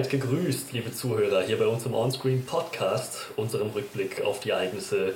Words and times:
Seid 0.00 0.08
gegrüßt, 0.08 0.72
liebe 0.72 0.94
Zuhörer, 0.94 1.42
hier 1.42 1.58
bei 1.58 1.66
uns 1.66 1.84
im 1.84 1.92
Onscreen 1.92 2.46
Podcast, 2.46 3.26
unserem 3.36 3.68
Rückblick 3.68 4.22
auf 4.22 4.40
die 4.40 4.48
Ereignisse 4.48 5.12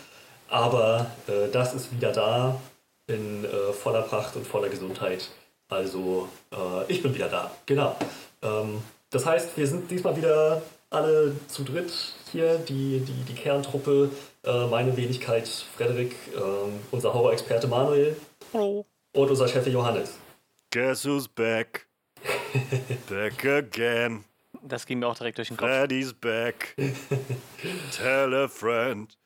Aber 0.50 1.08
äh, 1.28 1.50
das 1.52 1.74
ist 1.74 1.94
wieder 1.94 2.12
da 2.12 2.60
in 3.08 3.46
äh, 3.46 3.74
voller 3.74 4.02
Pracht 4.02 4.36
und 4.36 4.46
voller 4.46 4.70
Gesundheit. 4.70 5.30
Also 5.70 6.28
äh, 6.52 6.92
ich 6.92 7.02
bin 7.02 7.16
wieder 7.16 7.30
da, 7.30 7.52
genau. 7.66 7.96
Ähm, 8.42 8.82
das 9.10 9.26
heißt, 9.26 9.58
wir 9.58 9.68
sind 9.68 9.90
diesmal 9.90 10.16
wieder 10.18 10.62
alle 10.90 11.36
zu 11.48 11.64
dritt 11.64 11.92
hier, 12.32 12.58
die, 12.58 13.00
die, 13.00 13.24
die 13.24 13.34
Kerntruppe, 13.34 14.10
äh, 14.44 14.68
meine 14.68 14.96
Wenigkeit 14.98 15.48
Frederik, 15.48 16.16
ähm, 16.36 16.80
unser 16.92 17.14
Horror-Experte 17.14 17.68
Manuel 17.68 18.16
Hallo. 18.54 18.86
und 19.14 19.30
unser 19.30 19.48
Chef 19.48 19.66
Johannes. 19.68 20.18
Guess 20.72 21.06
who's 21.06 21.28
back? 21.28 21.88
back 23.10 23.46
again. 23.46 24.26
Das 24.64 24.86
ging 24.86 25.00
mir 25.00 25.08
auch 25.08 25.18
direkt 25.18 25.38
durch 25.38 25.48
den 25.48 25.58
Kopf. 25.58 25.70
Freddy's 25.70 26.14
back. 26.14 26.76
Tell 27.92 28.34
a 28.34 28.48
friend. 28.48 29.18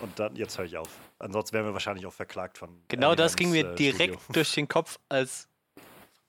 Und 0.00 0.18
dann, 0.18 0.36
jetzt 0.36 0.58
höre 0.58 0.64
ich 0.64 0.76
auf. 0.76 0.88
Ansonsten 1.18 1.54
wären 1.54 1.66
wir 1.66 1.72
wahrscheinlich 1.72 2.06
auch 2.06 2.12
verklagt 2.12 2.56
von. 2.56 2.70
Genau 2.88 3.14
das 3.14 3.36
ging 3.36 3.50
mir 3.50 3.72
äh, 3.72 3.74
direkt 3.74 4.14
Studio. 4.14 4.20
durch 4.32 4.52
den 4.54 4.68
Kopf, 4.68 4.98
als 5.08 5.48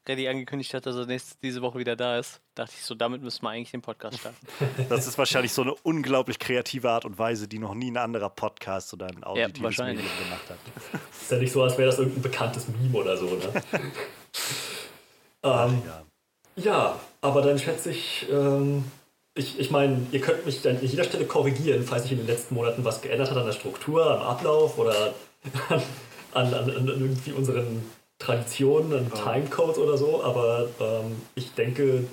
Freddy 0.06 0.28
angekündigt 0.28 0.74
hat, 0.74 0.86
dass 0.86 0.96
er 0.96 1.06
nächste, 1.06 1.36
diese 1.42 1.62
Woche 1.62 1.80
wieder 1.80 1.96
da 1.96 2.18
ist. 2.18 2.42
Dachte 2.56 2.74
ich 2.76 2.84
so, 2.84 2.96
damit 2.96 3.22
müssen 3.22 3.44
wir 3.44 3.52
eigentlich 3.52 3.72
den 3.72 3.82
Podcast 3.82 4.20
starten. 4.20 4.38
Das 4.90 5.08
ist 5.08 5.18
wahrscheinlich 5.18 5.54
so 5.54 5.62
eine 5.62 5.74
unglaublich 5.84 6.40
kreative 6.40 6.90
Art 6.90 7.06
und 7.06 7.18
Weise, 7.18 7.48
die 7.48 7.60
noch 7.60 7.74
nie 7.74 7.92
ein 7.92 7.98
anderer 7.98 8.30
Podcast 8.30 8.94
oder 8.94 9.08
ein 9.08 9.24
auditives 9.24 9.78
ja, 9.78 9.86
Medium 9.86 10.08
gemacht 10.24 10.50
hat. 10.50 10.58
Ist 11.12 11.32
ja 11.32 11.38
nicht 11.38 11.52
so, 11.52 11.64
als 11.64 11.78
wäre 11.78 11.90
das 11.90 12.00
irgendein 12.00 12.24
bekanntes 12.24 12.68
Meme 12.68 12.98
oder 12.98 13.16
so, 13.16 13.26
ne? 13.26 13.54
ähm, 15.44 15.82
ja. 15.86 16.04
Ja, 16.56 17.00
aber 17.22 17.42
dann 17.42 17.60
schätze 17.60 17.92
ich, 17.92 18.28
ähm, 18.32 18.84
ich, 19.34 19.60
ich 19.60 19.72
meine, 19.72 20.06
ihr 20.12 20.20
könnt 20.20 20.46
mich 20.46 20.62
dann 20.62 20.78
an 20.78 20.86
jeder 20.86 21.04
Stelle 21.04 21.26
korrigieren, 21.26 21.84
falls 21.84 22.04
sich 22.04 22.12
in 22.12 22.18
den 22.18 22.28
letzten 22.28 22.56
Monaten 22.56 22.84
was 22.84 23.02
geändert 23.02 23.30
hat 23.30 23.38
an 23.38 23.46
der 23.46 23.54
Struktur, 23.54 24.06
am 24.06 24.22
Ablauf 24.22 24.78
oder 24.78 25.14
an, 25.70 25.82
an, 26.34 26.54
an, 26.54 26.70
an 26.70 26.88
irgendwie 26.88 27.32
unseren 27.32 27.90
Traditionen, 28.20 28.94
an 28.94 29.12
ja. 29.14 29.24
Timecodes 29.24 29.78
oder 29.78 29.98
so. 29.98 30.24
Aber 30.24 30.68
ähm, 30.80 31.22
ich 31.36 31.54
denke, 31.54 32.06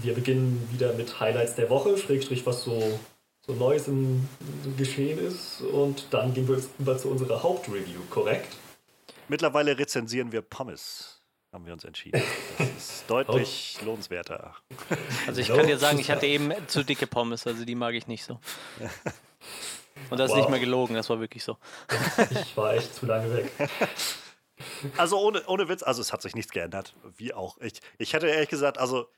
wir 0.00 0.14
beginnen 0.14 0.68
wieder 0.72 0.92
mit 0.94 1.20
Highlights 1.20 1.54
der 1.54 1.70
Woche, 1.70 1.96
Schrägstrich, 1.96 2.44
was 2.44 2.64
so, 2.64 2.98
so 3.46 3.52
Neues 3.52 3.86
im 3.86 4.28
Geschehen 4.76 5.18
ist. 5.18 5.60
Und 5.60 6.08
dann 6.10 6.34
gehen 6.34 6.48
wir 6.48 6.56
jetzt 6.56 6.70
über 6.78 6.98
zu 6.98 7.08
unserer 7.08 7.42
Hauptreview, 7.42 8.00
korrekt? 8.10 8.56
Mittlerweile 9.28 9.78
rezensieren 9.78 10.32
wir 10.32 10.42
Pommes 10.42 11.13
haben 11.54 11.64
wir 11.64 11.72
uns 11.72 11.84
entschieden. 11.84 12.20
Das 12.58 12.68
ist 12.76 13.04
deutlich 13.08 13.78
oh. 13.80 13.86
lohnenswerter. 13.86 14.54
Also 15.26 15.40
ich 15.40 15.48
kann 15.48 15.66
dir 15.66 15.78
sagen, 15.78 15.98
ich 15.98 16.10
hatte 16.10 16.26
eben 16.26 16.52
zu 16.66 16.84
dicke 16.84 17.06
Pommes, 17.06 17.46
also 17.46 17.64
die 17.64 17.76
mag 17.76 17.94
ich 17.94 18.06
nicht 18.08 18.24
so. 18.24 18.40
Und 20.10 20.18
das 20.18 20.30
wow. 20.30 20.36
ist 20.36 20.42
nicht 20.42 20.50
mehr 20.50 20.60
gelogen, 20.60 20.94
das 20.94 21.08
war 21.08 21.20
wirklich 21.20 21.44
so. 21.44 21.56
Ich 22.42 22.56
war 22.56 22.74
echt 22.74 22.94
zu 22.94 23.06
lange 23.06 23.32
weg. 23.32 23.50
Also 24.96 25.18
ohne, 25.18 25.46
ohne 25.46 25.68
Witz, 25.68 25.82
also 25.82 26.00
es 26.02 26.12
hat 26.12 26.20
sich 26.20 26.34
nichts 26.34 26.52
geändert, 26.52 26.94
wie 27.16 27.32
auch. 27.32 27.58
Ich, 27.58 27.80
ich 27.98 28.12
hätte 28.12 28.26
ehrlich 28.26 28.48
gesagt, 28.48 28.78
also 28.78 29.08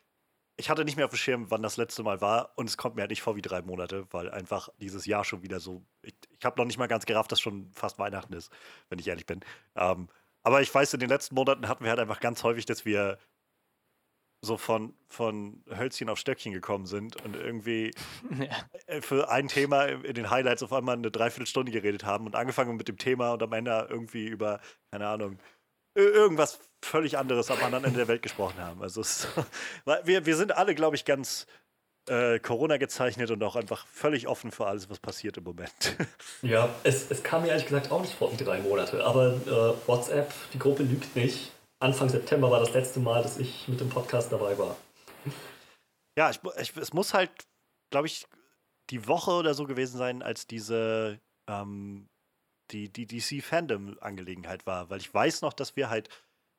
ich 0.58 0.70
hatte 0.70 0.84
nicht 0.84 0.96
mehr 0.96 1.06
auf 1.06 1.10
dem 1.10 1.18
Schirm, 1.18 1.50
wann 1.50 1.62
das 1.62 1.76
letzte 1.76 2.02
Mal 2.02 2.20
war 2.20 2.52
und 2.56 2.68
es 2.68 2.76
kommt 2.76 2.96
mir 2.96 3.02
halt 3.02 3.10
nicht 3.10 3.22
vor 3.22 3.36
wie 3.36 3.42
drei 3.42 3.62
Monate, 3.62 4.06
weil 4.10 4.30
einfach 4.30 4.68
dieses 4.78 5.06
Jahr 5.06 5.24
schon 5.24 5.42
wieder 5.42 5.60
so, 5.60 5.82
ich, 6.02 6.14
ich 6.38 6.44
habe 6.44 6.58
noch 6.58 6.66
nicht 6.66 6.78
mal 6.78 6.86
ganz 6.86 7.06
gerafft, 7.06 7.32
dass 7.32 7.40
schon 7.40 7.70
fast 7.72 7.98
Weihnachten 7.98 8.34
ist, 8.34 8.52
wenn 8.88 8.98
ich 8.98 9.08
ehrlich 9.08 9.26
bin. 9.26 9.40
Ähm, 9.74 10.08
aber 10.46 10.62
ich 10.62 10.72
weiß, 10.72 10.94
in 10.94 11.00
den 11.00 11.08
letzten 11.08 11.34
Monaten 11.34 11.66
hatten 11.66 11.82
wir 11.82 11.90
halt 11.90 11.98
einfach 11.98 12.20
ganz 12.20 12.44
häufig, 12.44 12.66
dass 12.66 12.84
wir 12.84 13.18
so 14.44 14.56
von, 14.56 14.94
von 15.08 15.64
Hölzchen 15.76 16.08
auf 16.08 16.20
Stöckchen 16.20 16.52
gekommen 16.52 16.86
sind 16.86 17.16
und 17.24 17.34
irgendwie 17.34 17.90
ja. 18.38 18.46
Äh, 18.86 19.00
für 19.00 19.28
ein 19.28 19.48
Thema 19.48 19.86
in 19.86 20.14
den 20.14 20.30
Highlights 20.30 20.62
auf 20.62 20.72
einmal 20.72 20.94
eine 20.94 21.10
Dreiviertelstunde 21.10 21.72
geredet 21.72 22.04
haben 22.04 22.26
und 22.26 22.36
angefangen 22.36 22.76
mit 22.76 22.86
dem 22.86 22.96
Thema 22.96 23.32
und 23.32 23.42
am 23.42 23.52
Ende 23.54 23.88
irgendwie 23.90 24.28
über, 24.28 24.60
keine 24.92 25.08
Ahnung, 25.08 25.40
irgendwas 25.96 26.60
völlig 26.80 27.18
anderes 27.18 27.50
am 27.50 27.58
anderen 27.64 27.82
Ende 27.82 27.98
der 27.98 28.08
Welt 28.08 28.22
gesprochen 28.22 28.60
haben. 28.60 28.80
Also 28.82 29.00
es, 29.00 29.26
wir, 30.04 30.26
wir 30.26 30.36
sind 30.36 30.56
alle, 30.56 30.76
glaube 30.76 30.94
ich, 30.94 31.04
ganz 31.04 31.48
äh, 32.06 32.38
Corona 32.38 32.76
gezeichnet 32.76 33.30
und 33.30 33.42
auch 33.42 33.56
einfach 33.56 33.86
völlig 33.86 34.28
offen 34.28 34.50
für 34.50 34.66
alles, 34.66 34.88
was 34.90 34.98
passiert 34.98 35.36
im 35.36 35.44
Moment. 35.44 35.70
Ja, 36.42 36.68
es, 36.82 37.10
es 37.10 37.22
kam 37.22 37.42
mir 37.42 37.48
ehrlich 37.48 37.66
gesagt 37.66 37.90
auch 37.90 38.00
nicht 38.00 38.12
vor 38.12 38.30
wie 38.30 38.42
drei 38.42 38.60
Monate, 38.60 39.04
aber 39.04 39.34
äh, 39.34 39.88
WhatsApp, 39.88 40.32
die 40.52 40.58
Gruppe 40.58 40.82
lügt 40.82 41.16
nicht. 41.16 41.50
Anfang 41.80 42.08
September 42.08 42.50
war 42.50 42.60
das 42.60 42.72
letzte 42.72 43.00
Mal, 43.00 43.22
dass 43.22 43.38
ich 43.38 43.66
mit 43.68 43.80
dem 43.80 43.88
Podcast 43.88 44.30
dabei 44.30 44.56
war. 44.58 44.76
Ja, 46.18 46.30
ich, 46.30 46.40
ich, 46.60 46.76
es 46.76 46.92
muss 46.92 47.14
halt, 47.14 47.30
glaube 47.90 48.06
ich, 48.06 48.26
die 48.90 49.08
Woche 49.08 49.32
oder 49.32 49.54
so 49.54 49.64
gewesen 49.64 49.98
sein, 49.98 50.22
als 50.22 50.46
diese 50.46 51.20
ähm, 51.48 52.08
die, 52.70 52.92
die 52.92 53.06
DC-Fandom-Angelegenheit 53.06 54.66
war, 54.66 54.90
weil 54.90 55.00
ich 55.00 55.12
weiß 55.12 55.42
noch, 55.42 55.52
dass 55.52 55.76
wir 55.76 55.88
halt 55.88 56.08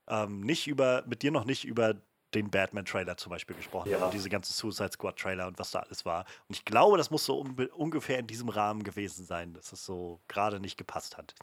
ähm, 0.09 0.41
nicht 0.41 0.67
über, 0.67 1.03
mit 1.07 1.21
dir 1.21 1.31
noch 1.31 1.45
nicht 1.45 1.65
über 1.65 1.95
den 2.33 2.49
Batman-Trailer 2.49 3.17
zum 3.17 3.29
Beispiel 3.29 3.55
gesprochen 3.55 3.89
ja. 3.89 3.99
haben, 3.99 4.11
diese 4.11 4.29
ganze 4.29 4.53
Suicide 4.53 4.91
Squad-Trailer 4.91 5.47
und 5.47 5.59
was 5.59 5.71
da 5.71 5.79
alles 5.79 6.05
war. 6.05 6.25
Und 6.47 6.55
ich 6.55 6.65
glaube, 6.65 6.97
das 6.97 7.09
muss 7.09 7.25
so 7.25 7.45
ungefähr 7.75 8.19
in 8.19 8.27
diesem 8.27 8.49
Rahmen 8.49 8.83
gewesen 8.83 9.25
sein, 9.25 9.53
dass 9.53 9.71
es 9.71 9.85
so 9.85 10.19
gerade 10.27 10.59
nicht 10.59 10.77
gepasst 10.77 11.17
hat. 11.17 11.35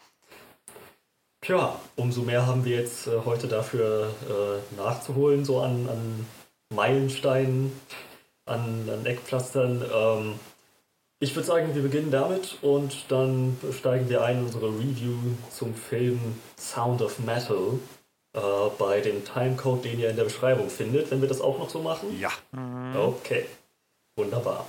Tja, 1.40 1.78
umso 1.96 2.22
mehr 2.22 2.46
haben 2.46 2.64
wir 2.64 2.80
jetzt 2.80 3.06
äh, 3.06 3.20
heute 3.24 3.48
dafür 3.48 4.14
äh, 4.28 4.76
nachzuholen, 4.76 5.44
so 5.44 5.60
an, 5.60 5.88
an 5.88 6.26
Meilensteinen, 6.74 7.78
an, 8.46 8.88
an 8.88 9.04
Eckpflastern. 9.04 9.84
Ähm, 9.92 10.40
ich 11.20 11.34
würde 11.36 11.46
sagen, 11.46 11.74
wir 11.74 11.82
beginnen 11.82 12.10
damit 12.10 12.58
und 12.62 13.10
dann 13.10 13.58
steigen 13.72 14.08
wir 14.08 14.24
ein 14.24 14.38
in 14.38 14.44
unsere 14.44 14.68
Review 14.68 15.16
zum 15.50 15.74
Film 15.74 16.18
Sound 16.58 17.02
of 17.02 17.18
Metal 17.18 17.78
äh, 18.34 18.40
bei 18.78 19.00
dem 19.00 19.24
Timecode, 19.24 19.84
den 19.84 20.00
ihr 20.00 20.10
in 20.10 20.16
der 20.16 20.24
Beschreibung 20.24 20.68
findet, 20.68 21.10
wenn 21.10 21.20
wir 21.20 21.28
das 21.28 21.40
auch 21.40 21.58
noch 21.58 21.70
so 21.70 21.80
machen? 21.80 22.18
Ja. 22.20 22.30
Mhm. 22.52 22.96
Okay, 22.96 23.46
wunderbar. 24.16 24.66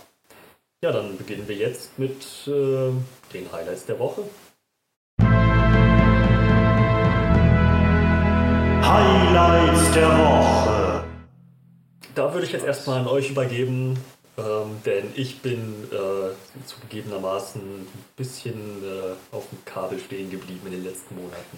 Ja, 0.84 0.92
dann 0.92 1.18
beginnen 1.18 1.48
wir 1.48 1.56
jetzt 1.56 1.98
mit 1.98 2.22
äh, 2.48 2.92
den 3.34 3.52
Highlights 3.52 3.86
der 3.86 3.98
Woche. 3.98 4.24
Highlights 8.88 9.94
der 9.94 10.10
Woche. 10.10 11.04
Da 12.14 12.34
würde 12.34 12.46
ich 12.46 12.54
jetzt 12.54 12.66
erstmal 12.66 13.00
an 13.00 13.08
euch 13.08 13.32
übergeben, 13.32 13.98
ähm, 14.38 14.80
denn 14.86 15.12
ich 15.16 15.42
bin 15.42 15.86
äh, 15.92 16.66
zugegebenermaßen 16.66 17.62
ein 17.62 17.88
bisschen 18.16 18.84
äh, 18.84 19.36
auf 19.36 19.50
dem 19.50 19.66
Kabel 19.66 19.98
stehen 19.98 20.30
geblieben 20.30 20.68
in 20.68 20.74
den 20.74 20.84
letzten 20.84 21.16
Monaten. 21.16 21.58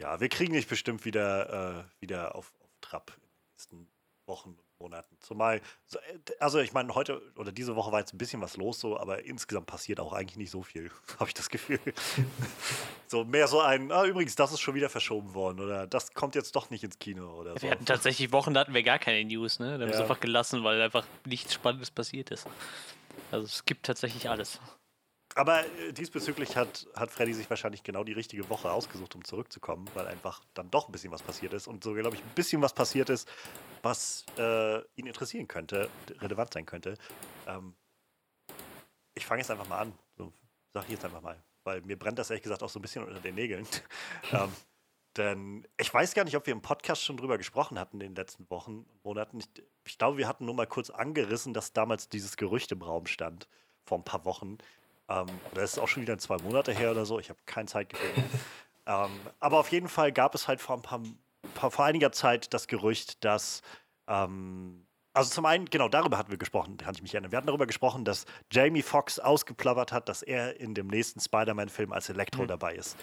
Ja, 0.00 0.18
wir 0.18 0.30
kriegen 0.30 0.54
dich 0.54 0.66
bestimmt 0.66 1.04
wieder, 1.04 1.84
äh, 2.00 2.02
wieder 2.02 2.34
auf, 2.34 2.54
auf 2.60 2.70
Trab 2.80 3.12
in 3.14 3.22
den 3.22 3.30
nächsten 3.52 3.88
Wochen 4.26 4.50
und 4.50 4.80
Monaten. 4.80 5.14
Zumal, 5.20 5.58
äh, 5.58 6.18
also 6.38 6.58
ich 6.58 6.72
meine, 6.72 6.94
heute 6.94 7.20
oder 7.36 7.52
diese 7.52 7.76
Woche 7.76 7.92
war 7.92 8.00
jetzt 8.00 8.14
ein 8.14 8.18
bisschen 8.18 8.40
was 8.40 8.56
los, 8.56 8.80
so, 8.80 8.98
aber 8.98 9.24
insgesamt 9.24 9.66
passiert 9.66 10.00
auch 10.00 10.14
eigentlich 10.14 10.38
nicht 10.38 10.50
so 10.50 10.62
viel, 10.62 10.90
habe 11.18 11.28
ich 11.28 11.34
das 11.34 11.50
Gefühl. 11.50 11.80
so 13.08 13.24
mehr 13.24 13.46
so 13.46 13.60
ein, 13.60 13.92
ah, 13.92 14.06
übrigens, 14.06 14.34
das 14.36 14.52
ist 14.52 14.60
schon 14.60 14.74
wieder 14.74 14.88
verschoben 14.88 15.34
worden 15.34 15.60
oder 15.60 15.86
das 15.86 16.14
kommt 16.14 16.34
jetzt 16.34 16.56
doch 16.56 16.70
nicht 16.70 16.82
ins 16.82 16.98
Kino 16.98 17.34
oder 17.34 17.52
so. 17.56 17.62
Wir 17.62 17.72
hatten 17.72 17.84
tatsächlich 17.84 18.32
Wochen, 18.32 18.54
da 18.54 18.60
hatten 18.60 18.72
wir 18.72 18.82
gar 18.82 18.98
keine 18.98 19.22
News, 19.22 19.58
ne? 19.58 19.66
Da 19.66 19.72
haben 19.84 19.90
wir 19.90 19.94
es 19.94 20.00
einfach 20.00 20.20
gelassen, 20.20 20.64
weil 20.64 20.80
einfach 20.80 21.04
nichts 21.26 21.52
Spannendes 21.52 21.90
passiert 21.90 22.30
ist. 22.30 22.46
Also 23.30 23.44
es 23.44 23.66
gibt 23.66 23.84
tatsächlich 23.84 24.30
alles. 24.30 24.60
Aber 25.40 25.64
äh, 25.64 25.94
diesbezüglich 25.94 26.54
hat, 26.58 26.86
hat 26.94 27.10
Freddy 27.10 27.32
sich 27.32 27.48
wahrscheinlich 27.48 27.82
genau 27.82 28.04
die 28.04 28.12
richtige 28.12 28.50
Woche 28.50 28.70
ausgesucht, 28.70 29.14
um 29.14 29.24
zurückzukommen, 29.24 29.88
weil 29.94 30.06
einfach 30.06 30.44
dann 30.52 30.70
doch 30.70 30.86
ein 30.86 30.92
bisschen 30.92 31.12
was 31.12 31.22
passiert 31.22 31.54
ist 31.54 31.66
und 31.66 31.82
so, 31.82 31.94
glaube 31.94 32.14
ich, 32.14 32.22
ein 32.22 32.34
bisschen 32.34 32.60
was 32.60 32.74
passiert 32.74 33.08
ist, 33.08 33.26
was 33.80 34.26
äh, 34.36 34.80
ihn 34.96 35.06
interessieren 35.06 35.48
könnte, 35.48 35.88
relevant 36.18 36.52
sein 36.52 36.66
könnte. 36.66 36.98
Ähm, 37.46 37.74
ich 39.14 39.24
fange 39.24 39.40
jetzt 39.40 39.50
einfach 39.50 39.66
mal 39.66 39.78
an, 39.78 39.94
so 40.18 40.30
sage 40.74 40.84
ich 40.88 40.92
jetzt 40.92 41.06
einfach 41.06 41.22
mal, 41.22 41.42
weil 41.64 41.80
mir 41.80 41.98
brennt 41.98 42.18
das 42.18 42.28
ehrlich 42.28 42.42
gesagt 42.42 42.62
auch 42.62 42.68
so 42.68 42.78
ein 42.78 42.82
bisschen 42.82 43.02
unter 43.02 43.20
den 43.20 43.34
Nägeln. 43.34 43.66
ähm, 44.32 44.52
denn 45.16 45.66
ich 45.78 45.92
weiß 45.92 46.12
gar 46.12 46.24
nicht, 46.24 46.36
ob 46.36 46.44
wir 46.44 46.52
im 46.52 46.60
Podcast 46.60 47.02
schon 47.02 47.16
drüber 47.16 47.38
gesprochen 47.38 47.78
hatten 47.78 48.02
in 48.02 48.08
den 48.08 48.14
letzten 48.14 48.44
Wochen, 48.50 48.84
Monaten. 49.04 49.38
Ich, 49.38 49.48
ich 49.86 49.96
glaube, 49.96 50.18
wir 50.18 50.28
hatten 50.28 50.44
nur 50.44 50.54
mal 50.54 50.66
kurz 50.66 50.90
angerissen, 50.90 51.54
dass 51.54 51.72
damals 51.72 52.10
dieses 52.10 52.36
Gerücht 52.36 52.72
im 52.72 52.82
Raum 52.82 53.06
stand, 53.06 53.48
vor 53.86 53.96
ein 53.96 54.04
paar 54.04 54.26
Wochen, 54.26 54.58
Ähm, 55.10 55.26
das 55.54 55.72
ist 55.72 55.78
auch 55.78 55.88
schon 55.88 56.02
wieder 56.02 56.16
zwei 56.18 56.36
Monate 56.38 56.72
her 56.72 56.92
oder 56.92 57.04
so. 57.04 57.18
Ich 57.18 57.28
habe 57.28 57.38
kein 57.46 57.66
Zeitgefühl. 57.66 58.24
ähm, 58.86 59.10
aber 59.40 59.58
auf 59.58 59.70
jeden 59.72 59.88
Fall 59.88 60.12
gab 60.12 60.34
es 60.34 60.48
halt 60.48 60.60
vor 60.60 60.76
ein 60.76 60.82
paar, 60.82 61.02
paar 61.54 61.70
vor 61.70 61.84
einiger 61.84 62.12
Zeit 62.12 62.54
das 62.54 62.68
Gerücht, 62.68 63.24
dass 63.24 63.62
ähm, 64.06 64.86
also 65.12 65.30
zum 65.30 65.44
einen, 65.44 65.64
genau 65.64 65.88
darüber 65.88 66.16
hatten 66.16 66.30
wir 66.30 66.38
gesprochen, 66.38 66.76
kann 66.76 66.94
ich 66.94 67.02
mich 67.02 67.12
erinnern. 67.12 67.32
Wir 67.32 67.38
hatten 67.38 67.48
darüber 67.48 67.66
gesprochen, 67.66 68.04
dass 68.04 68.26
Jamie 68.52 68.82
Foxx 68.82 69.18
ausgeplappert 69.18 69.90
hat, 69.90 70.08
dass 70.08 70.22
er 70.22 70.60
in 70.60 70.72
dem 70.72 70.86
nächsten 70.86 71.18
Spider-Man-Film 71.18 71.92
als 71.92 72.08
Elektro 72.08 72.42
mhm. 72.42 72.48
dabei 72.48 72.74
ist 72.74 72.96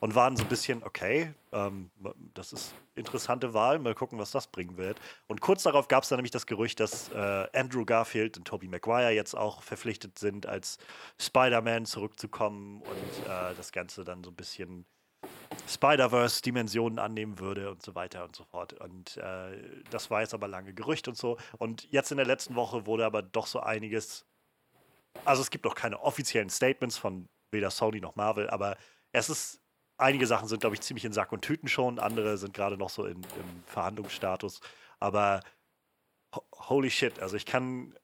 und 0.00 0.14
waren 0.14 0.36
so 0.36 0.42
ein 0.42 0.48
bisschen, 0.48 0.82
okay, 0.82 1.32
ähm, 1.52 1.90
das 2.34 2.52
ist 2.52 2.74
interessante 2.94 3.54
Wahl, 3.54 3.78
mal 3.78 3.94
gucken, 3.94 4.18
was 4.18 4.30
das 4.30 4.46
bringen 4.46 4.76
wird. 4.76 4.98
Und 5.28 5.40
kurz 5.40 5.62
darauf 5.62 5.88
gab 5.88 6.02
es 6.02 6.08
dann 6.08 6.16
nämlich 6.16 6.30
das 6.30 6.46
Gerücht, 6.46 6.80
dass 6.80 7.10
äh, 7.10 7.46
Andrew 7.52 7.84
Garfield 7.84 8.36
und 8.36 8.44
Tobey 8.44 8.68
Maguire 8.68 9.10
jetzt 9.10 9.34
auch 9.34 9.62
verpflichtet 9.62 10.18
sind, 10.18 10.46
als 10.46 10.78
Spider-Man 11.18 11.86
zurückzukommen 11.86 12.82
und 12.82 13.26
äh, 13.26 13.54
das 13.56 13.72
Ganze 13.72 14.04
dann 14.04 14.24
so 14.24 14.30
ein 14.30 14.36
bisschen 14.36 14.86
Spider-Verse-Dimensionen 15.68 16.98
annehmen 16.98 17.38
würde 17.38 17.70
und 17.70 17.82
so 17.82 17.94
weiter 17.94 18.24
und 18.24 18.34
so 18.34 18.44
fort. 18.44 18.72
Und 18.74 19.18
äh, 19.18 19.58
das 19.90 20.10
war 20.10 20.22
jetzt 20.22 20.34
aber 20.34 20.48
lange 20.48 20.72
Gerücht 20.72 21.08
und 21.08 21.16
so. 21.16 21.36
Und 21.58 21.90
jetzt 21.90 22.10
in 22.10 22.16
der 22.16 22.26
letzten 22.26 22.54
Woche 22.54 22.86
wurde 22.86 23.04
aber 23.04 23.22
doch 23.22 23.46
so 23.46 23.60
einiges. 23.60 24.24
Also 25.24 25.42
es 25.42 25.50
gibt 25.50 25.64
noch 25.64 25.74
keine 25.74 26.00
offiziellen 26.00 26.48
Statements 26.48 26.96
von 26.96 27.28
weder 27.50 27.70
Sony 27.70 28.00
noch 28.00 28.16
Marvel, 28.16 28.48
aber 28.48 28.76
es 29.12 29.28
ist 29.28 29.59
einige 30.00 30.26
Sachen 30.26 30.48
sind, 30.48 30.60
glaube 30.60 30.74
ich, 30.74 30.80
ziemlich 30.80 31.04
in 31.04 31.12
Sack 31.12 31.32
und 31.32 31.42
Tüten 31.42 31.68
schon, 31.68 31.98
andere 31.98 32.38
sind 32.38 32.54
gerade 32.54 32.76
noch 32.76 32.90
so 32.90 33.04
in, 33.04 33.16
im 33.16 33.64
Verhandlungsstatus. 33.66 34.60
Aber 34.98 35.40
holy 36.68 36.90
shit, 36.90 37.18
also 37.20 37.36
ich 37.36 37.46
kann. 37.46 37.94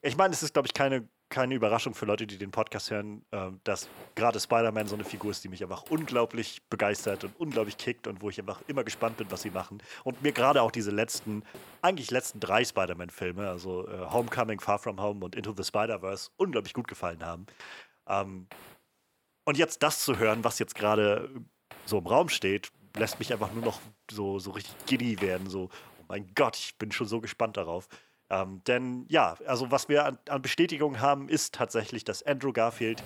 Ich 0.00 0.16
meine, 0.16 0.32
es 0.32 0.42
ist, 0.42 0.52
glaube 0.52 0.66
ich, 0.66 0.74
keine, 0.74 1.08
keine 1.28 1.54
Überraschung 1.54 1.94
für 1.94 2.06
Leute, 2.06 2.26
die 2.26 2.38
den 2.38 2.52
Podcast 2.52 2.90
hören, 2.90 3.24
äh, 3.32 3.50
dass 3.64 3.88
gerade 4.14 4.38
Spider-Man 4.38 4.86
so 4.86 4.94
eine 4.94 5.02
Figur 5.02 5.32
ist, 5.32 5.42
die 5.42 5.48
mich 5.48 5.62
einfach 5.62 5.84
unglaublich 5.90 6.62
begeistert 6.68 7.24
und 7.24 7.34
unglaublich 7.40 7.78
kickt 7.78 8.06
und 8.06 8.22
wo 8.22 8.30
ich 8.30 8.38
einfach 8.38 8.60
immer 8.68 8.84
gespannt 8.84 9.16
bin, 9.16 9.28
was 9.30 9.42
sie 9.42 9.50
machen. 9.50 9.82
Und 10.04 10.22
mir 10.22 10.30
gerade 10.30 10.62
auch 10.62 10.70
diese 10.70 10.92
letzten, 10.92 11.42
eigentlich 11.80 12.12
letzten 12.12 12.38
drei 12.38 12.64
Spider-Man-Filme, 12.64 13.48
also 13.48 13.88
äh, 13.88 14.10
Homecoming, 14.10 14.60
Far 14.60 14.78
From 14.78 15.00
Home 15.00 15.24
und 15.24 15.34
Into 15.34 15.52
the 15.56 15.64
Spider-Verse, 15.64 16.30
unglaublich 16.36 16.74
gut 16.74 16.86
gefallen 16.86 17.24
haben. 17.24 17.46
Ähm, 18.06 18.46
und 19.44 19.58
jetzt 19.58 19.82
das 19.82 20.04
zu 20.04 20.18
hören, 20.18 20.44
was 20.44 20.58
jetzt 20.58 20.74
gerade 20.74 21.28
so 21.86 21.98
im 21.98 22.06
Raum 22.06 22.28
steht, 22.28 22.70
lässt 22.96 23.18
mich 23.18 23.32
einfach 23.32 23.52
nur 23.52 23.64
noch 23.64 23.80
so, 24.10 24.38
so 24.38 24.52
richtig 24.52 24.74
giddy 24.86 25.20
werden. 25.20 25.48
So, 25.48 25.70
oh 26.00 26.04
mein 26.08 26.32
Gott, 26.34 26.56
ich 26.56 26.76
bin 26.78 26.92
schon 26.92 27.06
so 27.06 27.20
gespannt 27.20 27.56
darauf. 27.56 27.88
Ähm, 28.30 28.62
denn 28.66 29.06
ja, 29.08 29.36
also 29.46 29.70
was 29.70 29.88
wir 29.88 30.04
an, 30.04 30.18
an 30.28 30.42
Bestätigung 30.42 31.00
haben, 31.00 31.28
ist 31.28 31.54
tatsächlich, 31.54 32.04
dass 32.04 32.22
Andrew 32.22 32.52
Garfield 32.52 33.02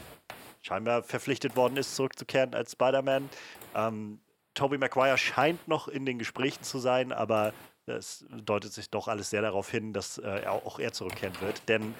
scheinbar 0.63 1.03
verpflichtet 1.03 1.57
worden 1.57 1.77
ist, 1.77 1.97
zurückzukehren 1.97 2.55
als 2.55 2.73
Spider-Man. 2.73 3.29
Ähm, 3.75 4.21
Tobey 4.55 4.79
Maguire 4.79 5.19
scheint 5.19 5.69
noch 5.69 5.89
in 5.89 6.07
den 6.07 6.19
Gesprächen 6.19 6.63
zu 6.63 6.79
sein, 6.79 7.13
aber 7.13 7.53
es 7.87 8.25
deutet 8.31 8.73
sich 8.73 8.91
doch 8.91 9.07
alles 9.07 9.31
sehr 9.31 9.43
darauf 9.43 9.71
hin, 9.71 9.93
dass 9.93 10.19
äh, 10.19 10.43
auch 10.47 10.79
er 10.79 10.93
zurückkehren 10.93 11.35
wird. 11.41 11.69
Denn 11.69 11.95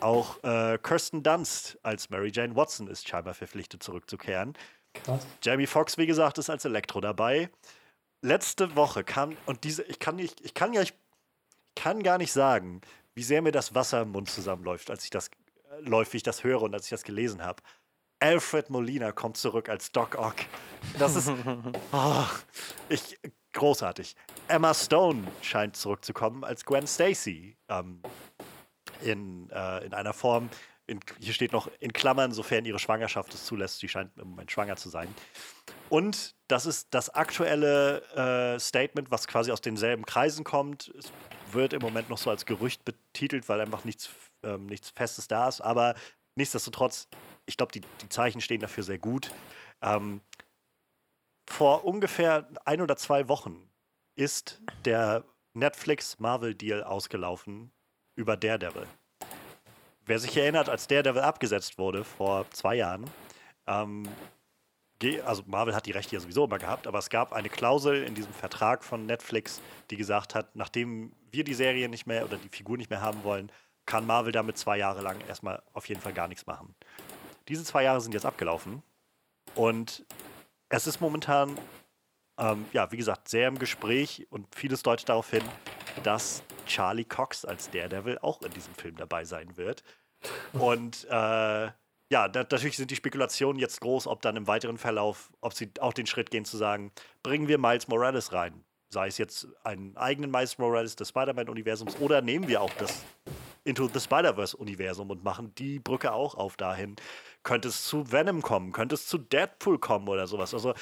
auch 0.00 0.42
äh, 0.42 0.78
Kirsten 0.78 1.22
Dunst 1.22 1.78
als 1.82 2.10
Mary 2.10 2.30
Jane 2.32 2.54
Watson 2.56 2.88
ist 2.88 3.08
scheinbar 3.08 3.34
verpflichtet 3.34 3.82
zurückzukehren. 3.82 4.54
Was? 5.04 5.26
Jamie 5.42 5.66
Foxx, 5.66 5.98
wie 5.98 6.06
gesagt, 6.06 6.38
ist 6.38 6.50
als 6.50 6.64
Elektro 6.64 7.00
dabei. 7.00 7.50
Letzte 8.22 8.74
Woche 8.74 9.04
kam, 9.04 9.36
und 9.46 9.64
diese, 9.64 9.82
ich 9.84 9.98
kann 9.98 10.16
nicht, 10.16 10.40
ich 10.40 10.54
kann 10.54 10.72
ja, 10.72 10.82
ich 10.82 10.94
kann 11.76 12.02
gar 12.02 12.18
nicht 12.18 12.32
sagen, 12.32 12.80
wie 13.14 13.22
sehr 13.22 13.42
mir 13.42 13.52
das 13.52 13.74
Wasser 13.74 14.02
im 14.02 14.10
Mund 14.10 14.30
zusammenläuft, 14.30 14.90
als 14.90 15.04
ich 15.04 15.10
das 15.10 15.28
äh, 15.28 15.80
läuft, 15.80 16.12
wie 16.12 16.18
ich 16.18 16.22
das 16.22 16.42
höre 16.44 16.62
und 16.62 16.74
als 16.74 16.84
ich 16.84 16.90
das 16.90 17.04
gelesen 17.04 17.44
habe. 17.44 17.62
Alfred 18.20 18.68
Molina 18.70 19.12
kommt 19.12 19.36
zurück 19.36 19.68
als 19.68 19.92
Doc 19.92 20.16
Ock. 20.18 20.36
Das 20.98 21.14
ist 21.14 21.30
oh, 21.92 22.24
ich, 22.88 23.18
großartig. 23.52 24.16
Emma 24.48 24.74
Stone 24.74 25.24
scheint 25.42 25.76
zurückzukommen 25.76 26.42
als 26.42 26.64
Gwen 26.64 26.86
Stacy. 26.86 27.56
Ähm, 27.68 28.02
in, 29.02 29.50
äh, 29.50 29.84
in 29.84 29.94
einer 29.94 30.12
Form, 30.12 30.50
in, 30.86 31.00
hier 31.20 31.34
steht 31.34 31.52
noch 31.52 31.70
in 31.80 31.92
Klammern, 31.92 32.32
sofern 32.32 32.64
ihre 32.64 32.78
Schwangerschaft 32.78 33.32
es 33.34 33.44
zulässt, 33.44 33.78
sie 33.78 33.88
scheint 33.88 34.16
im 34.16 34.28
Moment 34.30 34.50
schwanger 34.50 34.76
zu 34.76 34.88
sein. 34.88 35.14
Und 35.90 36.34
das 36.48 36.66
ist 36.66 36.88
das 36.92 37.10
aktuelle 37.10 38.02
äh, 38.54 38.58
Statement, 38.58 39.10
was 39.10 39.26
quasi 39.26 39.52
aus 39.52 39.60
denselben 39.60 40.06
Kreisen 40.06 40.44
kommt. 40.44 40.92
Es 40.98 41.12
wird 41.52 41.74
im 41.74 41.82
Moment 41.82 42.08
noch 42.08 42.18
so 42.18 42.30
als 42.30 42.46
Gerücht 42.46 42.84
betitelt, 42.84 43.48
weil 43.48 43.60
einfach 43.60 43.84
nichts, 43.84 44.08
ähm, 44.42 44.66
nichts 44.66 44.90
Festes 44.90 45.28
da 45.28 45.48
ist. 45.48 45.60
Aber 45.60 45.94
nichtsdestotrotz, 46.36 47.08
ich 47.46 47.56
glaube, 47.56 47.72
die, 47.72 47.82
die 48.02 48.08
Zeichen 48.08 48.40
stehen 48.40 48.60
dafür 48.60 48.82
sehr 48.82 48.98
gut. 48.98 49.30
Ähm, 49.82 50.22
vor 51.46 51.84
ungefähr 51.84 52.48
ein 52.64 52.80
oder 52.80 52.96
zwei 52.96 53.28
Wochen 53.28 53.70
ist 54.16 54.60
der 54.84 55.24
Netflix-Marvel-Deal 55.54 56.82
ausgelaufen 56.82 57.72
über 58.18 58.36
Daredevil. 58.36 58.86
Wer 60.04 60.18
sich 60.18 60.36
erinnert, 60.36 60.68
als 60.68 60.88
Daredevil 60.88 61.22
abgesetzt 61.22 61.78
wurde 61.78 62.02
vor 62.04 62.50
zwei 62.50 62.74
Jahren, 62.74 63.08
ähm, 63.66 64.08
also 65.24 65.44
Marvel 65.46 65.76
hat 65.76 65.86
die 65.86 65.92
Rechte 65.92 66.16
ja 66.16 66.20
sowieso 66.20 66.46
immer 66.46 66.58
gehabt, 66.58 66.88
aber 66.88 66.98
es 66.98 67.08
gab 67.08 67.32
eine 67.32 67.48
Klausel 67.48 68.02
in 68.02 68.16
diesem 68.16 68.32
Vertrag 68.32 68.82
von 68.82 69.06
Netflix, 69.06 69.60
die 69.90 69.96
gesagt 69.96 70.34
hat, 70.34 70.56
nachdem 70.56 71.12
wir 71.30 71.44
die 71.44 71.54
Serie 71.54 71.88
nicht 71.88 72.06
mehr 72.06 72.24
oder 72.24 72.36
die 72.36 72.48
Figur 72.48 72.76
nicht 72.76 72.90
mehr 72.90 73.00
haben 73.00 73.22
wollen, 73.22 73.52
kann 73.86 74.06
Marvel 74.06 74.32
damit 74.32 74.58
zwei 74.58 74.76
Jahre 74.76 75.00
lang 75.00 75.16
erstmal 75.28 75.62
auf 75.72 75.88
jeden 75.88 76.00
Fall 76.00 76.12
gar 76.12 76.26
nichts 76.26 76.46
machen. 76.46 76.74
Diese 77.46 77.62
zwei 77.62 77.84
Jahre 77.84 78.00
sind 78.00 78.12
jetzt 78.12 78.26
abgelaufen 78.26 78.82
und 79.54 80.04
es 80.68 80.88
ist 80.88 81.00
momentan, 81.00 81.56
ähm, 82.38 82.66
ja, 82.72 82.90
wie 82.92 82.96
gesagt, 82.96 83.28
sehr 83.28 83.48
im 83.48 83.58
Gespräch 83.58 84.26
und 84.30 84.46
vieles 84.54 84.82
deutet 84.82 85.08
darauf 85.08 85.30
hin, 85.30 85.42
dass 86.04 86.42
Charlie 86.66 87.04
Cox 87.04 87.44
als 87.44 87.70
Daredevil 87.70 88.18
auch 88.18 88.42
in 88.42 88.52
diesem 88.52 88.74
Film 88.74 88.96
dabei 88.96 89.24
sein 89.24 89.56
wird. 89.56 89.82
Und 90.52 91.06
äh, 91.10 91.70
ja, 92.10 92.28
da, 92.28 92.40
natürlich 92.40 92.76
sind 92.76 92.90
die 92.90 92.96
Spekulationen 92.96 93.60
jetzt 93.60 93.80
groß, 93.80 94.06
ob 94.06 94.22
dann 94.22 94.36
im 94.36 94.46
weiteren 94.46 94.78
Verlauf, 94.78 95.30
ob 95.40 95.52
sie 95.54 95.70
auch 95.80 95.92
den 95.92 96.06
Schritt 96.06 96.30
gehen 96.30 96.44
zu 96.44 96.56
sagen, 96.56 96.92
bringen 97.22 97.48
wir 97.48 97.58
Miles 97.58 97.88
Morales 97.88 98.32
rein. 98.32 98.64
Sei 98.90 99.08
es 99.08 99.18
jetzt 99.18 99.46
einen 99.64 99.96
eigenen 99.98 100.30
Miles 100.30 100.56
Morales 100.56 100.96
des 100.96 101.10
Spider-Man-Universums 101.10 101.96
oder 102.00 102.22
nehmen 102.22 102.48
wir 102.48 102.62
auch 102.62 102.72
das 102.78 103.04
Into 103.64 103.86
the 103.92 104.00
Spider-Verse-Universum 104.00 105.10
und 105.10 105.22
machen 105.24 105.54
die 105.56 105.78
Brücke 105.78 106.12
auch 106.12 106.34
auf 106.34 106.56
dahin. 106.56 106.96
Könnte 107.42 107.68
es 107.68 107.84
zu 107.84 108.12
Venom 108.12 108.42
kommen? 108.42 108.72
Könnte 108.72 108.94
es 108.94 109.06
zu 109.06 109.18
Deadpool 109.18 109.78
kommen 109.78 110.08
oder 110.08 110.26
sowas? 110.26 110.52
Also 110.54 110.74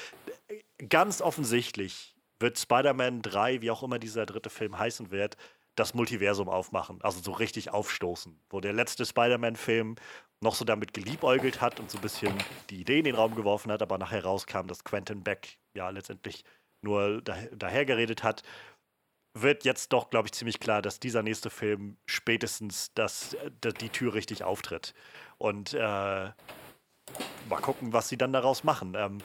ganz 0.89 1.21
offensichtlich 1.21 2.17
wird 2.39 2.59
Spider-Man 2.59 3.23
3, 3.23 3.63
wie 3.63 3.71
auch 3.71 3.83
immer 3.83 3.99
dieser 3.99 4.27
dritte 4.27 4.51
Film 4.51 4.79
heißen 4.79 5.11
wird, 5.11 5.37
das 5.75 5.95
Multiversum 5.95 6.49
aufmachen, 6.49 7.01
also 7.03 7.21
so 7.21 7.33
richtig 7.33 7.71
aufstoßen. 7.71 8.39
Wo 8.49 8.61
der 8.61 8.73
letzte 8.73 9.05
Spider-Man-Film 9.05 9.97
noch 10.41 10.55
so 10.55 10.65
damit 10.65 10.93
geliebäugelt 10.93 11.61
hat 11.61 11.81
und 11.81 11.91
so 11.91 11.99
ein 11.99 12.03
bisschen 12.03 12.35
die 12.71 12.81
Idee 12.81 12.99
in 12.99 13.05
den 13.05 13.15
Raum 13.15 13.35
geworfen 13.35 13.71
hat, 13.71 13.83
aber 13.83 13.99
nachher 13.99 14.25
rauskam, 14.25 14.67
dass 14.67 14.85
Quentin 14.85 15.23
Beck 15.23 15.59
ja 15.75 15.91
letztendlich 15.91 16.45
nur 16.83 17.23
dahergeredet 17.23 18.23
hat, 18.23 18.43
wird 19.43 19.65
jetzt 19.65 19.93
doch, 19.93 20.11
glaube 20.11 20.29
ich, 20.29 20.33
ziemlich 20.33 20.61
klar, 20.61 20.83
dass 20.83 21.01
dieser 21.01 21.23
nächste 21.23 21.51
Film 21.51 21.97
spätestens 22.07 22.93
das, 22.95 23.37
die 23.81 23.89
Tür 23.91 24.15
richtig 24.15 24.45
auftritt. 24.45 24.95
Und 25.39 25.75
äh, 25.75 25.79
mal 25.79 26.35
gucken, 27.61 27.93
was 27.93 28.09
sie 28.09 28.17
dann 28.17 28.33
daraus 28.33 28.65
machen. 28.65 28.95
Ähm, 28.97 29.19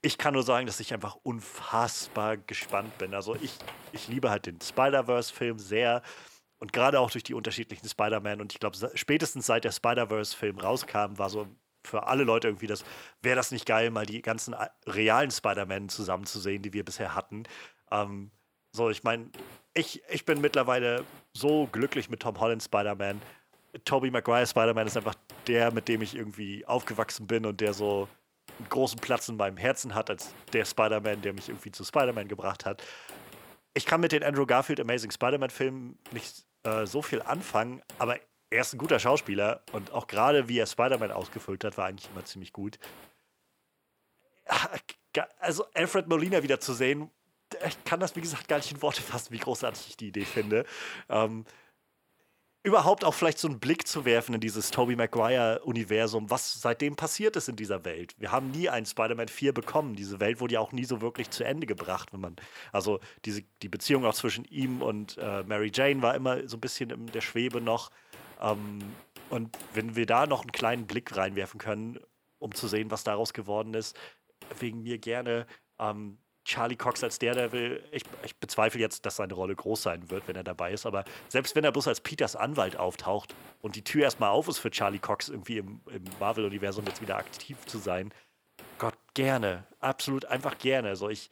ich 0.00 0.18
kann 0.18 0.34
nur 0.34 0.42
sagen, 0.42 0.66
dass 0.66 0.80
ich 0.80 0.92
einfach 0.92 1.16
unfassbar 1.22 2.36
gespannt 2.36 2.96
bin. 2.98 3.14
Also 3.14 3.36
ich, 3.36 3.56
ich 3.92 4.08
liebe 4.08 4.30
halt 4.30 4.46
den 4.46 4.60
Spider-Verse-Film 4.60 5.58
sehr. 5.58 6.02
Und 6.58 6.72
gerade 6.72 6.98
auch 6.98 7.10
durch 7.10 7.24
die 7.24 7.34
unterschiedlichen 7.34 7.88
Spider-Man. 7.88 8.40
Und 8.40 8.52
ich 8.52 8.60
glaube, 8.60 8.76
spätestens 8.94 9.46
seit 9.46 9.64
der 9.64 9.72
Spider-Verse-Film 9.72 10.58
rauskam, 10.58 11.18
war 11.18 11.30
so 11.30 11.46
für 11.84 12.06
alle 12.06 12.24
Leute 12.24 12.48
irgendwie 12.48 12.68
das, 12.68 12.84
wäre 13.20 13.36
das 13.36 13.50
nicht 13.50 13.66
geil, 13.66 13.90
mal 13.90 14.06
die 14.06 14.22
ganzen 14.22 14.54
realen 14.86 15.30
Spider-Man 15.30 15.88
zusammenzusehen, 15.88 16.62
die 16.62 16.72
wir 16.72 16.84
bisher 16.84 17.14
hatten. 17.14 17.44
Ähm, 17.90 18.30
so, 18.72 18.90
ich 18.90 19.04
meine, 19.04 19.30
ich, 19.74 20.02
ich 20.08 20.24
bin 20.24 20.40
mittlerweile 20.40 21.04
so 21.34 21.68
glücklich 21.70 22.10
mit 22.10 22.20
Tom 22.20 22.40
Holland 22.40 22.62
Spider-Man. 22.62 23.20
Tobey 23.84 24.10
Maguire 24.10 24.46
Spider-Man 24.46 24.86
ist 24.86 24.96
einfach 24.96 25.14
der, 25.46 25.72
mit 25.72 25.88
dem 25.88 26.02
ich 26.02 26.14
irgendwie 26.14 26.64
aufgewachsen 26.66 27.26
bin 27.26 27.46
und 27.46 27.60
der 27.60 27.74
so 27.74 28.08
einen 28.58 28.68
großen 28.68 28.98
Platz 28.98 29.28
in 29.28 29.36
meinem 29.36 29.56
Herzen 29.56 29.94
hat, 29.94 30.10
als 30.10 30.34
der 30.52 30.64
Spider-Man, 30.64 31.22
der 31.22 31.32
mich 31.32 31.48
irgendwie 31.48 31.72
zu 31.72 31.84
Spider-Man 31.84 32.28
gebracht 32.28 32.64
hat. 32.64 32.82
Ich 33.74 33.86
kann 33.86 34.00
mit 34.00 34.12
den 34.12 34.22
Andrew 34.22 34.46
Garfield 34.46 34.80
Amazing 34.80 35.10
Spider-Man-Filmen 35.10 35.98
nicht 36.12 36.44
äh, 36.64 36.86
so 36.86 37.00
viel 37.00 37.22
anfangen, 37.22 37.82
aber 37.98 38.18
er 38.50 38.60
ist 38.60 38.74
ein 38.74 38.78
guter 38.78 38.98
Schauspieler 38.98 39.62
und 39.72 39.92
auch 39.92 40.06
gerade 40.06 40.48
wie 40.48 40.58
er 40.58 40.66
Spider-Man 40.66 41.10
ausgefüllt 41.10 41.64
hat, 41.64 41.78
war 41.78 41.86
eigentlich 41.86 42.10
immer 42.10 42.24
ziemlich 42.24 42.52
gut. 42.52 42.78
Also 45.38 45.64
Alfred 45.72 46.08
Molina 46.08 46.42
wieder 46.42 46.60
zu 46.60 46.74
sehen, 46.74 47.10
ich 47.66 47.84
kann 47.84 48.00
das 48.00 48.16
wie 48.16 48.20
gesagt 48.20 48.48
gar 48.48 48.56
nicht 48.56 48.72
in 48.72 48.82
Worte 48.82 49.02
fassen, 49.02 49.32
wie 49.32 49.38
großartig 49.38 49.88
ich 49.88 49.96
die 49.96 50.08
Idee 50.08 50.24
finde. 50.24 50.64
Ähm, 51.08 51.44
überhaupt 52.64 53.04
auch 53.04 53.14
vielleicht 53.14 53.38
so 53.38 53.48
einen 53.48 53.58
Blick 53.58 53.88
zu 53.88 54.04
werfen 54.04 54.34
in 54.34 54.40
dieses 54.40 54.70
Tobey 54.70 54.94
Maguire-Universum, 54.94 56.30
was 56.30 56.60
seitdem 56.60 56.94
passiert 56.94 57.34
ist 57.36 57.48
in 57.48 57.56
dieser 57.56 57.84
Welt. 57.84 58.14
Wir 58.18 58.30
haben 58.30 58.50
nie 58.52 58.68
einen 58.68 58.86
Spider-Man 58.86 59.28
4 59.28 59.52
bekommen. 59.52 59.96
Diese 59.96 60.20
Welt 60.20 60.40
wurde 60.40 60.54
ja 60.54 60.60
auch 60.60 60.70
nie 60.72 60.84
so 60.84 61.00
wirklich 61.00 61.30
zu 61.30 61.44
Ende 61.44 61.66
gebracht, 61.66 62.12
wenn 62.12 62.20
man. 62.20 62.36
Also 62.70 63.00
diese, 63.24 63.42
die 63.62 63.68
Beziehung 63.68 64.04
auch 64.04 64.14
zwischen 64.14 64.44
ihm 64.44 64.80
und 64.80 65.18
äh, 65.18 65.42
Mary 65.42 65.72
Jane 65.74 66.02
war 66.02 66.14
immer 66.14 66.48
so 66.48 66.56
ein 66.56 66.60
bisschen 66.60 66.90
in 66.90 67.06
der 67.06 67.20
Schwebe 67.20 67.60
noch. 67.60 67.90
Ähm, 68.40 68.80
und 69.28 69.56
wenn 69.74 69.96
wir 69.96 70.06
da 70.06 70.26
noch 70.26 70.42
einen 70.42 70.52
kleinen 70.52 70.86
Blick 70.86 71.16
reinwerfen 71.16 71.58
können, 71.58 71.98
um 72.38 72.54
zu 72.54 72.68
sehen, 72.68 72.90
was 72.90 73.02
daraus 73.02 73.32
geworden 73.32 73.74
ist, 73.74 73.96
wegen 74.58 74.82
mir 74.82 74.98
gerne. 74.98 75.46
Ähm, 75.78 76.18
Charlie 76.44 76.76
Cox 76.76 77.04
als 77.04 77.18
Daredevil, 77.18 77.82
ich, 77.92 78.02
ich 78.24 78.36
bezweifle 78.36 78.80
jetzt, 78.80 79.06
dass 79.06 79.16
seine 79.16 79.34
Rolle 79.34 79.54
groß 79.54 79.82
sein 79.82 80.10
wird, 80.10 80.26
wenn 80.26 80.36
er 80.36 80.44
dabei 80.44 80.72
ist, 80.72 80.86
aber 80.86 81.04
selbst 81.28 81.54
wenn 81.54 81.64
er 81.64 81.72
bloß 81.72 81.88
als 81.88 82.00
Peters 82.00 82.34
Anwalt 82.34 82.76
auftaucht 82.76 83.34
und 83.60 83.76
die 83.76 83.84
Tür 83.84 84.04
erstmal 84.04 84.30
auf 84.30 84.48
ist 84.48 84.58
für 84.58 84.70
Charlie 84.70 84.98
Cox, 84.98 85.28
irgendwie 85.28 85.58
im, 85.58 85.80
im 85.86 86.04
Marvel-Universum 86.18 86.84
jetzt 86.86 87.00
wieder 87.00 87.16
aktiv 87.16 87.56
zu 87.66 87.78
sein, 87.78 88.12
Gott, 88.78 88.96
gerne. 89.14 89.64
Absolut 89.78 90.24
einfach 90.24 90.58
gerne. 90.58 90.88
Also 90.88 91.08
ich 91.08 91.30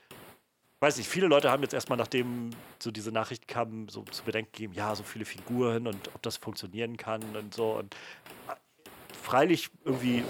weiß 0.80 0.96
nicht, 0.98 1.08
viele 1.08 1.26
Leute 1.26 1.50
haben 1.50 1.62
jetzt 1.62 1.74
erstmal, 1.74 1.98
nachdem 1.98 2.50
so 2.78 2.92
diese 2.92 3.10
Nachricht 3.10 3.48
kam, 3.48 3.88
so 3.88 4.02
zu 4.04 4.22
bedenken 4.22 4.52
gegeben, 4.52 4.72
ja, 4.74 4.94
so 4.94 5.02
viele 5.02 5.24
Figuren 5.24 5.86
und 5.86 6.14
ob 6.14 6.22
das 6.22 6.36
funktionieren 6.36 6.96
kann 6.96 7.22
und 7.36 7.52
so. 7.52 7.72
Und 7.72 7.94
äh, 8.48 8.54
freilich 9.14 9.70
irgendwie 9.84 10.22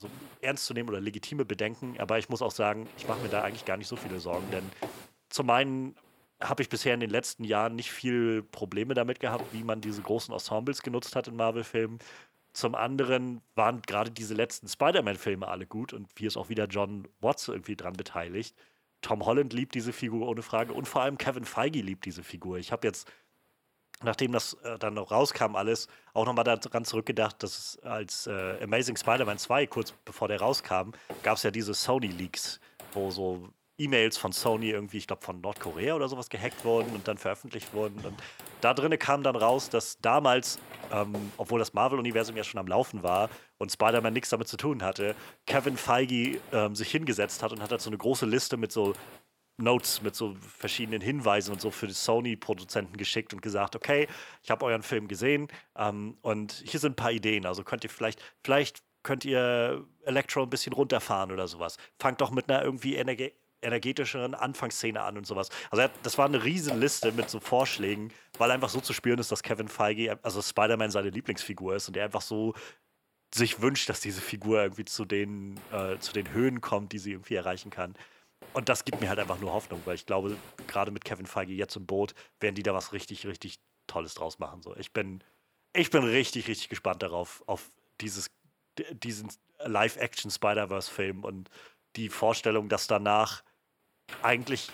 so 0.00 0.08
ernst 0.40 0.66
zu 0.66 0.74
nehmen 0.74 0.88
oder 0.88 1.00
legitime 1.00 1.44
Bedenken, 1.44 1.96
aber 1.98 2.18
ich 2.18 2.28
muss 2.28 2.42
auch 2.42 2.50
sagen, 2.50 2.88
ich 2.96 3.06
mache 3.06 3.20
mir 3.20 3.28
da 3.28 3.42
eigentlich 3.42 3.64
gar 3.64 3.76
nicht 3.76 3.88
so 3.88 3.96
viele 3.96 4.18
Sorgen, 4.18 4.50
denn 4.50 4.64
zum 5.28 5.50
einen 5.50 5.94
habe 6.42 6.62
ich 6.62 6.70
bisher 6.70 6.94
in 6.94 7.00
den 7.00 7.10
letzten 7.10 7.44
Jahren 7.44 7.76
nicht 7.76 7.92
viel 7.92 8.42
Probleme 8.42 8.94
damit 8.94 9.20
gehabt, 9.20 9.52
wie 9.52 9.62
man 9.62 9.82
diese 9.82 10.00
großen 10.00 10.32
Ensembles 10.32 10.82
genutzt 10.82 11.14
hat 11.14 11.28
in 11.28 11.36
Marvel-Filmen. 11.36 11.98
Zum 12.54 12.74
anderen 12.74 13.42
waren 13.54 13.82
gerade 13.82 14.10
diese 14.10 14.34
letzten 14.34 14.66
Spider-Man-Filme 14.66 15.46
alle 15.46 15.66
gut 15.66 15.92
und 15.92 16.08
hier 16.18 16.28
ist 16.28 16.38
auch 16.38 16.48
wieder 16.48 16.66
John 16.66 17.06
Watts 17.20 17.46
irgendwie 17.48 17.76
dran 17.76 17.92
beteiligt. 17.92 18.56
Tom 19.02 19.24
Holland 19.24 19.52
liebt 19.52 19.74
diese 19.74 19.92
Figur 19.92 20.26
ohne 20.26 20.42
Frage 20.42 20.72
und 20.72 20.88
vor 20.88 21.02
allem 21.02 21.18
Kevin 21.18 21.44
Feige 21.44 21.80
liebt 21.82 22.06
diese 22.06 22.22
Figur. 22.22 22.58
Ich 22.58 22.72
habe 22.72 22.86
jetzt 22.86 23.10
nachdem 24.02 24.32
das 24.32 24.54
äh, 24.64 24.78
dann 24.78 24.94
noch 24.94 25.10
rauskam, 25.10 25.56
alles, 25.56 25.88
auch 26.14 26.26
nochmal 26.26 26.44
daran 26.44 26.84
zurückgedacht, 26.84 27.42
dass 27.42 27.58
es 27.58 27.78
als 27.82 28.26
äh, 28.26 28.62
Amazing 28.62 28.96
Spider-Man 28.96 29.38
2, 29.38 29.66
kurz 29.66 29.92
bevor 30.04 30.28
der 30.28 30.40
rauskam, 30.40 30.92
gab 31.22 31.36
es 31.36 31.42
ja 31.42 31.50
diese 31.50 31.74
Sony-Leaks, 31.74 32.60
wo 32.92 33.10
so 33.10 33.48
E-Mails 33.80 34.18
von 34.18 34.32
Sony 34.32 34.70
irgendwie, 34.70 34.98
ich 34.98 35.06
glaube 35.06 35.22
von 35.22 35.40
Nordkorea 35.40 35.94
oder 35.94 36.06
sowas 36.08 36.28
gehackt 36.28 36.64
wurden 36.64 36.94
und 36.94 37.08
dann 37.08 37.16
veröffentlicht 37.16 37.72
wurden. 37.72 37.98
Und 38.04 38.14
da 38.60 38.74
drinnen 38.74 38.98
kam 38.98 39.22
dann 39.22 39.36
raus, 39.36 39.70
dass 39.70 39.98
damals, 40.00 40.58
ähm, 40.92 41.32
obwohl 41.38 41.58
das 41.58 41.72
Marvel-Universum 41.72 42.36
ja 42.36 42.44
schon 42.44 42.60
am 42.60 42.66
Laufen 42.66 43.02
war 43.02 43.30
und 43.58 43.72
Spider-Man 43.72 44.12
nichts 44.12 44.28
damit 44.28 44.48
zu 44.48 44.58
tun 44.58 44.82
hatte, 44.82 45.14
Kevin 45.46 45.78
Feige 45.78 46.40
ähm, 46.52 46.74
sich 46.74 46.90
hingesetzt 46.90 47.42
hat 47.42 47.52
und 47.52 47.62
hat 47.62 47.70
halt 47.70 47.80
so 47.80 47.88
eine 47.88 47.96
große 47.96 48.26
Liste 48.26 48.58
mit 48.58 48.70
so 48.70 48.92
Notes 49.60 50.02
mit 50.02 50.14
so 50.14 50.34
verschiedenen 50.40 51.00
Hinweisen 51.00 51.52
und 51.52 51.60
so 51.60 51.70
für 51.70 51.86
die 51.86 51.92
Sony-Produzenten 51.92 52.96
geschickt 52.96 53.34
und 53.34 53.42
gesagt, 53.42 53.76
okay, 53.76 54.08
ich 54.42 54.50
habe 54.50 54.64
euren 54.64 54.82
Film 54.82 55.08
gesehen 55.08 55.48
ähm, 55.76 56.16
und 56.22 56.62
hier 56.64 56.80
sind 56.80 56.92
ein 56.92 56.96
paar 56.96 57.12
Ideen. 57.12 57.46
Also 57.46 57.64
könnt 57.64 57.84
ihr 57.84 57.90
vielleicht, 57.90 58.22
vielleicht 58.42 58.82
könnt 59.02 59.24
ihr 59.24 59.86
Electro 60.04 60.42
ein 60.42 60.50
bisschen 60.50 60.72
runterfahren 60.72 61.32
oder 61.32 61.48
sowas. 61.48 61.76
Fangt 61.98 62.20
doch 62.20 62.30
mit 62.30 62.48
einer 62.48 62.62
irgendwie 62.62 62.96
energe 62.96 63.32
energetischeren 63.62 64.34
Anfangsszene 64.34 65.02
an 65.02 65.18
und 65.18 65.26
sowas. 65.26 65.50
Also 65.70 65.86
das 66.02 66.16
war 66.16 66.24
eine 66.24 66.42
riesen 66.44 66.80
Liste 66.80 67.12
mit 67.12 67.28
so 67.28 67.40
Vorschlägen, 67.40 68.10
weil 68.38 68.50
einfach 68.50 68.70
so 68.70 68.80
zu 68.80 68.94
spüren 68.94 69.18
ist, 69.18 69.30
dass 69.30 69.42
Kevin 69.42 69.68
Feige, 69.68 70.18
also 70.22 70.40
Spider-Man 70.40 70.90
seine 70.90 71.10
Lieblingsfigur 71.10 71.74
ist 71.74 71.86
und 71.88 71.96
er 71.96 72.06
einfach 72.06 72.22
so 72.22 72.54
sich 73.34 73.60
wünscht, 73.60 73.88
dass 73.88 74.00
diese 74.00 74.20
Figur 74.20 74.62
irgendwie 74.62 74.84
zu 74.84 75.04
den, 75.04 75.60
äh, 75.72 75.98
zu 75.98 76.12
den 76.12 76.32
Höhen 76.32 76.60
kommt, 76.60 76.92
die 76.92 76.98
sie 76.98 77.12
irgendwie 77.12 77.34
erreichen 77.34 77.70
kann. 77.70 77.94
Und 78.52 78.68
das 78.68 78.84
gibt 78.84 79.00
mir 79.00 79.08
halt 79.08 79.18
einfach 79.18 79.38
nur 79.38 79.52
Hoffnung, 79.52 79.80
weil 79.84 79.94
ich 79.94 80.06
glaube, 80.06 80.36
gerade 80.66 80.90
mit 80.90 81.04
Kevin 81.04 81.26
Feige 81.26 81.52
jetzt 81.52 81.76
im 81.76 81.86
Boot, 81.86 82.14
werden 82.40 82.54
die 82.54 82.62
da 82.62 82.74
was 82.74 82.92
richtig, 82.92 83.26
richtig 83.26 83.60
Tolles 83.86 84.14
draus 84.14 84.38
machen. 84.38 84.62
So, 84.62 84.74
ich 84.76 84.92
bin, 84.92 85.22
ich 85.72 85.90
bin 85.90 86.02
richtig, 86.02 86.48
richtig 86.48 86.68
gespannt 86.68 87.02
darauf, 87.02 87.42
auf 87.46 87.70
dieses, 88.00 88.30
diesen 88.92 89.30
Live-Action 89.58 90.30
Spider-Verse-Film 90.30 91.24
und 91.24 91.50
die 91.96 92.08
Vorstellung, 92.08 92.68
dass 92.68 92.86
danach 92.86 93.42
eigentlich 94.22 94.70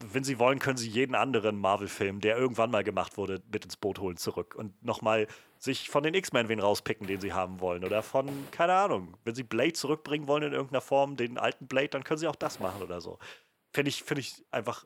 wenn 0.00 0.24
sie 0.24 0.38
wollen, 0.38 0.58
können 0.58 0.76
sie 0.76 0.88
jeden 0.88 1.14
anderen 1.14 1.58
Marvel-Film, 1.58 2.20
der 2.20 2.36
irgendwann 2.36 2.70
mal 2.70 2.84
gemacht 2.84 3.16
wurde, 3.16 3.42
mit 3.50 3.64
ins 3.64 3.76
Boot 3.76 3.98
holen 3.98 4.16
zurück 4.16 4.54
und 4.54 4.82
nochmal 4.82 5.26
sich 5.64 5.88
von 5.88 6.02
den 6.02 6.14
X-Men 6.14 6.48
wen 6.48 6.60
rauspicken, 6.60 7.06
den 7.06 7.20
sie 7.20 7.32
haben 7.32 7.60
wollen. 7.60 7.84
Oder 7.84 8.02
von, 8.02 8.28
keine 8.50 8.74
Ahnung, 8.74 9.14
wenn 9.24 9.34
sie 9.34 9.42
Blade 9.42 9.72
zurückbringen 9.72 10.28
wollen 10.28 10.42
in 10.42 10.52
irgendeiner 10.52 10.82
Form, 10.82 11.16
den 11.16 11.38
alten 11.38 11.66
Blade, 11.66 11.88
dann 11.88 12.04
können 12.04 12.18
sie 12.18 12.28
auch 12.28 12.36
das 12.36 12.60
machen 12.60 12.82
oder 12.82 13.00
so. 13.00 13.18
Finde 13.72 13.88
ich, 13.88 14.04
finde 14.04 14.20
ich 14.20 14.44
einfach, 14.50 14.84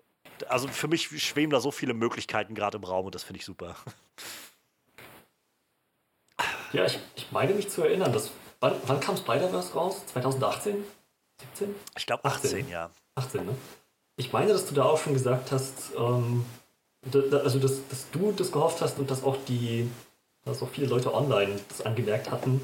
also 0.48 0.68
für 0.68 0.86
mich 0.86 1.08
schweben 1.22 1.50
da 1.50 1.60
so 1.60 1.72
viele 1.72 1.94
Möglichkeiten 1.94 2.54
gerade 2.54 2.78
im 2.78 2.84
Raum 2.84 3.06
und 3.06 3.14
das 3.14 3.24
finde 3.24 3.40
ich 3.40 3.44
super. 3.44 3.76
Ja, 6.72 6.84
ich, 6.84 6.98
ich 7.16 7.32
meine 7.32 7.54
mich 7.54 7.70
zu 7.70 7.82
erinnern, 7.82 8.12
dass, 8.12 8.30
wann, 8.60 8.74
wann 8.86 9.00
kam 9.00 9.16
Spider-Verse 9.16 9.72
raus? 9.72 10.04
2018? 10.08 10.84
17? 11.40 11.74
Ich 11.96 12.04
glaube 12.04 12.26
18, 12.26 12.50
18, 12.50 12.68
ja. 12.68 12.90
18, 13.14 13.46
ne? 13.46 13.54
Ich 14.16 14.34
meine, 14.34 14.52
dass 14.52 14.66
du 14.66 14.74
da 14.74 14.84
auch 14.84 14.98
schon 14.98 15.14
gesagt 15.14 15.50
hast, 15.50 15.92
ähm, 15.96 16.44
da, 17.10 17.38
also 17.38 17.58
dass, 17.58 17.88
dass, 17.88 18.10
du 18.10 18.32
das 18.32 18.52
gehofft 18.52 18.82
hast 18.82 18.98
und 18.98 19.10
dass 19.10 19.24
auch 19.24 19.38
die, 19.46 19.90
dass 20.48 20.62
auch 20.62 20.68
viele 20.68 20.86
Leute 20.86 21.14
online 21.14 21.56
das 21.68 21.82
angemerkt 21.82 22.30
hatten, 22.30 22.60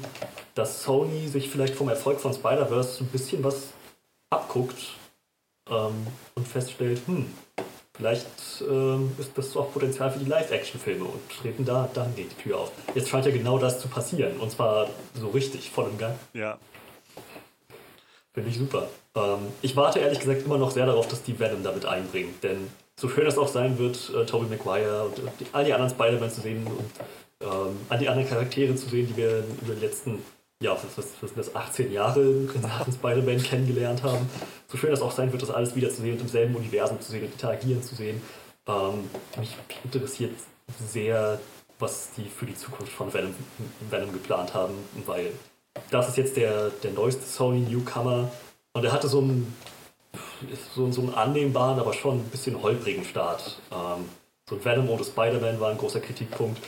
dass 0.55 0.83
Sony 0.83 1.27
sich 1.27 1.49
vielleicht 1.49 1.75
vom 1.75 1.89
Erfolg 1.89 2.19
von 2.19 2.33
Spider-Verse 2.33 3.03
ein 3.03 3.07
bisschen 3.07 3.43
was 3.43 3.67
abguckt 4.29 4.93
ähm, 5.69 6.07
und 6.35 6.47
feststellt, 6.47 7.01
hm, 7.05 7.27
vielleicht 7.95 8.27
ähm, 8.67 9.11
ist 9.17 9.37
das 9.37 9.55
auch 9.55 9.71
Potenzial 9.71 10.11
für 10.11 10.19
die 10.19 10.29
Live-Action-Filme 10.29 11.05
und 11.05 11.21
treten 11.41 11.65
da, 11.65 11.89
dann 11.93 12.15
geht 12.15 12.31
die 12.31 12.43
Tür 12.43 12.59
auf. 12.59 12.71
Jetzt 12.93 13.09
scheint 13.09 13.25
ja 13.25 13.31
genau 13.31 13.57
das 13.57 13.79
zu 13.79 13.87
passieren 13.87 14.37
und 14.37 14.51
zwar 14.51 14.89
so 15.13 15.29
richtig, 15.29 15.69
voll 15.69 15.89
im 15.91 15.97
Gang. 15.97 16.15
Ja. 16.33 16.57
Finde 18.33 18.49
ich 18.49 18.57
super. 18.57 18.89
Ähm, 19.15 19.47
ich 19.61 19.75
warte 19.75 19.99
ehrlich 19.99 20.19
gesagt 20.19 20.43
immer 20.43 20.57
noch 20.57 20.71
sehr 20.71 20.85
darauf, 20.85 21.07
dass 21.07 21.23
die 21.23 21.39
Venom 21.39 21.63
damit 21.63 21.85
einbringen. 21.85 22.35
Denn 22.43 22.67
so 22.97 23.09
schön 23.09 23.25
es 23.25 23.37
auch 23.37 23.47
sein 23.47 23.77
wird, 23.77 24.11
äh, 24.13 24.25
Tobey 24.25 24.47
Maguire 24.47 25.05
und, 25.05 25.17
die, 25.39 25.45
all 25.53 25.63
die 25.63 25.73
anderen 25.73 25.91
Spider-Man 25.91 26.31
zu 26.31 26.41
sehen 26.41 26.65
und 26.67 26.91
ähm, 27.45 27.77
all 27.89 27.99
die 27.99 28.09
anderen 28.09 28.27
Charaktere 28.27 28.75
zu 28.75 28.89
sehen, 28.89 29.07
die 29.07 29.17
wir 29.17 29.43
über 29.61 29.75
die 29.75 29.81
letzten, 29.81 30.23
ja, 30.61 30.71
was, 30.71 30.83
was, 30.95 31.13
was 31.21 31.29
sind 31.29 31.37
das, 31.37 31.55
18 31.55 31.91
Jahre 31.91 32.21
in 32.21 32.61
Sachen 32.61 32.93
Spider-Man 32.93 33.41
kennengelernt 33.41 34.03
haben. 34.03 34.29
So 34.67 34.77
schön 34.77 34.91
es 34.91 35.01
auch 35.01 35.11
sein 35.11 35.31
wird, 35.31 35.41
das 35.41 35.51
alles 35.51 35.75
wieder 35.75 35.89
zu 35.89 36.01
sehen 36.01 36.13
und 36.13 36.21
im 36.21 36.27
selben 36.27 36.55
Universum 36.55 36.99
zu 36.99 37.11
sehen 37.11 37.23
und 37.25 37.31
interagieren 37.31 37.83
zu 37.83 37.95
sehen. 37.95 38.21
Ähm, 38.67 39.09
mich 39.37 39.55
interessiert 39.83 40.31
sehr, 40.91 41.39
was 41.79 42.09
die 42.17 42.25
für 42.25 42.45
die 42.45 42.55
Zukunft 42.55 42.91
von 42.91 43.13
Venom, 43.13 43.33
Venom 43.89 44.11
geplant 44.11 44.53
haben, 44.53 44.73
weil 45.05 45.31
das 45.91 46.09
ist 46.09 46.17
jetzt 46.17 46.37
der, 46.37 46.69
der 46.69 46.91
neueste 46.91 47.23
Sony 47.23 47.59
Newcomer 47.59 48.31
und 48.73 48.83
er 48.83 48.91
hatte 48.91 49.07
so 49.07 49.19
einen, 49.19 49.55
so, 50.73 50.91
so 50.91 51.01
einen 51.01 51.13
annehmbaren, 51.13 51.79
aber 51.79 51.93
schon 51.93 52.19
ein 52.19 52.29
bisschen 52.29 52.61
holprigen 52.61 53.03
Start. 53.03 53.61
Ähm, 53.71 54.09
so 54.49 54.55
ein 54.55 54.65
Venom 54.65 54.89
oder 54.89 55.03
Spider-Man 55.03 55.59
war 55.59 55.71
ein 55.71 55.77
großer 55.77 55.99
Kritikpunkt. 55.99 56.61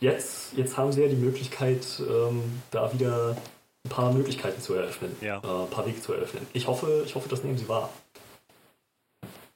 Jetzt, 0.00 0.54
jetzt 0.54 0.76
haben 0.76 0.92
sie 0.92 1.02
ja 1.02 1.08
die 1.08 1.16
Möglichkeit, 1.16 1.86
ähm, 2.00 2.62
da 2.70 2.92
wieder 2.92 3.36
ein 3.84 3.88
paar 3.90 4.12
Möglichkeiten 4.12 4.60
zu 4.60 4.74
eröffnen, 4.74 5.14
ja. 5.20 5.36
äh, 5.36 5.64
ein 5.64 5.70
paar 5.70 5.86
Wege 5.86 6.00
zu 6.00 6.12
eröffnen. 6.12 6.46
Ich 6.52 6.66
hoffe, 6.66 7.02
ich 7.06 7.14
hoffe, 7.14 7.28
das 7.28 7.44
nehmen 7.44 7.58
sie 7.58 7.68
wahr. 7.68 7.90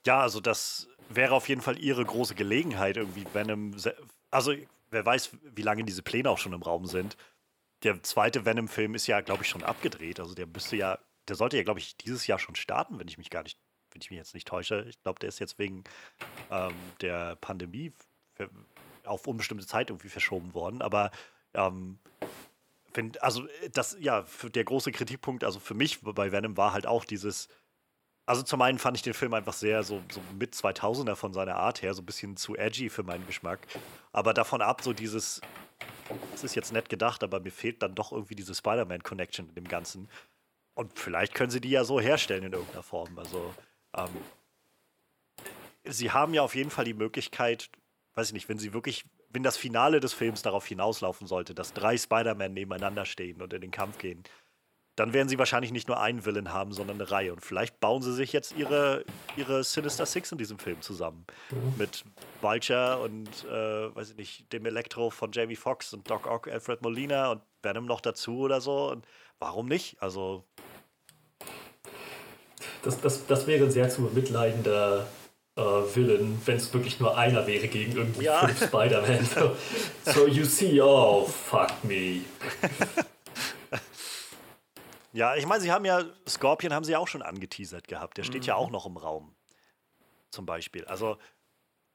Ja, 0.06 0.20
also 0.20 0.40
das 0.40 0.88
wäre 1.08 1.34
auf 1.34 1.48
jeden 1.48 1.60
Fall 1.60 1.78
ihre 1.78 2.04
große 2.04 2.34
Gelegenheit, 2.34 2.96
irgendwie 2.96 3.24
Venom. 3.32 3.74
Also, 4.30 4.52
wer 4.90 5.06
weiß, 5.06 5.30
wie 5.54 5.62
lange 5.62 5.84
diese 5.84 6.02
Pläne 6.02 6.30
auch 6.30 6.38
schon 6.38 6.52
im 6.52 6.62
Raum 6.62 6.86
sind. 6.86 7.16
Der 7.82 8.02
zweite 8.02 8.44
Venom-Film 8.44 8.94
ist 8.94 9.06
ja, 9.06 9.20
glaube 9.20 9.42
ich, 9.42 9.48
schon 9.48 9.62
abgedreht. 9.62 10.20
Also 10.20 10.34
der 10.34 10.46
müsste 10.46 10.76
ja 10.76 10.98
der 11.28 11.36
sollte 11.36 11.56
ja, 11.56 11.62
glaube 11.62 11.80
ich, 11.80 11.96
dieses 11.96 12.26
Jahr 12.26 12.38
schon 12.38 12.54
starten, 12.54 12.98
wenn 12.98 13.08
ich 13.08 13.18
mich 13.18 13.30
gar 13.30 13.42
nicht, 13.42 13.58
wenn 13.90 14.02
ich 14.02 14.10
mich 14.10 14.18
jetzt 14.18 14.34
nicht 14.34 14.48
täusche. 14.48 14.84
Ich 14.88 15.00
glaube, 15.02 15.18
der 15.20 15.28
ist 15.28 15.38
jetzt 15.38 15.58
wegen 15.58 15.84
ähm, 16.50 16.74
der 17.00 17.36
Pandemie 17.36 17.92
auf 19.04 19.26
unbestimmte 19.26 19.66
Zeit 19.66 19.90
irgendwie 19.90 20.08
verschoben 20.08 20.54
worden. 20.54 20.82
Aber 20.82 21.10
ähm, 21.54 21.98
wenn, 22.94 23.12
also 23.20 23.46
das, 23.72 23.96
ja, 24.00 24.24
der 24.54 24.64
große 24.64 24.92
Kritikpunkt, 24.92 25.44
also 25.44 25.60
für 25.60 25.74
mich 25.74 26.00
bei 26.00 26.32
Venom 26.32 26.56
war 26.56 26.72
halt 26.72 26.86
auch 26.86 27.04
dieses, 27.04 27.48
also 28.26 28.42
zum 28.42 28.62
einen 28.62 28.78
fand 28.78 28.96
ich 28.96 29.02
den 29.02 29.14
Film 29.14 29.34
einfach 29.34 29.52
sehr 29.52 29.82
so, 29.82 30.02
so 30.10 30.20
mit 30.38 30.54
2000er 30.54 31.14
von 31.14 31.32
seiner 31.32 31.56
Art 31.56 31.82
her, 31.82 31.92
so 31.94 32.02
ein 32.02 32.06
bisschen 32.06 32.36
zu 32.36 32.56
edgy 32.56 32.88
für 32.88 33.02
meinen 33.02 33.26
Geschmack. 33.26 33.60
Aber 34.12 34.32
davon 34.32 34.62
ab, 34.62 34.82
so 34.82 34.92
dieses, 34.92 35.40
das 36.32 36.44
ist 36.44 36.54
jetzt 36.54 36.72
nett 36.72 36.88
gedacht, 36.88 37.22
aber 37.22 37.40
mir 37.40 37.50
fehlt 37.50 37.82
dann 37.82 37.94
doch 37.94 38.12
irgendwie 38.12 38.34
diese 38.34 38.54
Spider-Man-Connection 38.54 39.48
in 39.48 39.54
dem 39.54 39.68
Ganzen. 39.68 40.08
Und 40.74 40.98
vielleicht 40.98 41.34
können 41.34 41.50
sie 41.50 41.60
die 41.60 41.70
ja 41.70 41.84
so 41.84 42.00
herstellen 42.00 42.44
in 42.44 42.52
irgendeiner 42.52 42.82
Form. 42.82 43.18
Also, 43.18 43.54
ähm, 43.96 44.08
sie 45.84 46.10
haben 46.10 46.34
ja 46.34 46.42
auf 46.42 46.54
jeden 46.54 46.70
Fall 46.70 46.84
die 46.84 46.94
Möglichkeit, 46.94 47.70
weiß 48.14 48.28
ich 48.28 48.32
nicht, 48.32 48.48
wenn 48.48 48.58
sie 48.58 48.72
wirklich 48.72 49.04
wenn 49.34 49.42
das 49.42 49.56
Finale 49.56 50.00
des 50.00 50.12
Films 50.12 50.42
darauf 50.42 50.66
hinauslaufen 50.66 51.26
sollte, 51.26 51.54
dass 51.54 51.72
drei 51.72 51.98
Spider-Man 51.98 52.54
nebeneinander 52.54 53.04
stehen 53.04 53.42
und 53.42 53.52
in 53.52 53.60
den 53.60 53.72
Kampf 53.72 53.98
gehen, 53.98 54.22
dann 54.96 55.12
werden 55.12 55.28
sie 55.28 55.38
wahrscheinlich 55.38 55.72
nicht 55.72 55.88
nur 55.88 56.00
einen 56.00 56.24
Villain 56.24 56.52
haben, 56.52 56.72
sondern 56.72 57.00
eine 57.00 57.10
Reihe. 57.10 57.32
Und 57.32 57.44
vielleicht 57.44 57.80
bauen 57.80 58.00
sie 58.00 58.14
sich 58.14 58.32
jetzt 58.32 58.56
ihre, 58.56 59.04
ihre 59.36 59.64
Sinister 59.64 60.06
Six 60.06 60.30
in 60.30 60.38
diesem 60.38 60.58
Film 60.58 60.80
zusammen. 60.82 61.26
Mhm. 61.50 61.74
Mit 61.76 62.04
Vulture 62.40 62.98
und, 62.98 63.28
äh, 63.44 63.94
weiß 63.94 64.10
ich 64.10 64.16
nicht, 64.16 64.52
dem 64.52 64.66
Elektro 64.66 65.10
von 65.10 65.32
Jamie 65.32 65.56
Foxx 65.56 65.92
und 65.92 66.08
Doc 66.08 66.28
Ock, 66.28 66.46
Alfred 66.46 66.80
Molina 66.82 67.32
und 67.32 67.42
Venom 67.62 67.86
noch 67.86 68.00
dazu 68.00 68.38
oder 68.38 68.60
so. 68.60 68.90
Und 68.92 69.04
warum 69.40 69.66
nicht? 69.66 70.00
Also. 70.00 70.44
Das, 72.84 73.00
das, 73.00 73.26
das 73.26 73.48
wäre 73.48 73.64
ein 73.64 73.70
sehr 73.72 73.88
zu 73.88 74.02
bemitleidender 74.02 75.08
äh, 75.56 75.60
Villain, 75.62 76.40
wenn 76.44 76.56
es 76.56 76.72
wirklich 76.72 77.00
nur 77.00 77.16
einer 77.16 77.46
wäre 77.46 77.68
gegen 77.68 77.96
irgendwie 77.96 78.24
ja. 78.24 78.46
fünf 78.46 78.66
Spider-Man. 78.66 79.24
So, 79.24 79.56
so 80.04 80.26
you 80.26 80.44
see, 80.44 80.80
oh, 80.80 81.24
fuck 81.24 81.72
me. 81.84 82.20
Ja, 85.14 85.36
ich 85.36 85.46
meine, 85.46 85.60
sie 85.60 85.70
haben 85.70 85.84
ja, 85.84 86.02
Scorpion 86.28 86.74
haben 86.74 86.82
sie 86.82 86.90
ja 86.90 86.98
auch 86.98 87.06
schon 87.06 87.22
angeteasert 87.22 87.86
gehabt. 87.86 88.18
Der 88.18 88.24
steht 88.24 88.42
mhm. 88.42 88.48
ja 88.48 88.54
auch 88.56 88.70
noch 88.70 88.84
im 88.84 88.96
Raum. 88.96 89.32
Zum 90.30 90.44
Beispiel. 90.44 90.84
Also, 90.86 91.18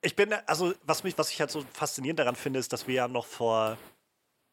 ich 0.01 0.15
bin, 0.15 0.31
also, 0.45 0.73
was 0.83 1.03
mich, 1.03 1.17
was 1.17 1.29
ich 1.29 1.41
halt 1.41 1.51
so 1.51 1.65
faszinierend 1.73 2.19
daran 2.19 2.37
finde, 2.37 2.59
ist, 2.59 2.71
dass 2.71 2.87
wir 2.87 2.95
ja 2.95 3.07
noch 3.09 3.25
vor, 3.25 3.77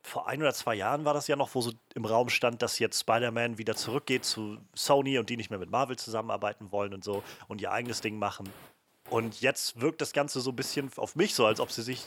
vor 0.03 0.27
ein 0.27 0.43
oder 0.43 0.53
zwei 0.53 0.75
Jahren 0.75 1.05
war 1.05 1.15
das 1.15 1.29
ja 1.29 1.37
noch, 1.37 1.55
wo 1.55 1.61
so 1.61 1.71
im 1.95 2.05
Raum 2.07 2.29
stand, 2.29 2.61
dass 2.61 2.81
jetzt 2.81 2.99
Spider-Man 2.99 3.57
wieder 3.57 3.77
zurückgeht 3.77 4.25
zu 4.25 4.59
Sony 4.75 5.17
und 5.21 5.31
die 5.31 5.37
nicht 5.37 5.51
mehr 5.51 5.61
mit 5.61 5.71
Marvel 5.71 5.97
zusammenarbeiten 5.97 6.73
wollen 6.73 6.93
und 6.93 7.05
so 7.05 7.23
und 7.47 7.61
ihr 7.61 7.71
eigenes 7.71 8.01
Ding 8.01 8.19
machen. 8.19 8.53
Und 9.11 9.41
jetzt 9.41 9.81
wirkt 9.81 10.01
das 10.01 10.13
Ganze 10.13 10.41
so 10.41 10.51
ein 10.51 10.57
bisschen 10.57 10.91
auf 10.97 11.17
mich 11.17 11.35
so, 11.35 11.47
als 11.47 11.61
ob 11.61 11.71
sie 11.71 11.83
sich 11.83 12.05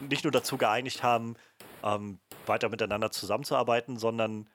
nicht 0.00 0.24
nur 0.24 0.30
dazu 0.30 0.56
geeinigt 0.56 1.02
haben, 1.02 1.36
ähm, 1.82 2.18
weiter 2.46 2.68
miteinander 2.68 3.10
zusammenzuarbeiten, 3.10 3.98
sondern 3.98 4.48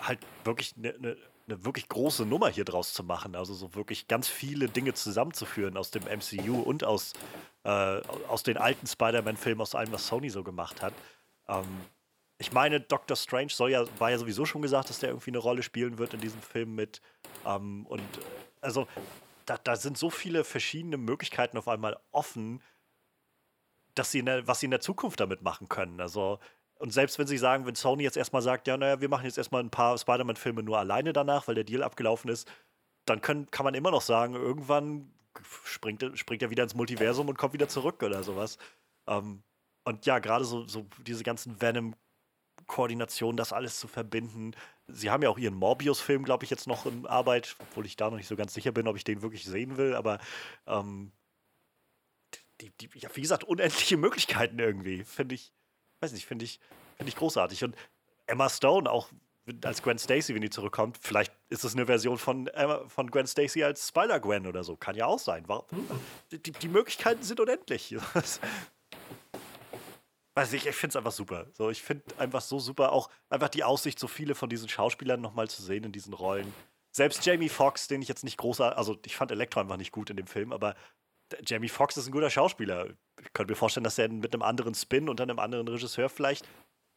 halt 0.00 0.18
wirklich 0.44 0.74
eine 0.76 0.98
ne, 0.98 1.16
ne 1.46 1.64
wirklich 1.64 1.88
große 1.88 2.26
Nummer 2.26 2.48
hier 2.48 2.64
draus 2.64 2.92
zu 2.92 3.04
machen. 3.04 3.36
Also 3.36 3.54
so 3.54 3.74
wirklich 3.74 4.08
ganz 4.08 4.28
viele 4.28 4.68
Dinge 4.68 4.94
zusammenzuführen 4.94 5.76
aus 5.76 5.90
dem 5.90 6.04
MCU 6.04 6.60
und 6.60 6.84
aus, 6.84 7.12
äh, 7.64 7.68
aus 8.28 8.42
den 8.42 8.56
alten 8.56 8.86
Spider-Man-Filmen, 8.86 9.60
aus 9.60 9.74
allem, 9.74 9.92
was 9.92 10.06
Sony 10.06 10.30
so 10.30 10.42
gemacht 10.42 10.82
hat. 10.82 10.94
Ähm, 11.48 11.82
ich 12.38 12.52
meine, 12.52 12.80
Doctor 12.80 13.16
Strange 13.16 13.50
soll 13.50 13.70
ja, 13.70 13.84
war 13.98 14.10
ja 14.10 14.18
sowieso 14.18 14.44
schon 14.44 14.62
gesagt, 14.62 14.90
dass 14.90 14.98
der 14.98 15.10
irgendwie 15.10 15.30
eine 15.30 15.38
Rolle 15.38 15.62
spielen 15.62 15.98
wird 15.98 16.14
in 16.14 16.20
diesem 16.20 16.40
Film 16.40 16.74
mit. 16.74 17.00
Ähm, 17.46 17.86
und 17.86 18.00
äh, 18.00 18.22
also 18.60 18.86
da, 19.46 19.58
da 19.58 19.76
sind 19.76 19.98
so 19.98 20.10
viele 20.10 20.44
verschiedene 20.44 20.96
Möglichkeiten 20.96 21.58
auf 21.58 21.68
einmal 21.68 21.98
offen, 22.12 22.62
dass 23.94 24.10
sie 24.10 24.24
der, 24.24 24.46
was 24.46 24.60
sie 24.60 24.66
in 24.66 24.70
der 24.70 24.80
Zukunft 24.80 25.20
damit 25.20 25.42
machen 25.42 25.68
können. 25.68 26.00
Also 26.00 26.38
und 26.76 26.92
selbst 26.92 27.18
wenn 27.18 27.26
sie 27.26 27.38
sagen, 27.38 27.66
wenn 27.66 27.74
Sony 27.74 28.02
jetzt 28.02 28.16
erstmal 28.16 28.42
sagt, 28.42 28.66
ja, 28.66 28.76
naja, 28.76 29.00
wir 29.00 29.08
machen 29.08 29.24
jetzt 29.24 29.38
erstmal 29.38 29.62
ein 29.62 29.70
paar 29.70 29.96
Spider-Man-Filme 29.96 30.62
nur 30.62 30.78
alleine 30.78 31.12
danach, 31.12 31.46
weil 31.46 31.54
der 31.54 31.64
Deal 31.64 31.82
abgelaufen 31.82 32.30
ist, 32.30 32.50
dann 33.06 33.20
können, 33.20 33.50
kann 33.50 33.64
man 33.64 33.74
immer 33.74 33.90
noch 33.90 34.02
sagen, 34.02 34.34
irgendwann 34.34 35.12
springt, 35.64 36.04
springt 36.18 36.42
er 36.42 36.50
wieder 36.50 36.62
ins 36.62 36.74
Multiversum 36.74 37.28
und 37.28 37.38
kommt 37.38 37.54
wieder 37.54 37.68
zurück 37.68 38.02
oder 38.02 38.22
sowas. 38.22 38.58
Ähm, 39.06 39.42
und 39.84 40.06
ja, 40.06 40.18
gerade 40.18 40.44
so, 40.44 40.66
so 40.66 40.86
diese 41.06 41.24
ganzen 41.24 41.60
Venom-Koordinationen, 42.66 43.36
das 43.36 43.52
alles 43.52 43.78
zu 43.78 43.88
verbinden. 43.88 44.52
Sie 44.88 45.10
haben 45.10 45.22
ja 45.22 45.30
auch 45.30 45.38
ihren 45.38 45.54
Morbius-Film, 45.54 46.24
glaube 46.24 46.44
ich, 46.44 46.50
jetzt 46.50 46.66
noch 46.66 46.86
in 46.86 47.06
Arbeit, 47.06 47.56
obwohl 47.60 47.86
ich 47.86 47.96
da 47.96 48.10
noch 48.10 48.16
nicht 48.16 48.28
so 48.28 48.36
ganz 48.36 48.54
sicher 48.54 48.72
bin, 48.72 48.88
ob 48.88 48.96
ich 48.96 49.04
den 49.04 49.22
wirklich 49.22 49.44
sehen 49.44 49.76
will, 49.76 49.94
aber 49.94 50.18
ähm, 50.66 51.12
die, 52.60 52.70
die, 52.70 52.90
ja, 52.94 53.08
wie 53.14 53.22
gesagt, 53.22 53.44
unendliche 53.44 53.96
Möglichkeiten 53.96 54.58
irgendwie, 54.58 55.04
finde 55.04 55.34
ich 55.34 55.52
weiß 56.04 56.12
nicht, 56.12 56.26
finde 56.26 56.44
ich, 56.44 56.60
find 56.96 57.08
ich 57.08 57.16
großartig. 57.16 57.64
Und 57.64 57.74
Emma 58.26 58.48
Stone 58.48 58.90
auch 58.90 59.08
als 59.62 59.82
Gwen 59.82 59.98
Stacy, 59.98 60.34
wenn 60.34 60.40
die 60.40 60.50
zurückkommt, 60.50 60.98
vielleicht 61.00 61.32
ist 61.50 61.64
es 61.64 61.74
eine 61.74 61.86
Version 61.86 62.16
von, 62.16 62.46
Emma, 62.48 62.88
von 62.88 63.10
Gwen 63.10 63.26
Stacy 63.26 63.62
als 63.62 63.88
Spider-Gwen 63.88 64.46
oder 64.46 64.64
so. 64.64 64.76
Kann 64.76 64.96
ja 64.96 65.06
auch 65.06 65.18
sein. 65.18 65.46
Die, 66.30 66.52
die 66.52 66.68
Möglichkeiten 66.68 67.22
sind 67.22 67.40
unendlich. 67.40 67.96
Weiß 70.36 70.52
ich, 70.52 70.66
ich 70.66 70.74
finde 70.74 70.92
es 70.92 70.96
einfach 70.96 71.12
super. 71.12 71.46
So, 71.52 71.70
ich 71.70 71.82
finde 71.82 72.04
einfach 72.18 72.40
so 72.40 72.58
super, 72.58 72.92
auch 72.92 73.08
einfach 73.30 73.48
die 73.48 73.62
Aussicht, 73.62 73.98
so 73.98 74.08
viele 74.08 74.34
von 74.34 74.48
diesen 74.48 74.68
Schauspielern 74.68 75.20
nochmal 75.20 75.48
zu 75.48 75.62
sehen 75.62 75.84
in 75.84 75.92
diesen 75.92 76.12
Rollen. 76.12 76.52
Selbst 76.90 77.24
Jamie 77.24 77.48
Foxx, 77.48 77.86
den 77.86 78.02
ich 78.02 78.08
jetzt 78.08 78.24
nicht 78.24 78.36
großartig, 78.38 78.76
also 78.76 78.98
ich 79.04 79.16
fand 79.16 79.30
Elektro 79.30 79.60
einfach 79.60 79.76
nicht 79.76 79.92
gut 79.92 80.10
in 80.10 80.16
dem 80.16 80.26
Film, 80.26 80.52
aber 80.52 80.74
Jamie 81.46 81.68
Foxx 81.68 81.96
ist 81.96 82.06
ein 82.06 82.12
guter 82.12 82.30
Schauspieler. 82.30 82.88
Ich 83.20 83.32
könnte 83.32 83.52
mir 83.52 83.56
vorstellen, 83.56 83.84
dass 83.84 83.98
er 83.98 84.08
mit 84.08 84.34
einem 84.34 84.42
anderen 84.42 84.74
Spin 84.74 85.08
und 85.08 85.20
einem 85.20 85.38
anderen 85.38 85.68
Regisseur 85.68 86.08
vielleicht 86.08 86.46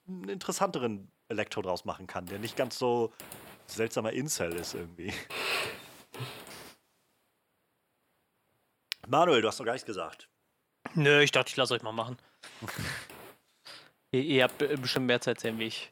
einen 0.07 0.29
interessanteren 0.29 1.11
Elektro 1.27 1.61
draus 1.61 1.85
machen 1.85 2.07
kann, 2.07 2.25
der 2.25 2.39
nicht 2.39 2.55
ganz 2.55 2.77
so 2.77 3.13
seltsamer 3.67 4.13
Incel 4.13 4.53
ist 4.53 4.73
irgendwie. 4.73 5.13
Manuel, 9.07 9.41
du 9.41 9.47
hast 9.47 9.59
noch 9.59 9.65
gar 9.65 9.73
nichts 9.73 9.85
gesagt. 9.85 10.29
Nö, 10.95 11.21
ich 11.21 11.31
dachte, 11.31 11.49
ich 11.49 11.55
lasse 11.55 11.73
euch 11.73 11.83
mal 11.83 11.91
machen. 11.91 12.17
ihr, 14.11 14.21
ihr, 14.21 14.43
habt 14.43 14.57
bestimmt 14.81 15.07
mehr 15.07 15.21
Zeit 15.21 15.43
wie 15.43 15.65
ich. 15.65 15.91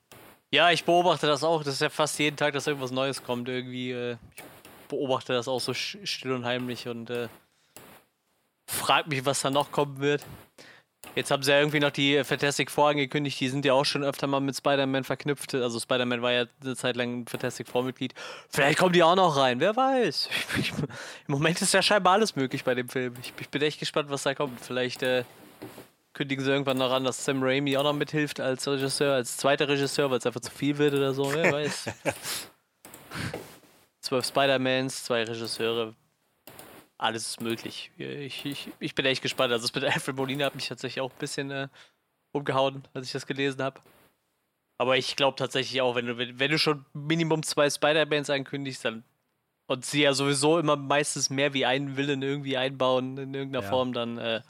Ja, 0.52 0.72
ich 0.72 0.84
beobachte 0.84 1.28
das 1.28 1.44
auch. 1.44 1.64
Das 1.64 1.74
ist 1.76 1.82
ja 1.82 1.90
fast 1.90 2.18
jeden 2.20 2.38
Tag, 2.38 2.54
dass 2.54 2.68
irgendwas 2.68 2.92
Neues 2.92 3.24
kommt. 3.24 3.50
Irgendwie, 3.50 3.92
äh, 3.92 4.18
ich 4.36 4.44
beobachte 4.88 5.34
das 5.34 5.48
auch 5.48 5.60
so 5.60 5.74
still 5.74 6.32
und 6.32 6.46
heimlich 6.46 6.88
und 6.88 7.10
äh, 7.10 7.28
frag 8.68 9.08
mich, 9.08 9.26
was 9.26 9.42
da 9.42 9.50
noch 9.50 9.72
kommen 9.72 10.00
wird. 10.00 10.24
Jetzt 11.16 11.32
haben 11.32 11.44
sie 11.44 11.52
ja 11.52 11.60
irgendwie 11.60 11.80
noch 11.80 11.92
die 11.92 12.24
Fantastic 12.24 12.70
Four 12.70 12.90
angekündigt, 12.90 13.40
die 13.40 13.48
sind 13.48 13.64
ja 13.64 13.74
auch 13.74 13.86
schon 13.86 14.04
öfter 14.04 14.28
mal 14.28 14.42
mit 14.42 14.58
Spider-Man 14.58 15.04
verknüpft. 15.04 15.54
Also 15.54 15.80
Spider-Man 15.80 16.22
war 16.22 16.32
ja 16.32 16.46
eine 16.62 16.76
Zeit 16.76 16.98
lang 16.98 17.22
ein 17.22 17.28
Fantastic 17.28 17.70
Four-Mitglied. 17.70 18.14
Vielleicht 18.50 18.80
kommen 18.80 18.92
die 18.92 19.04
auch 19.04 19.16
noch 19.16 19.38
rein, 19.38 19.60
wer 19.60 19.76
weiß. 19.76 20.30
Ich, 20.60 20.72
Im 21.28 21.32
Moment 21.34 21.62
ist 21.62 21.74
ja 21.74 21.82
scheinbar 21.82 22.14
alles 22.14 22.36
möglich 22.36 22.64
bei 22.64 22.76
dem 22.76 22.90
Film. 22.90 23.14
Ich, 23.22 23.34
ich 23.40 23.50
bin 23.50 23.62
echt 23.62 23.80
gespannt, 23.80 24.10
was 24.10 24.24
da 24.24 24.36
kommt. 24.36 24.60
Vielleicht 24.60 25.04
äh, 25.04 25.24
kündigen 26.16 26.44
sie 26.44 26.50
irgendwann 26.50 26.78
noch 26.78 26.92
an, 26.92 27.04
dass 27.04 27.24
Sam 27.24 27.44
Raimi 27.44 27.78
auch 27.78 27.84
noch 27.84 27.94
mithilft 27.94 28.40
als 28.40 28.68
Regisseur, 28.68 29.14
als 29.14 29.38
zweiter 29.38 29.68
Regisseur, 29.68 30.10
weil 30.10 30.18
es 30.18 30.26
einfach 30.26 30.42
zu 30.42 30.50
viel 30.50 30.78
wird 30.78 30.96
oder 30.96 31.14
so, 31.14 31.32
wer 31.34 31.52
weiß. 31.52 31.90
Zwölf 34.02 34.26
Spider-Mans, 34.26 35.04
zwei 35.04 35.24
Regisseure, 35.24 35.94
alles 36.98 37.28
ist 37.28 37.42
möglich. 37.42 37.92
Ich, 37.98 38.46
ich, 38.46 38.70
ich 38.80 38.96
bin 38.96 39.06
echt 39.06 39.22
gespannt. 39.22 39.52
Also 39.52 39.68
das 39.68 39.76
mit 39.76 39.84
Alfred 39.94 40.16
Molina 40.16 40.46
hat 40.46 40.56
mich 40.56 40.68
tatsächlich 40.68 41.02
auch 41.02 41.12
ein 41.12 41.20
bisschen 41.20 41.52
äh, 41.52 41.68
umgehauen, 42.32 42.88
als 42.94 43.08
ich 43.08 43.12
das 43.12 43.28
gelesen 43.28 43.62
habe. 43.62 43.82
Aber 44.78 44.98
ich 44.98 45.16
glaube 45.16 45.38
tatsächlich 45.38 45.82
auch, 45.82 45.96
wenn 45.96 46.06
du, 46.06 46.18
wenn, 46.18 46.40
wenn 46.40 46.52
du 46.52 46.58
schon 46.58 46.86
Minimum 46.94 47.44
zwei 47.44 47.70
Spider-Mans 47.70 48.30
ankündigst, 48.30 48.86
dann 48.86 49.04
und 49.68 49.84
sie 49.84 50.04
ja 50.04 50.14
sowieso 50.14 50.60
immer 50.60 50.76
meistens 50.76 51.30
mehr 51.30 51.54
wie 51.54 51.66
einen 51.66 51.98
Willen 51.98 52.22
irgendwie 52.22 52.56
einbauen 52.56 53.18
in 53.18 53.34
irgendeiner 53.34 53.64
ja. 53.64 53.70
Form, 53.70 53.94
dann 53.94 54.20
äh, 54.20 54.42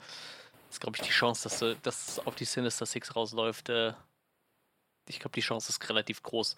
ist, 0.76 0.80
glaube 0.80 0.96
ich, 0.96 1.02
die 1.02 1.10
Chance, 1.10 1.44
dass, 1.44 1.58
du, 1.58 1.74
dass 1.76 2.18
auf 2.26 2.34
die 2.34 2.44
Sinister 2.44 2.84
Six 2.84 3.16
rausläuft. 3.16 3.70
Äh, 3.70 3.94
ich 5.08 5.20
glaube, 5.20 5.34
die 5.34 5.40
Chance 5.40 5.70
ist 5.70 5.88
relativ 5.88 6.22
groß. 6.22 6.54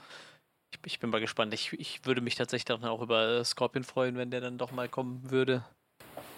Ich, 0.73 0.81
ich, 0.85 0.99
bin 0.99 1.11
mal 1.11 1.21
gespannt. 1.21 1.55
Ich, 1.55 1.73
ich 1.75 2.05
würde 2.05 2.21
mich 2.21 2.35
tatsächlich 2.35 2.65
dann 2.65 2.85
auch 2.85 3.01
über 3.01 3.45
Scorpion 3.45 3.85
freuen, 3.85 4.17
wenn 4.17 4.31
der 4.31 4.41
dann 4.41 4.59
doch 4.59 4.73
mal 4.73 4.89
kommen 4.89 5.31
würde. 5.31 5.65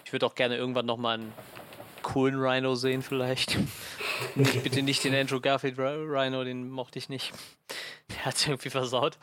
Ich 0.05 0.13
würde 0.13 0.27
auch 0.27 0.35
gerne 0.35 0.57
irgendwann 0.57 0.87
nochmal 0.87 1.21
einen 1.21 1.33
coolen 2.03 2.39
Rhino 2.39 2.75
sehen, 2.75 3.03
vielleicht. 3.03 3.57
nicht, 4.35 4.63
bitte 4.63 4.83
nicht 4.83 5.03
den 5.03 5.15
Andrew 5.15 5.41
Garfield 5.41 5.79
Rhino, 5.79 6.45
den 6.45 6.69
mochte 6.69 6.99
ich 6.99 7.09
nicht. 7.09 7.33
Der 8.11 8.27
hat 8.27 8.37
es 8.37 8.47
irgendwie 8.47 8.71
versaut. 8.71 9.19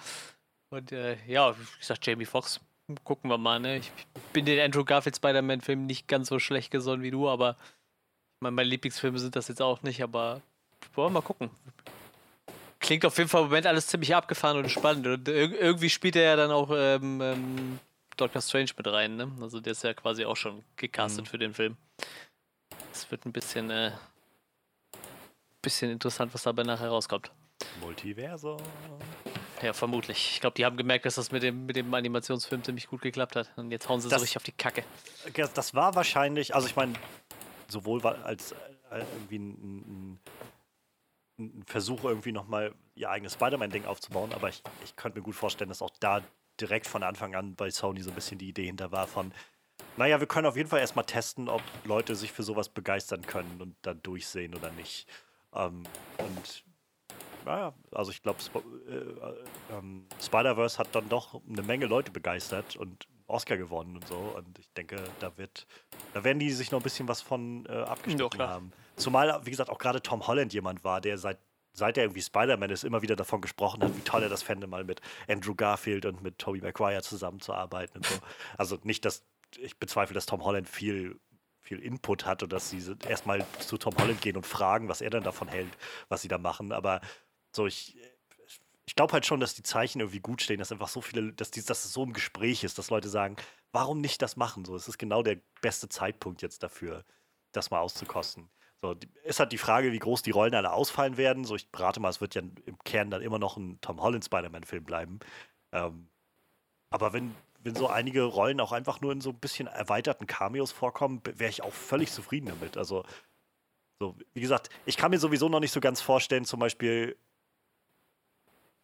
Und 0.70 0.92
äh, 0.92 1.18
ja, 1.28 1.56
wie 1.58 1.80
gesagt, 1.80 2.06
Jamie 2.08 2.26
Foxx. 2.26 2.60
Gucken 3.04 3.30
wir 3.30 3.38
mal, 3.38 3.60
ne? 3.60 3.78
Ich 3.78 3.92
bin 4.32 4.46
den 4.46 4.60
Andrew 4.60 4.86
Garfield 4.86 5.18
Spider-Man-Film 5.18 5.86
nicht 5.86 6.08
ganz 6.08 6.30
so 6.30 6.40
schlecht 6.40 6.72
gesonnen 6.72 7.04
wie 7.04 7.12
du, 7.12 7.28
aber 7.28 7.58
meine, 8.40 8.64
Lieblingsfilme 8.64 9.20
sind 9.20 9.36
das 9.36 9.48
jetzt 9.48 9.62
auch 9.62 9.82
nicht, 9.84 10.02
aber 10.04 10.42
wollen 10.94 11.08
wir 11.08 11.22
mal 11.22 11.22
gucken. 11.22 11.50
Klingt 12.80 13.06
auf 13.06 13.18
jeden 13.18 13.30
Fall 13.30 13.42
im 13.42 13.48
Moment 13.48 13.66
alles 13.66 13.88
ziemlich 13.88 14.16
abgefahren 14.16 14.58
und 14.58 14.70
spannend. 14.70 15.08
Und 15.08 15.28
irgendwie 15.28 15.90
spielt 15.90 16.16
er 16.16 16.24
ja 16.24 16.36
dann 16.36 16.52
auch 16.52 16.70
ähm, 16.72 17.20
ähm, 17.22 17.80
Doctor 18.16 18.42
Strange 18.42 18.72
mit 18.78 18.88
rein, 18.88 19.16
ne? 19.16 19.32
Also 19.42 19.60
der 19.60 19.72
ist 19.72 19.84
ja 19.84 19.94
quasi 19.94 20.26
auch 20.26 20.38
schon 20.38 20.64
gecastet 20.76 21.26
mhm. 21.26 21.30
für 21.30 21.38
den 21.38 21.54
Film. 21.54 21.78
Es 22.92 23.10
wird 23.10 23.26
ein 23.26 23.32
bisschen, 23.32 23.70
äh, 23.70 23.92
bisschen 25.62 25.92
interessant, 25.92 26.34
was 26.34 26.44
dabei 26.44 26.64
nachher 26.64 26.90
rauskommt. 26.90 27.32
Multiversum. 27.82 28.58
Ja, 29.62 29.74
vermutlich. 29.74 30.32
Ich 30.34 30.42
glaube, 30.42 30.54
die 30.56 30.66
haben 30.66 30.78
gemerkt, 30.78 31.06
dass 31.06 31.16
das 31.16 31.32
mit 31.32 31.42
dem, 31.42 31.66
mit 31.66 31.76
dem 31.76 31.92
Animationsfilm 31.92 32.64
ziemlich 32.64 32.88
gut 32.88 33.02
geklappt 33.02 33.36
hat. 33.36 33.50
Und 33.56 33.72
jetzt 33.72 33.90
hauen 33.90 34.00
sie 34.02 34.10
das, 34.10 34.20
so 34.20 34.24
richtig 34.24 34.38
auf 34.38 34.44
die 34.44 34.52
Kacke. 34.52 34.84
Das 35.56 35.74
war 35.74 35.96
wahrscheinlich, 35.96 36.54
also 36.54 36.68
ich 36.68 36.76
meine, 36.76 36.94
sowohl 37.70 38.06
als 38.06 38.54
äh, 38.92 39.04
irgendwie 39.14 39.40
ein, 39.40 39.50
ein, 39.78 40.20
ein 41.40 41.64
Versuch, 41.66 42.04
irgendwie 42.04 42.32
nochmal 42.32 42.74
ihr 42.96 43.10
eigenes 43.10 43.34
Spider-Man-Ding 43.34 43.86
aufzubauen, 43.86 44.34
aber 44.34 44.50
ich, 44.50 44.64
ich 44.84 44.96
könnte 44.96 45.20
mir 45.20 45.24
gut 45.24 45.36
vorstellen, 45.36 45.70
dass 45.70 45.82
auch 45.82 45.92
da 46.00 46.22
direkt 46.60 46.88
von 46.88 47.04
Anfang 47.04 47.36
an 47.36 47.56
bei 47.56 47.70
Sony 47.70 48.02
so 48.02 48.10
ein 48.12 48.16
bisschen 48.16 48.38
die 48.38 48.50
Idee 48.50 48.66
hinter 48.66 48.92
war 48.92 49.08
von, 49.08 49.32
naja, 49.96 50.20
wir 50.20 50.28
können 50.28 50.48
auf 50.48 50.58
jeden 50.58 50.70
Fall 50.70 50.80
erstmal 50.80 51.06
testen, 51.06 51.50
ob 51.50 51.62
Leute 51.84 52.16
sich 52.16 52.32
für 52.32 52.44
sowas 52.44 52.70
begeistern 52.70 53.22
können 53.22 53.62
und 53.62 53.76
dann 53.84 54.02
durchsehen 54.02 54.56
oder 54.56 54.72
nicht. 54.72 55.08
Ähm, 55.54 55.84
und 56.18 56.64
naja, 57.46 57.74
also 57.92 58.12
ich 58.12 58.22
glaube, 58.22 58.40
Sp 58.42 58.60
äh, 58.90 58.94
äh, 58.94 59.36
ähm, 59.72 60.06
Spider-Verse 60.22 60.78
hat 60.78 60.94
dann 60.94 61.10
doch 61.10 61.42
eine 61.48 61.62
Menge 61.62 61.86
Leute 61.86 62.12
begeistert 62.12 62.76
und 62.76 63.08
Oscar 63.28 63.58
gewonnen 63.58 63.96
und 63.96 64.08
so. 64.08 64.16
Und 64.16 64.58
ich 64.60 64.72
denke, 64.74 65.04
da 65.20 65.38
wird, 65.38 65.68
da 66.14 66.24
werden 66.24 66.40
die 66.40 66.52
sich 66.52 66.72
noch 66.72 66.80
ein 66.80 66.84
bisschen 66.84 67.08
was 67.08 67.22
von 67.22 67.66
äh, 67.68 67.74
abgeschnitten 67.74 68.40
Ja, 68.40 68.48
haben. 68.48 68.72
Zumal, 68.96 69.46
wie 69.46 69.52
gesagt, 69.52 69.70
auch 69.70 69.78
gerade 69.78 70.02
Tom 70.02 70.26
Holland 70.26 70.54
jemand 70.54 70.84
war, 70.84 71.02
der 71.02 71.18
seit 71.18 71.40
seit 71.74 71.96
er 71.96 72.06
irgendwie 72.06 72.24
Spider-Man 72.24 72.72
ist, 72.72 72.84
immer 72.84 73.04
wieder 73.04 73.16
davon 73.16 73.40
gesprochen 73.40 73.84
hat, 73.84 73.96
wie 73.96 74.02
toll 74.02 74.24
er 74.24 74.30
das 74.30 74.42
fände, 74.42 74.66
mal 74.66 74.84
mit 74.84 75.00
Andrew 75.28 75.54
Garfield 75.54 76.08
und 76.08 76.24
mit 76.24 76.40
Tobey 76.40 76.60
Maguire 76.60 77.04
zusammenzuarbeiten 77.04 77.98
und 77.98 78.06
so. 78.08 78.16
Also 78.58 78.80
nicht, 78.82 79.06
dass 79.06 79.24
ich 79.60 79.78
bezweifle, 79.78 80.16
dass 80.16 80.26
Tom 80.26 80.44
Holland 80.44 80.68
viel, 80.68 81.20
viel 81.62 81.80
Input 81.80 82.26
hat 82.26 82.42
und 82.42 82.52
dass 82.52 82.72
sie 82.72 82.82
erstmal 83.08 83.46
zu 83.60 83.78
Tom 83.78 83.94
Holland 84.00 84.22
gehen 84.22 84.36
und 84.36 84.48
fragen, 84.48 84.90
was 84.90 85.02
er 85.02 85.12
dann 85.12 85.24
davon 85.24 85.48
hält, 85.50 85.70
was 86.10 86.24
sie 86.24 86.28
da 86.28 86.40
machen. 86.40 86.72
Aber 86.72 87.00
so, 87.56 87.68
ich, 87.68 87.96
ich 88.88 88.96
glaube 88.96 89.14
halt 89.14 89.26
schon, 89.26 89.42
dass 89.42 89.54
die 89.54 89.64
Zeichen 89.64 90.00
irgendwie 90.00 90.22
gut 90.22 90.42
stehen, 90.42 90.60
dass 90.60 90.72
einfach 90.72 90.88
so 90.88 91.02
viele, 91.02 91.34
dass, 91.34 91.52
die, 91.52 91.64
dass 91.64 91.84
es 91.86 91.94
so 91.94 92.04
im 92.04 92.14
Gespräch 92.14 92.64
ist, 92.64 92.78
dass 92.78 92.90
Leute 92.90 93.10
sagen, 93.10 93.36
warum 93.74 94.00
nicht 94.00 94.22
das 94.22 94.38
machen? 94.38 94.64
So, 94.64 94.76
es 94.76 94.88
ist 94.88 94.98
genau 94.98 95.22
der 95.22 95.38
beste 95.62 95.90
Zeitpunkt 95.90 96.42
jetzt 96.42 96.64
dafür, 96.64 97.04
das 97.52 97.70
mal 97.70 97.82
auszukosten. 97.82 98.50
So, 98.82 98.94
die, 98.94 99.10
ist 99.24 99.40
halt 99.40 99.52
die 99.52 99.58
Frage, 99.58 99.92
wie 99.92 100.00
groß 100.00 100.22
die 100.22 100.32
Rollen 100.32 100.56
alle 100.56 100.72
ausfallen 100.72 101.18
werden. 101.18 101.44
So, 101.44 101.56
ich 101.56 101.70
berate 101.70 102.00
mal, 102.00 102.10
es 102.10 102.22
wird 102.22 102.36
ja 102.36 102.42
im 102.42 102.80
Kern 102.86 103.10
dann 103.10 103.22
immer 103.22 103.40
noch 103.40 103.58
ein 103.58 103.78
Tom 103.82 104.02
Holland 104.02 104.24
Spider-Man-Film 104.24 104.86
bleiben. 104.86 105.20
Ähm, 105.74 106.08
aber 106.90 107.12
wenn, 107.12 107.36
wenn 107.60 107.76
so 107.76 107.88
einige 107.90 108.24
Rollen 108.24 108.62
auch 108.62 108.72
einfach 108.72 109.02
nur 109.02 109.12
in 109.12 109.20
so 109.20 109.32
ein 109.32 109.40
bisschen 109.40 109.68
erweiterten 109.68 110.28
Cameos 110.28 110.72
vorkommen, 110.72 111.22
wäre 111.26 111.50
ich 111.50 111.62
auch 111.62 111.74
völlig 111.74 112.14
zufrieden 112.14 112.48
damit. 112.48 112.78
Also, 112.78 113.04
so, 114.00 114.16
wie 114.34 114.42
gesagt, 114.42 114.70
ich 114.86 114.96
kann 114.96 115.12
mir 115.12 115.20
sowieso 115.20 115.50
noch 115.50 115.60
nicht 115.60 115.74
so 115.74 115.82
ganz 115.82 116.00
vorstellen, 116.00 116.46
zum 116.46 116.62
Beispiel. 116.62 117.18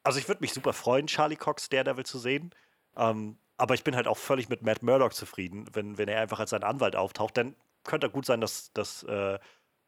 Also, 0.04 0.20
ich 0.20 0.28
würde 0.28 0.42
mich 0.42 0.54
super 0.54 0.74
freuen, 0.74 1.08
Charlie 1.08 1.36
Cox 1.36 1.70
Daredevil 1.70 2.06
zu 2.06 2.20
sehen. 2.20 2.54
Ähm, 2.96 3.38
aber 3.58 3.74
ich 3.74 3.84
bin 3.84 3.96
halt 3.96 4.08
auch 4.08 4.18
völlig 4.18 4.50
mit 4.50 4.62
Matt 4.62 4.84
Murdock 4.84 5.14
zufrieden, 5.14 5.66
wenn, 5.74 5.98
wenn 5.98 6.10
er 6.10 6.22
einfach 6.22 6.40
als 6.40 6.50
sein 6.50 6.64
Anwalt 6.64 6.96
auftaucht. 6.96 7.38
Dann 7.38 7.56
könnte 7.84 8.10
gut 8.10 8.26
sein, 8.26 8.42
dass, 8.42 8.74
dass 8.74 9.04
äh, 9.04 9.40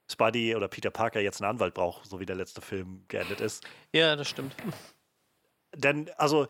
Spidey 0.10 0.56
oder 0.56 0.68
Peter 0.68 0.92
Parker 0.92 1.20
jetzt 1.20 1.42
einen 1.42 1.50
Anwalt 1.52 1.74
braucht, 1.74 2.06
so 2.06 2.20
wie 2.20 2.26
der 2.26 2.36
letzte 2.36 2.62
Film 2.62 3.04
geendet 3.08 3.42
ist. 3.42 3.66
Ja, 3.94 4.16
das 4.16 4.30
stimmt. 4.30 4.56
Denn, 5.76 6.10
also, 6.18 6.48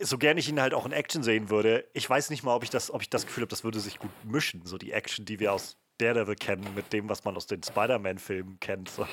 so 0.00 0.18
gern 0.18 0.38
ich 0.38 0.48
ihn 0.48 0.60
halt 0.60 0.74
auch 0.74 0.86
in 0.86 0.92
Action 0.92 1.22
sehen 1.22 1.50
würde, 1.50 1.88
ich 1.92 2.08
weiß 2.08 2.30
nicht 2.30 2.42
mal, 2.42 2.54
ob 2.54 2.62
ich 2.64 2.70
das, 2.70 2.90
ob 2.90 3.02
ich 3.02 3.10
das 3.10 3.26
Gefühl 3.26 3.42
habe, 3.42 3.50
das 3.50 3.64
würde 3.64 3.80
sich 3.80 3.98
gut 3.98 4.10
mischen. 4.24 4.64
So 4.64 4.78
die 4.78 4.92
Action, 4.92 5.24
die 5.24 5.40
wir 5.40 5.52
aus 5.52 5.76
Daredevil 6.02 6.34
kennen, 6.34 6.66
mit 6.74 6.92
dem, 6.92 7.08
was 7.08 7.24
man 7.24 7.36
aus 7.36 7.46
den 7.46 7.62
Spider-Man-Filmen 7.62 8.58
kennt. 8.60 8.88
So, 8.90 9.06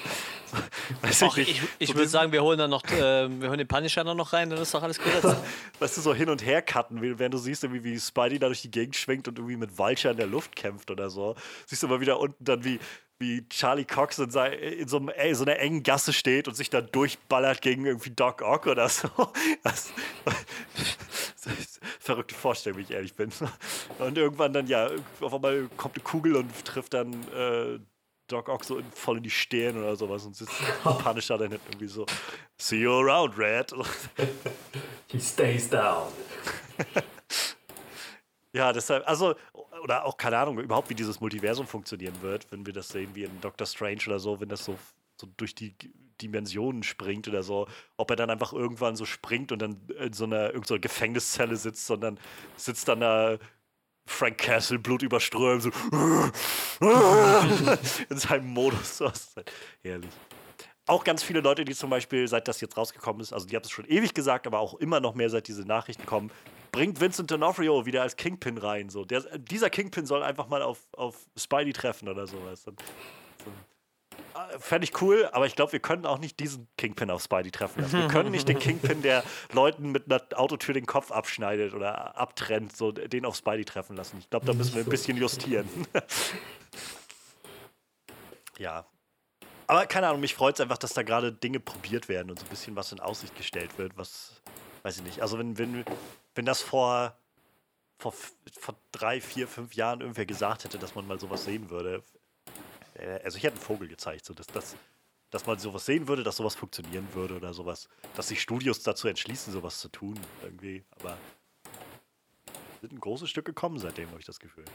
so, 1.12 1.25
Och, 1.28 1.38
ich 1.38 1.62
ich 1.78 1.89
So 1.89 1.95
würde 1.95 2.08
sagen, 2.08 2.32
wir 2.32 2.41
holen 2.41 2.58
dann 2.58 2.69
noch, 2.69 2.84
äh, 2.86 3.30
wir 3.30 3.49
holen 3.49 3.60
den 3.60 3.67
Punisher 3.67 4.04
dann 4.04 4.17
noch 4.17 4.34
rein, 4.34 4.49
dann 4.49 4.60
ist 4.60 4.73
doch 4.73 4.82
alles 4.82 4.97
gesetzt. 4.97 5.36
weißt 5.80 5.97
du, 5.97 6.02
so 6.02 6.13
hin 6.13 6.30
und 6.30 6.43
her 6.45 6.62
cutten, 6.62 7.02
während 7.02 7.34
du 7.34 7.38
siehst, 7.38 7.63
irgendwie, 7.63 7.84
wie 7.84 7.99
Spidey 7.99 8.39
da 8.39 8.47
durch 8.47 8.62
die 8.62 8.71
Gegend 8.71 8.95
schwingt 8.95 9.28
und 9.28 9.38
irgendwie 9.38 9.58
mit 9.58 9.78
Vulture 9.78 10.12
in 10.12 10.17
der 10.17 10.28
Luft 10.28 10.56
kämpft 10.56 10.89
oder 10.89 11.10
so. 11.10 11.36
Siehst 11.67 11.84
du 11.84 11.88
mal 11.88 12.02
wieder 12.02 12.19
unten 12.19 12.43
dann, 12.43 12.63
wie, 12.63 12.80
wie 13.19 13.47
Charlie 13.49 13.86
Cox 13.86 14.17
in, 14.17 14.32
sei, 14.32 14.53
in 14.53 14.88
so, 14.88 14.97
einem, 14.97 15.10
ey, 15.10 15.36
so 15.36 15.43
einer 15.43 15.60
engen 15.60 15.84
Gasse 15.84 16.13
steht 16.13 16.47
und 16.47 16.55
sich 16.55 16.69
dann 16.69 16.89
durchballert 16.91 17.62
gegen 17.62 17.86
irgendwie 17.86 18.12
Doc 18.12 18.41
Ock 18.41 18.67
oder 18.67 18.88
so. 18.89 19.10
Das, 19.63 19.91
das 21.43 21.79
verrückte 21.99 22.36
Vorstellung, 22.36 22.77
wenn 22.77 22.86
ich 22.86 22.91
ehrlich 22.91 23.13
bin. 23.13 23.32
Und 23.99 24.17
irgendwann 24.17 24.53
dann, 24.53 24.67
ja, 24.67 24.89
auf 25.21 25.34
einmal 25.34 25.69
kommt 25.77 25.95
eine 25.95 26.03
Kugel 26.03 26.36
und 26.36 26.65
trifft 26.65 26.93
dann 26.93 27.13
äh, 27.34 27.79
Doc 28.27 28.47
Ock 28.47 28.63
so 28.63 28.77
in, 28.77 28.89
voll 28.91 29.17
in 29.17 29.23
die 29.23 29.29
Stirn 29.29 29.77
oder 29.77 29.95
sowas 29.95 30.25
und 30.25 30.36
sitzt 30.36 30.53
Punisher 30.84 31.38
dann 31.38 31.51
hinten 31.51 31.65
irgendwie 31.67 31.88
so, 31.88 32.05
see 32.58 32.82
you 32.82 32.91
around, 32.91 33.38
Red. 33.38 33.73
He 35.08 35.19
stays 35.19 35.69
down. 35.69 36.08
Ja, 38.51 38.73
deshalb, 38.73 39.08
also, 39.08 39.36
oder 39.81 40.05
auch 40.05 40.17
keine 40.17 40.37
Ahnung, 40.37 40.59
überhaupt 40.59 40.89
wie 40.89 40.95
dieses 40.95 41.19
Multiversum 41.19 41.67
funktionieren 41.67 42.21
wird, 42.21 42.51
wenn 42.51 42.65
wir 42.65 42.73
das 42.73 42.89
sehen 42.89 43.11
wie 43.13 43.23
in 43.23 43.41
Doctor 43.41 43.67
Strange 43.67 44.01
oder 44.07 44.19
so, 44.19 44.39
wenn 44.39 44.49
das 44.49 44.65
so, 44.65 44.77
so 45.19 45.27
durch 45.37 45.55
die 45.55 45.75
Dimensionen 46.21 46.83
springt 46.83 47.27
oder 47.27 47.43
so, 47.43 47.67
ob 47.97 48.09
er 48.09 48.15
dann 48.15 48.29
einfach 48.29 48.53
irgendwann 48.53 48.95
so 48.95 49.05
springt 49.05 49.51
und 49.51 49.59
dann 49.59 49.81
in 49.99 50.13
so 50.13 50.25
einer, 50.25 50.53
irgend 50.53 50.67
so 50.67 50.79
Gefängniszelle 50.79 51.55
sitzt, 51.55 51.85
sondern 51.85 52.19
sitzt 52.55 52.87
dann 52.87 53.01
da 53.01 53.37
Frank 54.05 54.39
Castle, 54.39 54.79
blutüberströmt, 54.79 55.61
so 55.61 55.69
in 58.09 58.17
seinem 58.17 58.47
Modus. 58.47 59.01
Halt 59.35 59.51
herrlich. 59.83 60.09
Auch 60.87 61.03
ganz 61.03 61.21
viele 61.21 61.41
Leute, 61.41 61.63
die 61.63 61.75
zum 61.75 61.91
Beispiel, 61.91 62.27
seit 62.27 62.47
das 62.47 62.59
jetzt 62.61 62.75
rausgekommen 62.75 63.21
ist, 63.21 63.31
also 63.31 63.45
die 63.45 63.55
haben 63.55 63.63
es 63.63 63.69
schon 63.69 63.85
ewig 63.85 64.15
gesagt, 64.15 64.47
aber 64.47 64.59
auch 64.59 64.73
immer 64.75 64.99
noch 64.99 65.13
mehr, 65.13 65.29
seit 65.29 65.47
diese 65.47 65.61
Nachrichten 65.61 66.07
kommen, 66.07 66.31
bringt 66.71 66.99
Vincent 66.99 67.32
D'Onofrio 67.32 67.86
wieder 67.86 68.01
als 68.01 68.15
Kingpin 68.15 68.58
rein. 68.58 68.89
So. 68.89 69.05
Der, 69.05 69.21
dieser 69.38 69.69
Kingpin 69.69 70.05
soll 70.05 70.23
einfach 70.23 70.47
mal 70.47 70.62
auf, 70.62 70.79
auf 70.93 71.15
Spidey 71.38 71.73
treffen 71.73 72.10
oder 72.10 72.27
sowas. 72.27 72.63
So. 72.63 72.71
Äh, 72.71 74.60
Fände 74.60 74.86
ich 74.86 75.01
cool, 75.01 75.29
aber 75.32 75.45
ich 75.45 75.55
glaube, 75.55 75.71
wir 75.71 75.79
können 75.79 76.05
auch 76.05 76.19
nicht 76.19 76.39
diesen 76.39 76.67
Kingpin 76.77 77.10
auf 77.10 77.23
Spidey 77.23 77.51
treffen 77.51 77.82
lassen. 77.82 77.99
Wir 77.99 78.08
können 78.08 78.32
nicht 78.32 78.47
den 78.47 78.60
Kingpin, 78.60 79.01
der 79.01 79.23
Leuten 79.53 79.91
mit 79.91 80.12
einer 80.12 80.21
Autotür 80.36 80.73
den 80.73 80.86
Kopf 80.86 81.12
abschneidet 81.12 81.73
oder 81.73 82.17
abtrennt, 82.17 82.75
so 82.75 82.91
den 82.91 83.25
auf 83.25 83.36
Spidey 83.36 83.65
treffen 83.65 83.95
lassen. 83.95 84.17
Ich 84.19 84.29
glaube, 84.29 84.45
da 84.45 84.53
müssen 84.53 84.75
wir 84.75 84.84
ein 84.84 84.89
bisschen 84.89 85.17
justieren. 85.17 85.67
ja. 88.58 88.86
Aber 89.67 89.86
keine 89.86 90.08
Ahnung, 90.08 90.21
mich 90.21 90.34
freut 90.34 90.55
es 90.55 90.62
einfach, 90.62 90.79
dass 90.79 90.93
da 90.93 91.03
gerade 91.03 91.32
Dinge 91.32 91.60
probiert 91.60 92.10
werden 92.10 92.32
und 92.32 92.39
so 92.39 92.45
ein 92.45 92.49
bisschen 92.49 92.75
was 92.75 92.91
in 92.91 92.99
Aussicht 92.99 93.36
gestellt 93.36 93.77
wird, 93.77 93.95
was, 93.97 94.41
weiß 94.82 94.97
ich 94.97 95.03
nicht. 95.03 95.21
Also 95.21 95.38
wenn, 95.38 95.60
wenn, 95.60 95.86
wenn 96.35 96.45
das 96.45 96.61
vor, 96.61 97.17
vor, 97.97 98.13
vor 98.13 98.75
drei, 98.91 99.21
vier, 99.21 99.47
fünf 99.47 99.73
Jahren 99.75 100.01
irgendwer 100.01 100.25
gesagt 100.25 100.63
hätte, 100.63 100.79
dass 100.79 100.95
man 100.95 101.07
mal 101.07 101.19
sowas 101.19 101.43
sehen 101.43 101.69
würde, 101.69 102.03
äh, 102.95 103.19
also 103.23 103.37
ich 103.37 103.43
hätte 103.43 103.55
einen 103.55 103.63
Vogel 103.63 103.87
gezeigt, 103.87 104.25
so 104.25 104.33
dass, 104.33 104.47
dass, 104.47 104.75
dass 105.29 105.45
man 105.45 105.59
sowas 105.59 105.85
sehen 105.85 106.07
würde, 106.07 106.23
dass 106.23 106.37
sowas 106.37 106.55
funktionieren 106.55 107.07
würde 107.13 107.35
oder 107.35 107.53
sowas, 107.53 107.89
dass 108.15 108.27
sich 108.27 108.41
Studios 108.41 108.81
dazu 108.83 109.07
entschließen, 109.07 109.53
sowas 109.53 109.79
zu 109.79 109.89
tun 109.89 110.19
irgendwie, 110.43 110.83
aber 110.99 111.17
sind 112.81 112.93
ein 112.93 112.99
großes 112.99 113.29
Stück 113.29 113.45
gekommen 113.45 113.79
seitdem, 113.79 114.09
habe 114.09 114.19
ich 114.19 114.25
das 114.25 114.39
Gefühl. 114.39 114.65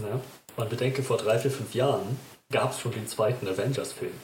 Ja. 0.00 0.20
Man 0.56 0.68
bedenke, 0.68 1.02
vor 1.02 1.16
drei, 1.16 1.38
vier, 1.38 1.50
fünf 1.50 1.74
Jahren 1.74 2.18
gab 2.50 2.72
es 2.72 2.80
schon 2.80 2.92
den 2.92 3.06
zweiten 3.06 3.46
Avengers-Film. 3.46 4.18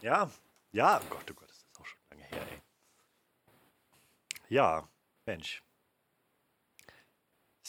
Ja, 0.00 0.30
ja, 0.72 1.00
oh 1.02 1.10
Gott, 1.10 1.30
oh 1.30 1.34
Gott, 1.34 1.48
das 1.48 1.56
ist 1.56 1.80
auch 1.80 1.86
schon 1.86 2.00
lange 2.10 2.24
her, 2.24 2.42
ey. 2.50 2.60
Ja, 4.48 4.88
Mensch. 5.26 5.62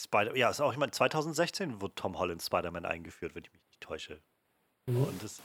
Spider 0.02 0.36
ja, 0.36 0.50
ist 0.50 0.60
auch, 0.60 0.72
ich 0.72 0.78
meine, 0.78 0.92
2016 0.92 1.80
wurde 1.80 1.94
Tom 1.94 2.18
Holland 2.18 2.42
Spider-Man 2.42 2.84
eingeführt, 2.84 3.34
wenn 3.34 3.44
ich 3.44 3.52
mich 3.52 3.62
nicht 3.68 3.80
täusche. 3.80 4.20
Und 4.86 5.22
das 5.22 5.32
ist 5.32 5.42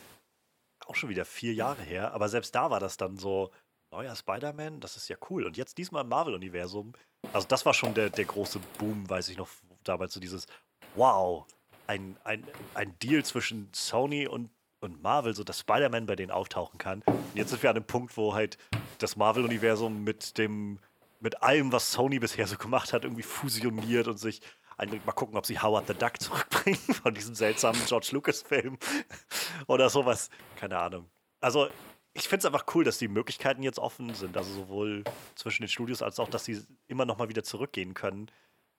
auch 0.86 0.96
schon 0.96 1.10
wieder 1.10 1.26
vier 1.26 1.54
Jahre 1.54 1.82
her, 1.82 2.14
aber 2.14 2.30
selbst 2.30 2.56
da 2.56 2.70
war 2.70 2.80
das 2.80 2.98
dann 2.98 3.18
so, 3.18 3.52
neuer 3.92 4.16
Spider-Man, 4.16 4.80
das 4.80 4.98
ist 4.98 5.08
ja 5.08 5.16
cool. 5.30 5.46
Und 5.46 5.58
jetzt 5.58 5.78
diesmal 5.78 6.04
im 6.04 6.10
Marvel-Universum, 6.10 6.94
also 7.34 7.48
das 7.48 7.66
war 7.66 7.74
schon 7.74 7.94
der, 7.94 8.10
der 8.10 8.26
große 8.26 8.60
Boom, 8.78 9.10
weiß 9.10 9.30
ich 9.30 9.38
noch, 9.38 9.50
damals 9.84 10.14
so 10.14 10.20
dieses, 10.20 10.48
wow, 10.96 11.46
ein, 11.88 12.18
ein, 12.24 12.44
ein 12.74 12.98
Deal 13.00 13.24
zwischen 13.24 13.70
Sony 13.74 14.28
und, 14.28 14.50
und 14.82 15.02
Marvel, 15.02 15.34
so 15.34 15.44
dass 15.44 15.60
Spider-Man 15.60 16.06
bei 16.06 16.16
denen 16.16 16.32
auftauchen 16.32 16.78
kann. 16.78 17.02
Und 17.06 17.36
jetzt 17.36 17.52
sind 17.52 17.64
wir 17.64 17.70
an 17.70 17.78
einem 17.78 17.86
Punkt, 17.86 18.18
wo 18.18 18.34
halt 18.34 18.58
das 18.98 19.16
Marvel-Universum 19.16 20.04
mit 20.04 20.38
dem, 20.38 20.80
mit 21.20 21.42
allem, 21.42 21.72
was 21.72 21.92
Sony 21.92 22.20
bisher 22.20 22.48
so 22.48 22.58
gemacht 22.58 22.94
hat, 22.94 23.04
irgendwie 23.04 23.24
fusioniert 23.24 24.08
und 24.08 24.18
sich 24.18 24.42
ein, 24.78 24.90
mal 25.06 25.14
gucken, 25.14 25.38
ob 25.38 25.46
sie 25.46 25.60
Howard 25.60 25.88
the 25.88 25.94
Duck 25.94 26.20
zurückbringen 26.20 26.80
von 26.80 27.14
diesem 27.14 27.36
seltsamen 27.36 27.82
George 27.86 28.10
Lucas-Film 28.12 28.78
oder 29.68 29.90
sowas. 29.90 30.30
Keine 30.58 30.80
Ahnung. 30.80 31.10
Also, 31.40 31.70
ich 32.14 32.30
finde 32.30 32.40
es 32.40 32.46
einfach 32.46 32.66
cool, 32.76 32.84
dass 32.84 32.98
die 32.98 33.10
Möglichkeiten 33.10 33.62
jetzt 33.62 33.80
offen 33.80 34.14
sind. 34.14 34.38
Also 34.38 34.54
sowohl 34.54 35.04
zwischen 35.36 35.64
den 35.64 35.70
Studios 35.70 36.02
als 36.02 36.20
auch, 36.20 36.30
dass 36.30 36.46
sie 36.46 36.62
immer 36.88 37.06
noch 37.06 37.18
mal 37.18 37.28
wieder 37.28 37.44
zurückgehen 37.44 37.94
können 37.94 38.32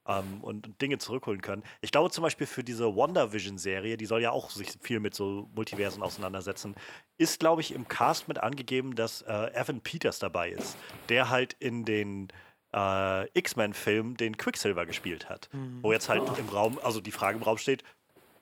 ähm, 0.07 0.39
und, 0.43 0.67
und 0.67 0.81
Dinge 0.81 0.99
zurückholen 0.99 1.43
können. 1.43 1.63
Ich 1.81 1.91
glaube 1.93 2.11
zum 2.11 2.23
Beispiel 2.23 2.47
für 2.47 2.65
diese 2.65 2.95
WandaVision-Serie, 2.95 3.97
die 3.97 4.07
soll 4.07 4.23
ja 4.23 4.31
auch 4.31 4.51
sich 4.51 4.73
viel 4.81 5.01
mit 5.01 5.15
so 5.15 5.49
Multiversen 5.55 6.03
auseinandersetzen, 6.03 6.75
ist, 7.19 7.41
glaube 7.41 7.61
ich, 7.61 7.73
im 7.73 7.89
Cast 7.89 8.29
mit 8.29 8.39
angegeben, 8.39 8.95
dass 8.95 9.23
äh, 9.23 9.53
Evan 9.55 9.81
Peters 9.81 10.19
dabei 10.19 10.51
ist, 10.51 10.77
der 11.09 11.31
halt 11.31 11.55
in 11.59 11.85
den 11.85 12.29
äh, 12.75 13.29
X-Men-Film 13.39 14.17
den 14.17 14.37
Quicksilver 14.37 14.87
gespielt 14.87 15.29
hat. 15.29 15.49
Wo 15.83 15.93
jetzt 15.93 16.09
halt 16.09 16.23
im 16.39 16.49
Raum, 16.49 16.79
also 16.83 17.01
die 17.01 17.13
Frage 17.13 17.39
im 17.39 17.43
Raum 17.43 17.59
steht, 17.59 17.83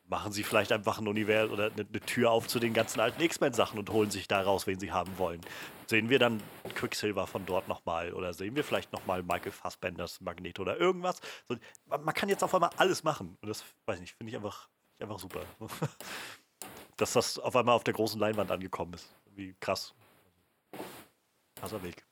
machen 0.07 0.33
sie 0.33 0.43
vielleicht 0.43 0.73
einfach 0.73 0.99
ein 0.99 1.09
Universum 1.09 1.55
oder 1.55 1.71
eine, 1.71 1.87
eine 1.89 2.01
Tür 2.01 2.31
auf 2.31 2.47
zu 2.47 2.59
den 2.59 2.75
ganzen 2.75 3.01
alten 3.01 3.23
X-Men-Sachen 3.23 3.79
und 3.79 3.91
holen 3.91 4.11
sich 4.11 4.29
da 4.29 4.43
raus, 4.43 4.67
wen 4.67 4.79
sie 4.79 4.93
haben 4.93 5.17
wollen. 5.19 5.41
Sehen 5.87 6.11
wir 6.11 6.19
dann 6.19 6.43
Quicksilver 6.75 7.27
von 7.27 7.47
dort 7.47 7.69
nochmal 7.69 8.13
oder 8.13 8.35
sehen 8.35 8.57
wir 8.57 8.65
vielleicht 8.65 8.93
nochmal 8.93 9.23
Michael 9.23 9.53
Fassbenders 9.53 10.21
Magnet 10.21 10.61
oder 10.61 10.79
irgendwas? 10.79 11.21
So, 11.49 11.57
man, 11.87 12.05
man, 12.05 12.15
kann 12.15 12.29
jetzt 12.29 12.45
auf 12.45 12.55
einmal 12.55 12.71
alles 12.77 13.03
machen 13.03 13.37
und 13.41 13.49
das, 13.49 13.65
weiß 13.87 14.01
nicht, 14.01 14.15
finde 14.15 14.31
ich 14.31 14.37
einfach, 14.37 14.69
einfach 15.01 15.19
super. 15.19 15.41
Dass 16.97 17.15
das 17.15 17.39
auf 17.39 17.57
einmal 17.57 17.75
auf 17.75 17.85
der 17.85 17.95
großen 17.95 18.21
Leinwand 18.21 18.51
angekommen 18.51 18.95
ist. 18.95 19.13
Wie 19.35 19.55
krass. 19.59 19.95
Krasser 21.57 21.83
Weg. 21.83 22.05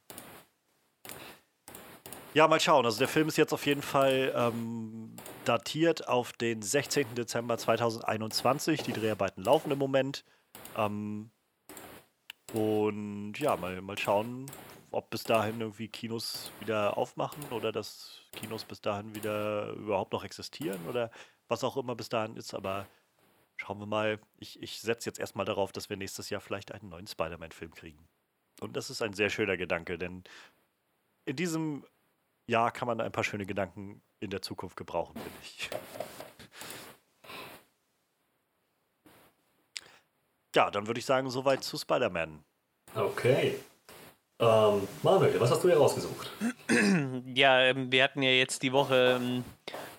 Ja, 2.35 2.49
mal 2.49 2.61
schauen. 2.61 2.87
Also 2.87 2.99
der 2.99 3.09
Film 3.09 3.29
ist 3.29 3.37
jetzt 3.37 3.53
auf 3.53 3.67
jeden 3.67 3.83
Fall 3.83 4.33
ähm, 4.35 5.15
datiert 5.45 6.09
auf 6.09 6.33
den 6.33 6.63
16. 6.63 7.15
Dezember 7.15 7.59
2021. 7.59 8.83
Die 8.83 8.95
Dreharbeiten 8.95 9.43
laufen 9.43 9.71
im 9.71 9.79
Moment. 9.79 10.25
Ähm, 10.75 11.31
und 12.55 13.35
ja, 13.39 13.57
mal, 13.57 13.83
mal 13.83 13.99
schauen, 13.99 14.47
ob 14.91 15.11
bis 15.11 15.25
dahin 15.25 15.61
irgendwie 15.61 15.89
Kinos 15.89 16.51
wieder 16.61 16.97
aufmachen 16.97 17.45
oder 17.51 17.71
dass 17.71 18.23
Kinos 18.33 18.65
bis 18.65 18.81
dahin 18.81 19.15
wieder 19.15 19.73
überhaupt 19.73 20.15
noch 20.15 20.25
existieren 20.25 20.81
oder 20.89 21.11
was 21.49 21.63
auch 21.65 21.77
immer 21.77 21.95
bis 21.95 22.09
dahin 22.09 22.37
ist. 22.37 22.55
Aber 22.55 22.87
schauen 23.59 23.79
wir 23.79 23.87
mal. 23.87 24.19
Ich, 24.39 24.63
ich 24.63 24.81
setze 24.81 25.07
jetzt 25.11 25.19
erstmal 25.19 25.45
darauf, 25.45 25.71
dass 25.71 25.91
wir 25.91 25.99
nächstes 25.99 26.31
Jahr 26.31 26.41
vielleicht 26.41 26.73
einen 26.73 26.89
neuen 26.89 27.07
Spider-Man-Film 27.07 27.75
kriegen. 27.75 28.09
Und 28.61 28.75
das 28.75 28.89
ist 28.89 29.03
ein 29.03 29.13
sehr 29.13 29.29
schöner 29.29 29.59
Gedanke, 29.59 29.99
denn 29.99 30.25
in 31.27 31.37
diesem 31.37 31.85
ja, 32.47 32.71
kann 32.71 32.87
man 32.87 33.01
ein 33.01 33.13
paar 33.13 33.25
schöne 33.25 33.47
Gedanken 33.47 34.03
in 34.21 34.31
der 34.31 34.43
Zukunft 34.43 34.77
gebrauchen, 34.77 35.15
finde 35.15 35.39
ich. 35.43 35.71
Ja, 40.55 40.71
dann 40.71 40.87
würde 40.87 41.01
ich 41.01 41.07
sagen, 41.07 41.31
soweit 41.31 41.65
zu 41.65 41.79
Spider-Man. 41.79 42.45
Okay. 42.95 43.59
Ähm, 44.39 44.87
Manuel, 45.03 45.41
was 45.41 45.51
hast 45.51 45.65
du 45.65 45.69
hier 45.69 45.79
rausgesucht? 45.79 46.31
Ja, 47.35 47.61
ähm, 47.61 47.91
wir 47.91 48.03
hatten 48.03 48.23
ja 48.23 48.31
jetzt 48.31 48.63
die 48.63 48.73
Woche, 48.73 49.19
ähm, 49.21 49.45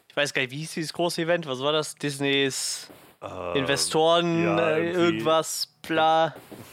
ich 0.08 0.16
weiß 0.16 0.34
gar 0.34 0.42
nicht, 0.42 0.52
wie 0.52 0.58
hieß 0.58 0.74
dieses 0.74 0.94
große 0.94 1.22
Event? 1.22 1.48
Was 1.48 1.60
war 1.60 1.72
das? 1.72 1.96
Disneys 1.96 2.90
äh, 3.22 3.58
Investoren, 3.58 4.44
ja, 4.44 4.78
äh, 4.78 4.92
irgendwas, 4.92 5.68
bla. 5.82 6.36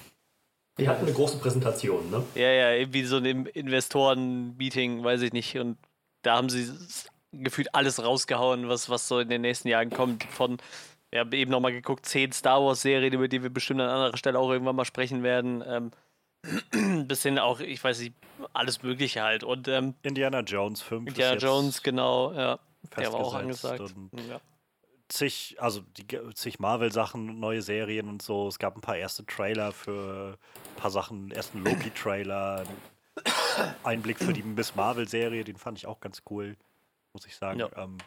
Die 0.80 0.88
hatten 0.88 1.04
eine 1.04 1.14
große 1.14 1.38
Präsentation, 1.38 2.10
ne? 2.10 2.24
Ja, 2.34 2.50
ja, 2.50 2.72
irgendwie 2.72 3.04
so 3.04 3.16
ein 3.16 3.46
Investoren-Meeting, 3.46 5.04
weiß 5.04 5.22
ich 5.22 5.32
nicht. 5.32 5.56
Und 5.58 5.78
da 6.22 6.36
haben 6.36 6.48
sie 6.48 6.72
gefühlt 7.32 7.74
alles 7.74 8.02
rausgehauen, 8.02 8.68
was, 8.68 8.88
was 8.88 9.06
so 9.06 9.20
in 9.20 9.28
den 9.28 9.42
nächsten 9.42 9.68
Jahren 9.68 9.90
kommt. 9.90 10.24
Von, 10.24 10.58
wir 11.10 11.20
haben 11.20 11.32
eben 11.32 11.50
nochmal 11.50 11.72
geguckt, 11.72 12.06
zehn 12.06 12.32
Star 12.32 12.62
Wars-Serien, 12.62 13.12
über 13.12 13.28
die 13.28 13.42
wir 13.42 13.50
bestimmt 13.50 13.80
an 13.80 13.88
anderer 13.88 14.16
Stelle 14.16 14.38
auch 14.38 14.50
irgendwann 14.50 14.76
mal 14.76 14.84
sprechen 14.84 15.22
werden. 15.22 15.62
Ähm, 15.66 15.90
bis 17.06 17.22
hin 17.22 17.38
auch, 17.38 17.60
ich 17.60 17.84
weiß 17.84 18.00
nicht, 18.00 18.14
alles 18.54 18.82
Mögliche 18.82 19.22
halt. 19.22 19.44
Und, 19.44 19.68
ähm, 19.68 19.94
Indiana 20.02 20.40
Jones 20.40 20.80
5. 20.80 21.08
Indiana 21.08 21.36
Jones, 21.36 21.82
genau, 21.82 22.32
ja. 22.32 22.58
Der 22.96 23.12
war 23.12 23.20
auch 23.20 23.34
angesagt. 23.34 23.94
Ja 24.28 24.40
zig, 25.10 25.56
also 25.60 25.80
die, 25.80 26.06
zig 26.34 26.58
Marvel-Sachen, 26.58 27.38
neue 27.38 27.62
Serien 27.62 28.08
und 28.08 28.22
so. 28.22 28.48
Es 28.48 28.58
gab 28.58 28.76
ein 28.76 28.80
paar 28.80 28.96
erste 28.96 29.26
Trailer 29.26 29.72
für 29.72 30.38
ein 30.70 30.76
paar 30.76 30.90
Sachen, 30.90 31.30
ersten 31.30 31.62
Loki-Trailer, 31.64 32.64
Einblick 33.84 34.18
für 34.18 34.32
die 34.32 34.42
Miss 34.42 34.74
Marvel-Serie, 34.74 35.44
den 35.44 35.56
fand 35.56 35.78
ich 35.78 35.86
auch 35.86 36.00
ganz 36.00 36.22
cool, 36.30 36.56
muss 37.12 37.26
ich 37.26 37.36
sagen. 37.36 37.60
Ja. 37.60 37.68
Ähm, 37.76 37.98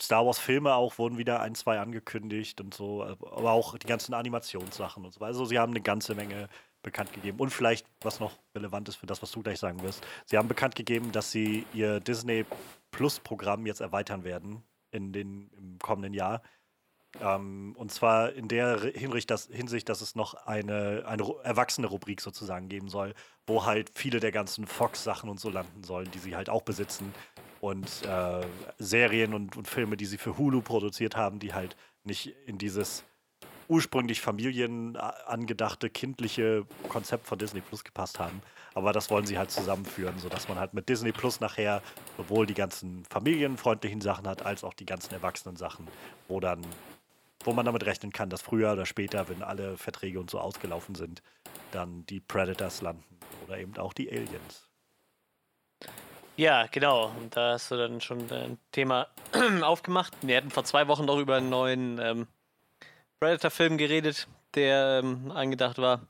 Star 0.00 0.24
Wars-Filme 0.24 0.74
auch 0.74 0.98
wurden 0.98 1.18
wieder 1.18 1.40
ein, 1.40 1.56
zwei 1.56 1.80
angekündigt 1.80 2.60
und 2.60 2.72
so, 2.72 3.02
aber 3.02 3.50
auch 3.50 3.76
die 3.76 3.86
ganzen 3.86 4.14
Animationssachen 4.14 5.04
und 5.04 5.12
so. 5.12 5.24
Also 5.24 5.44
sie 5.44 5.58
haben 5.58 5.72
eine 5.72 5.80
ganze 5.80 6.14
Menge 6.14 6.48
bekannt 6.82 7.12
gegeben. 7.12 7.40
Und 7.40 7.50
vielleicht, 7.50 7.84
was 8.02 8.20
noch 8.20 8.38
relevant 8.54 8.88
ist 8.88 8.94
für 8.94 9.06
das, 9.06 9.20
was 9.22 9.32
du 9.32 9.42
gleich 9.42 9.58
sagen 9.58 9.82
wirst, 9.82 10.06
sie 10.24 10.38
haben 10.38 10.46
bekannt 10.46 10.76
gegeben, 10.76 11.10
dass 11.10 11.32
sie 11.32 11.66
ihr 11.74 11.98
Disney 11.98 12.46
Plus-Programm 12.92 13.66
jetzt 13.66 13.80
erweitern 13.80 14.22
werden 14.22 14.62
in 14.98 15.12
den, 15.12 15.50
im 15.56 15.78
kommenden 15.78 16.12
Jahr. 16.12 16.42
Ähm, 17.20 17.74
und 17.76 17.90
zwar 17.90 18.32
in 18.32 18.48
der 18.48 18.80
Hinsicht 18.80 19.30
dass, 19.30 19.48
es 19.48 20.14
noch 20.14 20.34
eine, 20.46 21.04
eine 21.06 21.24
erwachsene 21.42 21.86
Rubrik 21.86 22.20
sozusagen 22.20 22.68
geben 22.68 22.88
soll, 22.88 23.14
wo 23.46 23.64
halt 23.64 23.90
viele 23.94 24.20
der 24.20 24.32
ganzen 24.32 24.66
Fox-Sachen 24.66 25.30
und 25.30 25.40
so 25.40 25.48
landen 25.48 25.84
sollen, 25.84 26.10
die 26.12 26.18
sie 26.18 26.36
halt 26.36 26.50
auch 26.50 26.62
besitzen. 26.62 27.14
Und 27.60 27.88
äh, 28.04 28.46
Serien 28.78 29.34
und, 29.34 29.56
und 29.56 29.66
Filme, 29.66 29.96
die 29.96 30.06
sie 30.06 30.18
für 30.18 30.36
Hulu 30.36 30.60
produziert 30.60 31.16
haben, 31.16 31.38
die 31.38 31.54
halt 31.54 31.76
nicht 32.04 32.34
in 32.46 32.58
dieses 32.58 33.04
ursprünglich 33.68 34.20
Familien 34.20 34.96
angedachte 34.96 35.90
kindliche 35.90 36.66
Konzept 36.88 37.26
von 37.26 37.38
Disney 37.38 37.60
Plus 37.60 37.84
gepasst 37.84 38.18
haben. 38.18 38.42
Aber 38.78 38.92
das 38.92 39.10
wollen 39.10 39.26
sie 39.26 39.36
halt 39.36 39.50
zusammenführen, 39.50 40.20
sodass 40.20 40.48
man 40.48 40.56
halt 40.56 40.72
mit 40.72 40.88
Disney 40.88 41.10
Plus 41.10 41.40
nachher 41.40 41.82
sowohl 42.16 42.46
die 42.46 42.54
ganzen 42.54 43.04
familienfreundlichen 43.06 44.00
Sachen 44.00 44.28
hat, 44.28 44.46
als 44.46 44.62
auch 44.62 44.72
die 44.72 44.86
ganzen 44.86 45.12
erwachsenen 45.12 45.56
Sachen, 45.56 45.88
wo 46.28 46.38
dann, 46.38 46.64
wo 47.42 47.52
man 47.52 47.66
damit 47.66 47.84
rechnen 47.86 48.12
kann, 48.12 48.30
dass 48.30 48.40
früher 48.40 48.72
oder 48.72 48.86
später, 48.86 49.28
wenn 49.28 49.42
alle 49.42 49.76
Verträge 49.76 50.20
und 50.20 50.30
so 50.30 50.38
ausgelaufen 50.38 50.94
sind, 50.94 51.24
dann 51.72 52.06
die 52.06 52.20
Predators 52.20 52.80
landen 52.80 53.18
oder 53.44 53.58
eben 53.58 53.76
auch 53.78 53.92
die 53.92 54.08
Aliens. 54.08 54.68
Ja, 56.36 56.68
genau. 56.70 57.06
Und 57.18 57.36
da 57.36 57.54
hast 57.54 57.72
du 57.72 57.76
dann 57.76 58.00
schon 58.00 58.30
ein 58.30 58.58
Thema 58.70 59.08
aufgemacht. 59.62 60.12
Wir 60.22 60.36
hatten 60.36 60.52
vor 60.52 60.62
zwei 60.62 60.86
Wochen 60.86 61.04
noch 61.04 61.18
über 61.18 61.34
einen 61.34 61.50
neuen 61.50 61.98
ähm, 61.98 62.28
Predator-Film 63.18 63.76
geredet, 63.76 64.28
der 64.54 65.00
ähm, 65.02 65.32
angedacht 65.32 65.78
war. 65.78 66.02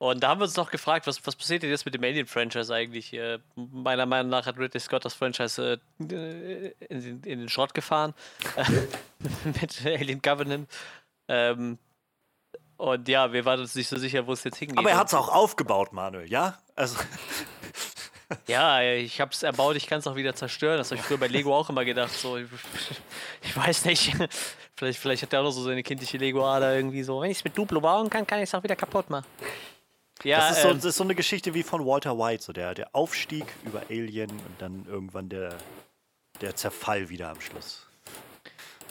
Und 0.00 0.22
da 0.22 0.30
haben 0.30 0.40
wir 0.40 0.44
uns 0.44 0.56
noch 0.56 0.70
gefragt, 0.70 1.06
was, 1.06 1.26
was 1.26 1.36
passiert 1.36 1.62
denn 1.62 1.68
jetzt 1.68 1.84
mit 1.84 1.92
dem 1.92 2.02
Alien-Franchise 2.02 2.74
eigentlich? 2.74 3.12
Äh, 3.12 3.38
meiner 3.54 4.06
Meinung 4.06 4.30
nach 4.30 4.46
hat 4.46 4.56
Ridley 4.56 4.80
Scott 4.80 5.04
das 5.04 5.12
Franchise 5.12 5.78
äh, 5.98 6.72
in, 6.88 7.22
in, 7.22 7.38
den 7.40 7.48
Schrott 7.50 7.74
gefahren 7.74 8.14
äh, 8.56 8.64
mit 9.60 9.84
Alien 9.84 10.22
Covenant. 10.22 10.70
Ähm, 11.28 11.76
und 12.78 13.08
ja, 13.08 13.30
wir 13.30 13.44
waren 13.44 13.60
uns 13.60 13.74
nicht 13.74 13.88
so 13.88 13.98
sicher, 13.98 14.26
wo 14.26 14.32
es 14.32 14.42
jetzt 14.42 14.56
hingeht. 14.56 14.78
Aber 14.78 14.88
er 14.88 14.96
hat 14.96 15.08
es 15.08 15.14
auch 15.14 15.28
aufgebaut, 15.28 15.92
Manuel, 15.92 16.30
ja? 16.30 16.58
Also. 16.76 16.96
ja, 18.46 18.80
ich 18.80 19.20
habe 19.20 19.32
es 19.32 19.42
erbaut, 19.42 19.76
ich 19.76 19.86
kann 19.86 19.98
es 19.98 20.06
auch 20.06 20.16
wieder 20.16 20.34
zerstören. 20.34 20.78
Das 20.78 20.90
habe 20.92 20.98
ich 20.98 21.06
früher 21.06 21.18
bei 21.18 21.26
Lego 21.26 21.54
auch 21.54 21.68
immer 21.68 21.84
gedacht. 21.84 22.12
So, 22.12 22.38
ich, 22.38 22.48
ich 23.42 23.54
weiß 23.54 23.84
nicht. 23.84 24.14
Vielleicht, 24.76 24.98
vielleicht 24.98 25.22
hat 25.24 25.34
er 25.34 25.40
auch 25.40 25.44
noch 25.44 25.50
so 25.50 25.62
seine 25.62 25.82
kindliche 25.82 26.16
Lego-Ader 26.16 26.74
irgendwie 26.74 27.02
so. 27.02 27.20
Wenn 27.20 27.30
ich 27.30 27.36
es 27.36 27.44
mit 27.44 27.58
Duplo 27.58 27.82
bauen 27.82 28.08
kann, 28.08 28.26
kann 28.26 28.38
ich 28.38 28.44
es 28.44 28.54
auch 28.54 28.62
wieder 28.62 28.76
kaputt 28.76 29.10
machen. 29.10 29.26
Ja, 30.24 30.38
das, 30.38 30.58
ist 30.58 30.62
so, 30.62 30.68
ähm, 30.68 30.76
das 30.76 30.84
ist 30.84 30.96
so 30.96 31.04
eine 31.04 31.14
Geschichte 31.14 31.54
wie 31.54 31.62
von 31.62 31.84
Walter 31.86 32.18
White, 32.18 32.42
so 32.42 32.52
der, 32.52 32.74
der 32.74 32.94
Aufstieg 32.94 33.46
über 33.64 33.82
Alien 33.88 34.30
und 34.30 34.54
dann 34.58 34.86
irgendwann 34.88 35.28
der, 35.28 35.54
der 36.40 36.56
Zerfall 36.56 37.08
wieder 37.08 37.30
am 37.30 37.40
Schluss. 37.40 37.86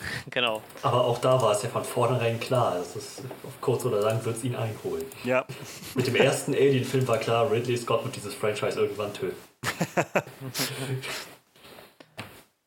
Genau. 0.30 0.62
Aber 0.80 1.04
auch 1.04 1.18
da 1.18 1.42
war 1.42 1.52
es 1.52 1.62
ja 1.62 1.68
von 1.68 1.84
vornherein 1.84 2.40
klar, 2.40 2.76
dass 2.78 2.96
es 2.96 3.22
auf 3.44 3.60
kurz 3.60 3.84
oder 3.84 4.00
lang 4.00 4.24
wird 4.24 4.38
es 4.38 4.44
ihn 4.44 4.56
einholen. 4.56 5.04
Ja. 5.24 5.44
Mit 5.94 6.06
dem 6.06 6.16
ersten 6.16 6.54
Alien-Film 6.54 7.06
war 7.06 7.18
klar, 7.18 7.50
Ridley 7.50 7.76
Scott 7.76 8.04
wird 8.04 8.16
dieses 8.16 8.34
Franchise 8.34 8.80
irgendwann 8.80 9.12
töten. 9.12 9.36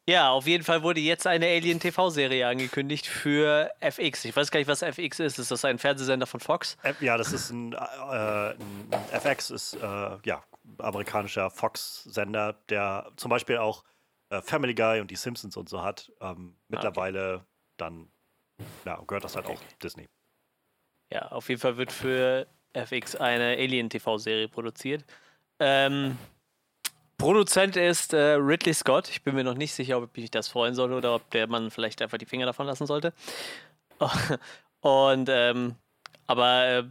Ja, 0.07 0.31
auf 0.31 0.47
jeden 0.47 0.65
Fall 0.65 0.83
wurde 0.83 0.99
jetzt 0.99 1.25
eine 1.27 1.45
Alien-TV-Serie 1.45 2.45
angekündigt 2.45 3.07
für 3.07 3.71
FX. 3.79 4.25
Ich 4.25 4.35
weiß 4.35 4.51
gar 4.51 4.59
nicht, 4.59 4.67
was 4.67 4.81
FX 4.81 5.19
ist. 5.21 5.39
Ist 5.39 5.49
das 5.49 5.63
ein 5.63 5.79
Fernsehsender 5.79 6.27
von 6.27 6.41
Fox? 6.41 6.77
Ja, 6.99 7.15
das 7.17 7.31
ist 7.31 7.51
ein, 7.51 7.71
äh, 7.71 7.77
ein 7.77 8.93
FX 9.13 9.49
ist 9.49 9.75
äh, 9.75 10.17
ja 10.25 10.43
amerikanischer 10.79 11.49
Fox-Sender, 11.49 12.53
der 12.67 13.11
zum 13.15 13.29
Beispiel 13.29 13.57
auch 13.57 13.83
äh, 14.29 14.41
Family 14.41 14.73
Guy 14.73 14.99
und 14.99 15.09
die 15.09 15.15
Simpsons 15.15 15.55
und 15.55 15.69
so 15.69 15.81
hat. 15.81 16.11
Ähm, 16.19 16.57
mittlerweile 16.67 17.35
okay. 17.35 17.43
dann 17.77 18.11
ja, 18.85 19.01
gehört 19.07 19.23
das 19.23 19.37
halt 19.37 19.45
okay. 19.45 19.55
auch 19.55 19.77
Disney. 19.77 20.09
Ja, 21.11 21.31
auf 21.31 21.47
jeden 21.47 21.61
Fall 21.61 21.77
wird 21.77 21.93
für 21.93 22.47
FX 22.73 23.15
eine 23.15 23.55
Alien-TV-Serie 23.57 24.49
produziert. 24.49 25.05
Ähm, 25.59 26.17
Produzent 27.17 27.75
ist 27.75 28.13
äh, 28.13 28.33
Ridley 28.33 28.73
Scott. 28.73 29.09
Ich 29.09 29.21
bin 29.21 29.35
mir 29.35 29.43
noch 29.43 29.55
nicht 29.55 29.73
sicher, 29.73 29.97
ob 29.97 30.17
ich 30.17 30.31
das 30.31 30.47
freuen 30.47 30.75
soll 30.75 30.93
oder 30.93 31.15
ob 31.15 31.29
der 31.31 31.47
Mann 31.47 31.71
vielleicht 31.71 32.01
einfach 32.01 32.17
die 32.17 32.25
Finger 32.25 32.45
davon 32.45 32.65
lassen 32.65 32.87
sollte. 32.87 33.13
Und 34.81 35.29
ähm, 35.29 35.75
aber 36.25 36.65
äh, 36.65 36.83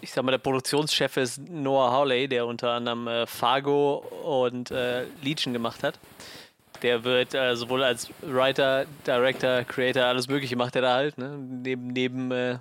ich 0.00 0.10
sag 0.10 0.24
mal, 0.24 0.30
der 0.30 0.38
Produktionschef 0.38 1.16
ist 1.16 1.38
Noah 1.38 1.90
Hawley, 1.90 2.28
der 2.28 2.46
unter 2.46 2.70
anderem 2.70 3.06
äh, 3.06 3.26
Fargo 3.26 3.96
und 4.24 4.70
äh, 4.70 5.04
Legion 5.22 5.52
gemacht 5.52 5.82
hat. 5.82 5.98
Der 6.82 7.04
wird 7.04 7.34
äh, 7.34 7.54
sowohl 7.54 7.84
als 7.84 8.10
Writer, 8.22 8.86
Director, 9.06 9.64
Creator, 9.64 10.04
alles 10.04 10.28
Mögliche 10.28 10.56
macht 10.56 10.74
er 10.76 10.82
da 10.82 10.94
halt, 10.94 11.18
ne? 11.18 11.36
Neben, 11.38 11.88
neben 11.88 12.30
äh, 12.32 12.58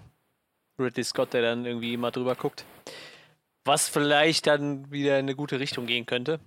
Ridley 0.77 1.03
Scott, 1.03 1.33
der 1.33 1.41
dann 1.41 1.65
irgendwie 1.65 1.97
mal 1.97 2.11
drüber 2.11 2.35
guckt. 2.35 2.65
Was 3.63 3.87
vielleicht 3.89 4.47
dann 4.47 4.91
wieder 4.91 5.19
in 5.19 5.25
eine 5.25 5.35
gute 5.35 5.59
Richtung 5.59 5.85
gehen 5.85 6.05
könnte. 6.05 6.39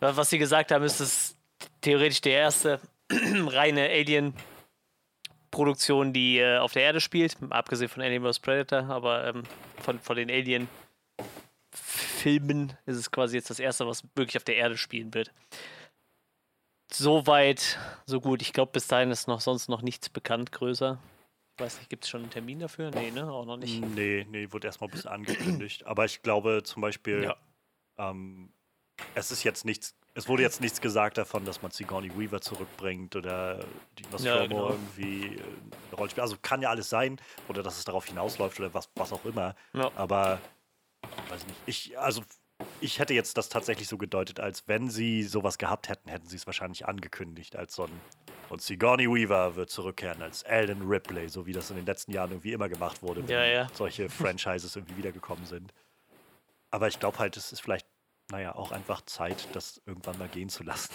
Was 0.00 0.30
sie 0.30 0.38
gesagt 0.38 0.72
haben, 0.72 0.84
ist 0.84 1.00
es 1.00 1.36
theoretisch 1.80 2.20
der 2.20 2.32
erste 2.32 2.80
reine 3.10 3.88
Alien 3.88 4.34
Produktion, 5.50 6.12
die 6.12 6.38
äh, 6.38 6.58
auf 6.58 6.72
der 6.72 6.82
Erde 6.82 7.00
spielt, 7.00 7.36
abgesehen 7.50 7.88
von 7.88 8.02
Alien. 8.02 8.22
Predator, 8.22 8.84
aber 8.84 9.26
ähm, 9.26 9.42
von, 9.78 9.98
von 9.98 10.16
den 10.16 10.30
Alien-Filmen 10.30 10.68
ist 12.86 12.96
es 12.96 13.10
quasi 13.10 13.36
jetzt 13.36 13.50
das 13.50 13.58
erste, 13.58 13.86
was 13.86 14.04
wirklich 14.14 14.36
auf 14.36 14.44
der 14.44 14.56
Erde 14.56 14.76
spielen 14.76 15.12
wird. 15.12 15.32
Soweit, 16.92 17.78
so 18.06 18.20
gut. 18.20 18.42
Ich 18.42 18.52
glaube, 18.52 18.72
bis 18.72 18.86
dahin 18.86 19.10
ist 19.10 19.28
noch 19.28 19.40
sonst 19.40 19.68
noch 19.68 19.82
nichts 19.82 20.08
bekannt 20.08 20.52
größer. 20.52 20.98
Weiß 21.60 21.76
nicht, 21.78 21.90
gibt 21.90 22.04
es 22.04 22.10
schon 22.10 22.22
einen 22.22 22.30
Termin 22.30 22.58
dafür? 22.58 22.90
Nee, 22.90 23.10
ne? 23.10 23.30
Auch 23.30 23.44
noch 23.44 23.56
nicht. 23.58 23.80
Nee, 23.94 24.26
nee, 24.30 24.50
wurde 24.50 24.66
erstmal 24.68 24.88
ein 24.88 24.92
bisschen 24.92 25.10
angekündigt. 25.10 25.84
Aber 25.86 26.04
ich 26.06 26.22
glaube 26.22 26.62
zum 26.64 26.80
Beispiel, 26.82 27.24
Ja. 27.24 27.36
ähm, 27.98 28.50
es 29.14 29.30
ist 29.30 29.44
jetzt 29.44 29.64
nichts, 29.64 29.94
es 30.14 30.26
wurde 30.26 30.42
jetzt 30.42 30.60
nichts 30.60 30.80
gesagt 30.80 31.18
davon, 31.18 31.44
dass 31.44 31.60
man 31.62 31.70
Sigourney 31.70 32.10
Weaver 32.18 32.40
zurückbringt 32.40 33.14
oder 33.14 33.60
die 33.98 34.02
Nostromo 34.10 34.34
Ja, 34.36 34.46
genau. 34.46 34.68
irgendwie 34.70 35.26
äh, 35.36 35.40
eine 35.40 35.96
Rolle 35.96 36.10
spielt. 36.10 36.22
Also 36.22 36.36
kann 36.40 36.62
ja 36.62 36.70
alles 36.70 36.88
sein 36.88 37.20
oder 37.48 37.62
dass 37.62 37.78
es 37.78 37.84
darauf 37.84 38.06
hinausläuft 38.06 38.58
oder 38.58 38.72
was, 38.72 38.88
was 38.94 39.12
auch 39.12 39.24
immer. 39.26 39.54
Ja. 39.74 39.90
Aber 39.96 40.40
weiß 41.28 41.46
nicht. 41.46 41.58
Ich, 41.66 41.98
also 41.98 42.22
ich 42.80 42.98
hätte 42.98 43.14
jetzt 43.14 43.36
das 43.36 43.48
tatsächlich 43.50 43.86
so 43.88 43.98
gedeutet, 43.98 44.40
als 44.40 44.66
wenn 44.66 44.90
sie 44.90 45.22
sowas 45.24 45.58
gehabt 45.58 45.88
hätten, 45.90 46.08
hätten 46.08 46.26
sie 46.26 46.36
es 46.36 46.46
wahrscheinlich 46.46 46.86
angekündigt 46.86 47.54
als 47.56 47.74
so 47.74 47.84
ein 47.84 48.00
und 48.50 48.60
Sigourney 48.60 49.08
Weaver 49.08 49.56
wird 49.56 49.70
zurückkehren 49.70 50.20
als 50.22 50.44
Alden 50.44 50.82
Ripley, 50.82 51.28
so 51.28 51.46
wie 51.46 51.52
das 51.52 51.70
in 51.70 51.76
den 51.76 51.86
letzten 51.86 52.12
Jahren 52.12 52.32
irgendwie 52.32 52.52
immer 52.52 52.68
gemacht 52.68 53.02
wurde, 53.02 53.22
wenn 53.22 53.34
Ja, 53.34 53.44
ja. 53.44 53.68
solche 53.72 54.08
Franchises 54.10 54.74
irgendwie 54.76 54.96
wiedergekommen 54.96 55.46
sind. 55.46 55.72
Aber 56.70 56.88
ich 56.88 56.98
glaube 56.98 57.18
halt, 57.18 57.36
es 57.36 57.52
ist 57.52 57.60
vielleicht, 57.60 57.86
naja, 58.30 58.54
auch 58.54 58.72
einfach 58.72 59.02
Zeit, 59.02 59.48
das 59.52 59.80
irgendwann 59.86 60.18
mal 60.18 60.28
gehen 60.28 60.48
zu 60.48 60.64
lassen. 60.64 60.92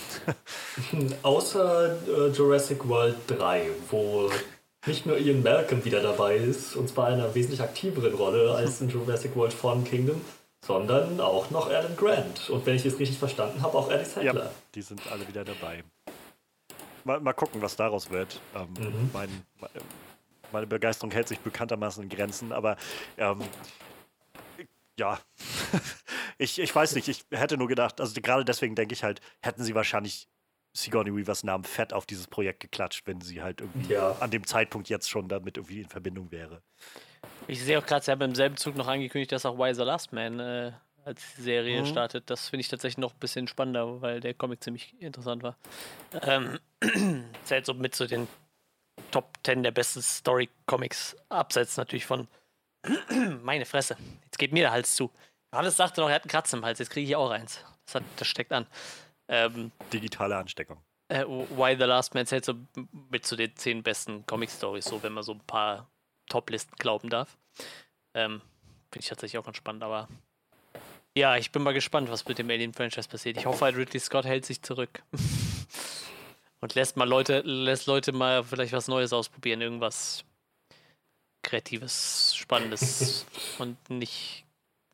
Außer 1.24 1.98
äh, 2.08 2.28
Jurassic 2.32 2.88
World 2.88 3.18
3, 3.28 3.70
wo 3.89 4.30
nicht 4.86 5.06
nur 5.06 5.18
Ian 5.18 5.41
Malcolm 5.41 5.84
wieder 5.84 6.02
dabei 6.02 6.36
ist, 6.36 6.76
und 6.76 6.89
zwar 6.89 7.10
in 7.10 7.15
einer 7.15 7.34
wesentlich 7.34 7.62
aktiveren 7.62 8.13
Rolle 8.13 8.54
als 8.54 8.82
in 8.82 8.89
Jurassic 8.89 9.36
World 9.36 9.54
Fallen 9.54 9.84
Kingdom, 9.84 10.22
sondern 10.65 11.20
auch 11.20 11.50
noch 11.52 11.70
Alan 11.70 11.96
Grant. 11.96 12.50
Und 12.50 12.65
wenn 12.65 12.76
ich 12.76 12.86
es 12.86 13.00
richtig 13.00 13.18
verstanden 13.18 13.62
habe, 13.62 13.78
auch 13.78 13.89
Alice 13.89 14.15
Handler. 14.15 14.52
die 14.74 14.82
sind 14.82 15.02
alle 15.12 15.28
wieder 15.28 15.44
dabei. 15.44 15.84
Mal, 17.06 17.20
mal 17.20 17.34
gucken, 17.34 17.62
was 17.62 17.76
daraus 17.76 18.10
wird. 18.10 18.41
Ähm, 18.56 18.74
Mhm. 18.74 19.10
mein, 19.13 19.46
meine 20.52 20.68
Begeisterung 20.68 21.12
hält 21.12 21.28
sich 21.28 21.39
bekanntermaßen 21.39 22.04
in 22.04 22.10
Grenzen, 22.10 22.52
aber 22.52 22.78
ähm, 23.18 23.39
ja, 25.00 25.20
ich, 26.39 26.58
ich 26.60 26.74
weiß 26.74 26.96
nicht, 26.96 27.08
ich 27.08 27.24
hätte 27.32 27.58
nur 27.58 27.68
gedacht, 27.68 28.02
also 28.02 28.20
gerade 28.22 28.44
deswegen 28.44 28.76
denke 28.76 28.94
ich 28.94 29.04
halt, 29.04 29.22
hätten 29.41 29.63
sie 29.63 29.76
wahrscheinlich 29.76 30.28
Sigourney 30.74 31.15
Weavers 31.15 31.44
Namen 31.44 31.63
fett 31.63 31.94
auf 31.94 32.06
dieses 32.06 32.28
Projekt 32.28 32.60
geklatscht, 32.62 33.06
wenn 33.06 33.22
sie 33.22 33.41
halt 33.41 33.62
irgendwie 33.62 33.94
Ja. 33.94 34.13
an 34.18 34.32
dem 34.32 34.46
Zeitpunkt 34.48 34.89
jetzt 34.89 35.10
schon 35.10 35.30
damit 35.30 35.58
irgendwie 35.58 35.82
in 35.82 35.89
Verbindung 35.89 36.32
wäre. 36.32 36.62
Ich 37.48 37.62
sehe 37.63 37.78
auch 37.78 37.86
gerade, 37.86 38.04
sie 38.04 38.12
haben 38.12 38.22
im 38.22 38.36
selben 38.36 38.58
Zug 38.58 38.76
noch 38.76 38.88
angekündigt, 38.88 39.32
dass 39.32 39.46
auch 39.46 39.58
Why 39.60 39.76
the 39.76 39.84
Last 39.84 40.12
Man 40.12 40.39
äh, 40.39 40.72
als 41.06 41.36
Serie 41.38 41.82
Mhm. 41.82 41.86
startet. 41.86 42.30
Das 42.30 42.50
finde 42.50 42.62
ich 42.62 42.68
tatsächlich 42.68 42.98
noch 42.98 43.13
ein 43.13 43.20
bisschen 43.20 43.48
spannender, 43.48 44.02
weil 44.02 44.20
der 44.20 44.34
Comic 44.34 44.63
ziemlich 44.63 45.00
interessant 45.00 45.44
war. 45.44 45.56
Ähm, 46.24 46.60
zählt 47.43 47.65
so 47.65 47.74
mit 47.74 47.95
zu 47.95 48.08
den 48.08 48.28
Top 49.12 49.38
10 49.45 49.63
der 49.63 49.71
besten 49.71 50.02
Story-Comics, 50.02 51.15
abseits 51.30 51.78
natürlich 51.78 52.06
von 52.06 52.28
meine 53.41 53.65
Fresse. 53.65 53.98
Jetzt 54.24 54.38
geht 54.38 54.52
mir 54.52 54.63
der 54.63 54.71
Hals 54.71 54.95
zu. 54.95 55.12
Johannes 55.54 55.78
sagte 55.78 56.02
noch, 56.02 56.10
er 56.10 56.15
hat 56.15 56.24
einen 56.24 56.32
Kratz 56.32 56.54
im 56.54 56.65
Hals, 56.65 56.80
jetzt 56.80 56.89
kriege 56.89 57.08
ich 57.08 57.15
auch 57.15 57.30
eins. 57.30 57.63
Das, 57.86 57.95
hat, 57.95 58.04
das 58.17 58.28
steckt 58.28 58.52
an. 58.52 58.65
Ähm, 59.28 59.71
Digitale 59.91 60.36
Ansteckung. 60.38 60.78
äh, 61.10 61.26
Why 61.26 61.76
the 61.78 61.86
Last 61.86 62.13
Man 62.13 62.26
zählt 62.26 62.45
so 62.45 62.54
mit 63.10 63.26
zu 63.26 63.36
den 63.36 63.56
zehn 63.56 63.84
besten 63.84 64.26
Comic-Stories, 64.26 64.86
so 64.86 65.02
wenn 65.04 65.13
man 65.13 65.24
so 65.24 65.34
ein 65.34 65.41
paar 65.41 65.89
Top-Listen 66.30 66.76
glauben 66.78 67.10
darf. 67.10 67.38
Ähm, 68.13 68.41
Finde 68.91 69.04
ich 69.04 69.10
tatsächlich 69.10 69.38
auch 69.39 69.45
ganz 69.45 69.58
spannend, 69.58 69.84
aber 69.84 70.08
ja, 71.17 71.38
ich 71.38 71.52
bin 71.52 71.63
mal 71.63 71.74
gespannt, 71.74 72.10
was 72.10 72.26
mit 72.28 72.38
dem 72.38 72.50
Alien-Franchise 72.50 73.08
passiert. 73.08 73.38
Ich 73.38 73.45
hoffe 73.45 73.63
halt, 73.65 73.78
Ridley 73.78 74.00
Scott 74.00 74.26
hält 74.26 74.45
sich 74.45 74.62
zurück. 74.62 75.04
Und 76.65 76.73
lässt 76.73 76.97
mal 76.97 77.08
Leute, 77.08 77.41
lässt 77.41 77.86
Leute 77.86 78.12
mal 78.12 78.43
vielleicht 78.43 78.73
was 78.73 78.88
Neues 78.88 79.13
ausprobieren, 79.13 79.62
irgendwas 79.62 80.25
Kreatives, 81.43 82.36
Spannendes 82.36 83.28
und 83.60 83.78
nicht, 83.88 84.45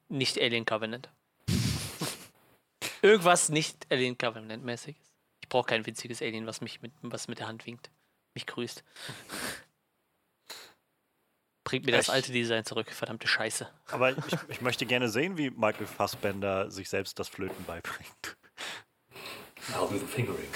nicht 0.09 0.37
Alien 0.37 0.65
Covenant. 0.65 1.07
Irgendwas 3.01 3.47
nicht 3.47 3.89
Alien 3.89 4.17
Covenant-mäßiges. 4.17 5.13
Ich 5.39 5.47
brauche 5.47 5.67
kein 5.67 5.85
winziges 5.85 6.21
Alien, 6.21 6.45
was 6.45 6.59
mich 6.59 6.81
mit, 6.81 6.91
was 7.03 7.29
mit 7.29 7.39
der 7.39 7.47
Hand 7.47 7.65
winkt. 7.65 7.89
Mich 8.33 8.47
grüßt. 8.47 8.83
Bringt 11.63 11.85
mir 11.85 11.93
das 11.93 12.07
Ich- 12.07 12.13
alte 12.13 12.33
Design 12.33 12.65
zurück, 12.65 12.91
verdammte 12.91 13.29
Scheiße. 13.29 13.69
Aber 13.91 14.09
ich, 14.17 14.37
ich 14.49 14.59
möchte 14.59 14.85
gerne 14.85 15.07
sehen, 15.07 15.37
wie 15.37 15.51
Michael 15.51 15.87
Fassbender 15.87 16.69
sich 16.69 16.89
selbst 16.89 17.17
das 17.17 17.29
Flöten 17.29 17.63
beibringt. 17.63 18.35
Now 19.69 19.89
with 19.89 20.01
the 20.01 20.07
fingering. 20.07 20.49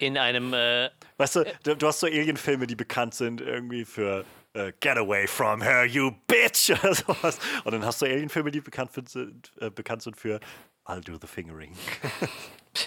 In 0.00 0.16
einem, 0.16 0.54
äh, 0.54 0.88
Weißt 1.18 1.36
du, 1.36 1.44
du, 1.62 1.86
hast 1.86 2.00
so 2.00 2.06
Alien-Filme, 2.06 2.66
die 2.66 2.74
bekannt 2.74 3.14
sind 3.14 3.42
irgendwie 3.42 3.84
für 3.84 4.24
äh, 4.54 4.72
Get 4.80 4.96
away 4.96 5.26
from 5.26 5.60
her, 5.60 5.84
you 5.84 6.10
bitch 6.26 6.70
oder 6.82 6.94
sowas. 6.94 7.38
Und 7.64 7.72
dann 7.72 7.84
hast 7.84 8.00
du 8.00 8.06
Alien-Filme, 8.06 8.50
die 8.50 8.62
bekannt, 8.62 8.90
für, 8.90 9.04
sind, 9.06 9.52
äh, 9.60 9.70
bekannt 9.70 10.02
sind 10.02 10.16
für 10.16 10.40
I'll 10.86 11.04
do 11.04 11.18
the 11.20 11.26
fingering. 11.26 11.76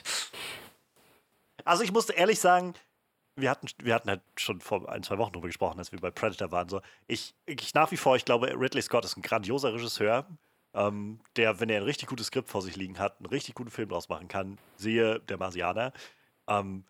also 1.65 1.83
ich 1.83 1.91
musste 1.91 2.13
ehrlich 2.13 2.39
sagen, 2.39 2.73
wir 3.35 3.51
hatten, 3.51 3.67
wir 3.83 3.93
hatten 3.93 4.09
halt 4.09 4.21
schon 4.35 4.59
vor 4.59 4.89
ein, 4.89 5.03
zwei 5.03 5.19
Wochen 5.19 5.33
drüber 5.33 5.47
gesprochen, 5.47 5.77
als 5.77 5.91
wir 5.91 5.99
bei 5.99 6.09
Predator 6.09 6.51
waren. 6.51 6.69
So. 6.69 6.81
Ich, 7.05 7.35
ich 7.45 7.75
nach 7.75 7.91
wie 7.91 7.97
vor, 7.97 8.15
ich 8.15 8.25
glaube, 8.25 8.59
Ridley 8.59 8.81
Scott 8.81 9.05
ist 9.05 9.17
ein 9.17 9.21
grandioser 9.21 9.71
Regisseur, 9.71 10.25
ähm, 10.73 11.19
der, 11.35 11.59
wenn 11.59 11.69
er 11.69 11.77
ein 11.77 11.83
richtig 11.83 12.09
gutes 12.09 12.27
Skript 12.27 12.49
vor 12.49 12.63
sich 12.63 12.75
liegen 12.75 12.97
hat, 12.97 13.19
einen 13.19 13.27
richtig 13.27 13.53
guten 13.53 13.69
Film 13.69 13.89
draus 13.89 14.09
machen 14.09 14.27
kann. 14.27 14.57
Siehe 14.77 15.19
der 15.19 15.37
Marsianer. 15.37 15.93
Ähm, 16.47 16.83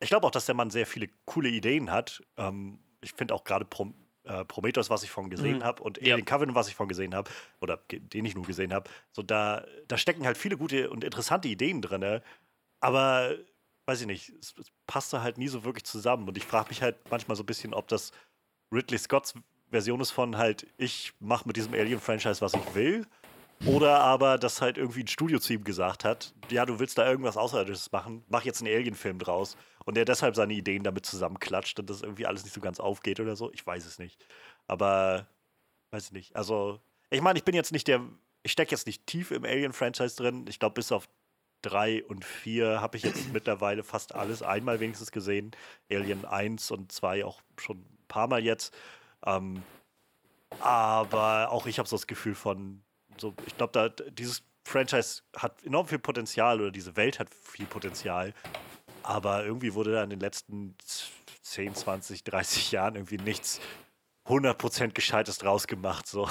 ich 0.00 0.08
glaube 0.08 0.26
auch, 0.26 0.30
dass 0.30 0.46
der 0.46 0.54
Mann 0.54 0.70
sehr 0.70 0.86
viele 0.86 1.08
coole 1.26 1.48
Ideen 1.48 1.90
hat. 1.90 2.22
Ähm, 2.36 2.80
ich 3.00 3.12
finde 3.12 3.34
auch 3.34 3.44
gerade 3.44 3.64
Prom 3.64 3.94
äh, 4.24 4.44
Prometheus, 4.44 4.90
was 4.90 5.02
ich 5.02 5.10
von 5.10 5.30
gesehen 5.30 5.58
Mhm. 5.58 5.64
habe, 5.64 5.82
und 5.82 5.98
Ja. 6.02 6.12
Alien 6.14 6.26
Covenant, 6.26 6.54
was 6.54 6.68
ich 6.68 6.74
von 6.74 6.88
gesehen 6.88 7.14
habe, 7.14 7.30
oder 7.62 7.78
den 7.90 8.24
ich 8.26 8.34
nur 8.34 8.44
gesehen 8.44 8.74
habe, 8.74 8.90
so 9.12 9.22
da, 9.22 9.64
da 9.88 9.96
stecken 9.96 10.26
halt 10.26 10.36
viele 10.36 10.58
gute 10.58 10.90
und 10.90 11.04
interessante 11.04 11.48
Ideen 11.48 11.80
drin. 11.80 12.20
Aber 12.80 13.34
weiß 13.86 14.02
ich 14.02 14.06
nicht, 14.06 14.28
es, 14.40 14.54
es 14.58 14.70
passte 14.86 15.22
halt 15.22 15.38
nie 15.38 15.48
so 15.48 15.64
wirklich 15.64 15.84
zusammen. 15.84 16.28
Und 16.28 16.36
ich 16.36 16.44
frage 16.44 16.68
mich 16.68 16.82
halt 16.82 16.96
manchmal 17.10 17.36
so 17.36 17.42
ein 17.42 17.46
bisschen, 17.46 17.72
ob 17.74 17.88
das 17.88 18.12
Ridley 18.72 18.98
Scotts 18.98 19.34
Version 19.70 20.00
ist 20.00 20.10
von 20.10 20.36
halt, 20.36 20.66
ich 20.76 21.12
mache 21.20 21.46
mit 21.46 21.56
diesem 21.56 21.72
Alien-Franchise, 21.74 22.40
was 22.40 22.54
ich 22.54 22.74
will. 22.74 23.06
Oder 23.64 24.00
aber, 24.00 24.36
dass 24.38 24.60
halt 24.60 24.78
irgendwie 24.78 25.02
ein 25.04 25.06
Studio 25.08 25.38
zu 25.38 25.52
ihm 25.52 25.64
gesagt 25.64 26.04
hat, 26.04 26.34
ja, 26.50 26.66
du 26.66 26.78
willst 26.78 26.98
da 26.98 27.08
irgendwas 27.08 27.36
Außerirdisches 27.36 27.92
machen, 27.92 28.24
mach 28.28 28.44
jetzt 28.44 28.62
einen 28.62 28.74
Alien-Film 28.74 29.18
draus. 29.18 29.56
Und 29.84 29.96
der 29.96 30.04
deshalb 30.04 30.36
seine 30.36 30.54
Ideen 30.54 30.82
damit 30.82 31.06
zusammenklatscht 31.06 31.78
und 31.80 31.88
das 31.88 32.02
irgendwie 32.02 32.26
alles 32.26 32.44
nicht 32.44 32.52
so 32.52 32.60
ganz 32.60 32.80
aufgeht 32.80 33.20
oder 33.20 33.36
so. 33.36 33.50
Ich 33.52 33.66
weiß 33.66 33.86
es 33.86 33.98
nicht. 33.98 34.24
Aber, 34.66 35.26
weiß 35.90 36.06
ich 36.06 36.12
nicht. 36.12 36.36
Also, 36.36 36.80
ich 37.10 37.22
meine, 37.22 37.38
ich 37.38 37.44
bin 37.44 37.54
jetzt 37.54 37.72
nicht 37.72 37.88
der, 37.88 38.02
ich 38.42 38.52
stecke 38.52 38.70
jetzt 38.72 38.86
nicht 38.86 39.06
tief 39.06 39.30
im 39.30 39.44
Alien-Franchise 39.44 40.16
drin. 40.16 40.44
Ich 40.48 40.58
glaube, 40.58 40.74
bis 40.74 40.92
auf 40.92 41.08
drei 41.62 42.04
und 42.04 42.24
vier 42.24 42.80
habe 42.80 42.96
ich 42.96 43.02
jetzt 43.02 43.28
mittlerweile 43.32 43.82
fast 43.82 44.14
alles 44.14 44.42
einmal 44.42 44.80
wenigstens 44.80 45.12
gesehen. 45.12 45.52
Alien 45.90 46.24
1 46.24 46.70
und 46.70 46.92
2 46.92 47.24
auch 47.24 47.40
schon 47.58 47.78
ein 47.78 48.04
paar 48.08 48.28
Mal 48.28 48.44
jetzt. 48.44 48.74
Ähm, 49.24 49.62
aber 50.58 51.50
auch 51.50 51.66
ich 51.66 51.78
habe 51.78 51.88
so 51.88 51.96
das 51.96 52.06
Gefühl 52.06 52.34
von, 52.34 52.82
so, 53.16 53.34
ich 53.46 53.56
glaube, 53.56 53.72
da 53.72 53.88
dieses 53.88 54.42
Franchise 54.64 55.22
hat 55.36 55.62
enorm 55.64 55.86
viel 55.86 55.98
Potenzial 55.98 56.60
oder 56.60 56.70
diese 56.70 56.96
Welt 56.96 57.18
hat 57.18 57.28
viel 57.34 57.66
Potenzial. 57.66 58.34
Aber 59.02 59.44
irgendwie 59.44 59.74
wurde 59.74 59.92
da 59.92 60.04
in 60.04 60.10
den 60.10 60.20
letzten 60.20 60.76
10, 61.42 61.74
20, 61.74 62.24
30 62.24 62.72
Jahren 62.72 62.94
irgendwie 62.96 63.18
nichts 63.18 63.60
100% 64.26 64.92
Gescheites 64.92 65.38
draus 65.38 65.66
gemacht. 65.66 66.06
So. 66.06 66.28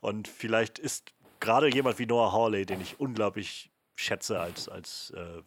Und 0.00 0.28
vielleicht 0.28 0.78
ist 0.78 1.12
gerade 1.40 1.72
jemand 1.72 1.98
wie 1.98 2.06
Noah 2.06 2.32
Hawley, 2.32 2.66
den 2.66 2.80
ich 2.80 3.00
unglaublich 3.00 3.70
schätze 3.96 4.40
als, 4.40 4.68
als 4.68 5.10
äh, 5.10 5.42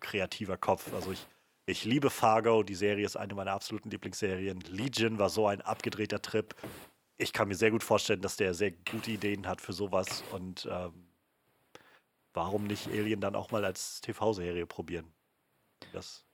kreativer 0.00 0.56
Kopf. 0.56 0.92
Also 0.92 1.12
ich, 1.12 1.26
ich 1.66 1.84
liebe 1.84 2.10
Fargo, 2.10 2.62
die 2.62 2.74
Serie 2.74 3.06
ist 3.06 3.16
eine 3.16 3.34
meiner 3.34 3.52
absoluten 3.52 3.90
Lieblingsserien. 3.90 4.60
Legion 4.62 5.18
war 5.18 5.30
so 5.30 5.46
ein 5.46 5.60
abgedrehter 5.60 6.20
Trip. 6.20 6.54
Ich 7.16 7.32
kann 7.32 7.48
mir 7.48 7.54
sehr 7.54 7.70
gut 7.70 7.84
vorstellen, 7.84 8.20
dass 8.20 8.36
der 8.36 8.54
sehr 8.54 8.72
gute 8.72 9.10
Ideen 9.10 9.46
hat 9.46 9.60
für 9.60 9.72
sowas. 9.72 10.24
Und 10.32 10.68
ähm, 10.70 11.06
warum 12.34 12.64
nicht 12.64 12.88
Alien 12.88 13.20
dann 13.20 13.36
auch 13.36 13.50
mal 13.50 13.64
als 13.64 14.00
TV-Serie 14.00 14.66
probieren? 14.66 15.12
Das 15.92 16.24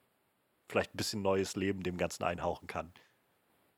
vielleicht 0.68 0.94
ein 0.94 0.96
bisschen 0.96 1.22
neues 1.22 1.56
Leben 1.56 1.82
dem 1.82 1.96
Ganzen 1.96 2.24
einhauchen 2.24 2.66
kann. 2.66 2.92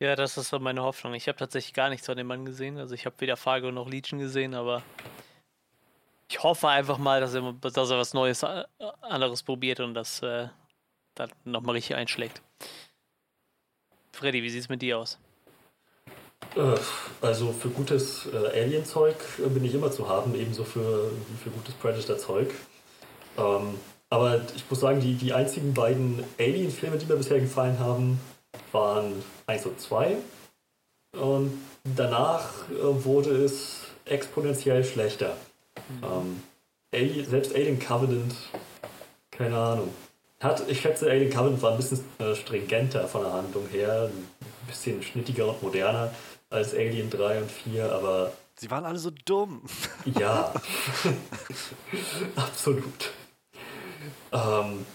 ja, 0.00 0.16
das 0.16 0.36
ist 0.36 0.48
so 0.48 0.58
meine 0.58 0.82
Hoffnung. 0.82 1.14
Ich 1.14 1.28
habe 1.28 1.38
tatsächlich 1.38 1.74
gar 1.74 1.88
nichts 1.88 2.06
von 2.06 2.16
dem 2.16 2.26
Mann 2.26 2.44
gesehen. 2.44 2.78
Also 2.78 2.94
ich 2.94 3.06
habe 3.06 3.16
weder 3.20 3.36
Fargo 3.36 3.70
noch 3.70 3.88
Legion 3.88 4.18
gesehen, 4.18 4.54
aber 4.54 4.82
ich 6.28 6.42
hoffe 6.42 6.68
einfach 6.68 6.98
mal, 6.98 7.20
dass 7.20 7.34
er, 7.34 7.52
dass 7.60 7.90
er 7.90 7.98
was 7.98 8.14
Neues, 8.14 8.42
äh, 8.42 8.64
anderes 9.02 9.42
probiert 9.42 9.80
und 9.80 9.94
das 9.94 10.22
äh, 10.22 10.48
dann 11.14 11.30
nochmal 11.44 11.74
richtig 11.74 11.96
einschlägt. 11.96 12.40
Freddy, 14.12 14.42
wie 14.42 14.50
sieht 14.50 14.62
es 14.62 14.68
mit 14.68 14.82
dir 14.82 14.98
aus? 14.98 15.18
Äh, 16.56 16.76
also 17.20 17.52
für 17.52 17.68
gutes 17.68 18.26
äh, 18.26 18.62
Alien-Zeug 18.62 19.16
bin 19.38 19.64
ich 19.64 19.74
immer 19.74 19.90
zu 19.90 20.08
haben, 20.08 20.34
ebenso 20.34 20.64
für, 20.64 21.10
für 21.42 21.50
gutes 21.50 21.74
Predator-Zeug. 21.74 22.52
Ähm, 23.38 23.78
aber 24.10 24.40
ich 24.56 24.68
muss 24.68 24.80
sagen, 24.80 25.00
die, 25.00 25.14
die 25.14 25.32
einzigen 25.32 25.72
beiden 25.72 26.22
Alien-Filme, 26.38 26.98
die 26.98 27.06
mir 27.06 27.16
bisher 27.16 27.40
gefallen 27.40 27.78
haben, 27.78 28.20
waren 28.72 29.22
1 29.46 29.66
und 29.66 29.80
2. 29.80 30.16
Und 31.12 31.52
danach 31.84 32.68
äh, 32.70 33.04
wurde 33.04 33.30
es 33.30 33.82
exponentiell 34.04 34.84
schlechter. 34.84 35.36
Mhm. 35.88 36.04
Ähm, 36.04 36.42
Alien, 36.92 37.30
selbst 37.30 37.54
Alien 37.54 37.78
Covenant, 37.78 38.34
keine 39.30 39.56
Ahnung. 39.56 39.94
Hat, 40.40 40.68
ich 40.68 40.80
schätze, 40.80 41.08
Alien 41.08 41.30
Covenant 41.30 41.62
war 41.62 41.72
ein 41.72 41.76
bisschen 41.76 42.00
äh, 42.18 42.34
stringenter 42.34 43.06
von 43.06 43.22
der 43.22 43.32
Handlung 43.32 43.68
her, 43.68 44.10
ein 44.12 44.66
bisschen 44.66 45.02
schnittiger 45.02 45.48
und 45.48 45.62
moderner 45.62 46.12
als 46.48 46.74
Alien 46.74 47.10
3 47.10 47.42
und 47.42 47.50
4, 47.50 47.92
aber. 47.92 48.32
Sie 48.56 48.70
waren 48.70 48.84
alle 48.84 48.98
so 48.98 49.10
dumm. 49.24 49.62
Ja, 50.04 50.52
absolut. 52.36 53.12
Ähm, 54.32 54.86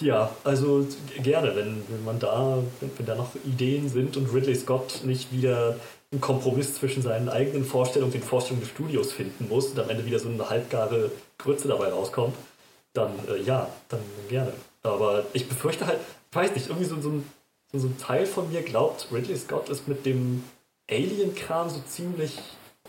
ja, 0.00 0.34
also 0.44 0.86
gerne, 1.22 1.54
wenn, 1.54 1.82
wenn 1.88 2.04
man 2.04 2.18
da, 2.18 2.62
wenn, 2.80 2.90
wenn 2.96 3.06
da 3.06 3.14
noch 3.14 3.34
Ideen 3.44 3.88
sind 3.88 4.16
und 4.16 4.32
Ridley 4.32 4.54
Scott 4.54 5.02
nicht 5.04 5.32
wieder 5.32 5.76
einen 6.10 6.20
Kompromiss 6.20 6.74
zwischen 6.74 7.02
seinen 7.02 7.28
eigenen 7.28 7.64
Vorstellungen 7.64 8.12
und 8.12 8.20
den 8.20 8.26
Vorstellungen 8.26 8.62
des 8.62 8.70
Studios 8.70 9.12
finden 9.12 9.48
muss 9.48 9.68
und 9.68 9.78
am 9.78 9.90
Ende 9.90 10.04
wieder 10.06 10.18
so 10.18 10.28
eine 10.28 10.48
halbgare 10.48 11.10
Grütze 11.38 11.68
dabei 11.68 11.92
rauskommt, 11.92 12.34
dann 12.94 13.12
äh, 13.28 13.42
ja, 13.42 13.68
dann 13.88 14.00
gerne. 14.28 14.52
Aber 14.82 15.24
ich 15.32 15.48
befürchte 15.48 15.86
halt, 15.86 15.98
weiß 16.32 16.54
nicht, 16.54 16.68
irgendwie 16.68 16.86
so, 16.86 17.00
so, 17.00 17.10
ein, 17.10 17.24
so 17.72 17.86
ein 17.86 17.98
Teil 17.98 18.26
von 18.26 18.50
mir 18.50 18.62
glaubt, 18.62 19.08
Ridley 19.12 19.36
Scott 19.36 19.68
ist 19.68 19.86
mit 19.86 20.06
dem 20.06 20.42
Alien-Kram 20.90 21.70
so 21.70 21.80
ziemlich 21.86 22.38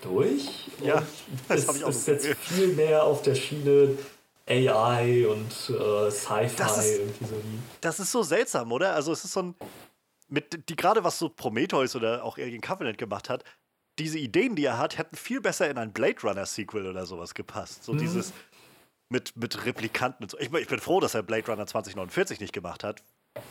durch. 0.01 0.47
Ja, 0.83 1.03
das 1.47 1.67
habe 1.67 1.77
ich 1.77 1.83
auch. 1.83 1.89
Ist 1.89 2.07
jetzt 2.07 2.27
viel 2.27 2.69
mehr 2.69 3.03
auf 3.03 3.21
der 3.21 3.35
Schiene 3.35 3.97
AI 4.51 5.27
und 5.27 5.51
äh, 5.69 6.11
Sci-Fi. 6.11 6.99
irgendwie 6.99 7.25
so 7.25 7.41
das 7.79 7.99
ist 7.99 8.11
so 8.11 8.23
seltsam, 8.23 8.71
oder? 8.71 8.93
Also 8.93 9.11
es 9.11 9.23
ist 9.23 9.33
so 9.33 9.41
ein, 9.41 9.55
mit, 10.27 10.69
die 10.69 10.75
gerade 10.75 11.03
was 11.03 11.17
so 11.17 11.29
Prometheus 11.29 11.95
oder 11.95 12.23
auch 12.23 12.37
Alien 12.37 12.61
Covenant 12.61 12.97
gemacht 12.97 13.29
hat, 13.29 13.43
diese 13.99 14.17
Ideen, 14.17 14.55
die 14.55 14.65
er 14.65 14.77
hat, 14.77 14.97
hätten 14.97 15.15
viel 15.15 15.41
besser 15.41 15.69
in 15.69 15.77
ein 15.77 15.93
Blade 15.93 16.21
Runner 16.23 16.45
Sequel 16.45 16.87
oder 16.87 17.05
sowas 17.05 17.33
gepasst. 17.33 17.83
So 17.83 17.93
mhm. 17.93 17.99
dieses 17.99 18.33
mit, 19.09 19.35
mit 19.35 19.65
Replikanten 19.65 20.23
und 20.23 20.31
so. 20.31 20.39
Ich, 20.39 20.51
ich, 20.53 20.67
bin 20.67 20.79
froh, 20.79 20.99
dass 20.99 21.13
er 21.13 21.23
Blade 21.23 21.45
Runner 21.47 21.67
2049 21.67 22.39
nicht 22.39 22.53
gemacht 22.53 22.83
hat, 22.83 23.03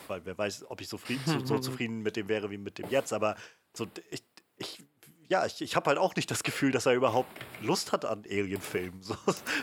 weil 0.09 0.25
wer 0.25 0.37
weiß, 0.37 0.71
ob 0.71 0.81
ich 0.81 0.89
so, 0.89 0.99
so, 1.27 1.45
so 1.45 1.59
zufrieden 1.61 2.03
mit 2.03 2.17
dem 2.17 2.29
wäre 2.29 2.51
wie 2.51 2.59
mit 2.59 2.79
dem 2.79 2.89
jetzt. 2.89 3.13
Aber 3.13 3.37
so, 3.75 3.87
ich, 4.11 4.23
ich 4.57 4.83
ja, 5.31 5.47
ich, 5.47 5.63
ich 5.63 5.77
habe 5.77 5.87
halt 5.87 5.99
auch 5.99 6.17
nicht 6.17 6.31
das 6.31 6.43
Gefühl, 6.43 6.73
dass 6.73 6.87
er 6.87 6.93
überhaupt 6.93 7.31
Lust 7.63 7.93
hat 7.93 8.05
an 8.05 8.25
Alien-Filmen, 8.29 9.01
so, 9.03 9.17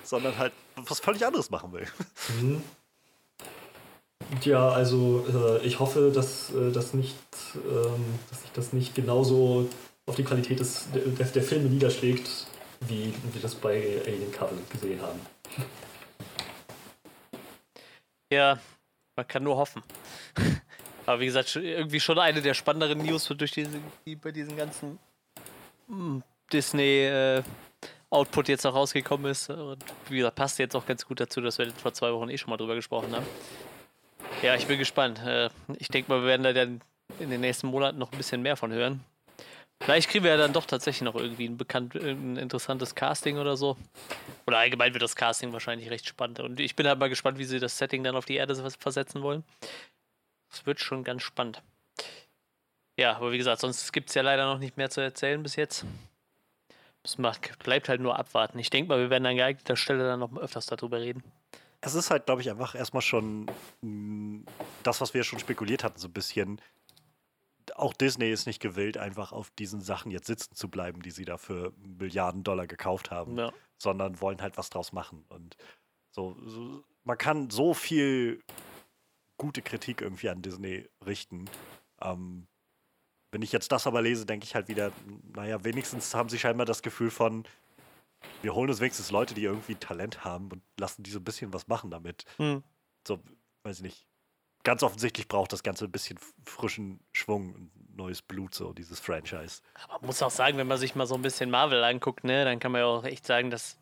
sondern 0.04 0.38
halt 0.38 0.54
was 0.78 1.00
völlig 1.00 1.26
anderes 1.26 1.50
machen 1.50 1.74
will. 1.74 1.88
Mhm. 2.40 2.64
Ja, 4.42 4.70
also 4.70 5.26
äh, 5.62 5.66
ich 5.66 5.80
hoffe, 5.80 6.12
dass, 6.14 6.54
äh, 6.54 6.72
das 6.72 6.94
nicht, 6.94 7.16
ähm, 7.56 8.20
dass 8.30 8.42
sich 8.42 8.52
das 8.54 8.74
nicht 8.74 8.96
genauso 8.96 9.70
auf 10.06 10.16
die 10.16 10.24
Qualität 10.24 10.60
des, 10.60 10.88
der, 10.94 11.26
der 11.28 11.44
Filme 11.44 11.70
niederschlägt, 11.70 12.48
wie 12.82 13.14
wir 13.34 13.42
das 13.42 13.56
bei 13.56 14.02
Alien 14.06 14.32
Covenant 14.32 14.70
gesehen 14.70 15.02
haben. 15.02 15.20
Ja, 18.32 18.60
man 19.16 19.28
kann 19.28 19.44
nur 19.44 19.58
hoffen. 19.58 19.84
Aber 21.06 21.20
wie 21.22 21.26
gesagt, 21.26 21.56
irgendwie 21.56 22.00
schon 22.00 22.20
eine 22.20 22.42
der 22.42 22.54
spannenderen 22.54 23.00
News 23.00 23.28
durch 23.38 23.52
diese, 23.52 23.80
die 24.06 24.16
bei 24.16 24.32
diesen 24.32 24.58
ganzen 24.58 25.00
hm, 25.88 26.24
Disney 26.52 27.06
äh, 27.06 27.44
Output 28.10 28.48
jetzt 28.48 28.66
auch 28.66 28.74
rausgekommen 28.74 29.30
ist. 29.32 29.50
Und 29.50 29.84
wie 30.10 30.18
gesagt, 30.18 30.36
passt 30.36 30.60
jetzt 30.60 30.76
auch 30.76 30.86
ganz 30.86 31.06
gut 31.06 31.20
dazu, 31.20 31.42
dass 31.42 31.58
wir 31.58 31.70
vor 31.72 31.94
zwei 31.94 32.12
Wochen 32.14 32.30
eh 32.30 32.38
schon 32.38 32.50
mal 32.50 32.58
drüber 32.58 32.76
gesprochen 32.76 33.14
haben. 33.16 33.26
Ja, 34.42 34.56
ich 34.56 34.68
bin 34.68 34.80
gespannt. 34.80 35.22
Äh, 35.26 35.50
ich 35.78 35.90
denke 35.90 36.12
mal, 36.12 36.22
wir 36.22 36.28
werden 36.28 36.44
da 36.44 36.54
dann 36.54 36.82
in 37.20 37.30
den 37.30 37.42
nächsten 37.42 37.68
Monaten 37.68 37.98
noch 37.98 38.12
ein 38.12 38.18
bisschen 38.18 38.42
mehr 38.42 38.56
von 38.56 38.72
hören. 38.72 39.04
Vielleicht 39.80 40.10
kriegen 40.10 40.24
wir 40.24 40.32
ja 40.32 40.38
dann 40.38 40.54
doch 40.54 40.66
tatsächlich 40.66 41.04
noch 41.04 41.16
irgendwie 41.16 41.48
ein 41.48 41.58
bekannt, 41.58 41.96
ein 41.96 42.36
interessantes 42.36 42.96
Casting 42.96 43.38
oder 43.38 43.56
so. 43.58 43.78
Oder 44.48 44.58
allgemein 44.58 44.94
wird 44.94 45.04
das 45.04 45.16
Casting 45.16 45.54
wahrscheinlich 45.54 45.90
recht 45.92 46.08
spannend. 46.08 46.40
Und 46.40 46.60
ich 46.60 46.76
bin 46.76 46.88
halt 46.88 47.00
mal 47.00 47.10
gespannt, 47.10 47.38
wie 47.38 47.44
sie 47.44 47.60
das 47.60 47.78
Setting 47.78 48.04
dann 48.04 48.16
auf 48.16 48.26
die 48.26 48.36
Erde 48.36 48.56
versetzen 48.80 49.22
wollen. 49.22 49.44
Das 50.50 50.66
wird 50.66 50.80
schon 50.80 51.04
ganz 51.04 51.22
spannend. 51.22 51.62
Ja, 52.98 53.16
aber 53.16 53.32
wie 53.32 53.38
gesagt, 53.38 53.62
sonst 53.62 53.94
gibt 53.94 54.10
es 54.10 54.16
ja 54.16 54.24
leider 54.24 54.46
noch 54.46 54.58
nicht 54.58 54.76
mehr 54.76 54.90
zu 54.90 55.02
erzählen 55.02 55.42
bis 55.42 55.56
jetzt. 55.56 55.86
Es 57.04 57.18
macht, 57.18 57.60
bleibt 57.60 57.88
halt 57.90 58.02
nur 58.02 58.18
abwarten. 58.18 58.58
Ich 58.60 58.70
denke 58.70 58.90
mal, 58.90 59.00
wir 59.00 59.10
werden 59.10 59.26
an 59.26 59.36
geeigneter 59.36 59.78
Stelle 59.78 60.04
dann 60.04 60.20
noch 60.20 60.36
öfters 60.36 60.66
darüber 60.66 61.00
reden. 61.00 61.24
Es 61.80 61.94
ist 61.94 62.10
halt, 62.10 62.26
glaube 62.26 62.42
ich, 62.42 62.50
einfach 62.50 62.74
erstmal 62.74 63.04
schon 63.04 63.46
mh, 63.46 63.52
mm, 63.82 64.46
das, 64.84 65.00
was 65.00 65.14
wir 65.14 65.24
schon 65.24 65.40
spekuliert 65.40 65.84
hatten, 65.84 66.00
so 66.00 66.08
ein 66.08 66.14
bisschen. 66.14 66.60
Auch 67.76 67.94
Disney 67.94 68.32
ist 68.32 68.48
nicht 68.48 68.60
gewillt, 68.60 68.98
einfach 68.98 69.32
auf 69.32 69.52
diesen 69.52 69.80
Sachen 69.80 70.10
jetzt 70.10 70.26
sitzen 70.26 70.56
zu 70.56 70.68
bleiben, 70.68 71.02
die 71.02 71.12
sie 71.12 71.26
da 71.26 71.38
für 71.38 71.74
Milliarden 71.78 72.44
Dollar 72.44 72.66
gekauft 72.66 73.12
haben, 73.12 73.38
ja. 73.38 73.54
sondern 73.78 74.20
wollen 74.20 74.42
halt 74.42 74.58
was 74.58 74.72
draus 74.72 74.92
machen. 74.92 75.24
Und 75.30 75.56
so, 76.10 76.36
so, 76.46 76.84
man 77.04 77.18
kann 77.18 77.52
so 77.52 77.76
viel 77.76 78.42
gute 79.38 79.62
Kritik 79.62 80.02
irgendwie 80.02 80.30
an 80.30 80.42
Disney 80.42 80.90
richten. 81.06 81.46
Ähm, 82.02 82.48
wenn 83.32 83.42
ich 83.42 83.52
jetzt 83.52 83.72
das 83.72 83.88
aber 83.88 84.02
lese, 84.02 84.26
denke 84.26 84.46
ich 84.46 84.56
halt 84.56 84.68
wieder, 84.68 84.92
naja, 85.36 85.64
wenigstens 85.64 86.14
haben 86.14 86.30
sie 86.30 86.40
scheinbar 86.40 86.66
das 86.66 86.82
Gefühl 86.82 87.12
von, 87.12 87.44
wir 88.42 88.54
holen 88.54 88.70
uns 88.70 88.80
wenigstens 88.80 89.12
Leute, 89.12 89.34
die 89.34 89.44
irgendwie 89.44 89.76
Talent 89.76 90.24
haben 90.24 90.52
und 90.52 90.62
lassen 90.80 91.04
die 91.04 91.12
so 91.12 91.20
ein 91.20 91.24
bisschen 91.24 91.54
was 91.54 91.68
machen 91.68 91.92
damit. 91.92 92.26
Hm. 92.38 92.64
So, 93.08 93.20
weiß 93.64 93.78
ich 93.78 93.84
nicht. 93.84 94.08
Ganz 94.64 94.84
offensichtlich 94.84 95.28
braucht 95.28 95.54
das 95.54 95.64
Ganze 95.64 95.86
ein 95.86 95.92
bisschen 95.92 96.20
frischen 96.46 97.00
Schwung 97.14 97.54
und 97.54 97.72
neues 97.96 98.22
Blut, 98.22 98.54
so 98.54 98.74
dieses 98.74 99.00
Franchise. 99.00 99.62
Aber 99.84 100.00
man 100.00 100.08
muss 100.08 100.22
auch 100.22 100.32
sagen, 100.32 100.58
wenn 100.58 100.68
man 100.68 100.78
sich 100.78 100.96
mal 100.96 101.08
so 101.08 101.16
ein 101.16 101.22
bisschen 101.22 101.50
Marvel 101.50 101.84
anguckt, 101.84 102.24
ne, 102.24 102.46
dann 102.46 102.60
kann 102.60 102.72
man 102.72 102.82
ja 102.82 102.88
auch 102.88 103.04
echt 103.04 103.26
sagen, 103.26 103.50
dass 103.50 103.78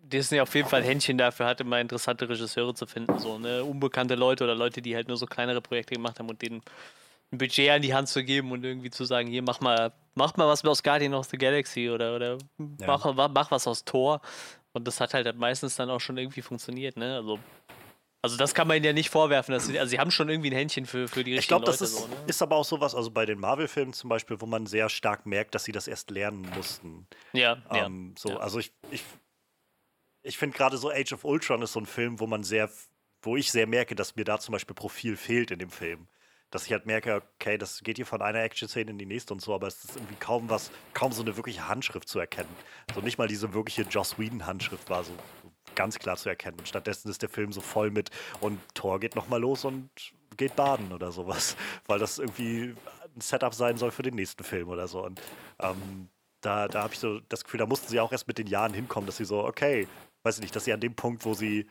Disney 0.00 0.40
auf 0.40 0.54
jeden 0.54 0.68
Fall 0.68 0.80
ein 0.80 0.86
Händchen 0.86 1.18
dafür 1.18 1.46
hatte, 1.46 1.64
mal 1.64 1.80
interessante 1.80 2.28
Regisseure 2.28 2.74
zu 2.74 2.86
finden. 2.86 3.18
So, 3.18 3.38
ne? 3.38 3.64
Unbekannte 3.64 4.14
Leute 4.14 4.44
oder 4.44 4.54
Leute, 4.54 4.80
die 4.80 4.94
halt 4.94 5.08
nur 5.08 5.16
so 5.16 5.26
kleinere 5.26 5.60
Projekte 5.60 5.94
gemacht 5.94 6.18
haben 6.18 6.28
und 6.28 6.40
denen 6.40 6.62
ein 7.30 7.38
Budget 7.38 7.70
an 7.70 7.82
die 7.82 7.94
Hand 7.94 8.08
zu 8.08 8.24
geben 8.24 8.52
und 8.52 8.64
irgendwie 8.64 8.90
zu 8.90 9.04
sagen, 9.04 9.28
hier 9.28 9.42
mach 9.42 9.60
mal, 9.60 9.92
mach 10.14 10.36
mal 10.36 10.48
was 10.48 10.64
aus 10.64 10.82
Guardian 10.82 11.14
of 11.14 11.26
the 11.26 11.36
Galaxy 11.36 11.90
oder, 11.90 12.16
oder 12.16 12.38
ja. 12.58 12.86
mach, 12.86 13.04
mach 13.14 13.50
was 13.50 13.66
aus 13.66 13.84
Thor. 13.84 14.20
Und 14.72 14.86
das 14.86 15.00
hat 15.00 15.14
halt 15.14 15.36
meistens 15.36 15.76
dann 15.76 15.90
auch 15.90 16.00
schon 16.00 16.16
irgendwie 16.16 16.42
funktioniert, 16.42 16.96
ne? 16.96 17.16
Also, 17.16 17.38
also 18.22 18.36
das 18.36 18.54
kann 18.54 18.66
man 18.66 18.78
ihnen 18.78 18.86
ja 18.86 18.92
nicht 18.92 19.10
vorwerfen. 19.10 19.52
Dass 19.52 19.66
sie, 19.66 19.78
also 19.78 19.90
sie 19.90 19.98
haben 19.98 20.10
schon 20.10 20.28
irgendwie 20.28 20.50
ein 20.50 20.56
Händchen 20.56 20.86
für, 20.86 21.08
für 21.08 21.24
die 21.24 21.34
richtigen 21.34 21.40
Ich 21.40 21.48
glaube, 21.48 21.66
das 21.66 21.80
ist, 21.80 21.96
so, 21.96 22.06
ne? 22.06 22.16
ist 22.26 22.42
aber 22.42 22.56
auch 22.56 22.64
sowas, 22.64 22.94
also 22.94 23.10
bei 23.10 23.26
den 23.26 23.38
Marvel-Filmen 23.38 23.92
zum 23.92 24.08
Beispiel, 24.08 24.40
wo 24.40 24.46
man 24.46 24.66
sehr 24.66 24.88
stark 24.88 25.26
merkt, 25.26 25.54
dass 25.54 25.64
sie 25.64 25.72
das 25.72 25.86
erst 25.88 26.10
lernen 26.10 26.48
mussten. 26.54 27.06
Ja, 27.32 27.62
ähm, 27.70 28.14
ja. 28.14 28.20
So, 28.20 28.28
ja. 28.30 28.36
also 28.38 28.58
ich, 28.58 28.72
ich, 28.90 29.02
ich 30.22 30.38
finde 30.38 30.56
gerade 30.56 30.76
so 30.78 30.90
Age 30.90 31.12
of 31.12 31.24
Ultron 31.24 31.62
ist 31.62 31.72
so 31.72 31.80
ein 31.80 31.86
Film, 31.86 32.20
wo 32.20 32.26
man 32.26 32.42
sehr, 32.42 32.70
wo 33.22 33.36
ich 33.36 33.52
sehr 33.52 33.66
merke, 33.66 33.94
dass 33.94 34.16
mir 34.16 34.24
da 34.24 34.38
zum 34.38 34.52
Beispiel 34.52 34.74
Profil 34.74 35.16
fehlt 35.16 35.50
in 35.50 35.58
dem 35.58 35.70
Film 35.70 36.08
dass 36.50 36.66
ich 36.66 36.72
halt 36.72 36.86
merke, 36.86 37.22
okay, 37.34 37.58
das 37.58 37.82
geht 37.82 37.96
hier 37.96 38.06
von 38.06 38.22
einer 38.22 38.42
Action-Szene 38.42 38.90
in 38.90 38.98
die 38.98 39.06
nächste 39.06 39.34
und 39.34 39.40
so, 39.40 39.54
aber 39.54 39.66
es 39.66 39.84
ist 39.84 39.96
irgendwie 39.96 40.16
kaum 40.16 40.48
was, 40.48 40.70
kaum 40.94 41.12
so 41.12 41.22
eine 41.22 41.36
wirkliche 41.36 41.68
Handschrift 41.68 42.08
zu 42.08 42.18
erkennen. 42.18 42.48
So 42.94 43.00
nicht 43.00 43.18
mal 43.18 43.28
diese 43.28 43.52
wirkliche 43.52 43.82
Joss 43.82 44.18
Whedon-Handschrift 44.18 44.88
war 44.88 45.04
so, 45.04 45.12
so, 45.42 45.52
ganz 45.74 45.98
klar 45.98 46.16
zu 46.16 46.28
erkennen. 46.28 46.58
Und 46.58 46.68
stattdessen 46.68 47.10
ist 47.10 47.22
der 47.22 47.28
Film 47.28 47.52
so 47.52 47.60
voll 47.60 47.90
mit 47.90 48.10
und 48.40 48.58
Thor 48.74 48.98
geht 49.00 49.14
nochmal 49.14 49.40
los 49.40 49.64
und 49.64 49.90
geht 50.36 50.56
baden 50.56 50.92
oder 50.92 51.12
sowas, 51.12 51.56
weil 51.86 51.98
das 51.98 52.18
irgendwie 52.18 52.74
ein 53.14 53.20
Setup 53.20 53.54
sein 53.54 53.76
soll 53.76 53.90
für 53.90 54.02
den 54.02 54.14
nächsten 54.14 54.44
Film 54.44 54.68
oder 54.68 54.88
so. 54.88 55.04
Und 55.04 55.20
ähm, 55.60 56.08
da, 56.40 56.68
da 56.68 56.82
habe 56.84 56.94
ich 56.94 57.00
so 57.00 57.20
das 57.28 57.44
Gefühl, 57.44 57.58
da 57.58 57.66
mussten 57.66 57.88
sie 57.88 58.00
auch 58.00 58.12
erst 58.12 58.28
mit 58.28 58.38
den 58.38 58.46
Jahren 58.46 58.72
hinkommen, 58.72 59.06
dass 59.06 59.16
sie 59.16 59.24
so, 59.24 59.44
okay, 59.44 59.86
weiß 60.22 60.36
ich 60.36 60.42
nicht, 60.42 60.56
dass 60.56 60.64
sie 60.64 60.72
an 60.72 60.80
dem 60.80 60.94
Punkt, 60.94 61.24
wo 61.24 61.34
sie 61.34 61.66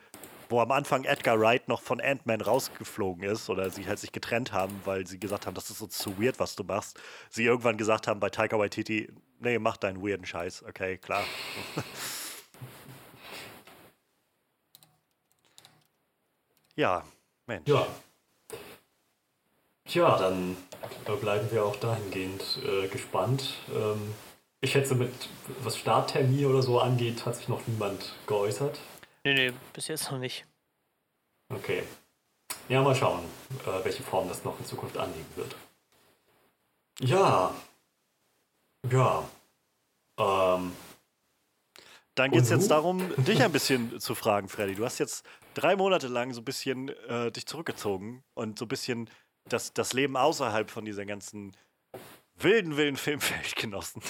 wo 0.48 0.60
am 0.60 0.70
Anfang 0.70 1.04
Edgar 1.04 1.40
Wright 1.40 1.68
noch 1.68 1.82
von 1.82 2.00
Ant-Man 2.00 2.40
rausgeflogen 2.40 3.24
ist 3.24 3.50
oder 3.50 3.70
sie 3.70 3.86
halt 3.86 3.98
sich 3.98 4.12
getrennt 4.12 4.52
haben, 4.52 4.80
weil 4.84 5.06
sie 5.06 5.18
gesagt 5.18 5.46
haben, 5.46 5.54
das 5.54 5.70
ist 5.70 5.78
so 5.78 5.86
zu 5.86 6.20
weird, 6.20 6.40
was 6.40 6.56
du 6.56 6.64
machst. 6.64 6.98
Sie 7.30 7.44
irgendwann 7.44 7.76
gesagt 7.76 8.06
haben 8.06 8.20
bei 8.20 8.30
Taika 8.30 8.58
Waititi, 8.58 9.08
nee, 9.40 9.58
mach 9.58 9.76
deinen 9.76 10.02
weirden 10.02 10.26
Scheiß. 10.26 10.64
Okay, 10.64 10.98
klar. 10.98 11.24
ja, 16.76 17.04
Mensch. 17.46 17.68
Ja. 17.68 17.86
Tja, 19.86 20.18
dann 20.18 20.56
bleiben 21.20 21.50
wir 21.50 21.64
auch 21.64 21.76
dahingehend 21.76 22.58
äh, 22.62 22.88
gespannt. 22.88 23.54
Ähm, 23.74 24.14
ich 24.60 24.72
schätze, 24.72 24.94
mit 24.94 25.12
was 25.62 25.78
Starttermin 25.78 26.44
oder 26.44 26.62
so 26.62 26.78
angeht, 26.80 27.24
hat 27.24 27.36
sich 27.36 27.48
noch 27.48 27.66
niemand 27.66 28.12
geäußert. 28.26 28.78
Nee, 29.28 29.50
nee, 29.50 29.52
bis 29.74 29.88
jetzt 29.88 30.10
noch 30.10 30.18
nicht. 30.18 30.46
Okay. 31.50 31.82
Ja, 32.70 32.80
mal 32.80 32.94
schauen, 32.94 33.22
äh, 33.66 33.84
welche 33.84 34.02
Form 34.02 34.26
das 34.26 34.42
noch 34.42 34.58
in 34.58 34.64
Zukunft 34.64 34.96
annehmen 34.96 35.26
wird. 35.36 35.54
Ja. 37.00 37.54
Ja. 38.90 39.28
Ähm, 40.16 40.72
Dann 42.14 42.30
geht 42.30 42.40
es 42.40 42.48
jetzt 42.48 42.70
darum, 42.70 43.14
dich 43.18 43.42
ein 43.42 43.52
bisschen 43.52 44.00
zu 44.00 44.14
fragen, 44.14 44.48
Freddy. 44.48 44.74
Du 44.74 44.86
hast 44.86 44.96
jetzt 44.96 45.26
drei 45.52 45.76
Monate 45.76 46.08
lang 46.08 46.32
so 46.32 46.40
ein 46.40 46.46
bisschen 46.46 46.88
äh, 47.06 47.30
dich 47.30 47.44
zurückgezogen 47.44 48.24
und 48.32 48.58
so 48.58 48.64
ein 48.64 48.68
bisschen 48.68 49.10
das, 49.44 49.74
das 49.74 49.92
Leben 49.92 50.16
außerhalb 50.16 50.70
von 50.70 50.86
dieser 50.86 51.04
ganzen 51.04 51.54
wilden, 52.38 52.78
wilden 52.78 52.96
Filmwelt 52.96 53.56
genossen. 53.56 54.00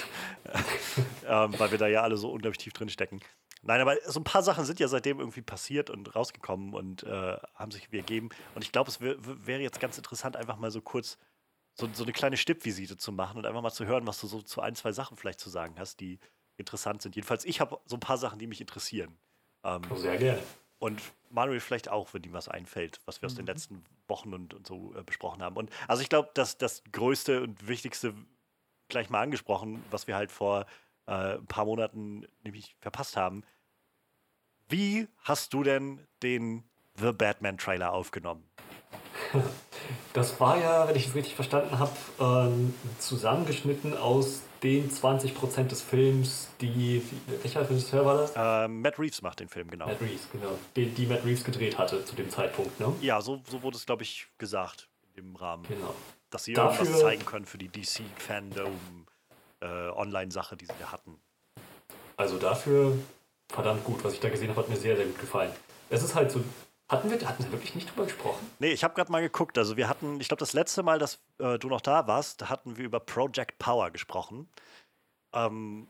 ähm, 1.26 1.58
weil 1.58 1.72
wir 1.72 1.78
da 1.78 1.88
ja 1.88 2.02
alle 2.02 2.16
so 2.16 2.30
unglaublich 2.30 2.58
tief 2.58 2.72
drin 2.72 2.88
stecken. 2.88 3.20
Nein, 3.62 3.80
aber 3.80 3.96
so 4.06 4.20
ein 4.20 4.24
paar 4.24 4.42
Sachen 4.42 4.64
sind 4.64 4.80
ja 4.80 4.88
seitdem 4.88 5.18
irgendwie 5.18 5.42
passiert 5.42 5.90
und 5.90 6.14
rausgekommen 6.14 6.74
und 6.74 7.02
äh, 7.02 7.36
haben 7.54 7.70
sich 7.70 7.92
ergeben. 7.92 8.30
Und 8.54 8.64
ich 8.64 8.72
glaube, 8.72 8.90
es 8.90 9.00
wär, 9.00 9.16
wäre 9.18 9.60
jetzt 9.60 9.80
ganz 9.80 9.96
interessant, 9.98 10.36
einfach 10.36 10.56
mal 10.56 10.70
so 10.70 10.80
kurz 10.80 11.18
so, 11.74 11.88
so 11.92 12.02
eine 12.02 12.12
kleine 12.12 12.36
Stippvisite 12.36 12.96
zu 12.96 13.12
machen 13.12 13.38
und 13.38 13.46
einfach 13.46 13.62
mal 13.62 13.70
zu 13.70 13.86
hören, 13.86 14.06
was 14.06 14.20
du 14.20 14.26
so 14.26 14.42
zu 14.42 14.60
ein, 14.60 14.74
zwei 14.74 14.92
Sachen 14.92 15.16
vielleicht 15.16 15.40
zu 15.40 15.48
sagen 15.48 15.74
hast, 15.78 16.00
die 16.00 16.18
interessant 16.56 17.02
sind. 17.02 17.14
Jedenfalls, 17.14 17.44
ich 17.44 17.60
habe 17.60 17.78
so 17.86 17.96
ein 17.96 18.00
paar 18.00 18.18
Sachen, 18.18 18.38
die 18.38 18.46
mich 18.46 18.60
interessieren. 18.60 19.16
Ähm, 19.64 19.82
sehr 19.94 20.16
gerne. 20.16 20.42
und 20.78 21.00
Manuel 21.30 21.60
vielleicht 21.60 21.88
auch, 21.88 22.14
wenn 22.14 22.22
ihm 22.22 22.32
was 22.32 22.48
einfällt, 22.48 23.00
was 23.04 23.22
wir 23.22 23.26
aus 23.26 23.34
den 23.34 23.46
letzten 23.46 23.84
Wochen 24.06 24.32
und, 24.34 24.54
und 24.54 24.66
so 24.66 24.94
äh, 24.94 25.02
besprochen 25.02 25.42
haben. 25.42 25.56
Und 25.56 25.70
also 25.86 26.02
ich 26.02 26.08
glaube, 26.08 26.30
dass 26.34 26.58
das 26.58 26.82
Größte 26.92 27.42
und 27.42 27.68
Wichtigste 27.68 28.14
gleich 28.88 29.10
mal 29.10 29.20
angesprochen, 29.20 29.84
was 29.90 30.06
wir 30.06 30.16
halt 30.16 30.32
vor 30.32 30.66
äh, 31.08 31.38
ein 31.38 31.46
paar 31.46 31.64
Monaten 31.64 32.26
nämlich 32.44 32.76
verpasst 32.80 33.16
haben. 33.16 33.42
Wie 34.68 35.08
hast 35.22 35.54
du 35.54 35.62
denn 35.62 36.06
den 36.22 36.62
The 36.96 37.12
Batman 37.12 37.58
Trailer 37.58 37.92
aufgenommen? 37.92 38.44
Das 40.12 40.38
war 40.40 40.58
ja, 40.58 40.86
wenn 40.88 40.96
ich 40.96 41.06
es 41.06 41.14
richtig 41.14 41.34
verstanden 41.34 41.78
habe, 41.78 41.92
ähm, 42.20 42.74
zusammengeschnitten 42.98 43.96
aus 43.96 44.42
den 44.62 44.90
20% 44.90 45.68
des 45.68 45.80
Films, 45.80 46.48
die. 46.60 47.02
Welcher 47.42 47.68
Regisseur 47.68 48.04
war 48.04 48.16
das? 48.18 48.32
Ähm, 48.36 48.82
Matt 48.82 48.98
Reeves 48.98 49.22
macht 49.22 49.40
den 49.40 49.48
Film, 49.48 49.70
genau. 49.70 49.86
Matt 49.86 50.00
Reeves, 50.00 50.28
genau. 50.32 50.58
Den, 50.76 50.94
die 50.94 51.06
Matt 51.06 51.24
Reeves 51.24 51.44
gedreht 51.44 51.78
hatte 51.78 52.04
zu 52.04 52.16
dem 52.16 52.28
Zeitpunkt, 52.28 52.78
ne? 52.80 52.92
Ja, 53.00 53.20
so, 53.22 53.40
so 53.48 53.62
wurde 53.62 53.76
es, 53.76 53.86
glaube 53.86 54.02
ich, 54.02 54.26
gesagt 54.38 54.88
dem 55.16 55.36
Rahmen. 55.36 55.62
Genau. 55.68 55.94
Dass 56.30 56.44
sie 56.44 56.52
Dafür- 56.54 56.80
irgendwas 56.84 57.00
zeigen 57.00 57.24
können 57.24 57.46
für 57.46 57.58
die 57.58 57.68
DC-Fandom 57.68 59.06
äh, 59.60 59.66
Online-Sache, 59.66 60.56
die 60.56 60.66
sie 60.66 60.74
da 60.78 60.92
hatten. 60.92 61.20
Also 62.16 62.38
dafür 62.38 62.96
verdammt 63.50 63.84
gut. 63.84 64.02
Was 64.04 64.14
ich 64.14 64.20
da 64.20 64.28
gesehen 64.28 64.50
habe, 64.50 64.60
hat 64.60 64.68
mir 64.68 64.76
sehr, 64.76 64.96
sehr 64.96 65.06
gut 65.06 65.18
gefallen. 65.18 65.52
Es 65.90 66.02
ist 66.02 66.14
halt 66.14 66.30
so. 66.30 66.42
Hatten 66.90 67.10
wir, 67.10 67.28
hatten 67.28 67.44
wir 67.44 67.52
wirklich 67.52 67.74
nicht 67.74 67.90
drüber 67.90 68.04
gesprochen? 68.04 68.50
Nee, 68.60 68.72
ich 68.72 68.82
habe 68.82 68.94
gerade 68.94 69.12
mal 69.12 69.20
geguckt. 69.20 69.58
Also 69.58 69.76
wir 69.76 69.88
hatten, 69.88 70.20
ich 70.20 70.28
glaube, 70.28 70.40
das 70.40 70.54
letzte 70.54 70.82
Mal, 70.82 70.98
dass 70.98 71.20
äh, 71.38 71.58
du 71.58 71.68
noch 71.68 71.82
da 71.82 72.06
warst, 72.06 72.40
da 72.40 72.48
hatten 72.48 72.78
wir 72.78 72.84
über 72.84 72.98
Project 72.98 73.58
Power 73.58 73.90
gesprochen. 73.90 74.48
Ähm, 75.34 75.86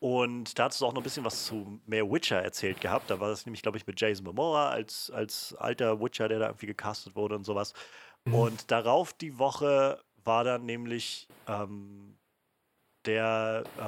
und 0.00 0.58
da 0.58 0.64
hast 0.64 0.80
du 0.80 0.86
auch 0.86 0.92
noch 0.92 1.00
ein 1.00 1.04
bisschen 1.04 1.24
was 1.24 1.46
zu 1.46 1.80
mehr 1.86 2.10
Witcher 2.10 2.42
erzählt 2.42 2.80
gehabt. 2.80 3.08
Da 3.08 3.20
war 3.20 3.28
das 3.28 3.46
nämlich, 3.46 3.62
glaube 3.62 3.78
ich, 3.78 3.86
mit 3.86 4.00
Jason 4.00 4.26
Momoa 4.26 4.70
als, 4.70 5.12
als 5.14 5.54
alter 5.54 6.00
Witcher, 6.00 6.28
der 6.28 6.40
da 6.40 6.46
irgendwie 6.46 6.66
gecastet 6.66 7.14
wurde 7.14 7.36
und 7.36 7.44
sowas. 7.44 7.72
Und 8.24 8.70
darauf 8.72 9.12
die 9.12 9.38
Woche 9.38 10.02
war 10.24 10.42
dann 10.42 10.64
nämlich 10.64 11.28
ähm, 11.46 12.16
der, 13.06 13.64
äh, 13.78 13.80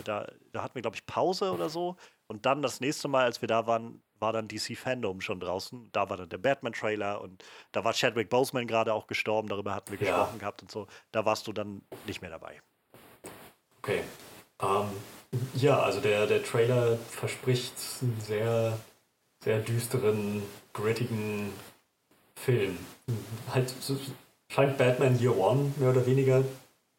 äh, 0.00 0.02
da, 0.04 0.26
da 0.52 0.62
hatten 0.62 0.74
wir, 0.74 0.82
glaube 0.82 0.96
ich, 0.96 1.06
Pause 1.06 1.52
oder 1.52 1.68
so. 1.68 1.96
Und 2.26 2.46
dann 2.46 2.62
das 2.62 2.80
nächste 2.80 3.08
Mal, 3.08 3.24
als 3.24 3.40
wir 3.40 3.48
da 3.48 3.66
waren, 3.66 4.02
war 4.18 4.32
dann 4.32 4.48
DC 4.48 4.76
Fandom 4.76 5.20
schon 5.20 5.40
draußen. 5.40 5.88
Da 5.92 6.10
war 6.10 6.16
dann 6.16 6.28
der 6.28 6.38
Batman-Trailer 6.38 7.20
und 7.20 7.42
da 7.72 7.84
war 7.84 7.92
Chadwick 7.94 8.28
Boseman 8.28 8.66
gerade 8.66 8.92
auch 8.94 9.06
gestorben, 9.06 9.48
darüber 9.48 9.74
hatten 9.74 9.90
wir 9.90 9.98
Ja. 9.98 10.16
gesprochen 10.18 10.38
gehabt 10.38 10.62
und 10.62 10.70
so. 10.70 10.86
Da 11.10 11.24
warst 11.24 11.46
du 11.46 11.52
dann 11.52 11.82
nicht 12.06 12.20
mehr 12.20 12.30
dabei. 12.30 12.60
Okay. 13.82 14.02
Ähm, 14.62 14.88
ja, 15.54 15.80
also 15.80 16.00
der, 16.00 16.26
der 16.26 16.42
Trailer 16.44 16.98
verspricht 16.98 17.72
einen 18.02 18.20
sehr, 18.20 18.78
sehr 19.42 19.60
düsteren, 19.60 20.42
grittigen 20.74 21.52
Film. 22.36 22.78
Halt, 23.52 23.70
so- 23.80 23.96
scheint 24.52 24.76
Batman 24.76 25.18
Year 25.18 25.36
One 25.36 25.72
mehr 25.76 25.90
oder 25.90 26.04
weniger 26.04 26.42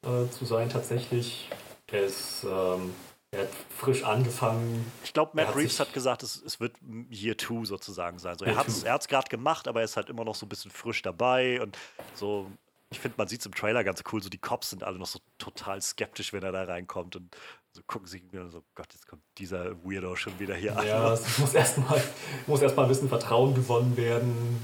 äh, 0.03 0.29
zu 0.29 0.45
sein 0.45 0.69
tatsächlich. 0.69 1.49
Er 1.87 2.03
ist, 2.05 2.43
ähm, 2.43 2.93
er 3.31 3.41
hat 3.41 3.49
frisch 3.77 4.03
angefangen. 4.03 4.91
Ich 5.03 5.13
glaube, 5.13 5.31
Matt 5.33 5.47
hat 5.47 5.55
Reeves 5.55 5.79
hat 5.79 5.93
gesagt, 5.93 6.23
es, 6.23 6.41
es 6.41 6.59
wird 6.59 6.75
Year 7.09 7.35
Two 7.37 7.65
sozusagen 7.65 8.17
sein. 8.17 8.37
So, 8.37 8.45
er 8.45 8.55
hat 8.55 8.67
es 8.67 8.83
er 8.83 8.97
gerade 8.99 9.29
gemacht, 9.29 9.67
aber 9.67 9.81
er 9.81 9.85
ist 9.85 9.97
halt 9.97 10.09
immer 10.09 10.23
noch 10.23 10.35
so 10.35 10.45
ein 10.45 10.49
bisschen 10.49 10.71
frisch 10.71 11.01
dabei 11.01 11.61
und 11.61 11.77
so. 12.13 12.49
Ich 12.93 12.99
finde, 12.99 13.15
man 13.17 13.29
sieht 13.29 13.39
es 13.39 13.45
im 13.45 13.53
Trailer 13.53 13.85
ganz 13.85 14.03
cool. 14.11 14.21
So 14.21 14.29
die 14.29 14.37
Cops 14.37 14.71
sind 14.71 14.83
alle 14.83 14.97
noch 14.97 15.07
so 15.07 15.19
total 15.37 15.81
skeptisch, 15.81 16.33
wenn 16.33 16.43
er 16.43 16.51
da 16.51 16.63
reinkommt 16.63 17.15
und 17.15 17.35
so 17.71 17.81
gucken 17.87 18.05
sich 18.05 18.21
wieder 18.33 18.49
so, 18.49 18.63
Gott, 18.75 18.87
jetzt 18.91 19.07
kommt 19.07 19.21
dieser 19.37 19.81
Weirdo 19.85 20.17
schon 20.17 20.37
wieder 20.39 20.55
hier 20.55 20.77
an. 20.77 20.85
Ja, 20.85 21.13
es 21.13 21.37
muss 21.37 21.53
erstmal 21.53 22.03
muss 22.47 22.61
erst 22.61 22.75
mal 22.75 22.83
ein 22.83 22.89
bisschen 22.89 23.07
Vertrauen 23.07 23.55
gewonnen 23.55 23.95
werden. 23.95 24.59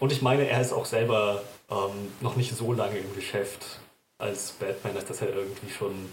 Und 0.00 0.10
ich 0.10 0.22
meine, 0.22 0.48
er 0.48 0.60
ist 0.60 0.72
auch 0.72 0.86
selber 0.86 1.42
ähm, 1.70 2.10
noch 2.20 2.34
nicht 2.34 2.56
so 2.56 2.72
lange 2.72 2.98
im 2.98 3.14
Geschäft 3.14 3.78
als 4.20 4.52
Batman, 4.52 4.94
dass 4.94 5.06
das 5.06 5.20
halt 5.20 5.34
irgendwie 5.34 5.70
schon 5.70 6.12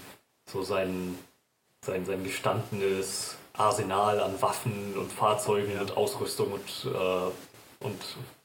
so 0.49 0.63
sein, 0.63 1.17
sein, 1.85 2.05
sein 2.05 2.23
gestandenes 2.23 3.35
Arsenal 3.53 4.19
an 4.19 4.41
Waffen 4.41 4.97
und 4.97 5.11
Fahrzeugen 5.11 5.79
und 5.79 5.97
Ausrüstung 5.97 6.51
und, 6.53 6.93
äh, 6.93 7.85
und 7.85 8.01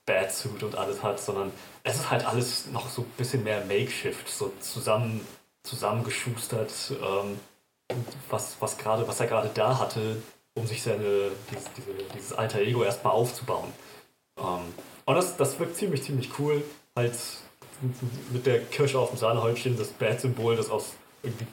Batsuit 0.06 0.62
und 0.62 0.74
alles 0.74 1.02
hat, 1.02 1.20
sondern 1.20 1.52
es 1.84 1.96
ist 1.96 2.10
halt 2.10 2.26
alles 2.26 2.66
noch 2.66 2.88
so 2.88 3.02
ein 3.02 3.12
bisschen 3.16 3.44
mehr 3.44 3.64
Makeshift, 3.64 4.28
so 4.28 4.52
zusammen, 4.60 5.26
zusammengeschustert. 5.62 6.72
Ähm, 6.90 7.38
was, 8.30 8.56
was, 8.60 8.78
gerade, 8.78 9.06
was 9.06 9.20
er 9.20 9.26
gerade 9.26 9.50
da 9.52 9.78
hatte, 9.78 10.22
um 10.54 10.66
sich 10.66 10.82
seine, 10.82 11.30
dieses, 11.50 11.70
diese, 11.76 11.92
dieses 12.14 12.32
alter 12.32 12.60
Ego 12.60 12.84
erstmal 12.84 13.12
aufzubauen. 13.12 13.72
Ähm, 14.38 14.74
und 15.04 15.14
das, 15.14 15.36
das 15.36 15.58
wirkt 15.58 15.76
ziemlich, 15.76 16.02
ziemlich 16.02 16.30
cool. 16.38 16.62
Halt 16.96 17.14
mit 18.30 18.46
der 18.46 18.60
Kirsche 18.64 18.98
auf 18.98 19.10
dem 19.10 19.18
Sahnehäubchen, 19.18 19.76
das 19.76 19.88
Bat-Symbol, 19.88 20.56
das 20.56 20.70
aus 20.70 20.94
irgendwie 21.22 21.46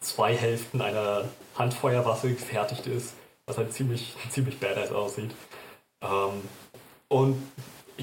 zwei 0.00 0.34
Hälften 0.34 0.80
einer 0.80 1.24
Handfeuerwaffe 1.56 2.28
gefertigt 2.30 2.86
ist, 2.86 3.14
was 3.46 3.58
halt 3.58 3.72
ziemlich, 3.72 4.14
ziemlich 4.30 4.58
badass 4.60 4.92
aussieht. 4.92 5.30
Ähm, 6.02 6.42
und 7.08 7.42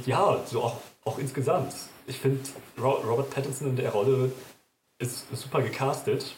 ja, 0.06 0.40
so 0.46 0.64
auch, 0.64 0.78
auch 1.06 1.18
insgesamt. 1.20 1.74
Ich 2.08 2.18
finde, 2.18 2.42
Ro 2.82 2.92
Robert 3.08 3.30
Pattinson 3.30 3.70
in 3.70 3.76
der 3.76 3.92
Rolle 3.92 4.32
ist 5.00 5.26
super 5.36 5.62
gecastet. 5.62 6.36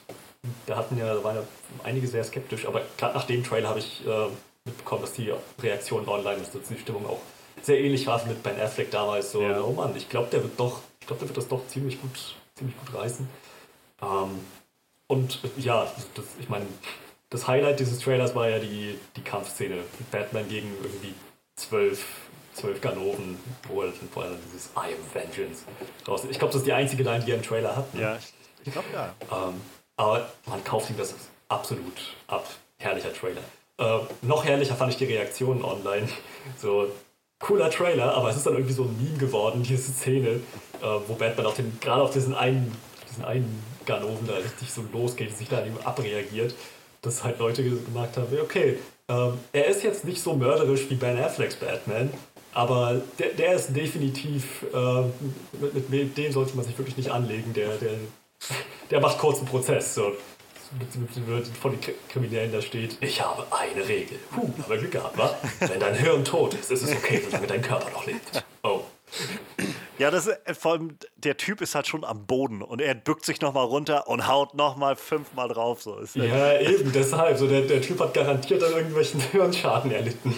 Da 0.67 0.75
hatten 0.75 0.97
ja, 0.97 1.13
da 1.13 1.23
waren 1.23 1.35
ja 1.37 1.43
einige 1.83 2.07
sehr 2.07 2.23
skeptisch, 2.23 2.67
aber 2.67 2.81
gerade 2.97 3.15
nach 3.15 3.25
dem 3.25 3.43
Trailer 3.43 3.69
habe 3.69 3.79
ich 3.79 4.05
äh, 4.05 4.27
mitbekommen, 4.65 5.01
dass 5.01 5.13
die 5.13 5.33
Reaktion 5.61 6.07
online 6.07 6.41
ist, 6.41 6.53
dass 6.53 6.67
die 6.67 6.77
Stimmung 6.77 7.05
auch 7.07 7.19
sehr 7.61 7.79
ähnlich 7.79 8.05
war 8.05 8.23
wie 8.25 8.29
mit 8.29 8.43
Ben 8.43 8.59
Affleck 8.59 8.91
damals. 8.91 9.31
So, 9.31 9.41
Ja. 9.41 9.59
oh 9.61 9.71
Mann, 9.71 9.95
ich 9.95 10.09
glaube, 10.09 10.27
der 10.31 10.43
wird 10.43 10.59
doch, 10.59 10.81
ich 11.05 11.07
glaube, 11.07 11.19
der 11.19 11.29
wird 11.29 11.37
das 11.37 11.47
doch 11.47 11.67
ziemlich 11.67 12.01
gut, 12.01 12.35
ziemlich 12.55 12.75
gut 12.79 12.95
reißen. 12.95 13.29
Ähm, 14.01 14.39
und 15.05 15.39
ja, 15.55 15.85
das, 16.15 16.25
ich 16.39 16.49
meine, 16.49 16.65
das 17.29 17.47
Highlight 17.47 17.79
dieses 17.79 17.99
Trailers 17.99 18.33
war 18.33 18.49
ja 18.49 18.57
die, 18.57 18.97
die 19.15 19.21
Kampfszene 19.21 19.75
mit 19.75 20.09
Batman 20.09 20.49
gegen 20.49 20.73
irgendwie 20.81 21.13
zwölf, 21.55 22.03
zwölf 22.55 22.81
Ganoven, 22.81 23.37
wo 23.67 23.83
er 23.83 23.89
dann 23.89 24.09
vorher 24.11 24.31
dieses 24.47 24.71
I 24.75 24.95
am 24.95 25.13
Vengeance 25.13 25.65
raus. 26.07 26.23
Ich 26.27 26.39
glaube, 26.39 26.53
das 26.53 26.61
ist 26.61 26.65
die 26.65 26.73
einzige 26.73 27.03
Line, 27.03 27.23
die 27.23 27.29
er 27.33 27.37
im 27.37 27.43
Trailer 27.43 27.75
hat. 27.75 27.93
ne? 27.93 28.01
Ja, 28.01 28.15
ich, 28.15 28.33
ich 28.65 28.73
glaube 28.73 28.87
ja. 28.91 29.13
Ähm, 29.31 29.61
aber 29.97 30.27
man 30.47 30.63
kauft 30.63 30.89
ihm 30.89 30.97
das 30.97 31.13
absolut 31.49 32.15
ab. 32.25 32.49
Herrlicher 32.79 33.13
Trailer. 33.13 33.41
Äh, 33.77 33.99
noch 34.23 34.43
herrlicher 34.43 34.75
fand 34.75 34.91
ich 34.93 34.97
die 34.97 35.05
Reaktionen 35.05 35.63
online. 35.63 36.09
So, 36.57 36.87
cooler 37.39 37.69
Trailer, 37.69 38.13
aber 38.13 38.29
es 38.29 38.37
ist 38.37 38.45
dann 38.45 38.53
irgendwie 38.53 38.73
so 38.73 38.83
ein 38.83 38.97
Meme 38.97 39.17
geworden, 39.17 39.63
diese 39.63 39.91
Szene, 39.91 40.29
äh, 40.29 40.39
wo 41.07 41.13
Batman 41.13 41.45
auf 41.45 41.55
den, 41.55 41.77
gerade 41.79 42.01
auf 42.01 42.11
diesen 42.11 42.33
einen, 42.33 42.71
diesen 43.09 43.25
einen 43.25 43.63
Ganoven 43.85 44.27
da 44.27 44.35
richtig 44.35 44.71
so 44.71 44.83
losgeht 44.93 45.37
sich 45.37 45.47
da 45.47 45.63
ihm 45.63 45.77
abreagiert. 45.83 46.55
Dass 47.01 47.23
halt 47.23 47.37
Leute 47.37 47.63
gemacht 47.63 48.17
haben, 48.17 48.35
okay, 48.41 48.79
ähm, 49.07 49.33
er 49.53 49.67
ist 49.67 49.83
jetzt 49.83 50.05
nicht 50.05 50.19
so 50.19 50.33
mörderisch 50.33 50.89
wie 50.89 50.95
Ben 50.95 51.19
Afflecks 51.19 51.55
Batman, 51.55 52.09
aber 52.55 53.01
der, 53.19 53.29
der 53.31 53.53
ist 53.53 53.75
definitiv, 53.75 54.63
äh, 54.73 55.01
mit, 55.61 55.89
mit 55.89 56.17
dem 56.17 56.31
sollte 56.31 56.55
man 56.55 56.65
sich 56.65 56.77
wirklich 56.77 56.97
nicht 56.97 57.11
anlegen. 57.11 57.53
Der, 57.53 57.75
der, 57.77 57.91
der 58.89 59.01
macht 59.01 59.19
kurzen 59.19 59.45
Prozess. 59.45 59.93
So. 59.93 60.13
Von 61.61 61.71
den 61.71 61.81
K- 61.81 61.91
Kriminellen 62.11 62.51
da 62.51 62.61
steht, 62.61 62.97
ich 63.01 63.21
habe 63.21 63.45
eine 63.51 63.87
Regel. 63.87 64.17
Puh, 64.31 64.41
haben 64.47 64.63
wir 64.69 64.77
Glück 64.77 64.91
gehabt, 64.91 65.17
wa? 65.17 65.35
Wenn 65.59 65.79
dein 65.79 65.95
Hirn 65.95 66.23
tot 66.25 66.53
ist, 66.53 66.71
ist 66.71 66.83
es 66.83 66.91
okay, 66.91 67.21
solange 67.23 67.47
dein 67.47 67.61
Körper 67.61 67.89
noch 67.91 68.05
lebt. 68.05 68.43
Oh. 68.63 68.81
Ja, 69.97 70.11
das 70.11 70.27
ist, 70.27 70.39
äh, 70.45 70.53
vor 70.53 70.73
allem, 70.73 70.97
der 71.17 71.37
Typ 71.37 71.61
ist 71.61 71.75
halt 71.75 71.87
schon 71.87 72.03
am 72.03 72.25
Boden 72.25 72.61
und 72.61 72.81
er 72.81 72.95
bückt 72.95 73.23
sich 73.25 73.39
nochmal 73.41 73.65
runter 73.65 74.07
und 74.07 74.27
haut 74.27 74.53
nochmal 74.55 74.95
fünfmal 74.95 75.47
drauf. 75.47 75.81
So. 75.81 75.97
Ist 75.99 76.15
Ja, 76.15 76.59
eben, 76.59 76.91
deshalb. 76.91 77.37
So, 77.37 77.47
der, 77.47 77.61
der 77.61 77.81
Typ 77.81 77.99
hat 78.01 78.13
garantiert 78.13 78.61
an 78.63 78.73
irgendwelchen 78.73 79.19
Hirnschaden 79.31 79.91
erlitten. 79.91 80.35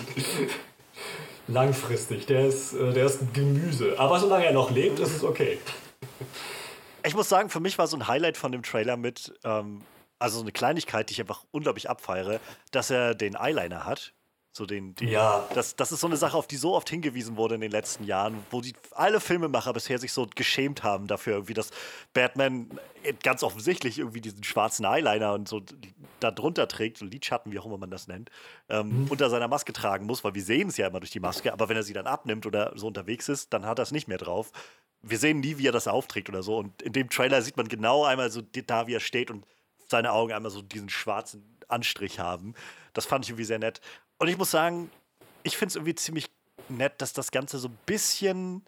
Langfristig. 1.47 2.25
Der 2.27 2.45
ist, 2.47 2.73
äh, 2.73 2.93
der 2.93 3.05
ist 3.05 3.33
Gemüse. 3.33 3.95
Aber 3.97 4.19
solange 4.19 4.45
er 4.45 4.53
noch 4.53 4.69
lebt, 4.69 4.99
ist 4.99 5.15
es 5.15 5.23
okay. 5.23 5.57
Ich 7.05 7.15
muss 7.15 7.29
sagen, 7.29 7.49
für 7.49 7.61
mich 7.61 7.77
war 7.77 7.87
so 7.87 7.95
ein 7.97 8.07
Highlight 8.07 8.37
von 8.37 8.51
dem 8.51 8.63
Trailer 8.63 8.97
mit, 8.97 9.33
ähm, 9.45 9.81
also 10.19 10.37
so 10.37 10.43
eine 10.43 10.51
Kleinigkeit, 10.51 11.09
die 11.09 11.13
ich 11.13 11.21
einfach 11.21 11.45
unglaublich 11.51 11.89
abfeiere, 11.89 12.39
dass 12.71 12.89
er 12.89 13.15
den 13.15 13.35
Eyeliner 13.35 13.85
hat. 13.85 14.13
So 14.57 14.65
den, 14.65 14.95
die, 14.95 15.05
Ja. 15.05 15.47
Das, 15.53 15.75
das 15.75 15.91
ist 15.91 15.99
so 15.99 16.07
eine 16.07 16.17
Sache, 16.17 16.35
auf 16.35 16.47
die 16.47 16.55
so 16.55 16.73
oft 16.73 16.89
hingewiesen 16.89 17.37
wurde 17.37 17.53
in 17.53 17.61
den 17.61 17.69
letzten 17.69 18.03
Jahren, 18.05 18.43
wo 18.49 18.59
die 18.59 18.73
alle 18.91 19.19
Filmemacher 19.19 19.71
bisher 19.71 19.99
sich 19.99 20.11
so 20.11 20.27
geschämt 20.33 20.81
haben 20.81 21.05
dafür, 21.05 21.33
irgendwie, 21.33 21.53
dass 21.53 21.69
Batman 22.13 22.67
ganz 23.21 23.43
offensichtlich 23.43 23.99
irgendwie 23.99 24.19
diesen 24.19 24.43
schwarzen 24.43 24.83
Eyeliner 24.83 25.33
und 25.33 25.47
so 25.47 25.61
da 26.19 26.31
drunter 26.31 26.67
trägt, 26.67 26.97
so 26.97 27.05
Lidschatten, 27.05 27.51
wie 27.51 27.59
auch 27.59 27.67
immer 27.67 27.77
man 27.77 27.91
das 27.91 28.07
nennt, 28.07 28.31
ähm, 28.67 29.05
unter 29.09 29.29
seiner 29.29 29.47
Maske 29.47 29.73
tragen 29.73 30.07
muss, 30.07 30.23
weil 30.23 30.33
wir 30.33 30.43
sehen 30.43 30.69
es 30.69 30.77
ja 30.77 30.87
immer 30.87 31.01
durch 31.01 31.11
die 31.11 31.19
Maske, 31.19 31.53
aber 31.53 31.69
wenn 31.69 31.77
er 31.77 31.83
sie 31.83 31.93
dann 31.93 32.07
abnimmt 32.07 32.47
oder 32.47 32.73
so 32.75 32.87
unterwegs 32.87 33.29
ist, 33.29 33.53
dann 33.53 33.63
hat 33.63 33.77
er 33.77 33.83
es 33.83 33.91
nicht 33.91 34.07
mehr 34.07 34.17
drauf. 34.17 34.51
Wir 35.03 35.19
sehen 35.19 35.39
nie, 35.39 35.59
wie 35.59 35.67
er 35.67 35.71
das 35.71 35.87
aufträgt 35.87 36.29
oder 36.29 36.41
so. 36.41 36.57
Und 36.57 36.81
in 36.81 36.93
dem 36.93 37.11
Trailer 37.11 37.43
sieht 37.43 37.57
man 37.57 37.67
genau 37.67 38.05
einmal 38.05 38.31
so 38.31 38.41
da, 38.41 38.87
wie 38.87 38.95
er 38.95 38.99
steht 38.99 39.29
und 39.29 39.45
seine 39.89 40.11
Augen 40.11 40.33
einmal 40.33 40.51
so 40.51 40.61
diesen 40.61 40.89
schwarzen 40.89 41.57
Anstrich 41.67 42.19
haben. 42.19 42.53
Das 42.93 43.05
fand 43.05 43.25
ich 43.25 43.29
irgendwie 43.29 43.45
sehr 43.45 43.59
nett. 43.59 43.81
Und 44.17 44.27
ich 44.27 44.37
muss 44.37 44.51
sagen, 44.51 44.89
ich 45.43 45.57
finde 45.57 45.71
es 45.71 45.75
irgendwie 45.75 45.95
ziemlich 45.95 46.29
nett, 46.69 47.01
dass 47.01 47.13
das 47.13 47.31
Ganze 47.31 47.57
so 47.57 47.69
ein 47.69 47.77
bisschen. 47.85 48.65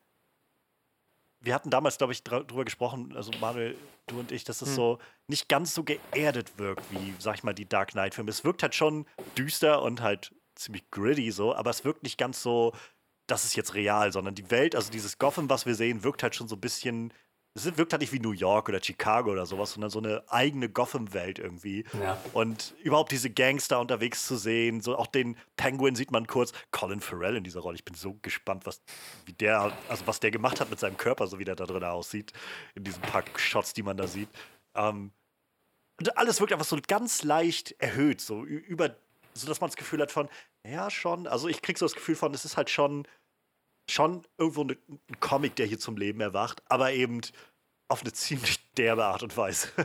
Wir 1.42 1.54
hatten 1.54 1.70
damals, 1.70 1.98
glaube 1.98 2.14
ich, 2.14 2.24
drüber 2.24 2.66
gesprochen, 2.66 3.16
also 3.16 3.32
Manuel, 3.40 3.78
du 4.08 4.20
und 4.20 4.32
ich, 4.32 4.44
dass 4.44 4.62
es 4.62 4.76
so 4.76 5.00
nicht 5.28 5.48
ganz 5.48 5.74
so 5.74 5.84
geerdet 5.84 6.58
wirkt 6.58 6.84
wie, 6.92 7.14
sag 7.18 7.36
ich 7.36 7.44
mal, 7.44 7.54
die 7.54 7.68
Dark 7.68 7.92
Knight-Filme. 7.92 8.30
Es 8.30 8.44
wirkt 8.44 8.62
halt 8.62 8.76
schon 8.76 9.06
düster 9.38 9.82
und 9.82 10.02
halt 10.02 10.36
ziemlich 10.56 10.90
gritty 10.92 11.32
so, 11.32 11.56
aber 11.56 11.70
es 11.70 11.86
wirkt 11.86 12.04
nicht 12.04 12.18
ganz 12.18 12.44
so, 12.44 12.74
das 13.28 13.46
ist 13.46 13.56
jetzt 13.56 13.74
real, 13.74 14.12
sondern 14.12 14.36
die 14.36 14.52
Welt, 14.52 14.76
also 14.76 14.92
dieses 14.92 15.18
Gotham, 15.18 15.50
was 15.50 15.66
wir 15.66 15.76
sehen, 15.76 16.04
wirkt 16.04 16.24
halt 16.24 16.36
schon 16.36 16.50
so 16.50 16.56
ein 16.56 16.62
bisschen. 16.62 17.14
Es 17.56 17.66
wirkt 17.78 17.92
halt 17.92 18.02
nicht 18.02 18.14
wie 18.14 18.20
New 18.20 18.32
York 18.32 18.70
oder 18.70 18.82
Chicago 18.82 19.32
oder 19.32 19.46
sowas, 19.46 19.74
sondern 19.74 19.90
so 19.90 20.00
eine 20.00 20.24
eigene 20.30 20.70
Gotham-Welt 20.70 21.40
irgendwie. 21.40 21.84
Ja. 22.00 22.18
Und 22.34 22.76
überhaupt 22.84 23.12
diese 23.12 23.30
Gangster 23.30 23.80
unterwegs 23.80 24.26
zu 24.26 24.38
sehen, 24.38 24.82
so 24.82 24.96
auch 24.98 25.08
den 25.08 25.36
Penguin 25.58 25.96
sieht 25.96 26.12
man 26.12 26.28
kurz, 26.28 26.54
Colin 26.72 27.02
Farrell 27.02 27.36
in 27.36 27.44
dieser 27.44 27.62
Rolle. 27.62 27.76
Ich 27.76 27.86
bin 27.86 27.96
so 27.96 28.18
gespannt, 28.22 28.66
was, 28.66 28.82
wie 29.26 29.34
der, 29.34 29.74
also 29.90 30.08
was 30.08 30.20
der 30.20 30.32
gemacht 30.32 30.62
hat 30.62 30.70
mit 30.70 30.80
seinem 30.80 30.98
Körper, 30.98 31.28
so 31.28 31.40
wie 31.40 31.46
der 31.46 31.56
da 31.56 31.66
drin 31.66 31.84
aussieht, 31.84 32.34
in 32.76 32.84
diesen 32.84 33.02
paar 33.02 33.24
Shots, 33.36 33.74
die 33.74 33.84
man 33.84 33.98
da 33.98 34.08
sieht. 34.08 34.30
Ähm, 34.76 35.12
und 36.00 36.18
alles 36.18 36.40
wirkt 36.40 36.54
einfach 36.54 36.66
so 36.66 36.78
ganz 36.88 37.24
leicht 37.24 37.76
erhöht, 37.80 38.22
so 38.22 38.46
über, 38.46 38.96
so 39.34 39.48
dass 39.48 39.60
man 39.60 39.70
das 39.70 39.76
Gefühl 39.76 40.02
hat 40.02 40.12
von, 40.12 40.30
ja, 40.66 40.90
schon, 40.90 41.28
also 41.28 41.48
ich 41.50 41.62
krieg 41.62 41.78
so 41.78 41.86
das 41.86 41.94
Gefühl 41.94 42.16
von, 42.16 42.34
es 42.34 42.46
ist 42.46 42.56
halt 42.56 42.70
schon, 42.70 43.06
schon 43.90 44.24
irgendwo 44.38 44.64
ne, 44.64 44.78
ein 44.88 45.20
Comic, 45.20 45.56
der 45.56 45.66
hier 45.66 45.80
zum 45.80 45.98
Leben 45.98 46.22
erwacht, 46.22 46.62
aber 46.68 46.94
eben 46.94 47.22
auf 47.88 48.02
eine 48.02 48.14
ziemlich 48.14 48.60
derbe 48.76 49.06
Art 49.06 49.24
und 49.24 49.36
Weise. 49.36 49.70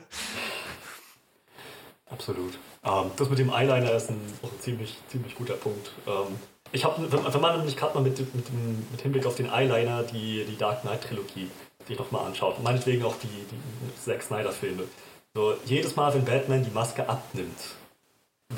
Absolut. 2.11 2.59
Ähm, 2.85 3.11
das 3.17 3.29
mit 3.31 3.39
dem 3.39 3.51
Eyeliner 3.51 3.93
ist 3.93 4.11
ein, 4.11 4.21
ein 4.43 4.61
ziemlich, 4.61 4.97
ziemlich 5.09 5.35
guter 5.35 5.55
Punkt. 5.55 5.91
Ähm, 6.07 6.39
ich 6.73 6.85
habe, 6.85 7.11
wenn, 7.11 7.33
wenn 7.33 7.41
man 7.41 7.57
nämlich 7.57 7.77
gerade 7.77 7.95
mal 7.95 8.03
mit, 8.03 8.19
mit, 8.19 8.49
dem, 8.49 8.87
mit 8.91 9.01
Hinblick 9.01 9.27
auf 9.27 9.37
den 9.37 9.51
Eyeliner 9.51 10.03
die, 10.03 10.45
die 10.45 10.57
Dark 10.57 10.83
Knight 10.83 11.03
Trilogie 11.03 11.51
sich 11.87 11.99
nochmal 11.99 12.27
anschaut, 12.27 12.63
meinetwegen 12.63 13.05
auch 13.05 13.17
die, 13.19 13.27
die 13.27 14.01
Zack 14.01 14.23
Snyder 14.23 14.53
Filme. 14.53 14.85
So, 15.35 15.55
jedes 15.65 15.97
Mal, 15.97 16.15
wenn 16.15 16.25
Batman 16.25 16.65
die 16.65 16.71
Maske 16.71 17.09
abnimmt, 17.09 17.59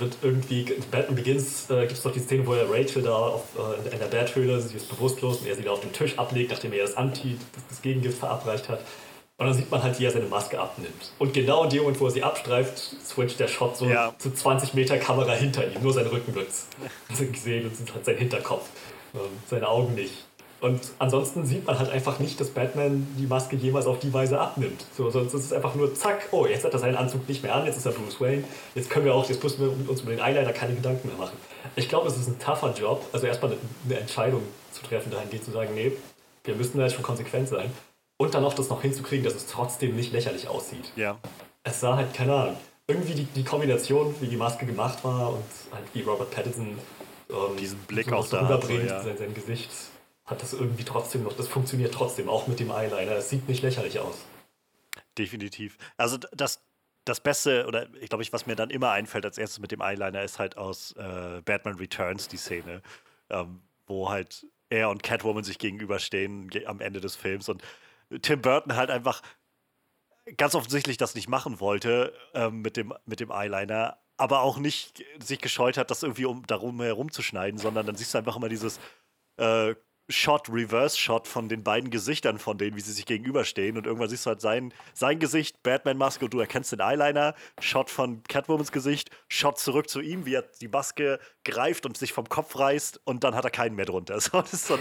wird 0.01 0.17
irgendwie, 0.23 0.63
in 0.63 0.83
Batman 0.91 1.17
Begins 1.17 1.69
äh, 1.71 1.81
gibt 1.81 1.93
es 1.93 2.03
doch 2.03 2.13
die 2.13 2.21
Szene, 2.21 2.47
wo 2.47 2.55
er 2.55 2.69
Rachel 2.71 3.03
da 3.03 3.15
auf, 3.15 3.43
äh, 3.57 3.93
in 3.93 3.99
der 3.99 4.07
Bathöhle, 4.07 4.61
sie 4.61 4.77
ist 4.77 4.89
bewusstlos 4.89 5.39
und 5.39 5.47
er 5.47 5.55
sie 5.57 5.63
da 5.63 5.71
auf 5.73 5.81
den 5.81 5.93
Tisch 5.93 6.19
ablegt, 6.19 6.51
nachdem 6.51 6.73
er 6.73 6.83
das 6.83 6.97
Anti, 6.97 7.37
das, 7.55 7.63
das 7.69 7.83
Gegengift 7.83 8.19
verabreicht 8.19 8.69
hat. 8.69 8.81
Und 9.39 9.47
dann 9.47 9.55
sieht 9.55 9.71
man 9.71 9.83
halt, 9.83 9.99
wie 10.01 10.05
er 10.07 10.11
seine 10.11 10.27
Maske 10.27 10.59
abnimmt. 10.59 11.13
Und 11.19 11.35
genau 11.35 11.65
in 11.65 11.71
dem 11.71 11.81
Moment, 11.83 12.01
wo 12.01 12.07
er 12.07 12.11
sie 12.11 12.23
abstreift, 12.23 12.79
switcht 13.05 13.39
der 13.39 13.49
Shot 13.49 13.77
so 13.77 13.85
Ja. 13.87 14.15
zu 14.19 14.31
20 14.33 14.73
Meter 14.73 14.97
Kamera 14.99 15.33
hinter 15.33 15.67
ihm. 15.67 15.83
Nur 15.83 15.93
sein 15.93 16.07
Rücken 16.07 16.35
wird 16.35 16.49
gesehen 17.33 17.71
und 17.79 17.95
halt 17.95 18.05
sein 18.07 18.17
Hinterkopf. 18.17 18.67
Ähm, 19.15 19.21
seine 19.49 19.69
Augen 19.69 19.95
nicht. 19.95 20.26
Und 20.61 20.81
ansonsten 20.99 21.45
sieht 21.45 21.67
man 21.67 21.79
halt 21.79 21.91
einfach 21.91 22.19
nicht, 22.19 22.41
dass 22.41 22.49
Batman 22.51 23.07
die 23.19 23.27
Maske 23.27 23.57
jemals 23.57 23.87
auf 23.87 23.99
die 23.99 24.13
Weise 24.13 24.41
abnimmt. 24.41 24.87
So, 24.97 25.11
sonst 25.11 25.35
ist 25.35 25.45
es 25.45 25.53
einfach 25.53 25.75
nur 25.75 25.95
zack, 25.95 26.29
oh, 26.31 26.47
jetzt 26.47 26.65
hat 26.65 26.73
er 26.73 26.79
seinen 26.79 26.97
Anzug 26.97 27.29
nicht 27.29 27.43
mehr 27.43 27.55
an, 27.55 27.67
jetzt 27.67 27.77
ist 27.77 27.85
er 27.85 27.93
Bruce 27.93 28.21
Wayne. 28.21 28.45
Jetzt 28.75 28.89
können 28.89 29.05
wir 29.05 29.15
auch, 29.15 29.29
jetzt 29.29 29.43
müssen 29.43 29.61
wir 29.61 29.91
uns 29.91 30.01
über 30.01 30.13
den 30.13 30.21
Eyeliner 30.21 30.53
keine 30.53 30.75
Gedanken 30.75 31.09
mehr 31.09 31.19
machen. 31.19 31.37
Ich 31.77 31.89
glaube, 31.89 32.09
es 32.09 32.17
ist 32.17 32.29
ein 32.29 32.39
tougher 32.39 32.73
Job, 32.73 33.05
also 33.13 33.27
erstmal 33.27 33.53
eine, 33.85 33.99
Entscheidung 33.99 34.43
zu 34.73 34.83
treffen, 34.83 35.11
dahingehend 35.11 35.45
zu 35.45 35.51
sagen, 35.51 35.75
nee, 35.75 35.93
wir 36.45 36.55
müssen 36.55 36.79
da 36.79 36.85
jetzt 36.85 36.95
schon 36.95 37.03
konsequent 37.03 37.49
sein. 37.49 37.71
Und 38.17 38.33
dann 38.33 38.45
auch 38.45 38.55
das 38.55 38.71
noch 38.71 38.81
hinzukriegen, 38.81 39.25
dass 39.25 39.35
es 39.35 39.47
trotzdem 39.47 39.95
nicht 39.95 40.13
lächerlich 40.13 40.49
aussieht. 40.49 40.93
ja. 40.97 41.19
Es 41.69 41.81
sah 41.81 41.97
halt, 41.97 42.15
keine 42.15 42.33
Ahnung, 42.33 42.57
irgendwie 42.87 43.15
die, 43.15 43.25
die 43.25 43.43
Kombination, 43.43 44.15
wie 44.21 44.29
die 44.29 44.37
Maske 44.37 44.67
gemacht 44.67 45.03
war 45.03 45.31
und 45.31 45.45
halt 45.73 45.85
wie 45.93 46.03
Robert 46.03 46.31
Pattinson 46.31 46.79
ähm, 47.29 47.57
Diesen 47.59 47.79
Blick 47.81 48.09
sowas 48.09 48.27
auch 48.27 48.31
da 48.31 48.43
hat, 48.43 48.49
so, 48.49 48.55
rüberbringt, 48.55 48.91
ja. 48.91 49.03
sein, 49.03 49.19
sein 49.19 49.35
Gesicht, 49.35 49.71
hat 50.27 50.43
das 50.43 50.53
irgendwie 50.53 50.85
trotzdem 50.85 51.23
noch, 51.23 51.35
das 51.35 51.49
funktioniert 51.49 51.95
trotzdem, 51.95 52.29
auch 52.29 52.47
mit 52.49 52.59
dem 52.61 52.71
Eyeliner. 52.71 53.13
Es 53.13 53.31
sieht 53.31 53.49
nicht 53.49 53.63
lächerlich 53.63 54.01
aus. 54.01 54.25
Definitiv. 55.17 55.79
Also 55.97 56.19
das, 56.33 56.63
das 57.05 57.21
Beste, 57.21 57.67
oder 57.67 57.87
ich 58.01 58.09
glaube, 58.09 58.23
ich, 58.23 58.33
was 58.33 58.47
mir 58.47 58.57
dann 58.57 58.71
immer 58.71 58.91
einfällt 58.91 59.25
als 59.25 59.39
erstes 59.39 59.61
mit 59.61 59.71
dem 59.71 59.81
Eyeliner, 59.81 60.23
ist 60.23 60.39
halt 60.39 60.57
aus 60.57 60.93
äh, 60.93 61.41
Batman 61.45 61.77
Returns 61.77 62.29
die 62.29 62.37
Szene, 62.37 62.83
ähm, 63.31 63.63
wo 63.87 64.11
halt 64.11 64.47
er 64.69 64.91
und 64.91 65.05
Catwoman 65.05 65.45
sich 65.45 65.59
gegenüberstehen 65.59 66.49
ge 66.49 66.67
am 66.67 66.81
Ende 66.81 67.01
des 67.01 67.15
Films 67.15 67.49
und 67.49 67.63
Tim 68.23 68.43
Burton 68.43 68.75
halt 68.75 68.91
einfach 68.91 69.23
ganz 70.37 70.57
offensichtlich 70.57 70.97
das 70.97 71.15
nicht 71.15 71.29
machen 71.29 71.61
wollte 71.61 72.13
ähm, 72.35 72.63
mit, 72.63 72.77
dem, 72.77 72.93
mit 73.05 73.21
dem 73.21 73.31
Eyeliner, 73.31 73.99
aber 74.17 74.41
auch 74.41 74.59
nicht 74.59 75.05
sich 75.21 75.41
gescheut 75.41 75.77
hat, 75.77 75.93
das 75.93 76.03
irgendwie 76.03 76.25
um 76.25 76.45
darum 76.47 76.81
herum 76.81 77.13
zu 77.13 77.23
schneiden, 77.23 77.59
sondern 77.59 77.87
dann 77.87 77.95
siehst 77.95 78.15
du 78.15 78.19
einfach 78.19 78.37
immer 78.37 78.49
dieses 78.49 78.81
äh, 79.37 79.77
Shot, 80.09 80.49
Reverse-Shot 80.49 81.27
von 81.27 81.49
den 81.49 81.65
beiden 81.65 81.91
Gesichtern 81.91 82.39
von 82.39 82.59
denen, 82.59 82.77
wie 82.77 82.81
sie 82.81 82.93
sich 82.93 83.07
gegenüberstehen. 83.07 83.77
Und 83.77 83.87
irgendwann 83.87 84.09
siehst 84.09 84.25
du 84.27 84.31
halt 84.31 84.41
sein, 84.41 84.73
sein 84.95 85.19
Gesicht, 85.19 85.63
Batman-Maske 85.65 86.27
und 86.27 86.35
du 86.35 86.39
erkennst 86.41 86.71
den 86.73 86.81
Eyeliner. 86.81 87.35
Shot 87.61 87.91
von 87.91 88.23
Catwomans 88.25 88.71
Gesicht, 88.71 89.11
Shot 89.29 89.59
zurück 89.59 89.89
zu 89.91 90.01
ihm, 90.01 90.25
wie 90.25 90.35
er 90.35 90.43
die 90.61 90.69
Maske 90.69 91.19
greift 91.45 91.87
und 91.87 91.97
sich 91.97 92.13
vom 92.13 92.29
Kopf 92.29 92.59
reißt 92.59 93.01
und 93.05 93.25
dann 93.25 93.35
hat 93.35 93.45
er 93.45 93.51
keinen 93.51 93.75
mehr 93.75 93.87
drunter. 93.87 94.21
So, 94.27 94.41
das 94.41 94.53
ist 94.55 94.67
so, 94.67 94.79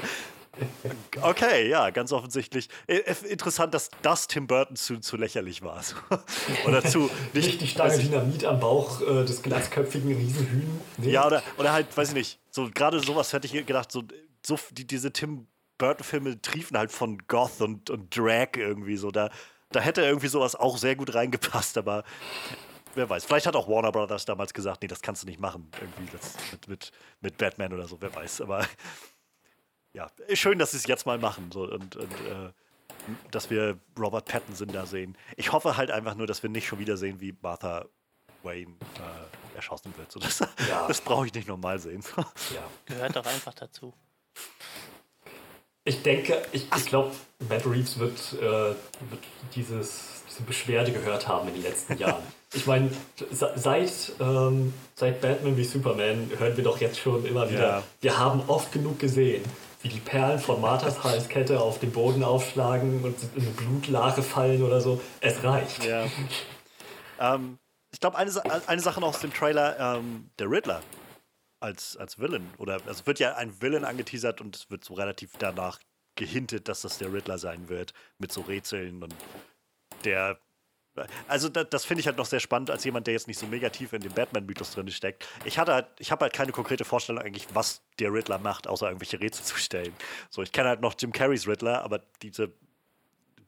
okay, 1.21 1.67
ja, 1.69 1.89
ganz 1.89 2.11
offensichtlich. 2.11 2.69
Äh, 2.87 2.97
äh, 2.97 3.15
Interessant, 3.27 3.73
dass 3.73 3.89
das 4.01 4.27
Tim 4.27 4.47
Burton 4.47 4.75
zu, 4.75 4.99
zu 4.99 5.17
lächerlich 5.17 5.61
war. 5.61 5.81
So. 5.83 5.95
Oder 6.67 6.83
zu 6.83 7.09
nicht, 7.33 7.77
weiß 7.77 7.97
ich- 7.99 8.09
Dynamit 8.09 8.45
am 8.45 8.59
Bauch 8.59 9.01
äh, 9.01 9.25
des 9.25 9.41
glatzköpfigen 9.41 10.15
Riesenhühn. 10.15 10.79
Nee. 10.97 11.11
ja, 11.11 11.25
oder, 11.25 11.43
oder 11.57 11.73
halt, 11.73 11.95
weiß 11.95 12.09
ich 12.09 12.13
nicht, 12.15 12.39
so 12.51 12.69
gerade 12.73 12.99
sowas 12.99 13.33
hätte 13.33 13.47
ich 13.47 13.65
gedacht, 13.65 13.91
so, 13.91 14.03
so 14.45 14.59
die, 14.71 14.85
diese 14.85 15.11
Tim 15.11 15.47
Burton-Filme 15.77 16.41
triefen 16.41 16.77
halt 16.77 16.91
von 16.91 17.17
Goth 17.27 17.61
und, 17.61 17.89
und 17.89 18.15
Drag 18.15 18.49
irgendwie 18.55 18.97
so. 18.97 19.11
Da, 19.11 19.29
da 19.71 19.79
hätte 19.79 20.01
irgendwie 20.01 20.27
sowas 20.27 20.55
auch 20.55 20.77
sehr 20.77 20.95
gut 20.95 21.13
reingepasst, 21.13 21.77
aber 21.77 22.03
wer 22.95 23.09
weiß. 23.09 23.25
Vielleicht 23.25 23.45
hat 23.45 23.55
auch 23.55 23.67
Warner 23.67 23.91
Brothers 23.91 24.25
damals 24.25 24.53
gesagt, 24.53 24.81
nee, 24.81 24.87
das 24.87 25.01
kannst 25.01 25.23
du 25.23 25.27
nicht 25.27 25.39
machen, 25.39 25.69
irgendwie 25.79 26.11
das, 26.11 26.35
mit, 26.51 26.67
mit, 26.67 26.91
mit 27.21 27.37
Batman 27.37 27.73
oder 27.73 27.87
so, 27.87 27.97
wer 27.99 28.13
weiß. 28.13 28.41
Aber 28.41 28.65
ja, 29.93 30.07
schön, 30.33 30.59
dass 30.59 30.71
sie 30.71 30.77
es 30.77 30.87
jetzt 30.87 31.05
mal 31.05 31.17
machen 31.17 31.51
so, 31.51 31.63
und, 31.63 31.95
und 31.95 32.11
äh, 32.11 32.51
dass 33.31 33.49
wir 33.49 33.77
Robert 33.99 34.25
Pattinson 34.25 34.69
da 34.69 34.85
sehen. 34.85 35.17
Ich 35.37 35.51
hoffe 35.51 35.77
halt 35.77 35.91
einfach 35.91 36.15
nur, 36.15 36.27
dass 36.27 36.41
wir 36.41 36.49
nicht 36.49 36.67
schon 36.67 36.79
wieder 36.79 36.97
sehen, 36.97 37.19
wie 37.21 37.35
Martha 37.41 37.85
Wayne 38.43 38.71
äh, 38.71 39.55
erschossen 39.55 39.93
wird. 39.97 40.11
So, 40.11 40.19
das 40.19 40.39
Ja. 40.39 40.47
das 40.87 41.01
brauche 41.01 41.27
ich 41.27 41.33
nicht 41.33 41.47
nochmal 41.47 41.79
sehen. 41.79 42.03
Ja. 42.53 42.63
Gehört 42.85 43.15
doch 43.15 43.25
einfach 43.25 43.53
dazu. 43.53 43.93
Ich 45.83 46.01
denke, 46.01 46.41
ich, 46.51 46.65
ich 46.75 46.85
glaube, 46.87 47.11
Matt 47.47 47.65
Reeves 47.65 47.99
wird, 47.99 48.19
äh, 48.33 48.41
wird 48.41 48.75
dieses, 49.55 50.23
diese 50.29 50.41
Beschwerde 50.41 50.91
gehört 50.91 51.27
haben 51.27 51.47
in 51.49 51.53
den 51.55 51.63
letzten 51.63 51.97
Jahren. 51.99 52.23
Ich 52.53 52.65
meine, 52.65 52.89
se- 53.31 53.51
seit, 53.55 53.91
ähm, 54.19 54.73
seit 54.95 55.21
Batman 55.21 55.57
wie 55.57 55.63
Superman 55.63 56.31
hören 56.39 56.57
wir 56.57 56.63
doch 56.63 56.79
jetzt 56.81 56.99
schon 56.99 57.23
immer 57.25 57.49
wieder, 57.51 57.61
Ja. 57.79 57.83
wir 58.01 58.17
haben 58.17 58.41
oft 58.47 58.71
genug 58.71 58.97
gesehen, 58.97 59.43
wie 59.83 59.89
die 59.89 59.99
Perlen 59.99 60.39
von 60.39 60.59
Marthas 60.59 61.03
Halskette 61.03 61.59
auf 61.59 61.79
den 61.79 61.91
Boden 61.91 62.23
aufschlagen 62.23 63.03
und 63.03 63.15
in 63.35 63.41
eine 63.43 63.51
Blutlache 63.51 64.23
fallen 64.23 64.63
oder 64.63 64.81
so. 64.81 64.99
Es 65.21 65.43
reicht. 65.43 65.85
Ja. 65.85 66.05
ähm, 67.19 67.59
ich 67.93 67.99
glaube, 67.99 68.17
eine, 68.17 68.31
eine 68.65 68.81
Sache 68.81 68.99
noch 69.01 69.09
aus 69.09 69.19
dem 69.19 69.31
Trailer, 69.33 69.97
ähm, 69.97 70.31
der 70.39 70.49
Riddler 70.49 70.81
als, 71.65 71.97
als 71.97 72.19
Villain. 72.19 72.47
Oder 72.57 72.75
also 72.75 72.91
es 72.91 73.07
wird 73.07 73.19
ja 73.19 73.35
ein 73.35 73.61
Villain 73.61 73.83
angeteasert 73.83 74.39
und 74.39 74.55
es 74.55 74.69
wird 74.69 74.83
so 74.83 74.93
relativ 74.93 75.31
danach 75.37 75.79
gehintet, 76.15 76.69
dass 76.69 76.81
das 76.81 76.97
der 76.97 77.11
Riddler 77.11 77.37
sein 77.37 77.67
wird, 77.67 77.93
mit 78.19 78.31
so 78.31 78.41
Rätseln 78.41 79.03
und 79.03 79.13
der. 80.05 80.39
Also 81.27 81.49
da, 81.49 81.65
das 81.65 81.83
finde 81.83 81.99
ich 81.99 82.07
halt 82.07 82.15
noch 82.15 82.25
sehr 82.25 82.39
spannend 82.39 82.71
als 82.71 82.85
jemand, 82.85 83.05
der 83.05 83.13
jetzt 83.13 83.27
nicht 83.27 83.37
so 83.37 83.47
mega 83.47 83.67
tief 83.67 83.91
in 83.91 84.01
dem 84.01 84.13
Batman-Mythos 84.13 84.71
drin 84.71 84.89
steckt. 84.89 85.27
Ich 85.43 85.59
halt, 85.59 85.87
ich 85.99 86.09
habe 86.09 86.23
halt 86.23 86.31
keine 86.31 86.53
konkrete 86.53 86.85
Vorstellung 86.85 87.21
eigentlich, 87.21 87.47
was 87.53 87.81
der 87.99 88.13
Riddler 88.13 88.37
macht, 88.37 88.65
außer 88.65 88.87
irgendwelche 88.87 89.19
Rätsel 89.19 89.43
zu 89.43 89.57
stellen. 89.57 89.93
So, 90.29 90.41
ich 90.41 90.53
kenne 90.53 90.69
halt 90.69 90.79
noch 90.79 90.95
Jim 90.97 91.11
Carreys 91.11 91.47
Riddler, 91.47 91.83
aber 91.83 91.99
diese 92.21 92.53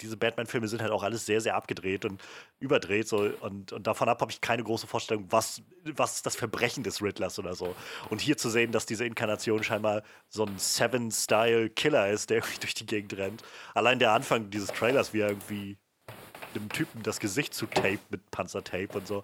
diese 0.02 0.18
Batman-Filme 0.18 0.68
sind 0.68 0.82
halt 0.82 0.92
auch 0.92 1.04
alles 1.04 1.26
sehr, 1.26 1.42
sehr 1.42 1.56
abgedreht 1.56 2.06
und 2.06 2.22
überdreht. 2.60 3.08
So, 3.08 3.30
und, 3.42 3.72
und 3.72 3.88
davon 3.88 4.10
ab 4.10 4.22
habe 4.22 4.32
ich 4.32 4.42
keine 4.42 4.64
große 4.64 4.88
Vorstellung, 4.88 5.26
was, 5.30 5.62
was 5.84 6.22
das 6.22 6.36
Verbrechen 6.36 6.84
des 6.84 7.02
Riddlers 7.02 7.40
oder 7.40 7.56
so. 7.56 7.76
Und 8.10 8.22
hier 8.22 8.38
zu 8.38 8.50
sehen, 8.50 8.72
dass 8.72 8.86
diese 8.86 9.06
Inkarnation 9.06 9.64
scheinbar 9.64 10.04
so 10.30 10.46
ein 10.46 10.58
Seven-Style-Killer 10.58 12.10
ist, 12.10 12.30
der 12.30 12.38
irgendwie 12.38 12.60
durch 12.60 12.74
die 12.74 12.86
Gegend 12.86 13.18
rennt. 13.18 13.44
Allein 13.74 14.00
der 14.00 14.12
Anfang 14.12 14.50
dieses 14.50 14.70
Trailers, 14.70 15.14
wie 15.14 15.22
er 15.22 15.30
irgendwie 15.30 15.78
einem 16.56 16.70
Typen 16.70 17.04
das 17.04 17.20
Gesicht 17.20 17.54
zu 17.54 17.66
tape 17.68 18.00
mit 18.10 18.30
Panzertape 18.32 18.98
und 18.98 19.08
so. 19.08 19.24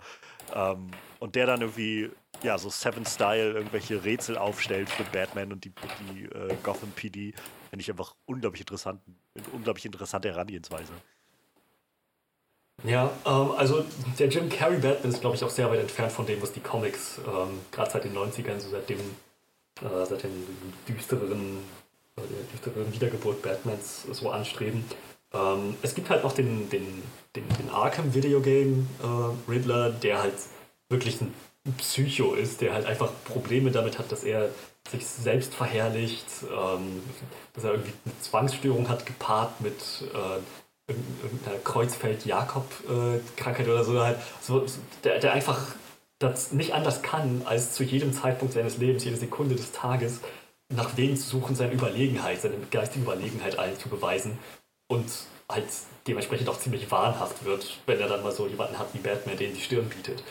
Ähm, 0.54 0.92
und 1.20 1.36
der 1.36 1.48
dann 1.48 1.62
irgendwie, 1.62 2.12
ja, 2.44 2.58
so 2.58 2.70
Seven-Style 2.70 3.54
irgendwelche 3.54 4.04
Rätsel 4.04 4.38
aufstellt 4.38 4.90
für 4.90 5.04
Batman 5.06 5.52
und 5.52 5.66
die, 5.66 5.72
die 6.12 6.26
äh, 6.26 6.56
Gotham 6.64 6.92
PD, 6.92 7.34
finde 7.70 7.82
ich 7.82 7.90
einfach 7.90 8.14
unglaublich 8.26 8.62
interessant, 8.62 9.02
unglaublich 9.52 9.86
interessante 9.86 10.30
Herangehensweise. 10.30 10.94
Ja, 12.84 13.12
ähm, 13.26 13.52
also 13.52 13.86
der 14.20 14.28
Jim 14.28 14.50
Carrey 14.50 14.80
Batman 14.80 15.12
ist, 15.12 15.22
glaube 15.22 15.36
ich, 15.36 15.44
auch 15.44 15.50
sehr 15.50 15.70
weit 15.70 15.80
entfernt 15.80 16.12
von 16.12 16.26
dem, 16.26 16.42
was 16.42 16.52
die 16.52 16.60
Comics, 16.60 17.20
ähm, 17.26 17.62
gerade 17.72 17.92
seit 17.92 18.04
den 18.04 18.14
90ern, 18.16 18.60
so 18.60 18.70
seit 18.70 18.90
dem, 18.90 19.00
äh, 19.82 20.06
seit 20.06 20.24
den 20.24 20.32
düstereren, 20.88 21.60
äh, 22.18 22.22
der 22.22 22.44
düstereren 22.52 22.94
Wiedergeburt 22.94 23.42
Batmans 23.42 24.04
so 24.12 24.30
anstreben. 24.30 24.84
Ähm, 25.34 25.78
es 25.82 25.96
gibt 25.96 26.10
halt 26.10 26.24
noch 26.24 26.34
den, 26.34 26.70
den, 26.70 27.04
den, 27.36 27.44
den 27.60 27.70
Arkham 27.70 28.14
Videogame 28.14 28.86
äh, 29.02 29.52
Riddler, 29.52 29.90
der 29.90 30.22
halt 30.22 30.36
wirklich 30.90 31.20
ein 31.22 31.34
Psycho 31.78 32.34
ist, 32.34 32.62
der 32.62 32.74
halt 32.74 32.86
einfach 32.86 33.12
Probleme 33.26 33.72
damit 33.72 33.98
hat, 33.98 34.12
dass 34.12 34.24
er 34.24 34.50
sich 34.90 35.06
selbst 35.06 35.54
verherrlicht, 35.54 36.26
ähm, 36.44 37.02
dass 37.54 37.64
er 37.64 37.72
irgendwie 37.72 37.94
eine 38.06 38.20
Zwangsstörung 38.20 38.90
hat, 38.90 39.06
gepaart 39.06 39.62
mit 39.62 39.76
äh, 40.14 40.40
irgendeiner 41.22 41.60
Kreuzfeld-Jakob-Krankheit 41.64 43.68
oder 43.68 43.86
so, 43.86 44.02
halt, 44.02 44.18
so 44.42 44.66
der, 45.04 45.20
der 45.20 45.32
einfach 45.32 45.76
das 46.20 46.52
nicht 46.52 46.74
anders 46.74 47.02
kann, 47.02 47.44
als 47.46 47.72
zu 47.74 47.84
jedem 47.84 48.12
Zeitpunkt 48.14 48.54
seines 48.54 48.78
Lebens, 48.78 49.06
jede 49.06 49.18
Sekunde 49.18 49.56
des 49.56 49.72
Tages, 49.72 50.20
nach 50.70 50.98
Wegen 50.98 51.16
zu 51.16 51.30
suchen, 51.30 51.56
seine 51.56 51.74
Überlegenheit, 51.74 52.42
seine 52.42 52.58
geistige 52.72 53.06
Überlegenheit 53.06 53.60
allen 53.60 53.80
zu 53.80 53.90
beweisen 53.90 54.38
und 54.88 55.06
halt 55.50 55.68
dementsprechend 56.08 56.50
auch 56.50 56.60
ziemlich 56.60 56.90
wahnhaft 56.92 57.46
wird, 57.46 57.78
wenn 57.86 58.00
er 58.00 58.08
dann 58.08 58.24
mal 58.24 58.32
so 58.32 58.48
jemanden 58.48 58.78
hat 58.78 58.94
wie 58.94 59.00
Batman, 59.00 59.38
den 59.38 59.54
die 59.54 59.62
Stirn 59.62 59.90
bietet. 59.90 60.24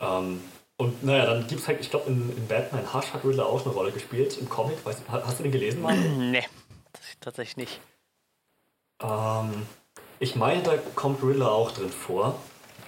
Ähm, 0.00 0.40
und 0.76 1.02
naja, 1.02 1.26
dann 1.26 1.46
gibt 1.46 1.60
es 1.60 1.68
halt, 1.68 1.80
ich 1.80 1.90
glaube, 1.90 2.08
in, 2.08 2.36
in, 2.36 2.46
Batman 2.46 2.94
Hush 2.94 3.12
hat 3.12 3.24
Riddler 3.24 3.46
auch 3.46 3.64
eine 3.64 3.74
Rolle 3.74 3.90
gespielt 3.90 4.38
im 4.38 4.48
Comic. 4.48 4.84
Weißt, 4.84 5.02
hast 5.08 5.38
du 5.38 5.42
den 5.42 5.52
gelesen, 5.52 5.82
Mann? 5.82 6.30
Nee, 6.30 6.44
tatsächlich 7.20 7.56
nicht. 7.56 7.80
Ähm, 9.02 9.66
ich 10.20 10.36
meine, 10.36 10.62
da 10.62 10.76
kommt 10.94 11.22
Riddler 11.22 11.50
auch 11.50 11.72
drin 11.72 11.90
vor. 11.90 12.38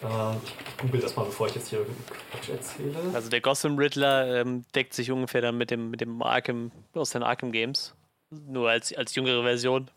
Ähm, 0.02 0.36
ich 0.44 0.76
google 0.78 1.00
das 1.00 1.16
mal, 1.16 1.24
bevor 1.24 1.48
ich 1.48 1.54
jetzt 1.54 1.68
hier 1.68 1.84
Quatsch 2.30 2.48
erzähle. 2.48 2.96
Also 3.12 3.28
der 3.28 3.40
Gotham 3.40 3.76
Riddler 3.76 4.40
ähm, 4.40 4.64
deckt 4.74 4.94
sich 4.94 5.10
ungefähr 5.10 5.40
dann 5.40 5.58
mit 5.58 5.70
dem, 5.70 5.90
mit 5.90 6.00
dem 6.00 6.22
Arkham 6.22 6.70
aus 6.94 7.10
den 7.10 7.22
Arkham 7.22 7.52
Games. 7.52 7.94
Nur 8.30 8.70
als, 8.70 8.94
als 8.94 9.14
jüngere 9.16 9.42
Version. 9.42 9.90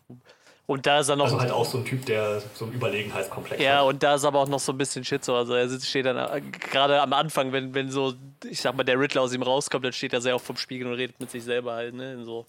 Und 0.66 0.86
da 0.86 1.00
ist 1.00 1.08
er 1.08 1.16
noch. 1.16 1.26
Also 1.26 1.40
halt 1.40 1.50
auch 1.50 1.64
so 1.64 1.78
ein 1.78 1.84
Typ, 1.84 2.06
der 2.06 2.40
so 2.54 2.64
einen 2.64 2.74
Überlegenheitskomplex 2.74 3.62
ja, 3.62 3.68
hat. 3.68 3.76
Ja, 3.76 3.82
und 3.82 4.02
da 4.02 4.14
ist 4.14 4.24
aber 4.24 4.40
auch 4.40 4.48
noch 4.48 4.60
so 4.60 4.72
ein 4.72 4.78
bisschen 4.78 5.04
Schizo. 5.04 5.36
Also 5.36 5.54
er 5.54 5.68
steht 5.68 6.06
dann 6.06 6.16
äh, 6.16 6.40
gerade 6.40 7.00
am 7.02 7.12
Anfang, 7.12 7.52
wenn, 7.52 7.74
wenn 7.74 7.90
so, 7.90 8.14
ich 8.48 8.62
sag 8.62 8.74
mal, 8.74 8.84
der 8.84 8.98
Riddler 8.98 9.22
aus 9.22 9.34
ihm 9.34 9.42
rauskommt, 9.42 9.84
dann 9.84 9.92
steht 9.92 10.14
er 10.14 10.22
sehr 10.22 10.34
oft 10.34 10.46
vom 10.46 10.56
Spiegel 10.56 10.86
und 10.86 10.94
redet 10.94 11.20
mit 11.20 11.30
sich 11.30 11.44
selber 11.44 11.74
halt, 11.74 11.94
ne? 11.94 12.14
In 12.14 12.24
so, 12.24 12.46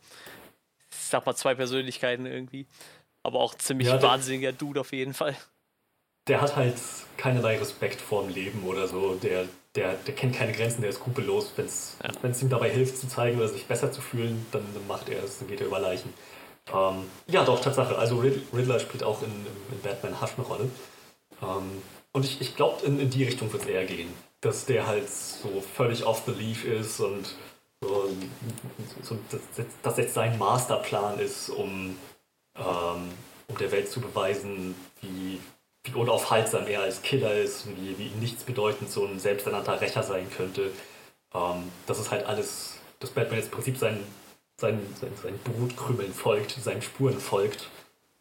ich 0.89 0.97
sag 0.97 1.25
mal, 1.25 1.35
zwei 1.35 1.55
Persönlichkeiten 1.55 2.25
irgendwie. 2.25 2.67
Aber 3.21 3.39
auch 3.39 3.55
ziemlich 3.55 3.89
ja, 3.89 4.01
wahnsinniger 4.01 4.53
Dude 4.53 4.79
auf 4.79 4.93
jeden 4.93 5.13
Fall. 5.13 5.35
Der 6.27 6.41
hat 6.41 6.55
halt 6.55 6.75
keinerlei 7.17 7.57
Respekt 7.57 7.99
vorm 7.99 8.29
Leben 8.29 8.63
oder 8.63 8.87
so. 8.87 9.15
Der, 9.15 9.45
der, 9.75 9.93
der 9.93 10.15
kennt 10.15 10.35
keine 10.35 10.53
Grenzen, 10.53 10.81
der 10.81 10.91
ist 10.91 10.97
skrupellos. 10.97 11.51
Wenn 11.55 11.65
es 11.65 11.97
ja. 12.01 12.41
ihm 12.41 12.49
dabei 12.49 12.69
hilft 12.69 12.97
zu 12.97 13.09
zeigen 13.09 13.37
oder 13.37 13.49
sich 13.49 13.65
besser 13.65 13.91
zu 13.91 13.99
fühlen, 13.99 14.45
dann, 14.51 14.63
dann 14.73 14.87
macht 14.87 15.09
er 15.09 15.23
es, 15.23 15.39
dann 15.39 15.49
geht 15.49 15.59
er 15.59 15.67
über 15.67 15.79
Leichen. 15.79 16.13
Ähm, 16.73 17.09
ja, 17.27 17.43
doch, 17.43 17.61
Tatsache. 17.61 17.97
Also 17.97 18.17
Riddler 18.17 18.79
spielt 18.79 19.03
auch 19.03 19.21
in, 19.21 19.31
in 19.71 19.81
Batman 19.81 20.21
Hush 20.21 20.31
eine 20.37 20.45
Rolle. 20.45 20.69
Ähm, 21.41 21.81
und 22.11 22.25
ich, 22.25 22.41
ich 22.41 22.55
glaube, 22.55 22.85
in, 22.85 22.99
in 22.99 23.09
die 23.09 23.23
Richtung 23.23 23.51
wird 23.51 23.63
es 23.63 23.69
eher 23.69 23.85
gehen. 23.85 24.13
Dass 24.41 24.65
der 24.65 24.87
halt 24.87 25.09
so 25.09 25.61
völlig 25.75 26.05
off 26.05 26.23
the 26.25 26.31
leaf 26.31 26.65
ist 26.65 26.99
und 26.99 27.35
so, 27.81 28.09
so 29.03 29.17
dass 29.31 29.65
das 29.81 29.97
jetzt 29.97 30.13
sein 30.13 30.37
Masterplan 30.37 31.19
ist, 31.19 31.49
um, 31.49 31.97
ähm, 32.55 33.11
um 33.47 33.57
der 33.59 33.71
Welt 33.71 33.91
zu 33.91 33.99
beweisen, 34.01 34.75
wie, 35.01 35.39
wie 35.83 35.93
unaufhaltsam 35.93 36.67
er 36.67 36.81
als 36.81 37.01
Killer 37.01 37.35
ist 37.35 37.65
und 37.65 37.77
wie, 37.81 37.97
wie 37.97 38.09
nichts 38.19 38.43
bedeutend 38.43 38.89
so 38.89 39.05
ein 39.05 39.19
selbsternannter 39.19 39.81
Rächer 39.81 40.03
sein 40.03 40.29
könnte. 40.35 40.71
Ähm, 41.33 41.71
das 41.85 41.99
ist 41.99 42.11
halt 42.11 42.25
alles, 42.25 42.77
dass 42.99 43.11
Batman 43.11 43.39
jetzt 43.39 43.47
im 43.47 43.51
Prinzip 43.51 43.77
sein 43.77 44.03
seinen, 44.57 44.95
seinen, 44.95 45.17
seinen 45.17 45.39
Brutkrümmeln 45.39 46.13
folgt, 46.13 46.51
seinen 46.51 46.81
Spuren 46.81 47.19
folgt, 47.19 47.69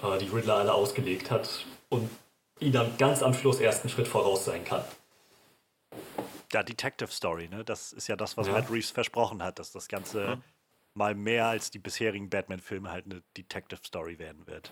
äh, 0.03 0.19
die 0.19 0.29
Riddler 0.29 0.57
alle 0.57 0.75
ausgelegt 0.75 1.31
hat 1.31 1.65
und 1.89 2.11
ihn 2.61 2.73
dann 2.73 2.97
ganz 2.99 3.23
am 3.23 3.35
Schluss 3.35 3.61
erst 3.61 3.83
einen 3.83 3.91
Schritt 3.91 4.09
voraus 4.09 4.45
sein 4.45 4.65
kann. 4.65 4.85
Ja, 6.53 6.63
Detective 6.63 7.11
Story, 7.11 7.49
ne? 7.49 7.65
Das 7.65 7.93
ist 7.93 8.07
ja 8.07 8.17
das, 8.17 8.37
was 8.37 8.47
ja. 8.47 8.53
Matt 8.53 8.71
Reeves 8.71 8.91
versprochen 8.91 9.43
hat, 9.43 9.59
dass 9.59 9.73
das 9.73 9.89
Ganze 9.89 10.37
mhm. 10.37 10.43
mal 10.95 11.15
mehr 11.15 11.47
als 11.47 11.71
die 11.71 11.81
bisherigen 11.81 12.31
Batman-Filme 12.31 12.91
halt 12.91 13.07
eine 13.07 13.23
Detective 13.37 13.81
Story 13.85 14.19
werden 14.19 14.47
wird. 14.47 14.71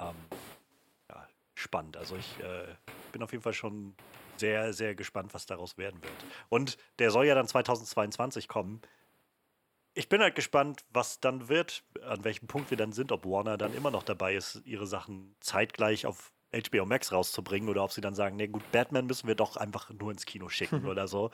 Ähm, 0.00 0.14
ja, 1.08 1.26
spannend. 1.54 1.96
Also 1.96 2.16
ich 2.16 2.38
äh, 2.40 2.66
bin 3.10 3.22
auf 3.22 3.32
jeden 3.32 3.42
Fall 3.42 3.54
schon 3.54 3.94
sehr, 4.36 4.72
sehr 4.72 4.94
gespannt, 4.94 5.34
was 5.34 5.46
daraus 5.46 5.78
werden 5.78 6.00
wird. 6.02 6.12
Und 6.48 6.78
der 6.98 7.10
soll 7.10 7.26
ja 7.26 7.34
dann 7.34 7.48
2022 7.48 8.46
kommen 8.46 8.80
ich 9.96 10.10
bin 10.10 10.20
halt 10.20 10.34
gespannt, 10.34 10.84
was 10.92 11.20
dann 11.20 11.48
wird, 11.48 11.82
an 12.02 12.22
welchem 12.22 12.46
Punkt 12.46 12.70
wir 12.70 12.76
dann 12.76 12.92
sind, 12.92 13.12
ob 13.12 13.24
Warner 13.24 13.56
dann 13.56 13.74
immer 13.74 13.90
noch 13.90 14.02
dabei 14.02 14.34
ist, 14.34 14.60
ihre 14.66 14.86
Sachen 14.86 15.34
zeitgleich 15.40 16.04
auf 16.04 16.32
HBO 16.52 16.84
Max 16.84 17.12
rauszubringen 17.12 17.70
oder 17.70 17.82
ob 17.82 17.92
sie 17.92 18.02
dann 18.02 18.14
sagen, 18.14 18.36
nee, 18.36 18.46
gut, 18.46 18.70
Batman 18.72 19.06
müssen 19.06 19.26
wir 19.26 19.34
doch 19.34 19.56
einfach 19.56 19.88
nur 19.90 20.10
ins 20.12 20.26
Kino 20.26 20.50
schicken 20.50 20.84
oder 20.86 21.08
so. 21.08 21.30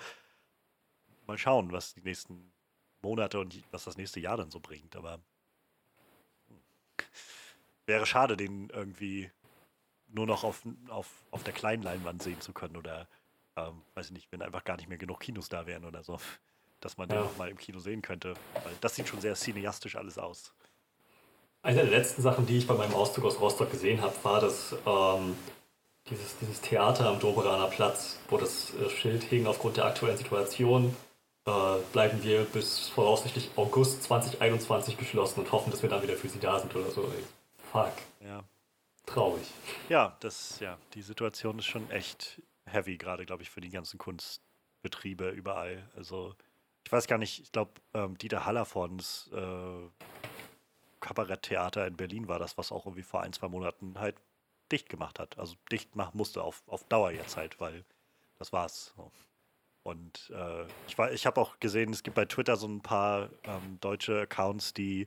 Mal 1.27 1.39
schauen, 1.39 1.73
was 1.73 1.95
die 1.95 2.03
nächsten 2.03 2.53
Monate 3.03 3.41
und 3.41 3.65
was 3.73 3.83
das 3.83 3.97
nächste 3.97 4.21
Jahr 4.21 4.37
dann 4.37 4.53
so 4.53 4.61
bringt, 4.61 4.95
aber 4.95 5.19
hm. 6.47 6.63
wäre 7.87 8.07
schade, 8.07 8.37
den 8.37 8.71
irgendwie 8.71 9.33
nur 10.07 10.27
noch 10.27 10.45
auf, 10.45 10.63
auf, 10.89 11.09
auf 11.33 11.43
der 11.43 11.53
kleinen 11.53 11.83
Leinwand 11.83 12.23
sehen 12.23 12.41
zu 12.41 12.53
können 12.53 12.77
oder 12.77 13.09
ähm, 13.57 13.83
weiß 13.95 14.07
ich 14.07 14.13
nicht, 14.13 14.31
wenn 14.31 14.41
einfach 14.41 14.63
gar 14.63 14.77
nicht 14.77 14.89
mehr 14.89 14.99
genug 14.99 15.19
Kinos 15.19 15.49
da 15.49 15.67
wären 15.67 15.85
oder 15.85 16.05
so 16.05 16.21
dass 16.85 16.97
man 16.99 17.09
ja. 17.09 17.17
den 17.17 17.25
auch 17.25 17.37
mal 17.37 17.49
im 17.49 17.57
Kino 17.57 17.79
sehen 17.79 18.03
könnte. 18.03 18.35
Weil 18.55 18.73
das 18.81 18.95
sieht 18.95 19.09
schon 19.09 19.21
sehr 19.21 19.35
cineastisch 19.35 19.97
alles 19.97 20.19
aus. 20.19 20.53
Eine 21.63 21.83
der 21.83 21.91
letzten 21.91 22.23
Sachen, 22.23 22.45
die 22.47 22.59
ich 22.59 22.67
bei 22.67 22.75
meinem 22.75 22.95
Auszug 22.95 23.25
aus 23.25 23.41
Rostock 23.41 23.71
gesehen 23.71 24.01
habe, 24.03 24.15
war 24.25 24.41
das 24.41 24.75
ähm, 24.85 25.37
dieses, 26.11 26.37
dieses 26.39 26.61
Theater 26.61 27.07
am 27.07 27.21
Doberaner 27.21 27.69
Platz, 27.69 28.19
wo 28.29 28.37
das 28.37 28.75
äh, 28.75 28.91
Schild 28.91 29.23
hing 29.25 29.47
aufgrund 29.47 29.77
der 29.77 29.85
aktuellen 29.85 30.17
Situation. 30.17 30.95
Äh, 31.45 31.79
bleiben 31.93 32.23
wir 32.23 32.45
bis 32.45 32.89
voraussichtlich 32.89 33.51
August 33.57 34.03
2021 34.05 34.97
geschlossen 34.97 35.41
und 35.41 35.53
hoffen, 35.53 35.71
dass 35.71 35.83
wir 35.83 35.89
dann 35.89 36.03
wieder 36.03 36.17
für 36.17 36.29
sie 36.29 36.41
da 36.41 36.59
sind 36.59 36.75
oder 36.75 36.91
so. 36.91 37.03
Ey, 37.03 37.25
fuck. 37.73 37.93
Ja. 38.21 38.43
Traurig. 39.07 39.47
Ja, 39.89 40.17
das, 40.21 40.61
ja, 40.61 40.79
die 40.95 41.03
Situation 41.03 41.59
ist 41.59 41.67
schon 41.67 41.91
echt 41.91 42.41
heavy, 42.67 42.97
gerade, 42.97 43.27
glaube 43.27 43.43
ich, 43.43 43.51
für 43.51 43.61
die 43.61 43.71
ganzen 43.71 43.99
Kunstbetriebe 43.99 45.31
überall. 45.31 45.89
Also 45.97 46.35
ich 46.85 46.93
weiß 46.93 47.07
gar 47.07 47.19
nicht, 47.19 47.43
ich 47.43 47.53
glaube, 47.53 47.73
ähm, 47.95 48.19
Dieter 48.19 48.45
Hallervons 48.45 49.31
äh, 49.33 49.89
Kabaretttheater 51.01 51.87
in 51.87 51.97
Berlin 51.97 52.29
war 52.29 52.39
das, 52.39 52.57
was 52.59 52.73
auch 52.73 52.87
irgendwie 52.87 53.03
vor 53.03 53.23
ein, 53.23 53.33
zwei 53.33 53.49
Monaten 53.49 53.99
halt 53.99 54.17
dicht 54.71 54.89
gemacht 54.89 55.19
hat. 55.19 55.39
Also 55.39 55.57
dicht 55.71 55.97
machen 55.97 56.17
musste 56.17 56.43
auf, 56.43 56.63
auf 56.67 56.85
Dauer 56.85 57.11
jetzt 57.11 57.37
halt, 57.37 57.61
weil 57.61 57.85
das 58.39 58.53
war's. 58.53 58.95
So. 58.97 59.11
Und 59.83 60.31
äh, 60.35 60.65
ich, 60.87 60.97
ich 61.13 61.27
habe 61.27 61.41
auch 61.41 61.59
gesehen, 61.59 61.93
es 61.93 62.03
gibt 62.03 62.15
bei 62.15 62.25
Twitter 62.25 62.57
so 62.57 62.69
ein 62.69 62.81
paar 62.83 63.31
ähm, 63.43 63.79
deutsche 63.81 64.23
Accounts, 64.23 64.73
die 64.73 65.07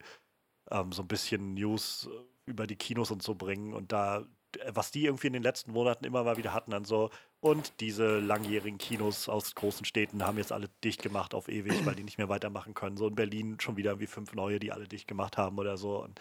ähm, 0.69 0.91
so 0.91 1.01
ein 1.01 1.07
bisschen 1.07 1.53
News 1.53 2.09
über 2.45 2.67
die 2.67 2.75
Kinos 2.75 3.09
und 3.09 3.23
so 3.23 3.35
bringen. 3.35 3.73
Und 3.73 3.91
da 3.91 4.25
was 4.67 4.91
die 4.91 5.05
irgendwie 5.05 5.27
in 5.27 5.33
den 5.33 5.43
letzten 5.43 5.71
Monaten 5.71 6.05
immer 6.05 6.23
mal 6.23 6.37
wieder 6.37 6.53
hatten, 6.53 6.71
dann 6.71 6.85
so, 6.85 7.09
und 7.45 7.79
diese 7.79 8.17
langjährigen 8.17 8.79
Kinos 8.79 9.29
aus 9.29 9.53
großen 9.53 9.85
Städten 9.85 10.25
haben 10.25 10.39
jetzt 10.39 10.51
alle 10.51 10.67
dicht 10.83 11.03
gemacht 11.03 11.35
auf 11.35 11.47
ewig, 11.47 11.85
weil 11.85 11.93
die 11.93 12.03
nicht 12.03 12.17
mehr 12.17 12.27
weitermachen 12.27 12.73
können. 12.73 12.97
So 12.97 13.07
in 13.07 13.13
Berlin 13.13 13.59
schon 13.59 13.77
wieder 13.77 13.99
wie 13.99 14.07
fünf 14.07 14.33
neue, 14.33 14.57
die 14.59 14.71
alle 14.71 14.87
dicht 14.87 15.07
gemacht 15.07 15.37
haben 15.37 15.59
oder 15.59 15.77
so. 15.77 16.01
Und 16.03 16.19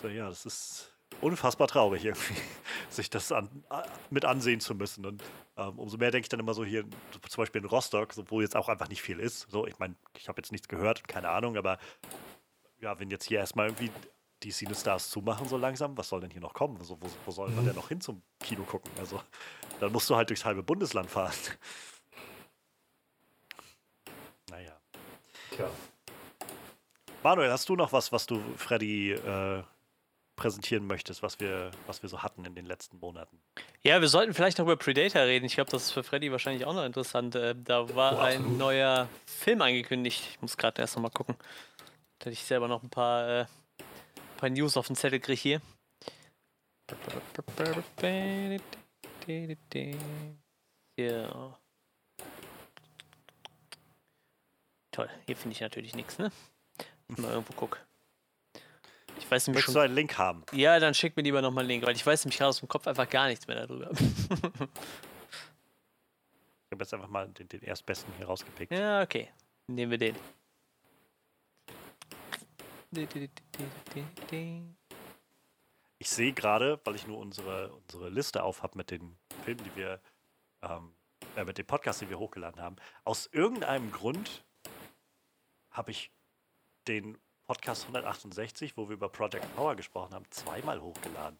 so, 0.00 0.08
ja, 0.08 0.30
das 0.30 0.46
ist 0.46 0.96
unfassbar 1.20 1.68
traurig 1.68 2.06
irgendwie, 2.06 2.32
sich 2.88 3.10
das 3.10 3.30
an, 3.30 3.62
mit 4.08 4.24
ansehen 4.24 4.60
zu 4.60 4.74
müssen. 4.74 5.04
Und 5.04 5.22
ähm, 5.58 5.78
umso 5.78 5.98
mehr 5.98 6.10
denke 6.10 6.24
ich 6.24 6.30
dann 6.30 6.40
immer 6.40 6.54
so 6.54 6.64
hier, 6.64 6.84
zum 7.28 7.36
Beispiel 7.42 7.60
in 7.60 7.68
Rostock, 7.68 8.14
so, 8.14 8.24
wo 8.30 8.40
jetzt 8.40 8.56
auch 8.56 8.70
einfach 8.70 8.88
nicht 8.88 9.02
viel 9.02 9.20
ist. 9.20 9.50
So, 9.50 9.66
ich 9.66 9.78
meine, 9.78 9.96
ich 10.16 10.28
habe 10.28 10.40
jetzt 10.40 10.50
nichts 10.50 10.66
gehört, 10.66 11.06
keine 11.08 11.28
Ahnung, 11.28 11.58
aber 11.58 11.76
ja, 12.80 12.98
wenn 12.98 13.10
jetzt 13.10 13.26
hier 13.26 13.38
erstmal 13.38 13.66
irgendwie 13.66 13.90
die 14.42 14.50
Cine-Stars 14.50 15.10
zumachen 15.10 15.46
so 15.46 15.58
langsam, 15.58 15.96
was 15.98 16.08
soll 16.08 16.20
denn 16.20 16.30
hier 16.30 16.40
noch 16.40 16.54
kommen? 16.54 16.78
Also, 16.78 16.96
wo, 17.02 17.06
wo 17.26 17.30
soll 17.30 17.50
man 17.50 17.60
Mhm. 17.60 17.66
denn 17.66 17.76
noch 17.76 17.88
hin 17.88 18.00
zum 18.00 18.22
Kino 18.40 18.62
gucken? 18.64 18.90
Also, 18.98 19.20
dann 19.82 19.90
musst 19.90 20.08
du 20.08 20.14
halt 20.14 20.30
durchs 20.30 20.44
halbe 20.44 20.62
Bundesland 20.62 21.10
fahren. 21.10 21.34
Naja. 24.48 24.72
Tja. 25.50 25.68
Manuel, 27.24 27.50
hast 27.50 27.68
du 27.68 27.74
noch 27.74 27.92
was, 27.92 28.12
was 28.12 28.26
du 28.26 28.40
Freddy 28.56 29.10
äh, 29.12 29.62
präsentieren 30.36 30.86
möchtest, 30.86 31.22
was 31.24 31.40
wir, 31.40 31.72
was 31.86 32.02
wir 32.02 32.08
so 32.08 32.22
hatten 32.22 32.44
in 32.44 32.54
den 32.54 32.64
letzten 32.66 32.98
Monaten? 33.00 33.40
Ja, 33.82 34.00
wir 34.00 34.06
sollten 34.06 34.34
vielleicht 34.34 34.58
noch 34.58 34.66
über 34.66 34.76
Predator 34.76 35.22
reden. 35.22 35.46
Ich 35.46 35.54
glaube, 35.54 35.70
das 35.70 35.84
ist 35.84 35.90
für 35.90 36.04
Freddy 36.04 36.30
wahrscheinlich 36.30 36.64
auch 36.64 36.74
noch 36.74 36.84
interessant. 36.84 37.34
Äh, 37.34 37.56
da 37.56 37.92
war 37.96 38.18
Oh, 38.18 38.20
ein 38.20 38.56
neuer 38.56 39.08
Film 39.26 39.62
angekündigt. 39.62 40.22
Ich 40.30 40.40
muss 40.40 40.56
gerade 40.56 40.80
erst 40.80 40.94
noch 40.94 41.02
mal 41.02 41.10
gucken. 41.10 41.34
Da 42.20 42.26
hätte 42.26 42.34
ich 42.34 42.44
selber 42.44 42.68
noch 42.68 42.84
ein 42.84 42.90
paar, 42.90 43.28
äh, 43.28 43.46
paar 44.36 44.50
News 44.50 44.76
auf 44.76 44.86
den 44.86 44.94
Zettel 44.94 45.18
kriege 45.18 45.40
hier. 45.40 45.60
Ja. 50.98 51.58
Toll, 54.90 55.08
hier 55.26 55.36
finde 55.36 55.54
ich 55.54 55.60
natürlich 55.60 55.94
nichts, 55.94 56.18
ne? 56.18 56.30
Ich 57.08 57.18
mal 57.18 57.30
irgendwo 57.30 57.52
guck. 57.54 57.78
Ich 59.18 59.30
weiß 59.30 59.46
nämlich 59.46 59.60
Möchtest 59.60 59.74
schon 59.74 59.74
du 59.74 59.80
einen 59.80 59.94
Link 59.94 60.18
haben? 60.18 60.44
ja, 60.52 60.78
dann 60.78 60.94
schick 60.94 61.16
mir 61.16 61.22
lieber 61.22 61.40
nochmal 61.42 61.62
einen 61.62 61.70
Link, 61.70 61.86
weil 61.86 61.94
ich 61.94 62.04
weiß 62.04 62.24
nämlich 62.24 62.38
gerade 62.38 62.48
aus 62.50 62.58
dem 62.60 62.68
Kopf 62.68 62.86
einfach 62.86 63.08
gar 63.08 63.28
nichts 63.28 63.46
mehr 63.46 63.66
darüber. 63.66 63.90
Ich 66.72 66.74
habe 66.74 66.84
jetzt 66.84 66.94
einfach 66.94 67.08
mal 67.08 67.28
den, 67.28 67.46
den 67.50 67.60
erstbesten 67.60 68.10
hier 68.16 68.24
rausgepickt. 68.24 68.72
ja, 68.72 69.02
okay. 69.02 69.28
Nehmen 69.66 69.90
wir 69.90 69.98
den. 69.98 70.16
Ich 76.02 76.10
sehe 76.10 76.32
gerade, 76.32 76.80
weil 76.82 76.96
ich 76.96 77.06
nur 77.06 77.16
unsere, 77.18 77.70
unsere 77.74 78.08
Liste 78.08 78.42
auf 78.42 78.64
habe 78.64 78.76
mit 78.76 78.90
den 78.90 79.16
Filmen, 79.44 79.62
die 79.62 79.76
wir, 79.76 80.00
ähm, 80.62 80.92
äh, 81.36 81.44
mit 81.44 81.58
dem 81.58 81.64
Podcast, 81.64 82.00
den 82.00 82.10
wir 82.10 82.18
hochgeladen 82.18 82.60
haben. 82.60 82.74
Aus 83.04 83.28
irgendeinem 83.30 83.92
Grund 83.92 84.42
habe 85.70 85.92
ich 85.92 86.10
den 86.88 87.16
Podcast 87.46 87.82
168, 87.82 88.76
wo 88.76 88.88
wir 88.88 88.94
über 88.94 89.08
Project 89.08 89.54
Power 89.54 89.76
gesprochen 89.76 90.12
haben, 90.12 90.26
zweimal 90.30 90.80
hochgeladen. 90.80 91.38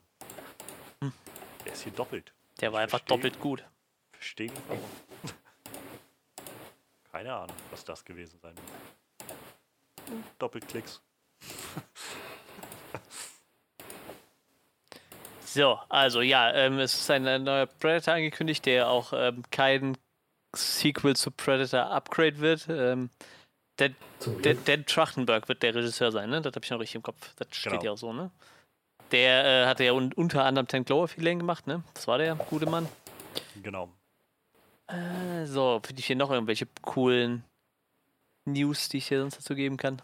Der 1.65 1.73
ist 1.73 1.83
hier 1.83 1.91
doppelt. 1.91 2.33
Der 2.61 2.73
war 2.73 2.79
Ich 2.79 2.85
einfach 2.85 3.01
verstehe. 3.01 3.17
doppelt 3.17 3.41
gut. 3.41 3.69
Verstehe 4.13 4.49
nicht 4.49 4.63
warum. 4.69 4.85
Keine 7.11 7.35
Ahnung, 7.35 7.57
was 7.73 7.85
das 7.85 8.05
gewesen 8.05 8.39
sein 8.39 8.55
muss. 8.55 10.15
Doppelklicks. 10.39 11.03
So, 15.55 15.79
also 15.91 16.23
ja, 16.23 16.51
ähm, 16.55 16.79
es 16.79 16.95
ist 16.95 17.11
ein, 17.11 17.27
äh, 17.27 17.39
neuer 17.39 17.67
Predator 17.67 18.15
angekündigt, 18.15 18.65
der 18.65 18.89
auch 18.89 19.13
ähm, 19.15 19.43
kein 19.51 19.99
Sequel 20.57 21.15
zu 21.15 21.31
Predator 21.31 21.91
Upgrade 21.91 22.39
wird. 22.39 22.67
Ähm, 22.71 23.11
Dan, 23.77 23.95
Dan. 24.43 24.59
Dan 24.65 24.87
Trachtenberg 24.87 25.49
wird 25.49 25.63
der 25.63 25.75
Regisseur 25.75 26.11
sein, 26.13 26.31
ne? 26.31 26.41
Das 26.41 26.55
habe 26.55 26.65
ich 26.65 26.71
noch 26.71 26.81
richtig 26.81 26.97
im 26.97 27.03
Kopf. 27.03 27.35
Das 27.37 27.49
steht 27.51 27.73
Genau. 27.73 27.85
ja 27.85 27.91
auch 27.93 27.97
so, 27.99 28.13
ne? 28.13 28.31
Der 29.11 29.45
äh, 29.45 29.67
hatte 29.67 29.85
ja 29.85 29.93
un 29.93 30.13
unter 30.15 30.45
anderem 30.45 30.69
Ten 30.69 30.85
Cloverfield 30.87 31.25
Lane 31.25 31.39
gemacht, 31.39 31.67
ne? 31.67 31.83
Das 31.95 32.07
war 32.07 32.19
der 32.19 32.35
gute 32.35 32.67
Mann. 32.67 32.89
Genau. 33.63 33.91
Äh, 34.87 35.45
so, 35.47 35.81
finde 35.85 36.01
ich 36.01 36.07
hier 36.07 36.17
noch 36.17 36.31
irgendwelche 36.31 36.67
coolen 36.83 37.45
News, 38.47 38.89
die 38.89 38.99
ich 38.99 39.09
hier 39.09 39.21
sonst 39.21 39.37
dazu 39.39 39.55
geben 39.55 39.77
kann. 39.77 40.01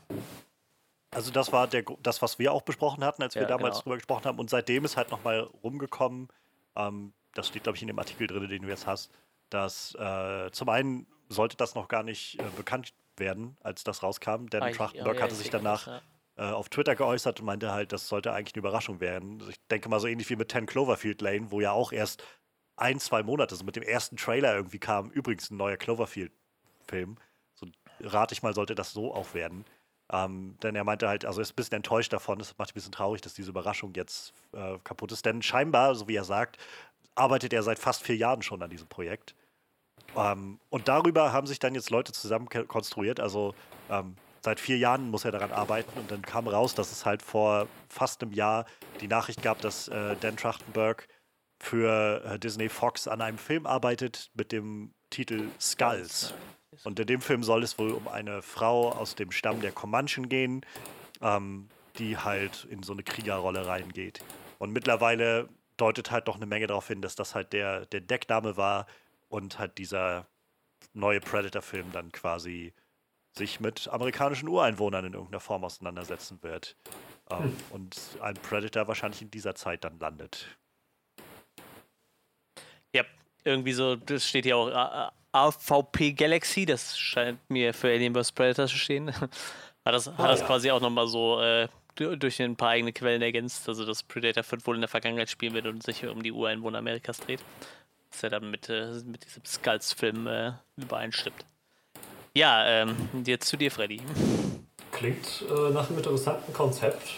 Also 1.11 1.31
das 1.31 1.53
war 1.53 1.67
der, 1.67 1.85
das, 2.03 2.21
was 2.23 2.39
wir 2.39 2.53
auch 2.53 2.63
besprochen 2.63 3.03
hatten, 3.05 3.23
als 3.23 3.35
wir 3.35 3.43
Ja, 3.43 3.49
damals 3.49 3.77
genau. 3.77 3.83
drüber 3.85 3.97
gesprochen 3.97 4.25
haben. 4.25 4.39
Und 4.39 4.51
seitdem 4.51 4.85
ist 4.85 4.97
halt 4.97 5.11
nochmal 5.11 5.41
rumgekommen, 5.41 6.29
ähm, 6.77 7.13
das 7.35 7.49
steht, 7.49 7.63
glaube 7.63 7.77
ich, 7.77 7.83
in 7.83 7.89
dem 7.89 7.99
Artikel 7.99 8.27
drin, 8.27 8.49
den 8.49 8.63
du 8.63 8.69
jetzt 8.69 8.87
hast, 8.87 9.11
dass 9.51 9.95
äh, 9.95 10.51
zum 10.53 10.69
einen 10.69 11.07
sollte 11.29 11.57
das 11.57 11.75
noch 11.75 11.89
gar 11.89 12.03
nicht 12.03 12.39
äh, 12.39 12.51
bekannt 12.57 12.93
werden, 13.17 13.57
als 13.63 13.85
das 13.85 14.03
rauskam, 14.03 14.47
denn 14.47 14.63
Ah, 14.63 14.71
ich- 14.71 14.77
Trachtenberg 14.77 15.15
ja, 15.17 15.21
ja, 15.21 15.23
hatte 15.25 15.33
ich 15.35 15.39
sich 15.39 15.51
danach 15.51 15.85
das, 15.87 16.03
äh, 16.37 16.53
auf 16.53 16.69
Twitter 16.69 16.95
geäußert 16.95 17.41
und 17.41 17.47
meinte 17.47 17.73
halt, 17.73 17.93
das 17.93 18.09
sollte 18.09 18.33
eigentlich 18.33 18.55
eine 18.55 18.61
Überraschung 18.61 19.01
werden. 19.01 19.39
Also 19.41 19.51
ich 19.51 19.59
denke 19.69 19.89
mal 19.89 20.01
so 20.01 20.07
ähnlich 20.07 20.29
wie 20.31 20.37
mit 20.37 20.53
10 20.53 20.67
Cloverfield 20.67 21.21
Lane, 21.23 21.51
wo 21.51 21.61
ja 21.61 21.73
auch 21.73 21.93
erst 21.93 22.23
ein, 22.77 23.01
zwei 23.01 23.23
Monate, 23.23 23.57
so 23.57 23.65
mit 23.65 23.77
dem 23.77 23.83
ersten 23.83 24.17
Trailer 24.17 24.55
irgendwie 24.55 24.79
kam, 24.79 25.11
übrigens 25.11 25.51
ein 25.51 25.57
neuer 25.57 25.77
Cloverfield-Film. 25.77 27.17
So 27.55 27.67
rate 28.01 28.35
ich 28.35 28.43
mal, 28.43 28.55
sollte 28.55 28.75
das 28.75 28.93
so 28.93 29.13
auch 29.15 29.35
werden. 29.35 29.65
Ähm, 30.11 30.57
denn 30.63 30.75
er 30.75 30.85
meinte 30.85 31.09
halt, 31.09 31.25
also 31.25 31.41
ist 31.41 31.53
ein 31.53 31.57
bisschen 31.57 31.77
enttäuscht 31.77 32.13
davon, 32.13 32.41
es 32.41 32.57
macht 32.57 32.71
ein 32.71 32.75
bisschen 32.75 32.93
traurig, 32.93 33.21
dass 33.21 33.35
diese 33.35 33.51
Überraschung 33.51 33.93
jetzt 33.95 34.33
äh, 34.53 34.79
kaputt 34.85 35.13
ist. 35.13 35.25
Denn 35.27 35.43
scheinbar, 35.43 35.95
so 35.95 36.09
wie 36.09 36.17
er 36.17 36.25
sagt, 36.25 36.57
arbeitet 37.15 37.53
er 37.53 37.63
seit 37.63 37.79
fast 37.79 38.03
vier 38.03 38.17
Jahren 38.17 38.43
schon 38.43 38.63
an 38.63 38.71
diesem 38.71 38.89
Projekt. 38.89 39.35
Ähm, 40.17 40.59
und 40.71 40.89
darüber 40.89 41.33
haben 41.33 41.47
sich 41.47 41.59
dann 41.59 41.75
jetzt 41.75 41.91
Leute 41.91 42.13
zusammen 42.13 42.49
konstruiert. 42.49 43.21
Also 43.21 43.55
ähm, 43.91 44.17
seit 44.41 44.61
vier 44.61 44.79
Jahren 44.79 45.11
muss 45.11 45.25
er 45.25 45.33
daran 45.33 45.53
arbeiten 45.53 45.99
und 45.99 46.11
dann 46.11 46.23
kam 46.23 46.49
raus, 46.49 46.75
dass 46.75 46.93
es 46.93 47.05
halt 47.05 47.23
vor 47.23 47.69
fast 47.89 48.23
einem 48.23 48.33
Jahr 48.33 48.65
die 49.01 49.09
Nachricht 49.09 49.43
gab, 49.43 49.61
dass 49.61 49.89
äh, 49.89 50.17
Dan 50.21 50.37
Trachtenberg 50.37 51.07
für 51.61 52.25
äh, 52.25 52.39
Disney 52.39 52.69
Fox 52.69 53.09
an 53.09 53.21
einem 53.21 53.39
Film 53.39 53.67
arbeitet 53.67 54.31
mit 54.35 54.53
dem 54.53 54.95
Titel 55.11 55.49
Skulls. 55.61 56.33
Und 56.85 56.99
in 57.01 57.07
dem 57.07 57.20
Film 57.20 57.43
soll 57.43 57.62
es 57.62 57.79
wohl 57.79 57.93
um 57.93 58.09
eine 58.09 58.43
Frau 58.43 58.91
aus 58.93 59.14
dem 59.14 59.33
Stamm 59.33 59.61
der 59.61 59.72
Comanchen 59.72 60.29
gehen, 60.29 60.64
ähm, 61.20 61.68
die 61.99 62.16
halt 62.16 62.66
in 62.70 62.83
so 62.83 62.93
eine 62.93 63.03
Kriegerrolle 63.03 63.66
reingeht. 63.66 64.20
Und 64.59 64.72
mittlerweile 64.72 65.49
deutet 65.76 66.11
halt 66.11 66.29
doch 66.29 66.37
eine 66.37 66.47
Menge 66.47 66.66
darauf 66.66 66.89
hin, 66.89 67.03
dass 67.03 67.14
das 67.16 67.35
halt 67.35 67.53
der, 67.53 67.87
der 67.87 68.01
Deckname 68.01 68.57
war 68.57 68.87
und 69.29 69.59
halt 69.59 69.79
dieser 69.79 70.26
neue 70.95 71.20
Predator-Film 71.20 71.93
dann 71.93 72.12
quasi 72.12 72.72
sich 73.37 73.61
mit 73.61 73.89
amerikanischen 73.89 74.49
Ureinwohnern 74.49 75.05
in 75.05 75.12
irgendeiner 75.12 75.41
Form 75.41 75.64
auseinandersetzen 75.64 76.43
wird. 76.43 76.76
Ähm, 77.31 77.57
Und 77.70 77.97
ein 78.20 78.35
Predator 78.35 78.89
wahrscheinlich 78.89 79.22
in 79.22 79.31
dieser 79.31 79.55
Zeit 79.55 79.85
dann 79.85 79.99
landet. 79.99 80.47
Ja, 82.95 83.05
irgendwie 83.45 83.72
so, 83.72 83.97
das 83.97 84.26
steht 84.26 84.45
hier 84.45 84.57
auch 84.57 84.68
A- 84.68 85.12
AVP 85.47 86.12
Galaxy, 86.12 86.66
das 86.66 86.99
scheint 86.99 87.39
mir 87.51 87.72
für 87.74 87.89
Alien 87.89 88.14
vs. 88.14 88.32
Predator 88.32 88.66
zu 88.66 88.76
stehen. 88.76 89.12
hat 89.20 89.30
das, 89.84 90.07
hat 90.07 90.14
Ah, 90.18 90.28
das 90.28 90.41
ja. 90.41 90.47
quasi 90.47 90.70
auch 90.70 90.80
nochmal 90.80 91.07
so 91.09 91.41
äh, 91.41 91.68
du- 91.95 92.16
durch 92.16 92.41
ein 92.43 92.57
paar 92.57 92.70
eigene 92.70 92.93
Quellen 92.93 93.22
ergänzt, 93.22 93.68
also 93.68 93.84
dass 93.84 94.03
Predator 94.03 94.43
5 94.43 94.66
wohl 94.66 94.74
in 94.76 94.80
der 94.82 94.89
Vergangenheit 94.89 95.30
spielen 95.30 95.55
wird 95.55 95.66
und 95.66 95.82
sich 95.82 96.05
um 96.07 96.22
die 96.22 96.32
Ureinwohner 96.32 96.78
Amerikas 96.78 97.18
dreht. 97.18 97.41
Was 98.11 98.22
ja 98.22 98.28
dann 98.30 98.51
mit, 98.51 98.68
äh, 98.68 98.93
mit 99.05 99.24
diesem 99.24 99.45
Skulls-Film 99.45 100.26
äh, 100.26 100.53
übereinstimmt. 100.76 101.45
Ja, 102.34 102.64
ähm, 102.66 102.97
jetzt 103.26 103.49
zu 103.49 103.57
dir, 103.57 103.70
Freddy. 103.70 104.01
Klingt 104.93 105.45
äh, 105.51 105.70
nach 105.70 105.89
einem 105.89 105.99
interessanten 105.99 106.53
Konzept. 106.53 107.09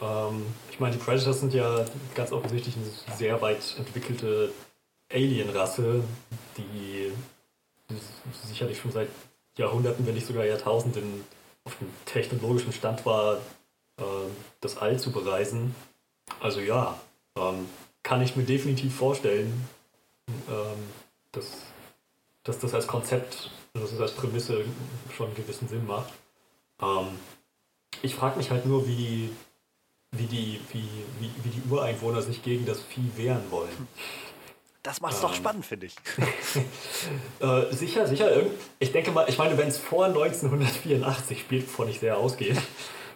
Ähm, 0.00 0.46
ich 0.70 0.80
meine, 0.80 0.96
die 0.96 1.02
Predators 1.02 1.40
sind 1.40 1.52
ja 1.54 1.84
ganz 2.14 2.32
offensichtlich 2.32 2.74
eine 2.76 3.16
sehr 3.16 3.40
weit 3.42 3.74
entwickelte 3.78 4.52
Alien-Rasse, 5.12 6.02
die 6.56 7.12
sicherlich 8.44 8.78
schon 8.78 8.92
seit 8.92 9.08
Jahrhunderten, 9.56 10.06
wenn 10.06 10.14
nicht 10.14 10.26
sogar 10.26 10.44
Jahrtausenden 10.44 11.24
auf 11.64 11.76
dem 11.76 11.88
technologischen 12.04 12.72
Stand 12.72 13.04
war, 13.06 13.36
äh, 13.98 14.02
das 14.60 14.78
All 14.78 14.98
zu 14.98 15.10
bereisen. 15.10 15.74
Also 16.40 16.60
ja, 16.60 17.00
ähm, 17.36 17.66
kann 18.02 18.22
ich 18.22 18.36
mir 18.36 18.44
definitiv 18.44 18.94
vorstellen, 18.94 19.68
ähm, 20.48 20.84
dass, 21.32 21.62
dass 22.44 22.58
das 22.58 22.74
als 22.74 22.86
Konzept, 22.86 23.50
dass 23.74 23.92
es 23.92 24.00
als 24.00 24.12
Prämisse 24.12 24.64
schon 25.14 25.26
einen 25.26 25.36
gewissen 25.36 25.68
Sinn 25.68 25.86
macht. 25.86 26.12
Ähm, 26.80 27.18
ich 28.02 28.14
frage 28.14 28.38
mich 28.38 28.50
halt 28.50 28.66
nur, 28.66 28.86
wie 28.86 29.30
wie, 30.12 30.26
die, 30.26 30.60
wie, 30.72 30.88
wie, 31.20 31.30
wie 31.42 31.48
die 31.50 31.70
Ureinwohner 31.70 32.22
sich 32.22 32.42
gegen 32.42 32.64
das 32.64 32.80
Vieh 32.82 33.10
wehren 33.16 33.50
wollen. 33.50 33.88
Das 34.82 35.00
macht 35.00 35.14
es 35.14 35.20
doch 35.20 35.30
Ähm. 35.30 35.36
spannend, 35.36 35.66
finde 35.66 35.86
ich. 35.86 35.96
Äh, 37.40 37.72
sicher, 37.72 38.06
sicher. 38.06 38.28
Ich 38.80 38.90
denke 38.90 39.12
mal, 39.12 39.28
ich 39.28 39.38
meine, 39.38 39.56
wenn 39.56 39.68
es 39.68 39.78
vor 39.78 40.06
1984 40.06 41.40
spielt, 41.40 41.68
wovon 41.68 41.88
ich 41.88 42.00
sehr 42.00 42.16
ausgehe. 42.16 42.56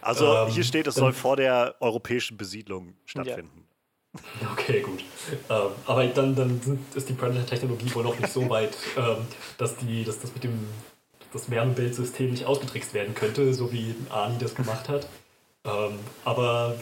Also 0.01 0.33
ähm, 0.33 0.47
hier 0.49 0.63
steht, 0.63 0.87
es 0.87 0.95
soll 0.95 1.11
vor 1.13 1.35
der 1.35 1.75
europäischen 1.79 2.37
Besiedlung 2.37 2.93
stattfinden. 3.05 3.67
Okay, 4.51 4.81
gut. 4.81 5.03
Ähm, 5.49 5.71
aber 5.87 6.05
dann, 6.05 6.35
dann 6.35 6.79
ist 6.93 7.09
die 7.09 7.13
Predator-Technologie 7.13 7.95
wohl 7.95 8.03
noch 8.03 8.19
nicht 8.19 8.31
so 8.31 8.47
weit, 8.47 8.77
ähm, 8.97 9.17
dass, 9.57 9.75
die, 9.77 10.03
dass 10.03 10.19
das 10.19 10.31
mit 10.35 10.43
dem 10.43 10.67
das 11.33 11.49
Wärmebildsystem 11.49 12.29
nicht 12.29 12.45
ausgetrickst 12.45 12.93
werden 12.93 13.15
könnte, 13.15 13.55
so 13.55 13.71
wie 13.71 13.95
Ani 14.11 14.37
das 14.37 14.53
gemacht 14.53 14.87
hat. 14.87 15.07
Ähm, 15.65 15.97
aber 16.23 16.75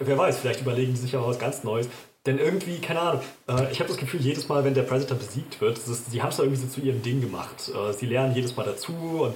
wer 0.00 0.18
weiß, 0.18 0.40
vielleicht 0.40 0.62
überlegen 0.62 0.92
die 0.92 0.98
sich 0.98 1.12
ja 1.12 1.20
auch 1.20 1.28
was 1.28 1.38
ganz 1.38 1.62
Neues. 1.62 1.88
Denn 2.26 2.38
irgendwie, 2.38 2.80
keine 2.80 3.00
Ahnung, 3.00 3.22
äh, 3.48 3.72
ich 3.72 3.80
habe 3.80 3.88
das 3.88 3.98
Gefühl, 3.98 4.20
jedes 4.20 4.48
Mal, 4.48 4.64
wenn 4.64 4.74
der 4.74 4.84
Predator 4.84 5.16
besiegt 5.16 5.60
wird, 5.60 5.78
sie 5.78 6.22
haben 6.22 6.30
es 6.30 6.38
irgendwie 6.38 6.60
so 6.60 6.68
zu 6.68 6.80
ihrem 6.80 7.02
Ding 7.02 7.20
gemacht. 7.20 7.68
Äh, 7.68 7.92
sie 7.92 8.06
lernen 8.06 8.34
jedes 8.34 8.56
Mal 8.56 8.64
dazu 8.64 8.92
und 8.92 9.34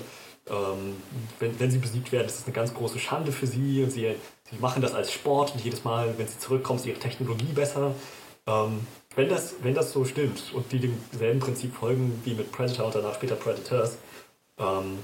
Ähm, 0.49 0.95
wenn, 1.41 1.59
wenn 1.59 1.73
sie 1.73 1.79
besiegt 1.79 2.13
werden, 2.13 2.29
ist 2.29 2.39
es 2.39 2.45
eine 2.45 2.55
ganz 2.55 2.73
große 2.73 3.01
Schande 3.01 3.33
für 3.33 3.49
sie 3.49 3.83
und 3.83 3.91
sie, 3.91 4.15
sie 4.49 4.59
machen 4.61 4.81
das 4.81 4.95
als 4.95 5.11
Sport 5.11 5.53
und 5.53 5.65
jedes 5.65 5.83
Mal, 5.83 6.15
wenn 6.19 6.29
sie 6.29 6.39
zurückkommen, 6.39 6.79
ist 6.79 6.87
ihre 6.87 7.01
Technologie 7.01 7.53
besser. 7.53 7.97
Ähm, 8.47 8.87
wenn, 9.17 9.29
das, 9.29 9.55
wenn 9.65 9.75
das 9.75 9.91
so 9.91 10.05
stimmt 10.05 10.53
und 10.55 10.71
die 10.71 10.79
demselben 10.79 11.41
Prinzip 11.41 11.75
folgen 11.75 12.23
wie 12.25 12.35
mit 12.35 12.53
Predator 12.53 12.87
und 12.87 12.95
danach 12.95 13.17
später 13.17 13.35
Predators, 13.35 13.99
ähm, 14.59 14.99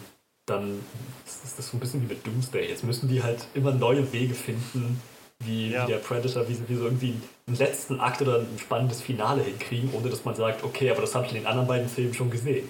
dann 0.46 0.78
ist 1.26 1.58
das 1.58 1.66
so 1.68 1.76
ein 1.76 1.80
bisschen 1.80 2.02
wie 2.02 2.14
mit 2.14 2.24
Doomsday. 2.24 2.68
Jetzt 2.68 2.84
müssen 2.84 3.08
die 3.08 3.24
halt 3.24 3.44
immer 3.54 3.72
neue 3.72 4.12
Wege 4.12 4.34
finden, 4.34 5.00
wie, 5.44 5.70
ja. 5.70 5.86
wie 5.86 5.92
der 5.92 5.98
Predator, 5.98 6.48
wie, 6.48 6.68
wie 6.68 6.74
so 6.74 6.84
irgendwie 6.84 7.20
einen 7.46 7.56
letzten 7.56 8.00
Akt 8.00 8.22
oder 8.22 8.38
ein 8.38 8.58
spannendes 8.58 9.02
Finale 9.02 9.42
hinkriegen, 9.42 9.92
ohne 9.94 10.08
dass 10.08 10.24
man 10.24 10.34
sagt, 10.34 10.64
okay, 10.64 10.90
aber 10.90 11.00
das 11.02 11.14
habe 11.14 11.26
ich 11.26 11.32
in 11.32 11.38
den 11.38 11.46
anderen 11.46 11.68
beiden 11.68 11.88
Filmen 11.88 12.14
schon 12.14 12.30
gesehen. 12.30 12.68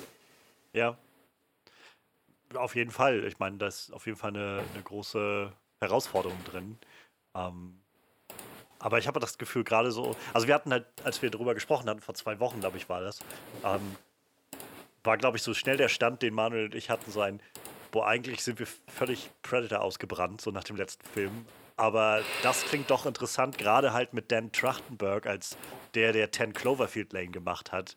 Ja. 0.73 0.97
Auf 2.55 2.75
jeden 2.75 2.91
Fall. 2.91 3.25
Ich 3.25 3.39
meine, 3.39 3.57
da 3.57 3.67
ist 3.67 3.93
auf 3.93 4.07
jeden 4.07 4.19
Fall 4.19 4.31
eine, 4.31 4.63
eine 4.75 4.83
große 4.83 5.53
Herausforderung 5.81 6.39
drin. 6.45 6.79
Ähm, 7.35 7.79
aber 8.79 8.99
ich 8.99 9.07
habe 9.07 9.21
das 9.21 9.39
Gefühl, 9.39 9.65
gerade 9.65 9.93
so, 9.93 10.17
also 10.35 10.49
wir 10.49 10.55
hatten 10.55 10.73
halt, 10.73 10.87
als 11.05 11.23
wir 11.23 11.31
darüber 11.31 11.55
gesprochen 11.55 11.89
hatten, 11.89 12.01
vor 12.01 12.15
zwei 12.15 12.41
Wochen, 12.41 12.61
glaube 12.61 12.77
ich, 12.77 12.89
war 12.89 13.01
das, 13.01 13.21
ähm, 13.65 13.97
war, 15.05 15.17
glaube 15.17 15.37
ich, 15.37 15.43
so 15.43 15.55
schnell 15.55 15.77
der 15.77 15.89
Stand, 15.89 16.23
den 16.23 16.35
Manuel 16.35 16.67
und 16.67 16.75
ich 16.75 16.91
hatten, 16.91 17.11
so 17.11 17.21
ein, 17.21 17.41
boah, 17.91 18.07
eigentlich 18.07 18.43
sind 18.43 18.59
wir 18.59 18.67
völlig 18.89 19.31
Predator 19.43 19.81
ausgebrannt, 19.81 20.41
so 20.41 20.51
nach 20.51 20.65
dem 20.65 20.77
letzten 20.77 21.07
Film. 21.09 21.47
Aber 21.83 22.23
das 22.45 22.63
klingt 22.63 22.91
doch 22.91 23.07
interessant, 23.07 23.59
gerade 23.59 23.93
halt 23.93 24.13
mit 24.15 24.31
Dan 24.31 24.53
Trachtenberg 24.53 25.27
als 25.27 25.57
der, 25.95 26.13
der 26.13 26.31
10 26.31 26.53
Cloverfield 26.53 27.13
Lane 27.13 27.33
gemacht 27.33 27.73
hat. 27.73 27.97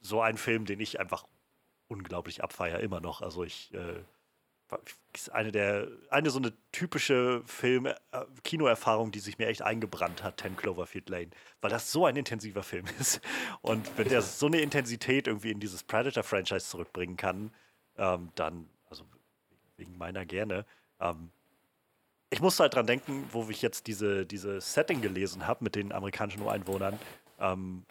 So 0.00 0.22
ein 0.22 0.38
Film, 0.38 0.64
den 0.64 0.80
ich 0.80 0.98
einfach 0.98 1.26
unglaublich 1.88 2.42
abfeier, 2.42 2.80
immer 2.80 3.02
noch. 3.02 3.20
Also 3.20 3.44
ich, 3.44 3.74
äh, 3.74 4.00
ist 5.12 5.30
eine 5.30 5.52
der, 5.52 5.88
eine 6.08 6.30
so 6.30 6.38
eine 6.38 6.54
typische 6.72 7.42
Film, 7.44 7.84
äh, 7.84 7.94
die 8.42 9.20
sich 9.20 9.36
mir 9.36 9.48
echt 9.48 9.60
eingebrannt 9.60 10.22
hat, 10.22 10.40
10 10.40 10.56
Cloverfield 10.56 11.10
Lane, 11.10 11.28
weil 11.60 11.68
das 11.68 11.92
so 11.92 12.06
ein 12.06 12.16
intensiver 12.16 12.62
Film 12.62 12.86
ist. 12.98 13.20
Und 13.60 13.86
wenn 13.98 14.08
der 14.08 14.22
so 14.22 14.46
eine 14.46 14.62
Intensität 14.62 15.26
irgendwie 15.26 15.50
in 15.50 15.60
dieses 15.60 15.82
Predator-Franchise 15.82 16.66
zurückbringen 16.66 17.18
kann, 17.18 17.52
ähm, 17.98 18.30
dann, 18.34 18.70
also 18.88 19.04
wegen 19.76 19.98
meiner 19.98 20.24
gerne, 20.24 20.64
ähm, 21.00 21.32
ich 22.30 22.40
musste 22.40 22.62
halt 22.62 22.74
dran 22.74 22.86
denken, 22.86 23.28
wo 23.32 23.48
ich 23.48 23.62
jetzt 23.62 23.86
diese, 23.86 24.26
diese 24.26 24.60
Setting 24.60 25.00
gelesen 25.00 25.46
habe 25.46 25.64
mit 25.64 25.74
den 25.74 25.92
amerikanischen 25.92 26.42
Ureinwohnern. 26.42 26.98
Ähm, 27.38 27.84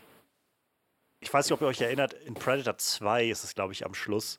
ich 1.19 1.33
weiß 1.33 1.45
nicht, 1.45 1.53
ob 1.53 1.61
ihr 1.61 1.67
euch 1.67 1.81
erinnert, 1.81 2.13
in 2.13 2.35
Predator 2.35 2.77
2 2.77 3.25
ist 3.25 3.43
es, 3.43 3.55
glaube 3.55 3.73
ich, 3.73 3.85
am 3.85 3.95
Schluss, 3.95 4.37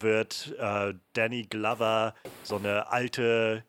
wird 0.00 0.54
äh, 0.58 0.94
Danny 1.12 1.42
Glover 1.42 2.14
so 2.42 2.56
eine 2.56 2.88
alte, 2.88 3.64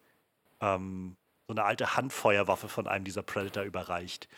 ähm, 0.61 1.17
so 1.47 1.53
eine 1.53 1.63
alte 1.63 1.95
Handfeuerwaffe 1.97 2.69
von 2.69 2.87
einem 2.87 3.05
dieser 3.05 3.23
Predator 3.23 3.63
überreicht. 3.63 4.29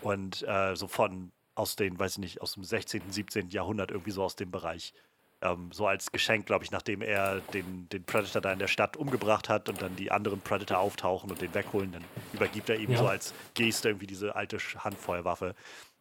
Und 0.00 0.42
äh, 0.42 0.74
so 0.74 0.88
von 0.88 1.32
aus 1.54 1.76
den, 1.76 1.98
weiß 1.98 2.12
ich 2.12 2.18
nicht, 2.18 2.40
aus 2.40 2.54
dem 2.54 2.64
16., 2.64 3.10
17. 3.10 3.50
Jahrhundert, 3.50 3.90
irgendwie 3.90 4.10
so 4.10 4.22
aus 4.22 4.36
dem 4.36 4.50
Bereich. 4.50 4.94
Ähm, 5.42 5.70
so 5.72 5.86
als 5.86 6.12
Geschenk, 6.12 6.46
glaube 6.46 6.64
ich, 6.64 6.70
nachdem 6.70 7.02
er 7.02 7.40
den, 7.52 7.88
den 7.88 8.04
Predator 8.04 8.40
da 8.40 8.52
in 8.52 8.58
der 8.58 8.68
Stadt 8.68 8.96
umgebracht 8.96 9.48
hat 9.48 9.68
und 9.68 9.82
dann 9.82 9.96
die 9.96 10.10
anderen 10.10 10.40
Predator 10.40 10.78
auftauchen 10.78 11.30
und 11.30 11.40
den 11.40 11.54
wegholen, 11.54 11.92
dann 11.92 12.04
übergibt 12.32 12.70
er 12.70 12.76
ihm 12.76 12.92
ja. 12.92 12.98
so 12.98 13.06
als 13.06 13.34
Geste 13.54 13.88
irgendwie 13.88 14.06
diese 14.06 14.36
alte 14.36 14.58
Handfeuerwaffe. 14.58 15.54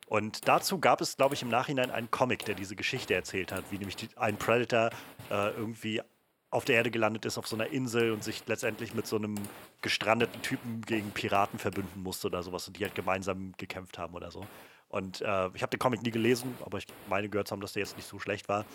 Und 0.08 0.48
dazu 0.48 0.78
gab 0.80 1.00
es, 1.02 1.16
glaube 1.16 1.36
ich, 1.36 1.42
im 1.42 1.50
Nachhinein 1.50 1.90
einen 1.90 2.12
Comic, 2.12 2.46
der 2.46 2.56
diese 2.56 2.76
Geschichte 2.76 3.14
erzählt 3.14 3.52
hat, 3.52 3.64
wie 3.72 3.78
nämlich 3.78 3.96
die, 3.96 4.10
ein 4.18 4.38
Predator 4.38 4.90
äh, 5.30 5.52
irgendwie 5.52 6.02
auf 6.50 6.66
der 6.66 6.76
Erde 6.76 6.92
gelandet 6.92 7.26
ist, 7.26 7.38
auf 7.38 7.48
so 7.48 7.56
einer 7.56 7.68
Insel 7.68 8.12
und 8.12 8.24
sich 8.24 8.44
letztendlich 8.46 8.94
mit 8.94 9.08
so 9.08 9.16
einem 9.16 9.36
gestrandeten 9.82 10.42
Typen 10.42 10.82
gegen 10.82 11.12
Piraten 11.12 11.58
verbünden 11.58 12.04
musste 12.04 12.28
oder 12.28 12.44
sowas 12.44 12.68
und 12.68 12.78
die 12.78 12.84
halt 12.84 12.94
gemeinsam 12.94 13.54
gekämpft 13.58 13.98
haben 13.98 14.14
oder 14.14 14.32
so. 14.32 14.46
Und 14.90 15.22
äh, 15.22 15.50
ich 15.54 15.62
habe 15.62 15.70
den 15.70 15.80
Comic 15.80 16.04
nie 16.04 16.12
gelesen, 16.12 16.58
aber 16.66 16.78
ich 16.78 16.86
meine 17.08 17.30
gehört 17.30 17.48
zu 17.48 17.54
haben, 17.54 17.62
dass 17.62 17.72
der 17.72 17.84
jetzt 17.84 17.96
nicht 17.96 18.08
so 18.08 18.20
schlecht 18.20 18.50
war. 18.50 18.66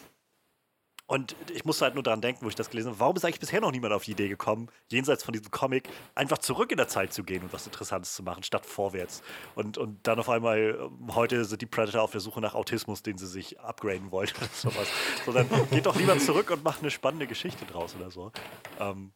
Und 1.08 1.36
ich 1.54 1.64
musste 1.64 1.84
halt 1.84 1.94
nur 1.94 2.02
daran 2.02 2.20
denken, 2.20 2.44
wo 2.44 2.48
ich 2.48 2.56
das 2.56 2.68
gelesen 2.68 2.88
habe, 2.88 2.98
warum 2.98 3.16
ist 3.16 3.24
eigentlich 3.24 3.38
bisher 3.38 3.60
noch 3.60 3.70
niemand 3.70 3.94
auf 3.94 4.04
die 4.04 4.10
Idee 4.10 4.28
gekommen, 4.28 4.68
jenseits 4.90 5.22
von 5.22 5.32
diesem 5.32 5.52
Comic, 5.52 5.88
einfach 6.16 6.38
zurück 6.38 6.72
in 6.72 6.78
der 6.78 6.88
Zeit 6.88 7.12
zu 7.12 7.22
gehen 7.22 7.44
und 7.44 7.52
was 7.52 7.64
Interessantes 7.64 8.14
zu 8.14 8.24
machen, 8.24 8.42
statt 8.42 8.66
vorwärts. 8.66 9.22
Und, 9.54 9.78
und 9.78 10.04
dann 10.06 10.18
auf 10.18 10.28
einmal, 10.28 10.76
ähm, 10.80 11.14
heute 11.14 11.44
sind 11.44 11.62
die 11.62 11.66
Predator 11.66 12.02
auf 12.02 12.10
der 12.10 12.20
Suche 12.20 12.40
nach 12.40 12.54
Autismus, 12.54 13.04
den 13.04 13.18
sie 13.18 13.28
sich 13.28 13.60
upgraden 13.60 14.10
wollen 14.10 14.30
oder 14.36 14.48
sowas. 14.52 14.88
Sondern 15.24 15.48
geht 15.70 15.86
doch 15.86 15.94
lieber 15.94 16.18
zurück 16.18 16.50
und 16.50 16.64
macht 16.64 16.80
eine 16.80 16.90
spannende 16.90 17.28
Geschichte 17.28 17.64
draus 17.66 17.94
oder 17.94 18.10
so. 18.10 18.32
Ähm, 18.80 19.12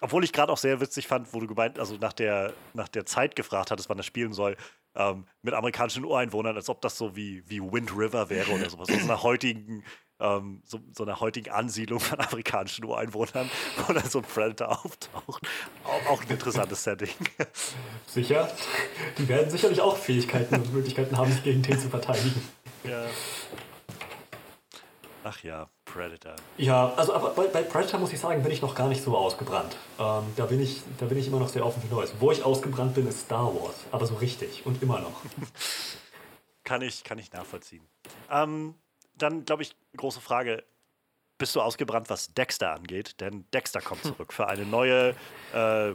obwohl 0.00 0.22
ich 0.22 0.32
gerade 0.32 0.52
auch 0.52 0.58
sehr 0.58 0.80
witzig 0.80 1.08
fand, 1.08 1.32
wo 1.34 1.40
du 1.40 1.48
gemeint, 1.48 1.80
also 1.80 1.96
nach 1.96 2.12
der, 2.12 2.54
nach 2.74 2.86
der 2.86 3.06
Zeit 3.06 3.34
gefragt 3.34 3.72
hattest, 3.72 3.88
wann 3.88 3.96
das 3.96 4.06
spielen 4.06 4.32
soll, 4.32 4.56
ähm, 4.94 5.26
mit 5.42 5.54
amerikanischen 5.54 6.04
Ureinwohnern, 6.04 6.54
als 6.54 6.68
ob 6.68 6.80
das 6.80 6.96
so 6.96 7.16
wie, 7.16 7.42
wie 7.48 7.60
Wind 7.60 7.90
River 7.96 8.30
wäre 8.30 8.52
oder 8.52 8.70
sowas. 8.70 8.88
Aus 8.88 9.02
einer 9.02 9.22
heutigen 9.24 9.82
ähm, 10.20 10.62
so, 10.64 10.80
so 10.92 11.04
einer 11.04 11.20
heutigen 11.20 11.50
Ansiedlung 11.50 12.00
von 12.00 12.18
afrikanischen 12.20 12.84
Ureinwohnern, 12.84 13.50
wo 13.86 13.92
dann 13.92 14.08
so 14.08 14.18
ein 14.18 14.24
Predator 14.24 14.84
auftaucht. 14.84 15.48
Auch, 15.84 16.10
auch 16.10 16.22
ein 16.22 16.30
interessantes 16.30 16.82
Setting. 16.82 17.10
Sicher. 18.06 18.50
Die 19.16 19.28
werden 19.28 19.50
sicherlich 19.50 19.80
auch 19.80 19.96
Fähigkeiten 19.96 20.56
und 20.56 20.72
Möglichkeiten 20.72 21.16
haben, 21.16 21.32
sich 21.32 21.42
gegen 21.42 21.62
den 21.62 21.78
zu 21.78 21.88
verteidigen. 21.88 22.42
Ja. 22.84 23.06
Ach 25.24 25.42
ja, 25.42 25.68
Predator. 25.84 26.36
Ja, 26.56 26.92
also 26.94 27.12
aber 27.14 27.30
bei, 27.30 27.48
bei, 27.48 27.62
Predator 27.62 28.00
muss 28.00 28.12
ich 28.12 28.20
sagen, 28.20 28.42
bin 28.42 28.52
ich 28.52 28.62
noch 28.62 28.74
gar 28.74 28.88
nicht 28.88 29.02
so 29.02 29.16
ausgebrannt. 29.16 29.76
Ähm, 29.98 30.24
da, 30.36 30.46
bin 30.46 30.60
ich, 30.60 30.82
da 30.98 31.06
bin 31.06 31.18
ich 31.18 31.26
immer 31.26 31.38
noch 31.38 31.48
sehr 31.48 31.66
offen 31.66 31.82
für 31.82 31.94
Neues. 31.94 32.14
Wo 32.18 32.32
ich 32.32 32.42
ausgebrannt 32.42 32.94
bin, 32.94 33.06
ist 33.06 33.20
Star 33.20 33.54
Wars. 33.54 33.74
Aber 33.90 34.06
so 34.06 34.14
richtig 34.14 34.64
und 34.64 34.82
immer 34.82 35.00
noch. 35.00 35.20
kann, 36.64 36.82
ich, 36.82 37.04
kann 37.04 37.18
ich 37.18 37.32
nachvollziehen. 37.32 37.82
Ähm, 38.30 38.74
dann, 39.18 39.44
glaube 39.44 39.62
ich, 39.62 39.74
große 39.96 40.20
Frage. 40.20 40.64
Bist 41.38 41.54
du 41.54 41.60
ausgebrannt, 41.60 42.10
was 42.10 42.34
Dexter 42.34 42.72
angeht? 42.72 43.20
Denn 43.20 43.44
Dexter 43.52 43.80
kommt 43.80 44.02
zurück 44.04 44.32
für 44.32 44.48
eine 44.48 44.64
neue 44.64 45.14
äh, 45.54 45.94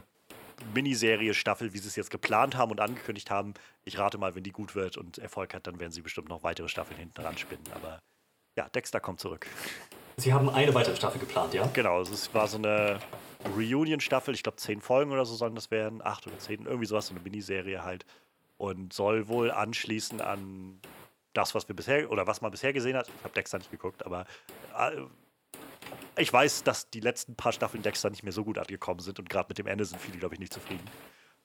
Miniserie, 0.72 1.34
Staffel, 1.34 1.72
wie 1.74 1.78
sie 1.78 1.88
es 1.88 1.96
jetzt 1.96 2.10
geplant 2.10 2.56
haben 2.56 2.70
und 2.70 2.80
angekündigt 2.80 3.30
haben. 3.30 3.54
Ich 3.84 3.98
rate 3.98 4.18
mal, 4.18 4.34
wenn 4.34 4.42
die 4.42 4.52
gut 4.52 4.74
wird 4.74 4.96
und 4.96 5.18
Erfolg 5.18 5.52
hat, 5.54 5.66
dann 5.66 5.80
werden 5.80 5.92
sie 5.92 6.02
bestimmt 6.02 6.28
noch 6.28 6.42
weitere 6.42 6.68
Staffeln 6.68 6.98
hinten 6.98 7.20
ran 7.20 7.36
spinnen. 7.36 7.64
Aber 7.74 7.98
ja, 8.56 8.68
Dexter 8.68 9.00
kommt 9.00 9.20
zurück. 9.20 9.46
Sie 10.16 10.32
haben 10.32 10.48
eine 10.48 10.72
weitere 10.74 10.94
Staffel 10.96 11.18
geplant, 11.18 11.54
ja? 11.54 11.68
Genau, 11.72 12.00
es 12.00 12.32
war 12.32 12.46
so 12.46 12.56
eine 12.56 13.00
Reunion-Staffel, 13.56 14.34
ich 14.34 14.42
glaube 14.42 14.56
zehn 14.56 14.80
Folgen 14.80 15.10
oder 15.10 15.24
so 15.24 15.34
sollen 15.34 15.54
das 15.54 15.70
werden, 15.70 16.00
acht 16.02 16.26
oder 16.26 16.38
zehn, 16.38 16.64
irgendwie 16.64 16.86
sowas, 16.86 17.08
so 17.08 17.14
eine 17.14 17.22
Miniserie 17.22 17.82
halt. 17.82 18.06
Und 18.56 18.92
soll 18.92 19.26
wohl 19.26 19.50
anschließen 19.50 20.20
an 20.20 20.80
das, 21.34 21.54
was 21.54 21.68
wir 21.68 21.76
bisher 21.76 22.10
oder 22.10 22.26
was 22.26 22.40
man 22.40 22.50
bisher 22.50 22.72
gesehen 22.72 22.96
hat. 22.96 23.08
Ich 23.08 23.24
habe 23.24 23.34
Dexter 23.34 23.58
nicht 23.58 23.70
geguckt, 23.70 24.04
aber 24.06 24.26
äh, 24.78 25.02
ich 26.16 26.32
weiß, 26.32 26.62
dass 26.64 26.90
die 26.90 27.00
letzten 27.00 27.34
paar 27.34 27.52
Staffeln 27.52 27.82
Dexter 27.82 28.10
nicht 28.10 28.22
mehr 28.22 28.32
so 28.32 28.44
gut 28.44 28.58
angekommen 28.58 29.00
sind 29.00 29.18
und 29.18 29.28
gerade 29.28 29.48
mit 29.48 29.58
dem 29.58 29.66
Ende 29.66 29.84
sind 29.84 30.00
viele, 30.00 30.18
glaube 30.18 30.34
ich, 30.34 30.40
nicht 30.40 30.52
zufrieden. 30.52 30.88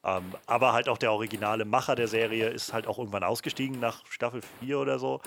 Ähm, 0.03 0.33
aber 0.45 0.73
halt 0.73 0.87
auch 0.87 0.97
der 0.97 1.11
originale 1.11 1.65
Macher 1.65 1.95
der 1.95 2.07
Serie 2.07 2.47
ist 2.49 2.71
halt 2.71 2.87
auch 2.87 2.99
irgendwann 2.99 3.23
ausgestiegen 3.23 3.79
nach 3.79 4.05
Staffel 4.05 4.41
4 4.61 4.79
oder 4.79 4.99
so. 4.99 5.21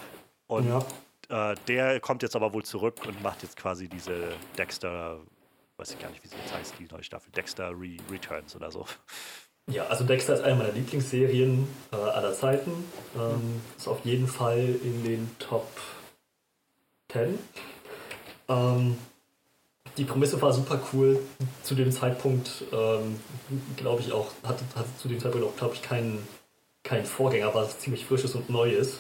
Und 0.47 0.67
ja. 0.67 1.53
äh, 1.53 1.57
der 1.69 2.01
kommt 2.01 2.23
jetzt 2.23 2.37
aber 2.37 2.55
wohl 2.55 2.65
zurück 2.65 3.05
und 3.07 3.23
macht 3.23 3.43
jetzt 3.43 3.57
quasi 3.57 3.89
diese 3.89 4.33
Dexter, 4.57 5.19
weiß 5.77 5.93
ich 5.93 5.99
gar 5.99 6.11
nicht, 6.11 6.23
wie 6.25 6.29
sie 6.29 6.37
jetzt 6.37 6.55
heißt, 6.55 6.75
die 6.79 6.87
neue 6.91 7.03
Staffel, 7.03 7.31
Dexter 7.33 7.71
Re 7.71 7.97
Returns 8.11 8.57
oder 8.57 8.71
so. 8.71 8.87
Ja, 9.71 9.87
also 9.87 10.05
Dexter 10.05 10.35
ist 10.35 10.43
eine 10.43 10.57
meiner 10.57 10.73
Lieblingsserien 10.73 11.69
äh, 11.93 11.97
aller 11.97 12.35
Zeiten. 12.35 12.73
Ähm, 13.17 13.61
ist 13.77 13.89
auf 13.89 14.05
jeden 14.05 14.27
Fall 14.27 14.59
in 14.59 15.05
den 15.05 15.31
Top 15.39 15.69
10. 17.13 17.39
Ähm, 18.49 18.97
die 19.97 20.05
Prämisse 20.05 20.41
war 20.43 20.53
super 20.53 20.81
cool. 20.93 21.21
Zu 21.63 21.75
dem 21.75 21.93
Zeitpunkt, 21.93 22.65
ähm, 22.73 23.21
glaube 23.77 24.01
ich 24.01 24.13
auch, 24.13 24.33
hatte, 24.43 24.65
hatte 24.75 24.89
zu 24.99 25.09
dem 25.09 25.21
Zeitpunkt 25.21 25.47
auch, 25.47 25.57
glaube 25.57 25.75
ich, 25.75 25.83
keinen 25.83 26.27
kein 26.83 27.05
Vorgänger, 27.05 27.55
was 27.55 27.79
ziemlich 27.79 28.05
frisches 28.05 28.35
und 28.35 28.51
Neues. 28.51 28.99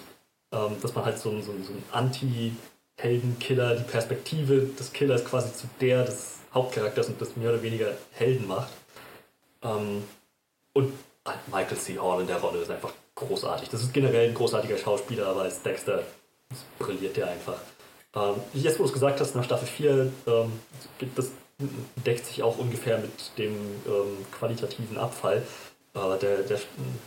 Ähm, 0.52 0.76
dass 0.80 0.94
man 0.94 1.04
halt 1.04 1.18
so, 1.18 1.30
so, 1.40 1.52
so 1.62 1.72
ein 1.72 1.82
Anti-Helden-Killer, 1.90 3.76
die 3.76 3.84
Perspektive 3.84 4.66
des 4.78 4.92
Killers 4.92 5.24
quasi 5.24 5.52
zu 5.54 5.66
der 5.80 6.04
des 6.04 6.36
Hauptcharakters 6.54 7.08
und 7.08 7.20
des 7.20 7.36
mehr 7.36 7.50
oder 7.50 7.62
weniger 7.62 7.92
Helden 8.12 8.46
macht. 8.46 8.70
Ähm, 9.62 10.04
und 10.72 10.92
Michael 11.50 11.76
C. 11.76 11.98
Hall 11.98 12.20
in 12.20 12.26
der 12.26 12.40
Rolle 12.40 12.60
ist 12.60 12.70
einfach 12.70 12.92
großartig. 13.14 13.68
Das 13.68 13.82
ist 13.82 13.92
generell 13.92 14.28
ein 14.28 14.34
großartiger 14.34 14.78
Schauspieler, 14.78 15.28
aber 15.28 15.42
als 15.42 15.62
Dexter 15.62 16.02
brilliert 16.78 17.16
der 17.16 17.28
einfach. 17.28 17.58
Ähm, 18.14 18.34
jetzt, 18.54 18.78
wo 18.78 18.82
du 18.82 18.88
es 18.88 18.92
gesagt 18.92 19.20
hast, 19.20 19.34
nach 19.34 19.44
Staffel 19.44 19.68
4, 19.68 20.12
ähm, 20.26 20.52
das 21.14 21.30
deckt 22.04 22.26
sich 22.26 22.42
auch 22.42 22.58
ungefähr 22.58 22.98
mit 22.98 23.38
dem 23.38 23.52
ähm, 23.86 24.26
qualitativen 24.32 24.98
Abfall 24.98 25.42
äh, 25.94 26.18
der, 26.18 26.38
der, 26.42 26.60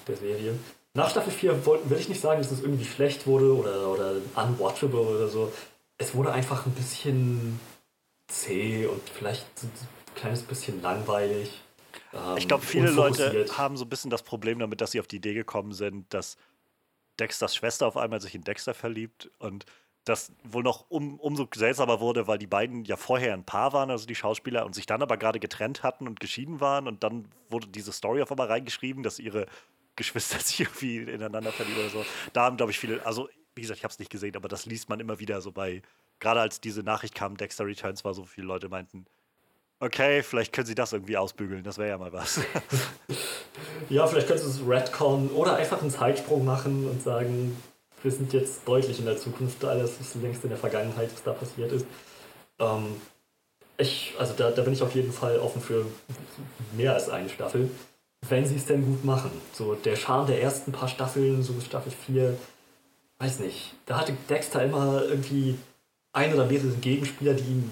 der 0.08 0.16
Serie. 0.16 0.58
Nach 0.94 1.10
Staffel 1.10 1.32
4 1.32 1.66
will 1.66 2.00
ich 2.00 2.08
nicht 2.08 2.22
sagen, 2.22 2.42
dass 2.42 2.52
es 2.52 2.62
irgendwie 2.62 2.86
schlecht 2.86 3.28
wurde 3.28 3.54
oder, 3.54 3.90
oder 3.90 4.14
unwatchable 4.36 5.02
oder 5.02 5.28
so. 5.28 5.52
Es 5.98 6.16
wurde 6.16 6.32
einfach 6.32 6.66
ein 6.66 6.72
bisschen 6.72 7.60
zäh 8.28 8.86
und 8.86 9.02
vielleicht 9.10 9.46
ein 9.62 9.72
kleines 10.16 10.44
bisschen 10.44 10.82
langweilig. 10.82 11.52
Ähm, 12.16 12.38
ich 12.38 12.48
glaube, 12.48 12.66
viele 12.66 12.90
Leute 12.90 13.46
haben 13.58 13.78
so 13.78 13.86
ein 13.86 13.90
bisschen 13.90 14.10
das 14.10 14.24
Problem 14.24 14.60
damit, 14.60 14.82
dass 14.82 14.92
sie 14.92 15.00
auf 15.00 15.08
die 15.08 15.18
Idee 15.18 15.34
gekommen 15.34 15.74
sind, 15.74 16.14
dass 16.14 16.38
Dexters 17.20 17.56
Schwester 17.56 17.88
auf 17.88 17.98
einmal 17.98 18.22
sich 18.22 18.36
in 18.36 18.44
Dexter 18.44 18.74
verliebt 18.74 19.32
und 19.40 19.66
das 20.06 20.32
wohl 20.44 20.64
noch 20.64 20.86
um, 20.90 21.20
umso 21.20 21.48
seltsamer 21.54 22.00
wurde, 22.00 22.28
weil 22.28 22.38
die 22.38 22.48
beiden 22.48 22.86
ja 22.86 22.96
vorher 22.96 23.34
ein 23.34 23.44
Paar 23.44 23.74
waren, 23.74 23.90
also 23.90 24.06
die 24.06 24.16
Schauspieler, 24.16 24.66
und 24.66 24.76
sich 24.76 24.86
dann 24.86 25.02
aber 25.02 25.18
gerade 25.18 25.40
getrennt 25.40 25.82
hatten 25.82 26.08
und 26.08 26.20
geschieden 26.20 26.62
waren. 26.62 26.88
Und 26.88 27.04
dann 27.04 27.28
wurde 27.50 27.68
diese 27.68 27.92
Story 27.92 28.22
auf 28.22 28.32
einmal 28.32 28.48
reingeschrieben, 28.48 29.02
dass 29.02 29.18
ihre 29.18 29.48
Geschwister 29.96 30.40
sich 30.44 30.60
irgendwie 30.60 30.98
ineinander 30.98 31.52
verlieben 31.52 31.80
oder 31.80 31.90
so. 31.90 32.06
Da 32.34 32.44
haben, 32.44 32.58
glaube 32.58 32.72
ich, 32.72 32.80
viele, 32.80 33.04
also 33.06 33.30
wie 33.56 33.62
gesagt, 33.62 33.80
ich 33.80 33.84
habe 33.84 33.92
es 33.92 34.00
nicht 34.00 34.12
gesehen, 34.12 34.36
aber 34.36 34.48
das 34.48 34.66
liest 34.66 34.90
man 34.90 35.00
immer 35.00 35.20
wieder 35.20 35.42
so 35.42 35.52
bei, 35.52 35.82
gerade 36.20 36.42
als 36.42 36.62
diese 36.62 36.84
Nachricht 36.84 37.16
kam, 37.16 37.38
Dexter 37.38 37.66
Returns 37.66 38.04
war, 38.06 38.14
so 38.14 38.26
viele 38.26 38.48
Leute 38.48 38.70
meinten, 38.70 39.06
okay, 39.80 40.24
vielleicht 40.24 40.54
können 40.54 40.68
sie 40.68 40.76
das 40.76 40.94
irgendwie 40.94 41.18
ausbügeln, 41.18 41.64
das 41.64 41.78
wäre 41.78 41.90
ja 41.90 41.98
mal 41.98 42.14
was. 42.14 42.40
ja, 43.90 44.06
vielleicht 44.08 44.28
können 44.28 44.40
sie 44.40 44.48
es 44.48 44.68
Redcon 44.68 45.30
oder 45.30 45.56
einfach 45.56 45.82
einen 45.82 45.92
Zeitsprung 45.92 46.46
machen 46.46 46.90
und 46.90 47.02
sagen, 47.02 47.56
wir 48.02 48.12
sind 48.12 48.34
jetzt 48.34 48.68
deutlich 48.68 49.00
in 49.00 49.06
der 49.06 49.18
Zukunft, 49.18 49.64
alles 49.66 50.00
ist 50.00 50.16
längst 50.16 50.44
in 50.44 50.50
der 50.50 50.60
Vergangenheit, 50.60 51.12
was 51.12 51.24
da 51.24 51.34
passiert 51.34 51.72
ist. 51.72 51.86
Ähm, 52.60 52.96
ich, 53.78 54.14
also 54.18 54.34
da, 54.36 54.52
da 54.52 54.62
bin 54.62 54.74
ich 54.74 54.82
auf 54.82 54.96
jeden 54.96 55.12
Fall 55.12 55.40
offen 55.40 55.62
für 55.62 55.86
mehr 56.76 56.94
als 56.94 57.10
eine 57.10 57.30
Staffel, 57.30 57.70
wenn 58.30 58.46
sie 58.46 58.56
es 58.56 58.66
denn 58.66 58.86
gut 58.86 59.04
machen. 59.04 59.32
So 59.54 59.76
der 59.76 59.96
Charme 59.96 60.28
der 60.28 60.42
ersten 60.42 60.72
paar 60.72 60.88
Staffeln, 60.88 61.44
so 61.44 61.60
Staffel 61.60 61.92
4, 61.92 62.38
weiß 63.20 63.40
nicht, 63.40 63.74
da 63.86 64.00
hatte 64.00 64.14
Dexter 64.30 64.64
immer 64.64 65.04
irgendwie 65.04 65.58
ein 66.14 66.34
oder 66.34 66.46
mehrere 66.46 66.70
Gegenspieler, 66.70 67.34
die 67.34 67.44
ihm, 67.44 67.70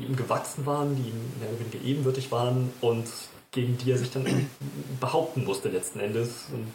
die 0.00 0.06
ihm 0.06 0.16
gewachsen 0.16 0.66
waren, 0.66 0.96
die 0.96 1.10
ihm 1.10 1.38
mehr 1.38 1.48
oder 1.50 1.60
weniger 1.60 1.84
ebenwürdig 1.84 2.32
waren 2.32 2.72
und 2.80 3.06
gegen 3.50 3.76
die 3.78 3.90
er 3.90 3.98
sich 3.98 4.10
dann 4.10 4.24
behaupten 5.00 5.44
musste 5.44 5.68
letzten 5.68 6.00
Endes. 6.00 6.46
Und 6.52 6.72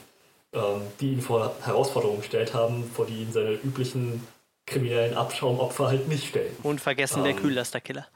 ähm, 0.54 0.82
die 1.02 1.14
ihn 1.14 1.22
vor 1.22 1.54
Herausforderungen 1.64 2.22
gestellt 2.22 2.54
haben, 2.54 2.90
vor 2.94 3.06
die 3.06 3.24
ihn 3.24 3.32
seine 3.34 3.52
üblichen 3.52 4.26
kriminellen 4.66 5.16
Abschaumopfer 5.16 5.88
halt 5.88 6.08
nicht 6.08 6.30
stellen. 6.30 6.56
Und 6.64 6.80
vergessen 6.80 7.20
ähm, 7.20 7.26
der 7.26 7.34
Kühllasterkiller. 7.34 8.08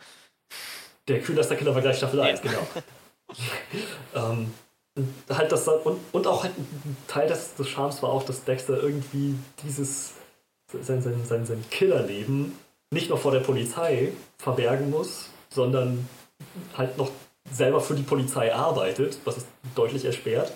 Der 1.08 1.22
Kühllasterkiller 1.22 1.76
war 1.76 1.82
gleich 1.82 1.98
Staffel 1.98 2.22
1, 2.22 2.42
genau. 2.42 2.66
ähm, 4.16 4.54
halt 5.30 5.52
das, 5.52 5.68
und, 5.68 6.00
und 6.12 6.28
auch 6.28 6.44
halt 6.44 6.58
ein 6.58 6.98
Teil 7.08 7.28
des, 7.28 7.56
des 7.56 7.68
Charmes 7.68 8.02
war 8.02 8.10
auch, 8.10 8.24
dass 8.24 8.46
Dexter 8.46 8.82
irgendwie 8.82 9.36
dieses 9.64 10.14
sein, 10.82 11.02
sein, 11.02 11.26
sein, 11.26 11.46
sein 11.46 11.64
Killerleben 11.70 12.56
nicht 12.92 13.10
nur 13.10 13.18
vor 13.18 13.32
der 13.32 13.40
Polizei 13.40 14.12
verbergen 14.38 14.90
muss, 14.90 15.30
sondern 15.50 16.08
halt 16.78 16.98
noch 16.98 17.12
selber 17.52 17.82
für 17.82 17.96
die 17.96 18.04
Polizei 18.04 18.54
arbeitet, 18.54 19.20
was 19.26 19.38
es 19.38 19.46
deutlich 19.76 20.06
erschwert. 20.06 20.52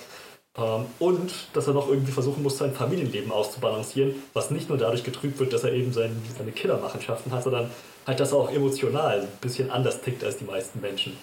Ähm, 0.56 0.86
und 1.00 1.34
dass 1.54 1.68
er 1.68 1.74
noch 1.74 1.90
irgendwie 1.90 2.12
versuchen 2.12 2.44
muss, 2.44 2.58
sein 2.58 2.74
Familienleben 2.74 3.32
auszubalancieren, 3.32 4.16
was 4.34 4.52
nicht 4.52 4.70
nur 4.70 4.78
dadurch 4.78 5.04
getrübt 5.04 5.40
wird, 5.40 5.52
dass 5.52 5.64
er 5.64 5.74
eben 5.74 5.92
sein, 5.92 6.16
seine 6.38 6.52
Killermachenschaften 6.52 7.32
hat, 7.32 7.44
sondern 7.44 7.72
halt, 8.06 8.20
dass 8.20 8.32
er 8.32 8.38
auch 8.38 8.52
emotional 8.52 9.22
ein 9.22 9.28
bisschen 9.42 9.72
anders 9.72 10.02
tickt 10.02 10.24
als 10.24 10.38
die 10.38 10.46
meisten 10.46 10.80
Menschen. 10.80 11.18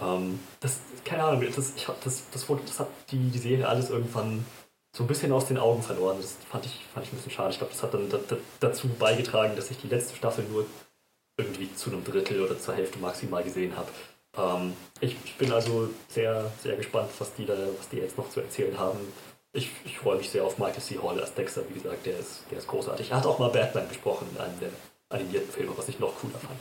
Ähm, 0.00 0.40
das, 0.60 0.80
keine 1.04 1.22
Ahnung, 1.22 1.44
das, 1.54 1.72
ich, 1.76 1.86
das, 2.02 2.22
das, 2.32 2.46
das 2.46 2.80
hat 2.80 2.88
die, 3.10 3.30
die 3.30 3.38
Serie 3.38 3.68
alles 3.68 3.90
irgendwann 3.90 4.44
so 4.94 5.02
ein 5.02 5.08
bisschen 5.08 5.32
aus 5.32 5.46
den 5.46 5.58
Augen 5.58 5.82
verloren. 5.82 6.16
Das 6.20 6.36
fand 6.48 6.64
ich, 6.64 6.80
fand 6.94 7.04
ich 7.04 7.12
ein 7.12 7.16
bisschen 7.16 7.32
schade. 7.32 7.50
Ich 7.50 7.58
glaube, 7.58 7.72
das 7.72 7.82
hat 7.82 7.92
dann 7.92 8.08
dazu 8.60 8.88
beigetragen, 8.88 9.56
dass 9.56 9.70
ich 9.70 9.78
die 9.78 9.88
letzte 9.88 10.16
Staffel 10.16 10.44
nur 10.44 10.64
irgendwie 11.36 11.74
zu 11.74 11.90
einem 11.90 12.04
Drittel 12.04 12.40
oder 12.40 12.58
zur 12.58 12.74
Hälfte 12.74 13.00
maximal 13.00 13.42
gesehen 13.42 13.76
habe. 13.76 13.88
Ähm, 14.36 14.72
ich, 15.00 15.16
ich, 15.24 15.34
bin 15.34 15.52
also 15.52 15.90
sehr, 16.08 16.50
sehr 16.62 16.76
gespannt, 16.76 17.10
was 17.18 17.34
die 17.34 17.44
da, 17.44 17.54
was 17.76 17.88
die 17.88 17.96
jetzt 17.96 18.16
noch 18.16 18.30
zu 18.30 18.40
erzählen 18.40 18.78
haben. 18.78 19.00
Ich, 19.52 19.68
ich 19.84 19.98
freue 19.98 20.16
mich 20.16 20.30
sehr 20.30 20.44
auf 20.44 20.58
Michael 20.58 20.80
C. 20.80 20.98
Hall 21.02 21.20
als 21.20 21.34
Dexter, 21.34 21.62
wie 21.68 21.74
gesagt, 21.74 22.06
der 22.06 22.18
ist, 22.18 22.44
der 22.52 22.58
ist 22.58 22.68
großartig. 22.68 23.10
Er 23.10 23.16
hat 23.16 23.26
auch 23.26 23.40
mal 23.40 23.50
Batman 23.50 23.88
gesprochen 23.88 24.28
in 24.32 24.40
einem 24.40 24.60
der 24.60 24.70
animierten 25.08 25.50
Filme, 25.50 25.76
was 25.76 25.88
ich 25.88 25.98
noch 25.98 26.14
cooler 26.20 26.38
fand. 26.38 26.60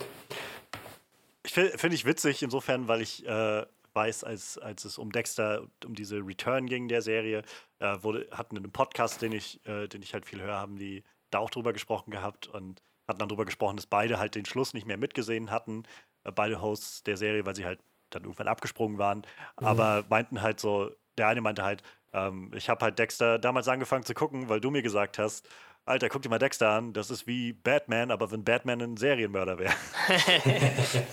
Ich 1.45 1.53
finde 1.53 1.77
find 1.77 1.93
ich 1.93 2.05
witzig 2.05 2.41
insofern, 2.41 2.87
weil 2.87 3.01
ich 3.01 3.25
äh, 3.27 3.65
weiß, 3.93 4.23
als, 4.23 4.57
als 4.57 4.85
es 4.85 4.97
um 4.97 5.11
Dexter, 5.11 5.67
um 5.85 5.95
diese 5.95 6.17
Return 6.17 6.65
ging 6.67 6.87
der 6.87 7.01
Serie, 7.01 7.43
äh, 7.79 7.97
wurde, 8.01 8.27
hatten 8.31 8.55
in 8.55 8.63
einem 8.63 8.71
Podcast, 8.71 9.21
den 9.21 9.31
ich, 9.31 9.65
äh, 9.65 9.87
den 9.87 10.01
ich 10.01 10.13
halt 10.13 10.25
viel 10.25 10.41
höre, 10.41 10.55
haben 10.55 10.77
die 10.77 11.03
da 11.29 11.39
auch 11.39 11.49
drüber 11.49 11.73
gesprochen 11.73 12.11
gehabt 12.11 12.47
und 12.47 12.81
hatten 13.07 13.19
dann 13.19 13.29
drüber 13.29 13.45
gesprochen, 13.45 13.75
dass 13.75 13.87
beide 13.87 14.19
halt 14.19 14.35
den 14.35 14.45
Schluss 14.45 14.73
nicht 14.73 14.87
mehr 14.87 14.97
mitgesehen 14.97 15.51
hatten 15.51 15.83
äh, 16.23 16.31
beide 16.31 16.61
Hosts 16.61 17.03
der 17.03 17.17
Serie, 17.17 17.45
weil 17.45 17.55
sie 17.55 17.65
halt 17.65 17.79
dann 18.09 18.23
irgendwann 18.23 18.47
abgesprungen 18.47 18.97
waren. 18.97 19.19
Mhm. 19.59 19.67
Aber 19.67 20.05
meinten 20.09 20.41
halt 20.41 20.59
so, 20.59 20.91
der 21.17 21.27
eine 21.27 21.41
meinte 21.41 21.63
halt, 21.63 21.83
ähm, 22.13 22.51
ich 22.55 22.69
habe 22.69 22.85
halt 22.85 22.99
Dexter 22.99 23.39
damals 23.39 23.67
angefangen 23.67 24.03
zu 24.03 24.13
gucken, 24.13 24.49
weil 24.49 24.61
du 24.61 24.71
mir 24.71 24.81
gesagt 24.81 25.17
hast, 25.17 25.47
Alter, 25.85 26.07
guck 26.07 26.21
dir 26.21 26.29
mal 26.29 26.39
Dexter 26.39 26.69
an, 26.69 26.93
das 26.93 27.09
ist 27.11 27.27
wie 27.27 27.51
Batman, 27.51 28.09
aber 28.11 28.31
wenn 28.31 28.45
Batman 28.45 28.81
ein 28.81 28.97
Serienmörder 28.97 29.59
wäre. 29.59 29.73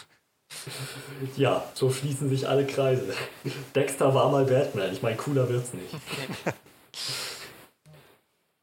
ja, 1.36 1.64
so 1.74 1.90
schließen 1.90 2.28
sich 2.28 2.48
alle 2.48 2.66
Kreise. 2.66 3.14
Dexter 3.74 4.14
war 4.14 4.30
mal 4.30 4.44
Batman, 4.44 4.92
ich 4.92 5.02
meine, 5.02 5.16
cooler 5.16 5.48
wird's 5.48 5.72
nicht. 5.72 5.94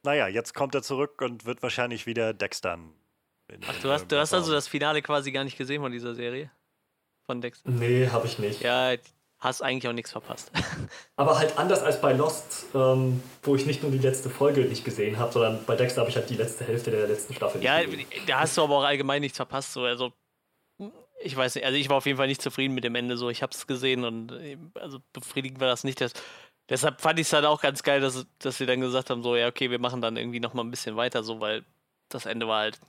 naja, 0.02 0.28
jetzt 0.28 0.54
kommt 0.54 0.74
er 0.74 0.82
zurück 0.82 1.20
und 1.22 1.44
wird 1.44 1.62
wahrscheinlich 1.62 2.06
wieder 2.06 2.32
Dextern 2.32 2.92
Ach, 3.66 3.82
du 3.82 3.90
hast, 3.90 4.12
du 4.12 4.18
hast 4.18 4.34
also 4.34 4.52
das 4.52 4.68
Finale 4.68 5.02
quasi 5.02 5.32
gar 5.32 5.44
nicht 5.44 5.56
gesehen 5.56 5.80
von 5.80 5.92
dieser 5.92 6.14
Serie? 6.14 6.50
Von 7.26 7.40
Dexter? 7.40 7.70
Nee, 7.70 8.08
habe 8.08 8.26
ich 8.26 8.38
nicht. 8.38 8.60
Ja, 8.60 8.94
hast 9.38 9.62
eigentlich 9.62 9.88
auch 9.88 9.94
nichts 9.94 10.12
verpasst. 10.12 10.50
Aber 11.16 11.38
halt 11.38 11.56
anders 11.58 11.82
als 11.82 12.00
bei 12.00 12.12
Lost, 12.12 12.66
ähm, 12.74 13.22
wo 13.42 13.56
ich 13.56 13.66
nicht 13.66 13.82
nur 13.82 13.92
die 13.92 13.98
letzte 13.98 14.30
Folge 14.30 14.62
nicht 14.62 14.84
gesehen 14.84 15.18
habe, 15.18 15.32
sondern 15.32 15.64
bei 15.64 15.76
Dexter 15.76 16.00
habe 16.00 16.10
ich 16.10 16.16
halt 16.16 16.28
die 16.28 16.36
letzte 16.36 16.64
Hälfte 16.64 16.90
der 16.90 17.06
letzten 17.06 17.34
Staffel 17.34 17.62
ja, 17.62 17.82
gesehen. 17.82 18.00
Ja, 18.00 18.22
da 18.26 18.40
hast 18.40 18.56
du 18.56 18.62
aber 18.62 18.78
auch 18.78 18.84
allgemein 18.84 19.20
nichts 19.20 19.36
verpasst. 19.36 19.72
So. 19.72 19.84
Also, 19.84 20.12
ich 21.20 21.36
weiß 21.36 21.54
nicht, 21.54 21.64
also 21.64 21.76
ich 21.76 21.88
war 21.88 21.96
auf 21.96 22.06
jeden 22.06 22.18
Fall 22.18 22.26
nicht 22.28 22.42
zufrieden 22.42 22.74
mit 22.74 22.84
dem 22.84 22.94
Ende. 22.94 23.16
So, 23.16 23.30
ich 23.30 23.42
habe 23.42 23.52
es 23.52 23.66
gesehen 23.66 24.04
und 24.04 24.32
also 24.74 24.98
befriedigend 25.12 25.60
war 25.60 25.68
das 25.68 25.84
nicht. 25.84 26.00
Das, 26.00 26.12
deshalb 26.68 27.00
fand 27.00 27.18
ich 27.18 27.26
es 27.26 27.32
halt 27.32 27.44
auch 27.44 27.60
ganz 27.60 27.82
geil, 27.82 28.00
dass, 28.00 28.26
dass 28.38 28.58
sie 28.58 28.66
dann 28.66 28.80
gesagt 28.80 29.10
haben, 29.10 29.22
so, 29.22 29.36
ja, 29.36 29.48
okay, 29.48 29.70
wir 29.70 29.78
machen 29.78 30.00
dann 30.00 30.16
irgendwie 30.16 30.40
noch 30.40 30.54
mal 30.54 30.62
ein 30.62 30.70
bisschen 30.70 30.96
weiter, 30.96 31.22
so, 31.22 31.40
weil 31.40 31.64
das 32.08 32.26
Ende 32.26 32.48
war 32.48 32.60
halt 32.60 32.80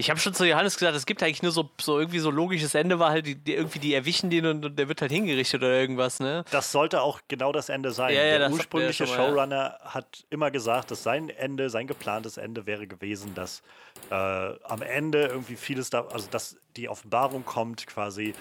ich 0.00 0.10
habe 0.10 0.20
schon 0.20 0.32
zu 0.32 0.46
Johannes 0.46 0.78
gesagt, 0.78 0.96
es 0.96 1.06
gibt 1.06 1.24
eigentlich 1.24 1.42
nur 1.42 1.50
so, 1.50 1.68
so 1.80 1.98
irgendwie 1.98 2.20
so 2.20 2.30
logisches 2.30 2.76
Ende, 2.76 3.00
war 3.00 3.10
halt, 3.10 3.26
die, 3.26 3.34
die 3.34 3.54
irgendwie 3.54 3.80
die 3.80 3.94
erwischen 3.94 4.30
den 4.30 4.46
und, 4.46 4.64
und, 4.64 4.78
der 4.78 4.88
wird 4.88 5.00
halt 5.00 5.10
hingerichtet 5.10 5.60
oder 5.60 5.72
irgendwas, 5.72 6.20
ne? 6.20 6.44
Das 6.52 6.70
sollte 6.70 7.02
auch 7.02 7.20
genau 7.26 7.50
das 7.50 7.68
Ende 7.68 7.90
sein. 7.90 8.14
Ja, 8.14 8.24
ja, 8.24 8.38
der 8.38 8.50
ursprüngliche 8.52 9.06
mal, 9.06 9.16
Showrunner 9.16 9.76
ja. 9.80 9.94
hat 9.94 10.24
immer 10.30 10.52
gesagt, 10.52 10.92
dass 10.92 11.02
sein 11.02 11.30
Ende, 11.30 11.68
sein 11.68 11.88
geplantes 11.88 12.36
Ende 12.36 12.64
wäre 12.64 12.86
gewesen, 12.86 13.34
dass 13.34 13.62
äh, 14.10 14.14
am 14.14 14.82
Ende 14.82 15.26
irgendwie 15.26 15.56
vieles 15.56 15.90
da, 15.90 16.06
also 16.06 16.28
dass 16.30 16.56
die 16.76 16.88
Offenbarung 16.88 17.44
kommt, 17.44 17.88
quasi 17.88 18.34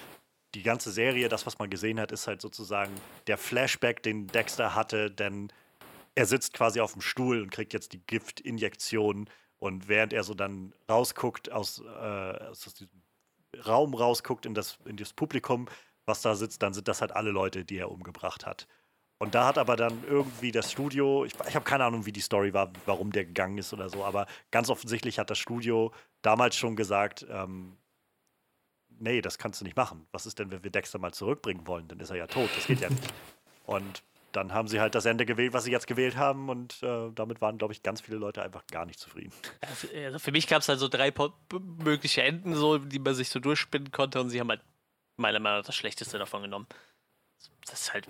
die 0.54 0.62
ganze 0.62 0.92
Serie, 0.92 1.28
das, 1.28 1.48
was 1.48 1.58
man 1.58 1.72
gesehen 1.72 2.00
hat, 2.00 2.12
ist 2.12 2.28
halt 2.28 2.40
sozusagen 2.40 2.92
der 3.26 3.40
Flashback, 3.40 4.04
den 4.04 4.28
Dexter 4.28 4.76
hatte, 4.76 5.10
denn 5.10 5.52
er 6.14 6.28
sitzt 6.28 6.54
quasi 6.54 6.82
auf 6.82 6.94
dem 6.94 7.02
Stuhl 7.02 7.42
und 7.42 7.52
kriegt 7.52 7.74
jetzt 7.74 7.94
die 7.94 8.02
Giftinjektion 8.06 9.28
und 9.60 9.88
während 9.88 10.14
er 10.14 10.24
so 10.24 10.34
dann 10.34 10.74
rausguckt, 10.90 11.52
aus, 11.52 11.82
äh, 11.82 11.84
aus 11.86 12.62
diesem 12.62 12.90
Raum 13.66 13.94
rausguckt 13.94 14.46
in 14.46 14.54
das, 14.54 14.78
in 14.86 14.98
das 14.98 15.14
Publikum, 15.14 15.68
was 16.06 16.22
da 16.22 16.36
sitzt, 16.36 16.62
dann 16.62 16.74
sind 16.74 16.88
das 16.88 17.02
halt 17.02 17.12
alle 17.12 17.32
Leute, 17.32 17.66
die 17.66 17.78
er 17.78 17.92
umgebracht 17.92 18.46
hat. 18.46 18.68
Und 19.20 19.34
da 19.34 19.48
hat 19.48 19.58
aber 19.58 19.76
dann 19.76 20.04
irgendwie 20.08 20.52
das 20.52 20.72
Studio, 20.72 21.26
ich, 21.26 21.34
ich 21.48 21.56
habe 21.56 21.66
keine 21.66 21.86
Ahnung, 21.86 22.06
wie 22.06 22.12
die 22.12 22.22
Story 22.22 22.54
war, 22.54 22.72
warum 22.86 23.12
der 23.12 23.26
gegangen 23.26 23.58
ist 23.58 23.74
oder 23.74 23.90
so, 23.90 24.06
aber 24.06 24.28
ganz 24.52 24.70
offensichtlich 24.70 25.18
hat 25.18 25.30
das 25.32 25.40
Studio 25.40 25.92
damals 26.22 26.56
schon 26.56 26.76
gesagt, 26.76 27.26
ähm, 27.30 27.78
nee, 29.00 29.22
das 29.22 29.40
kannst 29.40 29.60
du 29.60 29.66
nicht 29.66 29.76
machen. 29.76 30.08
Was 30.12 30.28
ist 30.28 30.38
denn, 30.38 30.52
wenn 30.52 30.64
wir 30.64 30.72
Dexter 30.72 31.00
mal 31.00 31.14
zurückbringen 31.14 31.66
wollen? 31.66 31.88
Dann 31.88 32.00
ist 32.00 32.12
er 32.12 32.18
ja 32.18 32.28
tot, 32.28 32.50
das 32.56 32.68
geht 32.68 32.82
ja 32.82 32.90
nicht. 32.90 33.14
Und 33.66 34.04
dann 34.38 34.54
haben 34.54 34.68
sie 34.68 34.80
halt 34.80 34.96
das 34.96 35.06
Ende 35.06 35.26
gewählt, 35.26 35.54
was 35.54 35.64
sie 35.64 35.72
jetzt 35.72 35.88
gewählt 35.88 36.16
haben 36.16 36.50
und 36.50 36.82
äh, 36.84 37.10
damit 37.14 37.42
waren, 37.42 37.58
glaube 37.58 37.74
ich, 37.74 37.84
ganz 37.84 38.02
viele 38.02 38.18
Leute 38.18 38.44
einfach 38.44 38.66
gar 38.68 38.86
nicht 38.86 39.00
zufrieden. 39.00 39.34
Also 39.62 40.20
für 40.20 40.32
mich 40.32 40.48
gab 40.48 40.62
es 40.62 40.70
halt 40.70 40.80
so 40.80 40.88
drei 40.88 41.12
mögliche 41.84 42.22
Enden, 42.22 42.56
so, 42.56 42.78
die 42.78 43.00
man 43.00 43.16
sich 43.16 43.30
so 43.30 43.40
durchspinnen 43.40 43.92
konnte 43.92 44.22
und 44.22 44.30
sie 44.30 44.40
haben 44.40 44.50
halt 44.50 44.62
meiner 45.18 45.40
Meinung 45.40 45.60
nach 45.60 45.66
das 45.66 45.76
Schlechteste 45.76 46.20
davon 46.20 46.44
genommen. 46.44 46.68
Das 47.66 47.82
ist 47.82 47.94
halt 47.94 48.08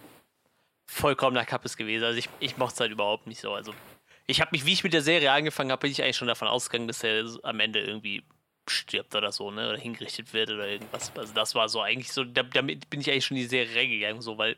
vollkommener 0.86 1.46
Kappes 1.46 1.78
gewesen. 1.78 2.04
Also 2.04 2.20
ich, 2.20 2.30
ich 2.40 2.58
mochte 2.58 2.74
es 2.76 2.80
halt 2.82 2.92
überhaupt 2.92 3.26
nicht 3.26 3.40
so. 3.40 3.54
Also 3.54 3.74
ich 4.28 4.42
habe 4.42 4.50
mich, 4.52 4.66
wie 4.66 4.74
ich 4.74 4.84
mit 4.84 4.94
der 4.94 5.02
Serie 5.02 5.32
angefangen 5.32 5.72
habe, 5.72 5.82
bin 5.82 5.92
ich 5.92 6.04
eigentlich 6.04 6.18
schon 6.18 6.28
davon 6.28 6.50
ausgegangen, 6.50 6.88
dass 6.88 7.04
er 7.04 7.26
am 7.44 7.60
Ende 7.62 7.80
irgendwie 7.80 8.24
stirbt 8.70 9.16
oder 9.16 9.32
so, 9.32 9.50
ne? 9.52 9.70
Oder 9.70 9.78
hingerichtet 9.78 10.34
wird 10.34 10.52
oder 10.52 10.68
irgendwas. 10.68 11.12
Also 11.16 11.34
das 11.34 11.56
war 11.56 11.70
so 11.70 11.82
eigentlich 11.82 12.12
so, 12.12 12.26
damit 12.26 12.90
bin 12.90 13.00
ich 13.00 13.10
eigentlich 13.10 13.26
schon 13.26 13.38
in 13.38 13.44
die 13.44 13.50
Serie 13.50 13.76
reingegangen, 13.76 14.22
so, 14.22 14.38
weil 14.38 14.58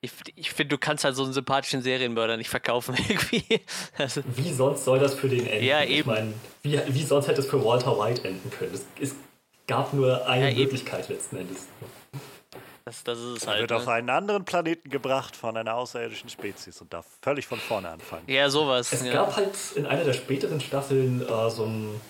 ich, 0.00 0.12
ich 0.36 0.52
finde, 0.52 0.76
du 0.76 0.78
kannst 0.78 1.04
halt 1.04 1.16
so 1.16 1.24
einen 1.24 1.32
sympathischen 1.32 1.82
Serienmörder 1.82 2.36
nicht 2.36 2.50
verkaufen, 2.50 2.94
irgendwie. 3.08 3.60
Also, 3.96 4.22
wie 4.36 4.52
sonst 4.52 4.84
soll 4.84 4.98
das 4.98 5.14
für 5.14 5.28
den 5.28 5.46
enden? 5.46 5.64
Ja, 5.64 5.82
eben. 5.82 5.92
Ich 6.00 6.06
mein, 6.06 6.34
wie, 6.62 6.80
wie 6.88 7.04
sonst 7.04 7.26
hätte 7.28 7.40
es 7.40 7.46
für 7.48 7.64
Walter 7.64 7.98
White 7.98 8.26
enden 8.26 8.50
können? 8.50 8.72
Das 8.72 8.82
ist 9.00 9.16
gab 9.66 9.92
nur 9.92 10.26
eine 10.26 10.44
Ja, 10.44 10.50
eben. 10.50 10.60
Möglichkeit 10.62 11.08
letzten 11.08 11.36
Endes. 11.38 11.66
Das, 12.84 13.04
das 13.04 13.18
ist 13.18 13.24
es 13.38 13.42
Er 13.42 13.48
halt. 13.50 13.60
wird 13.60 13.72
auf 13.72 13.84
Ne? 13.86 13.92
einen 13.92 14.08
anderen 14.10 14.44
Planeten 14.46 14.88
gebracht 14.88 15.36
von 15.36 15.56
einer 15.58 15.74
außerirdischen 15.74 16.30
Spezies 16.30 16.80
und 16.80 16.92
darf 16.94 17.04
völlig 17.20 17.46
von 17.46 17.58
vorne 17.58 17.90
anfangen. 17.90 18.22
Ja, 18.28 18.48
sowas. 18.48 18.92
Es 18.92 19.04
ja. 19.04 19.12
gab 19.12 19.36
halt 19.36 19.50
in 19.74 19.84
einer 19.84 20.04
der 20.04 20.14
späteren 20.14 20.58
Staffeln 20.60 21.20
äh, 21.20 21.50
so 21.50 21.64
ein 21.66 22.00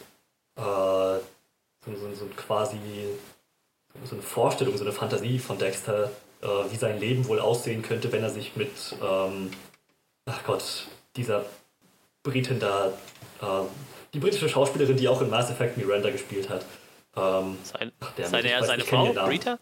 äh, 0.56 0.60
so, 0.62 1.96
so, 1.96 2.14
so 2.14 2.24
ein 2.26 2.36
quasi 2.36 2.78
so 4.04 4.14
eine 4.14 4.22
Vorstellung, 4.22 4.76
so 4.76 4.84
eine 4.84 4.92
Fantasie 4.92 5.38
von 5.40 5.58
Dexter, 5.58 6.12
äh, 6.42 6.46
wie 6.70 6.76
sein 6.76 6.98
Leben 7.00 7.26
wohl 7.28 7.40
aussehen 7.40 7.82
könnte, 7.82 8.12
wenn 8.12 8.22
er 8.22 8.30
sich 8.30 8.56
mit, 8.56 8.70
ähm, 9.02 9.50
ach 10.26 10.44
Gott, 10.44 10.86
dieser 11.16 11.44
Britin 12.22 12.60
da, 12.60 12.92
äh, 13.40 13.46
die 14.14 14.18
britische 14.20 14.48
Schauspielerin, 14.48 14.96
die 14.96 15.08
auch 15.08 15.20
in 15.20 15.30
Mass 15.30 15.50
Effect 15.50 15.76
Miranda 15.76 16.10
gespielt 16.10 16.48
hat. 16.48 16.64
Ähm, 17.16 17.58
Sein, 17.62 17.92
der 18.16 18.26
seine, 18.28 18.48
weiß, 18.50 18.66
seine 18.66 18.84
Frau, 18.84 19.04
ihren 19.06 19.14
Namen. 19.16 19.28
Rita? 19.30 19.58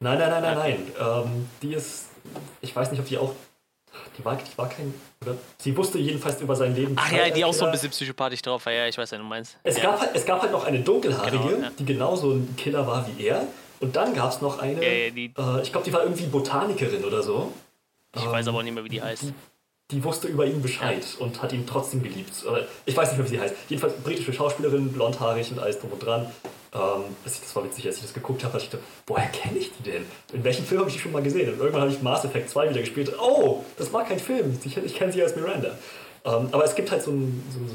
Nein, 0.00 0.18
nein, 0.18 0.30
nein, 0.30 0.42
nein, 0.42 0.58
nein. 0.58 0.92
Ähm, 1.00 1.48
die 1.62 1.74
ist, 1.74 2.06
ich 2.60 2.74
weiß 2.74 2.90
nicht, 2.90 3.00
ob 3.00 3.06
die 3.06 3.16
auch, 3.16 3.32
die 4.18 4.24
war, 4.24 4.36
die 4.36 4.58
war 4.58 4.68
kein, 4.68 4.92
oder? 5.22 5.36
Sie 5.58 5.76
wusste 5.76 5.98
jedenfalls 5.98 6.40
über 6.40 6.54
sein 6.56 6.74
Leben. 6.74 6.94
Ach 6.98 7.10
ja, 7.10 7.30
die 7.30 7.44
auch 7.44 7.54
so 7.54 7.64
ein 7.64 7.70
bisschen 7.72 7.90
psychopathisch 7.90 8.42
drauf 8.42 8.66
war. 8.66 8.72
Ja, 8.72 8.86
ich 8.86 8.98
weiß, 8.98 9.10
was 9.10 9.18
du 9.18 9.24
meinst. 9.24 9.56
Es, 9.62 9.76
ja. 9.78 9.84
gab 9.84 10.00
halt, 10.00 10.10
es 10.14 10.26
gab 10.26 10.42
halt 10.42 10.52
noch 10.52 10.64
eine 10.64 10.80
dunkelhaarige, 10.80 11.38
Genau, 11.38 11.62
ja. 11.62 11.70
die 11.78 11.84
genauso 11.84 12.32
ein 12.32 12.54
Killer 12.56 12.86
war 12.86 13.06
wie 13.08 13.24
er. 13.24 13.46
Und 13.84 13.94
dann 13.96 14.14
gab 14.14 14.30
es 14.30 14.40
noch 14.40 14.60
eine, 14.60 14.82
Ja, 14.82 14.92
ja, 14.92 15.10
die- 15.10 15.30
äh, 15.36 15.62
ich 15.62 15.70
glaube, 15.70 15.84
die 15.84 15.92
war 15.92 16.02
irgendwie 16.04 16.24
Botanikerin 16.24 17.04
oder 17.04 17.22
so. 17.22 17.52
Ich 18.16 18.24
weiß 18.24 18.48
aber 18.48 18.58
auch 18.58 18.62
nicht 18.62 18.72
mehr, 18.72 18.82
wie 18.82 18.88
die 18.88 19.02
heißt. 19.02 19.24
Die 19.90 20.02
wusste 20.02 20.26
über 20.28 20.46
ihn 20.46 20.62
Bescheid 20.62 21.04
und 21.18 21.42
hat 21.42 21.52
ihn 21.52 21.66
trotzdem 21.66 22.02
geliebt. 22.02 22.32
Oder, 22.48 22.66
ich 22.86 22.96
weiß 22.96 23.10
nicht 23.10 23.18
mehr, 23.18 23.26
wie 23.26 23.34
sie 23.36 23.40
heißt. 23.40 23.54
Jedenfalls 23.68 23.92
britische 24.02 24.32
Schauspielerin, 24.32 24.90
blondhaarig 24.90 25.50
und 25.50 25.58
alles 25.58 25.78
drum 25.80 25.92
und 25.92 26.02
dran. 26.02 26.24
Ähm, 26.72 27.02
das, 27.24 27.54
war 27.54 27.62
witzig, 27.62 27.86
als 27.86 27.96
ich 27.96 28.02
das 28.04 28.14
geguckt 28.14 28.42
habe, 28.42 28.58
dachte 28.58 28.78
ich, 28.78 28.82
woher 29.06 29.26
kenne 29.26 29.58
ich 29.58 29.70
die 29.76 29.90
denn? 29.90 30.06
In 30.32 30.42
welchem 30.44 30.64
Film 30.64 30.80
habe 30.80 30.88
ich 30.88 30.96
die 30.96 31.02
schon 31.02 31.12
mal 31.12 31.22
gesehen? 31.22 31.52
Und 31.52 31.58
irgendwann 31.58 31.82
habe 31.82 31.92
ich 31.92 32.00
Mass 32.00 32.24
Effect 32.24 32.48
2 32.48 32.70
wieder 32.70 32.80
gespielt. 32.80 33.12
Oh, 33.20 33.64
das 33.76 33.92
war 33.92 34.04
kein 34.04 34.18
Film. 34.18 34.58
Ich, 34.64 34.74
ich 34.78 34.94
kenne 34.94 35.12
sie 35.12 35.22
als 35.22 35.36
Miranda. 35.36 35.76
Ähm, 36.24 36.48
aber 36.52 36.64
es 36.64 36.74
gibt 36.74 36.90
halt 36.90 37.02
so, 37.02 37.10
ein, 37.10 37.42
so, 37.52 37.58
so, 37.58 37.66
so, 37.66 37.74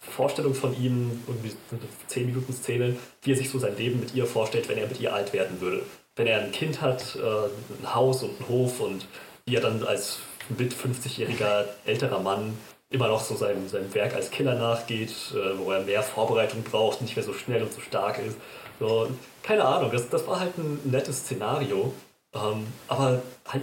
Vorstellung 0.00 0.54
von 0.54 0.74
ihm, 0.80 1.22
irgendwie 1.26 1.52
eine 1.70 1.80
10 2.06 2.26
Minuten 2.26 2.52
Szene, 2.52 2.96
wie 3.22 3.32
er 3.32 3.36
sich 3.36 3.50
so 3.50 3.58
sein 3.58 3.76
Leben 3.76 4.00
mit 4.00 4.14
ihr 4.14 4.26
vorstellt, 4.26 4.68
wenn 4.68 4.78
er 4.78 4.86
mit 4.86 5.00
ihr 5.00 5.12
alt 5.12 5.32
werden 5.32 5.60
würde. 5.60 5.82
Wenn 6.16 6.26
er 6.26 6.40
ein 6.40 6.52
Kind 6.52 6.80
hat, 6.80 7.16
äh, 7.16 7.82
ein 7.82 7.94
Haus 7.94 8.22
und 8.22 8.38
einen 8.38 8.48
Hof 8.48 8.80
und 8.80 9.06
wie 9.46 9.56
er 9.56 9.60
dann 9.60 9.82
als 9.84 10.18
mit 10.56 10.74
50-jähriger 10.74 11.64
älterer 11.84 12.20
Mann 12.20 12.56
immer 12.90 13.08
noch 13.08 13.20
so 13.20 13.36
seinem, 13.36 13.68
seinem 13.68 13.92
Werk 13.94 14.14
als 14.14 14.30
Killer 14.30 14.54
nachgeht, 14.54 15.10
äh, 15.34 15.58
wo 15.58 15.70
er 15.72 15.82
mehr 15.82 16.02
Vorbereitung 16.02 16.62
braucht, 16.62 17.02
nicht 17.02 17.16
mehr 17.16 17.24
so 17.24 17.34
schnell 17.34 17.62
und 17.62 17.72
so 17.72 17.80
stark 17.80 18.18
ist. 18.18 18.36
So, 18.80 19.08
keine 19.42 19.64
Ahnung, 19.64 19.90
das, 19.92 20.08
das 20.08 20.26
war 20.26 20.40
halt 20.40 20.56
ein 20.56 20.80
nettes 20.84 21.18
Szenario, 21.20 21.92
ähm, 22.34 22.66
aber 22.86 23.22
halt 23.46 23.62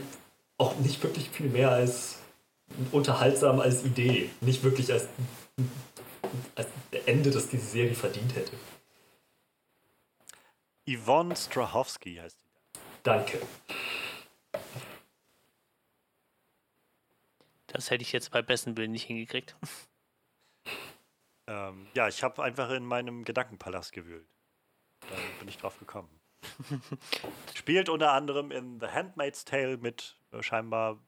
auch 0.58 0.76
nicht 0.78 1.02
wirklich 1.04 1.30
viel 1.30 1.48
mehr 1.48 1.72
als 1.72 2.18
unterhaltsam 2.92 3.60
als 3.60 3.84
Idee, 3.84 4.30
nicht 4.42 4.64
wirklich 4.64 4.92
als 4.92 5.08
Ende, 7.06 7.32
das 7.32 7.50
diese 7.50 7.66
Serie 7.66 7.96
verdient 7.96 8.36
hätte. 8.36 8.54
Yvonne 10.88 11.36
Strahovski 11.36 12.16
heißt 12.16 12.40
die. 12.42 12.80
Danke. 13.04 13.42
Das 17.68 17.90
hätte 17.92 18.04
ich 18.04 18.12
jetzt 18.12 18.32
bei 18.32 18.42
besten 18.42 18.78
Willen 18.78 18.92
nicht 18.92 19.06
hingekriegt. 19.06 19.56
Ähm, 21.48 21.88
ja, 21.94 22.08
ich 22.08 22.24
habe 22.24 22.42
einfach 22.44 22.72
in 22.72 22.86
meinem 22.86 23.24
Gedankenpalast 23.24 23.94
gewühlt. 23.94 24.28
Da 25.02 25.16
bin 25.40 25.48
ich 25.48 25.58
drauf 25.58 25.78
gekommen. 25.78 26.10
Spielt 27.54 27.90
unter 27.90 28.14
anderem 28.14 28.52
in 28.52 28.80
The 28.80 28.88
Handmaid's 28.88 29.46
Tale 29.46 29.78
mit, 29.78 30.18
äh, 30.32 30.42
scheinbar 30.42 31.00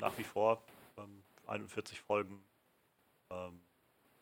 nach 0.00 0.16
wie 0.18 0.24
vor 0.24 0.64
ähm, 0.96 1.24
41 1.46 2.00
Folgen. 2.00 2.44
Ähm, 3.30 3.60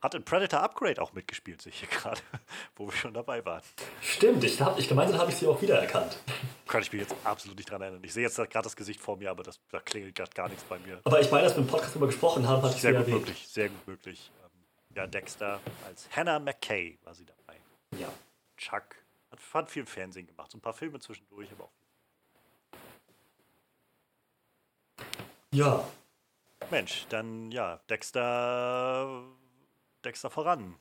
hat 0.03 0.15
in 0.15 0.25
Predator 0.25 0.61
Upgrade 0.61 1.01
auch 1.01 1.13
mitgespielt, 1.13 1.63
sehe 1.63 1.73
ich 1.73 1.81
hier 1.81 1.89
gerade, 1.89 2.21
wo 2.77 2.87
wir 2.87 2.93
schon 2.93 3.15
dabei 3.15 3.45
waren. 3.45 3.63
Stimmt, 4.03 4.43
ich, 4.45 4.61
hab, 4.61 4.79
ich 4.79 4.89
gemeint, 4.89 5.13
dann 5.13 5.21
habe 5.21 5.31
ich 5.31 5.37
sie 5.37 5.47
auch 5.47 5.61
wiedererkannt. 5.63 6.19
Kann 6.67 6.83
ich 6.83 6.93
mich 6.93 7.03
jetzt 7.03 7.15
absolut 7.25 7.57
nicht 7.57 7.71
dran 7.71 7.81
erinnern. 7.83 8.03
Ich 8.05 8.13
sehe 8.13 8.25
jetzt 8.25 8.37
gerade 8.37 8.65
das 8.65 8.77
Gesicht 8.77 9.01
vor 9.01 9.17
mir, 9.17 9.31
aber 9.31 9.43
das, 9.43 9.61
da 9.71 9.81
klingelt 9.81 10.15
gerade 10.15 10.33
gar 10.33 10.49
nichts 10.49 10.65
bei 10.65 10.79
mir. 10.81 11.01
Aber 11.05 11.21
ich 11.21 11.31
meine, 11.31 11.45
als 11.45 11.55
wir 11.55 11.63
im 11.63 11.69
Podcast 11.69 11.95
darüber 11.95 12.07
gesprochen 12.07 12.49
haben, 12.49 12.69
sie 12.71 12.79
Sehr 12.79 12.93
gut 12.93 13.03
erwähnt. 13.03 13.19
möglich, 13.21 13.47
sehr 13.49 13.69
gut 13.69 13.87
möglich. 13.87 14.31
Ähm, 14.43 14.97
ja, 14.97 15.07
Dexter 15.07 15.61
als 15.87 16.09
Hannah 16.15 16.39
McKay 16.39 16.99
war 17.05 17.15
sie 17.15 17.25
dabei. 17.25 17.57
Ja. 17.99 18.09
Chuck 18.57 18.97
hat, 19.31 19.41
hat 19.55 19.71
viel 19.71 19.87
Fernsehen 19.87 20.27
gemacht, 20.27 20.51
so 20.51 20.59
ein 20.59 20.61
paar 20.61 20.75
Filme 20.75 20.99
zwischendurch, 21.01 21.51
aber 21.53 21.65
auch 21.65 21.71
Ja, 25.55 25.85
Mensch, 26.71 27.05
dann 27.11 27.51
ja, 27.51 27.79
Dexter, 27.91 29.23
Dexter 30.05 30.31
voran. 30.31 30.77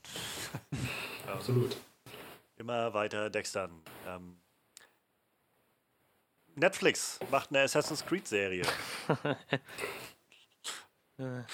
absolut. 1.28 1.78
Immer 2.58 2.94
weiter 2.94 3.30
Dextern. 3.30 3.72
Ähm, 4.08 4.38
Netflix 6.56 7.20
macht 7.32 7.50
eine 7.50 7.62
Assassin's 7.62 8.06
Creed 8.06 8.28
Serie. 8.28 8.64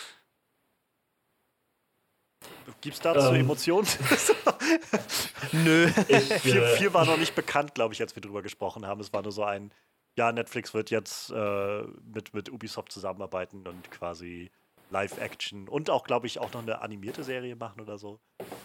Gibt's 2.81 2.99
dazu 2.99 3.29
Ähm. 3.29 3.41
Emotionen? 3.41 3.87
Nö. 5.51 5.89
Ich, 6.07 6.33
viel, 6.41 6.57
äh, 6.57 6.77
viel 6.77 6.93
war 6.93 7.05
noch 7.05 7.17
nicht 7.17 7.35
bekannt, 7.35 7.73
glaube 7.75 7.93
ich, 7.93 8.01
als 8.01 8.15
wir 8.15 8.21
drüber 8.21 8.41
gesprochen 8.41 8.85
haben. 8.85 9.01
Es 9.01 9.13
war 9.13 9.21
nur 9.21 9.31
so 9.31 9.43
ein, 9.43 9.71
ja, 10.17 10.31
Netflix 10.31 10.73
wird 10.73 10.89
jetzt 10.89 11.31
äh, 11.31 11.83
mit, 12.13 12.33
mit 12.33 12.49
Ubisoft 12.49 12.91
zusammenarbeiten 12.91 13.67
und 13.67 13.89
quasi 13.91 14.51
Live-Action 14.89 15.67
und 15.67 15.89
auch, 15.89 16.03
glaube 16.03 16.27
ich, 16.27 16.39
auch 16.39 16.53
noch 16.53 16.61
eine 16.61 16.81
animierte 16.81 17.23
Serie 17.23 17.55
machen 17.55 17.81
oder 17.81 17.97
so. 17.97 18.19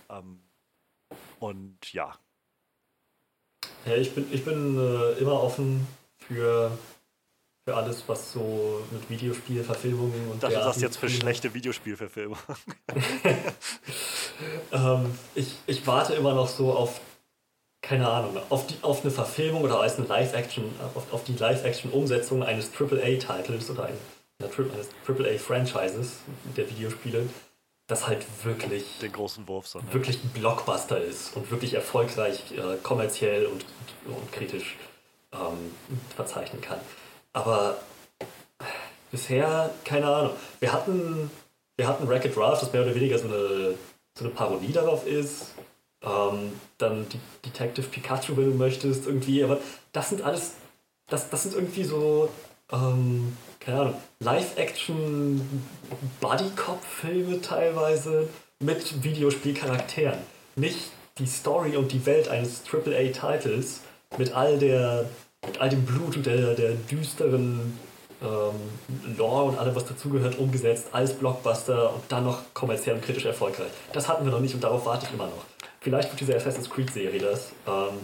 Ähm, 0.08 0.40
und 1.40 1.92
ja, 1.92 2.14
Ja, 3.84 3.96
ich 3.96 4.14
bin, 4.14 4.26
ich 4.32 4.44
bin 4.44 4.78
äh, 4.78 5.18
immer 5.18 5.42
offen 5.42 5.86
für, 6.16 6.76
für 7.64 7.76
alles, 7.76 8.04
was 8.06 8.32
so 8.32 8.84
mit 8.90 9.10
Videospielverfilmungen 9.10 10.30
und 10.30 10.42
das 10.42 10.76
ist 10.76 10.82
jetzt 10.82 10.96
für 10.98 11.08
schlechte 11.08 11.52
Videospielverfilmung. 11.54 12.38
Ähm, 14.72 15.18
ich, 15.34 15.54
ich 15.66 15.86
warte 15.86 16.14
immer 16.14 16.34
noch 16.34 16.48
so 16.48 16.72
auf, 16.72 17.00
keine 17.82 18.08
Ahnung, 18.08 18.38
auf, 18.48 18.66
die, 18.66 18.76
auf 18.82 19.02
eine 19.02 19.10
Verfilmung 19.10 19.62
oder 19.62 19.80
als 19.80 19.98
eine 19.98 20.06
Live-Action, 20.06 20.64
auf, 20.94 21.12
auf 21.12 21.24
die 21.24 21.34
Live-Action-Umsetzung 21.34 22.42
eines 22.42 22.70
AAA-Titles 22.76 23.70
oder 23.70 23.84
ein, 23.84 23.96
einer 24.42 24.52
Tri 24.52 24.64
eines 24.72 24.88
AAA-Franchises 25.06 26.18
der 26.56 26.68
Videospiele, 26.68 27.28
das 27.86 28.06
halt 28.06 28.24
wirklich 28.44 28.98
Den 29.00 29.12
großen 29.12 29.46
Wurf, 29.48 29.66
so. 29.66 29.78
Ne? 29.78 29.84
wirklich 29.92 30.22
ein 30.22 30.30
Blockbuster 30.30 31.00
ist 31.00 31.36
und 31.36 31.50
wirklich 31.50 31.74
erfolgreich 31.74 32.52
äh, 32.52 32.76
kommerziell 32.82 33.46
und, 33.46 33.64
und 34.06 34.32
kritisch 34.32 34.76
ähm, 35.32 35.72
verzeichnen 36.14 36.60
kann. 36.60 36.78
Aber 37.32 37.78
bisher, 39.10 39.70
keine 39.84 40.06
Ahnung. 40.06 40.32
Wir 40.58 40.72
hatten, 40.72 41.30
wir 41.76 41.86
hatten 41.86 42.08
Wreck-It 42.08 42.36
Ralph, 42.36 42.60
das 42.60 42.72
mehr 42.72 42.82
oder 42.82 42.94
weniger 42.94 43.18
so 43.18 43.28
eine, 43.28 43.74
so 44.14 44.24
eine 44.24 44.34
Parodie 44.34 44.72
darauf 44.72 45.06
ist. 45.06 45.54
Ähm, 46.02 46.52
dann 46.78 47.06
die 47.10 47.20
Detective 47.44 47.86
Pikachu, 47.86 48.36
wenn 48.36 48.50
du 48.50 48.56
möchtest, 48.56 49.06
irgendwie. 49.06 49.44
Aber 49.44 49.58
das 49.92 50.08
sind 50.08 50.22
alles, 50.22 50.54
das, 51.06 51.30
das 51.30 51.44
sind 51.44 51.54
irgendwie 51.54 51.84
so, 51.84 52.28
ähm, 52.72 53.36
keine 53.64 53.80
Ahnung, 53.80 53.94
Live-Action 54.20 55.64
Buddy-Cop-Filme 56.20 57.40
teilweise 57.40 58.28
mit 58.60 59.02
Videospielcharakteren. 59.02 60.18
Nicht 60.56 60.90
die 61.18 61.26
Story 61.26 61.76
und 61.76 61.92
die 61.92 62.04
Welt 62.06 62.28
eines 62.28 62.62
AAA-Titles 62.70 63.80
mit 64.18 64.32
all 64.32 64.58
mit 65.44 65.60
all 65.60 65.68
dem 65.68 65.84
Blut 65.84 66.16
und 66.16 66.26
der, 66.26 66.54
der 66.54 66.72
düsteren 66.90 67.78
ähm, 68.22 69.16
Lore 69.16 69.44
und 69.44 69.58
allem, 69.58 69.74
was 69.74 69.86
dazugehört, 69.86 70.38
umgesetzt 70.38 70.88
als 70.92 71.14
Blockbuster 71.14 71.94
und 71.94 72.02
dann 72.08 72.24
noch 72.24 72.40
kommerziell 72.54 72.94
und 72.94 73.02
kritisch 73.02 73.24
erfolgreich. 73.24 73.70
Das 73.92 74.08
hatten 74.08 74.24
wir 74.24 74.32
noch 74.32 74.40
nicht 74.40 74.54
und 74.54 74.62
darauf 74.62 74.86
warte 74.86 75.06
ich 75.06 75.12
immer 75.12 75.26
noch. 75.26 75.44
Vielleicht 75.80 76.10
wird 76.10 76.20
diese 76.20 76.36
Assassin's 76.36 76.70
Creed-Serie 76.70 77.20
das. 77.20 77.52
Ähm, 77.66 77.98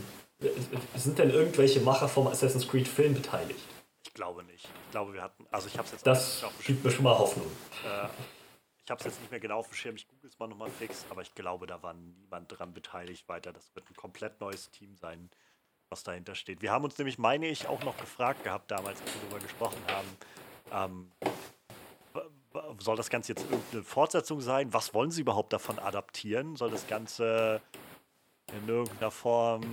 sind 0.97 1.19
denn 1.19 1.31
irgendwelche 1.31 1.81
Macher 1.81 2.09
vom 2.09 2.27
Assassin's 2.27 2.67
Creed-Film 2.67 3.15
beteiligt? 3.15 3.61
Ich 4.05 4.15
glaube 4.15 4.43
nicht. 4.45 4.69
Ich 4.89 4.93
glaube, 4.93 5.13
wir 5.13 5.23
hatten, 5.23 5.47
also 5.51 5.69
ich 5.69 5.77
habe 5.77 5.85
es 5.85 5.93
jetzt 5.93 6.07
Das 6.07 6.43
gibt 6.65 6.83
mir 6.83 6.91
schon 6.91 7.05
mal 7.05 7.19
Hoffnung. 7.19 7.47
Äh, 7.85 8.09
ich 8.83 8.91
habe 8.91 9.01
es 9.01 9.05
jetzt 9.05 9.21
nicht 9.21 9.31
mehr 9.31 9.39
genau 9.39 9.59
auf 9.59 9.69
dem 9.69 9.75
Schirm, 9.75 9.97
ich 9.97 10.09
google 10.09 10.31
es 10.31 10.39
mal 10.39 10.47
nochmal 10.47 10.71
fix, 10.71 11.05
aber 11.11 11.21
ich 11.21 11.35
glaube, 11.35 11.67
da 11.67 11.83
war 11.83 11.93
niemand 11.93 12.59
dran 12.59 12.73
beteiligt 12.73 13.29
weiter. 13.29 13.53
Das 13.53 13.75
wird 13.75 13.85
ein 13.91 13.95
komplett 13.95 14.41
neues 14.41 14.71
Team 14.71 14.97
sein, 14.97 15.29
was 15.91 16.05
dahinter 16.05 16.35
steht. 16.35 16.63
Wir 16.63 16.73
haben 16.73 16.85
uns 16.85 16.97
nämlich, 16.97 17.19
meine 17.19 17.49
ich, 17.49 17.69
auch 17.69 17.85
noch 17.85 17.99
gefragt 17.99 18.45
gehabt 18.45 18.71
damals, 18.71 18.99
als 19.03 19.15
wir 19.15 19.21
darüber 19.29 19.41
gesprochen 19.41 19.83
haben, 19.89 20.09
ähm, 20.73 21.13
soll 22.79 22.97
das 22.97 23.11
Ganze 23.11 23.33
jetzt 23.33 23.45
irgendeine 23.45 23.83
Fortsetzung 23.83 24.41
sein? 24.41 24.73
Was 24.73 24.95
wollen 24.95 25.11
sie 25.11 25.21
überhaupt 25.21 25.53
davon 25.53 25.79
adaptieren? 25.79 26.57
Soll 26.57 26.71
das 26.71 26.87
Ganze 26.87 27.61
in 28.55 28.67
irgendeiner 28.67 29.11
Form, 29.11 29.65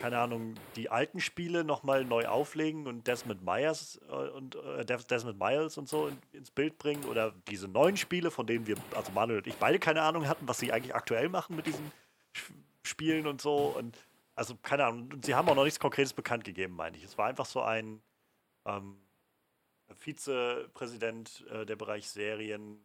keine 0.00 0.18
Ahnung, 0.18 0.54
die 0.76 0.88
alten 0.88 1.20
Spiele 1.20 1.62
nochmal 1.62 2.04
neu 2.06 2.26
auflegen 2.26 2.86
und 2.86 3.06
Desmond 3.06 3.44
Myers 3.44 4.00
äh, 4.08 4.30
und 4.30 4.56
äh, 4.56 4.84
Desmond 4.84 5.38
Miles 5.38 5.76
und 5.76 5.88
so 5.88 6.08
in, 6.08 6.18
ins 6.32 6.50
Bild 6.50 6.78
bringen 6.78 7.04
oder 7.04 7.34
diese 7.48 7.68
neuen 7.68 7.98
Spiele, 7.98 8.30
von 8.30 8.46
denen 8.46 8.66
wir, 8.66 8.76
also 8.96 9.12
Manuel 9.12 9.38
und 9.38 9.46
ich 9.46 9.56
beide 9.56 9.78
keine 9.78 10.00
Ahnung 10.00 10.26
hatten, 10.26 10.48
was 10.48 10.58
sie 10.58 10.72
eigentlich 10.72 10.94
aktuell 10.94 11.28
machen 11.28 11.54
mit 11.54 11.66
diesen 11.66 11.92
Spielen 12.82 13.26
und 13.26 13.42
so. 13.42 13.74
Und 13.76 13.98
also 14.34 14.56
keine 14.62 14.86
Ahnung, 14.86 15.20
sie 15.22 15.34
haben 15.34 15.48
auch 15.50 15.54
noch 15.54 15.64
nichts 15.64 15.78
Konkretes 15.78 16.14
bekannt 16.14 16.44
gegeben, 16.44 16.74
meine 16.74 16.96
ich. 16.96 17.04
Es 17.04 17.18
war 17.18 17.26
einfach 17.26 17.46
so 17.46 17.60
ein 17.60 18.00
ähm, 18.64 18.96
Vizepräsident 19.98 21.44
äh, 21.50 21.66
der 21.66 21.76
Bereich 21.76 22.08
Serien 22.08 22.80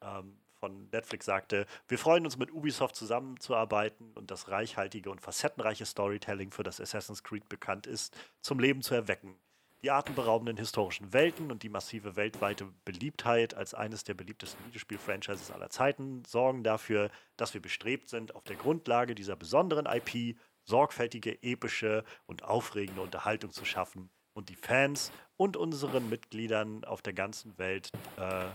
ähm, 0.00 0.38
von 0.60 0.88
Netflix 0.90 1.26
sagte, 1.26 1.66
wir 1.88 1.98
freuen 1.98 2.24
uns 2.24 2.36
mit 2.36 2.52
Ubisoft 2.52 2.96
zusammenzuarbeiten 2.96 4.12
und 4.14 4.30
das 4.30 4.48
reichhaltige 4.48 5.10
und 5.10 5.20
facettenreiche 5.20 5.86
Storytelling, 5.86 6.50
für 6.50 6.62
das 6.62 6.80
Assassin's 6.80 7.22
Creed 7.22 7.48
bekannt 7.48 7.86
ist, 7.86 8.16
zum 8.40 8.58
Leben 8.58 8.82
zu 8.82 8.94
erwecken. 8.94 9.36
Die 9.82 9.90
atemberaubenden 9.90 10.56
historischen 10.56 11.12
Welten 11.12 11.52
und 11.52 11.62
die 11.62 11.68
massive 11.68 12.16
weltweite 12.16 12.66
Beliebtheit 12.84 13.54
als 13.54 13.74
eines 13.74 14.04
der 14.04 14.14
beliebtesten 14.14 14.64
Videospiel-Franchises 14.66 15.50
aller 15.50 15.70
Zeiten 15.70 16.24
sorgen 16.24 16.64
dafür, 16.64 17.10
dass 17.36 17.54
wir 17.54 17.60
bestrebt 17.60 18.08
sind, 18.08 18.34
auf 18.34 18.44
der 18.44 18.56
Grundlage 18.56 19.14
dieser 19.14 19.36
besonderen 19.36 19.86
IP 19.86 20.36
sorgfältige, 20.64 21.42
epische 21.42 22.04
und 22.26 22.42
aufregende 22.42 23.02
Unterhaltung 23.02 23.52
zu 23.52 23.64
schaffen 23.64 24.10
und 24.32 24.48
die 24.48 24.56
Fans 24.56 25.12
und 25.36 25.56
unseren 25.56 26.08
Mitgliedern 26.08 26.84
auf 26.84 27.02
der 27.02 27.12
ganzen 27.12 27.56
Welt 27.58 27.90
äh, 28.16 28.46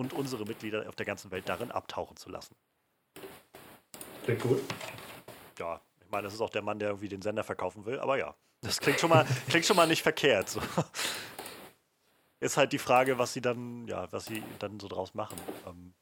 und 0.00 0.14
unsere 0.14 0.46
Mitglieder 0.46 0.88
auf 0.88 0.96
der 0.96 1.04
ganzen 1.04 1.30
Welt 1.30 1.46
darin 1.46 1.70
abtauchen 1.70 2.16
zu 2.16 2.30
lassen. 2.30 2.56
Klingt 4.24 4.40
gut. 4.40 4.62
Ja, 5.58 5.78
ich 6.00 6.10
meine, 6.10 6.22
das 6.22 6.32
ist 6.32 6.40
auch 6.40 6.48
der 6.48 6.62
Mann, 6.62 6.78
der 6.78 6.88
irgendwie 6.88 7.10
den 7.10 7.20
Sender 7.20 7.44
verkaufen 7.44 7.84
will, 7.84 8.00
aber 8.00 8.16
ja, 8.16 8.34
das 8.62 8.80
klingt 8.80 8.98
schon 8.98 9.10
mal, 9.10 9.26
klingt 9.50 9.66
schon 9.66 9.76
mal 9.76 9.86
nicht 9.86 10.02
verkehrt. 10.02 10.48
So. 10.48 10.62
Ist 12.40 12.56
halt 12.56 12.72
die 12.72 12.78
Frage, 12.78 13.18
was 13.18 13.34
sie 13.34 13.42
dann, 13.42 13.86
ja, 13.88 14.10
was 14.10 14.24
sie 14.24 14.42
dann 14.58 14.80
so 14.80 14.88
draus 14.88 15.12
machen. 15.12 15.36
Ähm, 15.66 15.92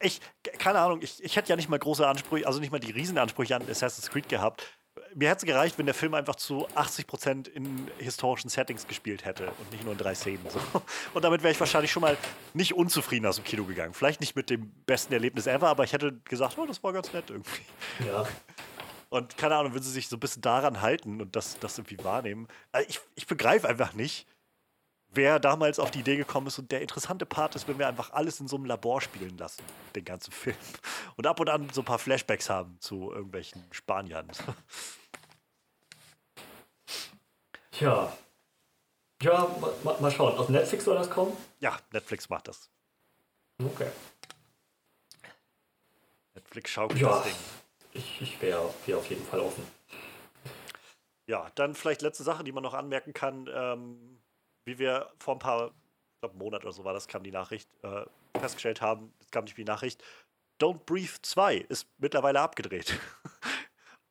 ich, 0.00 0.20
keine 0.58 0.78
Ahnung, 0.78 1.02
ich, 1.02 1.22
ich 1.22 1.36
hätte 1.36 1.50
ja 1.50 1.56
nicht 1.56 1.68
mal 1.68 1.78
große 1.78 2.06
Ansprüche, 2.08 2.46
also 2.46 2.58
nicht 2.58 2.72
mal 2.72 2.80
die 2.80 2.90
Riesenansprüche 2.90 3.54
an 3.54 3.68
Assassin's 3.68 4.10
Creed 4.10 4.30
gehabt. 4.30 4.64
Mir 5.14 5.28
hätte 5.28 5.46
es 5.46 5.52
gereicht, 5.52 5.78
wenn 5.78 5.86
der 5.86 5.94
Film 5.94 6.14
einfach 6.14 6.34
zu 6.34 6.68
80% 6.70 7.48
in 7.48 7.88
historischen 7.98 8.48
Settings 8.48 8.86
gespielt 8.86 9.24
hätte 9.24 9.48
und 9.58 9.70
nicht 9.72 9.84
nur 9.84 9.92
in 9.92 9.98
drei 9.98 10.14
Szenen. 10.14 10.44
So. 10.48 10.60
Und 11.14 11.24
damit 11.24 11.42
wäre 11.42 11.52
ich 11.52 11.60
wahrscheinlich 11.60 11.92
schon 11.92 12.02
mal 12.02 12.16
nicht 12.52 12.74
unzufrieden 12.74 13.26
aus 13.26 13.36
dem 13.36 13.44
Kino 13.44 13.64
gegangen. 13.64 13.94
Vielleicht 13.94 14.20
nicht 14.20 14.36
mit 14.36 14.50
dem 14.50 14.70
besten 14.86 15.12
Erlebnis 15.12 15.46
ever, 15.46 15.68
aber 15.68 15.84
ich 15.84 15.92
hätte 15.92 16.12
gesagt, 16.24 16.58
oh, 16.58 16.66
das 16.66 16.82
war 16.82 16.92
ganz 16.92 17.12
nett 17.12 17.30
irgendwie. 17.30 17.62
Ja. 18.06 18.26
Und 19.10 19.36
keine 19.36 19.54
Ahnung, 19.54 19.74
wenn 19.74 19.82
sie 19.82 19.92
sich 19.92 20.08
so 20.08 20.16
ein 20.16 20.20
bisschen 20.20 20.42
daran 20.42 20.80
halten 20.80 21.20
und 21.20 21.36
das, 21.36 21.58
das 21.60 21.78
irgendwie 21.78 22.02
wahrnehmen. 22.02 22.48
Also 22.72 22.88
ich, 22.88 23.00
ich 23.14 23.26
begreife 23.28 23.68
einfach 23.68 23.92
nicht, 23.92 24.26
wer 25.14 25.38
damals 25.38 25.78
auf 25.78 25.90
die 25.90 26.00
Idee 26.00 26.16
gekommen 26.16 26.48
ist. 26.48 26.58
Und 26.58 26.72
der 26.72 26.82
interessante 26.82 27.26
Part 27.26 27.54
ist, 27.54 27.68
wenn 27.68 27.78
wir 27.78 27.88
einfach 27.88 28.12
alles 28.12 28.40
in 28.40 28.48
so 28.48 28.56
einem 28.56 28.66
Labor 28.66 29.00
spielen 29.00 29.36
lassen, 29.38 29.62
den 29.94 30.04
ganzen 30.04 30.32
Film. 30.32 30.56
Und 31.16 31.26
ab 31.26 31.40
und 31.40 31.48
an 31.48 31.68
so 31.72 31.82
ein 31.82 31.84
paar 31.84 31.98
Flashbacks 31.98 32.50
haben 32.50 32.76
zu 32.80 33.12
irgendwelchen 33.12 33.62
Spaniern. 33.70 34.28
Tja. 37.76 38.16
Ja, 39.22 39.48
mal, 39.82 40.00
mal 40.00 40.10
schauen. 40.10 40.36
Auf 40.38 40.48
Netflix 40.48 40.84
soll 40.84 40.96
das 40.96 41.10
kommen? 41.10 41.36
Ja, 41.60 41.78
Netflix 41.92 42.28
macht 42.28 42.48
das. 42.48 42.70
Okay. 43.62 43.90
Netflix 46.34 46.70
schaukelt 46.70 47.00
Ja. 47.00 47.08
das 47.08 47.24
Ding. 47.24 47.34
Ich, 47.92 48.20
ich 48.20 48.42
wäre 48.42 48.72
wär 48.86 48.98
auf 48.98 49.06
jeden 49.08 49.24
Fall 49.26 49.40
offen. 49.40 49.66
Ja, 51.26 51.50
dann 51.54 51.74
vielleicht 51.74 52.02
letzte 52.02 52.22
Sache, 52.24 52.44
die 52.44 52.52
man 52.52 52.62
noch 52.62 52.74
anmerken 52.74 53.12
kann. 53.14 53.48
Ähm, 53.52 54.20
wie 54.66 54.78
wir 54.78 55.10
vor 55.18 55.36
ein 55.36 55.38
paar, 55.38 55.68
ich 55.68 56.20
glaube, 56.20 56.36
Monat 56.36 56.64
oder 56.64 56.72
so 56.72 56.84
war 56.84 56.92
das, 56.92 57.08
kam 57.08 57.22
die 57.22 57.30
Nachricht, 57.30 57.68
äh, 57.82 58.04
festgestellt 58.38 58.80
haben, 58.82 59.12
es 59.20 59.30
kam 59.30 59.44
nicht 59.44 59.56
die 59.56 59.64
Nachricht, 59.64 60.02
Don't 60.60 60.80
Breathe 60.86 61.20
2 61.22 61.56
ist 61.56 61.86
mittlerweile 61.98 62.40
abgedreht. 62.40 62.98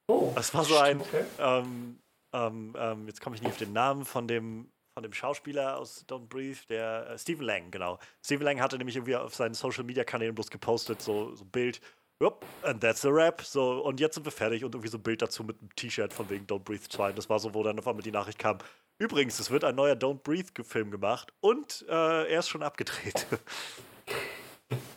Oh, 0.07 0.31
Das 0.35 0.53
war 0.53 0.63
so 0.65 0.77
ein, 0.77 0.99
Okay. 1.01 1.23
ähm, 1.39 1.99
ähm, 2.33 2.75
ähm, 2.77 3.07
jetzt 3.07 3.21
komme 3.21 3.35
ich 3.35 3.41
nicht 3.41 3.51
auf 3.51 3.57
den 3.57 3.73
Namen 3.73 4.05
von 4.05 4.27
dem, 4.27 4.71
von 4.93 5.03
dem 5.03 5.13
Schauspieler 5.13 5.77
aus 5.77 6.05
Don't 6.07 6.27
Breathe, 6.27 6.59
der 6.69 7.09
äh, 7.09 7.17
Stephen 7.17 7.45
Lang, 7.45 7.71
genau. 7.71 7.99
Stephen 8.23 8.43
Lang 8.43 8.59
hatte 8.59 8.77
nämlich 8.77 8.95
irgendwie 8.95 9.15
auf 9.15 9.35
seinen 9.35 9.53
Social 9.53 9.83
Media 9.83 10.03
Kanälen 10.03 10.35
bloß 10.35 10.49
gepostet, 10.49 11.01
so, 11.01 11.35
so 11.35 11.45
ein 11.45 11.51
Bild, 11.51 11.79
Yup, 12.21 12.45
and 12.61 12.79
that's 12.79 13.01
the 13.01 13.09
rap. 13.09 13.41
So, 13.41 13.83
und 13.83 13.99
jetzt 13.99 14.15
sind 14.15 14.25
wir 14.25 14.31
fertig 14.31 14.63
und 14.63 14.73
irgendwie 14.73 14.89
so 14.89 14.97
ein 14.97 15.03
Bild 15.03 15.21
dazu 15.21 15.43
mit 15.43 15.59
einem 15.59 15.75
T-Shirt 15.75 16.13
von 16.13 16.29
wegen 16.29 16.45
Don't 16.45 16.59
Breathe 16.59 16.87
2. 16.87 17.09
Und 17.09 17.17
das 17.17 17.29
war 17.29 17.37
so, 17.39 17.53
wo 17.53 17.63
dann 17.63 17.77
auf 17.77 17.87
einmal 17.87 18.03
die 18.03 18.11
Nachricht 18.11 18.39
kam. 18.39 18.59
Übrigens, 18.97 19.39
es 19.39 19.51
wird 19.51 19.65
ein 19.65 19.75
neuer 19.75 19.95
Don't 19.95 20.21
Breathe-Film 20.23 20.91
gemacht 20.91 21.33
und 21.41 21.85
äh, 21.89 22.31
er 22.31 22.39
ist 22.39 22.47
schon 22.47 22.63
abgedreht. 22.63 23.27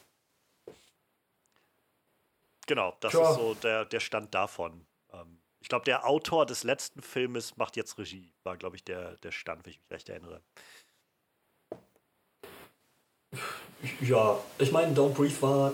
genau, 2.66 2.96
das 3.00 3.12
Tja. 3.12 3.30
ist 3.30 3.36
so 3.36 3.54
der, 3.54 3.86
der 3.86 4.00
Stand 4.00 4.32
davon. 4.34 4.86
Ich 5.66 5.68
glaube, 5.68 5.84
der 5.84 6.06
Autor 6.06 6.46
des 6.46 6.62
letzten 6.62 7.02
Filmes 7.02 7.56
macht 7.56 7.74
jetzt 7.74 7.98
Regie, 7.98 8.32
war, 8.44 8.56
glaube 8.56 8.76
ich, 8.76 8.84
der, 8.84 9.16
der 9.16 9.32
Stand, 9.32 9.66
wenn 9.66 9.72
ich 9.72 9.80
mich 9.80 9.90
recht 9.90 10.08
erinnere. 10.08 10.40
Ja, 14.00 14.38
ich 14.58 14.70
meine, 14.70 14.94
Don't 14.94 15.14
Breathe 15.14 15.42
war, 15.42 15.72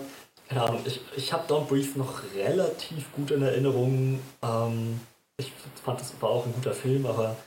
keine 0.49 0.63
Ahnung, 0.63 0.81
ich, 0.83 0.99
ich 1.15 1.31
habe 1.31 1.45
Don't 1.45 1.65
Breathe 1.65 1.95
noch 1.99 2.23
relativ 2.33 3.13
gut 3.13 3.29
in 3.29 3.43
Erinnerung. 3.43 4.19
Ähm, 4.41 4.99
ich 5.37 5.53
fand, 5.85 6.01
es 6.01 6.19
war 6.19 6.31
auch 6.31 6.47
ein 6.47 6.53
guter 6.53 6.73
Film, 6.73 7.05
aber 7.05 7.37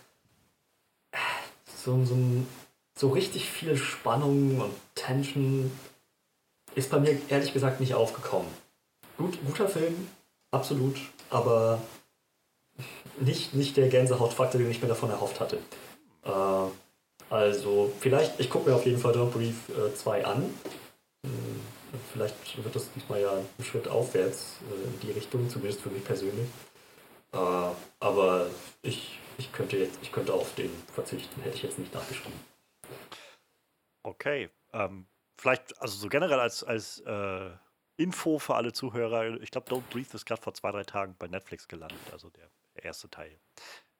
so, 1.66 2.04
so, 2.04 2.16
so 2.96 3.08
richtig 3.08 3.50
viel 3.50 3.76
Spannung 3.76 4.60
und 4.60 4.72
Tension 4.94 5.76
ist 6.76 6.92
bei 6.92 7.00
mir 7.00 7.20
ehrlich 7.28 7.52
gesagt 7.52 7.80
nicht 7.80 7.94
aufgekommen. 7.94 8.54
Gut, 9.16 9.36
guter 9.44 9.68
Film, 9.68 10.06
absolut, 10.52 10.96
aber 11.28 11.82
nicht, 13.20 13.54
nicht 13.54 13.76
der 13.76 13.88
Gänsehautfaktor, 13.88 14.60
den 14.60 14.70
ich 14.70 14.82
mir 14.82 14.88
davon 14.88 15.10
erhofft 15.10 15.40
hatte. 15.40 15.58
Äh, 16.24 17.30
also, 17.30 17.92
vielleicht, 18.00 18.38
ich 18.38 18.50
gucke 18.50 18.70
mir 18.70 18.76
auf 18.76 18.86
jeden 18.86 18.98
Fall 18.98 19.12
Don't 19.12 19.36
äh, 19.36 19.94
2 19.94 20.24
an. 20.24 20.54
Hm, 21.24 21.60
Vielleicht 22.12 22.62
wird 22.62 22.74
das 22.74 22.92
diesmal 22.92 23.20
ja 23.20 23.32
ein 23.32 23.64
Schritt 23.64 23.88
aufwärts 23.88 24.58
äh, 24.70 24.84
in 24.84 25.00
die 25.00 25.12
Richtung, 25.12 25.48
zumindest 25.48 25.82
für 25.82 25.90
mich 25.90 26.04
persönlich. 26.04 26.48
Äh, 27.32 27.38
aber 28.00 28.48
ich, 28.82 29.18
ich, 29.38 29.52
könnte 29.52 29.76
jetzt, 29.76 29.98
ich 30.02 30.12
könnte 30.12 30.32
auf 30.32 30.54
den 30.54 30.70
verzichten, 30.92 31.40
hätte 31.42 31.56
ich 31.56 31.62
jetzt 31.62 31.78
nicht 31.78 31.92
nachgeschrieben. 31.94 32.38
Okay. 34.02 34.50
Ähm, 34.72 35.06
vielleicht, 35.36 35.80
also 35.80 35.96
so 35.96 36.08
generell 36.08 36.40
als, 36.40 36.64
als 36.64 37.00
äh, 37.00 37.50
Info 37.96 38.38
für 38.38 38.54
alle 38.56 38.72
Zuhörer, 38.72 39.40
ich 39.40 39.50
glaube, 39.50 39.70
Don't 39.70 39.88
Breathe 39.90 40.14
ist 40.14 40.26
gerade 40.26 40.42
vor 40.42 40.54
zwei, 40.54 40.70
drei 40.70 40.84
Tagen 40.84 41.16
bei 41.18 41.28
Netflix 41.28 41.66
gelandet, 41.68 41.98
also 42.12 42.30
der, 42.30 42.50
der 42.76 42.84
erste 42.84 43.10
Teil. 43.10 43.38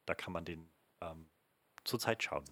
Da 0.05 0.15
kann 0.15 0.32
man 0.32 0.44
den 0.44 0.70
ähm, 1.01 1.28
zurzeit 1.85 2.23
schauen. 2.23 2.44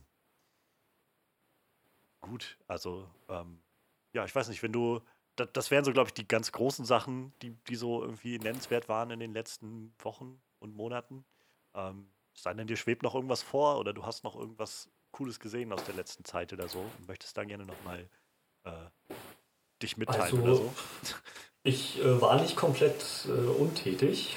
Gut, 2.20 2.58
also, 2.66 3.08
ähm, 3.28 3.62
ja, 4.12 4.24
ich 4.24 4.34
weiß 4.34 4.48
nicht, 4.48 4.62
wenn 4.62 4.72
du, 4.72 5.00
das, 5.36 5.48
das 5.52 5.70
wären 5.70 5.84
so, 5.84 5.92
glaube 5.92 6.08
ich, 6.08 6.14
die 6.14 6.26
ganz 6.26 6.52
großen 6.52 6.84
Sachen, 6.84 7.34
die, 7.42 7.50
die 7.68 7.76
so 7.76 8.02
irgendwie 8.02 8.38
nennenswert 8.38 8.88
waren 8.88 9.10
in 9.10 9.20
den 9.20 9.34
letzten 9.34 9.94
Wochen 9.98 10.40
und 10.58 10.74
Monaten. 10.74 11.24
Ähm, 11.74 12.08
sei 12.32 12.54
denn, 12.54 12.66
dir 12.66 12.76
schwebt 12.76 13.02
noch 13.02 13.14
irgendwas 13.14 13.42
vor 13.42 13.78
oder 13.78 13.92
du 13.92 14.06
hast 14.06 14.24
noch 14.24 14.36
irgendwas 14.36 14.88
Cooles 15.10 15.38
gesehen 15.38 15.72
aus 15.72 15.84
der 15.84 15.94
letzten 15.94 16.24
Zeit 16.24 16.52
oder 16.52 16.68
so 16.68 16.80
und 16.80 17.08
möchtest 17.08 17.36
da 17.36 17.44
gerne 17.44 17.66
nochmal 17.66 18.08
äh, 18.64 18.70
dich 19.82 19.96
mitteilen 19.96 20.22
Also, 20.22 20.42
oder 20.42 20.54
so. 20.56 20.74
Ich 21.62 22.00
äh, 22.00 22.20
war 22.20 22.40
nicht 22.40 22.56
komplett 22.56 23.26
äh, 23.26 23.30
untätig, 23.30 24.36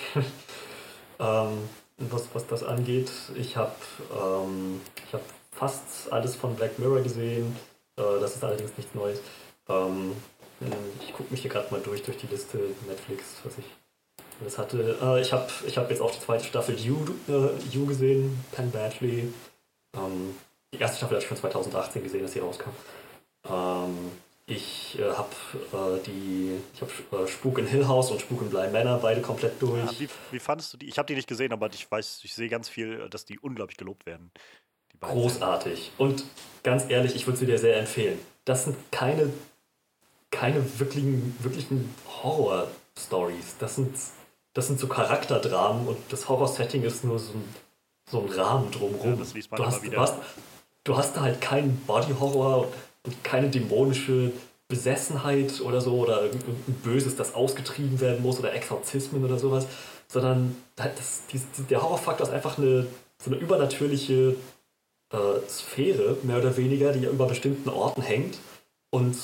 ähm, 1.20 1.70
was, 1.98 2.28
was 2.34 2.48
das 2.48 2.64
angeht. 2.64 3.12
Ich 3.36 3.58
habe 3.58 3.76
ähm, 4.14 4.82
hab 5.12 5.22
fast 5.52 6.12
alles 6.12 6.36
von 6.36 6.56
Black 6.56 6.78
Mirror 6.80 7.02
gesehen. 7.02 7.56
Äh, 7.98 8.20
das 8.20 8.36
ist 8.36 8.44
allerdings 8.44 8.72
nichts 8.78 8.94
Neues. 8.94 9.20
Ähm, 9.70 10.14
ich 11.02 11.14
gucke 11.14 11.32
mich 11.32 11.42
hier 11.42 11.52
gerade 11.52 11.72
mal 11.72 11.82
durch, 11.82 12.04
durch 12.04 12.18
die 12.18 12.28
Liste 12.28 12.60
Netflix, 12.88 13.24
was 13.44 13.58
ich 13.58 13.66
alles 14.42 14.58
hatte. 14.58 14.98
Äh, 15.02 15.22
ich 15.22 15.34
habe 15.34 15.48
ich 15.66 15.78
hab 15.78 15.90
jetzt 15.90 16.02
auch 16.02 16.12
die 16.12 16.20
zweite 16.20 16.44
Staffel 16.44 16.76
You, 16.80 16.98
äh, 17.28 17.50
you 17.72 17.86
gesehen, 17.86 18.44
Penn 18.52 18.72
Badgley. 18.72 19.32
Ähm, 19.96 20.36
die 20.74 20.80
erste 20.80 20.98
Staffel 20.98 21.16
habe 21.16 21.24
ich 21.24 21.28
schon 21.28 21.38
2018 21.38 22.04
gesehen, 22.04 22.24
dass 22.24 22.34
sie 22.34 22.40
rauskam. 22.40 22.70
Ähm, 23.50 24.12
ich 24.50 24.98
äh, 24.98 25.04
habe 25.04 25.30
äh, 25.74 26.04
die, 26.06 26.54
ich 26.74 26.82
habe 26.82 27.24
äh, 27.24 27.28
Spuk 27.28 27.60
in 27.60 27.68
Hill 27.68 27.86
House 27.86 28.12
und 28.12 28.22
Spuk 28.22 28.42
in 28.42 28.50
Bly 28.50 28.70
Manor 28.70 29.00
beide 29.00 29.22
komplett 29.22 29.62
durch. 29.62 29.84
Ah, 29.84 29.94
wie, 30.00 30.08
wie 30.32 30.40
fandest 30.40 30.74
du 30.74 30.78
die? 30.78 30.88
Ich 30.88 30.98
habe 30.98 31.06
die 31.06 31.16
nicht 31.16 31.28
gesehen, 31.28 31.52
aber 31.52 31.70
ich 31.74 31.90
weiß, 31.92 32.22
ich 32.24 32.34
sehe 32.34 32.48
ganz 32.48 32.70
viel, 32.70 33.10
dass 33.10 33.26
die 33.26 33.38
unglaublich 33.40 33.78
gelobt 33.78 34.06
werden. 34.06 34.32
Großartig. 35.02 35.92
Und 35.98 36.24
ganz 36.64 36.90
ehrlich, 36.90 37.16
ich 37.16 37.28
würde 37.28 37.38
sie 37.38 37.46
dir 37.46 37.60
sehr 37.60 37.78
empfehlen. 37.78 38.18
Das 38.46 38.64
sind 38.64 38.78
keine, 38.90 39.32
keine 40.32 40.80
wirklichen, 40.80 41.36
wirklichen 41.40 41.94
Horror-Stories. 42.24 43.58
Das 43.60 43.76
sind, 43.76 43.96
das 44.54 44.68
sind 44.68 44.80
so 44.80 44.88
Charakterdramen 44.88 45.88
und 45.90 45.98
das 46.10 46.30
Horror-Setting 46.30 46.84
ist 46.84 47.04
nur 47.04 47.20
so 47.20 47.34
ein, 47.34 47.56
so 48.10 48.22
ein 48.22 48.30
Rahmen 48.30 48.72
drumherum. 48.72 49.12
Ja, 49.12 49.16
das 49.18 49.34
liest 49.34 49.52
man 49.52 49.58
du, 49.58 49.66
hast, 49.66 49.84
wieder. 49.84 49.96
Du, 49.96 50.02
hast, 50.02 50.16
du 50.86 50.98
hast 50.98 51.18
da 51.18 51.22
halt 51.22 51.42
keinen 51.42 51.78
Body-Horror 51.86 52.72
keine 53.24 53.50
dämonische 53.50 54.32
Besessenheit 54.68 55.62
oder 55.62 55.80
so 55.80 55.98
oder 55.98 56.24
irgendein 56.24 56.56
Böses, 56.84 57.16
das 57.16 57.36
ausgetrieben 57.36 58.00
werden 58.02 58.22
muss 58.22 58.40
oder 58.40 58.54
Exorzismen 58.54 59.24
oder 59.24 59.40
sowas, 59.40 59.66
sondern 60.08 60.56
das, 60.76 61.24
die, 61.32 61.40
der 61.70 61.82
Horrorfaktor 61.82 62.28
ist 62.28 62.34
einfach 62.34 62.58
eine, 62.58 62.88
so 63.22 63.32
eine 63.32 63.40
übernatürliche 63.40 64.36
äh, 65.14 65.50
Sphäre, 65.50 66.18
mehr 66.24 66.40
oder 66.40 66.58
weniger, 66.58 66.92
die 66.92 67.06
über 67.06 67.28
bestimmten 67.28 67.70
Orten 67.70 68.02
hängt 68.02 68.38
und 68.90 69.16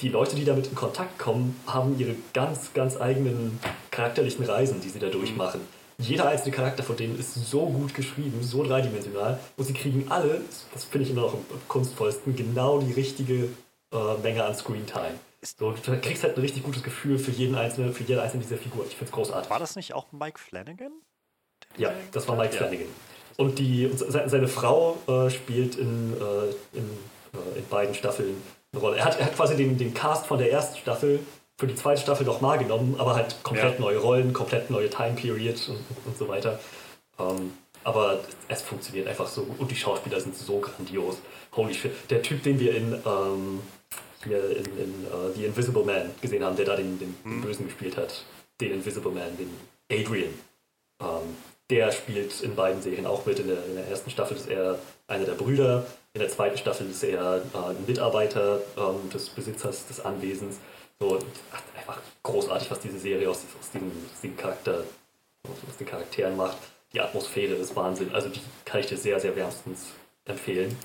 die 0.00 0.08
Leute, 0.08 0.36
die 0.36 0.44
damit 0.44 0.66
in 0.66 0.74
Kontakt 0.74 1.18
kommen, 1.18 1.58
haben 1.66 1.98
ihre 1.98 2.14
ganz, 2.32 2.72
ganz 2.74 3.00
eigenen 3.00 3.58
charakterlichen 3.90 4.44
Reisen, 4.44 4.80
die 4.80 4.88
sie 4.88 4.98
da 4.98 5.08
durchmachen. 5.08 5.60
Jeder 5.98 6.28
einzelne 6.28 6.54
Charakter 6.54 6.82
von 6.82 6.96
denen 6.96 7.18
ist 7.18 7.34
so 7.34 7.66
gut 7.66 7.94
geschrieben, 7.94 8.42
so 8.42 8.62
dreidimensional 8.62 9.38
und 9.56 9.64
sie 9.64 9.72
kriegen 9.72 10.06
alle, 10.10 10.42
das 10.74 10.84
finde 10.84 11.06
ich 11.06 11.10
immer 11.12 11.22
noch 11.22 11.34
am 11.34 11.44
kunstvollsten, 11.68 12.36
genau 12.36 12.80
die 12.80 12.92
richtige 12.92 13.48
äh, 13.92 14.14
Menge 14.22 14.44
an 14.44 14.54
Screentime. 14.54 15.18
So, 15.42 15.72
du 15.72 16.00
kriegst 16.00 16.22
halt 16.24 16.36
ein 16.36 16.40
richtig 16.40 16.64
gutes 16.64 16.82
Gefühl 16.82 17.18
für 17.18 17.30
jeden 17.30 17.54
einzelnen, 17.54 17.94
für 17.94 18.02
jede 18.02 18.20
einzelne 18.20 18.42
dieser 18.42 18.56
Figuren. 18.56 18.86
Ich 18.88 18.96
finde 18.96 19.06
es 19.06 19.12
großartig. 19.12 19.50
War 19.50 19.58
das 19.58 19.76
nicht 19.76 19.94
auch 19.94 20.06
Mike 20.12 20.38
Flanagan? 20.38 20.92
Ja, 21.76 21.92
das 22.12 22.26
war 22.28 22.36
Mike 22.36 22.52
Ja. 22.54 22.58
Flanagan. 22.58 22.88
Und, 23.36 23.58
die, 23.58 23.86
und 23.86 23.98
seine 23.98 24.48
Frau 24.48 24.96
äh, 25.06 25.30
spielt 25.30 25.76
in, 25.76 26.14
äh, 26.14 26.76
in, 26.78 26.84
äh, 27.34 27.58
in 27.58 27.68
beiden 27.70 27.94
Staffeln 27.94 28.34
eine 28.72 28.80
Rolle. 28.80 28.96
Er 28.96 29.04
hat, 29.04 29.20
er 29.20 29.26
hat 29.26 29.36
quasi 29.36 29.56
den, 29.56 29.76
den 29.78 29.94
Cast 29.94 30.26
von 30.26 30.38
der 30.38 30.50
ersten 30.50 30.76
Staffel 30.78 31.20
für 31.58 31.66
die 31.66 31.74
zweite 31.74 32.00
Staffel 32.02 32.26
nochmal 32.26 32.58
genommen, 32.58 32.96
aber 32.98 33.14
halt 33.14 33.42
komplett 33.42 33.74
Ja. 33.74 33.80
neue 33.80 33.98
Rollen, 33.98 34.32
komplett 34.32 34.70
neue 34.70 34.90
Time 34.90 35.14
Period 35.14 35.56
und, 35.68 35.78
und 36.06 36.18
so 36.18 36.28
weiter. 36.28 36.58
Ähm, 37.18 37.52
aber 37.82 38.20
es 38.48 38.62
funktioniert 38.62 39.06
einfach 39.08 39.26
so 39.28 39.44
gut 39.44 39.60
und 39.60 39.70
die 39.70 39.76
Schauspieler 39.76 40.20
sind 40.20 40.36
so 40.36 40.58
grandios. 40.60 41.18
Holy 41.54 41.72
shit. 41.72 41.92
Der 42.10 42.20
Typ, 42.20 42.42
den 42.42 42.58
wir 42.58 42.74
in, 42.74 42.92
ähm, 42.92 43.60
hier 44.24 44.56
in, 44.56 44.64
in 44.64 45.04
äh, 45.04 45.34
The 45.34 45.44
Invisible 45.46 45.84
Man 45.84 46.10
gesehen 46.20 46.44
haben, 46.44 46.56
der 46.56 46.66
da 46.66 46.76
den, 46.76 46.98
den, 46.98 47.16
den 47.24 47.40
Bösen 47.40 47.66
gespielt 47.66 47.96
hat, 47.96 48.24
den 48.60 48.72
Invisible 48.72 49.12
Man, 49.12 49.36
den 49.38 49.50
Adrian. 49.90 50.34
Ähm, 51.00 51.36
der 51.70 51.90
spielt 51.90 52.40
in 52.42 52.54
beiden 52.54 52.82
Serien 52.82 53.06
auch 53.06 53.24
mit. 53.24 53.38
In 53.38 53.48
der, 53.48 53.64
in 53.66 53.76
der 53.76 53.88
ersten 53.88 54.10
Staffel 54.10 54.36
ist 54.36 54.48
er 54.48 54.78
einer 55.08 55.24
der 55.24 55.34
Brüder, 55.34 55.86
in 56.12 56.20
der 56.20 56.28
zweiten 56.28 56.58
Staffel 56.58 56.88
ist 56.90 57.02
er 57.02 57.36
äh, 57.36 57.70
ein 57.70 57.84
Mitarbeiter 57.86 58.60
ähm, 58.76 59.08
des 59.10 59.28
Besitzers 59.30 59.86
des 59.86 60.04
Anwesens. 60.04 60.56
So, 60.98 61.18
ach, 61.52 61.62
einfach 61.76 62.00
großartig, 62.22 62.70
was 62.70 62.80
diese 62.80 62.98
Serie 62.98 63.28
aus, 63.28 63.44
aus, 63.60 63.70
diesem, 63.70 63.88
aus, 63.88 64.20
diesem 64.20 64.36
Charakter, 64.36 64.84
aus 65.44 65.76
den 65.78 65.86
Charakteren 65.86 66.36
macht. 66.36 66.56
Die 66.92 67.00
Atmosphäre 67.00 67.54
ist 67.54 67.76
Wahnsinn. 67.76 68.14
Also 68.14 68.28
die 68.30 68.40
kann 68.64 68.80
ich 68.80 68.86
dir 68.86 68.96
sehr, 68.96 69.20
sehr 69.20 69.36
wärmstens 69.36 69.92
empfehlen. 70.24 70.76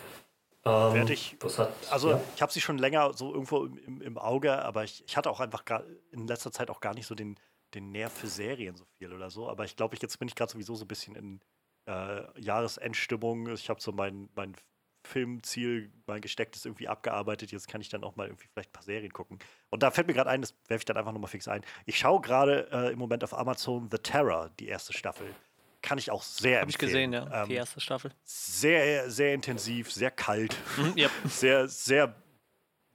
Ähm, 0.66 0.94
Werd 0.94 1.10
ich- 1.10 1.38
hat, 1.58 1.72
Also 1.90 2.12
ja. 2.12 2.22
ich 2.36 2.42
habe 2.42 2.52
sie 2.52 2.62
schon 2.62 2.78
länger 2.78 3.14
so 3.14 3.34
irgendwo 3.34 3.66
im, 3.66 4.02
im, 4.02 4.18
Auge, 4.18 4.64
aber 4.64 4.84
ich, 4.84 5.04
ich 5.08 5.16
hatte 5.16 5.30
auch 5.30 5.40
einfach 5.40 5.66
gar, 5.66 5.84
in 6.12 6.28
letzter 6.28 6.52
Zeit 6.52 6.70
auch 6.70 6.82
gar 6.82 6.94
nicht 6.94 7.08
so 7.08 7.16
den, 7.16 7.40
den 7.74 7.92
Nerv 7.92 8.12
für 8.12 8.28
Serien 8.28 8.76
so 8.76 8.86
viel 8.98 9.14
oder 9.14 9.30
so. 9.30 9.48
Aber 9.50 9.64
ich 9.64 9.76
glaube, 9.76 9.96
ich, 9.96 10.02
jetzt 10.02 10.20
bin 10.20 10.28
ich 10.28 10.36
gerade 10.36 10.52
sowieso 10.52 10.76
so 10.76 10.84
ein 10.84 10.88
bisschen 10.90 11.16
in 11.16 11.40
äh, 11.88 12.40
Jahresendstimmung. 12.40 13.48
Ich 13.54 13.70
habe 13.70 13.82
so 13.82 13.92
mein, 13.92 14.30
mein 14.36 14.56
Filmziel, 15.04 15.92
mein 16.08 16.22
gestecktes 16.22 16.66
irgendwie 16.66 16.88
abgearbeitet. 16.88 17.52
Jetzt 17.52 17.68
kann 17.68 17.82
ich 17.82 17.90
dann 17.90 18.04
auch 18.04 18.16
mal 18.16 18.28
irgendwie 18.28 18.48
vielleicht 18.48 18.70
ein 18.70 18.74
paar 18.74 18.84
Serien 18.84 19.12
gucken. 19.12 19.40
Und 19.70 19.84
da 19.84 19.92
fällt 19.92 20.08
mir 20.08 20.14
gerade 20.14 20.30
ein, 20.30 20.42
das 20.42 20.54
werfe 20.68 20.82
ich 20.82 20.86
dann 20.86 20.98
einfach 20.98 21.12
nochmal 21.12 21.30
fix 21.30 21.48
ein. 21.48 21.62
Ich 21.86 21.98
schaue 21.98 22.22
gerade 22.22 22.68
äh, 22.72 22.92
im 22.94 23.00
Moment 23.00 23.24
auf 23.24 23.34
Amazon 23.38 23.90
The 23.92 23.98
Terror, 23.98 24.50
die 24.60 24.68
erste 24.68 24.94
Staffel. 24.94 25.34
Kann 25.82 25.98
ich 25.98 26.12
auch 26.12 26.22
sehr 26.22 26.62
Habe 26.62 26.70
ich 26.70 26.76
empfehlen. 26.82 27.12
gesehen, 27.12 27.14
ja. 27.32 27.46
Die 27.46 27.54
Ähm, 27.54 27.58
erste 27.58 27.82
Staffel. 27.82 28.12
sehr, 28.24 29.10
sehr 29.10 29.34
intensiv, 29.34 29.92
sehr 29.92 30.12
kalt 30.12 30.56
Mhm, 30.78 30.94
ja. 30.98 31.10
sehr, 31.26 31.68
sehr 31.68 32.16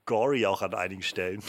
gory 0.04 0.46
auch 0.46 0.62
an 0.62 0.74
einigen 0.74 1.02
Stellen. 1.02 1.42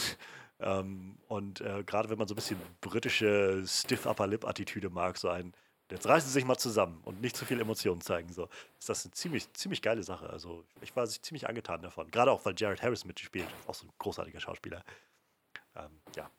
Ähm, 0.60 1.18
und 1.28 1.60
äh, 1.60 1.84
gerade 1.84 2.10
wenn 2.10 2.18
man 2.18 2.26
so 2.26 2.34
ein 2.34 2.36
bisschen 2.36 2.60
britische 2.80 3.62
Stiff 3.66 4.06
Upper 4.06 4.26
Lip 4.26 4.44
Attitüde 4.44 4.90
mag, 4.90 5.16
so 5.16 5.28
ein, 5.28 5.52
jetzt 5.90 6.06
reißen 6.06 6.28
sie 6.28 6.34
sich 6.34 6.44
mal 6.44 6.58
zusammen 6.58 7.00
und 7.04 7.20
nicht 7.20 7.36
zu 7.36 7.44
viel 7.44 7.60
Emotionen 7.60 8.00
zeigen, 8.00 8.32
so, 8.32 8.48
ist 8.78 8.88
das 8.88 9.04
eine 9.04 9.12
ziemlich, 9.12 9.52
ziemlich 9.54 9.82
geile 9.82 10.02
Sache. 10.02 10.28
Also 10.30 10.64
ich 10.80 10.94
war 10.94 11.06
ziemlich 11.06 11.48
angetan 11.48 11.82
davon. 11.82 12.10
Gerade 12.10 12.30
auch, 12.30 12.44
weil 12.44 12.54
Jared 12.56 12.82
Harris 12.82 13.04
mitspielt, 13.04 13.48
auch 13.66 13.74
so 13.74 13.86
ein 13.86 13.92
großartiger 13.98 14.40
Schauspieler. 14.40 14.84
Ähm, 15.76 16.00
ja. 16.16 16.30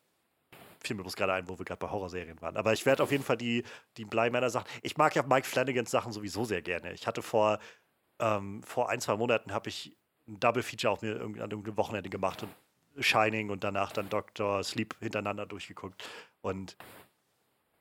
Fiel 0.82 0.96
mir 0.96 1.02
bloß 1.02 1.16
gerade 1.16 1.34
ein, 1.34 1.50
wo 1.50 1.58
wir 1.58 1.66
gerade 1.66 1.80
bei 1.80 1.90
Horrorserien 1.90 2.42
waren. 2.42 2.56
Aber 2.56 2.72
ich 2.74 2.86
werde 2.86 3.04
auf 3.04 3.12
jeden 3.12 3.24
Fall 3.24 3.38
die, 3.38 3.64
die 3.98 4.06
Bleimänner-Sachen. 4.06 4.68
Ich 4.82 4.98
mag 4.98 5.16
ja 5.16 5.24
Mike 5.24 5.48
Flanagans 5.48 5.92
Sachen 5.92 6.14
sowieso 6.14 6.46
sehr 6.46 6.62
gerne. 6.62 6.94
Ich 6.94 7.06
hatte 7.06 7.22
vor, 7.22 7.60
ähm, 8.20 8.64
vor 8.64 8.90
ein, 8.90 9.02
zwei 9.02 9.18
Monaten 9.18 9.52
habe 9.52 9.70
ich 9.70 9.98
ein 10.28 10.40
Double 10.40 10.64
Feature 10.64 10.94
auf 10.94 11.02
mir 11.02 11.20
an 11.20 11.36
irgendeinem 11.36 11.78
Wochenende 11.78 12.10
gemacht 12.10 12.44
und 12.44 13.04
Shining 13.04 13.50
und 13.50 13.64
danach 13.64 13.92
dann 13.92 14.10
Doctor 14.10 14.64
Sleep 14.64 14.96
hintereinander 15.00 15.46
durchgeguckt. 15.46 16.08
Und 16.42 16.78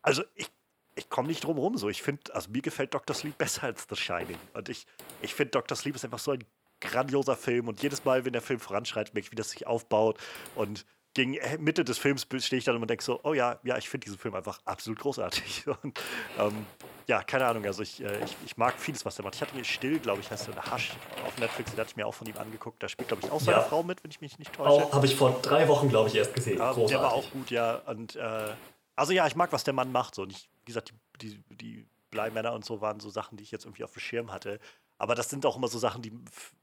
also 0.02 0.22
ich, 0.34 0.50
ich 0.98 1.08
komme 1.08 1.28
nicht 1.28 1.44
drum 1.44 1.58
rum 1.58 1.78
so. 1.78 1.88
Ich 1.88 2.02
finde, 2.02 2.34
also 2.34 2.50
mir 2.50 2.62
gefällt 2.62 2.92
Doctor 2.92 3.14
Sleep 3.14 3.38
besser 3.38 3.64
als 3.64 3.86
The 3.88 3.96
Shining. 3.96 4.38
Und 4.54 4.68
ich, 4.68 4.86
ich 5.22 5.34
finde, 5.34 5.52
Doctor 5.52 5.76
Sleep 5.76 5.94
ist 5.94 6.04
einfach 6.04 6.18
so 6.18 6.32
ein 6.32 6.44
grandioser 6.80 7.36
Film. 7.36 7.68
Und 7.68 7.82
jedes 7.82 8.04
Mal, 8.04 8.24
wenn 8.24 8.32
der 8.32 8.42
Film 8.42 8.60
voranschreitet, 8.60 9.14
merke 9.14 9.26
ich, 9.26 9.32
wie 9.32 9.36
das 9.36 9.50
sich 9.50 9.66
aufbaut. 9.66 10.18
Und 10.54 10.84
gegen 11.14 11.34
äh, 11.34 11.58
Mitte 11.58 11.84
des 11.84 11.98
Films 11.98 12.26
stehe 12.38 12.58
ich 12.58 12.64
dann 12.64 12.76
und 12.76 12.88
denke 12.88 13.02
so, 13.02 13.20
oh 13.24 13.34
ja, 13.34 13.58
ja, 13.64 13.76
ich 13.78 13.88
finde 13.88 14.04
diesen 14.04 14.18
Film 14.18 14.34
einfach 14.34 14.60
absolut 14.64 15.00
großartig. 15.00 15.64
Und 15.82 15.98
ähm, 16.38 16.66
ja, 17.06 17.22
keine 17.22 17.46
Ahnung, 17.46 17.64
also 17.64 17.82
ich, 17.82 18.02
äh, 18.02 18.22
ich, 18.24 18.36
ich 18.44 18.56
mag 18.56 18.78
vieles, 18.78 19.04
was 19.04 19.16
der 19.16 19.24
macht. 19.24 19.34
Ich 19.34 19.40
hatte 19.40 19.56
mir 19.56 19.64
Still, 19.64 19.98
glaube 19.98 20.20
ich, 20.20 20.30
heißt 20.30 20.48
der 20.48 20.62
Hasch 20.70 20.92
auf 21.26 21.36
Netflix, 21.38 21.70
den 21.72 21.80
hatte 21.80 21.90
ich 21.90 21.96
mir 21.96 22.06
auch 22.06 22.14
von 22.14 22.26
ihm 22.28 22.36
angeguckt. 22.36 22.82
Da 22.82 22.88
spielt, 22.88 23.08
glaube 23.08 23.22
ich, 23.24 23.30
auch 23.32 23.40
seine 23.40 23.56
Ja. 23.58 23.62
Frau 23.64 23.82
mit, 23.82 24.04
wenn 24.04 24.10
ich 24.10 24.20
mich 24.20 24.38
nicht 24.38 24.52
täusche. 24.52 24.92
Habe 24.92 25.06
ich 25.06 25.16
vor 25.16 25.40
drei 25.42 25.66
Wochen, 25.66 25.88
glaube 25.88 26.08
ich, 26.08 26.14
erst 26.14 26.34
gesehen. 26.34 26.58
Ja, 26.58 26.72
Großartig. 26.72 26.90
der 26.90 27.00
war 27.02 27.12
auch 27.14 27.30
gut, 27.30 27.50
ja. 27.50 27.76
Und 27.86 28.14
äh, 28.14 28.52
also 28.94 29.12
ja, 29.12 29.26
ich 29.26 29.36
mag, 29.36 29.52
was 29.52 29.64
der 29.64 29.74
Mann 29.74 29.90
macht. 29.90 30.14
So. 30.14 30.22
Und 30.22 30.32
ich, 30.32 30.48
gesagt, 30.68 30.94
die, 31.20 31.28
die, 31.28 31.56
die 31.56 31.86
Bleimänner 32.10 32.52
und 32.52 32.64
so 32.64 32.80
waren 32.80 33.00
so 33.00 33.10
Sachen, 33.10 33.36
die 33.36 33.44
ich 33.44 33.50
jetzt 33.50 33.64
irgendwie 33.64 33.84
auf 33.84 33.92
dem 33.92 34.00
Schirm 34.00 34.32
hatte. 34.32 34.60
Aber 34.96 35.14
das 35.14 35.30
sind 35.30 35.44
auch 35.46 35.56
immer 35.56 35.68
so 35.68 35.78
Sachen, 35.78 36.02
die 36.02 36.12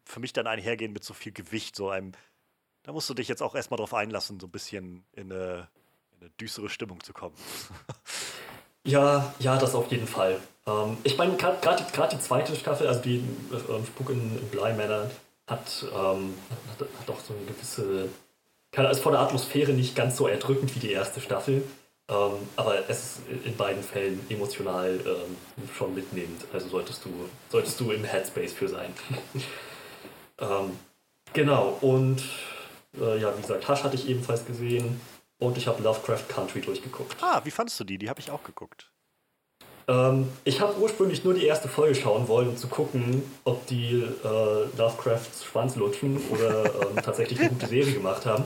für 0.04 0.20
mich 0.20 0.34
dann 0.34 0.48
einhergehen 0.48 0.94
mit 0.94 1.04
so 1.04 1.14
viel 1.14 1.32
Gewicht, 1.32 1.76
so 1.76 1.90
einem. 1.90 2.14
Da 2.84 2.92
musst 2.92 3.10
du 3.10 3.14
dich 3.14 3.28
jetzt 3.28 3.42
auch 3.42 3.56
erstmal 3.56 3.78
drauf 3.78 3.94
einlassen, 3.94 4.40
so 4.40 4.48
ein 4.48 4.52
bisschen 4.52 5.06
in 5.14 5.32
eine, 5.32 5.70
in 6.12 6.22
eine 6.22 6.30
düstere 6.32 6.70
Stimmung 6.70 7.04
zu 7.04 7.14
kommen. 7.14 7.36
Ja, 8.88 9.34
ja, 9.40 9.58
das 9.58 9.74
auf 9.74 9.92
jeden 9.92 10.06
Fall. 10.06 10.40
Ähm, 10.68 10.98
ich 11.04 11.18
meine, 11.18 11.36
gerade 11.36 11.84
die 12.12 12.20
zweite 12.20 12.56
Staffel, 12.56 12.88
also 12.88 13.02
die 13.02 13.16
ähm, 13.52 13.86
Spuk 13.86 14.12
in, 14.12 14.38
in 14.38 14.48
Bly 14.50 14.74
Manor, 14.74 15.10
hat, 15.48 15.86
ähm, 15.92 16.36
so 16.78 17.34
eine 17.34 17.46
gewisse. 17.46 18.10
Ist 18.92 19.00
von 19.00 19.14
der 19.14 19.22
Atmosphäre 19.22 19.72
nicht 19.72 19.96
ganz 19.96 20.18
so 20.18 20.28
erdrückend 20.28 20.76
wie 20.76 20.80
die 20.80 20.92
erste 20.92 21.22
Staffel, 21.22 21.64
ähm, 22.08 22.34
aber 22.56 22.88
es 22.88 23.00
ist 23.00 23.46
in 23.46 23.56
beiden 23.56 23.82
Fällen 23.82 24.26
emotional 24.30 25.00
ähm, 25.06 25.38
schon 25.76 25.96
mitnehmend. 25.96 26.46
Also 26.54 26.70
solltest 26.70 27.04
du, 27.06 27.10
solltest 27.50 27.80
du 27.80 27.92
im 27.92 28.04
Headspace 28.04 28.54
für 28.54 28.68
sein. 28.68 28.94
ähm, 30.40 30.78
genau, 31.34 31.78
und 31.82 32.22
äh, 33.00 33.20
ja, 33.20 33.36
wie 33.36 33.42
gesagt, 33.42 33.68
Hush 33.68 33.84
hatte 33.84 33.96
ich 33.96 34.08
ebenfalls 34.08 34.46
gesehen 34.46 35.02
und 35.40 35.58
ich 35.58 35.68
habe 35.68 35.82
Lovecraft 35.82 36.28
Country 36.30 36.62
durchgeguckt. 36.62 37.18
Ah, 37.22 37.42
wie 37.44 37.52
fandest 37.52 37.80
du 37.80 37.84
die? 37.84 37.98
Die 37.98 38.10
habe 38.10 38.20
ich 38.20 38.30
auch 38.30 38.44
geguckt. 38.44 38.92
Ähm, 39.88 40.30
ich 40.44 40.62
habe 40.62 40.78
ursprünglich 40.80 41.24
nur 41.24 41.34
die 41.34 41.46
erste 41.46 41.68
Folge 41.68 41.96
schauen 41.96 42.28
wollen, 42.28 42.50
um 42.50 42.58
zu 42.58 42.68
gucken, 42.68 43.24
ob 43.44 43.66
die 43.68 44.04
äh, 44.24 44.78
Lovecrafts 44.78 45.46
Schwanz 45.46 45.76
lutschen 45.76 46.20
oder 46.30 46.66
ähm, 46.66 46.96
tatsächlich 47.04 47.40
eine 47.40 47.50
gute 47.50 47.68
Serie 47.68 47.94
gemacht 47.94 48.26
haben. 48.26 48.44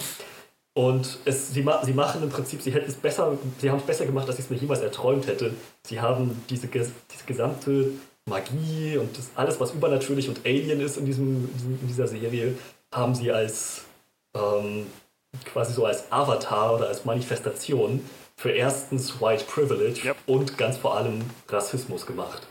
Und 0.79 1.17
es, 1.25 1.51
sie, 1.53 1.61
ma 1.61 1.83
sie 1.83 1.91
machen 1.93 2.23
im 2.23 2.29
Prinzip, 2.29 2.61
sie 2.61 2.71
hätten 2.71 2.89
es 2.89 2.95
besser, 2.95 3.37
sie 3.59 3.69
haben 3.69 3.79
es 3.79 3.83
besser 3.85 4.05
gemacht, 4.05 4.27
als 4.29 4.39
ich 4.39 4.45
es 4.45 4.49
mir 4.49 4.55
jemals 4.55 4.79
erträumt 4.79 5.27
hätte. 5.27 5.51
Sie 5.85 5.99
haben 5.99 6.41
diese, 6.49 6.67
diese 6.67 7.25
gesamte 7.25 7.89
Magie 8.25 8.97
und 8.97 9.17
das 9.17 9.25
alles, 9.35 9.59
was 9.59 9.71
übernatürlich 9.73 10.29
und 10.29 10.39
Alien 10.45 10.79
ist 10.79 10.95
in 10.95 11.05
diesem- 11.05 11.49
in 11.81 11.87
dieser 11.87 12.07
Serie, 12.07 12.53
haben 12.93 13.13
sie 13.13 13.29
als 13.29 13.81
ähm, 14.35 14.87
quasi 15.51 15.73
so 15.73 15.83
als 15.85 16.09
Avatar 16.11 16.75
oder 16.75 16.87
als 16.87 17.03
Manifestation 17.03 18.01
für 18.37 18.51
erstens 18.51 19.19
White 19.19 19.43
Privilege 19.53 19.99
Yep. 20.05 20.15
und 20.27 20.57
ganz 20.57 20.77
vor 20.77 20.95
allem 20.95 21.19
Rassismus 21.49 22.05
gemacht. 22.05 22.41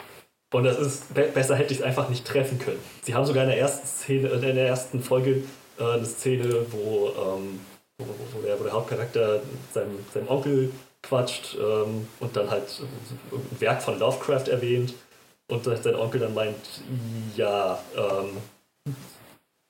Und 0.53 0.65
das 0.65 0.79
ist, 0.79 1.15
be 1.15 1.23
besser 1.33 1.55
hätte 1.57 1.73
ich 1.73 1.79
es 1.81 1.85
einfach 1.85 2.09
nicht 2.11 2.27
treffen 2.27 2.59
können. 2.59 2.81
Sie 3.05 3.15
haben 3.15 3.25
sogar 3.25 3.45
in 3.45 3.51
der 3.51 3.59
ersten 3.59 3.87
Szene, 3.87 4.29
in 4.29 4.41
der 4.43 4.67
ersten 4.69 5.03
Folge 5.03 5.45
äh, 5.79 5.85
eine 5.85 6.05
Szene, 6.05 6.67
wo, 6.73 7.09
ähm, 7.09 7.61
wo, 7.99 8.41
der, 8.43 8.59
wo 8.59 8.65
der 8.65 8.73
Hauptcharakter 8.73 9.41
seinem, 9.73 9.99
seinem 10.12 10.29
Onkel 10.29 10.73
quatscht 11.03 11.57
ähm, 11.61 12.09
und 12.20 12.37
dann 12.37 12.51
halt 12.51 12.69
ein 13.33 13.61
Werk 13.61 13.83
von 13.83 13.99
Lovecraft 13.99 14.49
erwähnt 14.49 14.95
und 15.49 15.65
sein 15.65 15.95
Onkel 15.95 16.20
dann 16.20 16.35
meint, 16.35 16.57
ja, 17.37 17.79
ähm, 17.97 18.37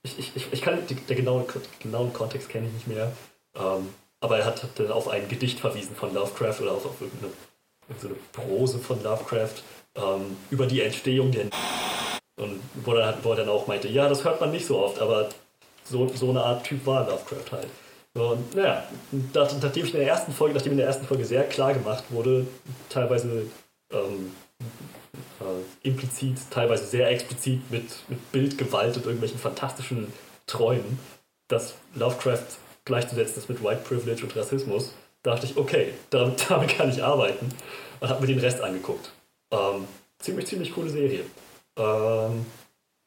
ich, 0.02 0.36
ich, 0.36 0.52
ich, 0.52 0.62
kann 0.62 0.86
die, 0.86 0.94
der 0.94 1.16
genaue, 1.16 1.44
genauen 1.80 2.12
Kontext 2.12 2.48
kenne 2.48 2.66
ich 2.66 2.72
nicht 2.72 2.88
mehr. 2.88 3.12
Ähm, 3.54 3.88
aber 4.20 4.38
er 4.38 4.46
hat 4.46 4.66
dann 4.76 4.90
auf 4.90 5.08
ein 5.08 5.28
Gedicht 5.28 5.60
verwiesen 5.60 5.94
von 5.94 6.12
Lovecraft 6.12 6.60
oder 6.62 6.72
auf, 6.72 6.86
auf 6.86 7.00
irgendeine 7.00 7.32
so 7.98 8.08
eine 8.08 8.16
Prose 8.32 8.78
von 8.78 9.02
Lovecraft 9.02 9.62
ähm, 9.94 10.36
über 10.50 10.66
die 10.66 10.82
Entstehung 10.82 11.32
der 11.32 11.46
und 12.38 12.60
wo 12.84 12.94
er, 12.94 13.16
wo 13.22 13.34
dann 13.34 13.48
auch 13.48 13.66
meinte, 13.66 13.88
ja, 13.88 14.08
das 14.08 14.24
hört 14.24 14.40
man 14.40 14.52
nicht 14.52 14.66
so 14.66 14.78
oft, 14.78 15.00
aber 15.00 15.28
so, 15.84 16.08
so 16.08 16.30
eine 16.30 16.42
Art 16.42 16.64
Typ 16.64 16.84
war 16.86 17.06
Lovecraft 17.08 17.52
halt. 17.52 17.68
Und 18.14 18.54
naja, 18.54 18.84
nachdem 19.32 19.84
ich 19.84 19.94
in 19.94 20.00
der 20.00 20.08
ersten 20.08 20.32
Folge, 20.32 20.54
nachdem 20.54 20.72
in 20.72 20.78
der 20.78 20.86
ersten 20.86 21.06
Folge 21.06 21.24
sehr 21.24 21.44
klar 21.44 21.74
gemacht 21.74 22.04
wurde, 22.10 22.46
teilweise 22.88 23.46
ähm, 23.92 24.32
äh, 25.40 25.88
implizit, 25.88 26.38
teilweise 26.50 26.84
sehr 26.86 27.10
explizit 27.10 27.70
mit, 27.70 27.84
mit 28.08 28.32
Bildgewalt 28.32 28.96
und 28.96 29.04
irgendwelchen 29.04 29.38
fantastischen 29.38 30.12
Träumen, 30.46 30.98
dass 31.48 31.74
Lovecraft 31.94 32.46
gleichzusetzen 32.84 33.38
ist 33.38 33.48
mit 33.48 33.62
White 33.62 33.82
Privilege 33.84 34.24
und 34.24 34.34
Rassismus, 34.34 34.94
dachte 35.22 35.46
ich, 35.46 35.56
okay, 35.56 35.92
damit, 36.10 36.46
damit 36.50 36.70
kann 36.70 36.90
ich 36.90 37.02
arbeiten 37.02 37.48
und 38.00 38.08
habe 38.08 38.20
mir 38.20 38.26
den 38.26 38.40
Rest 38.40 38.60
angeguckt. 38.60 39.12
Ähm, 39.52 39.86
ziemlich, 40.18 40.46
ziemlich 40.46 40.74
coole 40.74 40.90
Serie. 40.90 41.24
Ähm, 41.76 42.46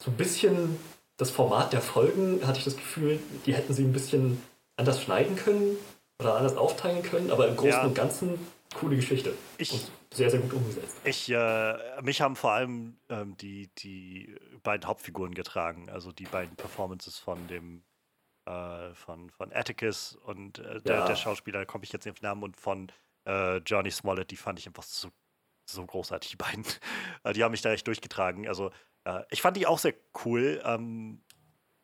so 0.01 0.09
ein 0.09 0.17
bisschen 0.17 0.79
das 1.17 1.29
Format 1.29 1.73
der 1.73 1.81
Folgen 1.81 2.45
hatte 2.47 2.59
ich 2.59 2.65
das 2.65 2.75
Gefühl, 2.75 3.19
die 3.45 3.53
hätten 3.53 3.73
sie 3.73 3.83
ein 3.83 3.93
bisschen 3.93 4.41
anders 4.81 5.01
schneiden 5.01 5.35
können 5.35 5.77
oder 6.19 6.35
anders 6.35 6.57
aufteilen 6.57 7.03
können, 7.03 7.31
aber 7.31 7.47
im 7.47 7.55
Großen 7.55 7.71
ja. 7.71 7.83
und 7.83 7.95
Ganzen 7.95 8.39
coole 8.75 8.95
Geschichte. 8.95 9.33
Ich, 9.57 9.71
und 9.71 9.91
sehr, 10.13 10.29
sehr 10.29 10.39
gut 10.39 10.53
umgesetzt. 10.53 10.95
Ich, 11.03 11.29
äh, 11.29 12.01
mich 12.01 12.21
haben 12.21 12.35
vor 12.35 12.51
allem 12.51 12.97
ähm, 13.09 13.37
die, 13.37 13.69
die 13.77 14.35
beiden 14.63 14.87
Hauptfiguren 14.87 15.33
getragen, 15.33 15.89
also 15.89 16.11
die 16.11 16.25
beiden 16.25 16.55
Performances 16.55 17.17
von 17.17 17.47
dem 17.47 17.83
äh, 18.45 18.93
von, 18.95 19.29
von 19.29 19.53
Atticus 19.53 20.15
und 20.15 20.59
äh, 20.59 20.81
der, 20.81 20.95
ja. 20.95 21.05
der 21.05 21.15
Schauspieler, 21.15 21.65
komme 21.65 21.83
ich 21.83 21.91
jetzt 21.91 22.05
nicht 22.05 22.13
auf 22.13 22.19
den 22.19 22.27
Namen, 22.27 22.43
und 22.43 22.57
von 22.57 22.91
äh, 23.27 23.57
Johnny 23.57 23.91
Smollett, 23.91 24.31
die 24.31 24.37
fand 24.37 24.57
ich 24.57 24.67
einfach 24.67 24.83
so, 24.83 25.09
so 25.69 25.85
großartig, 25.85 26.31
die 26.31 26.37
beiden. 26.37 26.65
Äh, 27.23 27.33
die 27.33 27.43
haben 27.43 27.51
mich 27.51 27.61
da 27.61 27.71
echt 27.71 27.85
durchgetragen. 27.85 28.47
Also 28.47 28.71
äh, 29.03 29.21
ich 29.29 29.43
fand 29.43 29.55
die 29.55 29.67
auch 29.67 29.77
sehr 29.77 29.93
cool. 30.25 30.59
Ähm, 30.65 31.21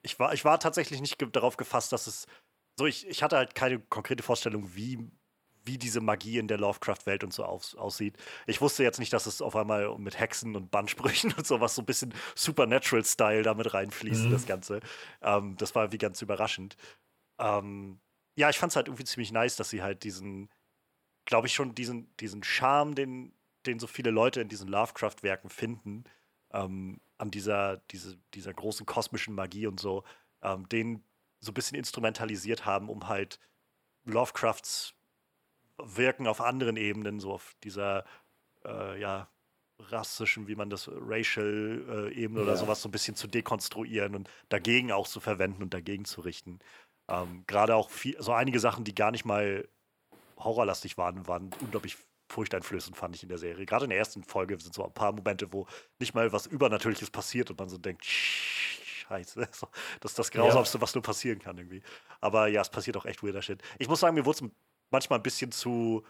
ich, 0.01 0.17
war, 0.17 0.33
ich 0.33 0.43
war 0.45 0.59
tatsächlich 0.59 0.99
nicht 0.99 1.19
ge 1.19 1.29
darauf 1.31 1.57
gefasst, 1.57 1.91
dass 1.91 2.07
es 2.07 2.25
so, 2.77 2.85
ich, 2.85 3.07
ich 3.07 3.23
hatte 3.23 3.37
halt 3.37 3.55
keine 3.55 3.79
konkrete 3.79 4.21
Vorstellung, 4.21 4.75
wie, 4.75 5.09
wie 5.65 5.77
diese 5.77 5.99
Magie 5.99 6.37
in 6.37 6.47
der 6.47 6.59
Lovecraft-Welt 6.59 7.23
und 7.23 7.33
so 7.33 7.43
aus, 7.43 7.75
aussieht. 7.75 8.15
Ich 8.45 8.61
wusste 8.61 8.83
jetzt 8.83 8.99
nicht, 8.99 9.11
dass 9.11 9.25
es 9.25 9.41
auf 9.41 9.55
einmal 9.55 9.97
mit 9.97 10.19
Hexen 10.19 10.55
und 10.55 10.69
Bandsprüchen 10.69 11.33
und 11.37 11.45
sowas 11.45 11.73
so 11.75 11.81
ein 11.81 11.85
bisschen 11.85 12.13
Supernatural-Style 12.35 13.41
damit 13.41 13.73
reinfließt, 13.73 14.25
mhm. 14.25 14.31
das 14.31 14.45
Ganze. 14.45 14.79
Ähm, 15.21 15.55
das 15.57 15.73
war 15.73 15.83
irgendwie 15.83 15.97
ganz 15.97 16.21
überraschend. 16.21 16.77
Ähm, 17.39 17.99
ja, 18.35 18.51
ich 18.51 18.59
fand 18.59 18.71
es 18.71 18.75
halt 18.75 18.87
irgendwie 18.87 19.05
ziemlich 19.05 19.31
nice, 19.31 19.55
dass 19.55 19.71
sie 19.71 19.81
halt 19.81 20.03
diesen, 20.03 20.49
glaube 21.25 21.47
ich, 21.47 21.55
schon 21.55 21.73
diesen, 21.73 22.15
diesen 22.17 22.43
Charme, 22.43 22.93
den, 22.93 23.33
den 23.65 23.79
so 23.79 23.87
viele 23.87 24.11
Leute 24.11 24.41
in 24.41 24.49
diesen 24.49 24.67
Lovecraft-Werken 24.67 25.49
finden, 25.49 26.03
ähm, 26.53 27.01
an 27.17 27.31
dieser, 27.31 27.77
diese, 27.89 28.17
dieser 28.35 28.53
großen 28.53 28.85
kosmischen 28.85 29.33
Magie 29.33 29.65
und 29.65 29.79
so, 29.79 30.03
ähm, 30.43 30.69
den 30.69 31.03
so 31.39 31.51
ein 31.51 31.53
bisschen 31.53 31.77
instrumentalisiert 31.77 32.65
haben, 32.65 32.89
um 32.89 33.07
halt 33.07 33.39
Lovecrafts 34.05 34.93
Wirken 35.80 36.26
auf 36.27 36.41
anderen 36.41 36.76
Ebenen, 36.76 37.19
so 37.19 37.31
auf 37.34 37.55
dieser, 37.64 38.03
äh, 38.65 38.99
ja, 38.99 39.30
rassischen, 39.80 40.47
wie 40.47 40.55
man 40.55 40.69
das, 40.69 40.89
racial 40.91 42.09
äh, 42.11 42.14
Ebene 42.14 42.39
ja. 42.39 42.45
oder 42.47 42.57
sowas 42.57 42.81
so 42.81 42.89
ein 42.89 42.91
bisschen 42.91 43.15
zu 43.15 43.27
dekonstruieren 43.27 44.15
und 44.15 44.30
dagegen 44.49 44.91
auch 44.91 45.07
zu 45.07 45.19
verwenden 45.19 45.61
und 45.61 45.73
dagegen 45.73 46.05
zu 46.05 46.22
richten. 46.22 46.59
Ähm, 47.07 47.43
Gerade 47.47 47.76
auch 47.76 47.89
viel, 47.89 48.19
so 48.19 48.34
einige 48.34 48.59
Sachen, 48.59 48.84
die 48.84 48.95
gar 48.95 49.11
nicht 49.11 49.26
mal 49.26 49.68
horrorlastig 50.38 50.97
waren, 50.97 51.27
waren 51.27 51.51
unglaublich 51.61 51.97
furchteinflößend, 52.30 52.97
fand 52.97 53.15
ich 53.15 53.23
in 53.23 53.30
der 53.30 53.38
Serie. 53.38 53.65
Gerade 53.65 53.85
in 53.85 53.89
der 53.89 53.99
ersten 53.99 54.23
Folge 54.23 54.59
sind 54.59 54.73
so 54.73 54.84
ein 54.84 54.93
paar 54.93 55.11
Momente, 55.14 55.53
wo 55.53 55.68
nicht 55.99 56.14
mal 56.14 56.34
was 56.34 56.45
Übernatürliches 56.45 57.09
passiert 57.09 57.49
und 57.49 57.59
man 57.59 57.69
so 57.69 57.77
denkt, 57.77 58.05
scheiße, 59.07 59.39
das 59.99 60.11
ist 60.11 60.19
das 60.19 60.31
Grausamste, 60.31 60.77
ja. 60.77 60.81
was 60.81 60.93
nur 60.95 61.01
passieren 61.01 61.39
kann 61.39 61.57
irgendwie. 61.57 61.81
Aber 62.21 62.47
ja, 62.47 62.61
es 62.61 62.69
passiert 62.69 62.97
auch 62.97 63.05
echt 63.05 63.23
weirder 63.23 63.41
Shit. 63.41 63.61
Ich 63.79 63.88
muss 63.88 63.99
sagen, 63.99 64.15
mir 64.15 64.25
wurde 64.25 64.45
es 64.45 64.51
manchmal 64.89 65.19
ein 65.19 65.23
bisschen 65.23 65.51
zu, 65.51 66.03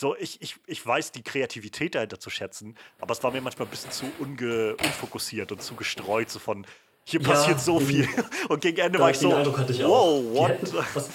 so, 0.00 0.16
ich, 0.16 0.40
ich, 0.42 0.56
ich 0.66 0.86
weiß 0.86 1.12
die 1.12 1.22
Kreativität 1.22 1.94
dahinter 1.94 2.20
zu 2.20 2.30
schätzen, 2.30 2.76
aber 3.00 3.12
es 3.12 3.22
war 3.22 3.30
mir 3.30 3.40
manchmal 3.40 3.66
ein 3.66 3.70
bisschen 3.70 3.90
zu 3.90 4.06
unge, 4.18 4.76
unfokussiert 4.76 5.52
und 5.52 5.62
zu 5.62 5.74
gestreut, 5.74 6.30
so 6.30 6.38
von, 6.38 6.66
hier 7.08 7.20
ja, 7.20 7.28
passiert 7.28 7.60
so 7.60 7.78
viel. 7.78 8.08
Und 8.48 8.60
gegen 8.60 8.78
Ende 8.78 8.98
war 8.98 9.10
ich 9.10 9.18
so, 9.18 9.32
Eindruck 9.32 9.58
hatte 9.58 9.72
ich 9.72 9.80
wow, 9.80 9.90
auch. 9.92 10.34
what? 10.34 10.48
Hätten, 10.48 10.74
was, 10.74 11.08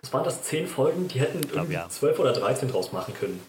was 0.00 0.12
waren 0.12 0.24
das, 0.24 0.42
zehn 0.42 0.66
Folgen? 0.66 1.06
Die 1.06 1.20
hätten 1.20 1.46
irgendwie 1.50 1.74
ja. 1.74 1.86
zwölf 1.90 2.18
oder 2.18 2.32
dreizehn 2.32 2.70
draus 2.70 2.92
machen 2.92 3.12
können. 3.12 3.44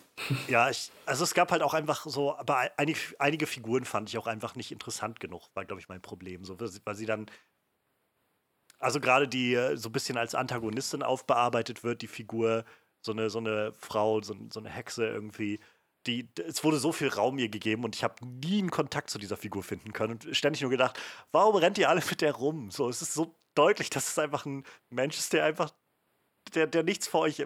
Ja, 0.47 0.69
ich, 0.69 0.91
also 1.05 1.23
es 1.23 1.33
gab 1.33 1.51
halt 1.51 1.61
auch 1.61 1.73
einfach 1.73 2.05
so, 2.05 2.35
aber 2.37 2.71
einige, 2.77 2.99
einige 3.19 3.47
Figuren 3.47 3.85
fand 3.85 4.09
ich 4.09 4.17
auch 4.17 4.27
einfach 4.27 4.55
nicht 4.55 4.71
interessant 4.71 5.19
genug, 5.19 5.49
war, 5.53 5.65
glaube 5.65 5.81
ich, 5.81 5.89
mein 5.89 6.01
Problem. 6.01 6.45
So, 6.45 6.57
weil 6.59 6.95
sie 6.95 7.05
dann, 7.05 7.25
also 8.79 8.99
gerade 8.99 9.27
die 9.27 9.53
äh, 9.53 9.77
so 9.77 9.89
ein 9.89 9.91
bisschen 9.91 10.17
als 10.17 10.35
Antagonistin 10.35 11.03
aufbearbeitet 11.03 11.83
wird, 11.83 12.01
die 12.01 12.07
Figur, 12.07 12.65
so 13.01 13.11
eine, 13.11 13.29
so 13.29 13.39
eine 13.39 13.73
Frau, 13.73 14.21
so, 14.21 14.35
so 14.51 14.59
eine 14.59 14.69
Hexe 14.69 15.05
irgendwie, 15.05 15.59
die, 16.07 16.29
es 16.47 16.63
wurde 16.63 16.77
so 16.77 16.91
viel 16.91 17.09
Raum 17.09 17.37
ihr 17.37 17.49
gegeben 17.49 17.83
und 17.83 17.95
ich 17.95 18.03
habe 18.03 18.25
nie 18.25 18.59
einen 18.59 18.71
Kontakt 18.71 19.09
zu 19.09 19.17
dieser 19.19 19.37
Figur 19.37 19.63
finden 19.63 19.93
können 19.93 20.13
und 20.13 20.35
ständig 20.35 20.61
nur 20.61 20.71
gedacht, 20.71 20.99
warum 21.31 21.55
rennt 21.55 21.77
ihr 21.77 21.89
alle 21.89 22.03
mit 22.09 22.21
der 22.21 22.33
rum? 22.33 22.71
So, 22.71 22.89
es 22.89 23.01
ist 23.01 23.13
so 23.13 23.35
deutlich, 23.55 23.89
dass 23.89 24.09
es 24.09 24.19
einfach 24.19 24.45
ein 24.45 24.63
Mensch 24.89 25.17
ist, 25.17 25.33
der 25.33 25.45
einfach 25.45 25.71
der, 26.53 26.67
der 26.67 26.83
nichts, 26.83 27.07
von 27.07 27.21
euch, 27.21 27.45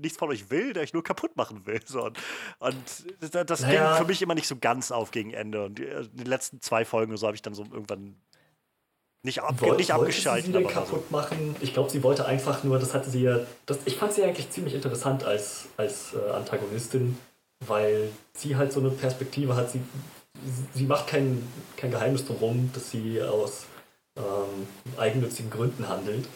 nichts 0.00 0.18
von 0.18 0.28
euch 0.28 0.50
will, 0.50 0.72
der 0.72 0.82
euch 0.82 0.92
nur 0.92 1.02
kaputt 1.02 1.36
machen 1.36 1.66
will. 1.66 1.80
So. 1.84 2.04
Und, 2.04 2.18
und 2.58 3.10
das 3.20 3.60
naja. 3.60 3.90
ging 3.90 4.02
für 4.02 4.08
mich 4.08 4.22
immer 4.22 4.34
nicht 4.34 4.48
so 4.48 4.56
ganz 4.56 4.90
auf 4.92 5.10
gegen 5.10 5.32
Ende. 5.32 5.64
Und 5.64 5.78
die, 5.78 5.86
äh, 5.86 6.06
die 6.12 6.24
letzten 6.24 6.60
zwei 6.60 6.84
Folgen 6.84 7.16
so 7.16 7.26
habe 7.26 7.34
ich 7.34 7.42
dann 7.42 7.54
so 7.54 7.64
irgendwann 7.64 8.16
nicht, 9.22 9.42
ab, 9.42 9.56
Woll, 9.58 9.76
nicht 9.76 9.92
abgeschaltet. 9.92 10.46
Sie 10.46 10.52
den 10.52 10.66
kaputt 10.66 11.04
so. 11.08 11.16
machen? 11.16 11.56
Ich 11.60 11.74
glaube, 11.74 11.90
sie 11.90 12.02
wollte 12.02 12.24
einfach 12.26 12.62
nur, 12.62 12.78
das 12.78 12.94
hatte 12.94 13.10
sie 13.10 13.22
ja, 13.22 13.40
das, 13.66 13.78
ich 13.84 13.96
fand 13.96 14.12
sie 14.12 14.22
eigentlich 14.22 14.50
ziemlich 14.50 14.74
interessant 14.74 15.24
als, 15.24 15.66
als 15.76 16.14
äh, 16.14 16.30
Antagonistin, 16.30 17.18
weil 17.66 18.10
sie 18.34 18.56
halt 18.56 18.72
so 18.72 18.80
eine 18.80 18.90
Perspektive 18.90 19.56
hat, 19.56 19.70
sie, 19.70 19.80
sie 20.74 20.84
macht 20.84 21.08
kein, 21.08 21.42
kein 21.76 21.90
Geheimnis 21.90 22.26
drum, 22.26 22.70
dass 22.72 22.90
sie 22.90 23.20
aus 23.20 23.66
ähm, 24.16 24.66
eigennützigen 24.96 25.50
Gründen 25.50 25.88
handelt. 25.88 26.28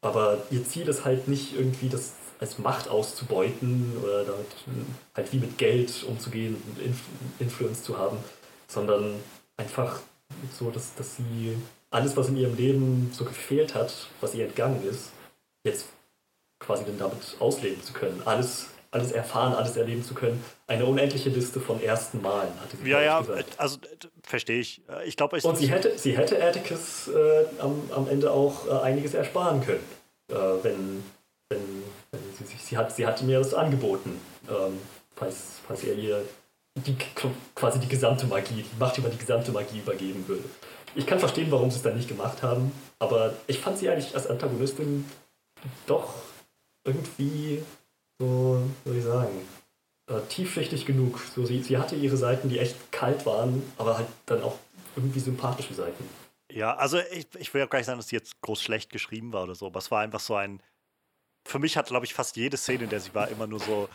Aber 0.00 0.38
ihr 0.50 0.64
Ziel 0.64 0.88
ist 0.88 1.04
halt 1.04 1.28
nicht 1.28 1.54
irgendwie 1.56 1.88
das 1.88 2.12
als 2.40 2.58
Macht 2.58 2.88
auszubeuten 2.88 3.96
oder 4.02 4.24
damit 4.24 4.46
halt 5.14 5.32
wie 5.32 5.38
mit 5.38 5.58
Geld 5.58 6.04
umzugehen 6.04 6.56
und 6.66 6.80
Inf 6.84 7.00
Influence 7.40 7.82
zu 7.82 7.98
haben, 7.98 8.18
sondern 8.68 9.16
einfach 9.56 10.00
so, 10.56 10.70
dass, 10.70 10.94
dass 10.94 11.16
sie 11.16 11.56
alles, 11.90 12.16
was 12.16 12.28
in 12.28 12.36
ihrem 12.36 12.56
Leben 12.56 13.10
so 13.12 13.24
gefehlt 13.24 13.74
hat, 13.74 13.92
was 14.20 14.34
ihr 14.34 14.46
entgangen 14.46 14.82
ist, 14.84 15.10
jetzt 15.64 15.86
quasi 16.60 16.84
dann 16.84 16.98
damit 16.98 17.36
ausleben 17.38 17.82
zu 17.82 17.92
können. 17.92 18.22
Alles, 18.24 18.66
alles 18.90 19.12
erfahren, 19.12 19.52
alles 19.54 19.76
erleben 19.76 20.02
zu 20.02 20.14
können. 20.14 20.42
Eine 20.66 20.86
unendliche 20.86 21.28
Liste 21.28 21.60
von 21.60 21.82
ersten 21.82 22.22
Malen, 22.22 22.52
hatte 22.60 22.76
sie 22.76 22.90
Ja, 22.90 23.00
ja, 23.00 23.20
gesagt. 23.20 23.54
also 23.58 23.78
verstehe 24.22 24.60
ich. 24.60 24.82
Ich 25.04 25.16
glaube, 25.16 25.38
Und 25.42 25.56
sie 25.58 25.70
hätte, 25.70 25.98
sie 25.98 26.16
hätte 26.16 26.42
Atticus 26.42 27.08
äh, 27.08 27.44
am, 27.58 27.82
am 27.94 28.08
Ende 28.08 28.30
auch 28.30 28.66
äh, 28.66 28.82
einiges 28.82 29.14
ersparen 29.14 29.64
können, 29.64 29.84
äh, 30.30 30.34
wenn, 30.34 31.02
wenn, 31.50 31.82
wenn 32.12 32.20
sie, 32.38 32.44
sie, 32.44 32.56
sie, 32.58 32.76
hat, 32.76 32.94
sie 32.94 33.06
hatte 33.06 33.24
mir 33.24 33.38
das 33.38 33.54
angeboten, 33.54 34.20
ähm, 34.48 34.78
falls, 35.16 35.36
falls 35.66 35.84
er 35.84 35.94
ihr 35.94 36.22
die, 36.76 36.96
quasi 37.54 37.80
die 37.80 37.88
gesamte 37.88 38.26
Magie, 38.26 38.62
die 38.62 38.78
Macht 38.78 38.96
über 38.98 39.08
die 39.08 39.18
gesamte 39.18 39.50
Magie 39.52 39.78
übergeben 39.78 40.26
würde 40.28 40.44
ich 40.94 41.06
kann 41.06 41.18
verstehen, 41.18 41.50
warum 41.50 41.70
sie 41.70 41.76
es 41.76 41.82
dann 41.82 41.96
nicht 41.96 42.08
gemacht 42.08 42.42
haben, 42.42 42.72
aber 42.98 43.34
ich 43.46 43.58
fand 43.60 43.78
sie 43.78 43.88
eigentlich 43.88 44.14
als 44.14 44.26
Antagonistin 44.26 45.04
doch 45.86 46.14
irgendwie 46.84 47.62
so, 48.18 48.62
soll 48.84 48.96
ich 48.96 49.04
sagen, 49.04 49.40
äh, 50.08 50.20
tiefschichtig 50.28 50.86
genug. 50.86 51.20
So, 51.34 51.44
sie, 51.44 51.62
sie 51.62 51.78
hatte 51.78 51.96
ihre 51.96 52.16
Seiten, 52.16 52.48
die 52.48 52.58
echt 52.58 52.90
kalt 52.92 53.26
waren, 53.26 53.62
aber 53.76 53.98
halt 53.98 54.08
dann 54.26 54.42
auch 54.42 54.56
irgendwie 54.96 55.20
sympathische 55.20 55.74
Seiten. 55.74 56.04
Ja, 56.50 56.74
also 56.76 56.98
ich, 57.12 57.26
ich 57.38 57.52
will 57.52 57.60
ja 57.60 57.66
gar 57.66 57.78
nicht 57.78 57.86
sagen, 57.86 57.98
dass 57.98 58.08
sie 58.08 58.16
jetzt 58.16 58.40
groß 58.40 58.62
schlecht 58.62 58.90
geschrieben 58.90 59.32
war 59.32 59.44
oder 59.44 59.54
so, 59.54 59.66
aber 59.66 59.78
es 59.78 59.90
war 59.90 60.00
einfach 60.00 60.20
so 60.20 60.34
ein. 60.34 60.62
Für 61.46 61.58
mich 61.58 61.76
hat, 61.76 61.86
glaube 61.86 62.04
ich, 62.04 62.14
fast 62.14 62.36
jede 62.36 62.56
Szene, 62.56 62.84
in 62.84 62.90
der 62.90 63.00
sie 63.00 63.14
war, 63.14 63.28
immer 63.28 63.46
nur 63.46 63.60
so 63.60 63.88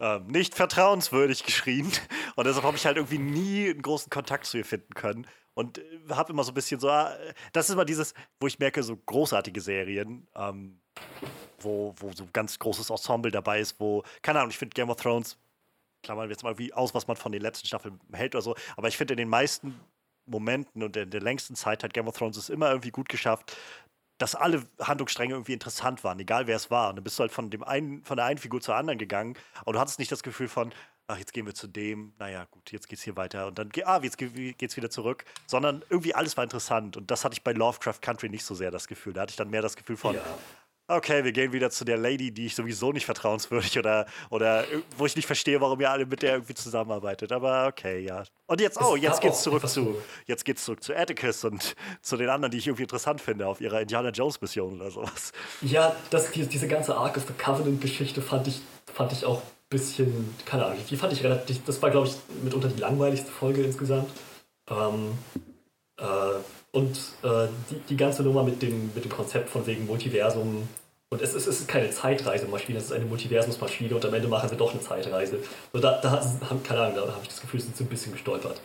äh, 0.00 0.20
nicht 0.20 0.54
vertrauenswürdig 0.54 1.44
geschrien. 1.44 1.90
Und 2.36 2.46
deshalb 2.46 2.64
habe 2.64 2.76
ich 2.76 2.86
halt 2.86 2.96
irgendwie 2.96 3.18
nie 3.18 3.68
einen 3.68 3.82
großen 3.82 4.10
Kontakt 4.10 4.46
zu 4.46 4.58
ihr 4.58 4.64
finden 4.64 4.94
können. 4.94 5.26
Und 5.54 5.78
äh, 5.78 5.82
habe 6.10 6.32
immer 6.32 6.44
so 6.44 6.52
ein 6.52 6.54
bisschen 6.54 6.80
so, 6.80 6.88
ah, 6.88 7.16
das 7.52 7.68
ist 7.68 7.72
immer 7.72 7.84
dieses, 7.84 8.14
wo 8.40 8.46
ich 8.46 8.58
merke, 8.58 8.82
so 8.82 8.96
großartige 8.96 9.60
Serien, 9.60 10.26
ähm, 10.34 10.80
wo, 11.60 11.94
wo 11.98 12.12
so 12.12 12.26
ganz 12.32 12.58
großes 12.58 12.90
Ensemble 12.90 13.30
dabei 13.30 13.60
ist, 13.60 13.78
wo, 13.80 14.02
keine 14.22 14.40
Ahnung, 14.40 14.50
ich 14.50 14.58
finde 14.58 14.74
Game 14.74 14.90
of 14.90 14.96
Thrones, 14.96 15.36
klammern 16.02 16.28
wir 16.28 16.32
jetzt 16.32 16.44
mal 16.44 16.58
wie 16.58 16.72
aus, 16.72 16.94
was 16.94 17.06
man 17.06 17.16
von 17.16 17.32
den 17.32 17.42
letzten 17.42 17.66
Staffeln 17.66 17.98
hält 18.12 18.34
oder 18.34 18.42
so, 18.42 18.54
aber 18.76 18.88
ich 18.88 18.96
finde 18.96 19.14
in 19.14 19.18
den 19.18 19.28
meisten 19.28 19.78
Momenten 20.26 20.82
und 20.82 20.96
in 20.96 21.10
der 21.10 21.20
längsten 21.20 21.56
Zeit 21.56 21.82
hat 21.82 21.94
Game 21.94 22.06
of 22.06 22.16
Thrones 22.16 22.36
es 22.36 22.48
immer 22.48 22.68
irgendwie 22.68 22.90
gut 22.90 23.08
geschafft, 23.08 23.56
dass 24.18 24.34
alle 24.34 24.64
Handlungsstränge 24.80 25.34
irgendwie 25.34 25.52
interessant 25.52 26.02
waren, 26.04 26.18
egal 26.18 26.46
wer 26.46 26.56
es 26.56 26.70
war. 26.70 26.90
Und 26.90 26.96
dann 26.96 27.04
bist 27.04 27.18
du 27.18 27.22
halt 27.22 27.32
von 27.32 27.50
dem 27.50 27.62
einen, 27.62 28.04
von 28.04 28.16
der 28.16 28.26
einen 28.26 28.38
Figur 28.38 28.60
zur 28.60 28.74
anderen 28.74 28.98
gegangen 28.98 29.36
und 29.64 29.74
du 29.74 29.80
hattest 29.80 29.98
nicht 29.98 30.10
das 30.10 30.22
Gefühl 30.22 30.48
von, 30.48 30.74
ach, 31.06 31.18
jetzt 31.18 31.32
gehen 31.32 31.46
wir 31.46 31.54
zu 31.54 31.68
dem, 31.68 32.12
naja, 32.18 32.46
gut, 32.50 32.70
jetzt 32.72 32.88
geht's 32.88 33.02
hier 33.02 33.16
weiter 33.16 33.46
und 33.46 33.58
dann, 33.58 33.70
ah, 33.84 34.00
jetzt 34.02 34.18
geht's 34.18 34.76
wieder 34.76 34.90
zurück, 34.90 35.24
sondern 35.46 35.82
irgendwie 35.88 36.14
alles 36.14 36.36
war 36.36 36.44
interessant 36.44 36.96
und 36.96 37.10
das 37.10 37.24
hatte 37.24 37.34
ich 37.34 37.42
bei 37.42 37.52
Lovecraft 37.52 38.00
Country 38.02 38.28
nicht 38.28 38.44
so 38.44 38.54
sehr 38.54 38.70
das 38.70 38.88
Gefühl. 38.88 39.12
Da 39.12 39.22
hatte 39.22 39.30
ich 39.30 39.36
dann 39.36 39.50
mehr 39.50 39.62
das 39.62 39.76
Gefühl 39.76 39.96
von, 39.96 40.16
ja. 40.16 40.22
Okay, 40.88 41.22
wir 41.24 41.32
gehen 41.32 41.52
wieder 41.52 41.70
zu 41.70 41.84
der 41.84 41.96
Lady, 41.96 42.32
die 42.32 42.46
ich 42.46 42.54
sowieso 42.54 42.92
nicht 42.92 43.04
vertrauenswürdig 43.04 43.78
oder, 43.78 44.06
oder 44.30 44.64
wo 44.96 45.06
ich 45.06 45.14
nicht 45.14 45.26
verstehe, 45.26 45.60
warum 45.60 45.80
ihr 45.80 45.90
alle 45.90 46.06
mit 46.06 46.22
der 46.22 46.32
irgendwie 46.32 46.54
zusammenarbeitet. 46.54 47.30
Aber 47.30 47.66
okay, 47.66 48.00
ja. 48.00 48.24
Und 48.46 48.60
jetzt, 48.60 48.80
oh, 48.80 48.96
jetzt 48.96 49.20
geht's 49.20 49.42
zurück 49.42 49.68
zu, 49.68 50.00
jetzt 50.26 50.44
geht's 50.44 50.64
zurück 50.64 50.82
zu 50.82 50.96
Atticus 50.96 51.44
und 51.44 51.76
zu 52.02 52.16
den 52.16 52.28
anderen, 52.28 52.50
die 52.50 52.58
ich 52.58 52.66
irgendwie 52.66 52.84
interessant 52.84 53.20
finde 53.20 53.46
auf 53.46 53.60
ihrer 53.60 53.80
Indiana 53.80 54.10
Jones 54.10 54.40
Mission 54.40 54.80
oder 54.80 54.90
sowas. 54.90 55.32
Ja, 55.60 55.94
das, 56.10 56.30
die, 56.32 56.46
diese 56.46 56.66
ganze 56.66 56.96
Ark 56.96 57.16
of 57.16 57.24
the 57.26 57.34
Covenant 57.34 57.80
Geschichte 57.80 58.22
fand 58.22 58.48
ich, 58.48 58.60
fand 58.92 59.12
ich 59.12 59.24
auch 59.24 59.42
bisschen, 59.70 60.34
keine 60.46 60.64
Ahnung, 60.64 60.78
die 60.88 60.96
fand 60.96 61.12
ich 61.12 61.22
relativ, 61.22 61.62
das 61.64 61.82
war, 61.82 61.90
glaube 61.90 62.08
ich, 62.08 62.14
mitunter 62.42 62.68
die 62.68 62.80
langweiligste 62.80 63.30
Folge 63.30 63.62
insgesamt. 63.62 64.10
Ähm, 64.70 65.18
äh, 65.98 66.04
und 66.72 66.96
äh, 67.22 67.48
die, 67.70 67.80
die 67.88 67.96
ganze 67.96 68.22
Nummer 68.22 68.42
mit 68.42 68.62
dem, 68.62 68.92
mit 68.94 69.04
dem 69.04 69.12
Konzept 69.12 69.50
von 69.50 69.66
wegen 69.66 69.86
Multiversum. 69.86 70.68
Und 71.10 71.22
es, 71.22 71.32
es 71.32 71.46
ist 71.46 71.66
keine 71.66 71.90
Zeitreisemaschine, 71.90 72.78
es 72.78 72.86
ist 72.86 72.92
eine 72.92 73.06
Multiversumsmaschine 73.06 73.94
und 73.94 74.04
am 74.04 74.12
Ende 74.12 74.28
machen 74.28 74.48
sie 74.50 74.56
doch 74.56 74.72
eine 74.72 74.80
Zeitreise. 74.80 75.38
Also 75.72 75.86
da, 75.86 76.00
da, 76.02 76.22
keine 76.62 76.80
Ahnung, 76.80 76.96
da 76.96 77.12
habe 77.12 77.22
ich 77.22 77.28
das 77.28 77.40
Gefühl, 77.40 77.60
sie 77.60 77.66
sind 77.66 77.76
so 77.76 77.84
ein 77.84 77.88
bisschen 77.88 78.12
gestolpert. 78.12 78.60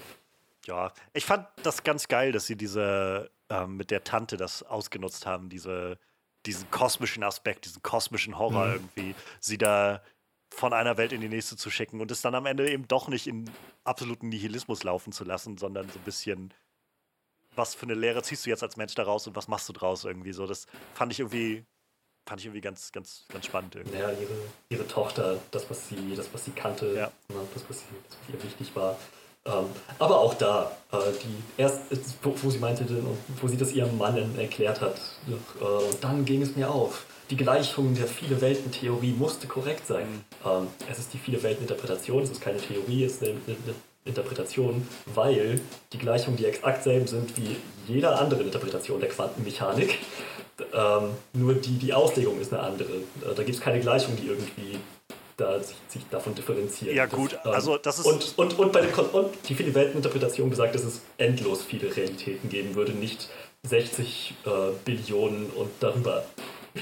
Ja, 0.65 0.91
ich 1.13 1.25
fand 1.25 1.47
das 1.63 1.83
ganz 1.83 2.07
geil, 2.07 2.31
dass 2.31 2.45
sie 2.45 2.55
diese 2.55 3.29
ähm, 3.49 3.77
mit 3.77 3.91
der 3.91 4.03
Tante 4.03 4.37
das 4.37 4.63
ausgenutzt 4.63 5.25
haben, 5.25 5.49
diese, 5.49 5.97
diesen 6.45 6.69
kosmischen 6.71 7.23
Aspekt, 7.23 7.65
diesen 7.65 7.81
kosmischen 7.81 8.37
Horror 8.37 8.67
mhm. 8.67 8.73
irgendwie. 8.73 9.15
Sie 9.39 9.57
da 9.57 10.01
von 10.49 10.73
einer 10.73 10.97
Welt 10.97 11.13
in 11.13 11.21
die 11.21 11.29
nächste 11.29 11.57
zu 11.57 11.69
schicken 11.69 11.99
und 11.99 12.11
es 12.11 12.21
dann 12.21 12.35
am 12.35 12.45
Ende 12.45 12.69
eben 12.69 12.87
doch 12.87 13.07
nicht 13.07 13.27
in 13.27 13.49
absoluten 13.83 14.29
Nihilismus 14.29 14.83
laufen 14.83 15.11
zu 15.11 15.23
lassen, 15.23 15.57
sondern 15.57 15.89
so 15.89 15.99
ein 15.99 16.05
bisschen, 16.05 16.53
was 17.55 17.75
für 17.75 17.83
eine 17.83 17.93
Lehre 17.93 18.21
ziehst 18.23 18.45
du 18.45 18.49
jetzt 18.49 18.63
als 18.63 18.77
Mensch 18.77 18.95
daraus 18.95 19.27
und 19.27 19.35
was 19.35 19.47
machst 19.47 19.67
du 19.69 19.73
draus 19.73 20.05
irgendwie 20.05 20.33
so. 20.33 20.47
Das 20.47 20.67
fand 20.93 21.11
ich 21.11 21.19
irgendwie, 21.19 21.65
fand 22.25 22.41
ich 22.41 22.47
irgendwie 22.47 22.61
ganz, 22.61 22.91
ganz, 22.91 23.25
ganz 23.29 23.45
spannend. 23.45 23.75
Irgendwie. 23.75 23.97
Ja, 23.97 24.09
ihre, 24.11 24.35
ihre 24.69 24.87
Tochter, 24.87 25.39
das, 25.51 25.69
was 25.69 25.89
sie, 25.89 26.15
das, 26.15 26.33
was 26.33 26.45
sie 26.45 26.51
kannte, 26.51 26.93
ja. 26.93 27.11
Ne, 27.29 27.47
das, 27.53 27.63
was, 27.67 27.79
sie, 27.79 27.85
das, 28.07 28.17
was 28.19 28.35
ihr 28.35 28.43
wichtig 28.43 28.75
war. 28.75 28.97
Ähm, 29.45 29.65
aber 29.99 30.19
auch 30.19 30.35
da, 30.35 30.71
äh, 30.91 30.97
die 31.21 31.61
erst, 31.61 31.81
wo, 32.21 32.49
sie 32.49 32.59
meinte, 32.59 32.85
wo 33.41 33.47
sie 33.47 33.57
das 33.57 33.73
ihrem 33.73 33.97
Mann 33.97 34.37
erklärt 34.37 34.79
hat, 34.79 34.97
äh, 35.27 35.95
dann 35.99 36.23
ging 36.23 36.41
es 36.41 36.55
mir 36.55 36.69
auf 36.69 37.05
die 37.29 37.37
Gleichung 37.37 37.95
der 37.95 38.07
Viele-Welten-Theorie 38.07 39.13
musste 39.13 39.47
korrekt 39.47 39.87
sein. 39.87 40.23
Ähm, 40.45 40.67
es 40.89 40.99
ist 40.99 41.13
die 41.13 41.17
Viele-Welten-Interpretation, 41.17 42.23
es 42.23 42.29
ist 42.29 42.41
keine 42.41 42.59
Theorie, 42.59 43.05
es 43.05 43.13
ist 43.13 43.23
eine, 43.23 43.31
eine, 43.31 43.41
eine, 43.47 43.75
Interpretation, 44.05 44.87
weil 45.13 45.59
die 45.91 45.97
Gleichungen 45.97 46.37
die 46.37 46.45
exakt 46.45 46.83
selben 46.83 47.07
sind 47.07 47.37
wie 47.37 47.55
jeder 47.87 48.19
andere 48.19 48.43
Interpretation 48.43 48.99
der 48.99 49.09
Quantenmechanik. 49.09 49.99
Ähm, 50.73 51.09
nur 51.33 51.55
die, 51.55 51.77
die 51.77 51.93
Auslegung 51.93 52.39
ist 52.39 52.53
eine 52.53 52.61
andere. 52.61 52.91
Äh, 52.91 53.35
da 53.35 53.43
gibt 53.43 53.57
es 53.57 53.61
keine 53.61 53.79
Gleichung, 53.79 54.15
die 54.15 54.27
irgendwie 54.27 54.77
da 55.37 55.59
sich, 55.59 55.75
sich 55.87 56.03
davon 56.09 56.35
differenziert. 56.35 56.95
Ja, 56.95 57.05
gut, 57.05 57.33
das, 57.33 57.45
ähm, 57.45 57.51
also 57.51 57.77
das 57.77 57.99
ist. 57.99 58.05
Und, 58.05 58.33
und, 58.37 58.59
und, 58.59 58.71
bei 58.71 58.81
dem 58.81 58.91
und 58.93 59.29
die 59.47 59.55
Viele-Welten-Interpretation 59.55 60.49
besagt, 60.49 60.75
dass 60.75 60.83
es 60.83 61.01
endlos 61.17 61.63
viele 61.63 61.95
Realitäten 61.95 62.49
geben 62.49 62.75
würde, 62.75 62.91
nicht 62.91 63.29
60 63.63 64.35
äh, 64.45 64.49
Billionen 64.85 65.49
und 65.51 65.71
darüber. 65.79 66.25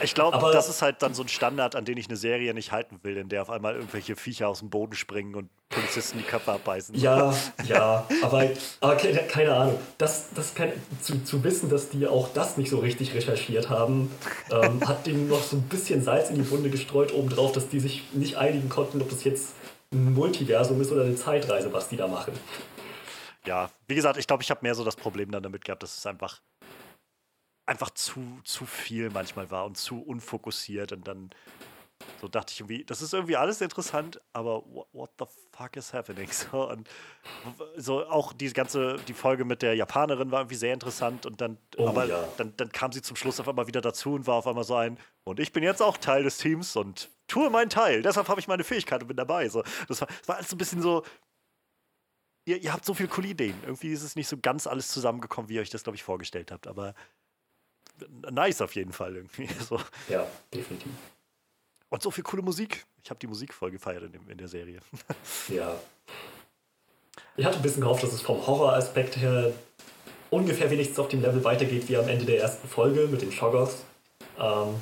Ich 0.03 0.13
glaube, 0.15 0.37
das 0.53 0.69
ist 0.69 0.81
halt 0.81 1.01
dann 1.01 1.13
so 1.13 1.23
ein 1.23 1.27
Standard, 1.27 1.75
an 1.75 1.85
den 1.85 1.97
ich 1.97 2.07
eine 2.07 2.15
Serie 2.15 2.53
nicht 2.53 2.71
halten 2.71 2.99
will, 3.03 3.17
in 3.17 3.29
der 3.29 3.41
auf 3.41 3.49
einmal 3.49 3.75
irgendwelche 3.75 4.15
Viecher 4.15 4.47
aus 4.47 4.59
dem 4.59 4.69
Boden 4.69 4.95
springen 4.95 5.35
und 5.35 5.49
Polizisten 5.69 6.17
die 6.17 6.23
Köpfe 6.23 6.53
abbeißen. 6.53 6.95
Ja, 6.95 7.33
ja, 7.65 8.05
aber, 8.21 8.49
aber 8.79 8.95
keine, 8.95 9.19
keine 9.23 9.53
Ahnung. 9.53 9.79
Das, 9.97 10.27
das 10.33 10.55
kann, 10.55 10.71
zu, 11.01 11.23
zu 11.23 11.43
wissen, 11.43 11.69
dass 11.69 11.89
die 11.89 12.07
auch 12.07 12.29
das 12.33 12.57
nicht 12.57 12.69
so 12.69 12.79
richtig 12.79 13.13
recherchiert 13.13 13.69
haben, 13.69 14.11
ähm, 14.51 14.87
hat 14.87 15.05
denen 15.05 15.27
noch 15.27 15.43
so 15.43 15.57
ein 15.57 15.63
bisschen 15.63 16.03
Salz 16.03 16.29
in 16.29 16.35
die 16.35 16.49
Wunde 16.49 16.69
gestreut, 16.69 17.13
obendrauf, 17.13 17.51
dass 17.51 17.67
die 17.67 17.79
sich 17.79 18.03
nicht 18.13 18.37
einigen 18.37 18.69
konnten, 18.69 19.01
ob 19.01 19.09
das 19.09 19.23
jetzt 19.23 19.53
ein 19.93 20.13
Multiversum 20.13 20.79
ist 20.79 20.91
oder 20.91 21.03
eine 21.03 21.15
Zeitreise, 21.15 21.73
was 21.73 21.89
die 21.89 21.97
da 21.97 22.07
machen. 22.07 22.33
Ja, 23.45 23.69
wie 23.87 23.95
gesagt, 23.95 24.17
ich 24.17 24.27
glaube, 24.27 24.43
ich 24.43 24.51
habe 24.51 24.59
mehr 24.61 24.75
so 24.75 24.83
das 24.83 24.95
Problem 24.95 25.31
dann 25.31 25.43
damit 25.43 25.65
gehabt, 25.65 25.83
dass 25.83 25.97
es 25.97 26.05
einfach 26.05 26.39
einfach 27.65 27.91
zu, 27.91 28.39
zu 28.43 28.65
viel 28.65 29.09
manchmal 29.09 29.51
war 29.51 29.65
und 29.65 29.77
zu 29.77 30.01
unfokussiert 30.01 30.91
und 30.91 31.07
dann 31.07 31.31
so 32.19 32.27
dachte 32.27 32.51
ich 32.53 32.59
irgendwie, 32.59 32.83
das 32.83 33.01
ist 33.01 33.13
irgendwie 33.13 33.35
alles 33.35 33.61
interessant, 33.61 34.19
aber 34.33 34.63
what, 34.65 34.87
what 34.91 35.09
the 35.19 35.25
fuck 35.51 35.75
is 35.75 35.93
happening? 35.93 36.29
So, 36.51 36.69
und 36.69 36.89
so 37.77 38.05
auch 38.07 38.33
die 38.33 38.51
ganze, 38.51 38.97
die 39.07 39.13
Folge 39.13 39.45
mit 39.45 39.61
der 39.61 39.75
Japanerin 39.75 40.31
war 40.31 40.41
irgendwie 40.41 40.55
sehr 40.55 40.73
interessant 40.73 41.25
und 41.25 41.41
dann, 41.41 41.57
oh, 41.77 41.87
aber 41.87 42.05
ja. 42.05 42.23
dann, 42.37 42.53
dann 42.57 42.71
kam 42.71 42.91
sie 42.91 43.01
zum 43.01 43.15
Schluss 43.15 43.39
auf 43.39 43.47
einmal 43.47 43.67
wieder 43.67 43.81
dazu 43.81 44.13
und 44.13 44.27
war 44.27 44.35
auf 44.35 44.47
einmal 44.47 44.63
so 44.63 44.75
ein, 44.75 44.97
und 45.23 45.39
ich 45.39 45.53
bin 45.53 45.63
jetzt 45.63 45.81
auch 45.81 45.97
Teil 45.97 46.23
des 46.23 46.37
Teams 46.37 46.75
und 46.75 47.09
tue 47.27 47.49
meinen 47.49 47.69
Teil, 47.69 48.01
deshalb 48.01 48.27
habe 48.27 48.39
ich 48.39 48.47
meine 48.47 48.63
Fähigkeit 48.63 49.01
und 49.01 49.07
bin 49.07 49.17
dabei. 49.17 49.49
So, 49.49 49.63
das 49.87 50.01
war, 50.01 50.07
das 50.07 50.27
war 50.27 50.35
alles 50.37 50.49
so 50.49 50.55
ein 50.55 50.57
bisschen 50.57 50.81
so, 50.81 51.03
ihr, 52.45 52.57
ihr 52.57 52.73
habt 52.73 52.85
so 52.85 52.93
viele 52.93 53.09
coole 53.09 53.29
Ideen. 53.29 53.55
Irgendwie 53.63 53.91
ist 53.91 54.03
es 54.03 54.15
nicht 54.15 54.27
so 54.27 54.37
ganz 54.37 54.67
alles 54.67 54.89
zusammengekommen, 54.89 55.49
wie 55.49 55.55
ihr 55.55 55.61
euch 55.61 55.69
das, 55.69 55.83
glaube 55.83 55.95
ich, 55.95 56.03
vorgestellt 56.03 56.51
habt, 56.51 56.67
aber 56.67 56.95
nice 58.31 58.61
auf 58.61 58.75
jeden 58.75 58.93
Fall 58.93 59.15
irgendwie. 59.15 59.47
So. 59.67 59.79
Ja, 60.09 60.25
definitiv. 60.53 60.91
Und 61.89 62.01
so 62.01 62.11
viel 62.11 62.23
coole 62.23 62.41
Musik. 62.41 62.85
Ich 63.03 63.09
habe 63.09 63.19
die 63.19 63.27
Musik 63.27 63.53
voll 63.53 63.71
gefeiert 63.71 64.03
in, 64.03 64.11
dem, 64.13 64.29
in 64.29 64.37
der 64.37 64.47
Serie. 64.47 64.79
Ja. 65.49 65.75
Ich 67.35 67.45
hatte 67.45 67.57
ein 67.57 67.61
bisschen 67.61 67.81
gehofft, 67.81 68.03
dass 68.03 68.13
es 68.13 68.21
vom 68.21 68.45
Horroraspekt 68.45 69.17
her 69.17 69.53
ungefähr 70.29 70.69
wenigstens 70.71 70.99
auf 70.99 71.09
dem 71.09 71.21
Level 71.21 71.43
weitergeht 71.43 71.87
wie 71.89 71.97
am 71.97 72.07
Ende 72.07 72.25
der 72.25 72.39
ersten 72.39 72.67
Folge 72.67 73.07
mit 73.07 73.21
den 73.21 73.31
Shoggers. 73.31 73.83
Ähm, 74.39 74.75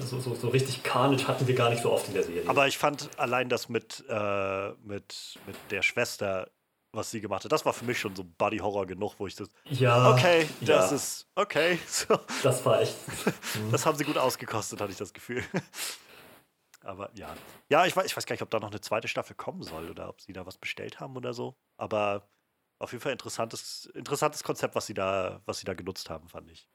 so, 0.00 0.20
so, 0.20 0.34
so, 0.34 0.48
richtig 0.48 0.82
Carnage 0.82 1.26
hatten 1.26 1.46
wir 1.46 1.54
gar 1.54 1.70
nicht 1.70 1.82
so 1.82 1.90
oft 1.90 2.08
in 2.08 2.14
der 2.14 2.22
Serie. 2.22 2.48
Aber 2.48 2.66
ich 2.66 2.76
fand 2.76 3.08
allein 3.18 3.48
das 3.48 3.68
mit, 3.68 4.04
äh, 4.08 4.70
mit, 4.84 5.38
mit 5.46 5.56
der 5.70 5.82
Schwester 5.82 6.50
was 6.92 7.10
sie 7.10 7.20
gemacht 7.20 7.44
hat. 7.44 7.52
Das 7.52 7.64
war 7.64 7.72
für 7.72 7.84
mich 7.84 7.98
schon 7.98 8.16
so 8.16 8.24
Buddy 8.24 8.58
Horror 8.58 8.86
genug, 8.86 9.14
wo 9.18 9.26
ich 9.26 9.34
das. 9.34 9.48
Ja. 9.64 10.12
Okay, 10.12 10.48
das 10.60 10.90
ja. 10.90 10.96
ist 10.96 11.26
okay. 11.34 11.78
So. 11.86 12.18
Das 12.42 12.64
war 12.64 12.80
echt. 12.80 12.96
das 13.70 13.86
haben 13.86 13.96
sie 13.96 14.04
gut 14.04 14.18
ausgekostet, 14.18 14.80
hatte 14.80 14.92
ich 14.92 14.98
das 14.98 15.12
Gefühl. 15.12 15.44
Aber 16.82 17.10
ja. 17.14 17.34
Ja, 17.68 17.86
ich 17.86 17.94
weiß, 17.94 18.06
ich 18.06 18.16
weiß 18.16 18.26
gar 18.26 18.34
nicht, 18.34 18.42
ob 18.42 18.50
da 18.50 18.58
noch 18.58 18.70
eine 18.70 18.80
zweite 18.80 19.06
Staffel 19.06 19.36
kommen 19.36 19.62
soll 19.62 19.90
oder 19.90 20.08
ob 20.08 20.20
sie 20.20 20.32
da 20.32 20.46
was 20.46 20.56
bestellt 20.56 20.98
haben 20.98 21.16
oder 21.16 21.34
so. 21.34 21.54
Aber 21.76 22.28
auf 22.78 22.92
jeden 22.92 23.02
Fall 23.02 23.12
interessantes, 23.12 23.86
interessantes 23.94 24.42
Konzept, 24.42 24.74
was 24.74 24.86
sie 24.86 24.94
da, 24.94 25.42
was 25.44 25.58
sie 25.58 25.66
da 25.66 25.74
genutzt 25.74 26.08
haben, 26.08 26.28
fand 26.28 26.50
ich. 26.50 26.68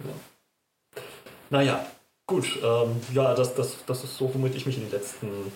Ja. 0.00 1.02
Naja, 1.48 1.86
gut. 2.26 2.58
Ähm, 2.62 3.00
ja, 3.12 3.34
das, 3.34 3.54
das, 3.54 3.84
das 3.86 4.04
ist 4.04 4.16
so, 4.16 4.32
womit 4.34 4.54
ich 4.54 4.66
mich 4.66 4.76
in 4.76 4.82
den 4.82 4.92
letzten 4.92 5.50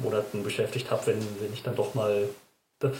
Monaten 0.00 0.42
beschäftigt 0.42 0.90
habe, 0.90 1.06
wenn, 1.06 1.40
wenn 1.40 1.52
ich 1.52 1.62
dann 1.62 1.76
doch 1.76 1.94
mal 1.94 2.28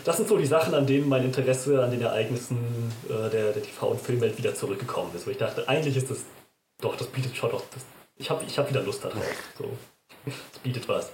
das 0.04 0.16
sind 0.16 0.28
so 0.28 0.38
die 0.38 0.46
Sachen, 0.46 0.74
an 0.74 0.86
denen 0.86 1.08
mein 1.08 1.24
Interesse 1.24 1.82
an 1.82 1.90
den 1.90 2.02
Ereignissen 2.02 2.92
äh, 3.08 3.30
der, 3.30 3.52
der 3.52 3.62
TV- 3.62 3.90
und 3.90 4.00
Filmwelt 4.00 4.38
wieder 4.38 4.54
zurückgekommen 4.54 5.14
ist. 5.14 5.26
Wo 5.26 5.30
ich 5.30 5.38
dachte, 5.38 5.68
eigentlich 5.68 5.96
ist 5.96 6.10
das 6.10 6.24
doch, 6.80 6.96
das 6.96 7.08
bietet 7.08 7.36
schon 7.36 7.50
doch. 7.50 7.64
Das, 7.72 7.84
ich 8.16 8.30
habe 8.30 8.44
ich 8.44 8.58
hab 8.58 8.68
wieder 8.68 8.82
Lust 8.82 9.04
darauf. 9.04 9.24
So. 9.58 9.70
Das 10.24 10.58
bietet 10.62 10.88
was. 10.88 11.10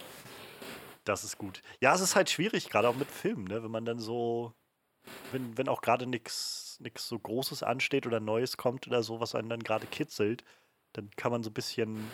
Das 1.04 1.24
ist 1.24 1.38
gut. 1.38 1.62
Ja, 1.80 1.94
es 1.94 2.02
ist 2.02 2.16
halt 2.16 2.28
schwierig, 2.28 2.68
gerade 2.68 2.88
auch 2.88 2.96
mit 2.96 3.10
Filmen, 3.10 3.44
ne? 3.44 3.62
wenn 3.62 3.70
man 3.70 3.86
dann 3.86 3.98
so, 3.98 4.52
wenn, 5.32 5.56
wenn 5.56 5.68
auch 5.68 5.80
gerade 5.80 6.06
nichts 6.06 6.78
so 6.96 7.18
Großes 7.18 7.62
ansteht 7.62 8.06
oder 8.06 8.20
Neues 8.20 8.58
kommt 8.58 8.86
oder 8.86 9.02
so, 9.02 9.20
was 9.20 9.34
einen 9.34 9.48
dann 9.48 9.62
gerade 9.62 9.86
kitzelt, 9.86 10.44
dann 10.92 11.10
kann 11.16 11.32
man 11.32 11.42
so 11.42 11.50
ein 11.50 11.54
bisschen, 11.54 12.10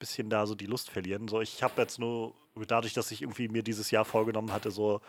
bisschen 0.00 0.30
da 0.30 0.46
so 0.46 0.54
die 0.54 0.66
Lust 0.66 0.90
verlieren. 0.90 1.28
So, 1.28 1.40
ich 1.40 1.62
habe 1.62 1.80
jetzt 1.80 1.98
nur, 2.00 2.34
dadurch, 2.66 2.94
dass 2.94 3.12
ich 3.12 3.22
irgendwie 3.22 3.48
mir 3.48 3.62
dieses 3.62 3.90
Jahr 3.92 4.04
vorgenommen 4.04 4.52
hatte, 4.52 4.72
so 4.72 5.00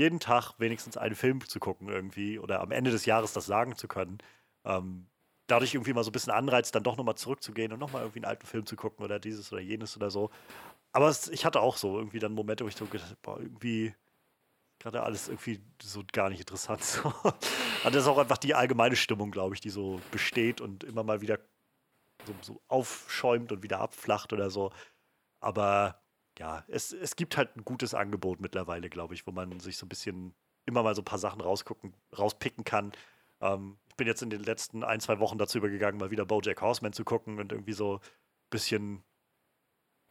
jeden 0.00 0.18
Tag 0.18 0.54
wenigstens 0.58 0.96
einen 0.96 1.14
Film 1.14 1.46
zu 1.46 1.60
gucken 1.60 1.88
irgendwie 1.88 2.38
oder 2.38 2.60
am 2.60 2.72
Ende 2.72 2.90
des 2.90 3.04
Jahres 3.04 3.32
das 3.34 3.46
sagen 3.46 3.76
zu 3.76 3.86
können. 3.86 4.18
Ähm, 4.64 5.06
dadurch 5.46 5.74
irgendwie 5.74 5.92
mal 5.92 6.04
so 6.04 6.10
ein 6.10 6.12
bisschen 6.12 6.32
Anreiz, 6.32 6.70
dann 6.70 6.82
doch 6.82 6.96
nochmal 6.96 7.16
zurückzugehen 7.16 7.72
und 7.72 7.78
nochmal 7.78 8.02
irgendwie 8.02 8.20
einen 8.20 8.30
alten 8.30 8.46
Film 8.46 8.64
zu 8.66 8.76
gucken 8.76 9.04
oder 9.04 9.18
dieses 9.20 9.52
oder 9.52 9.60
jenes 9.60 9.96
oder 9.96 10.10
so. 10.10 10.30
Aber 10.92 11.08
es, 11.08 11.28
ich 11.28 11.44
hatte 11.44 11.60
auch 11.60 11.76
so 11.76 11.98
irgendwie 11.98 12.18
dann 12.18 12.32
Momente, 12.32 12.64
wo 12.64 12.68
ich 12.68 12.76
so 12.76 12.86
gedacht 12.86 13.14
boah, 13.22 13.38
irgendwie 13.38 13.94
gerade 14.80 15.02
alles 15.02 15.28
irgendwie 15.28 15.60
so 15.82 16.02
gar 16.12 16.30
nicht 16.30 16.40
interessant. 16.40 16.82
So. 16.84 17.12
Und 17.84 17.94
das 17.94 18.02
ist 18.04 18.08
auch 18.08 18.18
einfach 18.18 18.38
die 18.38 18.54
allgemeine 18.54 18.96
Stimmung, 18.96 19.30
glaube 19.30 19.54
ich, 19.54 19.60
die 19.60 19.70
so 19.70 20.00
besteht 20.10 20.60
und 20.60 20.84
immer 20.84 21.02
mal 21.02 21.20
wieder 21.20 21.38
so, 22.26 22.34
so 22.40 22.60
aufschäumt 22.68 23.52
und 23.52 23.62
wieder 23.62 23.80
abflacht 23.80 24.32
oder 24.32 24.50
so. 24.50 24.72
Aber 25.40 26.02
ja, 26.40 26.64
es, 26.68 26.92
es 26.92 27.16
gibt 27.16 27.36
halt 27.36 27.54
ein 27.54 27.64
gutes 27.66 27.92
Angebot 27.92 28.40
mittlerweile, 28.40 28.88
glaube 28.88 29.12
ich, 29.12 29.26
wo 29.26 29.30
man 29.30 29.60
sich 29.60 29.76
so 29.76 29.84
ein 29.84 29.90
bisschen 29.90 30.34
immer 30.64 30.82
mal 30.82 30.94
so 30.94 31.02
ein 31.02 31.04
paar 31.04 31.18
Sachen 31.18 31.42
rausgucken, 31.42 31.92
rauspicken 32.18 32.64
kann. 32.64 32.92
Ähm, 33.42 33.76
ich 33.90 33.96
bin 33.96 34.06
jetzt 34.06 34.22
in 34.22 34.30
den 34.30 34.42
letzten 34.42 34.82
ein, 34.82 35.00
zwei 35.00 35.18
Wochen 35.18 35.36
dazu 35.36 35.58
übergegangen, 35.58 36.00
mal 36.00 36.10
wieder 36.10 36.24
Bojack 36.24 36.62
Horseman 36.62 36.94
zu 36.94 37.04
gucken 37.04 37.38
und 37.40 37.52
irgendwie 37.52 37.74
so 37.74 37.96
ein 37.96 38.00
bisschen 38.48 39.02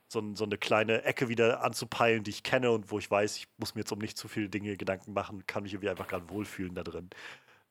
so, 0.07 0.35
so 0.35 0.43
eine 0.43 0.59
kleine 0.59 1.03
Ecke 1.03 1.29
wieder 1.29 1.63
anzupeilen, 1.63 2.23
die 2.23 2.29
ich 2.29 2.43
kenne 2.43 2.69
und 2.71 2.91
wo 2.91 2.99
ich 2.99 3.09
weiß, 3.09 3.37
ich 3.37 3.47
muss 3.57 3.73
mir 3.73 3.81
jetzt 3.81 3.91
um 3.91 3.99
nicht 3.99 4.17
zu 4.17 4.27
viele 4.27 4.49
Dinge 4.49 4.77
Gedanken 4.77 5.13
machen, 5.13 5.47
kann 5.47 5.63
mich 5.63 5.73
irgendwie 5.73 5.89
einfach 5.89 6.07
gerade 6.07 6.29
wohlfühlen 6.29 6.75
da 6.75 6.83
drin. 6.83 7.09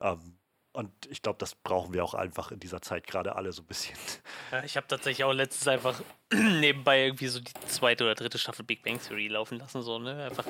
Ähm, 0.01 0.37
und 0.79 0.93
ich 1.11 1.23
glaube, 1.23 1.41
das 1.41 1.57
brauchen 1.57 1.93
wir 1.93 2.05
auch 2.05 2.15
einfach 2.15 2.53
in 2.53 2.61
dieser 2.61 2.81
Zeit 2.81 3.09
gerade 3.09 3.35
alle 3.35 3.51
so 3.53 3.63
ein 3.63 3.67
bisschen. 3.67 3.97
Ja, 4.53 4.63
ich 4.63 4.77
habe 4.77 4.87
tatsächlich 4.87 5.25
auch 5.25 5.33
letztens 5.33 5.67
einfach 5.67 6.01
nebenbei 6.33 7.05
irgendwie 7.05 7.27
so 7.27 7.41
die 7.41 7.53
zweite 7.67 8.05
oder 8.05 8.15
dritte 8.15 8.39
Staffel 8.39 8.65
Big 8.65 8.85
Bang 8.85 9.01
Theory 9.01 9.27
laufen 9.27 9.59
lassen, 9.59 9.83
so, 9.83 9.99
ne? 9.99 10.25
Einfach 10.25 10.45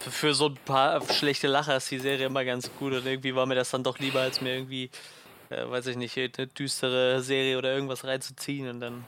für, 0.00 0.10
für 0.10 0.34
so 0.34 0.48
ein 0.48 0.56
paar 0.56 1.00
schlechte 1.12 1.46
Lacher 1.46 1.76
ist 1.76 1.88
die 1.92 2.00
Serie 2.00 2.26
immer 2.26 2.44
ganz 2.44 2.70
gut 2.76 2.92
und 2.92 3.06
irgendwie 3.06 3.36
war 3.36 3.46
mir 3.46 3.54
das 3.54 3.70
dann 3.70 3.84
doch 3.84 4.00
lieber, 4.00 4.20
als 4.20 4.40
mir 4.40 4.56
irgendwie, 4.56 4.90
äh, 5.50 5.70
weiß 5.70 5.86
ich 5.86 5.96
nicht, 5.96 6.18
eine 6.18 6.48
düstere 6.48 7.22
Serie 7.22 7.56
oder 7.56 7.72
irgendwas 7.72 8.04
reinzuziehen 8.04 8.68
und 8.68 8.80
dann 8.80 9.06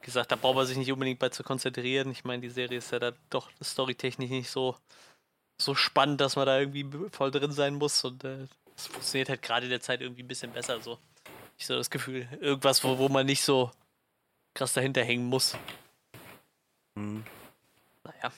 gesagt, 0.00 0.32
da 0.32 0.36
braucht 0.36 0.56
man 0.56 0.66
sich 0.66 0.78
nicht 0.78 0.90
unbedingt 0.90 1.18
bei 1.18 1.28
zu 1.28 1.42
konzentrieren. 1.42 2.10
Ich 2.12 2.24
meine, 2.24 2.40
die 2.40 2.48
Serie 2.48 2.78
ist 2.78 2.92
ja 2.92 2.98
da 2.98 3.12
doch 3.28 3.50
storytechnisch 3.62 4.30
nicht 4.30 4.50
so, 4.50 4.74
so 5.60 5.74
spannend, 5.74 6.22
dass 6.22 6.36
man 6.36 6.46
da 6.46 6.58
irgendwie 6.58 6.86
voll 7.10 7.30
drin 7.30 7.52
sein 7.52 7.74
muss 7.74 8.02
und 8.04 8.24
äh, 8.24 8.46
es 8.78 8.86
funktioniert 8.86 9.28
halt 9.28 9.42
gerade 9.42 9.66
in 9.66 9.70
der 9.70 9.80
Zeit 9.80 10.00
irgendwie 10.00 10.22
ein 10.22 10.28
bisschen 10.28 10.52
besser 10.52 10.80
so. 10.80 10.98
Ich 11.58 11.66
so 11.66 11.74
das 11.74 11.90
Gefühl, 11.90 12.28
irgendwas, 12.40 12.82
wo, 12.84 12.96
wo 12.96 13.08
man 13.08 13.26
nicht 13.26 13.42
so 13.42 13.72
krass 14.54 14.72
dahinter 14.72 15.02
hängen 15.02 15.26
muss. 15.26 15.56
Hm. 16.96 17.24
Naja. 18.04 18.32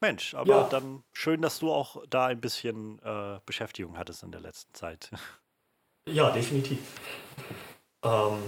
Mensch, 0.00 0.34
aber 0.34 0.48
Ja. 0.50 0.68
dann 0.68 1.02
schön, 1.12 1.40
dass 1.42 1.58
du 1.58 1.72
auch 1.72 2.04
da 2.08 2.26
ein 2.26 2.40
bisschen 2.40 3.00
äh, 3.02 3.40
Beschäftigung 3.46 3.96
hattest 3.96 4.22
in 4.22 4.30
der 4.30 4.40
letzten 4.40 4.72
Zeit. 4.74 5.10
Ja, 6.10 6.30
definitiv. 6.30 6.78
Ähm, 8.02 8.42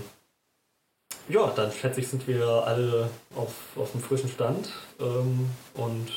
ja, 1.28 1.46
dann 1.48 1.70
schätze 1.70 2.00
ich, 2.00 2.08
sind 2.08 2.26
wir 2.26 2.46
alle 2.48 3.10
auf, 3.36 3.76
auf 3.76 3.92
dem 3.92 4.00
frischen 4.00 4.30
Stand 4.30 4.72
ähm, 4.98 5.50
und 5.74 6.10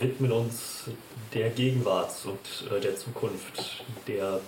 widmen 0.00 0.32
uns 0.32 0.84
der 1.34 1.50
Gegenwart 1.50 2.12
und 2.24 2.70
äh, 2.70 2.80
der 2.80 2.96
Zukunft, 2.96 3.84
der 4.06 4.40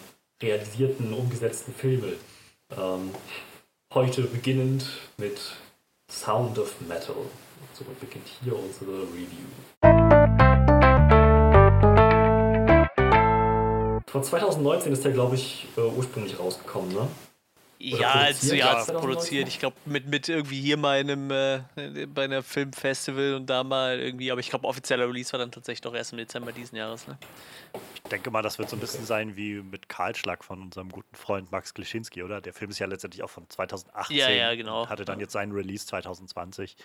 realisierten, 0.43 1.13
umgesetzten 1.13 1.75
Filme. 1.75 2.13
Ähm, 2.77 3.11
heute 3.93 4.23
beginnend 4.23 4.87
mit 5.17 5.39
Sound 6.11 6.59
of 6.59 6.81
Metal. 6.81 7.17
Somit 7.73 8.01
beginnt 8.01 8.27
hier 8.43 8.57
unsere 8.57 9.03
Review. 9.03 9.49
Von 14.07 14.23
2019 14.23 14.93
ist 14.93 15.05
der, 15.05 15.13
glaube 15.13 15.35
ich, 15.35 15.67
äh, 15.77 15.81
ursprünglich 15.81 16.39
rausgekommen, 16.39 16.93
ne? 16.95 17.09
Ja, 17.79 18.13
also 18.13 18.39
produziert, 18.41 18.59
ja, 18.59 18.73
ja, 18.73 18.81
es 18.81 18.87
produziert. 18.87 19.49
Ich 19.49 19.59
glaube, 19.59 19.77
mit, 19.85 20.07
mit 20.07 20.29
irgendwie 20.29 20.61
hier 20.61 20.77
mal 20.77 21.01
einem, 21.01 21.31
äh, 21.31 22.07
bei 22.07 22.25
einer 22.25 22.43
Filmfestival 22.43 23.35
und 23.35 23.47
da 23.47 23.63
mal 23.65 23.99
irgendwie, 24.01 24.31
aber 24.31 24.41
ich 24.41 24.49
glaube, 24.49 24.67
offizieller 24.67 25.07
Release 25.07 25.33
war 25.33 25.39
dann 25.39 25.51
tatsächlich 25.53 25.81
doch 25.83 25.95
erst 25.95 26.13
im 26.13 26.19
Dezember 26.19 26.53
diesen 26.53 26.77
Jahres, 26.77 27.07
ne? 27.07 27.19
Ich 27.95 28.03
denke 28.11 28.31
mal, 28.31 28.43
das 28.43 28.59
wird 28.59 28.71
so 28.71 28.77
ein 28.77 28.81
bisschen 28.81 29.05
sein 29.05 29.37
wie 29.37 29.55
mit 29.55 29.89
Kahlschlag 29.89 30.45
von 30.45 30.61
unserem 30.63 30.91
guten 30.91 31.15
Freund 31.17 31.51
Max 31.53 31.75
Klischinski, 31.75 32.23
oder? 32.23 32.41
Der 32.41 32.55
Film 32.55 32.71
ist 32.71 32.79
ja 32.79 32.87
letztendlich 32.87 33.23
auch 33.23 33.31
von 33.31 33.49
2018. 33.51 34.17
Ja, 34.17 34.31
ja, 34.31 34.55
genau. 34.55 34.89
Hatte 34.89 35.05
dann 35.05 35.21
jetzt 35.21 35.33
seinen 35.33 35.53
Release 35.53 35.87
2020. 35.87 36.77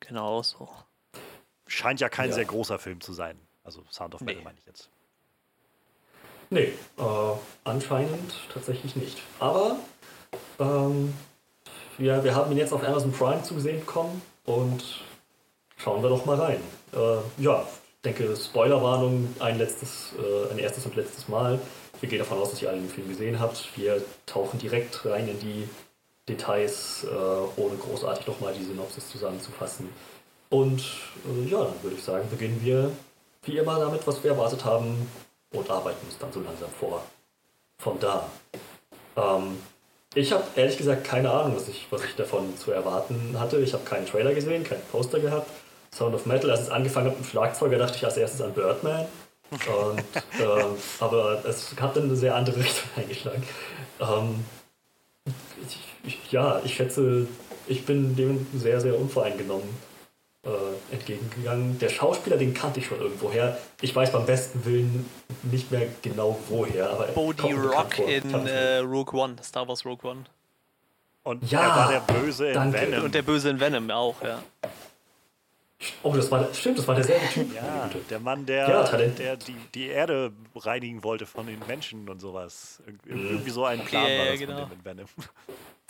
Genau 0.00 0.42
so. 0.42 0.68
Scheint 1.66 2.00
ja 2.00 2.08
kein 2.08 2.30
Ja. 2.30 2.34
sehr 2.36 2.44
großer 2.46 2.78
Film 2.78 3.00
zu 3.00 3.12
sein. 3.12 3.38
Also 3.64 3.84
Sound 3.90 4.14
of 4.14 4.20
Metal 4.22 4.38
Nee. 4.38 4.44
meine 4.44 4.58
ich 4.58 4.66
jetzt. 4.66 4.88
Nee, 6.50 6.72
äh, 6.98 7.02
anscheinend 7.62 8.34
tatsächlich 8.52 8.96
nicht. 8.96 9.18
Aber 9.38 9.76
ähm, 10.58 11.14
wir, 11.96 12.24
wir 12.24 12.34
haben 12.34 12.50
ihn 12.50 12.58
jetzt 12.58 12.72
auf 12.72 12.84
Amazon 12.86 13.12
Prime 13.12 13.42
zugesehen 13.44 13.80
bekommen 13.80 14.20
und 14.44 14.82
schauen 15.76 16.02
wir 16.02 16.08
doch 16.08 16.24
mal 16.26 16.36
rein. 16.36 16.60
Äh, 16.92 17.42
ja, 17.42 17.62
ich 17.62 18.02
denke, 18.02 18.36
Spoilerwarnung, 18.36 19.32
ein 19.38 19.58
letztes, 19.58 20.12
äh, 20.18 20.52
ein 20.52 20.58
erstes 20.58 20.86
und 20.86 20.96
letztes 20.96 21.28
Mal. 21.28 21.60
Wir 22.00 22.08
gehen 22.08 22.18
davon 22.18 22.38
aus, 22.38 22.50
dass 22.50 22.62
ihr 22.62 22.68
alle 22.68 22.80
den 22.80 22.88
Film 22.88 23.08
gesehen 23.08 23.38
habt. 23.38 23.68
Wir 23.76 24.02
tauchen 24.26 24.58
direkt 24.58 25.04
rein 25.04 25.28
in 25.28 25.38
die 25.38 25.68
Details, 26.28 27.04
äh, 27.04 27.60
ohne 27.60 27.76
großartig 27.76 28.26
nochmal 28.26 28.54
die 28.54 28.64
Synopsis 28.64 29.08
zusammenzufassen. 29.08 29.88
Und 30.48 30.80
äh, 30.80 31.48
ja, 31.48 31.62
dann 31.62 31.82
würde 31.82 31.96
ich 31.96 32.02
sagen, 32.02 32.28
beginnen 32.28 32.60
wir 32.60 32.90
wie 33.44 33.56
immer 33.56 33.78
damit, 33.78 34.04
was 34.06 34.24
wir 34.24 34.32
erwartet 34.32 34.64
haben 34.64 35.06
und 35.52 35.70
arbeiten 35.70 36.06
uns 36.06 36.18
dann 36.18 36.32
so 36.32 36.40
langsam 36.40 36.70
vor. 36.70 37.02
Von 37.78 37.98
da. 37.98 38.30
Ähm, 39.16 39.58
ich 40.14 40.32
habe 40.32 40.44
ehrlich 40.56 40.76
gesagt 40.76 41.04
keine 41.04 41.30
Ahnung, 41.30 41.56
was 41.56 41.68
ich, 41.68 41.86
was 41.90 42.04
ich 42.04 42.16
davon 42.16 42.56
zu 42.56 42.72
erwarten 42.72 43.36
hatte. 43.38 43.58
Ich 43.60 43.72
habe 43.72 43.84
keinen 43.84 44.06
Trailer 44.06 44.34
gesehen, 44.34 44.64
keinen 44.64 44.82
Poster 44.90 45.20
gehabt. 45.20 45.50
Sound 45.94 46.14
of 46.14 46.26
Metal, 46.26 46.50
als 46.50 46.62
es 46.62 46.70
angefangen 46.70 47.06
hat 47.06 47.16
mit 47.16 47.26
dem 47.26 47.30
Schlagzeuger, 47.30 47.78
dachte 47.78 47.96
ich 47.96 48.04
als 48.04 48.16
erstes 48.16 48.40
an 48.42 48.52
Birdman. 48.52 49.06
Und, 49.50 50.02
ähm, 50.40 50.76
aber 51.00 51.44
es 51.44 51.74
hat 51.80 51.96
dann 51.96 52.04
eine 52.04 52.16
sehr 52.16 52.34
andere 52.34 52.58
Richtung 52.58 52.88
eingeschlagen. 52.96 53.42
Ähm, 54.00 54.44
ich, 55.66 55.78
ich, 56.04 56.32
ja, 56.32 56.60
ich 56.64 56.74
schätze, 56.74 57.26
ich 57.66 57.84
bin 57.84 58.14
dem 58.14 58.46
sehr, 58.54 58.80
sehr 58.80 58.98
unvoreingenommen 58.98 59.89
äh, 60.44 60.94
entgegengegangen. 60.94 61.78
Der 61.78 61.88
Schauspieler, 61.90 62.36
den 62.36 62.54
kannte 62.54 62.80
ich 62.80 62.86
schon 62.86 62.98
irgendwoher. 63.00 63.58
Ich 63.82 63.94
weiß 63.94 64.12
beim 64.12 64.24
besten 64.26 64.64
Willen 64.64 65.08
nicht 65.42 65.70
mehr 65.70 65.86
genau 66.02 66.38
woher, 66.48 66.90
aber 66.90 67.06
er 67.08 67.12
Bodhi 67.12 67.52
Rock 67.52 67.98
in 67.98 68.32
äh, 68.46 68.78
Rogue 68.78 69.18
One, 69.20 69.36
Star 69.42 69.68
Wars 69.68 69.84
Rogue 69.84 70.10
One. 70.10 70.24
Und 71.22 71.50
Ja, 71.50 71.60
er 71.62 71.68
war 71.76 71.90
der 71.92 72.14
Böse 72.20 72.48
in 72.48 72.54
danke. 72.54 72.80
Venom. 72.80 73.04
Und 73.04 73.14
der 73.14 73.22
Böse 73.22 73.50
in 73.50 73.60
Venom 73.60 73.90
auch, 73.90 74.22
ja. 74.22 74.42
Oh, 76.02 76.12
das 76.14 76.30
war, 76.30 76.46
stimmt, 76.52 76.78
das 76.78 76.86
war 76.88 76.94
derselbe 76.94 77.26
Typ. 77.32 77.54
ja, 77.54 77.90
der 78.10 78.20
Mann, 78.20 78.44
der, 78.44 78.68
Ja, 78.68 78.82
Talent. 78.84 79.18
der 79.18 79.36
die, 79.36 79.56
die 79.74 79.86
Erde 79.88 80.30
reinigen 80.56 81.02
wollte 81.04 81.24
von 81.24 81.46
den 81.46 81.58
Menschen 81.66 82.06
und 82.08 82.20
sowas. 82.20 82.82
Ir- 83.06 83.16
Irgendwie 83.30 83.50
so 83.50 83.64
ein 83.64 83.80
Plan 83.84 84.06
Ja, 84.06 84.18
war 84.18 84.26
das 84.30 84.38
genau. 84.38 84.62
in 84.64 84.84
Venom. 84.84 85.06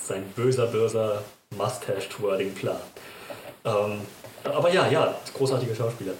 Sein 0.00 0.24
böser, 0.36 0.66
böser 0.66 1.24
Mustache-Twirling-Plan. 1.56 2.76
Ähm, 3.64 4.00
aber 4.44 4.72
ja, 4.72 4.88
ja, 4.88 5.14
großartiger 5.34 5.74
Schauspieler. 5.74 6.12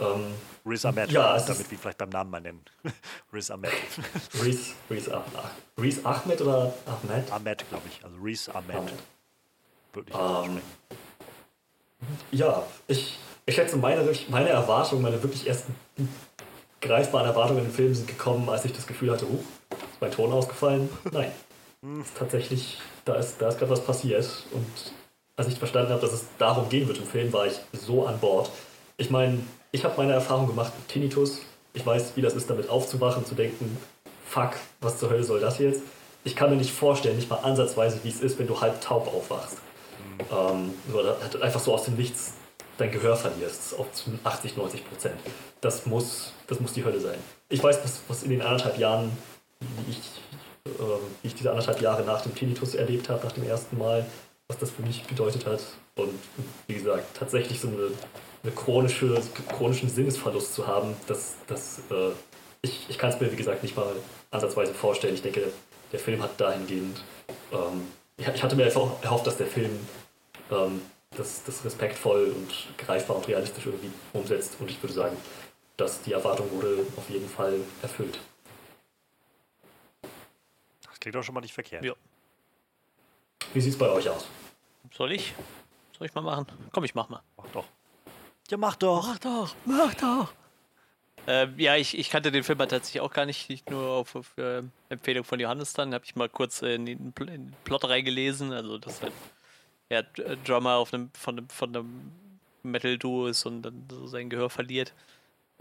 Ähm, 0.00 0.34
Riz 0.66 0.84
Ahmed, 0.84 1.10
Ja, 1.10 1.38
damit 1.38 1.70
wir 1.70 1.78
vielleicht 1.78 1.98
beim 1.98 2.08
Namen 2.10 2.30
mal 2.30 2.40
nennen. 2.40 2.62
Riz 3.32 3.50
Ahmed. 3.50 3.70
Reese, 4.42 4.74
Reese, 4.90 5.14
ah, 5.16 5.24
Reese 5.78 6.04
Ahmed 6.04 6.40
oder 6.40 6.72
Ahmed? 6.86 7.32
Ahmed, 7.32 7.68
glaube 7.68 7.88
ich. 7.88 8.04
Also 8.04 8.16
Riz 8.22 8.48
Ahmed. 8.48 8.76
Ahmed. 8.76 8.92
Würde 9.92 10.10
ich 10.10 10.16
Ähm. 10.16 10.60
Ja, 12.30 12.62
ich, 12.86 13.18
ich 13.46 13.54
schätze, 13.54 13.76
meine, 13.76 14.08
meine 14.28 14.48
Erwartungen, 14.50 15.02
meine 15.02 15.20
wirklich 15.22 15.48
ersten 15.48 15.74
greifbaren 16.80 17.26
Erwartungen 17.26 17.64
im 17.64 17.72
Film 17.72 17.94
sind 17.94 18.06
gekommen, 18.06 18.48
als 18.48 18.64
ich 18.64 18.72
das 18.72 18.86
Gefühl 18.86 19.10
hatte, 19.10 19.26
huch, 19.26 19.42
ist 19.70 20.00
mein 20.00 20.10
Ton 20.12 20.32
ausgefallen? 20.32 20.88
Nein. 21.10 21.32
Tatsächlich, 22.18 22.78
da 23.04 23.16
ist, 23.16 23.40
da 23.40 23.48
ist 23.48 23.58
gerade 23.58 23.70
was 23.70 23.84
passiert. 23.84 24.44
Und 24.52 24.92
als 25.38 25.46
ich 25.46 25.58
verstanden 25.58 25.92
habe, 25.92 26.00
dass 26.00 26.12
es 26.12 26.24
darum 26.36 26.68
gehen 26.68 26.88
wird 26.88 26.98
im 26.98 27.06
Film, 27.06 27.32
war 27.32 27.46
ich 27.46 27.54
so 27.72 28.06
an 28.06 28.18
Bord. 28.18 28.50
Ich 28.96 29.08
meine, 29.08 29.38
ich 29.70 29.84
habe 29.84 29.94
meine 29.96 30.12
Erfahrung 30.12 30.48
gemacht 30.48 30.72
mit 30.76 30.88
Tinnitus. 30.88 31.42
Ich 31.74 31.86
weiß, 31.86 32.16
wie 32.16 32.22
das 32.22 32.34
ist, 32.34 32.50
damit 32.50 32.68
aufzuwachen, 32.68 33.24
zu 33.24 33.36
denken, 33.36 33.78
fuck, 34.26 34.54
was 34.80 34.98
zur 34.98 35.10
Hölle 35.10 35.22
soll 35.22 35.38
das 35.38 35.58
jetzt? 35.58 35.82
Ich 36.24 36.34
kann 36.34 36.50
mir 36.50 36.56
nicht 36.56 36.72
vorstellen, 36.72 37.14
nicht 37.14 37.30
mal 37.30 37.36
ansatzweise, 37.36 38.00
wie 38.02 38.08
es 38.08 38.20
ist, 38.20 38.36
wenn 38.40 38.48
du 38.48 38.60
halb 38.60 38.80
taub 38.80 39.06
aufwachst. 39.14 39.58
Ähm, 40.32 40.74
hat 41.22 41.40
einfach 41.40 41.60
so 41.60 41.72
aus 41.72 41.84
dem 41.84 41.94
Nichts 41.94 42.32
dein 42.76 42.90
Gehör 42.90 43.14
verlierst, 43.14 43.78
auf 43.78 43.92
zu 43.92 44.10
80, 44.24 44.56
90 44.56 44.88
Prozent. 44.88 45.14
Das 45.60 45.86
muss, 45.86 46.32
das 46.48 46.58
muss 46.58 46.72
die 46.72 46.84
Hölle 46.84 46.98
sein. 46.98 47.18
Ich 47.48 47.62
weiß, 47.62 47.78
was, 47.84 48.00
was 48.08 48.22
in 48.24 48.30
den 48.30 48.42
anderthalb 48.42 48.76
Jahren, 48.76 49.16
wie 49.60 49.92
ich, 49.92 49.98
äh, 50.66 50.82
wie 51.22 51.28
ich 51.28 51.34
diese 51.36 51.50
anderthalb 51.50 51.80
Jahre 51.80 52.02
nach 52.02 52.22
dem 52.22 52.34
Tinnitus 52.34 52.74
erlebt 52.74 53.08
habe, 53.08 53.24
nach 53.24 53.32
dem 53.32 53.44
ersten 53.44 53.78
Mal, 53.78 54.04
was 54.48 54.58
das 54.58 54.70
für 54.70 54.82
mich 54.82 55.04
bedeutet 55.04 55.46
hat. 55.46 55.60
Und 55.96 56.18
wie 56.66 56.74
gesagt, 56.74 57.16
tatsächlich 57.16 57.60
so 57.60 57.68
eine, 57.68 57.90
eine 58.42 58.52
chronische, 58.52 59.20
chronischen 59.48 59.88
Sinnesverlust 59.90 60.54
zu 60.54 60.66
haben, 60.66 60.96
das, 61.06 61.34
das, 61.46 61.80
äh, 61.90 62.10
ich, 62.62 62.86
ich 62.88 62.98
kann 62.98 63.10
es 63.10 63.20
mir, 63.20 63.30
wie 63.30 63.36
gesagt, 63.36 63.62
nicht 63.62 63.76
mal 63.76 63.94
ansatzweise 64.30 64.72
vorstellen. 64.72 65.14
Ich 65.14 65.22
denke, 65.22 65.52
der 65.92 65.98
Film 65.98 66.22
hat 66.22 66.40
dahingehend, 66.40 67.02
ähm, 67.52 67.88
ich, 68.16 68.26
ich 68.26 68.42
hatte 68.42 68.56
mir 68.56 68.64
einfach 68.64 69.02
erhofft, 69.02 69.26
dass 69.26 69.36
der 69.36 69.46
Film 69.46 69.78
ähm, 70.50 70.80
das, 71.16 71.44
das 71.44 71.64
respektvoll 71.64 72.34
und 72.34 72.84
greifbar 72.84 73.16
und 73.16 73.28
realistisch 73.28 73.66
irgendwie 73.66 73.90
umsetzt. 74.12 74.56
Und 74.60 74.70
ich 74.70 74.82
würde 74.82 74.94
sagen, 74.94 75.16
dass 75.76 76.02
die 76.02 76.12
Erwartung 76.12 76.50
wurde 76.52 76.86
auf 76.96 77.08
jeden 77.10 77.28
Fall 77.28 77.60
erfüllt. 77.82 78.18
Das 80.82 80.98
klingt 81.00 81.14
doch 81.14 81.22
schon 81.22 81.34
mal 81.34 81.40
nicht 81.40 81.54
verkehrt. 81.54 81.84
Ja. 81.84 81.94
Wie 83.52 83.60
sieht 83.60 83.72
es 83.72 83.78
bei 83.78 83.88
euch 83.88 84.08
aus? 84.08 84.26
Soll 84.92 85.12
ich? 85.12 85.34
Soll 85.96 86.06
ich 86.06 86.14
mal 86.14 86.22
machen? 86.22 86.46
Komm, 86.72 86.84
ich 86.84 86.94
mach 86.94 87.08
mal. 87.08 87.22
Mach 87.36 87.46
doch. 87.52 87.64
Ja, 88.50 88.56
mach 88.56 88.76
doch. 88.76 89.06
Mach 89.06 89.18
doch, 89.18 89.54
mach 89.64 89.94
doch. 89.94 90.32
Ähm, 91.26 91.54
ja, 91.58 91.76
ich, 91.76 91.98
ich 91.98 92.08
kannte 92.08 92.32
den 92.32 92.42
Film 92.42 92.58
halt 92.58 92.70
tatsächlich 92.70 93.02
auch 93.02 93.12
gar 93.12 93.26
nicht, 93.26 93.50
nicht 93.50 93.68
nur 93.68 93.86
auf, 93.86 94.16
auf 94.16 94.38
äh, 94.38 94.62
Empfehlung 94.88 95.24
von 95.24 95.38
Johannes 95.38 95.74
dann. 95.74 95.92
Habe 95.92 96.04
ich 96.04 96.16
mal 96.16 96.28
kurz 96.28 96.62
äh, 96.62 96.74
in, 96.74 96.86
den, 96.86 97.12
in 97.20 97.26
den 97.26 97.54
Plot 97.64 97.84
reingelesen. 97.84 98.52
Also, 98.52 98.78
dass 98.78 99.02
halt 99.02 99.12
ja, 99.90 100.00
äh, 100.00 100.36
Drummer 100.44 100.76
auf 100.76 100.94
einem, 100.94 101.10
von 101.12 101.36
einem, 101.36 101.48
von 101.50 101.76
einem 101.76 102.12
Metal-Duo 102.62 103.26
ist 103.26 103.44
und 103.44 103.62
dann 103.62 103.86
so 103.90 104.06
sein 104.06 104.30
Gehör 104.30 104.50
verliert. 104.50 104.94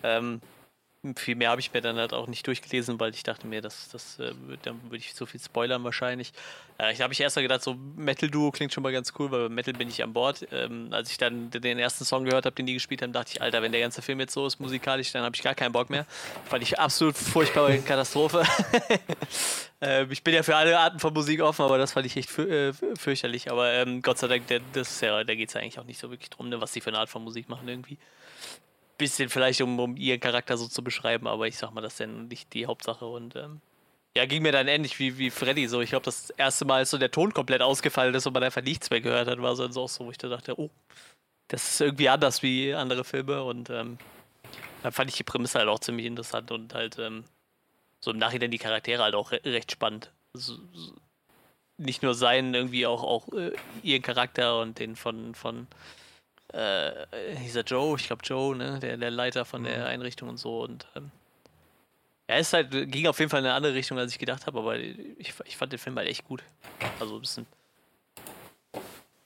Ähm, 0.03 0.41
viel 1.15 1.35
mehr 1.35 1.49
habe 1.49 1.61
ich 1.61 1.73
mir 1.73 1.81
dann 1.81 1.97
halt 1.97 2.13
auch 2.13 2.27
nicht 2.27 2.45
durchgelesen, 2.47 2.99
weil 2.99 3.13
ich 3.13 3.23
dachte 3.23 3.47
mir, 3.47 3.61
das, 3.61 3.89
das 3.89 4.19
äh, 4.19 4.33
dann 4.63 4.81
würde 4.83 4.97
ich 4.97 5.13
so 5.13 5.25
viel 5.25 5.39
spoilern 5.39 5.83
wahrscheinlich. 5.83 6.33
Äh, 6.79 6.93
ich 6.93 7.01
habe 7.01 7.13
ich 7.13 7.19
erst 7.19 7.35
mal 7.35 7.41
gedacht, 7.41 7.63
so 7.63 7.75
Metal-Duo 7.95 8.51
klingt 8.51 8.73
schon 8.73 8.83
mal 8.83 8.91
ganz 8.91 9.13
cool, 9.17 9.31
weil 9.31 9.47
bei 9.47 9.53
Metal 9.53 9.73
bin 9.73 9.89
ich 9.89 10.03
an 10.03 10.13
Bord. 10.13 10.47
Ähm, 10.51 10.89
als 10.91 11.11
ich 11.11 11.17
dann 11.17 11.49
den 11.49 11.79
ersten 11.79 12.05
Song 12.05 12.25
gehört 12.25 12.45
habe, 12.45 12.55
den 12.55 12.65
die 12.65 12.73
gespielt 12.73 13.01
haben, 13.01 13.13
dachte 13.13 13.31
ich, 13.33 13.41
Alter, 13.41 13.61
wenn 13.61 13.71
der 13.71 13.81
ganze 13.81 14.01
Film 14.01 14.19
jetzt 14.19 14.33
so 14.33 14.45
ist 14.45 14.59
musikalisch, 14.59 15.11
dann 15.11 15.23
habe 15.23 15.35
ich 15.35 15.43
gar 15.43 15.55
keinen 15.55 15.71
Bock 15.71 15.89
mehr. 15.89 16.05
Fand 16.45 16.63
ich 16.63 16.79
absolut 16.79 17.17
furchtbare 17.17 17.79
Katastrophe. 17.85 18.43
äh, 19.81 20.05
ich 20.05 20.23
bin 20.23 20.33
ja 20.33 20.43
für 20.43 20.55
alle 20.55 20.77
Arten 20.77 20.99
von 20.99 21.13
Musik 21.13 21.41
offen, 21.41 21.63
aber 21.63 21.77
das 21.77 21.93
fand 21.93 22.05
ich 22.05 22.17
echt 22.17 22.29
für, 22.29 22.47
äh, 22.49 22.73
fürchterlich. 22.97 23.51
Aber 23.51 23.71
ähm, 23.73 24.01
Gott 24.01 24.17
sei 24.17 24.27
Dank, 24.27 24.47
der, 24.47 24.61
das 24.73 25.01
ja, 25.01 25.23
da 25.23 25.35
geht 25.35 25.49
es 25.49 25.53
ja 25.53 25.61
eigentlich 25.61 25.79
auch 25.79 25.85
nicht 25.85 25.99
so 25.99 26.09
wirklich 26.09 26.29
drum, 26.29 26.49
ne, 26.49 26.61
was 26.61 26.71
die 26.71 26.81
für 26.81 26.89
eine 26.89 26.99
Art 26.99 27.09
von 27.09 27.23
Musik 27.23 27.49
machen 27.49 27.67
irgendwie 27.67 27.97
bisschen 28.97 29.29
vielleicht, 29.29 29.61
um, 29.61 29.79
um 29.79 29.95
ihren 29.95 30.19
Charakter 30.19 30.57
so 30.57 30.67
zu 30.67 30.83
beschreiben, 30.83 31.27
aber 31.27 31.47
ich 31.47 31.57
sag 31.57 31.71
mal, 31.71 31.81
das 31.81 31.93
ist 31.93 31.99
dann 31.99 32.27
nicht 32.27 32.53
die 32.53 32.65
Hauptsache 32.65 33.05
und 33.05 33.35
ähm, 33.35 33.61
ja, 34.15 34.25
ging 34.25 34.41
mir 34.41 34.51
dann 34.51 34.67
ähnlich 34.67 34.97
wie, 34.99 35.17
wie 35.19 35.29
Freddy 35.29 35.67
so. 35.67 35.81
Ich 35.81 35.91
glaube, 35.91 36.05
das 36.05 36.31
erste 36.31 36.65
Mal, 36.65 36.77
als 36.77 36.89
so 36.89 36.97
der 36.97 37.11
Ton 37.11 37.33
komplett 37.33 37.61
ausgefallen 37.61 38.15
ist 38.15 38.25
und 38.25 38.33
man 38.33 38.43
einfach 38.43 38.63
nichts 38.63 38.89
mehr 38.89 39.01
gehört 39.01 39.27
hat, 39.27 39.41
war 39.41 39.55
so, 39.55 39.65
auch 39.65 39.89
so, 39.89 40.05
wo 40.05 40.11
ich 40.11 40.17
da 40.17 40.27
dachte, 40.27 40.59
oh, 40.59 40.71
das 41.49 41.69
ist 41.69 41.81
irgendwie 41.81 42.09
anders 42.09 42.41
wie 42.41 42.73
andere 42.73 43.03
Filme 43.03 43.43
und 43.43 43.69
ähm, 43.69 43.99
dann 44.81 44.91
fand 44.91 45.09
ich 45.11 45.17
die 45.17 45.23
Prämisse 45.23 45.59
halt 45.59 45.69
auch 45.69 45.79
ziemlich 45.79 46.05
interessant 46.05 46.51
und 46.51 46.73
halt 46.73 46.97
ähm, 46.97 47.25
so 47.99 48.11
im 48.11 48.17
Nachhinein 48.17 48.51
die 48.51 48.57
Charaktere 48.57 49.03
halt 49.03 49.15
auch 49.15 49.31
re 49.31 49.41
recht 49.43 49.71
spannend. 49.71 50.11
Also, 50.33 50.57
nicht 51.77 52.01
nur 52.01 52.15
seinen, 52.15 52.53
irgendwie 52.53 52.87
auch, 52.87 53.03
auch 53.03 53.31
äh, 53.33 53.51
ihren 53.83 54.01
Charakter 54.01 54.59
und 54.59 54.79
den 54.79 54.95
von, 54.95 55.35
von 55.35 55.67
äh, 56.53 57.05
dieser 57.43 57.61
Joe, 57.61 57.97
ich 57.97 58.07
glaube 58.07 58.23
Joe, 58.23 58.55
ne, 58.55 58.79
der, 58.79 58.97
der 58.97 59.11
Leiter 59.11 59.45
von 59.45 59.61
mhm. 59.61 59.65
der 59.65 59.85
Einrichtung 59.87 60.29
und 60.29 60.37
so. 60.37 60.61
Und 60.61 60.87
ähm, 60.95 61.11
ja, 62.29 62.35
es 62.35 62.53
halt, 62.53 62.71
ging 62.71 63.07
auf 63.07 63.19
jeden 63.19 63.29
Fall 63.29 63.39
in 63.39 63.45
eine 63.45 63.55
andere 63.55 63.73
Richtung, 63.73 63.97
als 63.97 64.11
ich 64.11 64.19
gedacht 64.19 64.47
habe, 64.47 64.59
aber 64.59 64.77
ich, 64.77 65.33
ich 65.45 65.57
fand 65.57 65.71
den 65.71 65.79
Film 65.79 65.95
halt 65.97 66.07
echt 66.07 66.25
gut. 66.25 66.43
Also 66.99 67.15
ein 67.15 67.21
bisschen. 67.21 67.45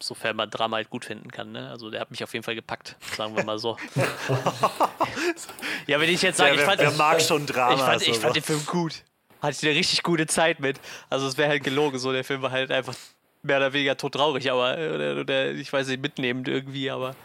Sofern 0.01 0.35
man 0.35 0.49
Drama 0.49 0.77
halt 0.77 0.89
gut 0.89 1.05
finden 1.05 1.29
kann, 1.29 1.51
ne? 1.51 1.69
Also 1.69 1.91
der 1.91 2.01
hat 2.01 2.09
mich 2.09 2.23
auf 2.23 2.33
jeden 2.33 2.43
Fall 2.43 2.55
gepackt, 2.55 2.95
sagen 3.15 3.35
wir 3.35 3.43
mal 3.43 3.59
so. 3.59 3.77
ja, 5.87 5.99
wenn 5.99 6.09
ich 6.09 6.23
jetzt 6.23 6.37
sage, 6.37 6.55
ich 6.55 6.61
fand. 6.61 6.79
Wer 6.79 6.91
mag 6.91 7.21
schon 7.21 7.45
Drama? 7.45 7.75
Ich 7.75 7.81
fand, 7.81 8.07
ich 8.07 8.17
fand 8.17 8.35
den 8.35 8.43
Film 8.43 8.65
gut. 8.65 9.03
Hatte 9.41 9.57
ich 9.59 9.63
eine 9.67 9.77
richtig 9.77 10.01
gute 10.01 10.25
Zeit 10.25 10.59
mit. 10.59 10.79
Also 11.09 11.27
es 11.27 11.37
wäre 11.37 11.49
halt 11.49 11.63
gelogen, 11.63 11.99
so 11.99 12.11
der 12.11 12.23
Film 12.23 12.41
war 12.41 12.51
halt 12.51 12.71
einfach 12.71 12.95
mehr 13.43 13.57
oder 13.57 13.73
weniger 13.73 13.97
todtraurig, 13.97 14.51
aber 14.51 14.73
oder, 14.73 15.19
oder 15.19 15.51
ich 15.51 15.71
weiß 15.71 15.87
nicht, 15.87 16.01
mitnehmend 16.01 16.47
irgendwie, 16.47 16.89
aber 16.89 17.15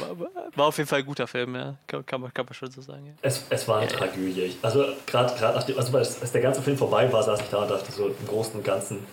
war, 0.00 0.16
war, 0.54 0.66
auf 0.66 0.76
jeden 0.78 0.88
Fall 0.88 1.00
ein 1.00 1.06
guter 1.06 1.26
Film, 1.26 1.54
ja. 1.54 1.76
Kann, 1.86 2.04
kann, 2.04 2.20
man, 2.20 2.34
kann 2.34 2.44
man 2.44 2.54
schon 2.54 2.70
so 2.70 2.80
sagen. 2.80 3.06
Ja. 3.06 3.12
Es, 3.22 3.44
es 3.50 3.68
war 3.68 3.78
eine 3.78 3.90
ja, 3.90 3.96
Tragödie. 3.96 4.56
Also 4.62 4.84
gerade 5.06 5.34
nachdem, 5.40 5.78
also 5.78 5.96
als, 5.96 6.20
als 6.20 6.32
der 6.32 6.40
ganze 6.40 6.62
Film 6.62 6.76
vorbei 6.76 7.12
war, 7.12 7.22
saß 7.22 7.40
ich 7.40 7.48
da 7.48 7.62
und 7.62 7.70
dachte 7.70 7.92
so 7.92 8.08
im 8.08 8.26
Großen 8.26 8.54
und 8.54 8.64
Ganzen, 8.64 9.06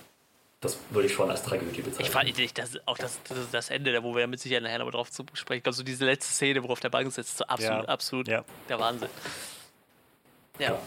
das 0.62 0.78
würde 0.90 1.08
ich 1.08 1.14
schon 1.14 1.30
als 1.30 1.44
Tragödie 1.44 1.82
bezeichnen. 1.82 2.06
Ich 2.06 2.10
fand 2.10 2.38
nicht, 2.38 2.58
das, 2.58 2.72
auch 2.86 2.98
das, 2.98 3.20
das, 3.28 3.38
das 3.52 3.70
Ende, 3.70 4.02
wo 4.04 4.16
wir 4.16 4.26
mit 4.28 4.40
Sicherheit 4.40 4.64
nachher 4.64 4.80
nochmal 4.80 4.94
drauf 4.94 5.12
zu 5.12 5.26
sprechen 5.34 5.64
kommen, 5.64 5.74
so 5.74 5.84
diese 5.84 6.06
letzte 6.06 6.34
Szene, 6.34 6.64
wo 6.64 6.70
auf 6.70 6.80
der 6.80 6.90
Bank 6.90 7.12
sitzt, 7.12 7.38
so 7.38 7.46
absolut, 7.46 7.88
absolut 7.88 8.28
der 8.28 8.44
Wahnsinn. 8.70 9.10
Ja. 10.60 10.80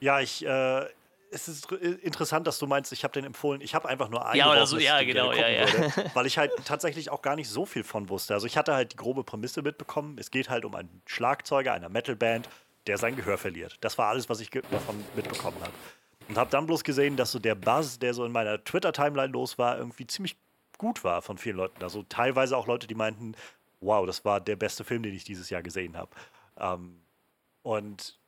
Ja, 0.00 0.20
ich, 0.20 0.44
äh, 0.44 0.86
es 1.30 1.48
ist 1.48 1.70
interessant, 1.72 2.46
dass 2.46 2.58
du 2.58 2.66
meinst, 2.66 2.92
ich 2.92 3.04
habe 3.04 3.12
den 3.12 3.24
empfohlen. 3.24 3.60
Ich 3.60 3.74
habe 3.74 3.88
einfach 3.88 4.08
nur 4.08 4.26
einen. 4.26 4.38
Ja, 4.38 4.50
oder 4.50 4.66
so, 4.66 4.78
ja, 4.78 5.02
genau, 5.02 5.32
ja, 5.32 5.48
ja. 5.48 5.72
Würde, 5.72 6.10
weil 6.14 6.26
ich 6.26 6.38
halt 6.38 6.52
tatsächlich 6.64 7.10
auch 7.10 7.22
gar 7.22 7.36
nicht 7.36 7.48
so 7.48 7.66
viel 7.66 7.84
von 7.84 8.08
wusste. 8.08 8.34
Also 8.34 8.46
ich 8.46 8.56
hatte 8.56 8.74
halt 8.74 8.92
die 8.92 8.96
grobe 8.96 9.24
Prämisse 9.24 9.62
mitbekommen. 9.62 10.16
Es 10.18 10.30
geht 10.30 10.48
halt 10.48 10.64
um 10.64 10.74
einen 10.74 11.02
Schlagzeuger 11.06 11.72
einer 11.72 11.88
Metalband, 11.88 12.48
der 12.86 12.98
sein 12.98 13.16
Gehör 13.16 13.38
verliert. 13.38 13.76
Das 13.80 13.98
war 13.98 14.08
alles, 14.08 14.28
was 14.28 14.40
ich 14.40 14.50
davon 14.50 15.04
mitbekommen 15.14 15.58
habe. 15.60 15.72
Und 16.28 16.36
habe 16.36 16.50
dann 16.50 16.66
bloß 16.66 16.84
gesehen, 16.84 17.16
dass 17.16 17.32
so 17.32 17.38
der 17.38 17.54
Buzz, 17.54 17.98
der 17.98 18.12
so 18.14 18.24
in 18.24 18.32
meiner 18.32 18.62
Twitter-Timeline 18.62 19.32
los 19.32 19.58
war, 19.58 19.78
irgendwie 19.78 20.06
ziemlich 20.06 20.36
gut 20.76 21.02
war 21.04 21.22
von 21.22 21.38
vielen 21.38 21.56
Leuten. 21.56 21.82
Also 21.82 22.04
teilweise 22.08 22.56
auch 22.56 22.66
Leute, 22.66 22.86
die 22.86 22.94
meinten, 22.94 23.34
wow, 23.80 24.06
das 24.06 24.24
war 24.24 24.40
der 24.40 24.56
beste 24.56 24.84
Film, 24.84 25.02
den 25.02 25.14
ich 25.14 25.24
dieses 25.24 25.50
Jahr 25.50 25.62
gesehen 25.62 25.96
habe. 25.96 26.10
Ähm, 26.58 27.00
und 27.62 28.18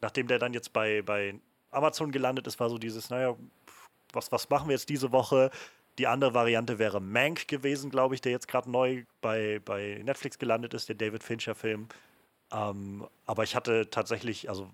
nachdem 0.00 0.28
der 0.28 0.38
dann 0.38 0.54
jetzt 0.54 0.72
bei, 0.72 1.02
bei 1.02 1.34
Amazon 1.76 2.10
gelandet 2.10 2.46
ist, 2.46 2.58
war 2.58 2.70
so 2.70 2.78
dieses, 2.78 3.10
naja, 3.10 3.36
was, 4.12 4.32
was 4.32 4.48
machen 4.48 4.68
wir 4.68 4.74
jetzt 4.74 4.88
diese 4.88 5.12
Woche? 5.12 5.50
Die 5.98 6.06
andere 6.06 6.34
Variante 6.34 6.78
wäre 6.78 7.00
Mank 7.00 7.48
gewesen, 7.48 7.90
glaube 7.90 8.14
ich, 8.14 8.20
der 8.20 8.32
jetzt 8.32 8.48
gerade 8.48 8.70
neu 8.70 9.04
bei, 9.20 9.60
bei 9.64 10.00
Netflix 10.04 10.38
gelandet 10.38 10.74
ist, 10.74 10.88
der 10.88 10.96
David 10.96 11.22
Fincher-Film. 11.22 11.88
Ähm, 12.52 13.06
aber 13.24 13.44
ich 13.44 13.54
hatte 13.56 13.88
tatsächlich, 13.90 14.48
also 14.48 14.70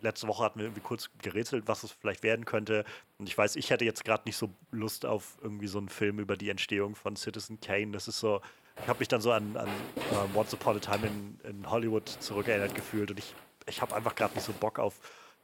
letzte 0.00 0.26
Woche 0.28 0.44
hatten 0.44 0.58
wir 0.58 0.66
irgendwie 0.66 0.82
kurz 0.82 1.10
gerätselt, 1.22 1.64
was 1.66 1.82
es 1.82 1.92
vielleicht 1.92 2.22
werden 2.22 2.44
könnte. 2.44 2.84
Und 3.18 3.28
ich 3.28 3.36
weiß, 3.36 3.56
ich 3.56 3.70
hätte 3.70 3.84
jetzt 3.84 4.04
gerade 4.04 4.22
nicht 4.26 4.36
so 4.36 4.50
Lust 4.70 5.06
auf 5.06 5.38
irgendwie 5.42 5.66
so 5.66 5.78
einen 5.78 5.88
Film 5.88 6.18
über 6.18 6.36
die 6.36 6.50
Entstehung 6.50 6.94
von 6.94 7.16
Citizen 7.16 7.60
Kane. 7.60 7.92
Das 7.92 8.08
ist 8.08 8.20
so, 8.20 8.40
ich 8.82 8.88
habe 8.88 8.98
mich 9.00 9.08
dann 9.08 9.20
so 9.20 9.32
an, 9.32 9.56
an 9.56 9.68
uh, 10.12 10.38
Once 10.38 10.54
Upon 10.54 10.76
a 10.76 10.80
Time 10.80 11.06
in, 11.06 11.40
in 11.50 11.70
Hollywood 11.70 12.08
zurückerinnert 12.08 12.74
gefühlt 12.74 13.10
und 13.10 13.18
ich, 13.18 13.34
ich 13.66 13.82
habe 13.82 13.94
einfach 13.94 14.14
gerade 14.14 14.34
nicht 14.34 14.44
so 14.44 14.52
Bock 14.52 14.78
auf 14.78 15.00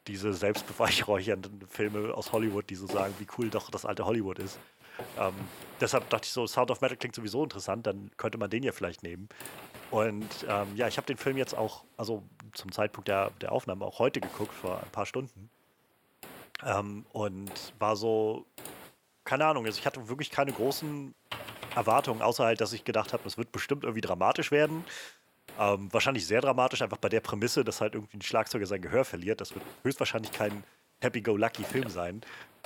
diese 0.07 0.33
selbstbeweihräuchernden 0.33 1.67
Filme 1.69 2.15
aus 2.15 2.33
Hollywood, 2.33 2.69
die 2.71 2.75
so 2.75 2.87
sagen, 2.87 3.15
wie 3.19 3.27
cool 3.39 3.51
doch 3.51 3.71
das 3.71 3.85
alte 3.85 4.05
Hollywood 4.05 4.39
ist. 4.39 4.59
Ähm, 5.19 5.35
deshalb 5.81 6.09
dachte 6.11 6.27
ich 6.27 6.33
so, 6.33 6.47
Sound 6.47 6.71
of 6.71 6.81
Metal 6.81 6.97
klingt 6.97 7.15
sowieso 7.15 7.43
interessant, 7.43 7.87
dann 7.87 8.11
könnte 8.17 8.39
man 8.39 8.51
den 8.51 8.63
ja 8.63 8.73
vielleicht 8.73 9.03
nehmen. 9.03 9.29
Und 9.91 10.29
ähm, 10.49 10.69
ja, 10.77 10.89
ich 10.89 10.97
habe 10.97 11.07
den 11.07 11.17
Film 11.17 11.37
jetzt 11.37 11.57
auch, 11.57 11.85
also 11.97 12.23
zum 12.53 12.73
Zeitpunkt 12.73 13.09
der, 13.09 13.31
der 13.41 13.53
Aufnahme 13.53 13.85
auch 13.85 13.99
heute 13.99 14.21
geguckt, 14.21 14.53
vor 14.53 14.81
ein 14.83 14.91
paar 14.91 15.07
Stunden. 15.07 15.51
Ähm, 16.65 17.05
und 17.13 17.51
war 17.79 17.97
so, 17.97 18.47
keine 19.25 19.47
Ahnung, 19.47 19.67
also 19.67 19.79
ich 19.79 19.87
hatte 19.87 20.09
wirklich 20.09 20.31
keine 20.31 20.53
großen 20.53 21.15
Erwartungen, 21.75 22.23
außer 22.23 22.45
halt, 22.45 22.61
dass 22.61 22.73
ich 22.73 22.85
gedacht 22.85 23.13
habe, 23.13 23.27
es 23.27 23.37
wird 23.37 23.51
bestimmt 23.53 23.85
irgendwie 23.85 24.01
dramatisch 24.01 24.51
werden. 24.51 24.85
Ähm, 25.59 25.93
wahrscheinlich 25.93 26.27
sehr 26.27 26.41
dramatisch, 26.41 26.83
einfach 26.83 26.97
bei 26.97 27.09
der 27.09 27.21
Prämisse, 27.21 27.65
dass 27.65 27.81
halt 27.81 27.95
irgendwie 27.95 28.17
ein 28.17 28.23
Schlagzeuger 28.23 28.67
sein 28.67 28.83
Gehör 28.83 29.05
verliert. 29.05 29.41
Das 29.41 29.55
wird 29.55 29.65
höchstwahrscheinlich 29.83 30.33
kein 30.33 30.65
Happy-Go-Lucky-Film 31.01 31.89
sein. 31.89 32.23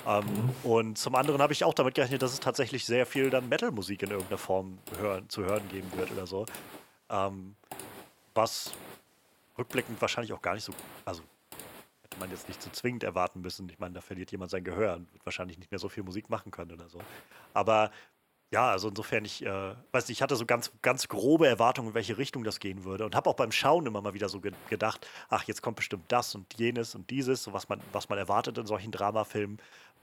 Ähm, 0.07 0.25
mhm. 0.25 0.53
Und 0.63 0.97
zum 0.97 1.15
anderen 1.15 1.41
habe 1.41 1.53
ich 1.53 1.63
auch 1.63 1.73
damit 1.73 1.95
gerechnet, 1.95 2.21
dass 2.21 2.33
es 2.33 2.39
tatsächlich 2.39 2.85
sehr 2.85 3.05
viel 3.05 3.29
dann 3.29 3.49
Metal-Musik 3.49 4.03
in 4.03 4.11
irgendeiner 4.11 4.37
Form 4.37 4.79
hören, 4.97 5.29
zu 5.29 5.43
hören 5.43 5.67
geben 5.69 5.91
wird 5.95 6.11
oder 6.11 6.25
so. 6.25 6.45
Ähm, 7.09 7.55
was 8.33 8.71
rückblickend 9.57 9.99
wahrscheinlich 10.01 10.33
auch 10.33 10.41
gar 10.41 10.53
nicht 10.53 10.63
so, 10.63 10.73
also 11.05 11.21
hätte 12.01 12.17
man 12.19 12.31
jetzt 12.31 12.47
nicht 12.47 12.61
so 12.61 12.69
zwingend 12.69 13.03
erwarten 13.03 13.41
müssen. 13.41 13.67
Ich 13.69 13.79
meine, 13.79 13.93
da 13.93 14.01
verliert 14.01 14.31
jemand 14.31 14.51
sein 14.51 14.63
Gehör 14.63 14.95
und 14.95 15.11
wird 15.13 15.25
wahrscheinlich 15.25 15.57
nicht 15.57 15.69
mehr 15.69 15.79
so 15.79 15.89
viel 15.89 16.03
Musik 16.03 16.29
machen 16.29 16.51
können 16.51 16.71
oder 16.71 16.87
so. 16.89 16.99
Aber 17.53 17.91
ja, 18.51 18.71
also 18.71 18.89
insofern, 18.89 19.25
ich 19.25 19.45
äh, 19.45 19.75
weiß 19.91 20.07
nicht, 20.07 20.17
ich 20.17 20.21
hatte 20.23 20.35
so 20.35 20.45
ganz, 20.45 20.71
ganz 20.81 21.07
grobe 21.07 21.47
Erwartungen, 21.47 21.89
in 21.89 21.93
welche 21.93 22.17
Richtung 22.17 22.43
das 22.43 22.59
gehen 22.59 22.83
würde. 22.83 23.05
Und 23.05 23.15
habe 23.15 23.29
auch 23.29 23.35
beim 23.35 23.51
Schauen 23.51 23.85
immer 23.85 24.01
mal 24.01 24.15
wieder 24.15 24.27
so 24.27 24.41
ge 24.41 24.53
gedacht, 24.69 25.07
ach, 25.29 25.43
jetzt 25.43 25.61
kommt 25.61 25.75
bestimmt 25.75 26.05
das 26.07 26.33
und 26.33 26.51
jenes 26.57 26.95
und 26.95 27.09
dieses, 27.11 27.43
so 27.43 27.53
was 27.53 27.69
man, 27.69 27.79
was 27.91 28.09
man 28.09 28.17
erwartet 28.17 28.57
in 28.57 28.65
solchen 28.65 28.91
Dramafilmen. 28.91 29.59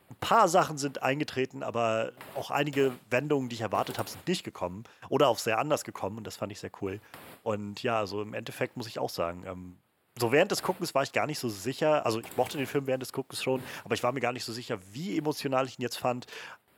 Ein 0.09 0.16
paar 0.20 0.47
Sachen 0.47 0.78
sind 0.78 1.02
eingetreten, 1.02 1.64
aber 1.64 2.12
auch 2.36 2.52
einige 2.52 2.93
Wendungen, 3.10 3.48
die 3.48 3.56
ich 3.56 3.62
erwartet 3.62 3.98
habe, 3.98 4.09
sind 4.09 4.27
nicht 4.28 4.44
gekommen 4.44 4.85
oder 5.09 5.27
auch 5.27 5.39
sehr 5.39 5.59
anders 5.59 5.82
gekommen 5.82 6.18
und 6.18 6.24
das 6.24 6.36
fand 6.36 6.52
ich 6.52 6.60
sehr 6.60 6.70
cool. 6.81 7.01
Und 7.43 7.82
ja, 7.82 7.98
also 7.98 8.23
im 8.23 8.32
Endeffekt 8.32 8.77
muss 8.77 8.86
ich 8.86 9.01
auch 9.01 9.10
sagen, 9.10 9.43
ähm, 9.44 9.77
so 10.18 10.32
während 10.32 10.51
des 10.51 10.62
Guckens 10.62 10.94
war 10.94 11.02
ich 11.02 11.12
gar 11.12 11.27
nicht 11.27 11.40
so 11.40 11.48
sicher, 11.48 12.06
also 12.06 12.20
ich 12.20 12.36
mochte 12.36 12.56
den 12.56 12.66
Film 12.66 12.86
während 12.86 13.02
des 13.02 13.12
Guckens 13.12 13.43
schon, 13.43 13.62
aber 13.85 13.94
ich 13.94 14.02
war 14.02 14.12
mir 14.12 14.20
gar 14.20 14.32
nicht 14.32 14.44
so 14.44 14.52
sicher, 14.52 14.78
wie 14.93 15.18
emotional 15.18 15.66
ich 15.66 15.78
ihn 15.78 15.82
jetzt 15.82 15.98
fand. 15.98 16.27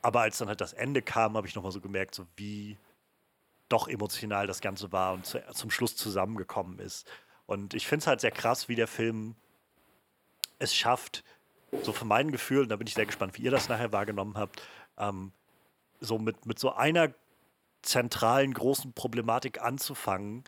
Aber 0.02 0.20
als 0.20 0.38
dann 0.38 0.48
halt 0.48 0.60
das 0.60 0.72
Ende 0.72 1.02
kam, 1.02 1.36
habe 1.36 1.46
ich 1.46 1.54
nochmal 1.54 1.72
so 1.72 1.80
gemerkt, 1.80 2.14
so 2.14 2.26
wie 2.36 2.78
doch 3.68 3.88
emotional 3.88 4.46
das 4.46 4.60
Ganze 4.60 4.92
war 4.92 5.14
und 5.14 5.26
zu, 5.26 5.42
zum 5.52 5.70
Schluss 5.70 5.96
zusammengekommen 5.96 6.78
ist. 6.78 7.06
Und 7.46 7.74
ich 7.74 7.86
finde 7.86 8.02
es 8.02 8.06
halt 8.06 8.20
sehr 8.20 8.30
krass, 8.30 8.68
wie 8.68 8.74
der 8.74 8.88
Film 8.88 9.34
es 10.58 10.74
schafft, 10.74 11.24
so 11.82 11.92
von 11.92 12.08
meinen 12.08 12.32
Gefühlen, 12.32 12.68
da 12.68 12.76
bin 12.76 12.86
ich 12.86 12.94
sehr 12.94 13.06
gespannt, 13.06 13.36
wie 13.36 13.42
ihr 13.42 13.50
das 13.50 13.68
nachher 13.68 13.92
wahrgenommen 13.92 14.36
habt, 14.36 14.62
ähm, 14.96 15.32
so 16.00 16.18
mit, 16.18 16.46
mit 16.46 16.58
so 16.58 16.72
einer 16.72 17.14
zentralen 17.82 18.54
großen 18.54 18.92
Problematik 18.92 19.60
anzufangen 19.60 20.44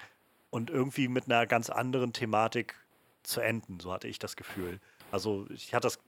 und 0.51 0.71
irgendwie 0.71 1.09
mit 1.09 1.27
einer 1.27 1.47
ganz 1.47 1.71
anderen 1.71 2.13
Thematik 2.13 2.75
zu 3.23 3.41
enden, 3.41 3.81
so 3.81 3.93
hatte 3.93 4.09
ich 4.09 4.19
das 4.19 4.37
Gefühl. 4.37 4.81
Also 5.13 5.47
ich 5.51 5.75
hatte 5.75 5.87
das 5.87 5.99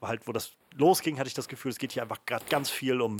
halt, 0.00 0.26
wo 0.26 0.32
das 0.32 0.52
losging, 0.74 1.18
hatte 1.18 1.28
ich 1.28 1.34
das 1.34 1.48
Gefühl, 1.48 1.70
es 1.70 1.78
geht 1.78 1.92
hier 1.92 2.02
einfach 2.02 2.24
gerade 2.26 2.44
ganz 2.48 2.70
viel 2.70 3.00
um, 3.00 3.18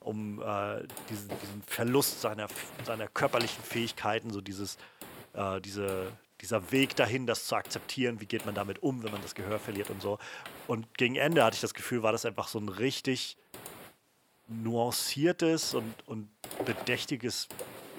um 0.00 0.40
äh, 0.40 0.86
diesen, 1.10 1.28
diesen, 1.28 1.62
Verlust 1.66 2.20
seiner, 2.20 2.48
seiner 2.84 3.08
körperlichen 3.08 3.62
Fähigkeiten, 3.62 4.30
so 4.30 4.40
dieses, 4.40 4.78
äh, 5.34 5.60
diese, 5.60 6.12
dieser 6.40 6.72
Weg 6.72 6.96
dahin, 6.96 7.26
das 7.26 7.46
zu 7.46 7.56
akzeptieren, 7.56 8.20
wie 8.20 8.26
geht 8.26 8.46
man 8.46 8.54
damit 8.54 8.82
um, 8.82 9.02
wenn 9.02 9.12
man 9.12 9.22
das 9.22 9.34
Gehör 9.34 9.58
verliert 9.58 9.90
und 9.90 10.02
so. 10.02 10.18
Und 10.66 10.96
gegen 10.98 11.16
Ende 11.16 11.44
hatte 11.44 11.54
ich 11.54 11.60
das 11.60 11.74
Gefühl, 11.74 12.02
war 12.02 12.12
das 12.12 12.24
einfach 12.24 12.48
so 12.48 12.58
ein 12.58 12.68
richtig 12.68 13.36
nuanciertes 14.48 15.74
und, 15.74 15.94
und 16.06 16.28
bedächtiges 16.64 17.48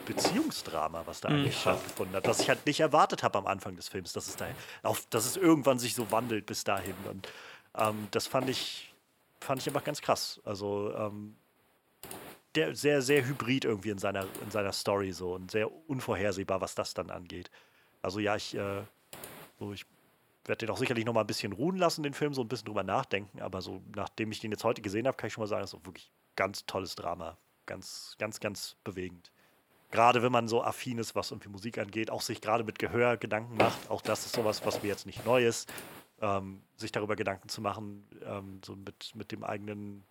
Beziehungsdrama, 0.05 1.03
was 1.05 1.21
da 1.21 1.29
Mhm. 1.29 1.35
eigentlich 1.35 1.59
stattgefunden 1.59 2.15
hat, 2.15 2.27
was 2.27 2.41
ich 2.41 2.49
halt 2.49 2.65
nicht 2.65 2.79
erwartet 2.79 3.23
habe 3.23 3.37
am 3.37 3.47
Anfang 3.47 3.75
des 3.75 3.87
Films, 3.87 4.13
dass 4.13 4.27
es 4.27 4.35
da, 4.35 4.47
auf, 4.83 5.05
dass 5.09 5.25
es 5.25 5.37
irgendwann 5.37 5.79
sich 5.79 5.95
so 5.95 6.11
wandelt 6.11 6.45
bis 6.45 6.63
dahin. 6.63 6.95
Und 7.09 7.29
ähm, 7.75 8.07
das 8.11 8.27
fand 8.27 8.49
ich, 8.49 8.92
fand 9.43 9.61
ich 9.61 9.67
einfach 9.67 9.83
ganz 9.83 10.01
krass. 10.01 10.41
Also 10.43 10.93
ähm, 10.95 11.35
der, 12.55 12.75
sehr, 12.75 13.01
sehr 13.01 13.25
hybrid 13.25 13.65
irgendwie 13.65 13.89
in 13.89 13.97
seiner, 13.97 14.25
in 14.43 14.51
seiner 14.51 14.71
Story 14.71 15.11
so 15.11 15.33
und 15.33 15.51
sehr 15.51 15.71
unvorhersehbar, 15.89 16.61
was 16.61 16.75
das 16.75 16.93
dann 16.93 17.09
angeht. 17.09 17.49
Also 18.01 18.19
ja, 18.19 18.35
ich, 18.35 18.55
äh, 18.55 18.83
so, 19.59 19.73
ich 19.73 19.85
werde 20.45 20.65
den 20.65 20.73
auch 20.73 20.77
sicherlich 20.77 21.05
noch 21.05 21.13
mal 21.13 21.21
ein 21.21 21.27
bisschen 21.27 21.53
ruhen 21.53 21.77
lassen, 21.77 22.03
den 22.03 22.13
Film, 22.13 22.33
so 22.33 22.41
ein 22.41 22.47
bisschen 22.47 22.65
drüber 22.65 22.83
nachdenken, 22.83 23.41
aber 23.41 23.61
so 23.61 23.81
nachdem 23.95 24.31
ich 24.31 24.39
den 24.39 24.51
jetzt 24.51 24.63
heute 24.63 24.81
gesehen 24.81 25.07
habe, 25.07 25.17
kann 25.17 25.27
ich 25.27 25.33
schon 25.33 25.41
mal 25.41 25.47
sagen, 25.47 25.61
das 25.61 25.73
ist 25.73 25.85
wirklich 25.85 26.11
ganz 26.35 26.65
tolles 26.65 26.95
Drama. 26.95 27.37
Ganz, 27.65 28.15
ganz, 28.19 28.39
ganz 28.39 28.75
bewegend. 28.83 29.31
Gerade 29.89 30.21
wenn 30.21 30.31
man 30.31 30.47
so 30.47 30.63
affin 30.63 30.97
ist, 30.97 31.15
was 31.15 31.31
irgendwie 31.31 31.49
Musik 31.49 31.77
angeht, 31.77 32.09
auch 32.09 32.21
sich 32.21 32.41
gerade 32.41 32.63
mit 32.63 32.77
Gehör 32.77 33.15
Gedanken 33.15 33.55
macht, 33.55 33.89
auch 33.89 34.01
das 34.01 34.25
ist 34.25 34.35
sowas, 34.35 34.65
was 34.65 34.81
mir 34.81 34.89
jetzt 34.89 35.05
nicht 35.05 35.25
neu 35.25 35.45
ist, 35.45 35.71
ähm, 36.21 36.63
sich 36.75 36.91
darüber 36.91 37.15
Gedanken 37.15 37.49
zu 37.49 37.61
machen, 37.61 38.07
ähm, 38.25 38.61
so 38.63 38.75
mit, 38.75 39.13
mit 39.15 39.31
dem 39.31 39.43
eigenen 39.43 40.03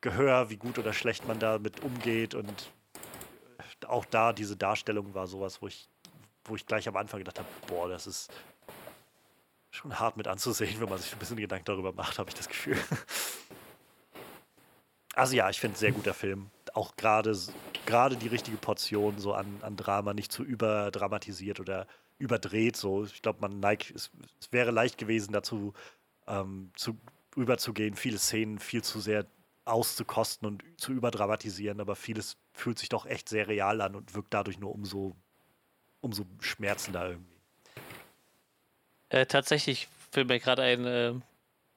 Gehör, 0.00 0.50
wie 0.50 0.56
gut 0.56 0.78
oder 0.78 0.92
schlecht 0.92 1.26
man 1.26 1.38
damit 1.38 1.80
umgeht 1.82 2.34
und 2.34 2.70
auch 3.86 4.04
da 4.04 4.32
diese 4.32 4.56
Darstellung 4.56 5.14
war 5.14 5.26
sowas, 5.26 5.60
wo 5.60 5.66
ich, 5.66 5.88
wo 6.44 6.56
ich 6.56 6.66
gleich 6.66 6.88
am 6.88 6.96
Anfang 6.96 7.18
gedacht 7.18 7.38
habe, 7.38 7.48
boah, 7.66 7.88
das 7.88 8.06
ist 8.06 8.32
schon 9.70 9.98
hart 9.98 10.16
mit 10.16 10.28
anzusehen, 10.28 10.80
wenn 10.80 10.88
man 10.88 10.98
sich 10.98 11.12
ein 11.12 11.18
bisschen 11.18 11.36
Gedanken 11.36 11.66
darüber 11.66 11.92
macht, 11.92 12.18
habe 12.18 12.30
ich 12.30 12.34
das 12.34 12.48
Gefühl. 12.48 12.78
Also 15.16 15.34
ja, 15.34 15.48
ich 15.48 15.58
finde 15.58 15.78
sehr 15.78 15.92
guter 15.92 16.12
Film. 16.12 16.50
Auch 16.74 16.94
gerade 16.94 17.34
gerade 17.86 18.16
die 18.16 18.28
richtige 18.28 18.58
Portion 18.58 19.18
so 19.18 19.32
an, 19.32 19.46
an 19.62 19.74
Drama, 19.74 20.12
nicht 20.12 20.30
zu 20.30 20.42
überdramatisiert 20.42 21.58
oder 21.58 21.86
überdreht. 22.18 22.76
So, 22.76 23.04
ich 23.04 23.22
glaube, 23.22 23.40
man 23.40 23.60
neigt, 23.60 23.90
es, 23.94 24.10
es 24.40 24.52
wäre 24.52 24.70
leicht 24.70 24.98
gewesen, 24.98 25.32
dazu 25.32 25.74
ähm, 26.26 26.72
zu, 26.76 26.98
überzugehen, 27.36 27.94
viele 27.94 28.18
Szenen 28.18 28.58
viel 28.58 28.82
zu 28.82 29.00
sehr 29.00 29.26
auszukosten 29.64 30.46
und 30.46 30.64
zu 30.76 30.92
überdramatisieren, 30.92 31.80
aber 31.80 31.96
vieles 31.96 32.36
fühlt 32.52 32.78
sich 32.78 32.88
doch 32.88 33.04
echt 33.04 33.28
sehr 33.28 33.48
real 33.48 33.80
an 33.80 33.96
und 33.96 34.14
wirkt 34.14 34.32
dadurch 34.32 34.58
nur 34.58 34.72
umso, 34.72 35.16
umso 36.00 36.24
schmerzender 36.40 37.10
irgendwie. 37.10 37.36
Äh, 39.08 39.26
tatsächlich 39.26 39.88
fällt 40.10 40.28
mir 40.28 40.38
gerade 40.38 40.62
ein, 40.62 40.84
äh, 40.84 41.14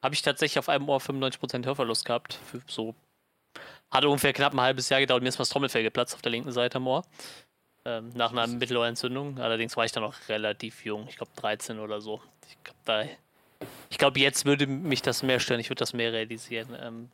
habe 0.02 0.14
ich 0.14 0.22
tatsächlich 0.22 0.58
auf 0.58 0.68
einem 0.68 0.88
Ohr 0.88 1.00
95% 1.00 1.66
Hörverlust 1.66 2.04
gehabt. 2.04 2.38
Für 2.50 2.60
so. 2.66 2.94
Hat 3.90 4.04
ungefähr 4.04 4.32
knapp 4.32 4.52
ein 4.54 4.60
halbes 4.60 4.88
Jahr 4.88 5.00
gedauert, 5.00 5.22
mir 5.22 5.28
ist 5.28 5.38
mal 5.38 5.42
das 5.42 5.50
Trommelfell 5.50 5.82
geplatzt 5.82 6.14
auf 6.14 6.22
der 6.22 6.30
linken 6.30 6.52
Seite 6.52 6.76
am 6.76 6.86
Ohr. 6.86 7.04
Ähm, 7.86 8.10
nach 8.14 8.32
einer 8.32 8.46
Mittelohrentzündung. 8.46 9.38
Allerdings 9.38 9.76
war 9.76 9.84
ich 9.84 9.92
dann 9.92 10.02
noch 10.02 10.28
relativ 10.28 10.84
jung, 10.84 11.06
ich 11.08 11.16
glaube 11.16 11.32
13 11.36 11.78
oder 11.78 12.00
so. 12.00 12.20
Ich 12.48 12.56
glaube, 12.62 13.08
glaube, 13.98 14.20
jetzt 14.20 14.44
würde 14.44 14.66
mich 14.66 15.02
das 15.02 15.22
mehr 15.22 15.40
stören, 15.40 15.60
ich 15.60 15.70
würde 15.70 15.80
das 15.80 15.92
mehr 15.92 16.12
realisieren. 16.12 16.76
Ähm, 16.80 17.10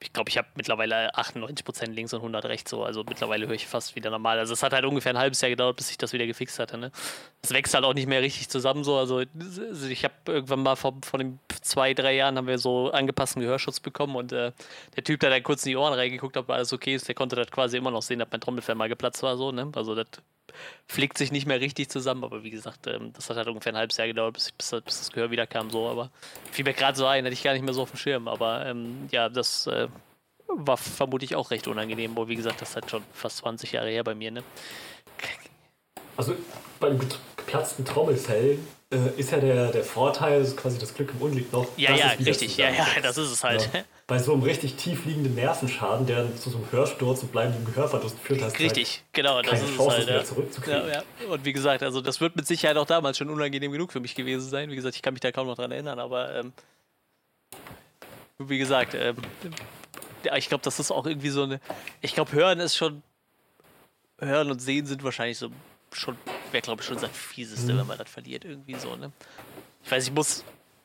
ich 0.00 0.12
glaube, 0.12 0.28
ich 0.28 0.36
habe 0.36 0.48
mittlerweile 0.56 1.14
98% 1.14 1.90
links 1.90 2.12
und 2.12 2.20
100 2.20 2.44
rechts 2.44 2.70
so. 2.70 2.84
Also 2.84 3.02
mittlerweile 3.08 3.46
höre 3.46 3.54
ich 3.54 3.66
fast 3.66 3.96
wieder 3.96 4.10
normal. 4.10 4.38
Also 4.38 4.52
es 4.52 4.62
hat 4.62 4.74
halt 4.74 4.84
ungefähr 4.84 5.14
ein 5.14 5.18
halbes 5.18 5.40
Jahr 5.40 5.48
gedauert, 5.48 5.76
bis 5.76 5.90
ich 5.90 5.96
das 5.96 6.12
wieder 6.12 6.26
gefixt 6.26 6.58
hatte. 6.58 6.76
Ne? 6.76 6.92
Es 7.42 7.52
wächst 7.52 7.72
halt 7.72 7.84
auch 7.84 7.94
nicht 7.94 8.06
mehr 8.06 8.20
richtig 8.20 8.50
zusammen 8.50 8.84
so. 8.84 8.96
Also 8.96 9.20
ich 9.20 10.04
habe 10.04 10.14
irgendwann 10.26 10.62
mal 10.62 10.76
vor, 10.76 10.94
vor 11.02 11.18
den 11.18 11.38
zwei, 11.62 11.94
drei 11.94 12.14
Jahren 12.14 12.36
haben 12.36 12.46
wir 12.46 12.58
so 12.58 12.90
angepassten 12.90 13.40
Gehörschutz 13.40 13.80
bekommen 13.80 14.16
und 14.16 14.32
äh, 14.32 14.52
der 14.96 15.04
Typ, 15.04 15.20
der 15.20 15.30
da 15.30 15.40
kurz 15.40 15.64
in 15.64 15.70
die 15.70 15.76
Ohren 15.76 15.94
reingeguckt 15.94 16.36
hat, 16.36 16.44
ob 16.44 16.50
alles 16.50 16.72
okay 16.74 16.94
ist, 16.94 17.08
der 17.08 17.14
konnte 17.14 17.34
das 17.34 17.50
quasi 17.50 17.78
immer 17.78 17.90
noch 17.90 18.02
sehen, 18.02 18.18
dass 18.18 18.28
mein 18.30 18.40
Trommelfell 18.42 18.74
mal 18.74 18.88
geplatzt 18.90 19.22
war 19.22 19.38
so. 19.38 19.50
Ne? 19.50 19.72
Also 19.74 19.94
das 19.94 20.06
fliegt 20.86 21.18
sich 21.18 21.32
nicht 21.32 21.46
mehr 21.46 21.60
richtig 21.60 21.88
zusammen, 21.88 22.24
aber 22.24 22.42
wie 22.42 22.50
gesagt, 22.50 22.86
ähm, 22.86 23.12
das 23.12 23.28
hat 23.28 23.36
halt 23.36 23.48
ungefähr 23.48 23.72
ein 23.72 23.78
halbes 23.78 23.96
Jahr 23.96 24.06
gedauert, 24.06 24.34
bis, 24.34 24.52
bis, 24.52 24.70
bis 24.84 24.98
das 24.98 25.10
Gehör 25.10 25.30
wieder 25.30 25.46
kam 25.46 25.70
so. 25.70 25.88
Aber 25.88 26.10
fiel 26.52 26.64
mir 26.64 26.74
gerade 26.74 26.96
so 26.96 27.06
ein, 27.06 27.24
hätte 27.24 27.34
ich 27.34 27.42
gar 27.42 27.52
nicht 27.52 27.64
mehr 27.64 27.74
so 27.74 27.82
auf 27.82 27.90
dem 27.90 27.98
Schirm. 27.98 28.28
Aber 28.28 28.66
ähm, 28.66 29.08
ja, 29.10 29.28
das 29.28 29.66
äh, 29.66 29.88
war 30.48 30.76
vermutlich 30.76 31.34
auch 31.34 31.50
recht 31.50 31.68
unangenehm, 31.68 32.12
aber 32.12 32.28
wie 32.28 32.36
gesagt, 32.36 32.60
das 32.60 32.70
ist 32.70 32.74
halt 32.76 32.90
schon 32.90 33.02
fast 33.12 33.38
20 33.38 33.72
Jahre 33.72 33.90
her 33.90 34.04
bei 34.04 34.14
mir, 34.14 34.30
ne? 34.30 34.42
Also 36.16 36.34
beim 36.80 36.98
geplatzten 36.98 37.84
Trommelfell 37.84 38.58
äh, 38.90 39.18
ist 39.18 39.32
ja 39.32 39.38
der, 39.38 39.72
der 39.72 39.82
Vorteil, 39.84 40.40
das 40.40 40.50
ist 40.50 40.56
quasi 40.56 40.78
das 40.78 40.94
Glück 40.94 41.10
im 41.12 41.20
Unglück 41.22 41.52
noch. 41.52 41.66
Ja, 41.76 41.94
ja, 41.94 42.08
richtig, 42.24 42.56
ja, 42.56 42.70
ja, 42.70 42.86
das 43.02 43.18
ist 43.18 43.30
es 43.30 43.42
halt. 43.44 43.68
Ja. 43.72 43.82
Bei 44.06 44.18
so 44.20 44.32
einem 44.32 44.42
richtig 44.44 44.76
tief 44.76 45.04
liegenden 45.04 45.34
Nervenschaden, 45.34 46.06
der 46.06 46.36
zu 46.36 46.50
so 46.50 46.58
einem 46.58 46.70
Hörsturz 46.70 47.22
und 47.22 47.32
bleibendem 47.32 47.64
Gehörverlust 47.64 48.16
führt, 48.20 48.42
hast 48.42 48.56
du 48.58 48.62
Richtig, 48.62 49.02
genau, 49.12 49.42
das 49.42 49.50
keine 49.50 49.64
ist 49.64 49.70
es 49.70 49.76
Chance, 49.76 49.90
halt. 49.90 50.00
es 50.02 50.06
wieder 50.06 50.16
Ja. 50.18 50.24
zurückzukriegen. 50.24 50.88
Ja, 50.88 51.02
ja. 51.22 51.28
Und 51.28 51.44
wie 51.44 51.52
gesagt, 51.52 51.82
also 51.82 52.00
das 52.00 52.20
wird 52.20 52.36
mit 52.36 52.46
Sicherheit 52.46 52.76
auch 52.76 52.86
damals 52.86 53.18
schon 53.18 53.28
unangenehm 53.30 53.72
genug 53.72 53.90
für 53.90 53.98
mich 54.00 54.14
gewesen 54.14 54.48
sein. 54.48 54.70
Wie 54.70 54.76
gesagt, 54.76 54.94
ich 54.94 55.02
kann 55.02 55.14
mich 55.14 55.20
da 55.20 55.32
kaum 55.32 55.48
noch 55.48 55.56
dran 55.56 55.72
erinnern, 55.72 55.98
aber 55.98 56.34
ähm, 56.36 56.52
wie 58.38 58.58
gesagt, 58.58 58.94
ähm, 58.94 59.16
ja, 60.24 60.36
ich 60.36 60.48
glaube, 60.48 60.62
das 60.62 60.78
ist 60.78 60.90
auch 60.90 61.06
irgendwie 61.06 61.30
so 61.30 61.42
eine. 61.42 61.60
Ich 62.00 62.14
glaube, 62.14 62.32
Hören 62.32 62.60
ist 62.60 62.76
schon. 62.76 63.02
Hören 64.18 64.50
und 64.50 64.60
Sehen 64.60 64.86
sind 64.86 65.04
wahrscheinlich 65.04 65.36
so 65.38 65.50
schon, 66.00 66.16
wäre 66.52 66.62
glaube 66.62 66.82
ich 66.82 66.86
schon 66.88 67.00
das 67.00 67.10
Fieseste, 67.10 67.72
Mhm. 67.74 67.78
wenn 67.78 67.86
man 67.86 67.98
das 67.98 68.10
verliert, 68.10 68.44
irgendwie 68.44 68.74
so, 68.74 68.94
ne? 68.96 69.12
Ich 69.84 69.90
weiß, 69.90 70.04
ich 70.04 70.12
muss. 70.12 70.44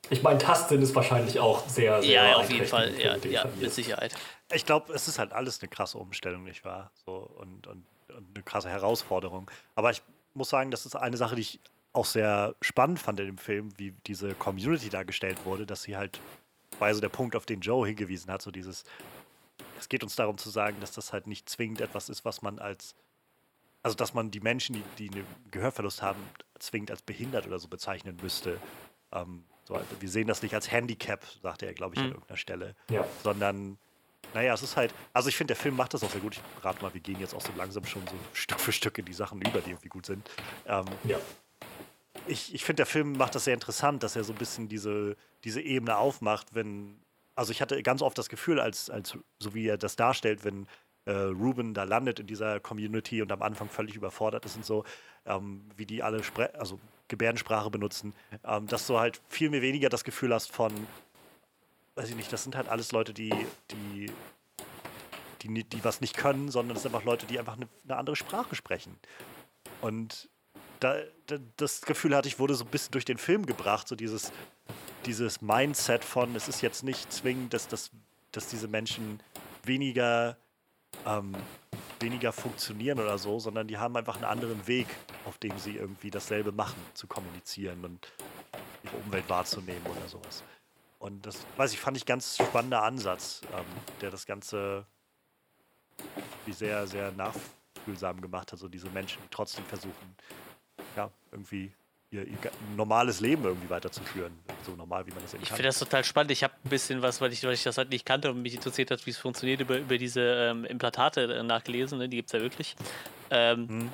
Ich 0.09 0.21
meine, 0.23 0.37
Tastsinn 0.39 0.81
ist 0.81 0.93
wahrscheinlich 0.93 1.39
auch 1.39 1.67
sehr, 1.69 2.01
sehr 2.01 2.11
Ja, 2.31 2.35
auf 2.35 2.49
jeden 2.51 2.65
Fall, 2.67 2.93
ja, 2.99 3.15
ja, 3.17 3.45
mit. 3.59 3.71
Sicherheit. 3.71 4.13
Ich 4.53 4.65
glaube, 4.65 4.93
es 4.93 5.07
ist 5.07 5.19
halt 5.19 5.31
alles 5.31 5.61
eine 5.61 5.69
krasse 5.69 5.97
Umstellung, 5.97 6.43
nicht 6.43 6.65
wahr? 6.65 6.91
So, 7.05 7.13
und, 7.37 7.65
und, 7.67 7.85
und 8.09 8.27
eine 8.35 8.43
krasse 8.43 8.69
Herausforderung. 8.69 9.49
Aber 9.75 9.91
ich 9.91 10.01
muss 10.33 10.49
sagen, 10.49 10.69
das 10.71 10.85
ist 10.85 10.95
eine 10.95 11.15
Sache, 11.17 11.35
die 11.35 11.41
ich 11.41 11.59
auch 11.93 12.05
sehr 12.05 12.55
spannend 12.61 12.99
fand 12.99 13.19
in 13.21 13.25
dem 13.27 13.37
Film, 13.37 13.69
wie 13.77 13.93
diese 14.07 14.33
Community 14.35 14.89
dargestellt 14.89 15.45
wurde, 15.45 15.65
dass 15.65 15.83
sie 15.83 15.95
halt, 15.95 16.19
war 16.79 16.89
ja 16.89 16.93
so 16.93 17.01
der 17.01 17.09
Punkt, 17.09 17.35
auf 17.35 17.45
den 17.45 17.61
Joe 17.61 17.85
hingewiesen 17.87 18.31
hat, 18.31 18.41
so 18.41 18.51
dieses, 18.51 18.83
es 19.79 19.87
geht 19.89 20.03
uns 20.03 20.15
darum 20.15 20.37
zu 20.37 20.49
sagen, 20.49 20.77
dass 20.81 20.91
das 20.91 21.11
halt 21.13 21.27
nicht 21.27 21.49
zwingend 21.49 21.81
etwas 21.81 22.09
ist, 22.09 22.23
was 22.25 22.41
man 22.41 22.59
als, 22.59 22.95
also 23.83 23.95
dass 23.95 24.13
man 24.13 24.31
die 24.31 24.39
Menschen, 24.39 24.75
die, 24.75 24.83
die 25.09 25.09
einen 25.17 25.25
Gehörverlust 25.51 26.01
haben, 26.01 26.19
zwingend 26.59 26.91
als 26.91 27.01
behindert 27.01 27.47
oder 27.47 27.59
so 27.59 27.67
bezeichnen 27.67 28.17
müsste. 28.21 28.57
Ähm, 29.11 29.43
so, 29.65 29.75
also 29.75 29.87
wir 29.99 30.09
sehen 30.09 30.27
das 30.27 30.41
nicht 30.41 30.53
als 30.53 30.71
Handicap, 30.71 31.25
sagte 31.41 31.65
er, 31.65 31.73
glaube 31.73 31.95
ich, 31.95 32.01
an 32.01 32.07
Mhm. 32.07 32.13
irgendeiner 32.13 32.37
Stelle, 32.37 32.75
Ja. 32.89 33.05
sondern 33.23 33.77
naja, 34.33 34.53
es 34.53 34.61
ist 34.63 34.77
halt, 34.77 34.93
also 35.13 35.27
ich 35.29 35.35
finde, 35.35 35.53
der 35.55 35.61
Film 35.61 35.75
macht 35.75 35.93
das 35.93 36.03
auch 36.03 36.09
sehr 36.11 36.21
gut. 36.21 36.35
Ich 36.57 36.63
rate 36.65 36.81
mal, 36.81 36.93
wir 36.93 37.01
gehen 37.01 37.19
jetzt 37.19 37.33
auch 37.33 37.41
so 37.41 37.51
langsam 37.57 37.83
schon 37.85 38.01
so 38.07 38.13
Stück 38.33 38.59
für 38.59 38.71
Stück 38.71 38.97
in 38.97 39.05
die 39.05 39.13
Sachen 39.13 39.41
über, 39.41 39.59
die 39.59 39.71
irgendwie 39.71 39.89
gut 39.89 40.05
sind. 40.05 40.29
Ähm, 40.67 40.85
ja. 41.05 41.17
ich 42.27 42.53
ich 42.53 42.63
finde, 42.63 42.77
der 42.77 42.85
Film 42.85 43.13
macht 43.13 43.35
das 43.35 43.45
sehr 43.45 43.53
interessant, 43.53 44.03
dass 44.03 44.15
er 44.15 44.23
so 44.23 44.31
ein 44.33 44.37
bisschen 44.37 44.67
diese, 44.69 45.15
diese 45.43 45.59
Ebene 45.61 45.97
aufmacht, 45.97 46.53
wenn, 46.53 47.01
also 47.35 47.51
ich 47.51 47.61
hatte 47.61 47.81
ganz 47.83 48.01
oft 48.01 48.17
das 48.17 48.29
Gefühl, 48.29 48.59
als, 48.59 48.89
als 48.89 49.17
so 49.39 49.53
wie 49.53 49.67
er 49.67 49.77
das 49.77 49.95
darstellt, 49.95 50.43
wenn 50.45 50.67
äh, 51.11 51.31
Ruben 51.31 51.73
da 51.73 51.83
landet 51.83 52.19
in 52.19 52.27
dieser 52.27 52.59
Community 52.59 53.21
und 53.21 53.31
am 53.31 53.41
Anfang 53.41 53.69
völlig 53.69 53.95
überfordert 53.95 54.45
ist 54.45 54.55
und 54.55 54.65
so, 54.65 54.83
ähm, 55.25 55.69
wie 55.75 55.85
die 55.85 56.01
alle 56.03 56.23
Spre 56.23 56.53
also 56.55 56.79
Gebärdensprache 57.07 57.69
benutzen, 57.69 58.13
ähm, 58.45 58.67
dass 58.67 58.87
du 58.87 58.97
halt 58.97 59.21
viel 59.27 59.49
mehr 59.49 59.61
weniger 59.61 59.89
das 59.89 60.03
Gefühl 60.03 60.33
hast 60.33 60.51
von, 60.51 60.71
weiß 61.95 62.09
ich 62.09 62.15
nicht, 62.15 62.31
das 62.31 62.43
sind 62.43 62.55
halt 62.55 62.69
alles 62.69 62.93
Leute, 62.93 63.13
die, 63.13 63.33
die, 63.71 64.09
die, 65.41 65.63
die 65.63 65.83
was 65.83 65.99
nicht 65.99 66.15
können, 66.15 66.49
sondern 66.49 66.77
es 66.77 66.83
sind 66.83 66.95
einfach 66.95 67.05
Leute, 67.05 67.25
die 67.25 67.37
einfach 67.37 67.57
eine, 67.57 67.67
eine 67.83 67.97
andere 67.97 68.15
Sprache 68.15 68.55
sprechen. 68.55 68.95
Und 69.81 70.29
da, 70.79 70.95
da, 71.27 71.37
das 71.57 71.81
Gefühl 71.81 72.15
hatte 72.15 72.29
ich, 72.29 72.39
wurde 72.39 72.55
so 72.55 72.63
ein 72.63 72.71
bisschen 72.71 72.93
durch 72.93 73.05
den 73.05 73.17
Film 73.17 73.45
gebracht, 73.45 73.89
so 73.89 73.95
dieses, 73.95 74.31
dieses 75.05 75.41
Mindset 75.41 76.05
von, 76.05 76.33
es 76.35 76.47
ist 76.47 76.61
jetzt 76.61 76.83
nicht 76.83 77.11
zwingend, 77.11 77.53
dass, 77.53 77.67
dass, 77.67 77.91
dass 78.31 78.47
diese 78.47 78.69
Menschen 78.69 79.21
weniger, 79.63 80.37
ähm, 81.05 81.35
weniger 81.99 82.31
funktionieren 82.31 82.99
oder 82.99 83.17
so, 83.17 83.39
sondern 83.39 83.67
die 83.67 83.77
haben 83.77 83.95
einfach 83.95 84.15
einen 84.15 84.25
anderen 84.25 84.67
Weg, 84.67 84.87
auf 85.25 85.37
dem 85.37 85.57
sie 85.57 85.75
irgendwie 85.77 86.09
dasselbe 86.09 86.51
machen, 86.51 86.79
zu 86.93 87.07
kommunizieren 87.07 87.83
und 87.85 88.11
ihre 88.83 88.97
Umwelt 88.97 89.29
wahrzunehmen 89.29 89.85
oder 89.85 90.07
sowas. 90.07 90.43
Und 90.99 91.25
das, 91.25 91.45
weiß 91.57 91.73
ich, 91.73 91.79
fand 91.79 91.97
ich 91.97 92.05
ganz 92.05 92.37
spannender 92.37 92.83
Ansatz, 92.83 93.41
ähm, 93.53 93.65
der 94.01 94.11
das 94.11 94.25
Ganze 94.25 94.85
wie 96.45 96.53
sehr, 96.53 96.85
sehr 96.87 97.11
nachfühlsam 97.11 98.21
gemacht 98.21 98.51
hat. 98.51 98.59
So 98.59 98.67
diese 98.67 98.89
Menschen, 98.89 99.21
die 99.23 99.29
trotzdem 99.29 99.65
versuchen, 99.65 100.15
ja, 100.95 101.11
irgendwie 101.31 101.73
ihr, 102.11 102.27
ihr 102.27 102.37
normales 102.75 103.21
Leben 103.21 103.45
irgendwie 103.45 103.69
weiterzuführen. 103.69 104.33
So 104.65 104.75
normal, 104.75 105.07
wie 105.07 105.11
man 105.11 105.21
das 105.23 105.33
eben 105.33 105.43
Ich 105.43 105.49
kann. 105.49 105.55
finde 105.55 105.69
das 105.69 105.79
total 105.79 106.03
spannend. 106.03 106.31
Ich 106.31 106.43
habe 106.43 106.53
ein 106.63 106.69
bisschen 106.69 107.01
was, 107.01 107.21
weil 107.21 107.31
ich, 107.31 107.43
weil 107.43 107.53
ich 107.53 107.63
das 107.63 107.77
halt 107.77 107.89
nicht 107.89 108.05
kannte 108.05 108.29
und 108.29 108.41
mich 108.41 108.53
interessiert 108.53 108.91
hat, 108.91 109.05
wie 109.05 109.11
es 109.11 109.17
funktioniert, 109.17 109.61
über, 109.61 109.77
über 109.77 109.97
diese 109.97 110.21
ähm, 110.21 110.65
Implantate 110.65 111.21
äh, 111.21 111.43
nachgelesen. 111.43 111.99
Ne? 111.99 112.09
Die 112.09 112.17
gibt 112.17 112.27
es 112.27 112.33
ja 112.33 112.41
wirklich. 112.41 112.75
Ähm, 113.29 113.69
hm. 113.69 113.89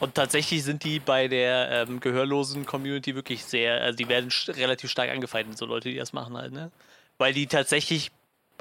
Und 0.00 0.14
tatsächlich 0.16 0.64
sind 0.64 0.82
die 0.82 0.98
bei 0.98 1.28
der 1.28 1.86
ähm, 1.88 2.00
gehörlosen 2.00 2.66
Community 2.66 3.14
wirklich 3.14 3.44
sehr, 3.44 3.80
also 3.80 3.96
die 3.96 4.08
werden 4.08 4.30
relativ 4.48 4.90
stark 4.90 5.10
angefeindet, 5.10 5.56
so 5.56 5.64
Leute, 5.64 5.90
die 5.90 5.96
das 5.96 6.12
machen 6.12 6.36
halt, 6.36 6.52
ne? 6.52 6.72
Weil 7.18 7.34
die 7.34 7.46
tatsächlich 7.46 8.10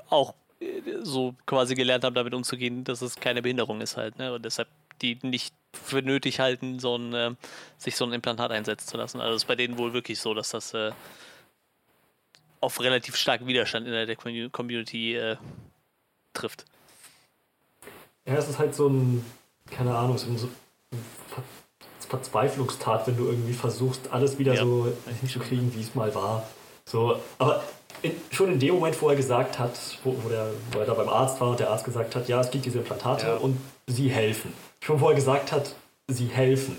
auch 0.10 0.36
äh, 0.60 0.81
so 1.02 1.34
quasi 1.48 1.73
gelernt 1.73 2.03
haben, 2.03 2.14
damit 2.14 2.36
umzugehen, 2.36 2.84
dass 2.84 3.02
es 3.02 3.15
keine 3.15 3.41
Behinderung 3.41 3.81
ist 3.81 3.98
halt, 3.98 4.19
ne? 4.19 4.34
Und 4.34 4.45
deshalb 4.45 4.68
die 5.02 5.18
nicht 5.23 5.56
für 5.74 6.02
nötig 6.02 6.40
halten, 6.40 6.80
so 6.80 6.96
ein, 6.98 7.14
äh, 7.14 7.32
sich 7.78 7.96
so 7.96 8.06
ein 8.06 8.14
Implantat 8.14 8.52
einsetzen 8.52 8.88
zu 8.88 8.98
lassen. 8.98 9.22
Also 9.22 9.36
ist 9.36 9.46
bei 9.46 9.56
denen 9.56 9.78
wohl 9.78 9.94
wirklich 9.94 10.20
so, 10.20 10.34
dass 10.34 10.50
das 10.50 10.74
äh, 10.74 10.91
auf 12.62 12.80
relativ 12.82 13.16
starken 13.16 13.48
Widerstand 13.48 13.88
in 13.88 13.94
der 13.94 14.50
Community 14.50 15.16
äh, 15.16 15.38
trifft. 16.34 16.66
Ja, 18.26 18.36
es 18.36 18.50
ist 18.50 18.60
halt 18.60 18.76
so 18.76 18.88
ein, 18.88 19.26
keine 19.72 19.96
Ahnung, 19.96 20.18
so 20.18 20.28
ein, 20.28 20.38
Verzweiflungstat, 22.10 23.08
wenn 23.08 23.18
du 23.18 23.28
irgendwie 23.28 23.54
versuchst, 23.54 24.12
alles 24.12 24.40
wieder 24.40 24.56
ja. 24.56 24.64
so 24.64 24.91
hinzukriegen, 25.20 25.74
wie 25.76 25.82
es 25.82 25.94
mal 25.94 26.14
war. 26.16 26.48
So, 26.86 27.20
aber 27.38 27.64
in, 28.02 28.14
schon 28.32 28.52
in 28.52 28.60
dem 28.60 28.76
Moment, 28.76 29.00
wo 29.02 29.10
er 29.10 29.16
gesagt 29.16 29.60
hat, 29.60 29.80
wo, 30.04 30.16
wo, 30.24 30.30
der, 30.30 30.52
wo 30.72 30.80
er 30.80 30.86
da 30.86 30.96
beim 30.96 31.10
Arzt 31.10 31.40
war 31.40 31.52
und 31.52 31.60
der 31.60 31.70
Arzt 31.70 31.86
gesagt 31.86 32.16
hat, 32.16 32.28
ja, 32.28 32.41
es 32.41 32.50
gibt 32.50 32.66
diese 32.66 32.80
Implantate 32.80 33.28
ja. 33.28 33.36
und 33.36 33.58
sie 33.90 34.10
helfen. 34.10 34.53
Schon 34.82 35.02
wo 35.02 35.10
er 35.10 35.16
gesagt 35.16 35.52
hat, 35.52 35.76
sie 36.07 36.28
helfen, 36.28 36.78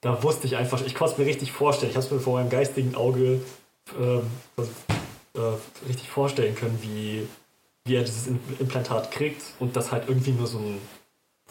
da 0.00 0.22
wusste 0.22 0.46
ich 0.46 0.56
einfach, 0.56 0.84
ich 0.84 0.94
konnte 0.94 1.14
es 1.14 1.18
mir 1.18 1.26
richtig 1.26 1.52
vorstellen. 1.52 1.90
Ich 1.90 1.96
habe 1.96 2.06
es 2.06 2.12
mir 2.12 2.20
vor 2.20 2.34
meinem 2.34 2.50
geistigen 2.50 2.94
Auge 2.94 3.40
ähm, 3.98 4.22
äh, 5.34 5.86
richtig 5.88 6.08
vorstellen 6.08 6.54
können, 6.54 6.78
wie, 6.82 7.26
wie 7.84 7.96
er 7.96 8.02
dieses 8.02 8.26
Implantat 8.26 9.10
kriegt 9.10 9.42
und 9.58 9.76
das 9.76 9.92
halt 9.92 10.08
irgendwie 10.08 10.32
nur 10.32 10.46
so 10.46 10.58
ein, 10.58 10.80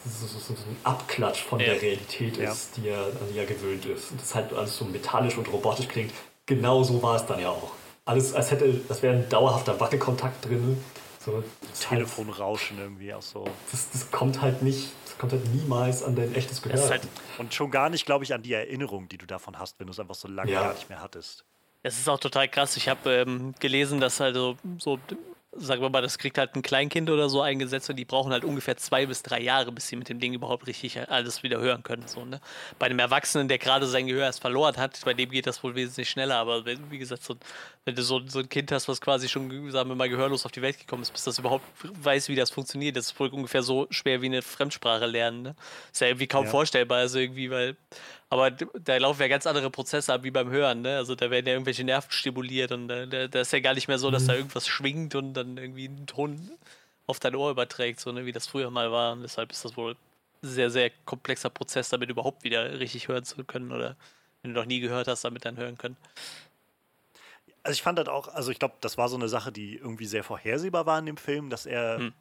so, 0.04 0.26
so, 0.26 0.38
so 0.38 0.52
ein 0.54 0.76
Abklatsch 0.82 1.42
von 1.42 1.60
ja. 1.60 1.66
der 1.66 1.82
Realität 1.82 2.38
ist, 2.38 2.76
ja. 2.76 2.82
die 2.82 2.88
er, 2.88 3.04
an 3.04 3.28
die 3.32 3.38
er 3.38 3.46
gewöhnt 3.46 3.84
ist. 3.84 4.10
Und 4.10 4.20
das 4.20 4.34
halt 4.34 4.52
alles 4.52 4.76
so 4.76 4.84
metallisch 4.84 5.36
und 5.36 5.50
robotisch 5.52 5.88
klingt. 5.88 6.12
Genau 6.46 6.82
so 6.82 7.02
war 7.02 7.16
es 7.16 7.26
dann 7.26 7.38
ja 7.38 7.50
auch. 7.50 7.72
Alles, 8.06 8.34
als 8.34 8.50
hätte, 8.50 8.80
das 8.88 9.02
wäre 9.02 9.14
ein 9.14 9.28
dauerhafter 9.28 9.78
Wackelkontakt 9.78 10.46
drin. 10.46 10.82
So, 11.30 11.88
Telefonrauschen 11.88 12.78
irgendwie 12.78 13.12
auch 13.14 13.22
so. 13.22 13.44
Das, 13.70 13.90
das 13.90 14.10
kommt 14.10 14.40
halt 14.40 14.62
nicht, 14.62 14.90
das 15.04 15.18
kommt 15.18 15.32
halt 15.32 15.46
niemals 15.54 16.02
an 16.02 16.16
dein 16.16 16.34
echtes 16.34 16.62
Gehör. 16.62 16.88
Halt, 16.88 17.02
und 17.38 17.54
schon 17.54 17.70
gar 17.70 17.90
nicht, 17.90 18.06
glaube 18.06 18.24
ich, 18.24 18.34
an 18.34 18.42
die 18.42 18.52
Erinnerung, 18.52 19.08
die 19.08 19.18
du 19.18 19.26
davon 19.26 19.58
hast, 19.58 19.78
wenn 19.78 19.86
du 19.86 19.92
es 19.92 20.00
einfach 20.00 20.14
so 20.14 20.28
lange 20.28 20.52
ja. 20.52 20.62
gar 20.62 20.74
nicht 20.74 20.88
mehr 20.88 21.02
hattest. 21.02 21.44
Es 21.82 21.98
ist 21.98 22.08
auch 22.08 22.20
total 22.20 22.48
krass. 22.48 22.76
Ich 22.76 22.88
habe 22.88 23.10
ähm, 23.10 23.54
gelesen, 23.58 24.00
dass 24.00 24.20
halt 24.20 24.34
so, 24.34 24.56
so 24.78 24.98
sagen 25.52 25.82
wir 25.82 25.90
mal, 25.90 26.00
das 26.00 26.18
kriegt 26.18 26.38
halt 26.38 26.54
ein 26.54 26.62
Kleinkind 26.62 27.10
oder 27.10 27.28
so 27.28 27.42
eingesetzt 27.42 27.90
und 27.90 27.96
die 27.96 28.04
brauchen 28.04 28.32
halt 28.32 28.44
ungefähr 28.44 28.76
zwei 28.76 29.06
bis 29.06 29.22
drei 29.22 29.40
Jahre, 29.40 29.72
bis 29.72 29.88
sie 29.88 29.96
mit 29.96 30.08
dem 30.08 30.20
Ding 30.20 30.32
überhaupt 30.32 30.66
richtig 30.66 31.10
alles 31.10 31.42
wieder 31.42 31.60
hören 31.60 31.82
können. 31.82 32.06
So, 32.06 32.24
ne? 32.24 32.40
Bei 32.78 32.86
einem 32.86 33.00
Erwachsenen, 33.00 33.48
der 33.48 33.58
gerade 33.58 33.86
sein 33.86 34.06
Gehör 34.06 34.24
erst 34.24 34.40
verloren 34.40 34.76
hat, 34.76 35.00
bei 35.04 35.12
dem 35.12 35.30
geht 35.30 35.46
das 35.46 35.62
wohl 35.64 35.74
wesentlich 35.74 36.08
schneller, 36.08 36.36
aber 36.36 36.64
wie 36.64 36.98
gesagt, 36.98 37.24
so, 37.24 37.36
wenn 37.84 37.96
du 37.96 38.02
so, 38.02 38.20
so 38.26 38.38
ein 38.38 38.48
Kind 38.48 38.70
hast, 38.70 38.88
was 38.88 39.00
quasi 39.00 39.28
schon, 39.28 39.70
sagen 39.70 39.88
wir 39.88 39.96
mal, 39.96 40.08
gehörlos 40.08 40.46
auf 40.46 40.52
die 40.52 40.62
Welt 40.62 40.78
gekommen 40.78 41.02
ist, 41.02 41.12
bis 41.12 41.24
das 41.24 41.38
überhaupt 41.38 41.64
weiß, 41.82 42.28
wie 42.28 42.36
das 42.36 42.50
funktioniert, 42.50 42.96
das 42.96 43.06
ist 43.06 43.20
wohl 43.20 43.28
ungefähr 43.28 43.62
so 43.62 43.88
schwer 43.90 44.22
wie 44.22 44.26
eine 44.26 44.42
Fremdsprache 44.42 45.06
lernen. 45.06 45.42
Ne? 45.42 45.56
Ist 45.92 46.00
ja 46.00 46.06
irgendwie 46.08 46.28
kaum 46.28 46.44
ja. 46.44 46.50
vorstellbar, 46.50 46.98
also 46.98 47.18
irgendwie, 47.18 47.50
weil 47.50 47.76
aber 48.30 48.52
da 48.52 48.96
laufen 48.96 49.20
ja 49.22 49.28
ganz 49.28 49.46
andere 49.46 49.70
Prozesse 49.70 50.14
ab 50.14 50.22
wie 50.22 50.30
beim 50.30 50.50
Hören, 50.50 50.82
ne? 50.82 50.96
Also 50.96 51.16
da 51.16 51.30
werden 51.30 51.46
ja 51.46 51.52
irgendwelche 51.52 51.82
Nerven 51.82 52.12
stimuliert 52.12 52.70
und 52.70 52.86
da, 52.86 53.06
da 53.06 53.40
ist 53.40 53.52
ja 53.52 53.58
gar 53.58 53.74
nicht 53.74 53.88
mehr 53.88 53.98
so, 53.98 54.12
dass 54.12 54.22
mhm. 54.22 54.28
da 54.28 54.34
irgendwas 54.36 54.68
schwingt 54.68 55.16
und 55.16 55.34
dann 55.34 55.56
irgendwie 55.56 55.88
einen 55.88 56.06
Ton 56.06 56.52
auf 57.08 57.18
dein 57.18 57.34
Ohr 57.34 57.50
überträgt, 57.50 57.98
so 57.98 58.12
ne, 58.12 58.24
wie 58.26 58.32
das 58.32 58.46
früher 58.46 58.70
mal 58.70 58.92
war. 58.92 59.12
Und 59.12 59.22
deshalb 59.22 59.50
ist 59.50 59.64
das 59.64 59.76
wohl 59.76 59.96
ein 60.42 60.48
sehr, 60.48 60.70
sehr 60.70 60.90
komplexer 61.04 61.50
Prozess, 61.50 61.88
damit 61.88 62.08
überhaupt 62.08 62.44
wieder 62.44 62.78
richtig 62.78 63.08
hören 63.08 63.24
zu 63.24 63.42
können 63.42 63.72
oder 63.72 63.96
wenn 64.42 64.54
du 64.54 64.60
noch 64.60 64.66
nie 64.66 64.78
gehört 64.78 65.08
hast, 65.08 65.24
damit 65.24 65.44
dann 65.44 65.56
hören 65.56 65.76
können. 65.76 65.96
Also 67.64 67.74
ich 67.74 67.82
fand 67.82 67.98
das 67.98 68.08
auch, 68.08 68.28
also 68.28 68.52
ich 68.52 68.60
glaube, 68.60 68.76
das 68.80 68.96
war 68.96 69.08
so 69.08 69.16
eine 69.16 69.28
Sache, 69.28 69.50
die 69.50 69.74
irgendwie 69.74 70.06
sehr 70.06 70.22
vorhersehbar 70.22 70.86
war 70.86 71.00
in 71.00 71.06
dem 71.06 71.16
Film, 71.16 71.50
dass 71.50 71.66
er 71.66 71.98
hm. 71.98 72.12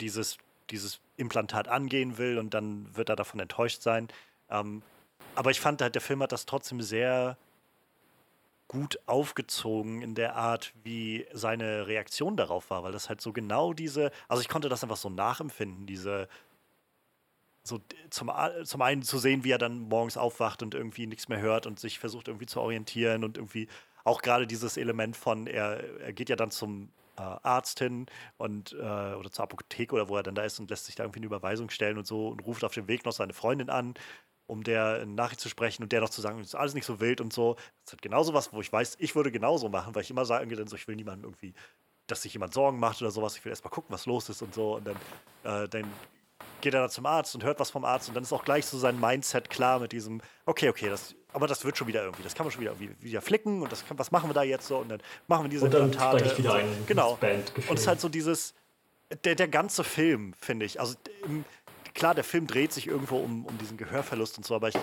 dieses, 0.00 0.38
dieses 0.70 1.00
Implantat 1.18 1.68
angehen 1.68 2.16
will 2.16 2.38
und 2.38 2.54
dann 2.54 2.88
wird 2.96 3.10
er 3.10 3.16
davon 3.16 3.40
enttäuscht 3.40 3.82
sein. 3.82 4.08
Ähm, 4.50 4.82
aber 5.34 5.50
ich 5.50 5.60
fand 5.60 5.82
halt, 5.82 5.94
der 5.94 6.02
Film 6.02 6.22
hat 6.22 6.32
das 6.32 6.46
trotzdem 6.46 6.80
sehr 6.80 7.36
gut 8.68 8.98
aufgezogen 9.06 10.00
in 10.00 10.14
der 10.14 10.34
Art, 10.34 10.72
wie 10.82 11.26
seine 11.32 11.86
Reaktion 11.86 12.36
darauf 12.36 12.70
war, 12.70 12.82
weil 12.82 12.92
das 12.92 13.08
halt 13.08 13.20
so 13.20 13.32
genau 13.32 13.74
diese, 13.74 14.10
also 14.28 14.40
ich 14.40 14.48
konnte 14.48 14.70
das 14.70 14.82
einfach 14.82 14.96
so 14.96 15.10
nachempfinden, 15.10 15.86
diese, 15.86 16.26
so 17.64 17.80
zum, 18.08 18.30
zum 18.64 18.82
einen 18.82 19.02
zu 19.02 19.18
sehen, 19.18 19.44
wie 19.44 19.50
er 19.50 19.58
dann 19.58 19.78
morgens 19.78 20.16
aufwacht 20.16 20.62
und 20.62 20.74
irgendwie 20.74 21.06
nichts 21.06 21.28
mehr 21.28 21.40
hört 21.40 21.66
und 21.66 21.78
sich 21.78 21.98
versucht 21.98 22.28
irgendwie 22.28 22.46
zu 22.46 22.60
orientieren 22.60 23.24
und 23.24 23.36
irgendwie 23.36 23.68
auch 24.04 24.22
gerade 24.22 24.46
dieses 24.46 24.78
Element 24.78 25.16
von, 25.16 25.46
er, 25.46 26.00
er 26.00 26.12
geht 26.14 26.30
ja 26.30 26.36
dann 26.36 26.50
zum 26.50 26.88
äh, 27.18 27.20
Arzt 27.20 27.78
hin 27.78 28.06
und 28.38 28.72
äh, 28.72 28.76
oder 28.76 29.30
zur 29.30 29.44
Apotheke 29.44 29.94
oder 29.94 30.08
wo 30.08 30.16
er 30.16 30.22
dann 30.22 30.34
da 30.34 30.44
ist 30.44 30.58
und 30.58 30.70
lässt 30.70 30.86
sich 30.86 30.94
da 30.94 31.04
irgendwie 31.04 31.20
eine 31.20 31.26
Überweisung 31.26 31.68
stellen 31.68 31.98
und 31.98 32.06
so 32.06 32.28
und 32.28 32.40
ruft 32.40 32.64
auf 32.64 32.72
dem 32.72 32.88
Weg 32.88 33.04
noch 33.04 33.12
seine 33.12 33.34
Freundin 33.34 33.68
an 33.68 33.94
um 34.52 34.62
der 34.62 35.06
Nachricht 35.06 35.40
zu 35.40 35.48
sprechen 35.48 35.82
und 35.82 35.92
der 35.92 36.02
noch 36.02 36.10
zu 36.10 36.20
sagen, 36.20 36.38
es 36.40 36.48
ist 36.48 36.54
alles 36.54 36.74
nicht 36.74 36.84
so 36.84 37.00
wild 37.00 37.22
und 37.22 37.32
so. 37.32 37.54
Das 37.54 37.64
ist 37.86 37.92
halt 37.92 38.02
genauso 38.02 38.34
was, 38.34 38.52
wo 38.52 38.60
ich 38.60 38.70
weiß, 38.70 38.96
ich 38.98 39.16
würde 39.16 39.32
genauso 39.32 39.70
machen, 39.70 39.94
weil 39.94 40.02
ich 40.02 40.10
immer 40.10 40.26
sage, 40.26 40.54
so, 40.66 40.76
ich 40.76 40.86
will 40.86 40.94
niemandem 40.94 41.24
irgendwie, 41.24 41.54
dass 42.06 42.20
sich 42.20 42.34
jemand 42.34 42.52
Sorgen 42.52 42.78
macht 42.78 43.00
oder 43.00 43.10
sowas. 43.10 43.34
Ich 43.34 43.44
will 43.44 43.50
erstmal 43.50 43.70
gucken, 43.70 43.92
was 43.94 44.04
los 44.04 44.28
ist 44.28 44.42
und 44.42 44.52
so. 44.52 44.76
Und 44.76 44.86
dann, 44.86 44.96
äh, 45.64 45.68
dann 45.70 45.90
geht 46.60 46.74
er 46.74 46.82
da 46.82 46.88
zum 46.90 47.06
Arzt 47.06 47.34
und 47.34 47.44
hört 47.44 47.60
was 47.60 47.70
vom 47.70 47.86
Arzt 47.86 48.08
und 48.08 48.14
dann 48.14 48.24
ist 48.24 48.32
auch 48.32 48.44
gleich 48.44 48.66
so 48.66 48.78
sein 48.78 49.00
Mindset 49.00 49.48
klar 49.48 49.80
mit 49.80 49.92
diesem, 49.92 50.20
okay, 50.44 50.68
okay, 50.68 50.90
das, 50.90 51.14
aber 51.32 51.46
das 51.46 51.64
wird 51.64 51.78
schon 51.78 51.88
wieder 51.88 52.02
irgendwie, 52.02 52.22
das 52.22 52.34
kann 52.34 52.44
man 52.44 52.52
schon 52.52 52.60
wieder, 52.60 52.74
wieder 52.78 53.22
flicken 53.22 53.62
und 53.62 53.72
das 53.72 53.86
kann, 53.86 53.98
was 53.98 54.10
machen 54.10 54.28
wir 54.28 54.34
da 54.34 54.42
jetzt 54.42 54.68
so 54.68 54.78
und 54.78 54.90
dann 54.90 55.00
machen 55.28 55.44
wir 55.44 55.48
diese 55.48 55.64
und 55.64 55.72
dann 55.72 55.84
Implantate. 55.84 56.24
Ich 56.26 56.38
wieder 56.38 56.54
ein 56.54 56.84
genau. 56.86 57.18
Und 57.22 57.74
es 57.74 57.80
ist 57.80 57.86
halt 57.86 58.00
so 58.00 58.08
dieses, 58.10 58.54
der, 59.24 59.34
der 59.34 59.48
ganze 59.48 59.82
Film, 59.82 60.34
finde 60.38 60.66
ich, 60.66 60.78
also 60.78 60.94
im, 61.24 61.44
klar, 61.94 62.14
der 62.14 62.24
Film 62.24 62.46
dreht 62.46 62.72
sich 62.72 62.86
irgendwo 62.86 63.18
um, 63.18 63.46
um 63.46 63.58
diesen 63.58 63.76
Gehörverlust 63.76 64.38
und 64.38 64.46
so, 64.46 64.54
aber 64.54 64.68
ich 64.68 64.76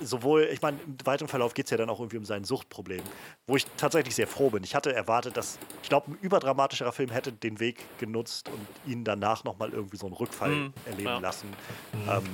sowohl, 0.00 0.48
ich 0.52 0.62
meine, 0.62 0.78
im 0.86 0.96
weiteren 1.04 1.28
Verlauf 1.28 1.54
geht 1.54 1.66
es 1.66 1.70
ja 1.70 1.76
dann 1.76 1.90
auch 1.90 2.00
irgendwie 2.00 2.18
um 2.18 2.24
sein 2.24 2.44
Suchtproblem, 2.44 3.02
wo 3.46 3.56
ich 3.56 3.66
tatsächlich 3.76 4.14
sehr 4.14 4.26
froh 4.26 4.50
bin. 4.50 4.64
Ich 4.64 4.74
hatte 4.74 4.94
erwartet, 4.94 5.36
dass, 5.36 5.58
ich 5.82 5.88
glaube, 5.88 6.10
ein 6.10 6.18
überdramatischerer 6.20 6.92
Film 6.92 7.10
hätte 7.10 7.32
den 7.32 7.60
Weg 7.60 7.84
genutzt 7.98 8.48
und 8.48 8.90
ihn 8.90 9.04
danach 9.04 9.44
nochmal 9.44 9.70
irgendwie 9.70 9.96
so 9.96 10.06
einen 10.06 10.14
Rückfall 10.14 10.50
mhm, 10.50 10.74
erleben 10.86 11.08
ja. 11.08 11.18
lassen. 11.18 11.48
Mhm. 11.92 12.10
Ähm, 12.10 12.24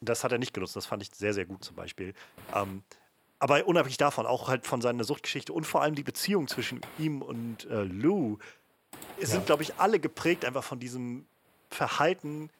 das 0.00 0.24
hat 0.24 0.32
er 0.32 0.38
nicht 0.38 0.54
genutzt, 0.54 0.76
das 0.76 0.86
fand 0.86 1.02
ich 1.02 1.10
sehr, 1.14 1.34
sehr 1.34 1.44
gut 1.44 1.62
zum 1.62 1.76
Beispiel. 1.76 2.14
Ähm, 2.54 2.82
aber 3.38 3.66
unabhängig 3.66 3.96
davon, 3.96 4.26
auch 4.26 4.48
halt 4.48 4.66
von 4.66 4.80
seiner 4.80 5.04
Suchtgeschichte 5.04 5.52
und 5.52 5.64
vor 5.64 5.82
allem 5.82 5.94
die 5.94 6.02
Beziehung 6.02 6.48
zwischen 6.48 6.80
ihm 6.98 7.22
und 7.22 7.66
äh, 7.70 7.82
Lou, 7.82 8.38
ja. 9.18 9.26
sind, 9.26 9.46
glaube 9.46 9.62
ich, 9.62 9.74
alle 9.76 9.98
geprägt 9.98 10.44
einfach 10.44 10.64
von 10.64 10.78
diesem 10.78 11.26
Verhalten, 11.70 12.50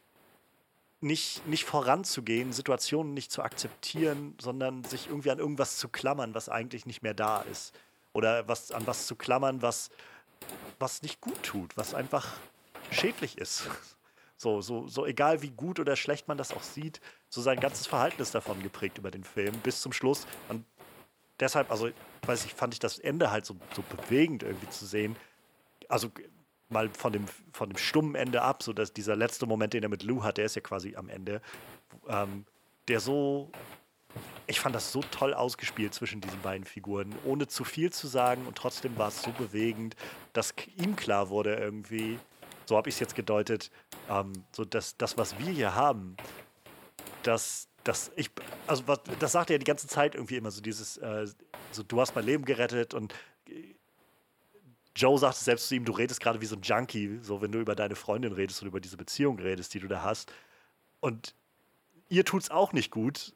nicht, 1.01 1.47
nicht 1.47 1.64
voranzugehen, 1.64 2.52
Situationen 2.52 3.14
nicht 3.14 3.32
zu 3.32 3.43
akzeptieren, 3.43 4.35
sondern 4.40 4.85
sich 4.85 5.09
irgendwie 5.09 5.31
an 5.31 5.39
irgendwas 5.39 5.78
zu 5.78 5.89
klammern, 5.89 6.35
was 6.35 6.48
eigentlich 6.48 6.86
nicht 6.86 7.02
mehr 7.02 7.14
da 7.14 7.40
ist. 7.43 7.74
Oder 8.12 8.48
was, 8.48 8.72
an 8.72 8.86
was 8.86 9.06
zu 9.06 9.16
klammern, 9.16 9.62
was, 9.62 9.90
was 10.78 11.02
nicht 11.02 11.20
gut 11.20 11.43
tut, 11.43 11.77
was 11.77 11.94
einfach 11.94 12.36
schädlich 12.90 13.39
ist. 13.39 13.68
So, 14.36 14.62
so, 14.62 14.89
so 14.89 15.05
egal 15.05 15.43
wie 15.43 15.51
gut 15.51 15.78
oder 15.81 15.97
schlecht 15.97 16.27
man 16.27 16.39
das 16.39 16.52
auch 16.52 16.62
sieht, 16.62 17.02
so 17.28 17.43
sein 17.43 17.60
ganzes 17.60 17.86
Verhalten 17.86 18.22
ist 18.22 18.35
davon 18.35 18.62
geprägt 18.62 18.97
über 18.97 19.10
den 19.10 19.22
Film 19.22 19.55
bis 19.62 19.82
zum 19.82 19.93
Schluss. 19.93 20.27
Und 20.48 20.64
deshalb, 21.39 21.70
also, 21.70 21.90
weiß 22.24 22.47
ich, 22.47 22.55
fand 22.55 22.72
ich 22.72 22.81
das 22.81 22.98
Ende 22.98 23.31
halt 23.31 23.44
so, 23.44 23.56
so 23.77 23.82
bewegend 23.82 24.43
irgendwie 24.43 24.70
zu 24.70 24.86
sehen. 24.86 25.14
Also 25.90 26.10
mal 26.70 26.88
von 26.90 27.12
dem, 27.12 27.26
von 27.52 27.68
dem 27.70 27.78
stummen 27.78 28.14
Ende 28.14 28.42
ab, 28.42 28.62
so 28.62 28.72
dass 28.72 28.92
dieser 28.92 29.16
letzte 29.16 29.47
Moment, 29.47 29.72
den 29.74 29.82
er 29.82 29.88
mit 29.88 30.02
Lou 30.02 30.22
hat, 30.22 30.38
der 30.38 30.44
ist 30.44 30.56
ja 30.56 30.62
quasi 30.62 30.97
am 30.97 31.09
Ende, 31.09 31.40
ähm, 32.09 32.44
der 32.88 33.01
so, 33.01 33.51
ich 34.47 34.60
fand 34.60 34.74
das 34.74 34.92
so 34.92 35.02
toll 35.10 35.34
ausgespielt 35.34 35.94
zwischen 35.94 36.20
diesen 36.20 36.40
beiden 36.40 36.64
Figuren, 36.64 37.14
ohne 37.24 37.47
zu 37.47 37.64
viel 37.64 37.92
zu 37.92 38.06
sagen 38.06 38.47
und 38.47 38.56
trotzdem 38.56 38.97
war 38.98 39.09
es 39.09 39.22
so 39.22 39.30
bewegend, 39.32 39.97
dass 40.32 40.55
ihm 40.76 40.97
klar 40.97 41.28
wurde 41.28 41.55
irgendwie, 41.55 42.18
so 42.66 42.76
habe 42.76 42.88
ich 42.88 42.97
es 42.97 43.01
jetzt 43.01 43.14
gedeutet, 43.14 43.70
ähm, 44.09 44.32
so 44.52 44.64
dass 44.64 44.97
das, 44.97 45.16
was 45.18 45.38
wir 45.38 45.52
hier 45.52 45.74
haben, 45.74 46.16
dass 47.22 47.68
das 47.84 48.10
ich, 48.16 48.30
also 48.66 48.86
was, 48.86 49.01
das 49.18 49.32
sagt 49.32 49.51
er 49.51 49.59
die 49.59 49.64
ganze 49.64 49.88
Zeit 49.88 50.14
irgendwie 50.14 50.36
immer 50.36 50.51
so 50.51 50.60
dieses, 50.60 50.98
äh, 50.98 51.26
so 51.72 51.82
du 51.82 52.01
hast 52.01 52.14
mein 52.14 52.24
Leben 52.24 52.44
gerettet 52.44 52.94
und 52.94 53.14
Joe 54.96 55.18
sagt 55.18 55.36
selbst 55.36 55.68
zu 55.68 55.74
ihm, 55.74 55.84
du 55.84 55.92
redest 55.92 56.20
gerade 56.20 56.40
wie 56.40 56.46
so 56.46 56.56
ein 56.56 56.62
Junkie, 56.62 57.20
so 57.22 57.40
wenn 57.40 57.52
du 57.52 57.60
über 57.60 57.74
deine 57.74 57.94
Freundin 57.94 58.32
redest 58.32 58.62
und 58.62 58.68
über 58.68 58.80
diese 58.80 58.96
Beziehung 58.96 59.38
redest, 59.38 59.72
die 59.74 59.80
du 59.80 59.88
da 59.88 60.02
hast. 60.02 60.32
Und 61.00 61.34
ihr 62.08 62.24
tut 62.24 62.42
es 62.42 62.50
auch 62.50 62.72
nicht 62.72 62.90
gut. 62.90 63.34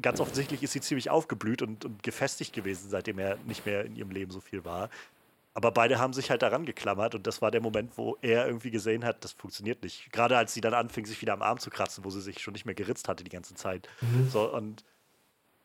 Ganz 0.00 0.20
offensichtlich 0.20 0.62
ist 0.62 0.72
sie 0.72 0.80
ziemlich 0.80 1.10
aufgeblüht 1.10 1.62
und, 1.62 1.84
und 1.84 2.02
gefestigt 2.02 2.52
gewesen, 2.52 2.90
seitdem 2.90 3.18
er 3.18 3.36
nicht 3.46 3.66
mehr 3.66 3.84
in 3.84 3.96
ihrem 3.96 4.10
Leben 4.10 4.30
so 4.30 4.40
viel 4.40 4.64
war. 4.64 4.90
Aber 5.54 5.70
beide 5.70 5.98
haben 5.98 6.12
sich 6.12 6.30
halt 6.30 6.42
daran 6.42 6.66
geklammert 6.66 7.14
und 7.14 7.26
das 7.26 7.40
war 7.40 7.50
der 7.50 7.62
Moment, 7.62 7.96
wo 7.96 8.18
er 8.20 8.46
irgendwie 8.46 8.70
gesehen 8.70 9.06
hat, 9.06 9.24
das 9.24 9.32
funktioniert 9.32 9.82
nicht. 9.82 10.12
Gerade 10.12 10.36
als 10.36 10.52
sie 10.52 10.60
dann 10.60 10.74
anfing, 10.74 11.06
sich 11.06 11.22
wieder 11.22 11.32
am 11.32 11.40
Arm 11.40 11.58
zu 11.58 11.70
kratzen, 11.70 12.04
wo 12.04 12.10
sie 12.10 12.20
sich 12.20 12.40
schon 12.40 12.52
nicht 12.52 12.66
mehr 12.66 12.74
geritzt 12.74 13.08
hatte 13.08 13.24
die 13.24 13.30
ganze 13.30 13.54
Zeit. 13.54 13.88
Mhm. 14.02 14.28
So, 14.28 14.52
und 14.52 14.84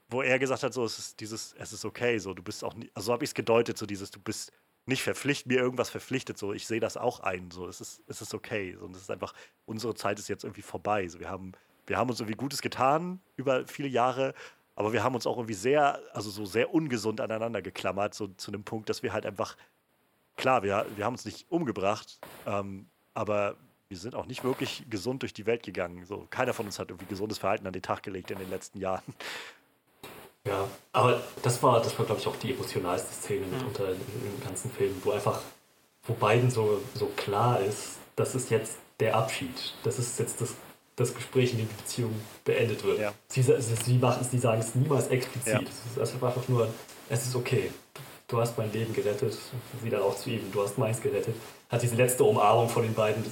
wo 0.08 0.22
er 0.22 0.40
gesagt 0.40 0.64
hat, 0.64 0.74
so, 0.74 0.86
es 0.86 0.98
ist 0.98 1.20
dieses, 1.20 1.56
es 1.58 1.74
ist 1.74 1.84
okay, 1.84 2.18
so, 2.20 2.34
du 2.34 2.42
bist 2.42 2.64
auch 2.64 2.74
nicht, 2.74 2.90
also 2.96 3.08
so 3.08 3.14
habe 3.14 3.26
ich 3.26 3.32
es 3.32 3.34
gedeutet, 3.34 3.78
so 3.78 3.86
dieses, 3.86 4.12
du 4.12 4.20
bist 4.22 4.54
nicht 4.86 5.04
verpflichtet, 5.04 5.48
mir 5.48 5.60
irgendwas 5.60 5.90
verpflichtet, 5.90 6.38
so, 6.38 6.54
ich 6.54 6.68
sehe 6.68 6.80
das 6.80 6.98
auch 6.98 7.20
ein, 7.20 7.52
so, 7.52 7.68
es 7.68 7.82
ist, 7.82 8.02
es 8.08 8.22
ist 8.22 8.34
okay, 8.34 8.76
so, 8.80 8.86
und 8.86 8.96
es 8.96 9.04
ist 9.04 9.12
einfach, 9.12 9.34
unsere 9.66 9.94
Zeit 9.96 10.20
ist 10.20 10.28
jetzt 10.28 10.44
irgendwie 10.44 10.64
vorbei, 10.64 11.08
so, 11.08 11.20
wir 11.20 11.30
haben, 11.30 11.54
wir 11.88 11.98
haben 11.98 12.10
uns 12.10 12.20
irgendwie 12.20 12.38
Gutes 12.38 12.62
getan 12.62 13.20
über 13.36 13.68
viele 13.68 13.88
Jahre, 13.88 14.34
aber 14.76 14.94
wir 14.94 15.04
haben 15.04 15.16
uns 15.16 15.28
auch 15.28 15.38
irgendwie 15.38 15.54
sehr, 15.54 16.00
also 16.14 16.30
so 16.30 16.46
sehr 16.46 16.74
ungesund 16.74 17.22
aneinander 17.22 17.62
geklammert, 17.62 18.14
so 18.14 18.28
zu 18.28 18.52
einem 18.52 18.64
Punkt, 18.64 18.90
dass 18.90 19.04
wir 19.04 19.14
halt 19.14 19.26
einfach 19.26 19.56
klar, 20.38 20.64
wir, 20.64 20.86
wir 20.96 21.06
haben 21.06 21.14
uns 21.14 21.26
nicht 21.26 21.50
umgebracht, 21.52 22.20
ähm, 22.48 22.88
aber 23.14 23.58
wir 23.90 23.98
sind 23.98 24.16
auch 24.16 24.26
nicht 24.26 24.44
wirklich 24.44 24.86
gesund 24.90 25.22
durch 25.22 25.34
die 25.34 25.46
Welt 25.46 25.64
gegangen. 25.64 26.06
So, 26.06 26.26
keiner 26.30 26.54
von 26.54 26.66
uns 26.66 26.80
hat 26.80 26.90
irgendwie 26.90 27.08
gesundes 27.08 27.38
Verhalten 27.38 27.68
an 27.68 27.74
den 27.74 27.82
Tag 27.82 28.04
gelegt 28.04 28.32
in 28.32 28.40
den 28.40 28.50
letzten 28.50 28.80
Jahren. 28.80 29.04
Ja, 30.48 30.68
aber 30.92 31.22
das 31.44 31.62
war, 31.62 31.82
das 31.82 31.98
war 31.98 32.06
glaube 32.06 32.22
ich, 32.22 32.28
auch 32.28 32.36
die 32.38 32.54
emotionalste 32.54 33.14
Szene 33.14 33.46
mhm. 33.46 33.68
unter 33.68 33.88
dem 33.88 34.44
ganzen 34.44 34.72
Film, 34.72 34.96
wo 35.04 35.12
einfach, 35.12 35.40
wo 36.04 36.14
beiden 36.14 36.50
so, 36.50 36.82
so 36.96 37.08
klar 37.16 37.60
ist, 37.60 37.98
das 38.16 38.36
ist 38.36 38.50
jetzt 38.50 38.78
der 39.00 39.16
Abschied. 39.16 39.74
Das 39.84 40.00
ist 40.00 40.20
jetzt 40.20 40.42
das, 40.42 40.56
das 40.96 41.14
Gespräch, 41.14 41.52
in 41.52 41.60
dem 41.60 41.70
die 41.70 41.76
Beziehung 41.76 42.22
beendet 42.44 42.84
wird. 42.84 43.00
Ja. 43.00 43.14
Sie, 43.28 43.42
sie, 43.44 43.54
sie, 43.60 43.98
machen, 43.98 44.26
sie 44.30 44.40
sagen 44.40 44.62
es 44.62 44.76
niemals 44.76 45.08
explizit. 45.08 45.54
Ja. 45.54 45.60
Es 46.02 46.10
ist 46.10 46.24
einfach 46.24 46.48
nur, 46.48 46.68
es 47.10 47.26
ist 47.26 47.36
okay 47.36 47.72
du 48.32 48.40
hast 48.40 48.58
mein 48.58 48.72
Leben 48.72 48.94
gerettet, 48.94 49.38
sie 49.82 49.90
dann 49.90 50.02
auch 50.02 50.16
zu 50.16 50.30
ihm, 50.30 50.52
du 50.52 50.64
hast 50.64 50.78
meins 50.78 51.02
gerettet, 51.02 51.36
hat 51.70 51.82
diese 51.82 51.96
letzte 51.96 52.24
Umarmung 52.24 52.70
von 52.70 52.84
den 52.84 52.94
beiden. 52.94 53.24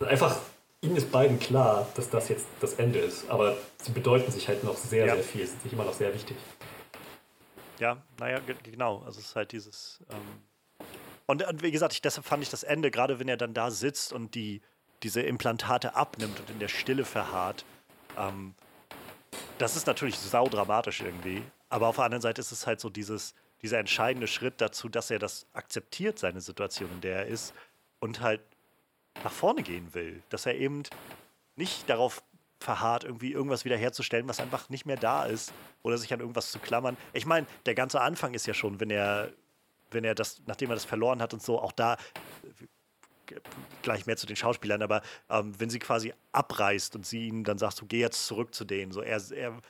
Einfach, 0.00 0.36
ihnen 0.82 0.96
ist 0.96 1.10
beiden 1.10 1.38
klar, 1.38 1.86
dass 1.94 2.10
das 2.10 2.28
jetzt 2.28 2.46
das 2.60 2.74
Ende 2.74 2.98
ist, 2.98 3.28
aber 3.28 3.56
sie 3.82 3.92
bedeuten 3.92 4.30
sich 4.30 4.48
halt 4.48 4.64
noch 4.64 4.76
sehr, 4.76 5.06
ja. 5.06 5.14
sehr 5.14 5.24
viel, 5.24 5.46
sind 5.46 5.62
sich 5.62 5.72
immer 5.72 5.84
noch 5.84 5.94
sehr 5.94 6.12
wichtig. 6.14 6.36
Ja, 7.78 8.02
naja, 8.18 8.40
genau, 8.62 9.02
also 9.04 9.20
es 9.20 9.26
ist 9.26 9.36
halt 9.36 9.52
dieses. 9.52 10.00
Ähm 10.10 10.86
und, 11.26 11.46
und, 11.46 11.62
wie 11.62 11.72
gesagt, 11.72 11.92
ich, 11.92 12.02
deshalb 12.02 12.26
fand 12.26 12.42
ich 12.42 12.50
das 12.50 12.62
Ende, 12.62 12.90
gerade 12.90 13.18
wenn 13.18 13.28
er 13.28 13.36
dann 13.36 13.52
da 13.52 13.70
sitzt 13.70 14.12
und 14.12 14.34
die, 14.34 14.62
diese 15.02 15.22
Implantate 15.22 15.94
abnimmt 15.96 16.38
und 16.38 16.50
in 16.50 16.58
der 16.58 16.68
Stille 16.68 17.04
verharrt, 17.04 17.64
ähm, 18.16 18.54
das 19.58 19.76
ist 19.76 19.86
natürlich 19.86 20.18
saudramatisch 20.18 21.00
irgendwie. 21.00 21.42
Aber 21.68 21.88
auf 21.88 21.96
der 21.96 22.04
anderen 22.04 22.22
Seite 22.22 22.40
ist 22.40 22.52
es 22.52 22.66
halt 22.66 22.80
so 22.80 22.88
dieses, 22.90 23.34
dieser 23.62 23.78
entscheidende 23.78 24.28
Schritt 24.28 24.60
dazu, 24.60 24.88
dass 24.88 25.10
er 25.10 25.18
das 25.18 25.46
akzeptiert, 25.52 26.18
seine 26.18 26.40
Situation, 26.40 26.90
in 26.92 27.00
der 27.00 27.16
er 27.16 27.26
ist, 27.26 27.54
und 27.98 28.20
halt 28.20 28.40
nach 29.24 29.32
vorne 29.32 29.62
gehen 29.62 29.94
will. 29.94 30.22
Dass 30.28 30.46
er 30.46 30.54
eben 30.54 30.82
nicht 31.56 31.88
darauf 31.88 32.22
verharrt, 32.60 33.04
irgendwie 33.04 33.32
irgendwas 33.32 33.64
wiederherzustellen, 33.64 34.28
was 34.28 34.40
einfach 34.40 34.68
nicht 34.70 34.86
mehr 34.86 34.96
da 34.96 35.24
ist, 35.24 35.52
oder 35.82 35.98
sich 35.98 36.12
an 36.12 36.20
irgendwas 36.20 36.50
zu 36.50 36.58
klammern. 36.58 36.96
Ich 37.12 37.26
meine, 37.26 37.46
der 37.66 37.74
ganze 37.74 38.00
Anfang 38.00 38.34
ist 38.34 38.46
ja 38.46 38.54
schon, 38.54 38.80
wenn 38.80 38.90
er, 38.90 39.32
wenn 39.90 40.04
er 40.04 40.14
das, 40.14 40.42
nachdem 40.46 40.70
er 40.70 40.74
das 40.74 40.84
verloren 40.84 41.20
hat 41.20 41.32
und 41.32 41.42
so, 41.42 41.60
auch 41.60 41.72
da 41.72 41.96
gleich 43.82 44.06
mehr 44.06 44.16
zu 44.16 44.26
den 44.26 44.36
Schauspielern, 44.36 44.82
aber 44.82 45.02
ähm, 45.28 45.58
wenn 45.58 45.70
sie 45.70 45.78
quasi 45.78 46.12
abreißt 46.32 46.94
und 46.96 47.06
sie 47.06 47.26
ihm 47.26 47.44
dann 47.44 47.58
sagt, 47.58 47.76
so 47.76 47.86
geh 47.86 48.00
jetzt 48.00 48.26
zurück 48.26 48.54
zu 48.54 48.64
denen, 48.64 48.92
so 48.92 49.00
er, 49.00 49.20
er 49.32 49.60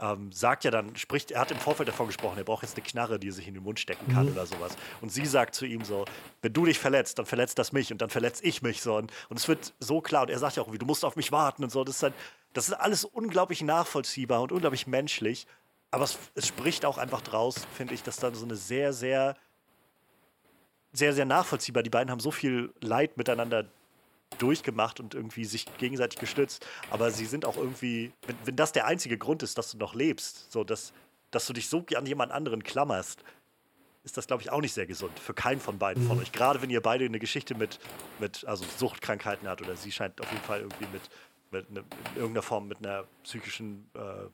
ähm, 0.00 0.32
sagt 0.32 0.64
ja 0.64 0.70
dann, 0.70 0.96
spricht, 0.96 1.30
er 1.30 1.42
hat 1.42 1.50
im 1.50 1.58
Vorfeld 1.58 1.88
davon 1.88 2.06
gesprochen, 2.06 2.38
er 2.38 2.44
braucht 2.44 2.62
jetzt 2.62 2.76
eine 2.76 2.84
Knarre, 2.84 3.18
die 3.18 3.28
er 3.28 3.32
sich 3.32 3.46
in 3.46 3.54
den 3.54 3.62
Mund 3.62 3.78
stecken 3.78 4.12
kann 4.12 4.26
mhm. 4.26 4.32
oder 4.32 4.46
sowas. 4.46 4.76
Und 5.00 5.10
sie 5.10 5.26
sagt 5.26 5.54
zu 5.54 5.66
ihm 5.66 5.84
so, 5.84 6.06
wenn 6.42 6.52
du 6.52 6.64
dich 6.64 6.78
verletzt, 6.78 7.18
dann 7.18 7.26
verletzt 7.26 7.58
das 7.58 7.72
mich 7.72 7.92
und 7.92 8.00
dann 8.00 8.10
verletze 8.10 8.42
ich 8.44 8.62
mich 8.62 8.80
so. 8.82 8.96
Und, 8.96 9.12
und 9.28 9.38
es 9.38 9.46
wird 9.46 9.74
so 9.78 10.00
klar 10.00 10.22
und 10.22 10.30
er 10.30 10.38
sagt 10.38 10.56
ja 10.56 10.62
auch, 10.62 10.72
wie 10.72 10.78
du 10.78 10.86
musst 10.86 11.04
auf 11.04 11.16
mich 11.16 11.32
warten 11.32 11.62
und 11.62 11.70
so. 11.70 11.84
Das 11.84 11.96
ist, 11.96 12.02
halt, 12.02 12.14
das 12.54 12.68
ist 12.68 12.74
alles 12.74 13.04
unglaublich 13.04 13.62
nachvollziehbar 13.62 14.40
und 14.40 14.52
unglaublich 14.52 14.86
menschlich. 14.86 15.46
Aber 15.90 16.04
es, 16.04 16.18
es 16.34 16.46
spricht 16.46 16.84
auch 16.84 16.98
einfach 16.98 17.20
draus, 17.20 17.66
finde 17.74 17.94
ich, 17.94 18.02
dass 18.02 18.16
dann 18.16 18.34
so 18.34 18.44
eine 18.44 18.56
sehr, 18.56 18.92
sehr, 18.92 19.36
sehr, 20.92 21.12
sehr 21.12 21.26
nachvollziehbar. 21.26 21.82
Die 21.82 21.90
beiden 21.90 22.10
haben 22.10 22.20
so 22.20 22.30
viel 22.30 22.72
Leid 22.80 23.16
miteinander 23.16 23.66
durchgemacht 24.38 25.00
und 25.00 25.14
irgendwie 25.14 25.44
sich 25.44 25.66
gegenseitig 25.78 26.18
gestützt. 26.18 26.66
Aber 26.90 27.10
sie 27.10 27.26
sind 27.26 27.44
auch 27.44 27.56
irgendwie, 27.56 28.12
wenn, 28.26 28.36
wenn 28.44 28.56
das 28.56 28.72
der 28.72 28.86
einzige 28.86 29.18
Grund 29.18 29.42
ist, 29.42 29.58
dass 29.58 29.72
du 29.72 29.78
noch 29.78 29.94
lebst, 29.94 30.50
so 30.52 30.64
dass, 30.64 30.92
dass 31.30 31.46
du 31.46 31.52
dich 31.52 31.68
so 31.68 31.84
an 31.96 32.06
jemand 32.06 32.32
anderen 32.32 32.62
klammerst, 32.62 33.22
ist 34.02 34.16
das, 34.16 34.26
glaube 34.26 34.42
ich, 34.42 34.50
auch 34.50 34.60
nicht 34.60 34.72
sehr 34.72 34.86
gesund. 34.86 35.18
Für 35.18 35.34
keinen 35.34 35.60
von 35.60 35.78
beiden 35.78 36.04
mhm. 36.04 36.08
von 36.08 36.18
euch. 36.20 36.32
Gerade 36.32 36.62
wenn 36.62 36.70
ihr 36.70 36.80
beide 36.80 37.04
eine 37.04 37.18
Geschichte 37.18 37.54
mit, 37.54 37.78
mit 38.18 38.46
also 38.46 38.64
Suchtkrankheiten 38.78 39.46
habt 39.46 39.62
oder 39.62 39.76
sie 39.76 39.92
scheint 39.92 40.20
auf 40.20 40.30
jeden 40.30 40.44
Fall 40.44 40.60
irgendwie 40.60 40.86
mit, 40.92 41.02
mit 41.50 41.70
ne, 41.70 41.84
in 42.14 42.16
irgendeiner 42.16 42.42
Form 42.42 42.68
mit 42.68 42.78
einer 42.78 43.04
psychischen 43.24 43.90
äh, 43.94 44.28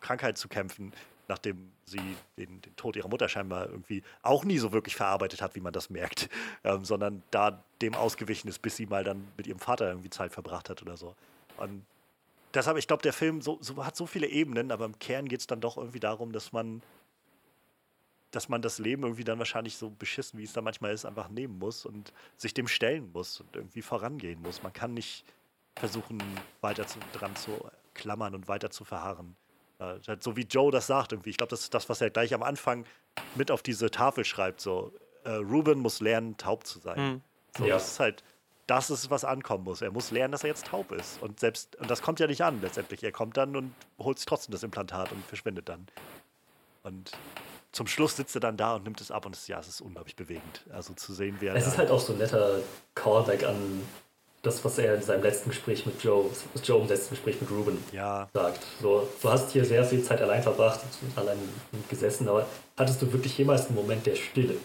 Krankheit 0.00 0.38
zu 0.38 0.48
kämpfen, 0.48 0.92
nachdem 1.32 1.72
sie 1.86 1.98
den, 2.36 2.60
den, 2.60 2.76
Tod 2.76 2.94
ihrer 2.94 3.08
Mutter 3.08 3.26
scheinbar 3.26 3.70
irgendwie 3.70 4.02
auch 4.20 4.44
nie 4.44 4.58
so 4.58 4.72
wirklich 4.72 4.96
verarbeitet 4.96 5.40
hat, 5.40 5.54
wie 5.54 5.60
man 5.60 5.72
das 5.72 5.88
merkt, 5.88 6.28
ähm, 6.64 6.84
sondern 6.84 7.22
da 7.30 7.64
dem 7.80 7.94
ausgewichen 7.94 8.48
ist, 8.48 8.60
bis 8.60 8.76
sie 8.76 8.86
mal 8.86 9.02
dann 9.02 9.26
mit 9.38 9.46
ihrem 9.46 9.58
Vater 9.58 9.88
irgendwie 9.88 10.10
Zeit 10.10 10.32
verbracht 10.32 10.68
hat 10.68 10.82
oder 10.82 10.98
so. 10.98 11.14
Und 11.56 11.84
deshalb, 12.52 12.76
ich 12.76 12.86
glaube, 12.86 13.02
der 13.02 13.14
Film 13.14 13.40
so, 13.40 13.56
so, 13.62 13.82
hat 13.84 13.96
so 13.96 14.06
viele 14.06 14.26
Ebenen, 14.26 14.70
aber 14.70 14.84
im 14.84 14.98
Kern 14.98 15.26
geht 15.26 15.40
es 15.40 15.46
dann 15.46 15.62
doch 15.62 15.78
irgendwie 15.78 16.00
darum, 16.00 16.32
dass 16.32 16.52
man 16.52 16.82
dass 18.30 18.48
man 18.48 18.62
das 18.62 18.78
Leben 18.78 19.02
irgendwie 19.02 19.24
dann 19.24 19.38
wahrscheinlich 19.38 19.76
so 19.76 19.90
beschissen, 19.90 20.38
wie 20.38 20.44
es 20.44 20.54
da 20.54 20.62
manchmal 20.62 20.94
ist, 20.94 21.04
einfach 21.04 21.28
nehmen 21.28 21.58
muss 21.58 21.84
und 21.84 22.14
sich 22.38 22.54
dem 22.54 22.66
stellen 22.66 23.12
muss 23.12 23.42
und 23.42 23.54
irgendwie 23.54 23.82
vorangehen 23.82 24.40
muss. 24.40 24.62
Man 24.62 24.72
kann 24.72 24.94
nicht 24.94 25.26
versuchen, 25.76 26.18
weiter 26.62 26.86
zu, 26.86 26.98
dran 27.12 27.36
zu 27.36 27.50
klammern 27.92 28.34
und 28.34 28.48
weiter 28.48 28.70
zu 28.70 28.84
verharren. 28.84 29.36
Äh, 29.82 30.16
so 30.20 30.36
wie 30.36 30.42
Joe 30.42 30.70
das 30.70 30.86
sagt 30.86 31.12
irgendwie. 31.12 31.30
Ich 31.30 31.36
glaube, 31.36 31.50
das 31.50 31.60
ist 31.60 31.74
das, 31.74 31.88
was 31.88 32.00
er 32.00 32.10
gleich 32.10 32.34
am 32.34 32.42
Anfang 32.42 32.84
mit 33.34 33.50
auf 33.50 33.62
diese 33.62 33.90
Tafel 33.90 34.24
schreibt. 34.24 34.60
So, 34.60 34.92
äh, 35.24 35.30
Ruben 35.30 35.80
muss 35.80 36.00
lernen, 36.00 36.36
taub 36.36 36.66
zu 36.66 36.78
sein. 36.78 37.00
Mhm. 37.00 37.20
So, 37.56 37.64
ja. 37.64 37.74
Das 37.74 37.92
ist 37.92 38.00
halt, 38.00 38.24
das 38.66 38.90
ist, 38.90 39.10
was 39.10 39.24
ankommen 39.24 39.64
muss. 39.64 39.82
Er 39.82 39.90
muss 39.90 40.10
lernen, 40.10 40.32
dass 40.32 40.44
er 40.44 40.50
jetzt 40.50 40.66
taub 40.66 40.92
ist. 40.92 41.20
Und 41.22 41.40
selbst, 41.40 41.76
und 41.76 41.90
das 41.90 42.02
kommt 42.02 42.20
ja 42.20 42.26
nicht 42.26 42.42
an 42.42 42.60
letztendlich. 42.62 43.02
Er 43.02 43.12
kommt 43.12 43.36
dann 43.36 43.56
und 43.56 43.74
holt 43.98 44.18
sich 44.18 44.26
trotzdem 44.26 44.52
das 44.52 44.62
Implantat 44.62 45.12
und 45.12 45.24
verschwindet 45.26 45.68
dann. 45.68 45.86
Und 46.82 47.12
zum 47.72 47.86
Schluss 47.86 48.16
sitzt 48.16 48.34
er 48.36 48.40
dann 48.40 48.56
da 48.56 48.76
und 48.76 48.84
nimmt 48.84 49.00
es 49.00 49.10
ab 49.10 49.26
und 49.26 49.34
es, 49.34 49.48
ja, 49.48 49.58
es 49.58 49.68
ist 49.68 49.80
unglaublich 49.80 50.16
bewegend. 50.16 50.64
Also 50.70 50.94
zu 50.94 51.12
sehen, 51.12 51.36
wie 51.40 51.46
er. 51.46 51.54
Es 51.54 51.66
ist 51.66 51.78
halt 51.78 51.90
auch 51.90 52.00
so 52.00 52.12
ein 52.12 52.18
netter 52.18 52.60
Callback 52.94 53.44
an 53.44 53.82
das, 54.42 54.64
was 54.64 54.76
er 54.78 54.96
in 54.96 55.02
seinem 55.02 55.22
letzten 55.22 55.50
Gespräch 55.50 55.86
mit 55.86 56.02
Joe, 56.02 56.26
Joe 56.64 56.82
im 56.82 56.88
letzten 56.88 57.10
Gespräch 57.10 57.40
mit 57.40 57.50
Ruben 57.50 57.82
ja. 57.92 58.28
sagt. 58.34 58.60
So, 58.80 59.08
du 59.22 59.28
hast 59.28 59.52
hier 59.52 59.64
sehr 59.64 59.84
viel 59.84 60.02
Zeit 60.02 60.20
allein 60.20 60.42
verbracht, 60.42 60.80
allein 61.14 61.38
gesessen, 61.88 62.28
aber 62.28 62.46
hattest 62.76 63.00
du 63.00 63.12
wirklich 63.12 63.38
jemals 63.38 63.66
einen 63.66 63.76
Moment 63.76 64.04
der 64.04 64.16
Stille? 64.16 64.56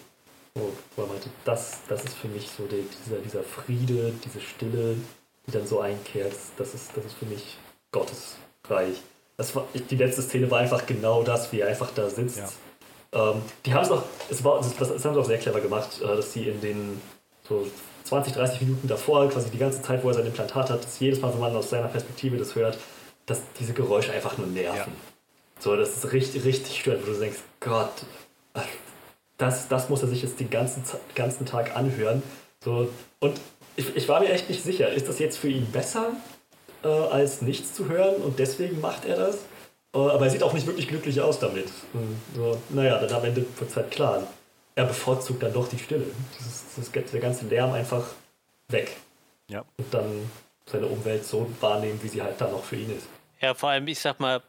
Wo, 0.54 0.72
wo 0.96 1.02
er 1.02 1.08
meinte, 1.08 1.30
das, 1.44 1.78
das 1.88 2.04
ist 2.04 2.16
für 2.16 2.26
mich 2.26 2.50
so 2.50 2.64
der, 2.66 2.80
dieser, 3.06 3.18
dieser 3.18 3.42
Friede, 3.44 4.12
diese 4.24 4.40
Stille, 4.40 4.96
die 5.46 5.52
dann 5.52 5.66
so 5.66 5.80
einkehrt, 5.80 6.34
das 6.56 6.74
ist, 6.74 6.90
das 6.96 7.04
ist 7.04 7.14
für 7.14 7.26
mich 7.26 7.56
Gottesreich. 7.92 9.00
Das 9.36 9.54
war, 9.54 9.68
die 9.72 9.96
letzte 9.96 10.22
Szene 10.22 10.50
war 10.50 10.58
einfach 10.58 10.84
genau 10.86 11.22
das, 11.22 11.52
wie 11.52 11.60
er 11.60 11.68
einfach 11.68 11.90
da 11.94 12.10
sitzt. 12.10 12.38
Ja. 12.38 13.30
Ähm, 13.30 13.42
die 13.64 13.72
haben 13.72 13.84
es 13.84 13.90
auch, 13.92 14.02
es 14.28 14.42
war, 14.42 14.58
das, 14.58 14.74
das 14.76 15.04
haben 15.04 15.14
sie 15.14 15.20
auch 15.20 15.24
sehr 15.24 15.38
clever 15.38 15.60
gemacht, 15.60 16.00
äh, 16.02 16.16
dass 16.16 16.32
sie 16.32 16.48
in 16.48 16.60
den 16.60 17.00
so 17.48 17.66
20, 18.08 18.32
30 18.32 18.62
Minuten 18.62 18.88
davor, 18.88 19.28
quasi 19.28 19.50
die 19.50 19.58
ganze 19.58 19.82
Zeit, 19.82 20.02
wo 20.02 20.08
er 20.08 20.14
sein 20.14 20.26
Implantat 20.26 20.70
hat, 20.70 20.82
dass 20.82 20.98
jedes 20.98 21.20
Mal, 21.20 21.32
wenn 21.32 21.40
man 21.40 21.54
aus 21.54 21.68
seiner 21.68 21.88
Perspektive 21.88 22.38
das 22.38 22.54
hört, 22.54 22.78
dass 23.26 23.42
diese 23.60 23.74
Geräusche 23.74 24.12
einfach 24.12 24.38
nur 24.38 24.46
nerven. 24.46 24.92
Ja. 24.92 25.60
So, 25.60 25.76
das 25.76 25.96
ist 25.96 26.12
richtig, 26.12 26.44
richtig 26.44 26.80
stört, 26.80 27.06
wo 27.06 27.12
du 27.12 27.18
denkst, 27.18 27.38
Gott, 27.60 27.90
das, 29.36 29.68
das 29.68 29.90
muss 29.90 30.02
er 30.02 30.08
sich 30.08 30.22
jetzt 30.22 30.40
den 30.40 30.48
ganzen, 30.48 30.82
ganzen 31.14 31.44
Tag 31.44 31.76
anhören. 31.76 32.22
So, 32.64 32.88
und 33.20 33.40
ich, 33.76 33.94
ich 33.94 34.08
war 34.08 34.20
mir 34.20 34.30
echt 34.30 34.48
nicht 34.48 34.62
sicher, 34.62 34.88
ist 34.90 35.06
das 35.06 35.18
jetzt 35.18 35.36
für 35.36 35.48
ihn 35.48 35.66
besser, 35.70 36.12
äh, 36.82 36.88
als 36.88 37.42
nichts 37.42 37.74
zu 37.74 37.88
hören 37.88 38.16
und 38.22 38.38
deswegen 38.38 38.80
macht 38.80 39.04
er 39.04 39.16
das? 39.16 39.36
Äh, 39.94 39.98
aber 39.98 40.24
er 40.24 40.30
sieht 40.30 40.42
auch 40.42 40.54
nicht 40.54 40.66
wirklich 40.66 40.88
glücklich 40.88 41.20
aus 41.20 41.40
damit. 41.40 41.68
So, 42.34 42.58
naja, 42.70 42.98
dann 42.98 43.12
am 43.12 43.24
Ende 43.24 43.44
wird 43.58 43.70
es 43.70 43.76
halt 43.76 43.90
klar 43.90 44.26
er 44.78 44.84
bevorzugt 44.84 45.42
dann 45.42 45.52
doch 45.52 45.68
die 45.68 45.78
Stille. 45.78 46.06
Das 46.36 46.46
ist, 46.46 46.64
das 46.76 46.86
ist 46.86 47.12
der 47.12 47.20
ganze 47.20 47.46
Lärm 47.46 47.72
einfach 47.72 48.04
weg. 48.68 48.96
Ja. 49.48 49.64
Und 49.76 49.92
dann 49.92 50.30
seine 50.66 50.86
Umwelt 50.86 51.24
so 51.24 51.50
wahrnehmen, 51.60 51.98
wie 52.00 52.08
sie 52.08 52.22
halt 52.22 52.40
dann 52.40 52.52
noch 52.52 52.62
für 52.62 52.76
ihn 52.76 52.96
ist. 52.96 53.08
Ja, 53.40 53.54
vor 53.54 53.70
allem, 53.70 53.88
ich 53.88 53.98
sag 53.98 54.20
mal, 54.20 54.40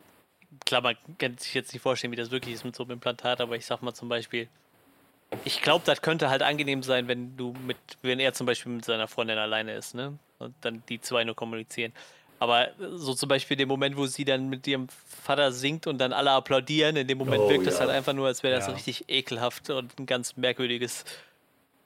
klar, 0.68 0.82
man 0.82 0.96
kann 1.18 1.36
sich 1.38 1.56
jetzt 1.56 1.74
nicht 1.74 1.82
vorstellen, 1.82 2.12
wie 2.12 2.16
das 2.18 2.30
wirklich 2.30 2.54
ist 2.54 2.64
mit 2.64 2.76
so 2.76 2.84
einem 2.84 2.92
Implantat, 2.92 3.42
aber 3.42 3.56
ich 3.56 3.66
sag 3.66 3.82
mal 3.82 3.94
zum 3.96 4.08
Beispiel, 4.08 4.48
ich 5.46 5.64
glaube, 5.64 5.84
das 5.86 6.04
könnte 6.04 6.30
halt 6.30 6.44
angenehm 6.44 6.84
sein, 6.84 7.08
wenn 7.08 7.36
du 7.36 7.56
mit, 7.66 7.78
wenn 8.04 8.20
er 8.20 8.34
zum 8.34 8.46
Beispiel 8.46 8.72
mit 8.72 8.86
seiner 8.86 9.08
Freundin 9.08 9.38
alleine 9.40 9.74
ist, 9.74 9.96
ne? 9.96 10.20
Und 10.38 10.54
dann 10.62 10.84
die 10.90 11.02
zwei 11.02 11.24
nur 11.24 11.36
kommunizieren. 11.36 11.92
Aber 12.40 12.70
so 12.96 13.14
zum 13.14 13.28
Beispiel 13.28 13.58
den 13.58 13.68
Moment, 13.68 13.98
wo 13.98 14.06
sie 14.06 14.24
dann 14.24 14.50
mit 14.50 14.66
ihrem 14.66 14.88
Vater 15.06 15.52
singt 15.52 15.88
und 15.88 15.98
dann 15.98 16.14
alle 16.14 16.32
applaudieren, 16.32 16.96
in 16.96 17.08
dem 17.08 17.18
Moment 17.18 17.44
oh, 17.44 17.50
wirkt 17.50 17.66
ja. 17.66 17.72
das 17.72 17.80
halt 17.82 17.90
einfach 17.90 18.14
nur, 18.14 18.28
als 18.28 18.44
wäre 18.44 18.56
das 18.56 18.68
ja. 18.68 18.74
richtig 18.74 19.10
ekelhaft 19.10 19.70
und 19.70 20.00
ein 20.00 20.06
ganz 20.06 20.38
merkwürdiges 20.38 21.04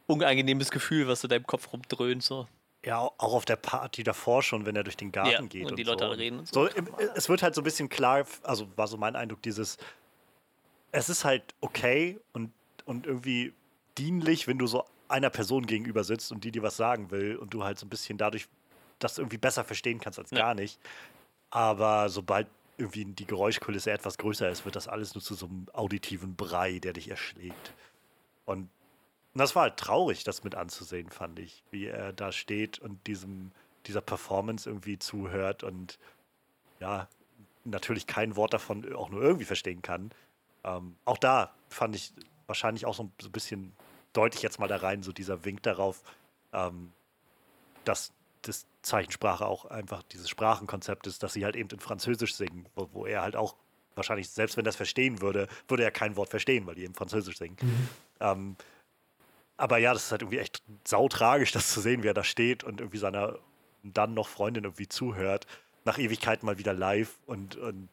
unangenehmes 0.05 0.69
Gefühl, 0.69 1.07
was 1.07 1.23
in 1.23 1.29
deinem 1.29 1.47
Kopf 1.47 1.73
rumdröhnt. 1.73 2.21
So. 2.21 2.47
Ja, 2.85 2.99
auch 2.99 3.33
auf 3.33 3.45
der 3.45 3.55
Party 3.55 4.03
davor 4.03 4.43
schon, 4.43 4.65
wenn 4.65 4.75
er 4.75 4.83
durch 4.83 4.97
den 4.97 5.11
Garten 5.11 5.31
Ja, 5.31 5.41
geht. 5.41 5.71
und 5.71 5.77
die 5.77 5.83
so. 5.85 5.91
Leute 5.91 6.05
alle 6.05 6.17
reden 6.17 6.39
und 6.39 6.47
so. 6.47 6.67
so. 6.67 6.75
im- 6.75 6.87
Es 7.15 7.29
wird 7.29 7.41
halt 7.41 7.55
so 7.55 7.61
ein 7.61 7.63
bisschen 7.63 7.89
klar, 7.89 8.25
also 8.43 8.67
war 8.75 8.87
so 8.87 8.97
mein 8.97 9.15
Eindruck, 9.15 9.41
dieses, 9.41 9.77
es 10.91 11.09
ist 11.09 11.25
halt 11.25 11.55
okay 11.61 12.19
und, 12.33 12.51
und 12.85 13.07
irgendwie 13.07 13.53
dienlich, 13.97 14.47
wenn 14.47 14.59
du 14.59 14.67
so 14.67 14.83
einer 15.07 15.29
Person 15.29 15.65
gegenüber 15.65 16.03
sitzt 16.03 16.31
und 16.31 16.43
die 16.43 16.51
dir 16.51 16.63
was 16.63 16.77
sagen 16.77 17.09
will 17.11 17.37
und 17.37 17.53
du 17.53 17.63
halt 17.63 17.79
so 17.79 17.85
ein 17.85 17.89
bisschen 17.89 18.17
dadurch 18.17 18.47
das 19.03 19.17
irgendwie 19.17 19.37
besser 19.37 19.63
verstehen 19.63 19.99
kannst 19.99 20.19
als 20.19 20.31
Ja. 20.31 20.39
gar 20.39 20.53
nicht. 20.53 20.79
Aber 21.49 22.09
sobald 22.09 22.47
irgendwie 22.77 23.05
die 23.05 23.25
Geräuschkulisse 23.25 23.91
etwas 23.91 24.17
größer 24.17 24.49
ist, 24.49 24.65
wird 24.65 24.75
das 24.75 24.87
alles 24.87 25.13
nur 25.13 25.23
zu 25.23 25.35
so 25.35 25.45
einem 25.45 25.67
auditiven 25.73 26.35
Brei, 26.35 26.79
der 26.79 26.93
dich 26.93 27.09
erschlägt. 27.09 27.73
Und 28.45 28.69
das 29.35 29.55
war 29.55 29.63
halt 29.63 29.77
traurig, 29.77 30.23
das 30.23 30.43
mit 30.43 30.55
anzusehen, 30.55 31.09
fand 31.09 31.39
ich, 31.39 31.63
wie 31.71 31.85
er 31.85 32.13
da 32.13 32.31
steht 32.31 32.79
und 32.79 33.05
diesem, 33.07 33.51
dieser 33.85 34.01
Performance 34.01 34.69
irgendwie 34.69 34.99
zuhört 34.99 35.63
und 35.63 35.99
ja, 36.79 37.07
natürlich 37.63 38.07
kein 38.07 38.35
Wort 38.35 38.53
davon 38.53 38.93
auch 38.93 39.09
nur 39.09 39.21
irgendwie 39.21 39.45
verstehen 39.45 39.81
kann. 39.81 40.11
Ähm, 40.63 40.95
auch 41.05 41.17
da 41.17 41.53
fand 41.69 41.95
ich 41.95 42.13
wahrscheinlich 42.47 42.85
auch 42.85 42.93
so 42.93 43.03
ein, 43.03 43.31
bisschen 43.31 43.73
deutlich 44.13 44.43
jetzt 44.43 44.59
mal 44.59 44.67
da 44.67 44.77
rein, 44.77 45.03
so 45.03 45.11
dieser 45.11 45.45
Wink 45.45 45.63
darauf, 45.63 46.03
ähm, 46.51 46.91
dass 47.85 48.11
das 48.41 48.65
Zeichensprache 48.83 49.45
auch 49.45 49.65
einfach 49.65 50.03
dieses 50.03 50.29
Sprachenkonzept 50.29 51.07
ist, 51.07 51.23
dass 51.23 51.33
sie 51.33 51.45
halt 51.45 51.55
eben 51.55 51.69
in 51.69 51.79
Französisch 51.79 52.35
singen, 52.35 52.67
wo, 52.75 52.89
wo 52.93 53.05
er 53.05 53.21
halt 53.21 53.35
auch 53.35 53.55
wahrscheinlich, 53.95 54.29
selbst 54.29 54.57
wenn 54.57 54.63
er 54.63 54.69
das 54.69 54.75
verstehen 54.75 55.21
würde, 55.21 55.47
würde 55.67 55.83
er 55.83 55.91
kein 55.91 56.15
Wort 56.15 56.29
verstehen, 56.29 56.65
weil 56.65 56.75
die 56.75 56.83
eben 56.83 56.93
Französisch 56.93 57.37
singen. 57.37 57.57
Ähm, 58.19 58.55
aber 59.57 59.77
ja, 59.77 59.93
das 59.93 60.05
ist 60.05 60.11
halt 60.11 60.21
irgendwie 60.21 60.39
echt 60.39 60.63
sautragisch, 60.83 61.51
das 61.51 61.71
zu 61.71 61.79
sehen, 61.79 62.03
wie 62.03 62.07
er 62.07 62.13
da 62.13 62.23
steht 62.23 62.63
und 62.63 62.81
irgendwie 62.81 62.97
seiner 62.97 63.39
dann 63.83 64.13
noch 64.13 64.27
Freundin 64.27 64.63
irgendwie 64.63 64.87
zuhört, 64.87 65.45
nach 65.85 65.97
Ewigkeiten 65.97 66.45
mal 66.45 66.57
wieder 66.57 66.73
live 66.73 67.19
und, 67.25 67.55
und 67.57 67.89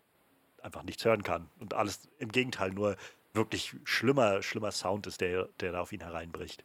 einfach 0.62 0.82
nichts 0.82 1.04
hören 1.04 1.22
kann. 1.22 1.48
Und 1.58 1.74
alles 1.74 2.08
im 2.18 2.30
Gegenteil, 2.30 2.70
nur 2.70 2.96
wirklich 3.34 3.74
schlimmer, 3.84 4.42
schlimmer 4.42 4.72
Sound 4.72 5.06
ist, 5.06 5.20
der, 5.20 5.48
der 5.60 5.72
da 5.72 5.80
auf 5.80 5.92
ihn 5.92 6.00
hereinbricht. 6.00 6.64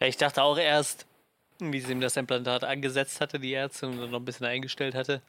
Ich 0.00 0.16
dachte 0.16 0.42
auch 0.42 0.58
erst, 0.58 1.06
wie 1.60 1.80
sie 1.80 1.92
ihm 1.92 2.00
das 2.00 2.16
Implantat 2.16 2.64
angesetzt 2.64 3.20
hatte, 3.20 3.38
die 3.38 3.54
Ärztin, 3.54 3.90
und 3.90 4.00
dann 4.00 4.10
noch 4.10 4.18
ein 4.20 4.24
bisschen 4.24 4.46
eingestellt 4.46 4.94
hatte. 4.94 5.22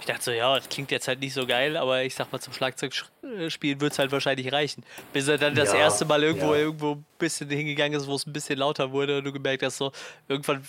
Ich 0.00 0.06
dachte 0.06 0.22
so, 0.22 0.30
ja, 0.30 0.56
das 0.56 0.68
klingt 0.70 0.90
jetzt 0.90 1.08
halt 1.08 1.20
nicht 1.20 1.34
so 1.34 1.46
geil, 1.46 1.76
aber 1.76 2.02
ich 2.04 2.14
sag 2.14 2.32
mal, 2.32 2.40
zum 2.40 2.54
Schlagzeugspielen 2.54 3.80
wird 3.82 3.92
es 3.92 3.98
halt 3.98 4.10
wahrscheinlich 4.12 4.50
reichen. 4.50 4.82
Bis 5.12 5.28
er 5.28 5.36
dann 5.36 5.54
das 5.54 5.72
Ja, 5.74 5.78
erste 5.80 6.06
Mal 6.06 6.22
irgendwo, 6.22 6.54
ja. 6.54 6.60
irgendwo 6.60 6.92
ein 6.92 7.04
bisschen 7.18 7.50
hingegangen 7.50 8.00
ist, 8.00 8.06
wo 8.06 8.14
es 8.14 8.26
ein 8.26 8.32
bisschen 8.32 8.58
lauter 8.58 8.92
wurde 8.92 9.18
und 9.18 9.24
du 9.24 9.32
gemerkt 9.32 9.62
hast, 9.62 9.76
so, 9.76 9.92
irgendwann 10.26 10.66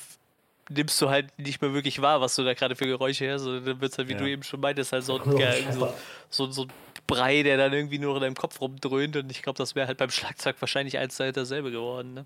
nimmst 0.70 1.02
du 1.02 1.10
halt 1.10 1.28
nicht 1.40 1.62
mehr 1.62 1.74
wirklich 1.74 2.02
wahr, 2.02 2.20
was 2.20 2.36
du 2.36 2.44
da 2.44 2.54
gerade 2.54 2.76
für 2.76 2.86
Geräusche 2.86 3.26
hörst. 3.26 3.46
Und 3.46 3.66
dann 3.66 3.80
wird 3.80 3.92
es 3.94 3.98
halt, 3.98 4.10
wie 4.10 4.14
Ja. 4.14 4.20
du 4.20 4.30
eben 4.30 4.44
schon 4.44 4.60
meintest, 4.60 4.92
halt 4.92 5.06
so, 5.06 5.14
Oh, 5.18 5.24
ein- 5.24 5.32
so, 5.72 5.86
Scheiße. 5.86 5.94
so, 6.30 6.52
so 6.52 6.62
ein 6.64 6.72
Brei, 7.08 7.42
der 7.44 7.56
dann 7.58 7.72
irgendwie 7.72 8.00
nur 8.00 8.16
in 8.16 8.22
deinem 8.22 8.36
Kopf 8.36 8.60
rumdröhnt. 8.60 9.16
Und 9.16 9.32
ich 9.32 9.42
glaube, 9.44 9.58
das 9.58 9.76
wäre 9.76 9.88
halt 9.88 9.98
beim 9.98 10.12
Schlagzeug 10.12 10.58
wahrscheinlich 10.60 10.98
eins 10.98 11.16
zu 11.16 11.24
eins 11.24 11.36
dasselbe 11.36 11.72
geworden. 11.72 12.14
Ne? 12.14 12.26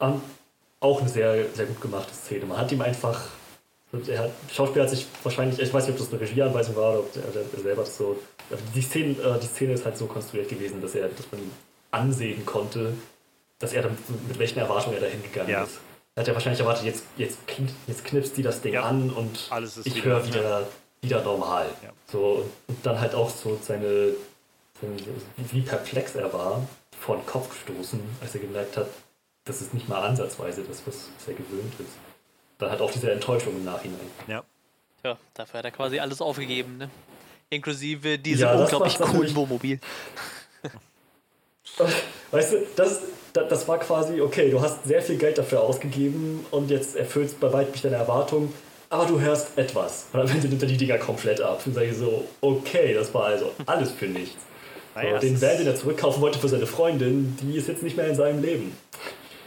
Ähm, 0.00 0.20
auch 0.80 1.00
eine 1.00 1.08
sehr, 1.08 1.46
sehr 1.54 1.66
gut 1.66 1.80
gemachte 1.80 2.14
Szene. 2.14 2.46
Man 2.46 2.58
hat 2.58 2.70
ihm 2.72 2.80
einfach. 2.80 3.20
Er 4.06 4.18
hat, 4.18 4.30
der 4.48 4.54
Schauspieler 4.54 4.84
hat 4.84 4.90
sich 4.90 5.06
wahrscheinlich, 5.22 5.58
ich 5.58 5.72
weiß 5.72 5.86
nicht, 5.86 5.92
ob 5.94 5.98
das 5.98 6.12
eine 6.12 6.20
Regieanweisung 6.20 6.76
war 6.76 6.90
oder 6.90 6.98
ob 7.00 7.12
der, 7.14 7.22
der 7.22 7.60
selber 7.62 7.82
das 7.84 7.96
so. 7.96 8.18
aber 8.50 8.60
Die 8.74 8.82
Szene, 8.82 9.12
äh, 9.12 9.38
die 9.40 9.46
Szene 9.46 9.72
ist 9.72 9.84
halt 9.86 9.96
so 9.96 10.04
konstruiert 10.06 10.48
gewesen, 10.50 10.82
dass 10.82 10.94
er, 10.94 11.08
dass 11.08 11.24
man 11.32 11.40
ihm 11.40 11.50
ansehen 11.90 12.44
konnte, 12.44 12.92
dass 13.58 13.72
er 13.72 13.84
mit 13.84 14.38
welchen 14.38 14.58
Erwartungen 14.58 14.96
er 14.96 15.00
da 15.00 15.06
hingegangen 15.06 15.50
Ja. 15.50 15.62
ist. 15.64 15.78
Er 16.14 16.20
hat 16.20 16.28
ja 16.28 16.34
wahrscheinlich 16.34 16.60
erwartet, 16.60 16.84
jetzt, 16.84 17.04
jetzt, 17.16 17.38
jetzt 17.86 18.04
knipst 18.04 18.36
die 18.36 18.42
das 18.42 18.60
Ding 18.60 18.74
Ja. 18.74 18.82
an 18.82 19.08
und 19.10 19.46
Alles 19.48 19.78
ist 19.78 19.86
ich 19.86 20.04
höre 20.04 20.26
wieder, 20.26 20.66
wieder 21.00 21.22
normal. 21.22 21.66
Ja. 21.82 21.88
So, 22.12 22.44
und 22.66 22.76
dann 22.84 23.00
halt 23.00 23.14
auch 23.14 23.30
so 23.30 23.58
seine, 23.62 24.10
seine, 24.82 24.96
wie 25.50 25.62
perplex 25.62 26.14
er 26.14 26.30
war, 26.32 26.62
vor 27.00 27.16
den 27.16 27.24
Kopf 27.24 27.48
gestoßen, 27.50 28.00
als 28.20 28.34
er 28.34 28.40
gemerkt 28.42 28.76
hat, 28.76 28.88
das 29.48 29.60
ist 29.60 29.74
nicht 29.74 29.88
mal 29.88 30.02
ansatzweise 30.02 30.62
das, 30.62 30.82
was, 30.86 31.08
was 31.16 31.28
er 31.28 31.34
gewöhnt 31.34 31.72
ist. 31.78 31.92
Dann 32.58 32.70
hat 32.70 32.80
auch 32.80 32.90
diese 32.90 33.10
Enttäuschung 33.10 33.56
im 33.56 33.64
Nachhinein. 33.64 34.00
Ja. 34.26 34.44
Ja, 35.04 35.16
dafür 35.34 35.58
hat 35.58 35.64
er 35.64 35.70
quasi 35.70 36.00
alles 36.00 36.20
aufgegeben, 36.20 36.76
ne? 36.76 36.90
Inklusive 37.50 38.18
diesem 38.18 38.48
Ja, 38.48 38.54
unglaublich 38.54 38.98
coolen 38.98 39.34
Wohnmobil. 39.34 39.78
Weißt 42.32 42.52
du, 42.52 42.66
das, 42.74 43.00
das, 43.32 43.48
das 43.48 43.68
war 43.68 43.78
quasi, 43.78 44.20
okay, 44.20 44.50
du 44.50 44.60
hast 44.60 44.84
sehr 44.84 45.00
viel 45.00 45.16
Geld 45.16 45.38
dafür 45.38 45.62
ausgegeben 45.62 46.44
und 46.50 46.70
jetzt 46.70 46.96
erfüllst 46.96 47.38
bei 47.38 47.52
weitem 47.52 47.72
nicht 47.72 47.84
deine 47.84 47.96
Erwartungen, 47.96 48.52
aber 48.90 49.06
du 49.06 49.20
hörst 49.20 49.56
etwas. 49.56 50.06
Und 50.12 50.18
dann 50.28 50.40
nimmt 50.40 50.62
er 50.62 50.68
die 50.68 50.76
Dinger 50.76 50.98
komplett 50.98 51.40
ab. 51.40 51.62
Und 51.64 51.74
sage 51.74 51.86
ich 51.86 51.96
so, 51.96 52.26
okay, 52.40 52.92
das 52.92 53.14
war 53.14 53.26
also 53.26 53.52
alles 53.66 53.92
für 53.92 54.06
nichts. 54.06 54.42
So, 54.94 55.18
den 55.18 55.40
Van, 55.40 55.56
den 55.58 55.66
er 55.68 55.76
zurückkaufen 55.76 56.20
wollte 56.20 56.40
für 56.40 56.48
seine 56.48 56.66
Freundin, 56.66 57.36
die 57.40 57.56
ist 57.56 57.68
jetzt 57.68 57.84
nicht 57.84 57.96
mehr 57.96 58.08
in 58.08 58.16
seinem 58.16 58.42
Leben. 58.42 58.76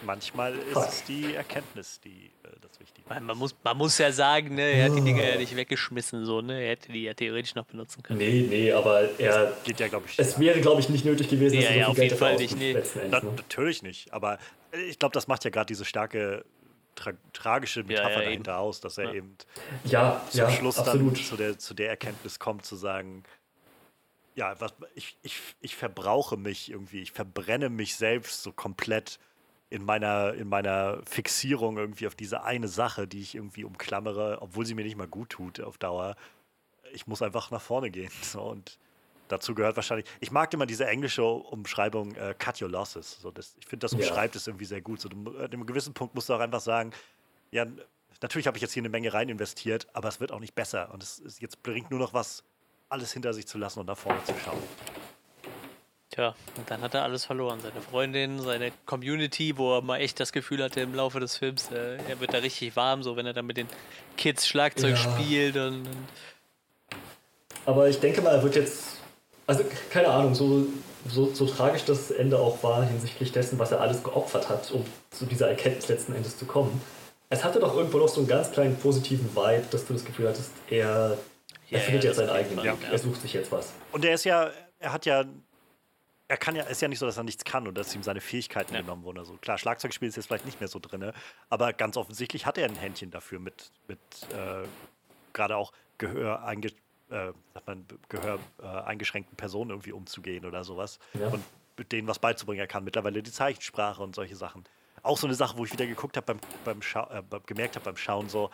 Manchmal 0.03 0.55
ist 0.57 0.75
es 0.77 1.03
die 1.03 1.35
Erkenntnis, 1.35 1.99
die 1.99 2.31
äh, 2.43 2.49
das 2.61 2.79
Wichtige 2.79 3.07
ist. 3.13 3.21
Man, 3.21 3.37
muss, 3.37 3.55
man 3.63 3.77
muss 3.77 3.97
ja 3.97 4.11
sagen, 4.11 4.55
ne, 4.55 4.61
er 4.63 4.85
hat 4.89 4.95
die 4.97 5.01
Dinger 5.01 5.23
ja 5.23 5.37
nicht 5.37 5.55
weggeschmissen, 5.55 6.25
so, 6.25 6.41
ne? 6.41 6.61
Er 6.63 6.69
hätte 6.71 6.91
die 6.91 7.03
ja 7.03 7.13
theoretisch 7.13 7.55
noch 7.55 7.65
benutzen 7.65 8.01
können. 8.03 8.19
Nee, 8.19 8.45
nee, 8.49 8.71
aber 8.71 9.17
er, 9.19 9.55
Geht 9.63 9.79
ja, 9.79 9.87
glaube 9.87 10.05
ich. 10.07 10.17
es 10.17 10.39
wäre, 10.39 10.59
glaube 10.61 10.81
ich, 10.81 10.89
nicht 10.89 11.05
nötig 11.05 11.29
gewesen, 11.29 11.55
Ja, 11.55 11.61
dass 11.61 11.69
er 11.71 11.77
ja, 11.77 11.85
so 11.85 11.91
auf 11.91 11.95
viel 11.97 12.03
jeden 12.05 12.19
Geld 12.19 12.21
dafür 12.21 12.37
Fall 12.37 12.37
nicht, 12.37 12.95
nee. 12.95 13.09
Na. 13.11 13.19
Ne? 13.21 13.33
natürlich 13.37 13.83
nicht, 13.83 14.13
aber 14.13 14.39
ich 14.89 14.97
glaube, 14.99 15.13
das 15.13 15.27
macht 15.27 15.43
ja 15.43 15.49
gerade 15.51 15.67
diese 15.67 15.85
starke 15.85 16.45
tra 16.95 17.11
tragische 17.33 17.83
Metapher 17.83 18.09
ja, 18.09 18.15
eben. 18.17 18.25
dahinter 18.25 18.57
aus, 18.59 18.81
dass 18.81 18.97
er 18.97 19.05
Ja. 19.05 19.13
eben 19.13 19.37
Ja, 19.85 20.21
zum 20.29 20.39
ja, 20.39 20.49
Schluss 20.51 20.77
absolut. 20.79 21.17
dann 21.17 21.23
zu 21.23 21.37
der, 21.37 21.57
zu 21.59 21.73
der 21.73 21.89
Erkenntnis 21.89 22.39
kommt, 22.39 22.65
zu 22.65 22.75
sagen, 22.75 23.23
ja, 24.35 24.59
was, 24.59 24.73
ich, 24.95 25.17
ich, 25.23 25.37
ich 25.59 25.75
verbrauche 25.75 26.37
mich 26.37 26.71
irgendwie, 26.71 27.01
ich 27.01 27.11
verbrenne 27.11 27.69
mich 27.69 27.95
selbst 27.95 28.43
so 28.43 28.51
komplett 28.51 29.19
in 29.71 29.85
meiner, 29.85 30.33
in 30.33 30.49
meiner 30.49 31.01
Fixierung 31.09 31.77
irgendwie 31.77 32.05
auf 32.05 32.13
diese 32.13 32.43
eine 32.43 32.67
Sache, 32.67 33.07
die 33.07 33.21
ich 33.21 33.35
irgendwie 33.35 33.63
umklammere, 33.63 34.39
obwohl 34.41 34.65
sie 34.65 34.75
mir 34.75 34.83
nicht 34.83 34.97
mal 34.97 35.07
gut 35.07 35.29
tut 35.29 35.61
auf 35.61 35.77
Dauer. 35.77 36.15
Ich 36.93 37.07
muss 37.07 37.21
einfach 37.21 37.49
nach 37.51 37.61
vorne 37.61 37.89
gehen. 37.89 38.11
So, 38.21 38.41
und 38.41 38.77
dazu 39.29 39.55
gehört 39.55 39.77
wahrscheinlich, 39.77 40.05
ich 40.19 40.29
mag 40.29 40.53
immer 40.53 40.65
diese 40.65 40.85
englische 40.87 41.23
Umschreibung 41.23 42.13
äh, 42.15 42.35
Cut 42.37 42.61
Your 42.61 42.69
Losses. 42.69 43.19
So, 43.21 43.31
das, 43.31 43.55
ich 43.59 43.65
finde, 43.65 43.85
das 43.85 43.93
umschreibt 43.93 44.35
es 44.35 44.45
irgendwie 44.45 44.65
sehr 44.65 44.81
gut. 44.81 44.99
So, 44.99 45.07
du, 45.07 45.37
an 45.37 45.45
einem 45.45 45.65
gewissen 45.65 45.93
Punkt 45.93 46.15
musst 46.15 46.27
du 46.27 46.33
auch 46.33 46.41
einfach 46.41 46.61
sagen, 46.61 46.91
ja, 47.51 47.65
natürlich 48.21 48.47
habe 48.47 48.57
ich 48.57 48.61
jetzt 48.61 48.73
hier 48.73 48.81
eine 48.81 48.89
Menge 48.89 49.13
rein 49.13 49.29
investiert, 49.29 49.87
aber 49.93 50.09
es 50.09 50.19
wird 50.19 50.33
auch 50.33 50.41
nicht 50.41 50.53
besser. 50.53 50.93
Und 50.93 51.01
es 51.01 51.19
ist, 51.19 51.41
jetzt 51.41 51.63
bringt 51.63 51.91
nur 51.91 51.99
noch 51.99 52.13
was, 52.13 52.43
alles 52.89 53.13
hinter 53.13 53.33
sich 53.33 53.47
zu 53.47 53.57
lassen 53.57 53.79
und 53.79 53.85
nach 53.85 53.97
vorne 53.97 54.21
zu 54.25 54.33
schauen. 54.43 54.61
Tja, 56.11 56.35
und 56.57 56.69
dann 56.69 56.81
hat 56.81 56.93
er 56.93 57.03
alles 57.03 57.23
verloren. 57.23 57.59
Seine 57.61 57.81
Freundin, 57.81 58.41
seine 58.41 58.71
Community, 58.85 59.57
wo 59.57 59.77
er 59.77 59.81
mal 59.81 59.99
echt 59.99 60.19
das 60.19 60.33
Gefühl 60.33 60.61
hatte 60.61 60.81
im 60.81 60.93
Laufe 60.93 61.21
des 61.21 61.37
Films, 61.37 61.71
äh, 61.71 61.95
er 62.09 62.19
wird 62.19 62.33
da 62.33 62.39
richtig 62.39 62.75
warm, 62.75 63.01
so 63.01 63.15
wenn 63.15 63.25
er 63.25 63.31
dann 63.31 63.45
mit 63.45 63.55
den 63.55 63.67
Kids 64.17 64.45
Schlagzeug 64.45 64.91
Ja. 64.91 64.97
spielt 64.97 65.55
und, 65.55 65.87
und 65.87 66.07
Aber 67.65 67.87
ich 67.87 67.99
denke 67.99 68.21
mal, 68.21 68.31
er 68.35 68.43
wird 68.43 68.55
jetzt, 68.55 68.97
also 69.47 69.63
keine 69.89 70.09
Ahnung, 70.09 70.35
so, 70.35 70.65
so, 71.07 71.33
so 71.33 71.45
tragisch 71.45 71.85
das 71.85 72.11
Ende 72.11 72.37
auch 72.37 72.61
war 72.61 72.83
hinsichtlich 72.83 73.31
dessen, 73.31 73.57
was 73.57 73.71
er 73.71 73.79
alles 73.79 74.03
geopfert 74.03 74.49
hat, 74.49 74.69
um 74.71 74.85
zu 75.11 75.25
dieser 75.25 75.47
Erkenntnis 75.47 75.87
letzten 75.87 76.13
Endes 76.13 76.37
zu 76.37 76.45
kommen. 76.45 76.81
Es 77.29 77.45
hatte 77.45 77.59
doch 77.61 77.73
irgendwo 77.73 77.99
noch 77.99 78.09
so 78.09 78.19
einen 78.19 78.27
ganz 78.27 78.51
kleinen 78.51 78.75
positiven 78.75 79.33
Vibe, 79.33 79.63
dass 79.71 79.85
du 79.85 79.93
das 79.93 80.03
Gefühl 80.03 80.27
hattest, 80.27 80.51
er, 80.69 81.17
Ja, 81.69 81.77
er 81.77 81.79
findet 81.79 82.03
ja, 82.03 82.09
jetzt 82.09 82.17
seinen 82.17 82.29
eigenen 82.31 82.61
Weg. 82.65 82.73
Er 82.91 82.97
sucht 82.97 83.21
sich 83.21 83.31
jetzt 83.31 83.49
was. 83.53 83.71
Und 83.93 84.03
er 84.03 84.15
ist 84.15 84.25
ja, 84.25 84.51
er 84.79 84.91
hat 84.91 85.05
ja, 85.05 85.23
er 86.31 86.37
kann 86.37 86.55
ja, 86.55 86.63
ist 86.63 86.81
ja 86.81 86.87
nicht 86.87 86.99
so, 86.99 87.05
dass 87.05 87.17
er 87.17 87.23
nichts 87.25 87.43
kann 87.43 87.67
und 87.67 87.75
dass 87.77 87.93
ihm 87.93 88.03
seine 88.03 88.21
Fähigkeiten 88.21 88.73
Ja. 88.73 88.79
genommen 88.79 89.03
wurden. 89.03 89.19
Also 89.19 89.33
klar, 89.41 89.57
Schlagzeugspiel 89.57 90.07
ist 90.07 90.15
jetzt 90.15 90.27
vielleicht 90.27 90.45
nicht 90.45 90.61
mehr 90.61 90.69
so 90.69 90.79
drin, 90.79 91.11
aber 91.49 91.73
ganz 91.73 91.97
offensichtlich 91.97 92.45
hat 92.45 92.57
er 92.57 92.69
ein 92.69 92.75
Händchen 92.75 93.11
dafür, 93.11 93.39
mit, 93.39 93.69
mit 93.89 93.99
äh, 94.33 94.65
gerade 95.33 95.57
auch 95.57 95.73
Gehör, 95.97 96.43
einge, 96.45 96.69
äh, 97.09 97.33
man, 97.65 97.85
Gehör 98.07 98.39
äh, 98.63 98.65
eingeschränkten 98.65 99.35
Personen 99.35 99.71
irgendwie 99.71 99.91
umzugehen 99.91 100.45
oder 100.45 100.63
sowas. 100.63 100.99
Ja. 101.13 101.27
Und 101.27 101.43
mit 101.77 101.91
denen 101.91 102.07
was 102.07 102.19
beizubringen. 102.19 102.61
Er 102.61 102.67
kann 102.67 102.83
mittlerweile 102.85 103.21
die 103.21 103.31
Zeichensprache 103.31 104.01
und 104.01 104.15
solche 104.15 104.35
Sachen. 104.37 104.63
Auch 105.03 105.17
so 105.17 105.27
eine 105.27 105.35
Sache, 105.35 105.57
wo 105.57 105.65
ich 105.65 105.73
wieder 105.73 105.85
geguckt 105.85 106.15
habe, 106.15 106.25
beim, 106.27 106.39
beim 106.63 106.81
Schau 106.81 107.09
äh, 107.09 107.23
gemerkt 107.45 107.75
habe 107.75 107.83
beim 107.85 107.97
Schauen, 107.97 108.29
so, 108.29 108.51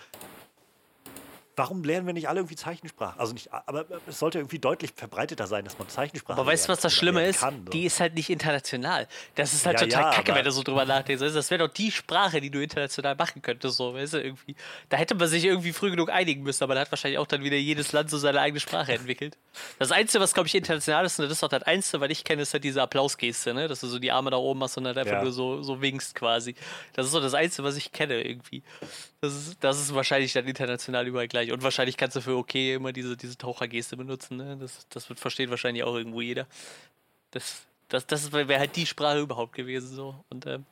warum 1.57 1.84
lernen 1.84 2.05
wir 2.05 2.13
nicht 2.13 2.29
alle 2.29 2.39
irgendwie 2.39 2.55
Zeichensprache? 2.55 3.19
Also 3.19 3.34
nicht, 3.34 3.51
aber 3.51 3.85
es 4.07 4.19
sollte 4.19 4.38
irgendwie 4.38 4.59
deutlich 4.59 4.91
verbreiteter 4.95 5.47
sein, 5.47 5.65
dass 5.65 5.77
man 5.79 5.89
Zeichensprache 5.89 6.39
Aber 6.39 6.49
weißt 6.49 6.67
du, 6.67 6.71
was 6.71 6.79
das 6.79 6.93
Schlimme 6.93 7.25
ist? 7.25 7.39
kann. 7.39 7.65
Die 7.65 7.85
ist 7.85 7.99
halt 7.99 8.13
nicht 8.13 8.29
international. 8.29 9.07
Das 9.35 9.53
ist 9.53 9.65
halt 9.65 9.81
Ja, 9.81 9.88
total 9.88 10.03
ja, 10.03 10.11
kacke, 10.11 10.35
wenn 10.35 10.45
du 10.45 10.51
so 10.51 10.61
drüber 10.61 10.85
nachdenkst. 10.85 11.19
Das 11.34 11.49
wäre 11.49 11.67
doch 11.67 11.73
die 11.73 11.91
Sprache, 11.91 12.39
die 12.39 12.51
du 12.51 12.61
international 12.61 13.15
machen 13.15 13.41
könntest, 13.41 13.75
so, 13.75 13.93
weißt 13.95 14.13
du, 14.13 14.21
irgendwie. 14.21 14.55
Da 14.89 14.97
hätte 14.97 15.15
man 15.15 15.27
sich 15.27 15.43
irgendwie 15.45 15.73
früh 15.73 15.89
genug 15.89 16.11
einigen 16.11 16.43
müssen, 16.43 16.63
aber 16.63 16.75
da 16.75 16.81
hat 16.81 16.91
wahrscheinlich 16.91 17.17
auch 17.17 17.27
dann 17.27 17.43
wieder 17.43 17.57
jedes 17.57 17.91
Land 17.91 18.11
so 18.11 18.19
seine 18.19 18.39
eigene 18.39 18.59
Sprache 18.59 18.93
entwickelt. 18.93 19.35
Das 19.79 19.91
Einzige, 19.91 20.23
was, 20.23 20.35
glaube 20.35 20.47
ich, 20.47 20.53
international 20.55 21.05
ist, 21.05 21.19
und 21.19 21.25
das 21.25 21.34
ist 21.39 21.43
auch 21.43 21.49
das 21.49 21.63
Einzige, 21.63 21.99
was 22.01 22.11
ich 22.11 22.23
kenne, 22.23 22.43
ist 22.43 22.53
halt 22.53 22.63
diese 22.63 22.84
Applausgeste, 22.84 23.55
ne? 23.55 23.67
Dass 23.67 23.79
du 23.79 23.88
so 23.88 23.97
die 23.97 24.11
Arme 24.11 24.29
da 24.29 24.38
oben 24.38 24.61
hast 24.61 24.77
und 24.77 24.84
dann 24.84 24.95
einfach 24.97 25.23
nur 25.23 25.31
so, 25.31 25.63
so 25.63 25.81
winkst 25.81 26.13
quasi. 26.13 26.53
Das 26.93 27.07
ist 27.07 27.13
so 27.13 27.19
das 27.19 27.34
Einzige, 27.34 27.63
was 27.63 27.77
ich 27.77 27.91
kenne 27.91 28.21
irgendwie. 28.21 28.61
Das 29.21 29.34
ist, 29.34 29.57
das 29.61 29.79
ist 29.79 29.95
wahrscheinlich 29.95 30.31
dann 30.34 30.45
international 30.45 31.07
überall 31.07 31.27
gleich. 31.27 31.46
Und 31.51 31.63
wahrscheinlich 31.63 31.97
kannst 31.97 32.15
du 32.15 32.21
für 32.21 32.35
okay 32.35 32.75
immer 32.75 32.91
diese, 32.91 33.17
diese 33.17 33.37
Tauchergeste 33.37 33.97
benutzen, 33.97 34.37
ne? 34.37 34.57
Das, 34.57 34.87
das 34.89 35.09
wird 35.09 35.19
versteht 35.19 35.49
wahrscheinlich 35.49 35.83
auch 35.83 35.95
irgendwo 35.95 36.21
jeder. 36.21 36.47
Das, 37.31 37.65
das, 37.89 38.05
das 38.07 38.31
wäre 38.31 38.59
halt 38.59 38.75
die 38.75 38.85
Sprache 38.85 39.19
überhaupt 39.19 39.53
gewesen 39.53 39.95
so. 39.95 40.15
Und, 40.29 40.45
ähm, 40.45 40.65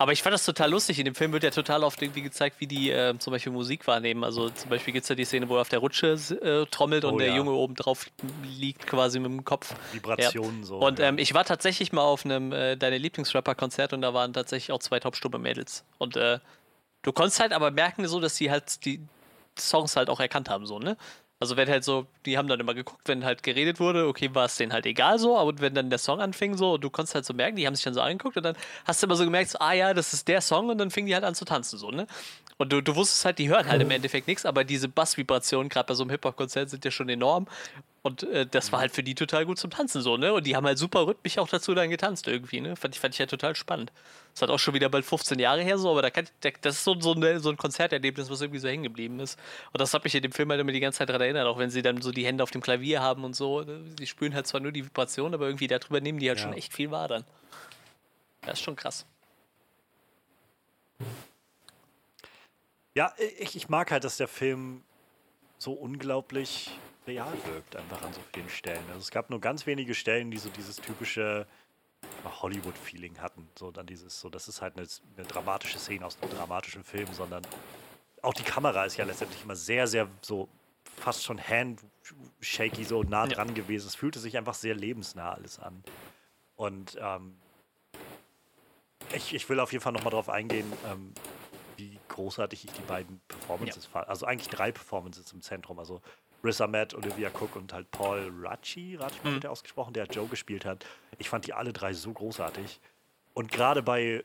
aber 0.00 0.12
ich 0.12 0.22
fand 0.22 0.32
das 0.32 0.44
total 0.44 0.70
lustig. 0.70 1.00
In 1.00 1.06
dem 1.06 1.16
Film 1.16 1.32
wird 1.32 1.42
ja 1.42 1.50
total 1.50 1.82
oft 1.82 2.00
irgendwie 2.00 2.22
gezeigt, 2.22 2.60
wie 2.60 2.68
die 2.68 2.90
ähm, 2.90 3.18
zum 3.18 3.32
Beispiel 3.32 3.52
Musik 3.52 3.84
wahrnehmen. 3.88 4.22
Also 4.22 4.48
zum 4.48 4.70
Beispiel 4.70 4.92
gibt 4.92 5.02
es 5.02 5.08
ja 5.08 5.16
die 5.16 5.24
Szene, 5.24 5.48
wo 5.48 5.56
er 5.56 5.62
auf 5.62 5.68
der 5.70 5.80
Rutsche 5.80 6.12
äh, 6.12 6.66
trommelt 6.70 7.04
und 7.04 7.14
Oh 7.14 7.18
der 7.18 7.28
ja. 7.28 7.36
Junge 7.36 7.50
oben 7.50 7.74
drauf 7.74 8.06
liegt, 8.44 8.86
quasi 8.86 9.18
mit 9.18 9.32
dem 9.32 9.44
Kopf. 9.44 9.74
Vibrationen 9.92 10.62
so. 10.62 10.78
Und 10.78 11.00
ja. 11.00 11.06
ähm, 11.06 11.18
ich 11.18 11.34
war 11.34 11.44
tatsächlich 11.44 11.92
mal 11.92 12.02
auf 12.02 12.24
einem 12.24 12.52
äh, 12.52 12.76
deine 12.76 12.96
Lieblingsrapper-Konzert 12.96 13.92
und 13.92 14.02
da 14.02 14.14
waren 14.14 14.32
tatsächlich 14.32 14.70
auch 14.70 14.78
zwei 14.78 15.00
taubstumme 15.00 15.40
Mädels. 15.40 15.84
Und 15.98 16.16
äh, 16.16 16.38
du 17.02 17.12
konntest 17.12 17.40
halt 17.40 17.52
aber 17.52 17.72
merken, 17.72 18.06
so, 18.06 18.20
dass 18.20 18.36
sie 18.36 18.52
halt 18.52 18.84
die 18.84 19.00
Songs 19.60 19.96
halt 19.96 20.10
auch 20.10 20.20
erkannt 20.20 20.48
haben, 20.48 20.66
so, 20.66 20.78
ne? 20.78 20.96
Also 21.40 21.56
wenn 21.56 21.68
halt 21.68 21.84
so, 21.84 22.06
die 22.26 22.36
haben 22.36 22.48
dann 22.48 22.58
immer 22.58 22.74
geguckt, 22.74 23.02
wenn 23.06 23.24
halt 23.24 23.44
geredet 23.44 23.78
wurde, 23.78 24.08
okay, 24.08 24.34
war 24.34 24.46
es 24.46 24.56
denen 24.56 24.72
halt 24.72 24.86
egal 24.86 25.20
so, 25.20 25.38
aber 25.38 25.60
wenn 25.60 25.72
dann 25.72 25.88
der 25.88 26.00
Song 26.00 26.20
anfing 26.20 26.56
so, 26.56 26.74
und 26.74 26.82
du 26.82 26.90
konntest 26.90 27.14
halt 27.14 27.24
so 27.24 27.32
merken, 27.32 27.56
die 27.56 27.66
haben 27.66 27.76
sich 27.76 27.84
dann 27.84 27.94
so 27.94 28.00
angeguckt 28.00 28.36
und 28.36 28.42
dann 28.42 28.56
hast 28.84 29.02
du 29.02 29.06
immer 29.06 29.14
so 29.14 29.24
gemerkt, 29.24 29.50
so, 29.50 29.58
ah 29.60 29.72
ja, 29.72 29.94
das 29.94 30.12
ist 30.12 30.26
der 30.26 30.40
Song 30.40 30.68
und 30.68 30.78
dann 30.78 30.90
fingen 30.90 31.06
die 31.06 31.14
halt 31.14 31.24
an 31.24 31.36
zu 31.36 31.44
tanzen 31.44 31.78
so, 31.78 31.90
ne? 31.92 32.08
Und 32.56 32.72
du, 32.72 32.82
du 32.82 32.96
wusstest 32.96 33.24
halt, 33.24 33.38
die 33.38 33.48
hören 33.48 33.68
halt 33.68 33.80
im 33.80 33.90
Endeffekt 33.92 34.26
nichts, 34.26 34.44
aber 34.44 34.64
diese 34.64 34.88
Bassvibrationen, 34.88 35.68
gerade 35.68 35.86
bei 35.86 35.94
so 35.94 36.02
einem 36.02 36.10
Hip-Hop-Konzert, 36.10 36.70
sind 36.70 36.84
ja 36.84 36.90
schon 36.90 37.08
enorm. 37.08 37.46
Und 38.02 38.22
äh, 38.22 38.46
das 38.46 38.70
war 38.72 38.78
halt 38.80 38.92
für 38.92 39.02
die 39.02 39.14
total 39.16 39.44
gut 39.44 39.58
zum 39.58 39.70
Tanzen 39.70 40.00
so, 40.02 40.16
ne? 40.16 40.32
Und 40.32 40.46
die 40.46 40.54
haben 40.54 40.64
halt 40.64 40.78
super 40.78 41.06
rhythmisch 41.06 41.36
auch 41.38 41.48
dazu 41.48 41.74
dann 41.74 41.90
getanzt 41.90 42.28
irgendwie, 42.28 42.60
ne? 42.60 42.76
Fand 42.76 42.94
ich, 42.94 43.00
fand 43.00 43.14
ich 43.14 43.20
halt 43.20 43.28
total 43.30 43.56
spannend. 43.56 43.92
Das 44.32 44.42
hat 44.42 44.50
auch 44.50 44.58
schon 44.58 44.72
wieder 44.74 44.88
bald 44.88 45.04
15 45.04 45.38
Jahre 45.40 45.62
her 45.62 45.78
so, 45.78 45.90
aber 45.90 46.00
da 46.02 46.10
kann, 46.10 46.24
ich- 46.24 46.30
da, 46.40 46.50
das 46.60 46.76
ist 46.76 46.84
so, 46.84 46.98
so, 47.00 47.12
eine, 47.12 47.40
so 47.40 47.50
ein 47.50 47.56
Konzerterlebnis, 47.56 48.30
was 48.30 48.40
irgendwie 48.40 48.60
so 48.60 48.68
hängen 48.68 48.84
geblieben 48.84 49.18
ist. 49.18 49.38
Und 49.72 49.80
das 49.80 49.92
hat 49.94 50.04
mich 50.04 50.14
in 50.14 50.22
dem 50.22 50.30
Film 50.32 50.48
halt 50.50 50.60
immer 50.60 50.70
die 50.72 50.78
ganze 50.80 50.98
Zeit 50.98 51.08
daran 51.08 51.22
erinnert, 51.22 51.46
auch 51.46 51.58
wenn 51.58 51.70
sie 51.70 51.82
dann 51.82 52.00
so 52.00 52.12
die 52.12 52.24
Hände 52.24 52.42
auf 52.44 52.52
dem 52.52 52.60
Klavier 52.62 53.02
haben 53.02 53.24
und 53.24 53.34
so. 53.34 53.64
Die 53.64 54.06
spüren 54.06 54.32
halt 54.34 54.46
zwar 54.46 54.60
nur 54.60 54.70
die 54.72 54.84
Vibration, 54.84 55.34
aber 55.34 55.46
irgendwie 55.46 55.66
darüber 55.66 56.00
nehmen 56.00 56.20
die 56.20 56.28
halt 56.28 56.38
Ja. 56.38 56.44
schon 56.44 56.52
echt 56.54 56.72
viel 56.72 56.90
wahr 56.92 57.08
dann. 57.08 57.24
Das 58.42 58.58
ist 58.60 58.64
schon 58.64 58.76
krass. 58.76 59.06
Ja, 62.94 63.12
ich, 63.38 63.56
ich 63.56 63.68
mag 63.68 63.90
halt, 63.90 64.04
dass 64.04 64.16
der 64.16 64.28
Film 64.28 64.82
so 65.58 65.72
unglaublich 65.72 66.70
real 67.08 67.32
wirkt, 67.46 67.74
einfach 67.74 68.02
an 68.02 68.12
so 68.12 68.20
vielen 68.32 68.48
Stellen. 68.48 68.84
Also 68.88 69.00
es 69.00 69.10
gab 69.10 69.30
nur 69.30 69.40
ganz 69.40 69.66
wenige 69.66 69.94
Stellen, 69.94 70.30
die 70.30 70.38
so 70.38 70.48
dieses 70.50 70.76
typische 70.76 71.46
Hollywood-Feeling 72.42 73.18
hatten. 73.20 73.48
So 73.58 73.70
dann 73.70 73.86
dieses, 73.86 74.20
so 74.20 74.28
das 74.28 74.46
ist 74.48 74.62
halt 74.62 74.76
eine, 74.76 74.86
eine 75.16 75.26
dramatische 75.26 75.78
Szene 75.78 76.06
aus 76.06 76.18
einem 76.22 76.30
dramatischen 76.32 76.84
Film, 76.84 77.12
sondern 77.12 77.42
auch 78.22 78.34
die 78.34 78.42
Kamera 78.42 78.84
ist 78.84 78.96
ja 78.96 79.04
letztendlich 79.04 79.42
immer 79.42 79.56
sehr, 79.56 79.86
sehr 79.86 80.08
so 80.22 80.48
fast 80.96 81.24
schon 81.24 81.40
handshaky, 81.40 82.84
so 82.84 83.02
nah 83.02 83.24
Ja. 83.24 83.34
dran 83.34 83.54
gewesen. 83.54 83.86
Es 83.86 83.94
fühlte 83.94 84.18
sich 84.18 84.36
einfach 84.36 84.54
sehr 84.54 84.74
lebensnah 84.74 85.32
alles 85.32 85.58
an. 85.58 85.82
Und 86.56 86.98
ähm, 87.00 87.36
ich, 89.14 89.34
ich 89.34 89.48
will 89.48 89.60
auf 89.60 89.72
jeden 89.72 89.82
Fall 89.82 89.92
nochmal 89.92 90.10
drauf 90.10 90.28
eingehen, 90.28 90.70
ähm, 90.86 91.14
wie 91.76 91.98
großartig 92.08 92.64
ich 92.64 92.72
die 92.72 92.82
beiden 92.82 93.20
Performances 93.28 93.86
fand. 93.86 94.08
Also 94.08 94.26
eigentlich 94.26 94.48
drei 94.48 94.72
Performances 94.72 95.32
im 95.32 95.40
Zentrum. 95.40 95.78
Also 95.78 96.02
Riz 96.44 96.60
Ahmed, 96.60 96.94
Olivia 96.94 97.30
Cook 97.30 97.56
und 97.56 97.72
halt 97.72 97.90
Paul 97.90 98.32
Rachi, 98.42 98.96
Rachi 98.96 99.18
Mhm. 99.24 99.32
wird 99.34 99.44
der 99.44 99.50
ausgesprochen, 99.50 99.92
der 99.92 100.06
Joe 100.06 100.26
gespielt 100.28 100.64
hat. 100.64 100.84
Ich 101.18 101.28
fand 101.28 101.46
die 101.46 101.52
alle 101.52 101.72
drei 101.72 101.92
so 101.92 102.12
großartig. 102.12 102.80
Und 103.34 103.50
gerade 103.50 103.82
bei 103.82 104.24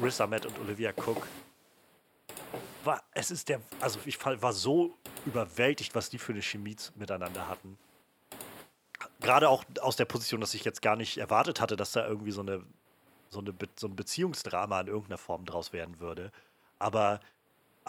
Riz 0.00 0.20
Ahmed 0.20 0.46
und 0.46 0.58
Olivia 0.58 0.92
Cook 0.96 1.26
war, 2.84 3.02
es 3.12 3.30
ist 3.30 3.48
der, 3.48 3.60
also 3.80 3.98
ich 4.04 4.24
war 4.24 4.52
so 4.52 4.94
überwältigt, 5.26 5.94
was 5.94 6.08
die 6.10 6.18
für 6.18 6.32
eine 6.32 6.42
Chemie 6.42 6.76
miteinander 6.94 7.48
hatten. 7.48 7.78
Gerade 9.20 9.48
auch 9.48 9.64
aus 9.80 9.96
der 9.96 10.04
Position, 10.04 10.40
dass 10.40 10.54
ich 10.54 10.64
jetzt 10.64 10.80
gar 10.80 10.96
nicht 10.96 11.18
erwartet 11.18 11.60
hatte, 11.60 11.76
dass 11.76 11.92
da 11.92 12.06
irgendwie 12.06 12.30
so 12.30 12.40
eine 12.40 12.62
so, 13.30 13.40
eine 13.40 13.52
so 13.76 13.88
ein 13.88 13.94
Beziehungsdrama 13.96 14.80
in 14.80 14.86
irgendeiner 14.86 15.18
Form 15.18 15.44
draus 15.44 15.74
werden 15.74 16.00
würde. 16.00 16.32
Aber 16.78 17.20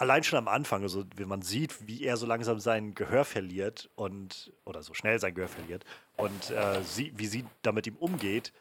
allein 0.00 0.24
schon 0.24 0.38
am 0.38 0.48
Anfang, 0.48 0.82
also 0.82 1.04
wenn 1.16 1.28
man 1.28 1.42
sieht, 1.42 1.86
wie 1.86 2.04
er 2.04 2.16
so 2.16 2.24
langsam 2.24 2.58
sein 2.58 2.94
Gehör 2.94 3.26
verliert 3.26 3.90
und 3.96 4.50
oder 4.64 4.82
so 4.82 4.94
schnell 4.94 5.20
sein 5.20 5.34
Gehör 5.34 5.48
verliert 5.48 5.84
und 6.16 6.50
äh, 6.50 6.82
sie, 6.82 7.12
wie 7.16 7.26
sie 7.26 7.44
da 7.60 7.70
mit 7.70 7.86
ihm 7.86 7.96
umgeht, 7.96 8.52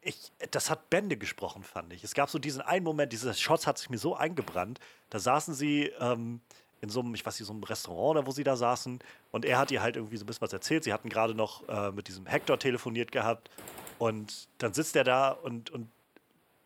ich, 0.00 0.30
das 0.52 0.70
hat 0.70 0.90
Bände 0.90 1.16
gesprochen, 1.16 1.64
fand 1.64 1.92
ich. 1.92 2.04
Es 2.04 2.14
gab 2.14 2.30
so 2.30 2.38
diesen 2.38 2.60
einen 2.60 2.84
Moment, 2.84 3.12
dieser 3.12 3.34
Shots 3.34 3.66
hat 3.66 3.78
sich 3.78 3.90
mir 3.90 3.98
so 3.98 4.14
eingebrannt. 4.14 4.78
Da 5.08 5.18
saßen 5.18 5.54
sie 5.54 5.90
ähm, 5.98 6.40
in 6.82 6.90
so 6.90 7.00
einem, 7.00 7.14
ich 7.14 7.24
weiß 7.24 7.40
nicht, 7.40 7.46
so 7.46 7.52
einem 7.52 7.64
Restaurant 7.64 8.18
oder 8.18 8.26
wo 8.26 8.30
sie 8.30 8.44
da 8.44 8.54
saßen 8.54 9.00
und 9.32 9.44
er 9.44 9.58
hat 9.58 9.70
ihr 9.72 9.82
halt 9.82 9.96
irgendwie 9.96 10.18
so 10.18 10.24
ein 10.24 10.26
bisschen 10.26 10.42
was 10.42 10.52
erzählt. 10.52 10.84
Sie 10.84 10.92
hatten 10.92 11.08
gerade 11.08 11.34
noch 11.34 11.68
äh, 11.68 11.90
mit 11.90 12.06
diesem 12.06 12.26
Hector 12.26 12.58
telefoniert 12.58 13.10
gehabt 13.10 13.50
und 13.98 14.46
dann 14.58 14.72
sitzt 14.72 14.94
er 14.94 15.04
da 15.04 15.30
und, 15.30 15.70
und 15.70 15.88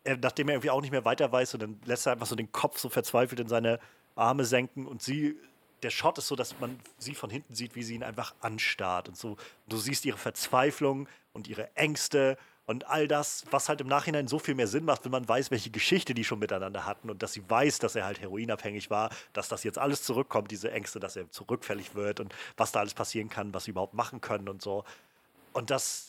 er, 0.09 0.17
nachdem 0.17 0.49
er 0.49 0.55
irgendwie 0.55 0.69
auch 0.69 0.81
nicht 0.81 0.91
mehr 0.91 1.05
weiter 1.05 1.31
weiß, 1.31 1.53
und 1.53 1.61
dann 1.61 1.79
lässt 1.85 2.05
er 2.07 2.13
einfach 2.13 2.27
so 2.27 2.35
den 2.35 2.51
Kopf 2.51 2.79
so 2.79 2.89
verzweifelt 2.89 3.39
in 3.39 3.47
seine 3.47 3.79
Arme 4.15 4.45
senken 4.45 4.85
und 4.85 5.01
sie, 5.01 5.37
der 5.83 5.89
Shot 5.89 6.17
ist 6.17 6.27
so, 6.27 6.35
dass 6.35 6.59
man 6.59 6.79
sie 6.97 7.15
von 7.15 7.29
hinten 7.29 7.55
sieht, 7.55 7.75
wie 7.75 7.83
sie 7.83 7.95
ihn 7.95 8.03
einfach 8.03 8.35
anstarrt 8.41 9.07
und 9.07 9.17
so. 9.17 9.37
Du 9.67 9.77
siehst 9.77 10.05
ihre 10.05 10.17
Verzweiflung 10.17 11.07
und 11.31 11.47
ihre 11.47 11.73
Ängste 11.75 12.37
und 12.65 12.87
all 12.87 13.07
das, 13.07 13.45
was 13.49 13.67
halt 13.67 13.81
im 13.81 13.87
Nachhinein 13.87 14.27
so 14.27 14.37
viel 14.37 14.53
mehr 14.53 14.67
Sinn 14.67 14.85
macht, 14.85 15.03
wenn 15.03 15.11
man 15.11 15.27
weiß, 15.27 15.49
welche 15.49 15.71
Geschichte 15.71 16.13
die 16.13 16.23
schon 16.23 16.37
miteinander 16.37 16.85
hatten 16.85 17.09
und 17.09 17.23
dass 17.23 17.33
sie 17.33 17.49
weiß, 17.49 17.79
dass 17.79 17.95
er 17.95 18.05
halt 18.05 18.21
heroinabhängig 18.21 18.91
war, 18.91 19.09
dass 19.33 19.47
das 19.47 19.63
jetzt 19.63 19.79
alles 19.79 20.03
zurückkommt, 20.03 20.51
diese 20.51 20.71
Ängste, 20.71 20.99
dass 20.99 21.15
er 21.15 21.31
zurückfällig 21.31 21.95
wird 21.95 22.19
und 22.19 22.35
was 22.57 22.71
da 22.71 22.81
alles 22.81 22.93
passieren 22.93 23.29
kann, 23.29 23.53
was 23.55 23.63
sie 23.63 23.71
überhaupt 23.71 23.95
machen 23.95 24.21
können 24.21 24.49
und 24.49 24.61
so. 24.61 24.83
Und 25.53 25.71
das, 25.71 26.08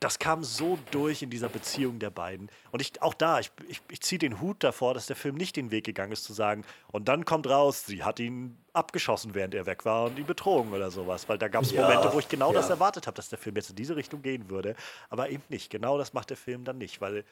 das 0.00 0.18
kam 0.18 0.44
so 0.44 0.78
durch 0.90 1.22
in 1.22 1.30
dieser 1.30 1.48
Beziehung 1.48 1.98
der 1.98 2.10
beiden. 2.10 2.50
Und 2.70 2.80
ich, 2.80 3.00
auch 3.02 3.14
da, 3.14 3.40
ich, 3.40 3.50
ich, 3.68 3.80
ich 3.90 4.00
ziehe 4.00 4.18
den 4.18 4.40
Hut 4.40 4.62
davor, 4.62 4.94
dass 4.94 5.06
der 5.06 5.16
Film 5.16 5.36
nicht 5.36 5.56
den 5.56 5.70
Weg 5.70 5.84
gegangen 5.84 6.12
ist, 6.12 6.24
zu 6.24 6.32
sagen, 6.32 6.64
und 6.92 7.08
dann 7.08 7.24
kommt 7.24 7.48
raus, 7.48 7.86
sie 7.86 8.04
hat 8.04 8.20
ihn 8.20 8.56
abgeschossen, 8.72 9.34
während 9.34 9.54
er 9.54 9.66
weg 9.66 9.84
war 9.84 10.04
und 10.04 10.18
ihn 10.18 10.26
betrogen 10.26 10.72
oder 10.72 10.90
sowas. 10.90 11.28
Weil 11.28 11.38
da 11.38 11.48
gab 11.48 11.62
es 11.62 11.72
Ja, 11.72 11.82
Momente, 11.82 12.12
wo 12.12 12.18
ich 12.18 12.28
genau 12.28 12.52
das 12.52 12.68
ja. 12.68 12.74
erwartet 12.74 13.06
habe, 13.06 13.16
dass 13.16 13.28
der 13.28 13.38
Film 13.38 13.56
jetzt 13.56 13.70
in 13.70 13.76
diese 13.76 13.96
Richtung 13.96 14.22
gehen 14.22 14.50
würde. 14.50 14.76
Aber 15.08 15.30
eben 15.30 15.42
nicht. 15.48 15.70
Genau 15.70 15.98
das 15.98 16.12
macht 16.12 16.30
der 16.30 16.36
Film 16.36 16.64
dann 16.64 16.78
nicht, 16.78 17.00
weil 17.00 17.24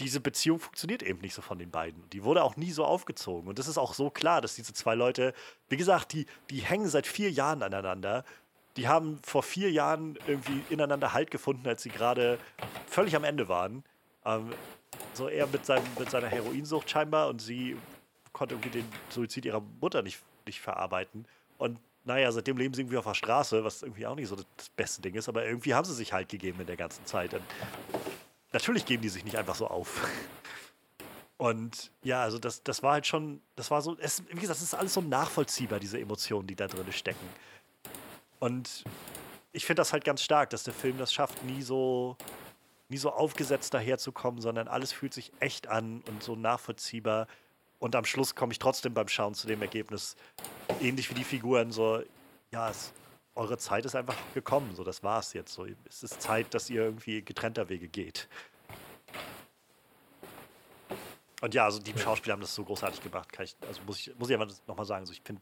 diese 0.00 0.20
Beziehung 0.20 0.58
funktioniert 0.58 1.02
eben 1.02 1.20
nicht 1.20 1.34
so 1.34 1.42
von 1.42 1.58
den 1.58 1.70
beiden. 1.70 2.08
Die 2.10 2.24
wurde 2.24 2.42
auch 2.42 2.56
nie 2.56 2.72
so 2.72 2.84
aufgezogen. 2.84 3.48
Und 3.48 3.58
das 3.58 3.68
ist 3.68 3.76
auch 3.76 3.92
so 3.92 4.10
klar, 4.10 4.40
dass 4.40 4.54
diese 4.54 4.72
zwei 4.72 4.94
Leute, 4.94 5.34
wie 5.68 5.76
gesagt, 5.76 6.14
die, 6.14 6.26
die 6.48 6.60
hängen 6.60 6.88
seit 6.88 7.06
vier 7.06 7.30
Jahren 7.30 7.62
aneinander. 7.62 8.24
Die 8.76 8.88
haben 8.88 9.18
vor 9.24 9.42
vier 9.42 9.70
Jahren 9.70 10.18
irgendwie 10.26 10.62
ineinander 10.70 11.12
Halt 11.12 11.30
gefunden, 11.30 11.66
als 11.68 11.82
sie 11.82 11.90
gerade 11.90 12.38
völlig 12.86 13.16
am 13.16 13.24
Ende 13.24 13.48
waren. 13.48 13.84
Ähm, 14.24 14.52
so 15.14 15.28
er 15.28 15.46
mit, 15.46 15.66
seinem, 15.66 15.84
mit 15.98 16.10
seiner 16.10 16.28
Heroinsucht 16.28 16.88
scheinbar 16.90 17.28
und 17.28 17.40
sie 17.40 17.76
konnte 18.32 18.54
irgendwie 18.54 18.70
den 18.70 18.86
Suizid 19.08 19.44
ihrer 19.44 19.62
Mutter 19.80 20.02
nicht, 20.02 20.20
nicht 20.46 20.60
verarbeiten. 20.60 21.26
Und 21.58 21.78
naja, 22.04 22.32
seitdem 22.32 22.56
leben 22.56 22.74
sie 22.74 22.82
irgendwie 22.82 22.96
auf 22.96 23.04
der 23.04 23.14
Straße, 23.14 23.62
was 23.64 23.82
irgendwie 23.82 24.06
auch 24.06 24.14
nicht 24.14 24.28
so 24.28 24.36
das, 24.36 24.68
beste 24.70 25.02
Ding 25.02 25.14
ist, 25.14 25.28
aber 25.28 25.44
irgendwie 25.44 25.74
haben 25.74 25.84
sie 25.84 25.94
sich 25.94 26.12
halt 26.12 26.28
gegeben 26.28 26.60
in 26.60 26.66
der 26.66 26.76
ganzen 26.76 27.04
Zeit. 27.04 27.34
Und 27.34 27.42
natürlich 28.52 28.86
geben 28.86 29.02
die 29.02 29.08
sich 29.08 29.24
nicht 29.24 29.36
einfach 29.36 29.54
so 29.54 29.66
auf. 29.66 30.06
Und 31.36 31.90
ja, 32.02 32.22
also 32.22 32.38
das, 32.38 32.62
das 32.62 32.82
war 32.82 32.92
halt 32.92 33.06
schon, 33.06 33.40
das 33.56 33.70
war 33.70 33.80
so, 33.80 33.96
es, 33.98 34.22
wie 34.28 34.40
gesagt, 34.40 34.58
es 34.58 34.62
ist 34.62 34.74
alles 34.74 34.92
so 34.92 35.00
nachvollziehbar, 35.00 35.80
diese 35.80 35.98
Emotionen, 35.98 36.46
die 36.46 36.54
da 36.54 36.66
drin 36.66 36.92
stecken. 36.92 37.26
Und 38.40 38.84
ich 39.52 39.66
finde 39.66 39.80
das 39.80 39.92
halt 39.92 40.04
ganz 40.04 40.22
stark, 40.22 40.50
dass 40.50 40.64
der 40.64 40.74
Film 40.74 40.98
das 40.98 41.12
schafft, 41.12 41.44
nie 41.44 41.62
so, 41.62 42.16
nie 42.88 42.96
so 42.96 43.12
aufgesetzt 43.12 43.72
daherzukommen, 43.74 44.40
sondern 44.40 44.66
alles 44.66 44.92
fühlt 44.92 45.14
sich 45.14 45.32
echt 45.38 45.68
an 45.68 46.02
und 46.08 46.22
so 46.22 46.34
nachvollziehbar. 46.34 47.28
Und 47.78 47.94
am 47.94 48.04
Schluss 48.04 48.34
komme 48.34 48.52
ich 48.52 48.58
trotzdem 48.58 48.94
beim 48.94 49.08
Schauen 49.08 49.34
zu 49.34 49.46
dem 49.46 49.62
Ergebnis, 49.62 50.16
ähnlich 50.80 51.08
wie 51.10 51.14
die 51.14 51.24
Figuren, 51.24 51.70
so, 51.70 52.02
ja, 52.50 52.70
es, 52.70 52.92
eure 53.34 53.58
Zeit 53.58 53.84
ist 53.84 53.94
einfach 53.94 54.16
gekommen, 54.34 54.74
so, 54.74 54.84
das 54.84 55.02
war's 55.02 55.32
jetzt. 55.32 55.52
So, 55.52 55.66
es 55.88 56.02
ist 56.02 56.20
Zeit, 56.20 56.52
dass 56.52 56.68
ihr 56.68 56.82
irgendwie 56.82 57.22
getrennter 57.22 57.68
Wege 57.68 57.88
geht. 57.88 58.28
Und 61.40 61.54
ja, 61.54 61.64
also 61.64 61.78
die 61.78 61.98
Schauspieler 61.98 62.34
haben 62.34 62.42
das 62.42 62.54
so 62.54 62.64
großartig 62.64 63.02
gemacht, 63.02 63.28
ich, 63.42 63.56
also 63.66 63.80
muss 63.86 63.98
ich, 63.98 64.18
muss 64.18 64.28
ich 64.28 64.38
einfach 64.38 64.54
nochmal 64.66 64.84
sagen, 64.84 65.06
so, 65.06 65.12
ich 65.12 65.22
finde 65.22 65.40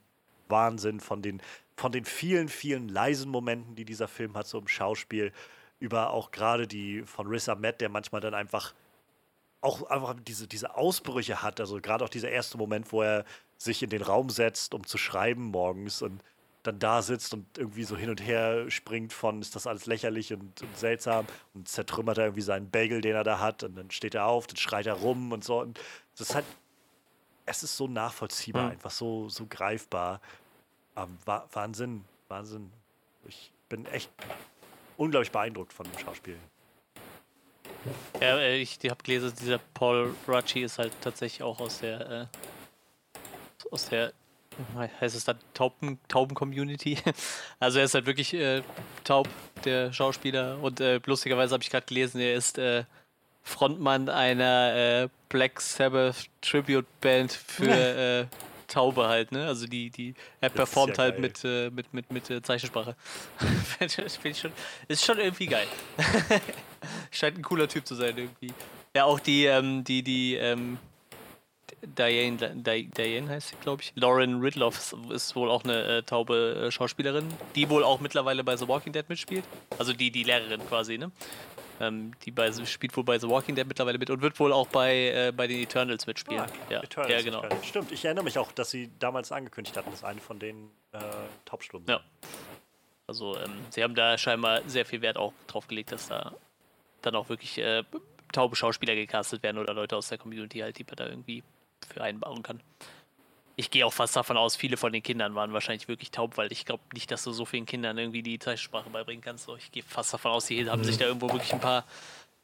Wahnsinn 0.49 1.01
von 1.01 1.23
den, 1.23 1.41
von 1.77 1.93
den 1.93 2.05
vielen, 2.05 2.49
vielen 2.49 2.89
leisen 2.89 3.31
Momenten, 3.31 3.75
die 3.75 3.85
dieser 3.85 4.09
Film 4.09 4.37
hat, 4.37 4.47
so 4.47 4.59
im 4.59 4.69
Schauspiel, 4.69 5.33
über 5.81 6.11
auch 6.11 6.31
gerade 6.31 6.67
die 6.67 7.03
von 7.03 7.27
Riz 7.27 7.49
Ahmed, 7.49 7.81
der 7.81 7.89
manchmal 7.89 8.21
dann 8.21 8.35
einfach 8.35 8.75
auch 9.61 9.83
einfach 9.91 10.15
diese, 10.21 10.47
diese 10.47 10.77
Ausbrüche 10.77 11.43
hat. 11.43 11.61
Also 11.61 11.81
gerade 11.81 12.05
auch 12.05 12.09
dieser 12.09 12.31
erste 12.31 12.59
Moment, 12.59 12.93
wo 12.93 13.03
er 13.03 13.25
sich 13.57 13.83
in 13.83 13.91
den 13.91 14.03
Raum 14.03 14.31
setzt, 14.31 14.75
um 14.75 14.87
zu 14.87 14.99
schreiben 14.99 15.47
morgens 15.47 16.03
und 16.03 16.23
dann 16.63 16.79
da 16.79 17.03
sitzt 17.03 17.35
und 17.35 17.47
irgendwie 17.57 17.85
so 17.85 17.97
hin 17.97 18.11
und 18.11 18.21
her 18.21 18.71
springt 18.71 19.13
von, 19.13 19.41
ist 19.41 19.57
das 19.57 19.67
alles 19.67 19.87
lächerlich 19.87 20.33
und, 20.33 20.63
und 20.63 20.77
seltsam 20.77 21.27
und 21.55 21.69
zertrümmert 21.69 22.19
er 22.19 22.25
irgendwie 22.25 22.43
seinen 22.43 22.71
Bagel, 22.71 23.01
den 23.01 23.15
er 23.15 23.25
da 23.25 23.41
hat 23.41 23.65
und 23.65 23.77
dann 23.77 23.91
steht 23.91 24.15
er 24.15 24.27
auf, 24.27 24.47
dann 24.47 24.57
schreit 24.57 24.87
er 24.87 24.95
rum 24.95 25.33
und 25.33 25.45
so. 25.45 25.61
Und 25.61 25.81
das 26.17 26.29
ist 26.29 26.35
halt, 26.35 26.45
es 27.49 27.63
ist 27.63 27.77
so 27.77 27.89
nachvollziehbar, 27.89 28.65
mhm. 28.65 28.71
einfach 28.73 28.91
so, 28.91 29.29
so 29.29 29.47
greifbar. 29.47 30.21
Ähm, 30.97 31.17
Wahnsinn, 31.25 32.05
Wahnsinn. 32.29 32.71
Ich 33.27 33.53
bin 33.69 33.87
echt 33.87 34.11
unglaublich 34.97 35.31
beeindruckt 35.31 35.73
von 35.73 35.87
dem 35.91 35.99
Schauspiel. 35.99 36.39
Ja, 38.21 38.39
äh, 38.39 38.59
ich 38.59 38.79
habe 38.89 39.03
gelesen, 39.03 39.33
dieser 39.41 39.59
Paul 39.75 40.15
Racci 40.27 40.61
ist 40.63 40.79
halt 40.79 40.93
tatsächlich 41.01 41.43
auch 41.43 41.61
aus 41.61 41.81
der 41.81 42.11
äh, 42.11 42.27
aus 43.71 43.89
der 43.89 44.13
heißt 44.77 45.15
es 45.15 45.25
dann 45.25 45.39
Tauben, 45.55 45.99
Tauben-Community. 46.09 46.99
Also 47.61 47.79
er 47.79 47.85
ist 47.85 47.95
halt 47.95 48.07
wirklich 48.07 48.35
äh, 48.35 48.63
taub, 49.05 49.29
der 49.65 49.93
Schauspieler. 49.93 50.59
Und 50.61 50.81
äh, 50.81 51.01
lustigerweise 51.07 51.53
habe 51.55 51.63
ich 51.63 51.71
gerade 51.71 51.87
gelesen, 51.87 52.21
er 52.21 52.35
ist 52.35 52.59
äh, 52.59 52.85
Frontmann 53.49 54.09
einer 54.09 55.05
äh, 55.05 55.09
Black 55.29 55.61
Sabbath 55.61 56.27
Tribute 56.43 56.87
Band 57.01 57.33
für 57.33 57.71
äh, 57.71 58.27
Taube 58.69 59.09
halt, 59.09 59.33
ne? 59.33 59.47
Also 59.47 59.67
die, 59.67 59.91
die 59.91 60.15
er 60.41 60.51
performt 60.51 60.99
ja 60.99 61.05
halt 61.05 61.19
mit, 61.19 61.43
äh, 61.45 61.71
mit, 61.71 61.93
mit, 61.95 62.13
mit 62.13 62.31
äh, 62.31 62.43
Zeichensprache. 62.43 62.95
ich 63.81 64.39
schon, 64.39 64.53
ist 64.87 65.05
schon 65.05 65.19
irgendwie 65.19 65.47
geil. 65.47 65.67
Scheint 67.11 67.39
ein 67.39 67.43
cooler 67.43 67.67
Typ 67.69 67.87
zu 67.87 67.95
sein 67.95 68.17
irgendwie. 68.17 68.53
Ja, 68.95 69.05
auch 69.05 69.19
die, 69.19 69.47
ähm, 69.47 69.83
die, 69.83 70.03
die, 70.03 70.35
ähm, 70.35 70.79
Diane, 71.83 72.55
Diane 72.57 73.29
heißt 73.29 73.49
sie, 73.49 73.57
glaube 73.63 73.83
ich. 73.83 73.93
Lauren 73.95 74.41
Ridloff 74.41 74.95
ist 75.11 75.35
wohl 75.37 75.51
auch 75.51 75.65
eine 75.65 75.99
äh, 75.99 76.03
taube 76.03 76.67
äh, 76.67 76.71
Schauspielerin, 76.71 77.27
die 77.55 77.71
wohl 77.71 77.85
auch 77.85 78.01
mittlerweile 78.01 78.45
bei 78.45 78.57
The 78.57 78.69
Walking 78.69 78.93
Dead 78.93 79.09
mitspielt. 79.09 79.45
Also 79.79 79.93
die, 79.93 80.11
die 80.11 80.25
Lehrerin 80.25 80.61
quasi, 80.69 80.99
ne? 80.99 81.11
Ähm, 81.81 82.13
die 82.25 82.31
bei, 82.31 82.53
spielt 82.65 82.97
wohl 82.97 83.05
bei 83.05 83.19
The 83.19 83.29
Walking 83.29 83.55
Dead 83.55 83.67
mittlerweile 83.67 83.99
mit 83.99 84.11
und 84.11 84.21
wird 84.21 84.39
wohl 84.41 84.53
auch 84.53 84.67
bei, 84.69 85.11
äh, 85.11 85.33
bei 85.35 85.47
den 85.47 85.63
Eternals 85.63 86.07
mitspielen. 86.07 86.43
Ah, 86.43 86.47
ja. 86.71 86.83
Eternals, 86.83 87.13
ja, 87.13 87.23
genau. 87.23 87.39
Eternals. 87.39 87.67
Stimmt, 87.67 87.93
ich 87.93 88.05
erinnere 88.05 88.25
mich 88.25 88.39
auch, 88.39 88.51
dass 88.53 88.71
sie 88.71 88.91
damals 88.99 89.31
angekündigt 89.31 89.77
hatten, 89.77 89.91
dass 89.91 90.03
eine 90.03 90.21
von 90.21 90.39
den 90.39 90.71
äh, 90.93 90.99
Taubstummen 91.45 91.87
Ja. 91.89 92.01
Also 93.07 93.39
ähm, 93.39 93.53
sie 93.71 93.83
haben 93.83 93.95
da 93.95 94.19
scheinbar 94.19 94.63
sehr 94.67 94.85
viel 94.85 95.01
Wert 95.03 95.17
auch 95.17 95.33
drauf 95.47 95.67
gelegt, 95.67 95.93
dass 95.93 96.09
da 96.09 96.35
dann 97.03 97.15
auch 97.15 97.29
wirklich 97.29 97.59
äh, 97.59 97.85
taube 98.33 98.57
Schauspieler 98.57 98.95
gecastet 98.95 99.43
werden 99.43 99.59
oder 99.59 99.73
Leute 99.73 99.97
aus 99.97 100.09
der 100.09 100.19
Community 100.19 100.59
halt, 100.59 100.79
die 100.79 100.85
man 100.85 100.97
da 100.97 101.07
irgendwie 101.07 101.43
für 101.87 102.03
einbauen 102.03 102.43
kann. 102.43 102.61
Ich 103.59 103.73
gehe 103.73 103.85
auch 103.85 103.93
fast 103.93 104.15
davon 104.15 104.37
aus, 104.37 104.55
viele 104.55 104.77
von 104.77 104.93
den 104.93 105.03
Kindern 105.03 105.35
waren 105.35 105.53
wahrscheinlich 105.53 105.89
wirklich 105.89 106.13
taub, 106.13 106.37
weil 106.37 106.53
ich 106.53 106.65
glaube 106.65 106.85
nicht, 106.95 107.11
dass 107.11 107.25
du 107.25 107.33
so 107.33 107.45
vielen 107.45 107.67
Kindern 107.67 107.99
irgendwie 107.99 108.23
die 108.23 108.39
Zeichensprache 108.39 108.89
beibringen 108.89 109.21
kannst. 109.21 109.47
So, 109.47 109.57
ich 109.57 109.73
gehe 109.73 109.83
fast 109.83 110.15
davon 110.15 110.31
aus, 110.31 110.47
die 110.47 110.71
haben 110.71 110.83
mhm. 110.83 110.85
sich 110.85 110.97
da 110.97 111.07
irgendwo 111.07 111.29
wirklich 111.33 111.53
ein 111.53 111.61
paar 111.61 111.85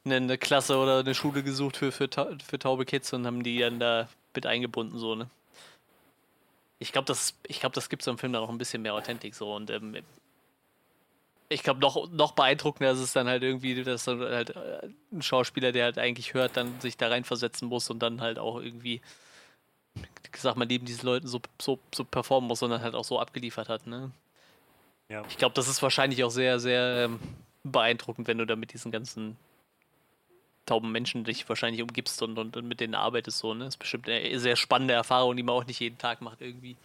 eine 0.03 0.37
Klasse 0.37 0.77
oder 0.77 0.99
eine 0.99 1.15
Schule 1.15 1.41
gesucht 1.41 1.77
für, 1.77 1.91
für, 1.91 2.09
für 2.09 2.59
taube 2.59 2.85
Kids 2.85 3.13
und 3.13 3.25
haben 3.25 3.43
die 3.43 3.59
dann 3.59 3.79
da 3.79 4.09
mit 4.35 4.45
eingebunden, 4.45 4.99
so, 4.99 5.15
ne? 5.15 5.29
Ich 6.77 6.91
glaube, 6.91 7.05
das, 7.05 7.33
glaub, 7.47 7.71
das 7.71 7.87
gibt 7.87 8.03
so 8.03 8.11
im 8.11 8.17
Film 8.17 8.33
dann 8.33 8.43
auch 8.43 8.49
ein 8.49 8.57
bisschen 8.57 8.81
mehr 8.81 8.93
Authentik 8.93 9.33
so 9.33 9.55
und 9.55 9.69
ähm, 9.69 9.97
ich 11.47 11.63
glaube, 11.63 11.79
noch, 11.79 12.11
noch 12.11 12.33
beeindruckender 12.33 12.91
ist 12.91 12.99
es 12.99 13.13
dann 13.13 13.27
halt 13.27 13.41
irgendwie, 13.41 13.81
dass 13.83 14.07
halt 14.07 14.49
äh, 14.49 14.89
ein 15.11 15.21
Schauspieler, 15.21 15.71
der 15.71 15.85
halt 15.85 15.97
eigentlich 15.97 16.33
hört, 16.33 16.57
dann 16.57 16.79
sich 16.81 16.97
da 16.97 17.07
reinversetzen 17.07 17.67
muss 17.67 17.89
und 17.89 17.99
dann 17.99 18.21
halt 18.21 18.39
auch 18.39 18.59
irgendwie 18.59 19.01
sag 20.41 20.55
mal, 20.55 20.65
neben 20.65 20.85
diesen 20.85 21.05
Leuten 21.05 21.27
so, 21.27 21.41
so, 21.61 21.79
so 21.93 22.03
performen 22.03 22.47
muss, 22.47 22.59
sondern 22.59 22.81
halt 22.81 22.95
auch 22.95 23.03
so 23.03 23.19
abgeliefert 23.19 23.69
hat. 23.69 23.87
Ne? 23.87 24.11
Ja. 25.09 25.23
Ich 25.29 25.37
glaube, 25.37 25.55
das 25.55 25.67
ist 25.67 25.81
wahrscheinlich 25.81 26.23
auch 26.23 26.29
sehr, 26.29 26.59
sehr 26.59 27.05
ähm, 27.05 27.19
beeindruckend, 27.63 28.27
wenn 28.27 28.37
du 28.37 28.45
da 28.45 28.55
mit 28.55 28.73
diesen 28.73 28.91
ganzen 28.91 29.37
tauben 30.65 30.91
Menschen 30.91 31.23
dich 31.23 31.47
wahrscheinlich 31.47 31.81
umgibst 31.81 32.21
und, 32.21 32.37
und, 32.37 32.57
und 32.57 32.67
mit 32.67 32.79
denen 32.79 32.95
arbeitest. 32.95 33.39
So, 33.39 33.53
ne? 33.53 33.65
Das 33.65 33.75
ist 33.75 33.79
bestimmt 33.79 34.09
eine 34.09 34.39
sehr 34.39 34.55
spannende 34.55 34.93
Erfahrung, 34.93 35.35
die 35.35 35.43
man 35.43 35.55
auch 35.55 35.65
nicht 35.65 35.79
jeden 35.79 35.97
Tag 35.97 36.21
macht, 36.21 36.41
irgendwie 36.41 36.75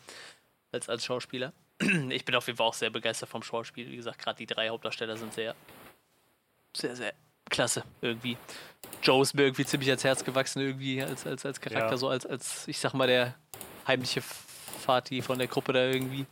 als, 0.73 0.89
als 0.89 1.05
Schauspieler. 1.05 1.53
Ich 2.11 2.27
bin 2.27 2.35
auf 2.35 2.47
jeden 2.47 2.59
Fall 2.59 2.67
auch 2.67 2.75
sehr 2.75 2.91
begeistert 2.91 3.31
vom 3.31 3.43
Schauspiel. 3.43 3.91
Wie 3.91 3.97
gesagt, 3.97 4.19
gerade 4.19 4.37
die 4.37 4.47
drei 4.47 4.69
Hauptdarsteller 4.69 5.17
sind 5.17 5.33
sehr, 5.33 5.55
sehr, 6.77 6.95
sehr 6.95 7.15
klasse 7.49 7.85
irgendwie. 8.03 8.37
Joe 9.03 9.23
ist 9.23 9.35
mir 9.35 9.43
irgendwie 9.43 9.65
ziemlich 9.65 9.89
ans 9.89 10.05
Herz 10.05 10.25
gewachsen, 10.25 10.61
irgendwie 10.61 11.03
als, 11.03 11.27
als, 11.27 11.47
als 11.47 11.61
Charakter, 11.61 11.93
ja. 11.93 11.97
so 11.97 12.09
als, 12.09 12.27
als, 12.27 12.69
ich 12.69 12.79
sag 12.79 12.93
mal, 12.95 13.07
der 13.07 13.35
heimliche 13.87 14.23
Vati 14.85 15.23
von 15.23 15.39
der 15.39 15.49
Gruppe 15.49 15.73
da 15.73 15.85
irgendwie. 15.87 16.27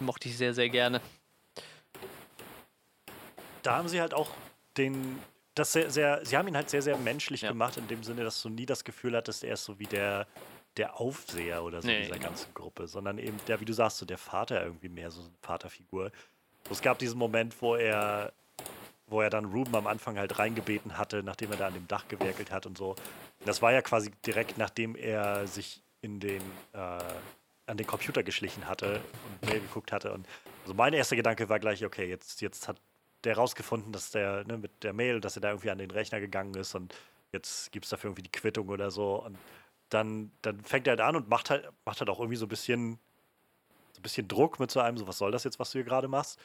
Mochte 0.00 0.28
ich 0.28 0.36
sehr, 0.36 0.54
sehr 0.54 0.68
gerne. 0.68 1.00
Da 3.62 3.76
haben 3.76 3.88
sie 3.88 4.00
halt 4.00 4.14
auch 4.14 4.30
den, 4.76 5.18
das 5.54 5.72
sehr, 5.72 5.90
sehr, 5.90 6.24
sie 6.24 6.36
haben 6.36 6.48
ihn 6.48 6.56
halt 6.56 6.70
sehr, 6.70 6.82
sehr 6.82 6.96
menschlich 6.96 7.42
ja. 7.42 7.50
gemacht, 7.50 7.76
in 7.76 7.88
dem 7.88 8.02
Sinne, 8.02 8.24
dass 8.24 8.40
du 8.42 8.48
nie 8.48 8.66
das 8.66 8.84
Gefühl 8.84 9.16
hattest, 9.16 9.44
er 9.44 9.54
ist 9.54 9.64
so 9.64 9.78
wie 9.78 9.86
der, 9.86 10.26
der 10.76 11.00
Aufseher 11.00 11.62
oder 11.64 11.82
so 11.82 11.88
nee, 11.88 12.02
dieser 12.02 12.14
genau. 12.14 12.28
ganzen 12.28 12.54
Gruppe, 12.54 12.86
sondern 12.86 13.18
eben 13.18 13.36
der, 13.48 13.60
wie 13.60 13.64
du 13.64 13.72
sagst, 13.72 13.98
so 13.98 14.06
der 14.06 14.18
Vater 14.18 14.62
irgendwie 14.62 14.88
mehr, 14.88 15.10
so 15.10 15.20
eine 15.20 15.30
Vaterfigur. 15.42 16.12
Es 16.70 16.80
gab 16.80 16.98
diesen 16.98 17.18
Moment, 17.18 17.60
wo 17.60 17.74
er 17.74 18.32
wo 19.08 19.20
er 19.20 19.30
dann 19.30 19.46
Ruben 19.46 19.74
am 19.74 19.86
Anfang 19.86 20.18
halt 20.18 20.38
reingebeten 20.38 20.98
hatte, 20.98 21.22
nachdem 21.22 21.50
er 21.52 21.58
da 21.58 21.66
an 21.68 21.74
dem 21.74 21.88
Dach 21.88 22.06
gewerkelt 22.08 22.50
hat 22.50 22.66
und 22.66 22.76
so. 22.76 22.94
Das 23.44 23.62
war 23.62 23.72
ja 23.72 23.82
quasi 23.82 24.10
direkt 24.26 24.58
nachdem 24.58 24.96
er 24.96 25.46
sich 25.46 25.82
in 26.00 26.20
den 26.20 26.42
äh, 26.72 26.98
an 27.68 27.76
den 27.76 27.86
Computer 27.86 28.22
geschlichen 28.22 28.66
hatte 28.66 29.00
und 29.40 29.50
Mail 29.50 29.60
geguckt 29.60 29.92
hatte. 29.92 30.12
Und 30.12 30.26
also 30.62 30.74
mein 30.74 30.94
erster 30.94 31.16
Gedanke 31.16 31.48
war 31.48 31.58
gleich, 31.58 31.84
okay, 31.84 32.08
jetzt, 32.08 32.40
jetzt 32.40 32.66
hat 32.66 32.80
der 33.24 33.36
rausgefunden, 33.36 33.92
dass 33.92 34.10
der 34.10 34.44
ne, 34.44 34.56
mit 34.56 34.82
der 34.82 34.92
Mail, 34.92 35.20
dass 35.20 35.36
er 35.36 35.42
da 35.42 35.50
irgendwie 35.50 35.70
an 35.70 35.78
den 35.78 35.90
Rechner 35.90 36.20
gegangen 36.20 36.54
ist 36.54 36.74
und 36.74 36.94
jetzt 37.32 37.70
gibt 37.72 37.84
es 37.84 37.90
dafür 37.90 38.08
irgendwie 38.08 38.22
die 38.22 38.32
Quittung 38.32 38.68
oder 38.68 38.90
so. 38.90 39.22
Und 39.22 39.36
dann, 39.90 40.30
dann 40.42 40.60
fängt 40.62 40.86
er 40.86 40.92
halt 40.92 41.00
an 41.00 41.16
und 41.16 41.28
macht 41.28 41.50
halt, 41.50 41.68
macht 41.84 42.00
halt 42.00 42.08
auch 42.08 42.20
irgendwie 42.20 42.36
so 42.36 42.46
ein 42.46 42.48
bisschen, 42.48 42.98
so 43.92 44.00
ein 44.00 44.02
bisschen 44.02 44.28
Druck 44.28 44.58
mit 44.60 44.70
so 44.70 44.80
einem, 44.80 44.96
so 44.96 45.06
was 45.06 45.18
soll 45.18 45.30
das 45.30 45.44
jetzt, 45.44 45.58
was 45.58 45.70
du 45.70 45.78
hier 45.78 45.84
gerade 45.84 46.08
machst? 46.08 46.38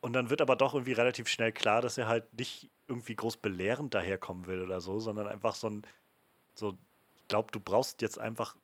Und 0.00 0.14
dann 0.14 0.30
wird 0.30 0.40
aber 0.40 0.56
doch 0.56 0.74
irgendwie 0.74 0.92
relativ 0.92 1.28
schnell 1.28 1.52
klar, 1.52 1.82
dass 1.82 1.98
er 1.98 2.08
halt 2.08 2.32
nicht 2.38 2.70
irgendwie 2.88 3.14
groß 3.14 3.36
belehrend 3.36 3.94
daherkommen 3.94 4.46
will 4.46 4.62
oder 4.62 4.80
so, 4.80 4.98
sondern 4.98 5.26
einfach 5.26 5.54
so 5.54 5.68
ein, 5.68 5.82
so, 6.54 6.78
ich 7.16 7.28
glaube, 7.28 7.50
du 7.52 7.60
brauchst 7.60 8.00
jetzt 8.00 8.18
einfach, 8.18 8.56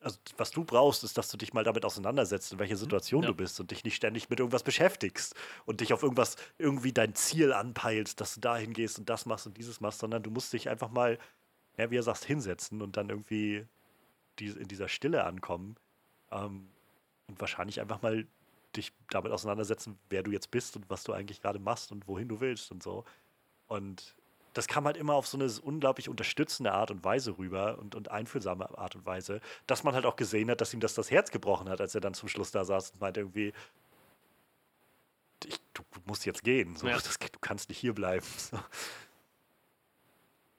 also 0.00 0.18
was 0.36 0.50
du 0.50 0.64
brauchst, 0.64 1.04
ist, 1.04 1.18
dass 1.18 1.30
du 1.30 1.36
dich 1.36 1.52
mal 1.52 1.64
damit 1.64 1.84
auseinandersetzt, 1.84 2.52
in 2.52 2.58
welcher 2.58 2.74
mhm. 2.74 2.80
Situation 2.80 3.22
ja. 3.22 3.28
du 3.28 3.34
bist 3.34 3.60
und 3.60 3.70
dich 3.70 3.84
nicht 3.84 3.96
ständig 3.96 4.30
mit 4.30 4.40
irgendwas 4.40 4.62
beschäftigst 4.62 5.34
und 5.66 5.80
dich 5.80 5.92
auf 5.92 6.02
irgendwas, 6.02 6.36
irgendwie 6.56 6.92
dein 6.92 7.14
Ziel 7.14 7.52
anpeilst, 7.52 8.20
dass 8.20 8.34
du 8.34 8.40
dahin 8.40 8.72
gehst 8.72 8.98
und 8.98 9.10
das 9.10 9.26
machst 9.26 9.46
und 9.46 9.58
dieses 9.58 9.80
machst, 9.80 9.98
sondern 9.98 10.22
du 10.22 10.30
musst 10.30 10.52
dich 10.54 10.70
einfach 10.70 10.90
mal, 10.90 11.18
ja, 11.76 11.90
wie 11.90 11.96
er 11.96 12.02
sagt, 12.02 12.24
hinsetzen 12.24 12.80
und 12.80 12.96
dann 12.96 13.10
irgendwie 13.10 13.66
die, 14.38 14.46
in 14.46 14.68
dieser 14.68 14.88
Stille 14.88 15.24
ankommen. 15.24 15.76
Ähm, 16.30 16.70
und 17.28 17.40
wahrscheinlich 17.40 17.80
einfach 17.80 18.00
mal 18.00 18.26
dich 18.78 18.92
damit 19.10 19.32
auseinandersetzen, 19.32 19.98
wer 20.08 20.22
du 20.22 20.30
jetzt 20.30 20.50
bist 20.50 20.76
und 20.76 20.88
was 20.88 21.04
du 21.04 21.12
eigentlich 21.12 21.42
gerade 21.42 21.58
machst 21.58 21.92
und 21.92 22.08
wohin 22.08 22.28
du 22.28 22.40
willst 22.40 22.70
und 22.72 22.82
so. 22.82 23.04
Und 23.66 24.16
das 24.54 24.66
kam 24.66 24.86
halt 24.86 24.96
immer 24.96 25.14
auf 25.14 25.26
so 25.26 25.38
eine 25.38 25.50
unglaublich 25.62 26.08
unterstützende 26.08 26.72
Art 26.72 26.90
und 26.90 27.04
Weise 27.04 27.38
rüber 27.38 27.78
und, 27.78 27.94
und 27.94 28.10
einfühlsame 28.10 28.76
Art 28.78 28.96
und 28.96 29.06
Weise, 29.06 29.40
dass 29.66 29.84
man 29.84 29.94
halt 29.94 30.06
auch 30.06 30.16
gesehen 30.16 30.50
hat, 30.50 30.60
dass 30.60 30.74
ihm 30.74 30.80
das 30.80 30.94
das 30.94 31.10
Herz 31.10 31.30
gebrochen 31.30 31.68
hat, 31.68 31.80
als 31.80 31.94
er 31.94 32.00
dann 32.00 32.14
zum 32.14 32.28
Schluss 32.28 32.50
da 32.50 32.64
saß 32.64 32.92
und 32.92 33.00
meinte 33.00 33.20
irgendwie, 33.20 33.52
ich, 35.44 35.60
du, 35.74 35.82
du, 35.92 36.00
musst 36.06 36.26
jetzt 36.26 36.42
gehen, 36.42 36.74
so, 36.74 36.88
ja. 36.88 36.94
das, 36.94 37.18
du 37.18 37.38
kannst 37.40 37.68
nicht 37.68 37.78
hier 37.78 37.94
bleiben. 37.94 38.26
So. 38.38 38.58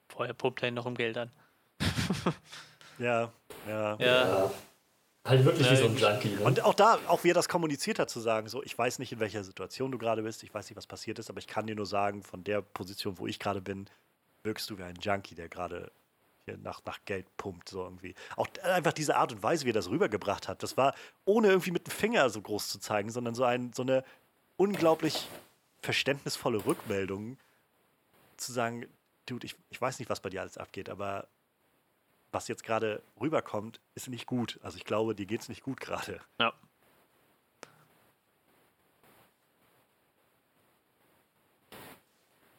Vorher 0.08 0.34
pumpt 0.34 0.62
er 0.62 0.70
noch 0.70 0.86
um 0.86 0.94
Geld 0.94 1.16
an. 1.16 1.30
ja, 2.98 3.32
ja. 3.66 3.96
Ja. 3.98 4.50
Halt 5.30 5.44
wirklich 5.44 5.66
ja, 5.66 5.72
wie 5.72 5.76
so 5.76 5.84
ein 5.84 5.96
Junkie. 5.96 6.28
Ne? 6.30 6.40
Und 6.40 6.64
auch 6.64 6.74
da, 6.74 6.98
auch 7.06 7.22
wie 7.22 7.30
er 7.30 7.34
das 7.34 7.48
kommuniziert 7.48 7.98
hat, 7.98 8.10
zu 8.10 8.18
sagen, 8.18 8.48
so, 8.48 8.62
ich 8.64 8.76
weiß 8.76 8.98
nicht, 8.98 9.12
in 9.12 9.20
welcher 9.20 9.44
Situation 9.44 9.92
du 9.92 9.98
gerade 9.98 10.22
bist, 10.22 10.42
ich 10.42 10.52
weiß 10.52 10.68
nicht, 10.68 10.76
was 10.76 10.86
passiert 10.86 11.18
ist, 11.18 11.30
aber 11.30 11.38
ich 11.38 11.46
kann 11.46 11.66
dir 11.66 11.76
nur 11.76 11.86
sagen, 11.86 12.22
von 12.22 12.42
der 12.42 12.62
Position, 12.62 13.18
wo 13.18 13.26
ich 13.26 13.38
gerade 13.38 13.60
bin, 13.60 13.86
wirkst 14.42 14.68
du 14.68 14.78
wie 14.78 14.82
ein 14.82 14.96
Junkie, 14.96 15.36
der 15.36 15.48
gerade 15.48 15.92
hier 16.44 16.58
nach, 16.58 16.84
nach 16.84 16.98
Geld 17.04 17.26
pumpt, 17.36 17.68
so 17.68 17.84
irgendwie. 17.84 18.14
Auch 18.36 18.48
einfach 18.64 18.92
diese 18.92 19.16
Art 19.16 19.32
und 19.32 19.42
Weise, 19.42 19.64
wie 19.64 19.70
er 19.70 19.74
das 19.74 19.88
rübergebracht 19.88 20.48
hat, 20.48 20.62
das 20.62 20.76
war, 20.76 20.94
ohne 21.24 21.48
irgendwie 21.48 21.70
mit 21.70 21.86
dem 21.86 21.92
Finger 21.92 22.28
so 22.28 22.42
groß 22.42 22.68
zu 22.68 22.80
zeigen, 22.80 23.10
sondern 23.10 23.34
so, 23.34 23.44
ein, 23.44 23.72
so 23.72 23.82
eine 23.82 24.04
unglaublich 24.56 25.28
verständnisvolle 25.80 26.66
Rückmeldung, 26.66 27.38
zu 28.36 28.52
sagen, 28.52 28.86
Dude, 29.26 29.46
ich, 29.46 29.54
ich 29.68 29.80
weiß 29.80 29.98
nicht, 29.98 30.10
was 30.10 30.20
bei 30.20 30.30
dir 30.30 30.40
alles 30.40 30.58
abgeht, 30.58 30.88
aber 30.88 31.28
was 32.32 32.48
jetzt 32.48 32.62
gerade 32.62 33.02
rüberkommt, 33.20 33.80
ist 33.94 34.08
nicht 34.08 34.26
gut. 34.26 34.58
Also 34.62 34.76
ich 34.76 34.84
glaube, 34.84 35.14
dir 35.14 35.26
geht 35.26 35.40
es 35.40 35.48
nicht 35.48 35.62
gut 35.62 35.80
gerade. 35.80 36.20
Ja. 36.38 36.52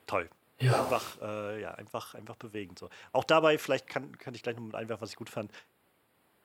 Toll. 0.07 0.30
Ja. 0.60 0.80
Einfach, 0.84 1.22
äh, 1.22 1.61
ja, 1.61 1.72
einfach, 1.72 2.14
einfach 2.15 2.35
bewegend. 2.35 2.77
So. 2.77 2.89
Auch 3.14 3.23
dabei, 3.23 3.57
vielleicht 3.57 3.88
kann, 3.88 4.18
kann 4.18 4.35
ich 4.35 4.43
gleich 4.43 4.56
noch 4.56 4.64
mit 4.64 4.76
einwerfen, 4.76 5.02
was 5.02 5.11
ich 5.11 5.15
gut 5.15 5.30
fand. 5.30 5.52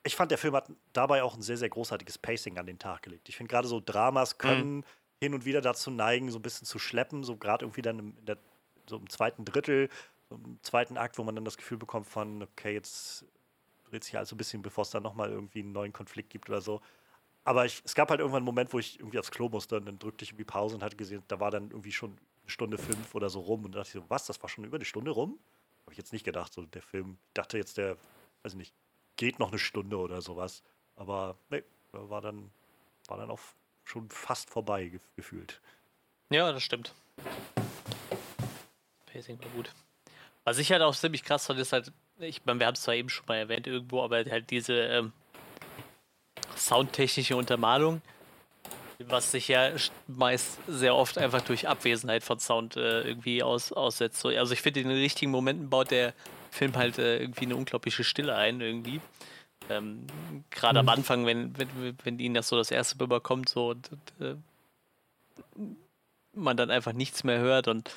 Ich 0.03 0.15
fand, 0.15 0.31
der 0.31 0.37
Film 0.37 0.55
hat 0.55 0.71
dabei 0.93 1.21
auch 1.21 1.35
ein 1.35 1.41
sehr, 1.41 1.57
sehr 1.57 1.69
großartiges 1.69 2.17
Pacing 2.17 2.57
an 2.57 2.65
den 2.65 2.79
Tag 2.79 3.03
gelegt. 3.03 3.29
Ich 3.29 3.35
finde 3.35 3.51
gerade 3.51 3.67
so 3.67 3.81
Dramas 3.83 4.33
mhm. 4.33 4.37
können 4.37 4.75
mhm. 4.77 4.83
hin 5.19 5.33
und 5.33 5.45
wieder 5.45 5.61
dazu 5.61 5.91
neigen, 5.91 6.31
so 6.31 6.39
ein 6.39 6.41
bisschen 6.41 6.65
zu 6.65 6.79
schleppen, 6.79 7.23
so 7.23 7.35
gerade 7.35 7.65
irgendwie 7.65 7.81
dann 7.81 7.99
im, 7.99 8.25
der, 8.25 8.37
so 8.89 8.97
im 8.97 9.09
zweiten 9.09 9.43
Drittel 9.43 9.89
im 10.29 10.59
zweiten 10.61 10.97
Akt, 10.97 11.17
wo 11.17 11.23
man 11.23 11.35
dann 11.35 11.45
das 11.45 11.57
Gefühl 11.57 11.77
bekommt 11.77 12.07
von, 12.07 12.43
okay, 12.43 12.73
jetzt 12.73 13.25
dreht 13.85 14.03
sich 14.03 14.17
alles 14.17 14.31
ein 14.31 14.37
bisschen, 14.37 14.61
bevor 14.61 14.81
es 14.81 14.89
dann 14.89 15.03
nochmal 15.03 15.29
irgendwie 15.29 15.59
einen 15.59 15.71
neuen 15.71 15.93
Konflikt 15.93 16.29
gibt 16.29 16.49
oder 16.49 16.61
so. 16.61 16.81
Aber 17.43 17.65
ich, 17.65 17.81
es 17.85 17.95
gab 17.95 18.09
halt 18.09 18.19
irgendwann 18.19 18.39
einen 18.39 18.45
Moment, 18.45 18.73
wo 18.73 18.79
ich 18.79 18.99
irgendwie 18.99 19.19
aufs 19.19 19.31
Klo 19.31 19.47
musste 19.47 19.77
und 19.77 19.85
dann 19.85 19.99
drückte 19.99 20.23
ich 20.23 20.31
irgendwie 20.31 20.43
Pause 20.43 20.75
und 20.75 20.83
hatte 20.83 20.97
gesehen, 20.97 21.23
da 21.29 21.39
war 21.39 21.49
dann 21.49 21.71
irgendwie 21.71 21.93
schon 21.93 22.11
eine 22.41 22.49
Stunde 22.49 22.77
fünf 22.77 23.15
oder 23.15 23.29
so 23.29 23.39
rum 23.39 23.63
und 23.63 23.73
da 23.73 23.79
dachte 23.79 23.97
ich 23.97 24.03
so, 24.03 24.09
was, 24.09 24.25
das 24.25 24.41
war 24.41 24.49
schon 24.49 24.65
über 24.65 24.75
eine 24.75 24.85
Stunde 24.85 25.11
rum? 25.11 25.39
Habe 25.83 25.93
ich 25.93 25.97
jetzt 25.97 26.11
nicht 26.11 26.25
gedacht, 26.25 26.51
so 26.51 26.65
der 26.65 26.81
Film, 26.81 27.17
ich 27.27 27.33
dachte 27.33 27.57
jetzt, 27.57 27.77
der, 27.77 27.95
weiß 28.43 28.51
ich 28.51 28.55
nicht, 28.55 28.73
geht 29.15 29.39
noch 29.39 29.47
eine 29.49 29.59
Stunde 29.59 29.97
oder 29.97 30.21
sowas. 30.21 30.61
Aber 30.97 31.37
nee, 31.49 31.63
war 31.93 32.19
dann, 32.19 32.51
war 33.07 33.17
dann 33.17 33.31
auch 33.31 33.39
schon 33.85 34.09
fast 34.09 34.49
vorbei 34.49 34.89
gef 34.89 35.01
gefühlt. 35.15 35.61
Ja, 36.29 36.51
das 36.51 36.63
stimmt. 36.63 36.93
Pacing 39.05 39.39
war 39.39 39.49
gut. 39.51 39.73
Was 40.47 40.59
ich 40.59 40.71
halt 40.71 40.81
auch 40.81 40.95
ziemlich 40.95 41.25
krass 41.25 41.45
fand, 41.45 41.59
ist 41.59 41.73
halt, 41.73 41.91
ich 42.19 42.45
meine, 42.45 42.61
wir 42.61 42.67
haben 42.67 42.75
es 42.75 42.83
zwar 42.83 42.95
eben 42.95 43.09
schon 43.09 43.25
mal 43.27 43.35
erwähnt 43.35 43.67
irgendwo, 43.67 44.01
aber 44.01 44.23
halt 44.23 44.49
diese 44.49 44.75
ähm, 44.75 45.11
soundtechnische 46.55 47.35
Untermalung, 47.35 48.01
was 48.99 49.31
sich 49.31 49.49
ja 49.49 49.71
meist 50.07 50.57
sehr 50.65 50.95
oft 50.95 51.17
einfach 51.17 51.41
durch 51.41 51.67
Abwesenheit 51.67 52.23
von 52.23 52.39
Sound 52.39 52.77
äh, 52.77 53.01
irgendwie 53.01 53.43
aus, 53.43 53.73
aussetzt. 53.73 54.21
So, 54.21 54.29
also 54.29 54.53
ich 54.53 54.61
finde, 54.61 54.79
in 54.79 54.87
den 54.87 54.97
richtigen 54.97 55.31
Momenten 55.31 55.69
baut 55.69 55.91
der 55.91 56.13
Film 56.49 56.77
halt 56.77 56.97
äh, 56.97 57.17
irgendwie 57.19 57.43
eine 57.43 57.57
unglaubliche 57.57 58.05
Stille 58.05 58.33
ein 58.33 58.61
irgendwie. 58.61 59.01
Ähm, 59.69 60.07
Gerade 60.49 60.79
am 60.79 60.87
Anfang, 60.87 61.25
wenn, 61.25 61.57
wenn, 61.57 61.97
wenn 62.05 62.19
ihnen 62.19 62.35
das 62.35 62.47
so 62.47 62.55
das 62.55 62.71
erste 62.71 62.97
Mal 62.97 63.03
überkommt, 63.03 63.49
so 63.49 63.71
und, 63.71 63.89
und, 63.91 64.25
äh, 64.25 64.35
man 66.31 66.55
dann 66.55 66.71
einfach 66.71 66.93
nichts 66.93 67.25
mehr 67.25 67.39
hört 67.39 67.67
und 67.67 67.91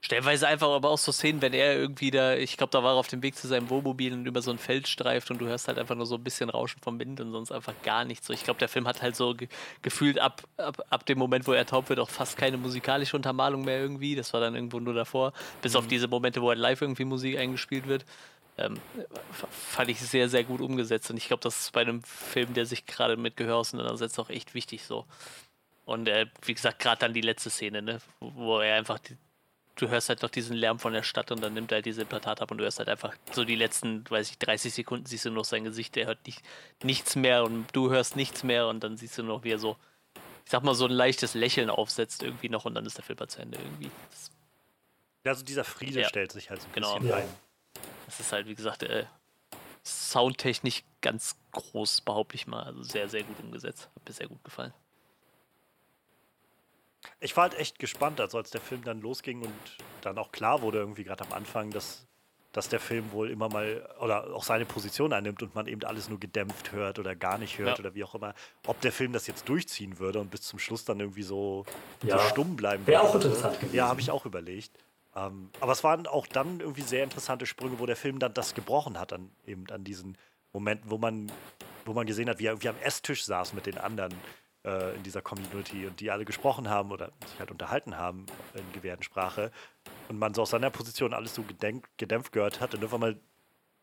stellenweise 0.00 0.46
einfach 0.46 0.68
aber 0.68 0.90
auch 0.90 0.98
so 0.98 1.10
Szenen, 1.10 1.42
wenn 1.42 1.52
er 1.52 1.76
irgendwie 1.76 2.10
da, 2.10 2.34
ich 2.34 2.56
glaube, 2.56 2.70
da 2.70 2.82
war 2.82 2.94
er 2.94 2.98
auf 2.98 3.08
dem 3.08 3.22
Weg 3.22 3.34
zu 3.34 3.48
seinem 3.48 3.68
Wohnmobil 3.68 4.12
und 4.12 4.26
über 4.26 4.42
so 4.42 4.50
ein 4.50 4.58
Feld 4.58 4.86
streift 4.86 5.30
und 5.30 5.38
du 5.38 5.46
hörst 5.46 5.66
halt 5.66 5.78
einfach 5.78 5.96
nur 5.96 6.06
so 6.06 6.14
ein 6.14 6.22
bisschen 6.22 6.50
Rauschen 6.50 6.80
vom 6.80 6.98
Wind 7.00 7.20
und 7.20 7.32
sonst 7.32 7.50
einfach 7.50 7.74
gar 7.82 8.04
nichts. 8.04 8.26
So, 8.26 8.32
ich 8.32 8.44
glaube, 8.44 8.60
der 8.60 8.68
Film 8.68 8.86
hat 8.86 9.02
halt 9.02 9.16
so 9.16 9.34
ge 9.34 9.48
gefühlt 9.82 10.18
ab, 10.18 10.42
ab, 10.56 10.84
ab 10.88 11.06
dem 11.06 11.18
Moment, 11.18 11.46
wo 11.46 11.52
er 11.52 11.66
taub 11.66 11.88
wird, 11.88 11.98
auch 11.98 12.10
fast 12.10 12.36
keine 12.36 12.58
musikalische 12.58 13.16
Untermalung 13.16 13.64
mehr 13.64 13.80
irgendwie. 13.80 14.14
Das 14.14 14.32
war 14.32 14.40
dann 14.40 14.54
irgendwo 14.54 14.78
nur 14.78 14.94
davor, 14.94 15.32
bis 15.62 15.74
auf 15.74 15.88
diese 15.88 16.06
Momente, 16.06 16.42
wo 16.42 16.48
halt 16.48 16.58
live 16.58 16.80
irgendwie 16.80 17.04
Musik 17.04 17.36
eingespielt 17.38 17.88
wird. 17.88 18.04
Ähm, 18.56 18.74
fand 19.50 19.88
ich 19.88 20.00
sehr, 20.00 20.28
sehr 20.28 20.42
gut 20.42 20.60
umgesetzt 20.60 21.10
und 21.10 21.16
ich 21.16 21.28
glaube, 21.28 21.42
das 21.42 21.60
ist 21.60 21.72
bei 21.72 21.82
einem 21.82 22.02
Film, 22.02 22.54
der 22.54 22.66
sich 22.66 22.86
gerade 22.86 23.16
mit 23.16 23.36
Gehör 23.36 23.56
auseinandersetzt, 23.56 24.18
auch 24.18 24.30
echt 24.30 24.54
wichtig 24.54 24.82
so. 24.84 25.06
Und 25.84 26.08
äh, 26.08 26.26
wie 26.44 26.54
gesagt, 26.54 26.80
gerade 26.80 26.98
dann 26.98 27.14
die 27.14 27.20
letzte 27.20 27.50
Szene, 27.50 27.82
ne, 27.82 28.00
wo, 28.18 28.32
wo 28.34 28.58
er 28.58 28.76
einfach, 28.76 28.98
die, 28.98 29.16
du 29.80 29.88
hörst 29.88 30.08
halt 30.08 30.22
noch 30.22 30.30
diesen 30.30 30.56
Lärm 30.56 30.78
von 30.78 30.92
der 30.92 31.02
Stadt 31.02 31.30
und 31.30 31.40
dann 31.40 31.54
nimmt 31.54 31.72
er 31.72 31.76
halt 31.76 31.86
diese 31.86 32.02
Implantate 32.02 32.42
ab 32.42 32.50
und 32.50 32.58
du 32.58 32.64
hörst 32.64 32.78
halt 32.78 32.88
einfach 32.88 33.14
so 33.32 33.44
die 33.44 33.54
letzten, 33.56 34.08
weiß 34.10 34.30
ich, 34.30 34.38
30 34.38 34.74
Sekunden 34.74 35.06
siehst 35.06 35.24
du 35.24 35.30
nur 35.30 35.38
noch 35.38 35.44
sein 35.44 35.64
Gesicht, 35.64 35.94
der 35.96 36.06
hört 36.06 36.26
nicht, 36.26 36.42
nichts 36.82 37.16
mehr 37.16 37.44
und 37.44 37.66
du 37.74 37.90
hörst 37.90 38.16
nichts 38.16 38.42
mehr 38.42 38.66
und 38.68 38.80
dann 38.84 38.96
siehst 38.96 39.16
du 39.18 39.22
noch, 39.22 39.44
wie 39.44 39.52
er 39.52 39.58
so, 39.58 39.76
ich 40.44 40.50
sag 40.50 40.62
mal, 40.62 40.74
so 40.74 40.84
ein 40.86 40.90
leichtes 40.90 41.34
Lächeln 41.34 41.70
aufsetzt 41.70 42.22
irgendwie 42.22 42.48
noch 42.48 42.64
und 42.64 42.74
dann 42.74 42.84
ist 42.86 42.96
der 42.96 43.04
Film 43.04 43.18
halt 43.20 43.30
zu 43.30 43.40
Ende 43.40 43.58
irgendwie. 43.58 43.90
Das, 44.10 44.30
Ja, 45.24 45.32
also 45.32 45.44
dieser 45.44 45.64
Friede 45.64 46.00
Ja. 46.00 46.08
stellt 46.08 46.32
sich 46.32 46.50
halt 46.50 46.60
so 46.62 46.68
ein 46.68 46.72
Genau. 46.72 46.94
bisschen 46.98 47.08
Ja. 47.10 47.16
ein. 47.16 47.38
das 48.06 48.20
ist 48.20 48.32
halt, 48.32 48.46
wie 48.46 48.54
gesagt, 48.54 48.82
äh, 48.82 49.04
soundtechnisch 49.84 50.82
ganz 51.00 51.36
groß, 51.52 52.00
behaupte 52.02 52.34
ich 52.34 52.46
mal. 52.46 52.62
Also 52.64 52.82
sehr, 52.82 53.08
sehr 53.08 53.22
gut 53.24 53.38
umgesetzt. 53.40 53.88
Hat 53.94 54.06
mir 54.08 54.12
sehr 54.14 54.28
gut 54.28 54.42
gefallen. 54.44 54.72
Ich 57.20 57.36
war 57.36 57.44
halt 57.44 57.58
echt 57.58 57.78
gespannt, 57.78 58.20
also 58.20 58.38
als 58.38 58.50
der 58.50 58.60
Film 58.60 58.84
dann 58.84 59.00
losging 59.00 59.42
und 59.42 59.52
dann 60.02 60.18
auch 60.18 60.32
klar 60.32 60.62
wurde, 60.62 60.78
irgendwie 60.78 61.04
gerade 61.04 61.24
am 61.24 61.32
Anfang, 61.32 61.70
dass, 61.70 62.06
dass 62.52 62.68
der 62.68 62.80
Film 62.80 63.10
wohl 63.12 63.30
immer 63.30 63.48
mal 63.48 63.88
oder 64.00 64.34
auch 64.34 64.44
seine 64.44 64.64
Position 64.64 65.12
einnimmt 65.12 65.42
und 65.42 65.54
man 65.54 65.66
eben 65.66 65.82
alles 65.84 66.08
nur 66.08 66.18
gedämpft 66.20 66.72
hört 66.72 66.98
oder 66.98 67.14
gar 67.16 67.38
nicht 67.38 67.58
hört 67.58 67.78
Ja. 67.78 67.84
oder 67.84 67.94
wie 67.94 68.04
auch 68.04 68.14
immer, 68.14 68.34
ob 68.66 68.80
der 68.80 68.92
Film 68.92 69.12
das 69.12 69.26
jetzt 69.26 69.48
durchziehen 69.48 69.98
würde 69.98 70.20
und 70.20 70.30
bis 70.30 70.42
zum 70.42 70.58
Schluss 70.58 70.84
dann 70.84 71.00
irgendwie 71.00 71.22
so, 71.22 71.64
Ja. 72.02 72.18
so 72.18 72.24
stumm 72.28 72.56
bleiben 72.56 72.86
Wäre 72.86 73.02
würde. 73.02 73.10
auch 73.10 73.14
interessant 73.16 73.58
gewesen. 73.60 73.76
Ja, 73.76 73.88
habe 73.88 74.00
ich 74.00 74.10
auch 74.10 74.24
überlegt. 74.26 74.70
Ähm, 75.16 75.50
aber 75.60 75.72
es 75.72 75.82
waren 75.82 76.06
auch 76.06 76.26
dann 76.26 76.60
irgendwie 76.60 76.82
sehr 76.82 77.02
interessante 77.02 77.46
Sprünge, 77.46 77.78
wo 77.78 77.86
der 77.86 77.96
Film 77.96 78.18
dann 78.18 78.34
das 78.34 78.54
gebrochen 78.54 78.98
hat, 79.00 79.12
an, 79.12 79.30
eben 79.46 79.64
an 79.70 79.82
diesen 79.82 80.16
Momenten, 80.52 80.90
wo 80.90 80.98
man, 80.98 81.30
wo 81.84 81.92
man 81.92 82.06
gesehen 82.06 82.28
hat, 82.28 82.38
wie 82.38 82.46
er 82.46 82.52
irgendwie 82.52 82.68
am 82.68 82.78
Esstisch 82.82 83.24
saß 83.24 83.52
mit 83.52 83.66
den 83.66 83.78
anderen 83.78 84.12
äh, 84.64 84.94
in 84.96 85.02
dieser 85.02 85.22
Community 85.22 85.86
und 85.86 86.00
die 86.00 86.10
alle 86.10 86.24
gesprochen 86.24 86.68
haben 86.68 86.90
oder 86.90 87.12
sich 87.26 87.38
halt 87.38 87.50
unterhalten 87.50 87.96
haben 87.96 88.26
in 88.54 88.72
Gebärdensprache 88.72 89.50
und 90.08 90.18
man 90.18 90.34
so 90.34 90.42
aus 90.42 90.50
seiner 90.50 90.70
Position 90.70 91.14
alles 91.14 91.34
so 91.34 91.42
gedenk, 91.42 91.88
gedämpft 91.96 92.32
gehört 92.32 92.60
hat 92.60 92.74
und 92.74 92.80
irgendwann 92.80 93.00
mal 93.00 93.20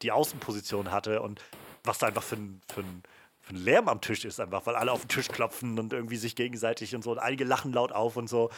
die 0.02 0.12
Außenposition 0.12 0.92
hatte 0.92 1.22
und 1.22 1.42
was 1.84 2.00
da 2.00 2.08
einfach 2.08 2.24
für 2.24 2.36
ein, 2.36 2.62
für 2.68 2.82
ein 2.82 3.04
für 3.46 3.54
ein 3.54 3.64
Lärm 3.64 3.88
am 3.90 4.02
Tisch 4.02 4.26
ist, 4.26 4.40
einfach, 4.40 4.66
weil 4.66 4.76
alle 4.76 4.92
auf 4.92 5.02
den 5.02 5.10
Tisch 5.10 5.28
klopfen 5.28 5.78
und 5.78 5.94
irgendwie 5.94 6.18
sich 6.18 6.36
gegenseitig 6.36 6.96
und 6.96 7.04
so 7.04 7.12
und 7.12 7.20
einige 7.20 7.44
lachen 7.44 7.74
laut 7.74 7.92
auf 7.92 8.18
und 8.18 8.28
so 8.28 8.50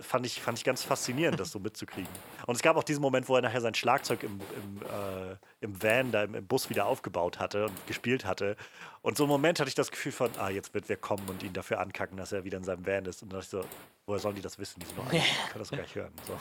fand 0.00 0.26
ich, 0.26 0.40
fand 0.40 0.58
ich 0.58 0.64
ganz 0.64 0.82
faszinierend, 0.82 1.38
das 1.38 1.50
so 1.50 1.58
mitzukriegen. 1.58 2.10
Und 2.46 2.54
es 2.54 2.62
gab 2.62 2.76
auch 2.76 2.84
diesen 2.84 3.00
Moment, 3.00 3.28
wo 3.28 3.36
er 3.36 3.42
nachher 3.42 3.60
sein 3.60 3.74
Schlagzeug 3.74 4.22
im, 4.22 4.40
im, 4.40 4.82
äh, 4.82 5.36
im 5.60 5.82
Van, 5.82 6.12
da 6.12 6.24
im, 6.24 6.34
im 6.34 6.46
Bus 6.46 6.70
wieder 6.70 6.86
aufgebaut 6.86 7.38
hatte 7.38 7.66
und 7.66 7.86
gespielt 7.86 8.24
hatte. 8.24 8.56
Und 9.02 9.16
so 9.16 9.24
einen 9.24 9.30
Moment 9.30 9.60
hatte 9.60 9.68
ich 9.68 9.74
das 9.74 9.90
Gefühl 9.90 10.12
von, 10.12 10.30
ah, 10.38 10.48
jetzt 10.48 10.74
wird 10.74 10.88
wer 10.88 10.96
kommen 10.96 11.28
und 11.28 11.42
ihn 11.42 11.52
dafür 11.52 11.80
ankacken, 11.80 12.16
dass 12.16 12.32
er 12.32 12.44
wieder 12.44 12.58
in 12.58 12.64
seinem 12.64 12.86
Van 12.86 13.04
ist. 13.06 13.22
Und 13.22 13.32
da 13.32 13.38
dachte 13.38 13.58
ich 13.58 13.62
so, 13.62 13.68
woher 14.06 14.18
sollen 14.20 14.34
die 14.36 14.42
das 14.42 14.58
wissen? 14.58 14.80
Die 14.80 14.86
sind 14.86 14.98
noch 14.98 15.06
alle, 15.08 15.16
ich 15.18 15.50
kann 15.50 15.58
das 15.58 15.70
gar 15.70 15.80
nicht 15.80 15.94
hören. 15.94 16.12
So. 16.26 16.38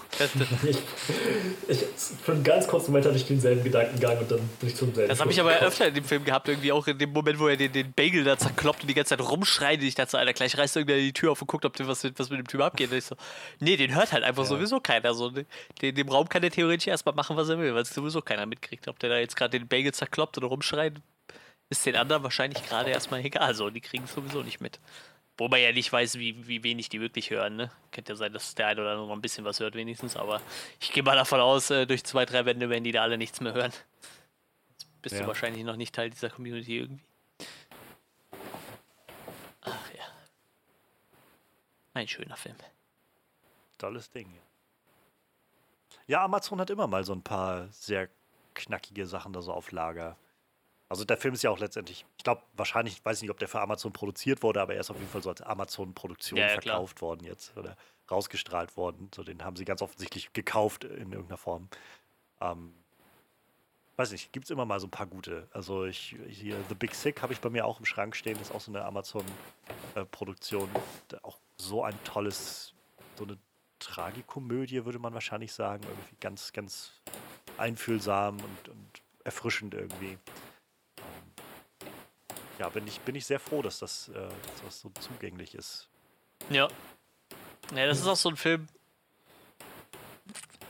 Ich, 0.70 0.78
ich, 1.68 1.80
für 2.24 2.34
einen 2.34 2.44
ganz 2.44 2.68
kurzen 2.68 2.92
Moment 2.92 3.06
hatte 3.06 3.16
ich 3.18 3.26
denselben 3.26 3.64
Gedankengang 3.64 4.18
und 4.18 4.30
dann 4.32 4.40
bin 4.60 4.70
ich 4.70 4.76
zum 4.76 4.94
selben. 4.94 5.10
Das 5.10 5.20
habe 5.22 5.32
ich 5.32 5.40
aber 5.40 5.52
gekommen. 5.54 5.68
öfter 5.70 5.88
in 5.88 5.94
dem 5.94 6.04
Film 6.04 6.24
gehabt, 6.26 6.48
irgendwie 6.50 6.72
auch 6.72 6.86
in 6.88 6.98
dem 6.98 7.12
Moment, 7.12 7.40
wo 7.40 7.48
er 7.48 7.56
den, 7.58 7.72
den 7.72 7.94
Bagel 7.94 8.24
da 8.24 8.38
zerkloppt 8.38 8.82
und 8.82 8.88
die 8.88 8.94
ganze 8.94 9.16
Zeit 9.18 9.26
rumschreit. 9.26 9.80
Und 9.80 9.86
ich 9.86 9.96
dachte 9.96 10.12
so, 10.12 10.18
Alter, 10.18 10.34
gleich 10.34 10.58
reißt 10.58 10.76
irgendwer 10.76 10.98
die 10.98 11.14
Tür 11.14 11.32
auf 11.32 11.42
und 11.42 11.48
guckt, 11.48 11.64
ob 11.66 11.76
dem 11.76 11.88
was, 11.88 12.04
mit- 12.04 12.20
was 12.20 12.30
mit 12.30 12.40
dem 12.40 12.48
Typ 12.48 12.62
abgeht. 12.62 12.92
Und 12.92 12.98
ich 12.98 13.06
so, 13.06 13.16
nee, 13.60 13.78
den 13.78 13.96
hört 13.96 14.12
halt 14.12 14.24
einfach 14.24 14.46
sowieso 14.46 14.80
keiner. 14.80 15.14
So, 15.14 15.30
ne? 15.30 15.46
den, 15.82 15.96
dem 15.96 16.10
Raum 16.10 16.28
kann 16.28 16.42
der 16.42 16.52
theoretisch 16.52 16.88
erstmal 16.88 17.16
machen, 17.16 17.38
was 17.38 17.48
er 17.50 17.58
will, 17.60 17.74
weil 17.74 17.84
es 17.84 17.94
sowieso 17.94 18.22
keiner 18.22 18.46
mitkriegt. 18.46 18.88
Ob 18.88 19.00
der 19.00 19.10
da 19.10 19.18
jetzt 19.18 19.36
gerade 19.36 19.58
den 19.58 19.68
Bagel 19.68 19.94
zerkloppt 19.94 20.38
oder 20.38 20.48
rumschreit, 20.48 20.94
ist 21.70 21.86
den 21.86 21.96
anderen 21.96 22.24
wahrscheinlich 22.24 22.62
gerade 22.68 22.90
erstmal 22.92 23.24
egal. 23.24 23.54
So, 23.56 23.70
die 23.70 23.82
kriegen 23.82 24.04
es 24.04 24.14
sowieso 24.14 24.44
nicht 24.44 24.60
mit. 24.62 24.80
Wo 25.38 25.48
man 25.48 25.60
ja 25.60 25.72
nicht 25.72 25.92
weiß, 25.92 26.20
wie, 26.20 26.48
wie 26.48 26.64
wenig 26.64 26.90
die 26.90 27.02
wirklich 27.02 27.32
hören. 27.32 27.56
Ne? 27.56 27.72
Könnte 27.92 28.12
ja 28.12 28.16
sein, 28.16 28.34
dass 28.34 28.54
der 28.54 28.68
eine 28.68 28.82
oder 28.82 28.92
andere 28.92 29.08
noch 29.08 29.16
ein 29.16 29.22
bisschen 29.22 29.46
was 29.46 29.60
hört, 29.60 29.74
wenigstens. 29.74 30.16
Aber 30.16 30.40
ich 30.80 30.92
gehe 30.92 31.02
mal 31.02 31.16
davon 31.16 31.40
aus, 31.40 31.72
äh, 31.72 31.88
durch 31.88 32.04
zwei, 32.04 32.26
drei 32.26 32.46
Wände 32.46 32.70
werden 32.70 32.84
die 32.84 32.92
da 32.92 33.02
alle 33.02 33.18
nichts 33.18 33.42
mehr 33.42 33.54
hören. 33.54 33.72
Jetzt 33.72 35.02
bist 35.02 35.16
Ja. 35.16 35.22
du 35.22 35.28
wahrscheinlich 35.28 35.64
noch 35.64 35.76
nicht 35.76 35.96
Teil 35.96 36.12
dieser 36.12 36.30
Community 36.30 36.78
irgendwie. 36.78 37.04
Ach 39.62 39.94
ja. 39.96 40.04
Ein 41.96 42.08
schöner 42.08 42.36
Film. 42.38 42.56
Tolles 43.80 44.12
Ding. 44.12 44.40
Ja, 46.06 46.24
Amazon 46.24 46.60
hat 46.60 46.70
immer 46.70 46.86
mal 46.88 47.04
so 47.04 47.14
ein 47.14 47.24
paar 47.24 47.68
sehr 47.72 48.08
knackige 48.54 49.08
Sachen 49.08 49.34
da 49.34 49.42
so 49.42 49.52
auf 49.52 49.72
Lager. 49.72 50.16
Also 50.90 51.06
der 51.06 51.18
Film 51.18 51.34
ist 51.34 51.42
ja 51.44 51.50
auch 51.50 51.60
letztendlich, 51.60 52.06
ich 52.18 52.24
glaube 52.24 52.44
wahrscheinlich, 52.54 52.98
ich 52.98 53.06
weiß 53.06 53.22
nicht, 53.22 53.32
ob 53.32 53.40
der 53.40 53.48
für 53.48 53.62
Amazon 53.62 53.94
produziert 53.94 54.44
wurde, 54.44 54.62
aber 54.62 54.76
er 54.76 54.82
ist 54.82 54.92
auf 54.92 54.98
jeden 54.98 55.10
Fall 55.10 55.24
so 55.24 55.30
als 55.30 55.42
Amazon-Produktion 55.42 56.38
Ja, 56.38 56.48
ja, 56.48 56.58
klar. 56.58 56.76
verkauft 56.76 57.02
worden 57.02 57.26
jetzt 57.26 57.56
oder 57.58 57.76
rausgestrahlt 58.12 58.78
worden. 58.78 59.10
So 59.16 59.24
den 59.24 59.44
haben 59.44 59.56
sie 59.56 59.66
ganz 59.66 59.82
offensichtlich 59.82 60.34
gekauft 60.34 60.84
in 60.84 61.12
irgendeiner 61.12 61.38
Form. 61.38 61.70
Ähm, 62.42 62.74
weiß 63.96 64.12
nicht, 64.12 64.32
gibt 64.34 64.46
es 64.46 64.52
immer 64.52 64.66
mal 64.66 64.80
so 64.80 64.88
ein 64.88 64.92
paar 64.92 65.08
gute. 65.08 65.48
Also 65.52 65.86
ich 65.86 66.16
hier 66.28 66.58
The 66.70 66.76
Big 66.76 66.96
Sick 66.96 67.22
habe 67.22 67.34
ich 67.34 67.40
bei 67.40 67.50
mir 67.50 67.66
auch 67.66 67.80
im 67.80 67.86
Schrank 67.86 68.16
stehen, 68.16 68.38
das 68.38 68.50
ist 68.50 68.56
auch 68.56 68.62
so 68.62 68.72
eine 68.72 68.86
Amazon-Produktion. 68.86 70.70
auch 71.22 71.40
so 71.58 71.84
ein 71.84 71.98
tolles, 72.04 72.74
so 73.18 73.24
eine 73.24 73.38
Tragikomödie, 73.80 74.86
würde 74.86 75.00
man 75.00 75.14
wahrscheinlich 75.14 75.54
sagen. 75.54 75.84
Irgendwie 75.84 76.16
ganz, 76.20 76.54
ganz 76.54 77.02
einfühlsam 77.58 78.38
und, 78.38 78.70
und 78.70 79.02
erfrischend 79.24 79.74
irgendwie. 79.74 80.18
Ja, 82.64 82.70
bin 82.70 82.88
ich, 82.88 83.02
bin 83.02 83.14
ich 83.14 83.26
sehr 83.26 83.42
froh, 83.42 83.62
dass 83.62 83.80
das, 83.80 84.08
äh, 84.08 84.14
dass 84.14 84.62
das 84.64 84.80
so 84.80 84.90
zugänglich 85.02 85.54
ist. 85.54 85.90
Ja. 86.50 86.70
Ja, 87.76 87.86
das 87.86 88.00
ist 88.00 88.08
auch 88.08 88.16
so 88.16 88.30
ein 88.30 88.38
Film. 88.38 88.70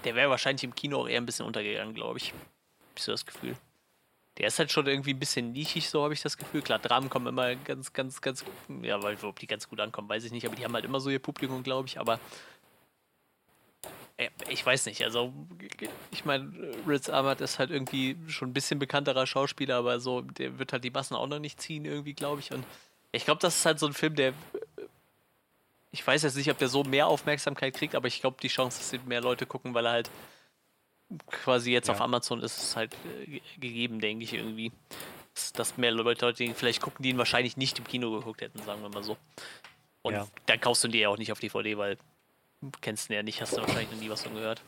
Der 0.04 0.16
wäre 0.16 0.32
wahrscheinlich 0.32 0.64
im 0.64 0.74
Kino 0.74 1.02
auch 1.02 1.08
eher 1.08 1.22
ein 1.22 1.28
bisschen 1.28 1.46
untergegangen, 1.46 1.94
glaube 1.94 2.18
ich. 2.18 2.30
Hab 2.32 2.98
ich 2.98 3.04
so 3.04 3.12
das 3.12 3.28
Gefühl. 3.28 3.56
Der 4.40 4.48
ist 4.48 4.58
halt 4.58 4.72
schon 4.72 4.88
irgendwie 4.88 5.14
ein 5.14 5.20
bisschen 5.20 5.52
nischig, 5.52 5.88
so 5.88 6.04
habe 6.04 6.16
ich 6.16 6.22
das 6.24 6.36
Gefühl. 6.36 6.64
Klar, 6.64 6.80
Dramen 6.80 7.12
kommen 7.12 7.28
immer 7.28 7.54
ganz, 7.58 7.94
ganz, 7.94 8.22
ganz. 8.22 8.44
Ja, 8.82 9.04
weil 9.04 9.16
ob 9.22 9.38
die 9.38 9.46
ganz 9.46 9.70
gut 9.70 9.80
ankommen, 9.80 10.10
weiß 10.10 10.24
ich 10.24 10.32
nicht. 10.32 10.48
Aber 10.48 10.56
die 10.56 10.66
haben 10.66 10.74
halt 10.74 10.86
immer 10.86 11.00
so 11.00 11.12
ihr 11.12 11.20
Publikum, 11.20 11.62
glaube 11.62 11.88
ich. 11.88 12.00
Aber 12.00 12.20
Ich 14.48 14.64
weiß 14.66 14.86
nicht, 14.86 15.04
also 15.04 15.34
ich 16.12 16.24
meine, 16.24 16.52
Ritz 16.88 17.10
Ahmad 17.10 17.42
ist 17.42 17.58
halt 17.60 17.72
irgendwie 17.72 18.16
schon 18.28 18.50
ein 18.50 18.54
bisschen 18.54 18.78
bekannterer 18.80 19.26
Schauspieler, 19.26 19.78
aber 19.78 20.00
so, 20.00 20.22
der 20.22 20.60
wird 20.60 20.72
halt 20.72 20.84
die 20.84 20.92
Massen 20.92 21.16
auch 21.16 21.28
noch 21.28 21.40
nicht 21.40 21.60
ziehen, 21.60 21.84
irgendwie, 21.86 22.14
glaube 22.14 22.40
ich. 22.40 22.52
Und 22.52 22.64
ich 23.12 23.26
glaube, 23.26 23.42
das 23.42 23.58
ist 23.58 23.66
halt 23.66 23.80
so 23.80 23.88
ein 23.88 23.94
Film, 23.94 24.16
der. 24.16 24.34
Ich 25.92 26.06
weiß 26.06 26.24
jetzt 26.24 26.36
nicht, 26.38 26.50
ob 26.50 26.58
der 26.60 26.68
so 26.70 26.84
mehr 26.84 27.08
Aufmerksamkeit 27.08 27.74
kriegt, 27.76 27.96
aber 27.96 28.08
ich 28.08 28.22
glaube, 28.22 28.38
die 28.42 28.48
Chance, 28.48 28.80
dass 28.80 28.94
ihn 28.94 29.08
mehr 29.08 29.22
Leute 29.22 29.46
gucken, 29.46 29.74
weil 29.74 29.86
er 29.86 29.92
halt 29.94 30.10
quasi 31.28 31.72
jetzt 31.72 31.88
Ja. 31.88 31.94
auf 31.96 32.02
Amazon 32.02 32.42
ist, 32.42 32.58
ist 32.58 32.76
halt 32.76 32.96
äh, 33.22 33.26
ge- 33.26 33.42
gegeben, 33.60 34.00
denke 34.00 34.24
ich 34.24 34.34
irgendwie. 34.34 34.72
Dass, 35.56 35.78
mehr 35.78 35.92
Leute 35.92 36.44
ihn 36.44 36.54
vielleicht 36.56 36.82
gucken, 36.82 37.02
die 37.04 37.10
ihn 37.10 37.18
wahrscheinlich 37.18 37.58
nicht 37.58 37.80
im 37.80 37.86
Kino 37.86 38.12
geguckt 38.12 38.42
hätten, 38.42 38.62
sagen 38.64 38.82
wir 38.84 38.90
mal 38.90 39.04
so. 39.04 39.18
Und 40.04 40.14
Ja. 40.14 40.28
dann 40.46 40.62
kaufst 40.62 40.84
du 40.84 40.88
ihn 40.88 40.92
dir 40.92 41.02
ja 41.02 41.10
auch 41.10 41.18
nicht 41.18 41.32
auf 41.32 41.40
DVD, 41.40 41.78
weil 41.78 41.98
kennst 42.82 43.10
ihn 43.10 43.14
ja 43.14 43.24
nicht, 43.24 43.42
hast 43.42 43.54
du 43.54 43.62
wahrscheinlich 43.62 43.92
noch 43.92 44.00
nie 44.00 44.10
was 44.10 44.24
von 44.24 44.34
gehört. 44.34 44.62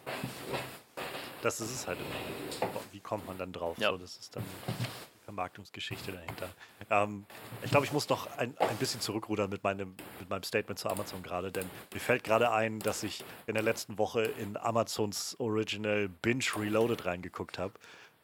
Das 1.41 1.61
ist 1.61 1.71
es 1.71 1.87
halt 1.87 1.97
immer. 1.99 2.69
Wie 2.91 2.99
kommt 2.99 3.27
man 3.27 3.37
dann 3.37 3.51
drauf? 3.51 3.77
Ja. 3.77 3.91
So, 3.91 3.97
das 3.97 4.17
ist 4.17 4.35
dann 4.35 4.43
die 4.79 5.23
Vermarktungsgeschichte 5.25 6.11
dahinter. 6.11 6.49
Ähm, 6.89 7.25
ich 7.63 7.69
glaube, 7.71 7.85
ich 7.85 7.91
muss 7.91 8.09
noch 8.09 8.25
ein, 8.37 8.57
ein 8.57 8.77
bisschen 8.77 9.01
zurückrudern 9.01 9.49
mit 9.49 9.63
meinem, 9.63 9.95
mit 10.19 10.29
meinem 10.29 10.43
Statement 10.43 10.79
zu 10.79 10.89
Amazon 10.89 11.21
gerade, 11.23 11.51
denn 11.51 11.69
mir 11.93 11.99
fällt 11.99 12.23
gerade 12.23 12.51
ein, 12.51 12.79
dass 12.79 13.03
ich 13.03 13.23
in 13.47 13.53
der 13.53 13.63
letzten 13.63 13.97
Woche 13.97 14.23
in 14.23 14.57
Amazons 14.57 15.35
Original 15.39 16.09
Binge 16.09 16.45
Reloaded 16.57 17.05
reingeguckt 17.05 17.59
habe. 17.59 17.73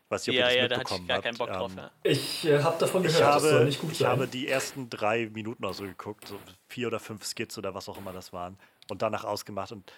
Ich 0.06 0.12
weiß 0.12 0.28
nicht, 0.28 0.36
ob 0.38 0.40
ja, 0.42 0.50
ihr 0.50 0.50
das 0.50 0.56
ja, 0.56 0.68
da 0.68 0.76
hatte 0.76 0.80
mitbekommen 0.80 1.02
ich 1.04 1.08
gar 1.08 1.16
habt. 1.18 1.24
keinen 1.24 1.38
Bock 1.38 1.48
drauf. 1.52 1.72
Ähm, 1.72 1.78
Ja. 1.78 1.92
Ich 2.04 2.46
äh, 2.46 2.64
habe 2.64 2.78
davon 2.80 3.06
ich 3.06 3.14
gehört, 3.16 3.36
das 3.36 3.42
soll 3.44 3.54
habe, 3.54 3.66
nicht 3.66 3.82
gut 3.82 3.92
ich 3.92 3.98
sein. 4.00 4.10
habe 4.10 4.28
die 4.28 4.48
ersten 4.48 4.90
drei 4.90 5.30
Minuten 5.32 5.64
oder 5.64 5.74
so 5.74 5.84
geguckt, 5.84 6.28
so 6.28 6.40
vier 6.68 6.88
oder 6.88 7.00
fünf 7.00 7.24
Skits 7.26 7.58
oder 7.58 7.74
was 7.76 7.88
auch 7.88 7.98
immer 7.98 8.12
das 8.14 8.34
waren, 8.34 8.58
und 8.92 9.02
danach 9.02 9.24
ausgemacht. 9.24 9.72
Und 9.72 9.90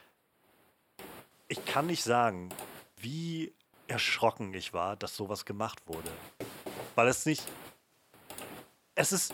ich 1.48 1.66
kann 1.66 1.88
nicht 1.88 2.04
sagen, 2.04 2.50
wie 2.98 3.52
erschrocken 3.88 4.54
ich 4.54 4.72
war, 4.72 4.96
dass 4.96 5.16
sowas 5.16 5.46
gemacht 5.46 5.88
wurde. 5.88 6.12
Weil 6.94 7.08
es 7.08 7.26
nicht. 7.26 7.44
Es 8.96 9.12
ist. 9.12 9.34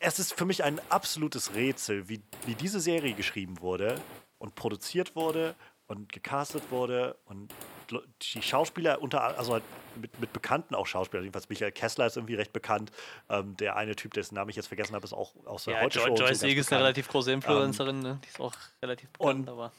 Es 0.00 0.18
ist 0.18 0.34
für 0.34 0.44
mich 0.44 0.64
ein 0.64 0.80
absolutes 0.90 1.54
Rätsel, 1.54 2.10
wie, 2.10 2.20
wie 2.44 2.54
diese 2.54 2.78
Serie 2.78 3.14
geschrieben 3.14 3.60
wurde 3.62 3.98
und 4.38 4.54
produziert 4.54 5.16
wurde 5.16 5.54
und 5.86 6.12
gecastet 6.12 6.70
wurde 6.70 7.16
und 7.24 7.50
die 7.90 8.42
Schauspieler 8.42 9.00
unter 9.00 9.22
also 9.38 9.54
halt 9.54 9.64
mit, 10.00 10.18
mit 10.20 10.32
bekannten 10.32 10.74
auch 10.74 10.86
Schauspielern, 10.86 11.24
jedenfalls 11.24 11.48
Michael 11.48 11.72
Kessler 11.72 12.06
ist 12.06 12.16
irgendwie 12.16 12.34
recht 12.34 12.52
bekannt. 12.52 12.90
Ähm, 13.28 13.56
der 13.56 13.76
eine 13.76 13.96
Typ, 13.96 14.14
dessen 14.14 14.34
Namen 14.34 14.50
ich 14.50 14.56
jetzt 14.56 14.68
vergessen 14.68 14.94
habe, 14.94 15.04
ist 15.04 15.12
auch 15.12 15.34
aus 15.44 15.64
der 15.64 15.74
Ja, 15.74 15.80
Heute 15.82 15.98
Jo 15.98 16.06
Show. 16.06 16.16
so 16.16 16.24
Joyce 16.24 16.42
Egg 16.42 16.60
ist 16.60 16.72
eine 16.72 16.82
relativ 16.82 17.08
große 17.08 17.32
Influencerin, 17.32 18.00
ne? 18.00 18.20
die 18.24 18.28
ist 18.28 18.40
auch 18.40 18.54
relativ 18.82 19.10
bekannt, 19.10 19.48
aber 19.48 19.72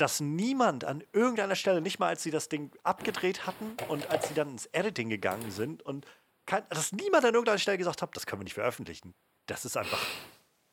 dass 0.00 0.20
niemand 0.20 0.84
an 0.84 1.04
irgendeiner 1.12 1.54
Stelle, 1.54 1.82
nicht 1.82 1.98
mal 1.98 2.08
als 2.08 2.22
sie 2.22 2.30
das 2.30 2.48
Ding 2.48 2.70
abgedreht 2.84 3.46
hatten 3.46 3.76
und 3.88 4.10
als 4.10 4.28
sie 4.28 4.34
dann 4.34 4.48
ins 4.50 4.66
Editing 4.66 5.10
gegangen 5.10 5.50
sind 5.50 5.82
und 5.82 6.06
kein, 6.46 6.62
dass 6.70 6.92
niemand 6.92 7.24
an 7.24 7.34
irgendeiner 7.34 7.58
Stelle 7.58 7.76
gesagt 7.76 8.00
hat, 8.00 8.16
das 8.16 8.24
können 8.24 8.40
wir 8.40 8.44
nicht 8.44 8.54
veröffentlichen. 8.54 9.14
Das 9.46 9.64
ist 9.64 9.76
einfach. 9.76 10.00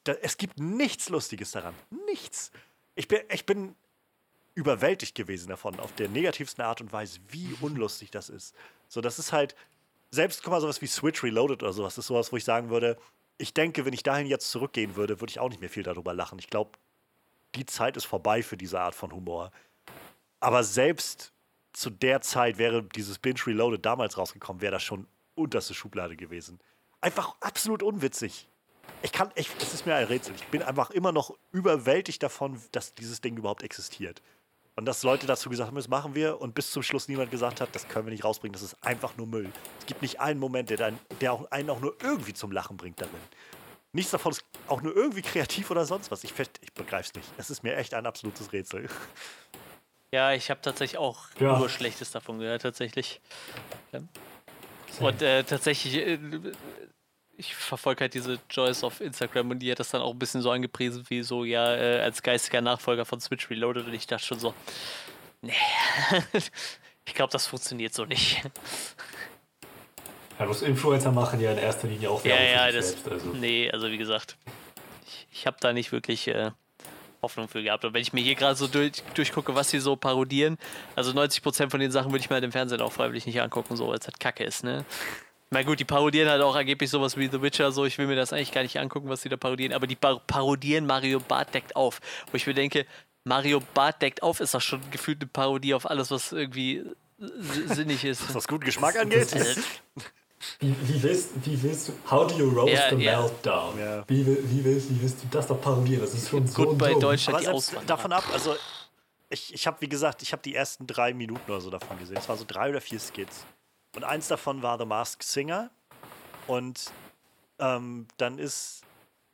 Da, 0.05 0.13
es 0.13 0.37
gibt 0.37 0.59
nichts 0.59 1.09
Lustiges 1.09 1.51
daran. 1.51 1.73
Nichts. 2.05 2.51
Ich 2.95 3.07
bin, 3.07 3.19
ich 3.29 3.45
bin 3.45 3.75
überwältigt 4.57 5.13
gewesen 5.13 5.49
davon, 5.49 5.79
auf 5.79 5.93
der 5.93 6.09
negativsten 6.09 6.63
Art 6.65 6.81
und 6.81 6.91
Weise, 6.91 7.19
wie 7.29 7.55
unlustig 7.61 8.09
das 8.09 8.27
ist. 8.27 8.55
So, 8.87 9.01
das 9.01 9.19
ist 9.19 9.31
halt, 9.31 9.55
selbst, 10.09 10.41
guck 10.41 10.51
mal, 10.51 10.59
sowas 10.59 10.81
wie 10.81 10.87
Switch 10.87 11.23
Reloaded 11.23 11.61
oder 11.61 11.73
sowas, 11.73 11.95
ist 11.95 12.07
sowas, 12.07 12.31
wo 12.31 12.37
ich 12.37 12.43
sagen 12.43 12.71
würde, 12.71 12.97
ich 13.37 13.53
denke, 13.53 13.85
wenn 13.85 13.93
ich 13.93 14.01
dahin 14.01 14.25
jetzt 14.25 14.49
zurückgehen 14.49 14.95
würde, 14.95 15.21
würde 15.21 15.29
ich 15.29 15.39
auch 15.39 15.49
nicht 15.49 15.61
mehr 15.61 15.69
viel 15.69 15.83
darüber 15.83 16.15
lachen. 16.15 16.39
Ich 16.39 16.49
glaube, 16.49 16.71
die 17.53 17.67
Zeit 17.67 17.97
ist 17.97 18.05
vorbei 18.05 18.41
für 18.41 18.57
diese 18.57 18.79
Art 18.79 18.95
von 18.95 19.11
Humor. 19.11 19.51
Aber 20.39 20.63
selbst 20.63 21.33
zu 21.71 21.91
der 21.91 22.21
Zeit 22.21 22.57
wäre 22.57 22.81
dieses 22.81 23.19
Binge 23.19 23.45
Reloaded 23.45 23.85
damals 23.85 24.17
rausgekommen, 24.17 24.59
wäre 24.59 24.71
das 24.71 24.83
schon 24.83 25.05
unterste 25.35 25.75
Schublade 25.75 26.15
gewesen. 26.15 26.59
Einfach 26.99 27.35
absolut 27.41 27.83
unwitzig. 27.83 28.47
Ich 29.03 29.11
kann, 29.11 29.29
ich, 29.35 29.51
es 29.61 29.75
ist 29.75 29.85
mir 29.85 29.93
ein 29.93 30.07
Rätsel. 30.07 30.33
Ich 30.33 30.47
bin 30.47 30.63
einfach 30.63 30.89
immer 30.89 31.11
noch 31.11 31.37
überwältigt 31.51 32.23
davon, 32.23 32.59
dass 32.71 32.95
dieses 32.95 33.21
Ding 33.21 33.37
überhaupt 33.37 33.61
existiert. 33.61 34.23
Und 34.77 34.85
dass 34.85 35.01
Leute 35.01 35.25
dazu 35.25 35.49
gesagt 35.49 35.69
haben, 35.69 35.75
das 35.75 35.87
machen 35.87 36.13
wir 36.13 36.39
und 36.39 36.53
bis 36.53 36.69
zum 36.71 36.83
Schluss 36.83 37.07
niemand 37.07 37.31
gesagt 37.31 37.61
hat, 37.61 37.73
das 37.73 37.87
können 37.87 38.05
wir 38.05 38.11
nicht 38.11 38.23
rausbringen, 38.23 38.53
das 38.53 38.61
ist 38.61 38.75
einfach 38.83 39.17
nur 39.17 39.25
Müll. 39.25 39.51
Es 39.79 39.87
gibt 39.87 40.03
nicht 40.03 40.19
einen 40.19 40.39
Moment, 40.39 40.69
der, 40.69 40.77
dann, 40.77 40.99
der 41.19 41.33
auch, 41.33 41.49
einen 41.49 41.71
auch 41.71 41.79
nur 41.79 41.95
irgendwie 42.03 42.35
zum 42.35 42.51
Lachen 42.51 42.77
bringt 42.77 43.01
darin. 43.01 43.19
Nichts 43.91 44.11
davon 44.11 44.33
ist 44.33 44.45
auch 44.67 44.83
nur 44.83 44.95
irgendwie 44.95 45.23
kreativ 45.23 45.71
oder 45.71 45.83
sonst 45.85 46.11
was. 46.11 46.23
Ich, 46.23 46.31
ich 46.61 46.73
begreife 46.73 47.09
es 47.09 47.15
nicht. 47.15 47.27
Es 47.37 47.49
ist 47.49 47.63
mir 47.63 47.75
echt 47.75 47.95
ein 47.95 48.05
absolutes 48.05 48.53
Rätsel. 48.53 48.87
ja, 50.11 50.33
ich 50.33 50.51
habe 50.51 50.61
tatsächlich 50.61 50.99
auch 50.99 51.25
Ja. 51.39 51.57
nur 51.57 51.69
Schlechtes 51.69 52.11
davon 52.11 52.37
gehört, 52.37 52.61
tatsächlich. 52.61 53.19
Und 54.99 55.21
äh, 55.23 55.43
tatsächlich, 55.43 55.95
äh, 55.95 56.19
ich 57.37 57.55
verfolge 57.55 58.01
halt 58.01 58.13
diese 58.13 58.39
Joyce 58.49 58.83
auf 58.83 58.99
Instagram 58.99 59.51
und 59.51 59.59
die 59.59 59.71
hat 59.71 59.79
das 59.79 59.91
dann 59.91 60.01
auch 60.01 60.11
ein 60.13 60.19
bisschen 60.19 60.41
so 60.41 60.49
angepriesen, 60.51 61.05
wie 61.09 61.21
so, 61.21 61.45
ja, 61.45 61.75
äh, 61.75 62.01
als 62.01 62.23
geistiger 62.23 62.61
Nachfolger 62.61 63.05
von 63.05 63.19
Switch 63.21 63.49
Reloaded 63.49 63.85
und 63.85 63.93
ich 63.93 64.07
dachte 64.07 64.25
schon 64.25 64.39
so, 64.39 64.53
nee, 65.41 65.53
ich 67.05 67.13
glaube, 67.13 67.31
das 67.31 67.45
funktioniert 67.47 67.93
so 67.93 68.05
nicht. 68.05 68.41
Ja, 70.39 70.45
bloß 70.45 70.63
Influencer 70.63 71.11
machen 71.11 71.39
ja 71.39 71.51
in 71.51 71.57
erster 71.57 71.87
Linie 71.87 72.09
auch 72.09 72.23
Ja, 72.23 72.35
Werbung 72.35 72.51
ja, 72.53 72.65
sich 72.65 72.75
das. 72.75 72.89
selbst. 72.89 73.07
Also. 73.09 73.27
Nee, 73.37 73.71
also 73.71 73.89
wie 73.89 73.97
gesagt, 73.97 74.37
ich, 75.05 75.27
ich 75.31 75.47
habe 75.47 75.57
da 75.59 75.73
nicht 75.73 75.91
wirklich 75.91 76.27
äh, 76.27 76.51
Hoffnung 77.21 77.47
für 77.47 77.63
gehabt. 77.63 77.85
Und 77.85 77.93
wenn 77.93 78.01
ich 78.01 78.13
mir 78.13 78.21
hier 78.21 78.35
gerade 78.35 78.55
so 78.55 78.67
durch, 78.67 79.03
durchgucke, 79.15 79.55
was 79.55 79.69
sie 79.71 79.79
so 79.79 79.95
parodieren, 79.95 80.57
also 80.95 81.11
90% 81.11 81.71
von 81.71 81.79
den 81.79 81.91
Sachen 81.91 82.11
würde 82.11 82.19
ich 82.19 82.29
mir 82.29 82.35
halt 82.35 82.43
im 82.43 82.51
Fernsehen 82.51 82.81
auch 82.81 82.91
freiwillig 82.91 83.25
nicht 83.25 83.41
angucken, 83.41 83.75
so 83.75 83.91
als 83.91 84.05
das 84.05 84.13
Kacke 84.19 84.43
ist, 84.43 84.63
ne? 84.63 84.85
Na 85.49 85.63
gut, 85.63 85.79
die 85.79 85.85
parodieren 85.85 86.29
halt 86.29 86.41
auch 86.41 86.55
angeblich 86.55 86.89
sowas 86.89 87.15
wie 87.15 87.27
The 87.29 87.41
Witcher, 87.41 87.71
so 87.71 87.85
ich 87.85 87.97
will 87.97 88.07
mir 88.07 88.15
das 88.17 88.33
eigentlich 88.33 88.51
gar 88.51 88.63
nicht 88.63 88.77
angucken, 88.79 89.07
was 89.09 89.21
sie 89.21 89.29
da 89.29 89.37
parodieren, 89.37 89.71
aber 89.73 89.87
die 89.87 89.95
par 89.95 90.19
parodieren 90.19 90.85
Mario 90.85 91.19
Barth 91.21 91.53
deckt 91.53 91.75
auf. 91.75 92.01
Wo 92.31 92.35
ich 92.35 92.45
mir 92.45 92.53
denke, 92.53 92.85
Mario 93.23 93.61
Barth 93.73 94.01
deckt 94.01 94.23
auf 94.23 94.39
ist 94.41 94.53
doch 94.53 94.61
schon 94.61 94.81
gefühlt 94.91 95.21
eine 95.21 95.29
Parodie 95.29 95.73
auf 95.73 95.89
alles, 95.89 96.11
was 96.11 96.33
irgendwie 96.33 96.83
si- 97.17 97.67
sinnig 97.73 98.03
ist. 98.03 98.21
Was 98.35 98.47
guten 98.47 98.65
Geschmack 98.65 98.97
angeht. 98.99 99.33
Wie, 100.59 100.75
wie, 100.83 101.01
willst, 101.01 101.29
wie 101.45 101.63
willst 101.63 101.87
du, 101.87 101.93
how 102.11 102.27
do 102.27 102.35
you 102.37 102.49
roast 102.49 102.73
Ja, 102.73 102.89
the 102.95 103.03
ja. 103.03 103.19
meltdown? 103.21 103.79
Ja. 103.79 104.03
Wie, 104.07 104.23
wie, 104.25 104.63
willst, 104.63 104.89
wie 104.91 105.01
willst 105.01 105.23
du 105.23 105.27
das 105.31 105.47
doch 105.47 105.59
parodieren? 105.59 106.01
Das 106.01 106.13
ist 106.13 106.29
schon 106.29 106.45
so 106.45 106.63
gut 106.63 106.77
bei 106.77 106.91
dumm. 106.91 106.99
Deutschland 107.01 107.47
Aber 107.47 107.59
die 107.59 107.85
davon 107.87 108.11
ab, 108.13 108.23
also 108.31 108.55
ich, 109.29 109.51
ich 109.53 109.65
habe, 109.65 109.77
wie 109.81 109.89
gesagt, 109.89 110.21
ich 110.21 110.31
habe 110.33 110.41
die 110.43 110.53
ersten 110.53 110.85
drei 110.85 111.13
Minuten 111.13 111.49
oder 111.49 111.59
so 111.59 111.69
davon 111.71 111.97
gesehen. 111.97 112.17
Es 112.17 112.29
waren 112.29 112.37
so 112.37 112.45
drei 112.47 112.69
oder 112.69 112.81
vier 112.81 112.99
Skits. 112.99 113.45
Und 113.97 114.03
eins 114.03 114.27
davon 114.27 114.61
war 114.61 114.77
The 114.77 114.85
Masked 114.85 115.23
Singer. 115.23 115.71
Und 116.45 116.91
ähm, 117.57 118.05
dann 118.17 118.37
ist 118.37 118.83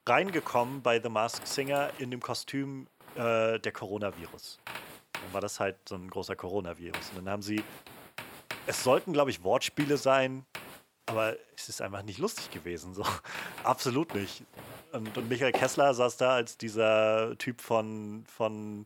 reingekommen 0.07 0.81
bei 0.81 1.01
The 1.01 1.09
Masked 1.09 1.49
Singer 1.49 1.89
in 1.97 2.11
dem 2.11 2.21
Kostüm 2.21 2.87
äh, 3.15 3.59
der 3.59 3.71
Coronavirus. 3.73 4.59
Dann 5.11 5.33
war 5.33 5.41
das 5.41 5.59
halt 5.59 5.75
so 5.89 5.95
ein 5.95 6.09
großer 6.09 6.37
Coronavirus. 6.37 7.09
Und 7.09 7.25
dann 7.25 7.29
haben 7.29 7.41
sie, 7.41 7.61
es 8.65 8.81
sollten, 8.81 9.11
glaube 9.11 9.31
ich, 9.31 9.43
Wortspiele 9.43 9.97
sein, 9.97 10.45
aber 11.07 11.35
es 11.57 11.67
ist 11.67 11.81
einfach 11.81 12.03
nicht 12.03 12.19
lustig 12.19 12.49
gewesen. 12.49 12.93
So. 12.93 13.05
Absolut 13.65 14.15
nicht. 14.15 14.45
Und, 14.93 15.17
und 15.17 15.27
Michael 15.27 15.51
Kessler 15.51 15.93
saß 15.93 16.15
da 16.15 16.35
als 16.35 16.57
dieser 16.57 17.37
Typ 17.37 17.59
von, 17.59 18.23
von 18.27 18.85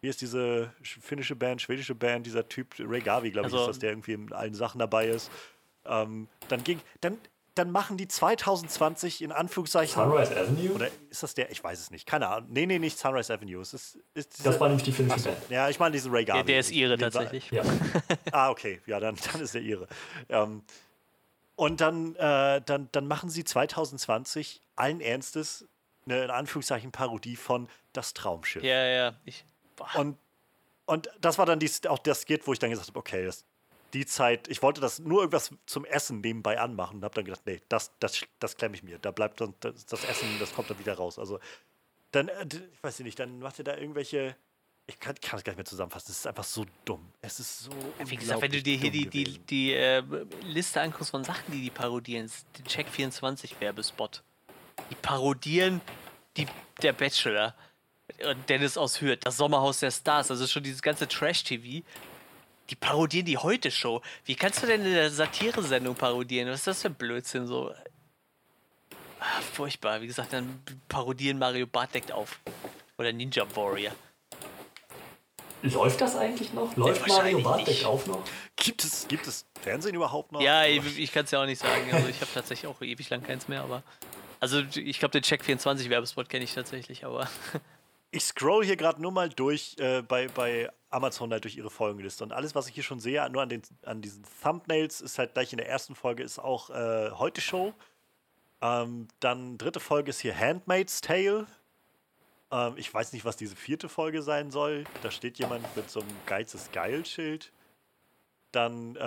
wie 0.00 0.08
ist 0.08 0.20
diese 0.20 0.72
sch- 0.82 1.00
finnische 1.00 1.34
Band, 1.36 1.60
schwedische 1.62 1.94
Band, 1.94 2.26
dieser 2.26 2.48
Typ, 2.48 2.74
Ray 2.78 3.00
Garvey, 3.00 3.30
glaube 3.30 3.48
ich, 3.48 3.54
Also- 3.54 3.64
ist 3.64 3.76
das, 3.76 3.78
der 3.80 3.90
irgendwie 3.90 4.12
in 4.12 4.32
allen 4.32 4.54
Sachen 4.54 4.78
dabei 4.78 5.06
ist. 5.08 5.30
Ähm, 5.86 6.28
dann 6.48 6.62
ging, 6.64 6.80
dann, 7.00 7.18
dann 7.54 7.70
machen 7.72 7.96
die 7.96 8.06
2020 8.06 9.22
in 9.22 9.32
Anführungszeichen. 9.32 9.94
Sunrise 9.94 10.36
Avenue? 10.38 10.72
Oder 10.74 10.88
ist 11.10 11.22
das 11.24 11.34
der? 11.34 11.50
Ich 11.50 11.64
weiß 11.64 11.80
es 11.80 11.90
nicht. 11.90 12.06
Keine 12.06 12.28
Ahnung. 12.28 12.50
Nee, 12.52 12.66
nee, 12.66 12.78
nicht 12.78 12.98
Sunrise 12.98 13.32
Avenue. 13.32 13.60
Es 13.60 13.74
ist, 13.74 13.98
ist 14.14 14.46
das 14.46 14.60
war 14.60 14.68
nämlich 14.68 14.84
die 14.84 14.92
finnische 14.92 15.24
Band. 15.30 15.38
ja, 15.50 15.68
ich 15.68 15.78
meine 15.80 15.92
diesen 15.92 16.12
Ray 16.12 16.24
Garvey. 16.24 16.44
der, 16.44 16.52
der 16.52 16.60
ist 16.60 16.70
ihre 16.70 16.96
Den 16.96 17.02
war- 17.02 17.10
tatsächlich. 17.22 17.50
Ja. 17.50 17.62
Ah, 18.32 18.50
okay. 18.50 18.80
Ja, 18.86 19.00
dann, 19.00 19.16
dann 19.32 19.40
ist 19.40 19.54
er 19.56 19.60
ihre. 19.62 19.88
Ähm, 20.28 20.62
und 21.56 21.80
dann, 21.80 22.14
äh, 22.16 22.60
dann, 22.64 22.88
dann 22.92 23.08
machen 23.08 23.30
sie 23.30 23.42
2020 23.42 24.60
allen 24.76 25.00
Ernstes 25.00 25.66
eine 26.06 26.24
in 26.24 26.30
Anführungszeichen 26.30 26.92
Parodie 26.92 27.34
von 27.36 27.68
Das 27.92 28.14
Traumschiff. 28.14 28.62
Ja, 28.62 28.86
ja. 28.86 29.14
Ich, 29.24 29.44
boah. 29.78 29.88
Und, 29.96 30.18
und 30.86 31.08
das 31.20 31.38
war 31.38 31.46
dann 31.46 31.58
die, 31.58 31.70
auch 31.88 31.98
das 31.98 32.22
Skit, 32.22 32.46
wo 32.46 32.52
ich 32.52 32.58
dann 32.58 32.70
gesagt 32.70 32.88
habe, 32.88 32.98
okay, 32.98 33.24
das, 33.24 33.44
die 33.94 34.04
Zeit, 34.04 34.48
ich 34.48 34.62
wollte 34.62 34.80
das 34.80 34.98
nur 34.98 35.20
irgendwas 35.20 35.50
zum 35.66 35.84
Essen 35.84 36.20
nebenbei 36.20 36.60
anmachen 36.60 36.98
und 36.98 37.04
habe 37.04 37.14
dann 37.14 37.24
gedacht, 37.24 37.42
nee, 37.46 37.60
das, 37.68 37.92
das, 38.00 38.20
das 38.38 38.56
klemme 38.56 38.74
ich 38.74 38.82
mir. 38.82 38.98
Da 38.98 39.10
bleibt 39.10 39.40
dann 39.40 39.54
das, 39.60 39.86
das 39.86 40.04
Essen, 40.04 40.28
das 40.38 40.54
kommt 40.54 40.68
dann 40.68 40.78
wieder 40.78 40.94
raus. 40.94 41.18
Also 41.18 41.38
dann, 42.12 42.28
äh, 42.28 42.46
ich 42.72 42.82
weiß 42.82 43.00
nicht, 43.00 43.18
dann 43.18 43.38
macht 43.38 43.58
ihr 43.58 43.64
da 43.64 43.76
irgendwelche, 43.76 44.36
ich 44.86 44.98
kann, 44.98 45.14
kann 45.20 45.38
es 45.38 45.44
gar 45.44 45.52
nicht 45.52 45.58
mehr 45.58 45.64
zusammenfassen, 45.64 46.10
es 46.10 46.18
ist 46.18 46.26
einfach 46.26 46.44
so 46.44 46.66
dumm. 46.84 47.12
Es 47.22 47.40
ist 47.40 47.60
so 47.60 47.70
Wie 48.04 48.16
gesagt, 48.16 48.42
wenn 48.42 48.52
du 48.52 48.62
dir 48.62 48.76
hier 48.76 48.90
die, 48.90 49.06
die, 49.06 49.38
die 49.38 49.72
äh, 49.72 50.02
Liste 50.42 50.80
anguckst 50.80 51.10
von 51.10 51.24
Sachen, 51.24 51.52
die 51.52 51.62
die 51.62 51.70
parodieren, 51.70 52.30
den 52.58 52.66
Check24 52.66 53.60
Werbespot. 53.60 54.22
Die 54.90 54.94
parodieren 54.94 55.80
die, 56.36 56.46
der 56.82 56.92
Bachelor. 56.92 57.54
Und 58.26 58.48
Dennis 58.48 58.76
aus 58.76 59.00
Hürth, 59.00 59.20
das 59.22 59.36
Sommerhaus 59.36 59.80
der 59.80 59.90
Stars, 59.90 60.30
also 60.30 60.46
schon 60.46 60.62
dieses 60.62 60.82
ganze 60.82 61.06
Trash-TV. 61.06 61.84
Die 62.70 62.74
parodieren 62.76 63.24
die 63.24 63.38
Heute-Show. 63.38 64.02
Wie 64.24 64.34
kannst 64.34 64.62
du 64.62 64.66
denn 64.66 64.84
in 64.84 64.92
der 64.92 65.10
Satire-Sendung 65.10 65.94
parodieren? 65.94 66.48
Was 66.50 66.60
ist 66.60 66.66
das 66.66 66.82
für 66.82 66.88
ein 66.88 66.94
Blödsinn? 66.94 67.46
So. 67.46 67.72
Ah, 69.20 69.40
furchtbar. 69.54 70.02
Wie 70.02 70.06
gesagt, 70.06 70.32
dann 70.32 70.62
parodieren 70.88 71.38
Mario 71.38 71.66
Bart 71.66 71.94
deckt 71.94 72.12
auf. 72.12 72.38
Oder 72.98 73.12
Ninja 73.12 73.44
Warrior. 73.56 73.92
Läuft 75.62 76.00
das 76.00 76.14
eigentlich 76.16 76.52
noch? 76.52 76.76
Läuft 76.76 77.00
Mario 77.00 77.14
wahrscheinlich 77.16 77.44
Bart 77.44 77.56
nicht. 77.58 77.68
deckt 77.68 77.84
auf 77.84 78.06
noch? 78.06 78.22
Gibt 78.56 78.84
es, 78.84 79.08
gibt 79.08 79.26
es 79.26 79.46
Fernsehen 79.60 79.94
überhaupt 79.94 80.32
noch? 80.32 80.40
Ja, 80.40 80.64
ich, 80.66 80.98
ich 80.98 81.12
kann 81.12 81.24
es 81.24 81.30
ja 81.30 81.40
auch 81.42 81.46
nicht 81.46 81.60
sagen. 81.60 81.90
Also 81.92 82.08
ich 82.08 82.20
habe 82.20 82.30
tatsächlich 82.34 82.68
auch 82.70 82.80
ewig 82.82 83.08
lang 83.08 83.22
keins 83.22 83.48
mehr, 83.48 83.62
aber. 83.62 83.82
Also 84.40 84.62
ich 84.74 84.98
glaube, 84.98 85.20
den 85.20 85.22
Check24 85.22 85.88
Werbespot 85.88 86.28
kenne 86.28 86.44
ich 86.44 86.54
tatsächlich, 86.54 87.04
aber. 87.04 87.28
Ich 88.10 88.24
scroll 88.24 88.64
hier 88.64 88.76
gerade 88.76 89.02
nur 89.02 89.12
mal 89.12 89.28
durch 89.28 89.76
äh, 89.78 90.02
bei, 90.02 90.28
bei 90.28 90.70
Amazon 90.90 91.30
halt 91.30 91.44
durch 91.44 91.56
ihre 91.56 91.70
Folgenliste 91.70 92.24
und 92.24 92.32
alles, 92.32 92.54
was 92.54 92.68
ich 92.68 92.74
hier 92.74 92.82
schon 92.82 93.00
sehe, 93.00 93.28
nur 93.30 93.42
an, 93.42 93.48
den, 93.48 93.62
an 93.82 94.00
diesen 94.00 94.24
Thumbnails, 94.42 95.00
ist 95.00 95.18
halt 95.18 95.34
gleich 95.34 95.52
in 95.52 95.58
der 95.58 95.68
ersten 95.68 95.94
Folge 95.94 96.22
ist 96.22 96.38
auch 96.38 96.70
äh, 96.70 97.10
Heute 97.12 97.40
Show. 97.40 97.74
Ähm, 98.60 99.08
dann 99.20 99.58
dritte 99.58 99.80
Folge 99.80 100.10
ist 100.10 100.20
hier 100.20 100.36
Handmaid's 100.36 101.00
Tale. 101.00 101.46
Ähm, 102.50 102.74
ich 102.76 102.92
weiß 102.92 103.12
nicht, 103.12 103.24
was 103.24 103.36
diese 103.36 103.56
vierte 103.56 103.88
Folge 103.88 104.22
sein 104.22 104.50
soll. 104.50 104.84
Da 105.02 105.10
steht 105.10 105.38
jemand 105.38 105.64
mit 105.76 105.90
so 105.90 106.00
einem 106.00 106.10
Geiz 106.26 106.54
ist 106.54 106.72
geil-Schild. 106.72 107.52
Dann 108.52 108.96
äh, 108.96 108.98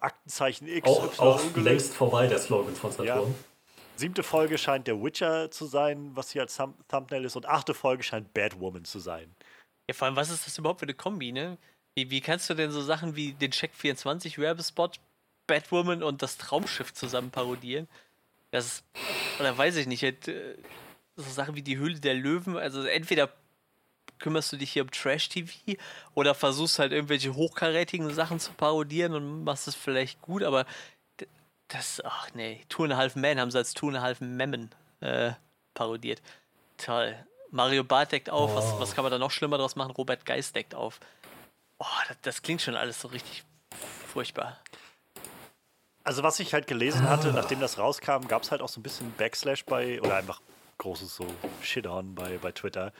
Aktenzeichen 0.00 0.68
X, 0.68 0.86
Auch, 0.86 1.18
auch 1.18 1.56
längst 1.56 1.94
vorbei, 1.94 2.26
der 2.26 2.38
Slogan 2.38 2.74
von 2.74 2.92
Saturn. 2.92 3.34
Siebte 4.00 4.22
Folge 4.22 4.58
scheint 4.58 4.86
der 4.86 5.02
Witcher 5.02 5.50
zu 5.50 5.66
sein, 5.66 6.10
was 6.14 6.30
hier 6.30 6.42
als 6.42 6.56
Thumb 6.56 6.76
Thumbnail 6.88 7.24
ist. 7.24 7.36
Und 7.36 7.46
achte 7.46 7.74
Folge 7.74 8.02
scheint 8.02 8.32
Batwoman 8.34 8.84
zu 8.84 8.98
sein. 8.98 9.34
Ja, 9.88 9.94
vor 9.94 10.06
allem, 10.06 10.16
was 10.16 10.30
ist 10.30 10.46
das 10.46 10.58
überhaupt 10.58 10.80
für 10.80 10.86
eine 10.86 10.94
Kombi, 10.94 11.32
ne? 11.32 11.58
Wie, 11.94 12.10
wie 12.10 12.20
kannst 12.20 12.48
du 12.48 12.54
denn 12.54 12.70
so 12.70 12.80
Sachen 12.80 13.14
wie 13.14 13.32
den 13.32 13.52
Check24 13.52 14.38
Werbespot, 14.38 15.00
Batwoman 15.46 16.02
und 16.02 16.22
das 16.22 16.38
Traumschiff 16.38 16.94
zusammen 16.94 17.30
parodieren? 17.30 17.88
Das 18.52 18.66
ist, 18.66 18.84
oder 19.38 19.56
weiß 19.56 19.76
ich 19.76 19.86
nicht, 19.86 20.02
halt, 20.02 20.28
äh, 20.28 20.56
so 21.16 21.30
Sachen 21.30 21.54
wie 21.54 21.62
die 21.62 21.76
Höhle 21.76 22.00
der 22.00 22.14
Löwen, 22.14 22.56
also 22.56 22.82
entweder 22.84 23.30
kümmerst 24.18 24.52
du 24.52 24.56
dich 24.56 24.72
hier 24.72 24.82
um 24.82 24.90
Trash-TV 24.90 25.76
oder 26.14 26.34
versuchst 26.34 26.78
halt 26.78 26.92
irgendwelche 26.92 27.34
hochkarätigen 27.34 28.12
Sachen 28.14 28.38
zu 28.38 28.52
parodieren 28.52 29.14
und 29.14 29.44
machst 29.44 29.66
es 29.66 29.74
vielleicht 29.74 30.20
gut, 30.20 30.42
aber 30.42 30.66
das, 31.70 32.02
ach 32.04 32.28
nee, 32.34 32.64
Two 32.68 32.84
and 32.84 32.92
a 32.92 32.96
Half 32.96 33.16
Men 33.16 33.40
haben 33.40 33.50
sie 33.50 33.58
als 33.58 33.74
Two 33.74 33.88
and 33.88 33.96
a 33.96 34.02
Half 34.02 34.20
Memmen 34.20 34.70
äh, 35.00 35.32
parodiert. 35.74 36.20
Toll. 36.76 37.16
Mario 37.50 37.82
Barth 37.82 38.12
deckt 38.12 38.30
auf, 38.30 38.54
was, 38.54 38.64
Oh. 38.74 38.80
was 38.80 38.94
kann 38.94 39.02
man 39.04 39.10
da 39.10 39.18
noch 39.18 39.30
schlimmer 39.30 39.58
draus 39.58 39.74
machen? 39.76 39.90
Robert 39.92 40.24
Geist 40.24 40.54
deckt 40.54 40.74
auf. 40.74 41.00
Oh, 41.78 41.86
das, 42.08 42.16
das 42.22 42.42
klingt 42.42 42.62
schon 42.62 42.76
alles 42.76 43.00
so 43.00 43.08
richtig 43.08 43.44
furchtbar. 44.12 44.58
Also, 46.04 46.22
was 46.22 46.40
ich 46.40 46.54
halt 46.54 46.66
gelesen 46.66 47.08
hatte, 47.08 47.32
nachdem 47.32 47.60
das 47.60 47.78
rauskam, 47.78 48.26
gab 48.26 48.42
es 48.42 48.50
halt 48.50 48.62
auch 48.62 48.68
so 48.68 48.80
ein 48.80 48.82
bisschen 48.82 49.12
Backslash 49.12 49.64
bei, 49.64 50.00
oder 50.00 50.16
einfach 50.16 50.40
großes 50.78 51.14
so 51.14 51.26
Shit-on 51.62 52.14
bei, 52.14 52.38
bei 52.38 52.52
Twitter, 52.52 52.92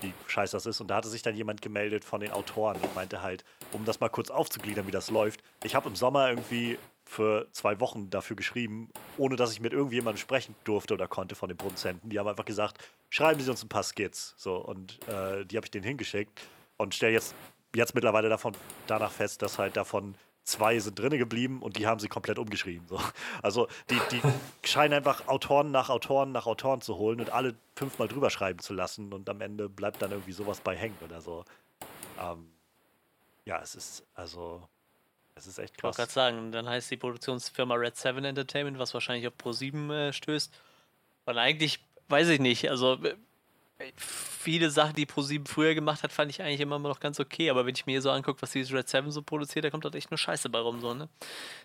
wie 0.00 0.12
scheiße 0.26 0.56
das 0.56 0.66
ist. 0.66 0.80
Und 0.80 0.88
da 0.88 0.96
hatte 0.96 1.08
sich 1.08 1.22
dann 1.22 1.36
jemand 1.36 1.62
gemeldet 1.62 2.04
von 2.04 2.20
den 2.20 2.32
Autoren 2.32 2.76
und 2.76 2.94
meinte 2.94 3.22
halt, 3.22 3.44
um 3.72 3.84
das 3.84 4.00
mal 4.00 4.08
kurz 4.08 4.30
aufzugliedern, 4.30 4.86
wie 4.86 4.90
das 4.92 5.10
läuft. 5.10 5.40
Ich 5.62 5.74
habe 5.74 5.88
im 5.88 5.96
Sommer 5.96 6.28
irgendwie 6.30 6.78
für 7.08 7.48
zwei 7.52 7.80
Wochen 7.80 8.10
dafür 8.10 8.36
geschrieben, 8.36 8.90
ohne 9.16 9.36
dass 9.36 9.50
ich 9.52 9.60
mit 9.60 9.72
irgendjemandem 9.72 10.18
sprechen 10.20 10.54
durfte 10.64 10.92
oder 10.92 11.08
konnte 11.08 11.34
von 11.34 11.48
den 11.48 11.56
Produzenten. 11.56 12.10
Die 12.10 12.18
haben 12.18 12.28
einfach 12.28 12.44
gesagt, 12.44 12.78
schreiben 13.08 13.40
Sie 13.40 13.50
uns 13.50 13.62
ein 13.62 13.68
paar 13.70 13.82
Skits. 13.82 14.34
So, 14.36 14.56
und 14.56 14.98
äh, 15.08 15.46
die 15.46 15.56
habe 15.56 15.64
ich 15.64 15.70
denen 15.70 15.84
hingeschickt 15.84 16.38
und 16.76 16.94
stelle 16.94 17.14
jetzt, 17.14 17.34
jetzt 17.74 17.94
mittlerweile 17.94 18.28
davon, 18.28 18.54
danach 18.86 19.10
fest, 19.10 19.40
dass 19.40 19.58
halt 19.58 19.76
davon 19.78 20.16
zwei 20.44 20.78
sind 20.78 20.98
drinne 20.98 21.16
geblieben 21.16 21.62
und 21.62 21.78
die 21.78 21.86
haben 21.86 21.98
sie 21.98 22.08
komplett 22.08 22.38
umgeschrieben. 22.38 22.86
So. 22.88 23.00
Also 23.42 23.68
die, 23.88 24.00
die 24.12 24.20
scheinen 24.68 24.94
einfach 24.94 25.28
Autoren 25.28 25.70
nach 25.70 25.88
Autoren 25.88 26.32
nach 26.32 26.46
Autoren 26.46 26.82
zu 26.82 26.96
holen 26.96 27.20
und 27.20 27.30
alle 27.30 27.54
fünfmal 27.74 28.08
drüber 28.08 28.28
schreiben 28.30 28.58
zu 28.58 28.74
lassen 28.74 29.14
und 29.14 29.28
am 29.30 29.40
Ende 29.40 29.68
bleibt 29.68 30.02
dann 30.02 30.10
irgendwie 30.10 30.32
sowas 30.32 30.60
bei 30.60 30.76
hängen 30.76 30.96
oder 31.04 31.20
so. 31.22 31.44
Ähm, 32.20 32.50
ja, 33.46 33.60
es 33.60 33.74
ist 33.74 34.06
also, 34.14 34.68
es 35.38 35.46
ist 35.46 35.58
echt 35.58 35.74
Ich 35.76 35.82
wollte 35.82 35.96
krass. 35.96 36.12
gerade 36.14 36.32
sagen, 36.32 36.52
dann 36.52 36.68
heißt 36.68 36.90
die 36.90 36.96
Produktionsfirma 36.96 37.74
Red 37.74 37.96
Seven 37.96 38.24
Entertainment, 38.24 38.78
was 38.78 38.94
wahrscheinlich 38.94 39.26
auf 39.26 39.34
Pro7 39.34 39.92
äh, 39.92 40.12
stößt. 40.12 40.52
Und 41.26 41.38
eigentlich, 41.38 41.80
weiß 42.08 42.28
ich 42.28 42.40
nicht, 42.40 42.70
also 42.70 42.94
äh, 43.02 43.14
viele 43.96 44.70
Sachen, 44.70 44.94
die 44.94 45.06
Pro7 45.06 45.46
früher 45.48 45.74
gemacht 45.74 46.02
hat, 46.02 46.12
fand 46.12 46.30
ich 46.30 46.42
eigentlich 46.42 46.60
immer 46.60 46.78
noch 46.78 47.00
ganz 47.00 47.20
okay. 47.20 47.50
Aber 47.50 47.64
wenn 47.66 47.74
ich 47.74 47.86
mir 47.86 47.92
hier 47.92 48.02
so 48.02 48.10
angucke, 48.10 48.42
was 48.42 48.50
dieses 48.50 48.72
Red 48.72 48.88
Seven 48.88 49.10
so 49.10 49.22
produziert, 49.22 49.64
da 49.64 49.70
kommt 49.70 49.84
halt 49.84 49.94
echt 49.94 50.10
nur 50.10 50.18
Scheiße 50.18 50.48
bei 50.50 50.58
rum, 50.58 50.80
so, 50.80 50.94
ne? 50.94 51.08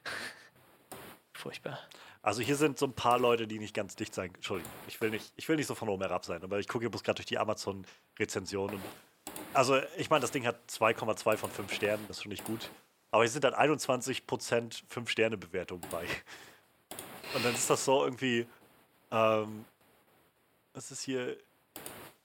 Furchtbar. 1.33 1.79
Also 2.21 2.41
hier 2.41 2.55
sind 2.55 2.79
so 2.79 2.85
ein 2.85 2.93
paar 2.93 3.19
Leute, 3.19 3.47
die 3.47 3.59
nicht 3.59 3.73
ganz 3.73 3.97
dicht 3.97 4.13
sein. 4.13 4.33
Entschuldigung, 4.33 4.71
ich 4.87 5.01
will 5.01 5.09
nicht, 5.09 5.33
ich 5.35 5.49
will 5.49 5.57
nicht 5.57 5.67
so 5.67 5.75
von 5.75 5.89
oben 5.89 6.03
herab 6.03 6.23
sein, 6.23 6.41
aber 6.41 6.59
ich 6.59 6.69
gucke 6.69 6.89
bloß 6.89 7.03
gerade 7.03 7.17
durch 7.17 7.25
die 7.25 7.37
Amazon-Rezension 7.37 8.79
also 9.53 9.79
ich 9.97 10.09
meine, 10.09 10.21
das 10.21 10.31
Ding 10.31 10.45
hat 10.45 10.57
2,2 10.69 11.37
von 11.37 11.51
5 11.51 11.73
Sternen, 11.73 12.05
das 12.07 12.17
ist 12.17 12.23
schon 12.23 12.31
nicht 12.31 12.43
gut. 12.43 12.69
Aber 13.13 13.21
hier 13.21 13.29
sind 13.29 13.43
dann 13.43 13.53
21% 13.53 14.25
5-Sterne-Bewertungen 14.91 15.83
bei. 15.91 16.03
Und 17.35 17.45
dann 17.45 17.53
ist 17.53 17.69
das 17.69 17.85
so 17.85 18.03
irgendwie, 18.03 18.47
ähm, 19.11 19.65
das 20.73 20.89
ist 20.89 21.03
hier 21.03 21.37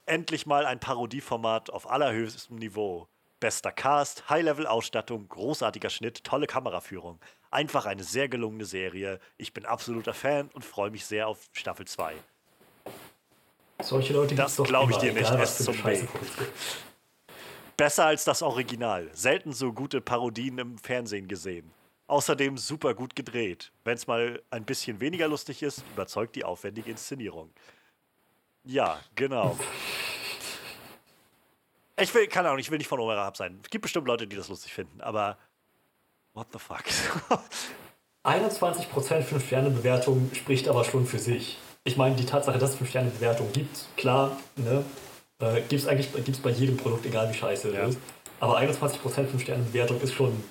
endlich 0.07 0.47
mal 0.47 0.65
ein 0.65 0.79
Parodieformat 0.79 1.69
auf 1.69 1.87
allerhöchstem 1.87 2.55
Niveau. 2.55 3.07
Bester 3.39 3.71
Cast, 3.71 4.27
High-Level-Ausstattung, 4.31 5.29
großartiger 5.29 5.91
Schnitt, 5.91 6.23
tolle 6.23 6.47
Kameraführung. 6.47 7.19
Einfach 7.51 7.85
eine 7.85 8.03
sehr 8.03 8.27
gelungene 8.27 8.65
Serie. 8.65 9.19
Ich 9.37 9.53
bin 9.53 9.67
absoluter 9.67 10.15
Fan 10.15 10.49
und 10.55 10.65
freue 10.65 10.89
mich 10.89 11.05
sehr 11.05 11.27
auf 11.27 11.49
Staffel 11.51 11.85
2. 11.85 12.15
Solche 13.83 14.13
Leute 14.13 14.33
Das 14.33 14.55
gibt's 14.55 14.55
doch 14.55 14.65
glaub 14.65 14.89
ich 14.89 14.97
dir 14.97 15.13
nicht, 15.13 15.29
es 15.29 15.63
zum 15.63 15.77
produziert. 15.77 16.09
Besser 17.79 18.07
als 18.07 18.25
das 18.25 18.41
Original. 18.41 19.09
Selten 19.13 19.53
so 19.53 19.71
gute 19.71 20.01
Parodien 20.01 20.57
im 20.57 20.77
Fernsehen 20.77 21.29
gesehen. 21.29 21.71
Außerdem 22.07 22.57
super 22.57 22.93
gut 22.93 23.15
gedreht. 23.15 23.71
Wenn 23.85 23.95
es 23.95 24.05
mal 24.05 24.41
ein 24.51 24.65
bisschen 24.65 24.99
weniger 24.99 25.29
lustig 25.29 25.63
ist, 25.63 25.85
überzeugt 25.93 26.35
die 26.35 26.43
aufwendige 26.43 26.91
Inszenierung. 26.91 27.49
Ja, 28.65 28.99
genau. 29.15 29.57
Ich 31.97 32.13
will, 32.13 32.27
keine 32.27 32.49
Ahnung, 32.49 32.59
ich 32.59 32.69
will 32.69 32.79
nicht 32.79 32.89
von 32.89 32.99
oben 32.99 33.11
herab 33.11 33.37
sein. 33.37 33.61
Es 33.63 33.69
gibt 33.69 33.83
bestimmt 33.83 34.07
Leute, 34.07 34.27
die 34.27 34.35
das 34.35 34.49
lustig 34.49 34.73
finden, 34.73 34.99
aber 34.99 35.37
what 36.33 36.47
the 36.51 36.59
fuck? 36.59 36.83
21% 38.25 38.89
5-Sterne-Bewertung 39.23 40.31
spricht 40.33 40.67
aber 40.67 40.83
schon 40.83 41.05
für 41.05 41.19
sich. 41.19 41.57
Ich 41.85 41.95
meine, 41.95 42.17
die 42.17 42.25
Tatsache, 42.25 42.59
dass 42.59 42.73
es 42.73 42.81
5-Sterne-Bewertung 42.81 43.53
gibt, 43.53 43.85
klar, 43.95 44.35
ne, 44.57 44.83
äh, 45.39 45.61
gibt 45.61 45.73
es 45.81 45.87
eigentlich 45.87 46.11
gibt's 46.25 46.39
bei 46.39 46.51
jedem 46.51 46.77
Produkt, 46.77 47.05
egal 47.05 47.29
wie 47.29 47.37
scheiße 47.37 47.73
Ja. 47.73 47.83
es 47.83 47.95
ist. 47.95 47.99
Aber 48.39 48.57
21% 48.57 49.27
5-Sterne-Bewertung 49.27 49.99
ist 50.01 50.13
schon, 50.13 50.43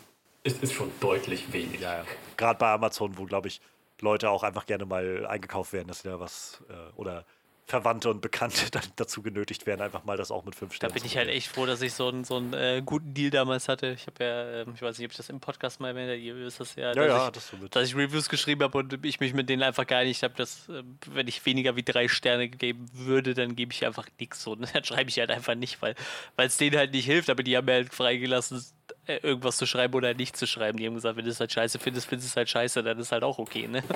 ist, 0.44 0.62
ist 0.62 0.72
schon 0.72 0.90
deutlich 1.00 1.52
wenig. 1.52 1.80
ja, 1.80 1.98
ja. 1.98 2.04
Gerade 2.36 2.58
bei 2.58 2.70
Amazon, 2.72 3.16
wo, 3.16 3.24
glaube 3.24 3.48
ich, 3.48 3.60
Leute 4.00 4.30
auch 4.30 4.42
einfach 4.42 4.66
gerne 4.66 4.86
mal 4.86 5.26
eingekauft 5.26 5.72
werden, 5.72 5.88
dass 5.88 6.02
sie 6.02 6.08
da 6.08 6.20
was 6.20 6.62
äh, 6.68 6.96
oder 6.96 7.24
Verwandte 7.68 8.08
und 8.08 8.22
Bekannte 8.22 8.68
dann 8.70 8.82
dazu 8.96 9.22
genötigt 9.22 9.66
werden, 9.66 9.82
einfach 9.82 10.04
mal 10.04 10.16
das 10.16 10.30
auch 10.30 10.44
mit 10.44 10.54
fünf 10.54 10.72
Da 10.72 10.76
Sternen 10.76 10.94
bin 10.94 11.02
zu 11.02 11.06
ich 11.06 11.16
halt 11.18 11.28
echt 11.28 11.48
froh, 11.48 11.66
dass 11.66 11.82
ich 11.82 11.92
so 11.92 12.08
einen, 12.08 12.24
so 12.24 12.36
einen 12.36 12.54
äh, 12.54 12.82
guten 12.84 13.12
Deal 13.12 13.30
damals 13.30 13.68
hatte. 13.68 13.88
Ich 13.92 14.06
habe 14.06 14.24
ja, 14.24 14.62
ähm, 14.62 14.72
ich 14.74 14.80
weiß 14.80 14.98
nicht, 14.98 15.06
ob 15.06 15.10
ich 15.12 15.16
das 15.18 15.28
im 15.28 15.38
Podcast 15.38 15.78
mal 15.78 15.88
erwähnt 15.88 16.08
habe, 16.08 16.18
ihr 16.18 16.34
wisst 16.34 16.60
das 16.60 16.74
ja, 16.76 16.88
Ja, 16.88 16.94
dass, 16.94 17.06
ja, 17.06 17.26
ich, 17.28 17.50
du 17.50 17.56
mit. 17.58 17.76
dass 17.76 17.86
ich 17.86 17.94
Reviews 17.94 18.30
geschrieben 18.30 18.62
habe 18.62 18.78
und 18.78 19.04
ich 19.04 19.20
mich 19.20 19.34
mit 19.34 19.50
denen 19.50 19.62
einfach 19.62 19.86
geeinigt 19.86 20.22
habe, 20.22 20.34
dass 20.34 20.68
äh, 20.70 20.82
wenn 21.06 21.28
ich 21.28 21.44
weniger 21.44 21.76
wie 21.76 21.82
drei 21.82 22.08
Sterne 22.08 22.48
geben 22.48 22.86
würde, 22.94 23.34
dann 23.34 23.54
gebe 23.54 23.72
ich 23.72 23.84
einfach 23.84 24.06
nichts. 24.18 24.42
So, 24.42 24.54
ne? 24.54 24.66
Dann 24.72 24.84
schreibe 24.84 25.10
ich 25.10 25.18
halt 25.18 25.30
einfach 25.30 25.54
nicht, 25.54 25.82
weil 25.82 25.94
es 26.36 26.56
denen 26.56 26.76
halt 26.76 26.92
nicht 26.92 27.04
hilft, 27.04 27.28
aber 27.28 27.42
die 27.42 27.56
haben 27.56 27.66
mir 27.66 27.72
halt 27.74 27.92
freigelassen, 27.92 28.64
äh, 29.06 29.18
irgendwas 29.18 29.58
zu 29.58 29.66
schreiben 29.66 29.94
oder 29.94 30.14
nicht 30.14 30.36
zu 30.36 30.46
schreiben. 30.46 30.78
Die 30.78 30.86
haben 30.86 30.94
gesagt, 30.94 31.16
wenn 31.16 31.24
du 31.24 31.30
es 31.30 31.40
halt 31.40 31.52
scheiße 31.52 31.78
findest, 31.78 32.06
findest 32.06 32.28
du 32.28 32.32
es 32.32 32.36
halt 32.36 32.48
scheiße, 32.48 32.82
dann 32.82 32.98
ist 32.98 33.12
halt 33.12 33.24
auch 33.24 33.38
okay, 33.38 33.68
ne? 33.68 33.82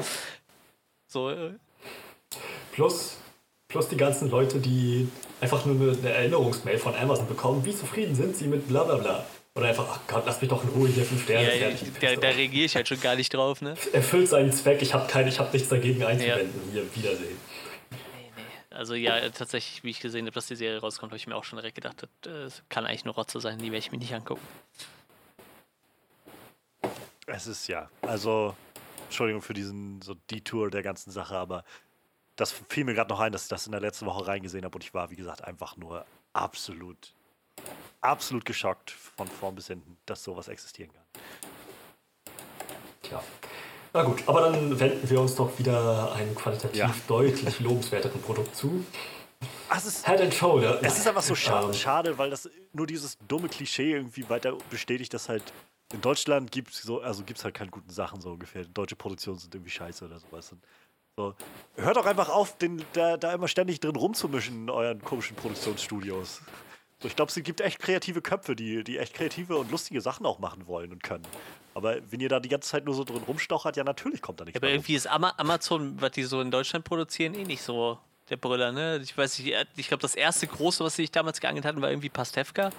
So, 1.06 1.30
äh, 1.30 1.52
Plus, 2.72 3.18
plus 3.72 3.88
die 3.88 3.96
ganzen 3.96 4.30
Leute, 4.30 4.60
die 4.60 5.08
einfach 5.40 5.64
nur 5.64 5.74
eine, 5.74 6.10
Erinnerungsmail 6.10 6.78
von 6.78 6.94
Amazon 6.94 7.26
bekommen, 7.26 7.64
wie 7.64 7.74
zufrieden 7.74 8.14
sind 8.14 8.36
sie 8.36 8.46
mit 8.46 8.68
bla 8.68 8.84
bla 8.84 8.96
bla. 8.96 9.26
Oder 9.54 9.68
einfach, 9.68 9.86
ach 9.90 10.00
Gott, 10.06 10.22
lass 10.24 10.40
mich 10.40 10.48
doch 10.48 10.62
in 10.62 10.70
Ruhe 10.70 10.88
hier 10.88 11.04
5 11.04 11.24
Sterne 11.24 11.58
ja, 11.58 11.68
fertig. 11.68 11.88
da, 12.00 12.14
da 12.16 12.28
reagiere 12.28 12.66
ich 12.66 12.76
halt 12.76 12.88
schon 12.88 13.00
gar 13.00 13.16
nicht 13.16 13.34
drauf, 13.34 13.60
ne? 13.60 13.74
Erfüllt 13.92 14.28
seinen 14.28 14.52
Zweck, 14.52 14.80
ich 14.80 14.94
habe 14.94 15.06
kein, 15.08 15.26
ich 15.26 15.38
hab 15.38 15.52
nichts 15.52 15.68
dagegen 15.68 16.04
einzuwenden. 16.04 16.60
Hier, 16.72 16.84
Wiedersehen. 16.94 17.36
Also 18.70 18.94
ja, 18.94 19.28
tatsächlich, 19.28 19.84
wie 19.84 19.90
ich 19.90 20.00
gesehen 20.00 20.24
habe, 20.24 20.34
dass 20.34 20.46
die 20.46 20.56
Serie 20.56 20.80
rauskommt, 20.80 21.12
habe 21.12 21.18
ich 21.18 21.26
mir 21.26 21.36
auch 21.36 21.44
schon 21.44 21.58
direkt 21.58 21.74
gedacht, 21.74 22.06
das 22.22 22.62
kann 22.70 22.86
eigentlich 22.86 23.04
nur 23.04 23.14
Rotze 23.14 23.40
sein, 23.40 23.58
die 23.58 23.66
werde 23.66 23.78
ich 23.78 23.92
mir 23.92 23.98
nicht 23.98 24.14
angucken. 24.14 24.46
Es 27.26 27.46
ist 27.46 27.68
ja, 27.68 27.90
also, 28.02 28.56
Entschuldigung 29.04 29.42
für 29.42 29.54
diesen 29.54 30.00
so 30.00 30.14
Detour 30.30 30.70
der 30.70 30.82
ganzen 30.82 31.10
Sache, 31.10 31.36
aber 31.36 31.64
das 32.36 32.52
fiel 32.68 32.84
mir 32.84 32.94
gerade 32.94 33.10
noch 33.10 33.20
ein, 33.20 33.32
dass 33.32 33.44
ich 33.44 33.48
das 33.48 33.66
in 33.66 33.72
der 33.72 33.80
letzten 33.80 34.06
Woche 34.06 34.26
reingesehen 34.26 34.64
habe 34.64 34.74
und 34.76 34.84
ich 34.84 34.94
war, 34.94 35.10
wie 35.10 35.16
gesagt, 35.16 35.44
einfach 35.44 35.76
nur 35.76 36.04
absolut, 36.32 37.14
absolut 38.00 38.44
geschockt 38.44 38.90
von 38.90 39.28
vorn 39.28 39.54
bis 39.54 39.66
hinten, 39.66 39.96
dass 40.06 40.24
sowas 40.24 40.48
existieren 40.48 40.90
kann. 40.92 41.04
Tja. 43.02 43.22
Na 43.94 44.02
gut, 44.04 44.22
aber 44.26 44.40
dann 44.50 44.78
wenden 44.80 45.08
wir 45.10 45.20
uns 45.20 45.34
doch 45.34 45.58
wieder 45.58 46.12
einem 46.14 46.34
qualitativ 46.34 46.76
Ja. 46.76 46.94
deutlich 47.08 47.60
lobenswerteren 47.60 48.22
Produkt 48.22 48.56
zu. 48.56 48.84
Ach, 49.68 49.76
es 49.76 49.84
ist, 49.86 50.06
Head 50.06 50.20
and 50.20 50.32
Shoulder. 50.34 50.80
es 50.82 50.98
ist 50.98 51.06
einfach 51.06 51.22
so 51.22 51.34
schade, 51.34 51.66
Ähm, 51.66 51.74
schade, 51.74 52.16
weil 52.18 52.30
das 52.30 52.48
nur 52.72 52.86
dieses 52.86 53.18
dumme 53.28 53.48
Klischee 53.48 53.92
irgendwie 53.92 54.28
weiter 54.30 54.56
bestätigt, 54.70 55.12
dass 55.12 55.28
halt 55.28 55.42
in 55.92 56.00
Deutschland 56.00 56.50
gibt 56.50 56.72
es 56.72 56.82
so, 56.82 57.00
also 57.02 57.22
gibt's 57.22 57.44
halt 57.44 57.54
keine 57.54 57.70
guten 57.70 57.90
Sachen 57.90 58.20
so 58.22 58.30
ungefähr. 58.32 58.64
Deutsche 58.64 58.96
Produktionen 58.96 59.38
sind 59.38 59.54
irgendwie 59.54 59.70
scheiße 59.72 60.06
oder 60.06 60.18
sowas. 60.20 60.52
Und 60.52 60.62
so. 61.16 61.34
Hört 61.76 61.96
doch 61.96 62.06
einfach 62.06 62.28
auf, 62.28 62.56
den, 62.58 62.84
da, 62.94 63.16
da 63.16 63.32
immer 63.32 63.48
ständig 63.48 63.80
drin 63.80 63.96
rumzumischen 63.96 64.62
in 64.62 64.70
euren 64.70 65.02
komischen 65.02 65.36
Produktionsstudios. 65.36 66.42
So, 67.00 67.08
ich 67.08 67.16
glaube, 67.16 67.32
es 67.34 67.42
gibt 67.42 67.60
echt 67.60 67.80
kreative 67.80 68.22
Köpfe, 68.22 68.54
die, 68.54 68.84
die 68.84 68.98
echt 68.98 69.14
kreative 69.14 69.56
und 69.56 69.70
lustige 69.70 70.00
Sachen 70.00 70.24
auch 70.24 70.38
machen 70.38 70.66
wollen 70.66 70.92
und 70.92 71.02
können. 71.02 71.26
Aber 71.74 71.96
wenn 72.10 72.20
ihr 72.20 72.28
da 72.28 72.38
die 72.38 72.48
ganze 72.48 72.70
Zeit 72.70 72.84
nur 72.84 72.94
so 72.94 73.04
drin 73.04 73.22
rumstochert, 73.26 73.76
ja, 73.76 73.84
natürlich 73.84 74.22
kommt 74.22 74.40
da 74.40 74.44
nichts 74.44 74.56
Ja, 74.56 74.60
aber 74.60 74.68
mehr 74.68 74.74
rum. 74.76 74.80
irgendwie 74.80 74.94
ist 74.94 75.06
Ama 75.06 75.34
Amazon, 75.36 76.00
was 76.00 76.12
die 76.12 76.22
so 76.22 76.40
in 76.40 76.50
Deutschland 76.50 76.84
produzieren, 76.84 77.34
eh 77.34 77.44
nicht 77.44 77.62
so 77.62 77.98
der 78.30 78.36
Brüller, 78.36 78.72
ne? 78.72 79.00
Ich 79.02 79.16
weiß 79.18 79.38
nicht, 79.40 79.54
ich 79.76 79.88
glaube, 79.88 80.00
das 80.02 80.14
erste 80.14 80.46
große, 80.46 80.84
was 80.84 80.96
sie 80.96 81.02
sich 81.02 81.10
damals 81.10 81.40
geangelt 81.40 81.64
hatten, 81.64 81.82
war 81.82 81.90
irgendwie 81.90 82.08
Pastewka. 82.08 82.70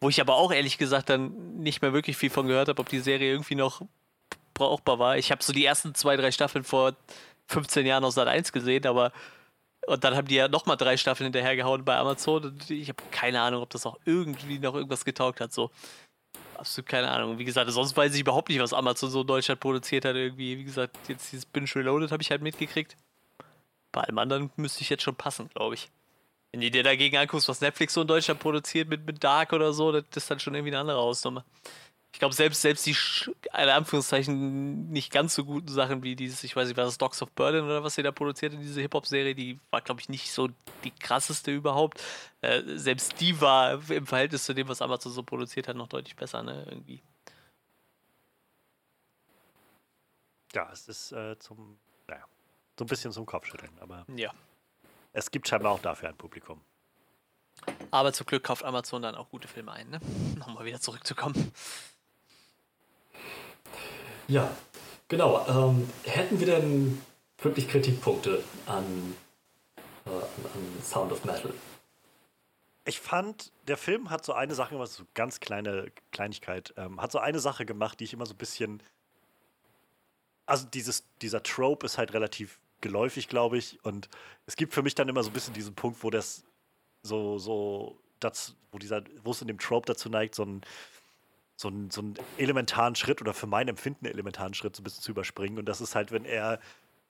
Wo 0.00 0.08
ich 0.08 0.20
aber 0.20 0.36
auch 0.36 0.52
ehrlich 0.52 0.78
gesagt 0.78 1.08
dann 1.08 1.56
nicht 1.58 1.80
mehr 1.82 1.92
wirklich 1.92 2.16
viel 2.16 2.30
von 2.30 2.46
gehört 2.46 2.68
habe, 2.68 2.80
ob 2.80 2.88
die 2.88 3.00
Serie 3.00 3.32
irgendwie 3.32 3.56
noch 3.56 3.82
brauchbar 4.54 4.98
war. 4.98 5.16
Ich 5.16 5.30
habe 5.32 5.42
so 5.42 5.52
die 5.52 5.64
ersten 5.64 5.94
zwei, 5.94 6.16
drei 6.16 6.30
Staffeln 6.30 6.64
vor 6.64 6.94
15 7.48 7.86
Jahren 7.86 8.04
aus 8.04 8.14
Sat 8.14 8.28
1 8.28 8.52
gesehen, 8.52 8.86
aber 8.86 9.12
und 9.86 10.04
dann 10.04 10.14
haben 10.16 10.28
die 10.28 10.34
ja 10.34 10.48
nochmal 10.48 10.76
drei 10.76 10.96
Staffeln 10.96 11.26
hinterhergehauen 11.26 11.84
bei 11.84 11.96
Amazon 11.96 12.44
und 12.44 12.70
ich 12.70 12.88
habe 12.88 13.02
keine 13.10 13.40
Ahnung, 13.40 13.62
ob 13.62 13.70
das 13.70 13.86
auch 13.86 13.98
irgendwie 14.04 14.58
noch 14.58 14.74
irgendwas 14.74 15.04
getaugt 15.04 15.40
hat. 15.40 15.52
So. 15.52 15.70
Absolut 16.56 16.88
keine 16.88 17.10
Ahnung. 17.10 17.38
Wie 17.38 17.44
gesagt, 17.44 17.70
sonst 17.70 17.96
weiß 17.96 18.14
ich 18.14 18.20
überhaupt 18.20 18.48
nicht, 18.48 18.60
was 18.60 18.72
Amazon 18.72 19.10
so 19.10 19.22
in 19.22 19.26
Deutschland 19.26 19.60
produziert 19.60 20.04
hat. 20.04 20.16
Irgendwie, 20.16 20.58
wie 20.58 20.64
gesagt, 20.64 20.96
jetzt 21.08 21.32
dieses 21.32 21.46
Binge 21.46 21.68
Reloaded 21.74 22.12
habe 22.12 22.22
ich 22.22 22.30
halt 22.30 22.42
mitgekriegt. 22.42 22.96
Bei 23.92 24.02
allem 24.02 24.18
anderen 24.18 24.50
müsste 24.56 24.82
ich 24.82 24.90
jetzt 24.90 25.04
schon 25.04 25.14
passen, 25.14 25.48
glaube 25.54 25.76
ich. 25.76 25.88
Wenn 26.52 26.60
du 26.60 26.70
dir 26.70 26.82
dagegen 26.82 27.16
anguckst, 27.16 27.48
was 27.48 27.60
Netflix 27.60 27.94
so 27.94 28.02
in 28.02 28.08
Deutschland 28.08 28.40
produziert 28.40 28.88
mit, 28.88 29.06
mit 29.06 29.22
Dark 29.22 29.52
oder 29.52 29.72
so, 29.72 29.92
das 29.92 30.04
ist 30.14 30.30
dann 30.30 30.40
schon 30.40 30.54
irgendwie 30.54 30.72
eine 30.72 30.80
andere 30.80 30.98
Hausnummer. 30.98 31.44
Ich 32.18 32.20
glaube, 32.20 32.34
selbst, 32.34 32.62
selbst 32.62 32.84
die, 32.84 32.96
in 33.46 33.68
Anführungszeichen, 33.68 34.90
nicht 34.90 35.12
ganz 35.12 35.36
so 35.36 35.44
guten 35.44 35.68
Sachen 35.68 36.02
wie 36.02 36.16
dieses, 36.16 36.42
ich 36.42 36.56
weiß 36.56 36.66
nicht, 36.66 36.76
war 36.76 36.84
das 36.84 36.98
Dogs 36.98 37.22
of 37.22 37.30
Berlin 37.30 37.62
oder 37.62 37.84
was 37.84 37.94
sie 37.94 38.02
da 38.02 38.10
produziert 38.10 38.54
in 38.54 38.60
diese 38.60 38.80
Hip-Hop-Serie, 38.80 39.36
die 39.36 39.60
war, 39.70 39.82
glaube 39.82 40.00
ich, 40.00 40.08
nicht 40.08 40.32
so 40.32 40.48
die 40.82 40.90
krasseste 40.90 41.52
überhaupt. 41.52 42.02
Äh, 42.40 42.64
selbst 42.76 43.20
die 43.20 43.40
war 43.40 43.88
im 43.88 44.04
Verhältnis 44.04 44.42
zu 44.42 44.52
dem, 44.52 44.66
was 44.66 44.82
Amazon 44.82 45.12
so 45.12 45.22
produziert 45.22 45.68
hat, 45.68 45.76
noch 45.76 45.86
deutlich 45.86 46.16
besser, 46.16 46.42
ne? 46.42 46.66
Irgendwie. 46.68 47.04
Ja, 50.54 50.68
es 50.72 50.88
ist 50.88 51.12
äh, 51.12 51.38
zum, 51.38 51.78
naja, 52.08 52.24
so 52.76 52.84
ein 52.84 52.88
bisschen 52.88 53.12
zum 53.12 53.26
Kopfschütteln. 53.26 53.70
Aber 53.78 54.04
Ja. 54.16 54.32
es 55.12 55.30
gibt 55.30 55.46
scheinbar 55.46 55.70
auch 55.70 55.82
dafür 55.82 56.08
ein 56.08 56.16
Publikum. 56.16 56.60
Aber 57.92 58.12
zum 58.12 58.26
Glück 58.26 58.42
kauft 58.42 58.64
Amazon 58.64 59.02
dann 59.02 59.14
auch 59.14 59.28
gute 59.30 59.46
Filme 59.46 59.70
ein, 59.70 59.88
ne? 59.88 60.00
Nochmal 60.36 60.64
wieder 60.64 60.80
zurückzukommen. 60.80 61.52
Ja, 64.28 64.50
genau. 65.08 65.46
Ähm, 65.48 65.88
hätten 66.04 66.38
wir 66.40 66.46
denn 66.46 67.00
wirklich 67.40 67.68
Kritikpunkte 67.68 68.42
an, 68.66 69.16
äh, 70.06 70.10
an, 70.10 70.82
Sound 70.82 71.12
of 71.12 71.24
Metal? 71.24 71.52
Ich 72.84 73.00
fand, 73.00 73.52
der 73.66 73.76
Film 73.76 74.10
hat 74.10 74.24
so 74.24 74.32
eine 74.32 74.54
Sache 74.54 74.74
gemacht, 74.74 74.90
so 74.90 75.04
ganz 75.14 75.40
kleine 75.40 75.92
Kleinigkeit, 76.10 76.72
ähm, 76.76 77.00
hat 77.00 77.12
so 77.12 77.18
eine 77.18 77.38
Sache 77.38 77.66
gemacht, 77.66 78.00
die 78.00 78.04
ich 78.04 78.12
immer 78.12 78.26
so 78.26 78.34
ein 78.34 78.38
bisschen. 78.38 78.82
Also 80.46 80.66
dieses, 80.66 81.04
dieser 81.20 81.42
Trope 81.42 81.84
ist 81.84 81.98
halt 81.98 82.14
relativ 82.14 82.58
geläufig, 82.80 83.28
glaube 83.28 83.58
ich. 83.58 83.78
Und 83.84 84.08
es 84.46 84.56
gibt 84.56 84.72
für 84.72 84.82
mich 84.82 84.94
dann 84.94 85.08
immer 85.08 85.22
so 85.22 85.30
ein 85.30 85.34
bisschen 85.34 85.54
diesen 85.54 85.74
Punkt, 85.74 86.02
wo 86.02 86.10
das 86.10 86.44
so, 87.02 87.38
so, 87.38 87.98
das, 88.20 88.54
wo 88.72 88.78
dieser, 88.78 89.02
wo 89.22 89.32
es 89.32 89.42
in 89.42 89.48
dem 89.48 89.58
Trope 89.58 89.86
dazu 89.86 90.08
neigt, 90.08 90.34
so 90.34 90.42
einen, 90.42 90.62
so 91.58 91.68
einen, 91.68 91.90
so 91.90 92.00
einen 92.00 92.14
elementaren 92.36 92.94
Schritt 92.94 93.20
oder 93.20 93.34
für 93.34 93.48
mein 93.48 93.66
Empfinden 93.66 94.06
einen 94.06 94.14
elementaren 94.14 94.54
Schritt 94.54 94.76
so 94.76 94.80
ein 94.80 94.84
bisschen 94.84 95.02
zu 95.02 95.10
überspringen. 95.10 95.58
Und 95.58 95.66
das 95.66 95.80
ist 95.80 95.96
halt, 95.96 96.12
wenn 96.12 96.24
er 96.24 96.60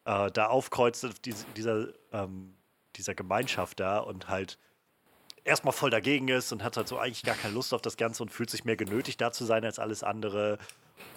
äh, 0.06 0.30
da 0.30 0.46
aufkreuzt, 0.46 1.04
auf 1.04 1.18
diese, 1.18 1.44
dieser, 1.54 1.88
ähm, 2.12 2.54
dieser 2.96 3.14
Gemeinschaft 3.14 3.78
da 3.78 3.98
und 3.98 4.28
halt 4.28 4.58
erstmal 5.44 5.74
voll 5.74 5.90
dagegen 5.90 6.28
ist 6.28 6.50
und 6.50 6.64
hat 6.64 6.78
halt 6.78 6.88
so 6.88 6.98
eigentlich 6.98 7.24
gar 7.24 7.34
keine 7.34 7.52
Lust 7.52 7.74
auf 7.74 7.82
das 7.82 7.98
Ganze 7.98 8.22
und 8.22 8.30
fühlt 8.30 8.48
sich 8.48 8.64
mehr 8.64 8.76
genötigt 8.76 9.20
da 9.20 9.32
zu 9.32 9.44
sein 9.44 9.66
als 9.66 9.78
alles 9.78 10.02
andere. 10.02 10.56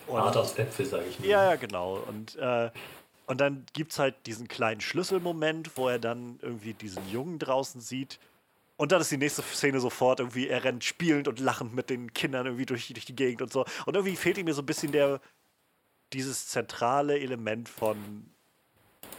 Und, 0.07 0.19
Art 0.19 0.35
aus 0.35 0.57
Äpfel, 0.57 0.85
sage 0.85 1.05
ich 1.09 1.19
nur. 1.19 1.29
ja, 1.29 1.51
ja, 1.51 1.55
genau. 1.55 1.99
Und, 1.99 2.35
äh, 2.35 2.69
und 3.27 3.39
dann 3.39 3.65
gibt 3.71 3.93
es 3.93 3.99
halt 3.99 4.25
diesen 4.25 4.49
kleinen 4.49 4.81
Schlüsselmoment, 4.81 5.77
wo 5.77 5.87
er 5.87 5.99
dann 5.99 6.37
irgendwie 6.41 6.73
diesen 6.73 7.09
Jungen 7.09 7.39
draußen 7.39 7.79
sieht. 7.79 8.19
Und 8.81 8.91
dann 8.91 8.99
ist 8.99 9.11
die 9.11 9.17
nächste 9.17 9.43
Szene 9.43 9.79
sofort 9.79 10.21
irgendwie, 10.21 10.47
er 10.47 10.63
rennt 10.63 10.83
spielend 10.83 11.27
und 11.27 11.39
lachend 11.39 11.75
mit 11.75 11.91
den 11.91 12.13
Kindern 12.13 12.47
irgendwie 12.47 12.65
durch, 12.65 12.87
durch 12.87 13.05
die 13.05 13.15
Gegend 13.15 13.43
und 13.43 13.53
so. 13.53 13.63
Und 13.85 13.95
irgendwie 13.95 14.15
fehlt 14.15 14.39
ihm 14.39 14.51
so 14.51 14.63
ein 14.63 14.65
bisschen 14.65 14.91
der, 14.91 15.21
dieses 16.13 16.47
zentrale 16.47 17.19
Element 17.19 17.69
von, 17.69 18.25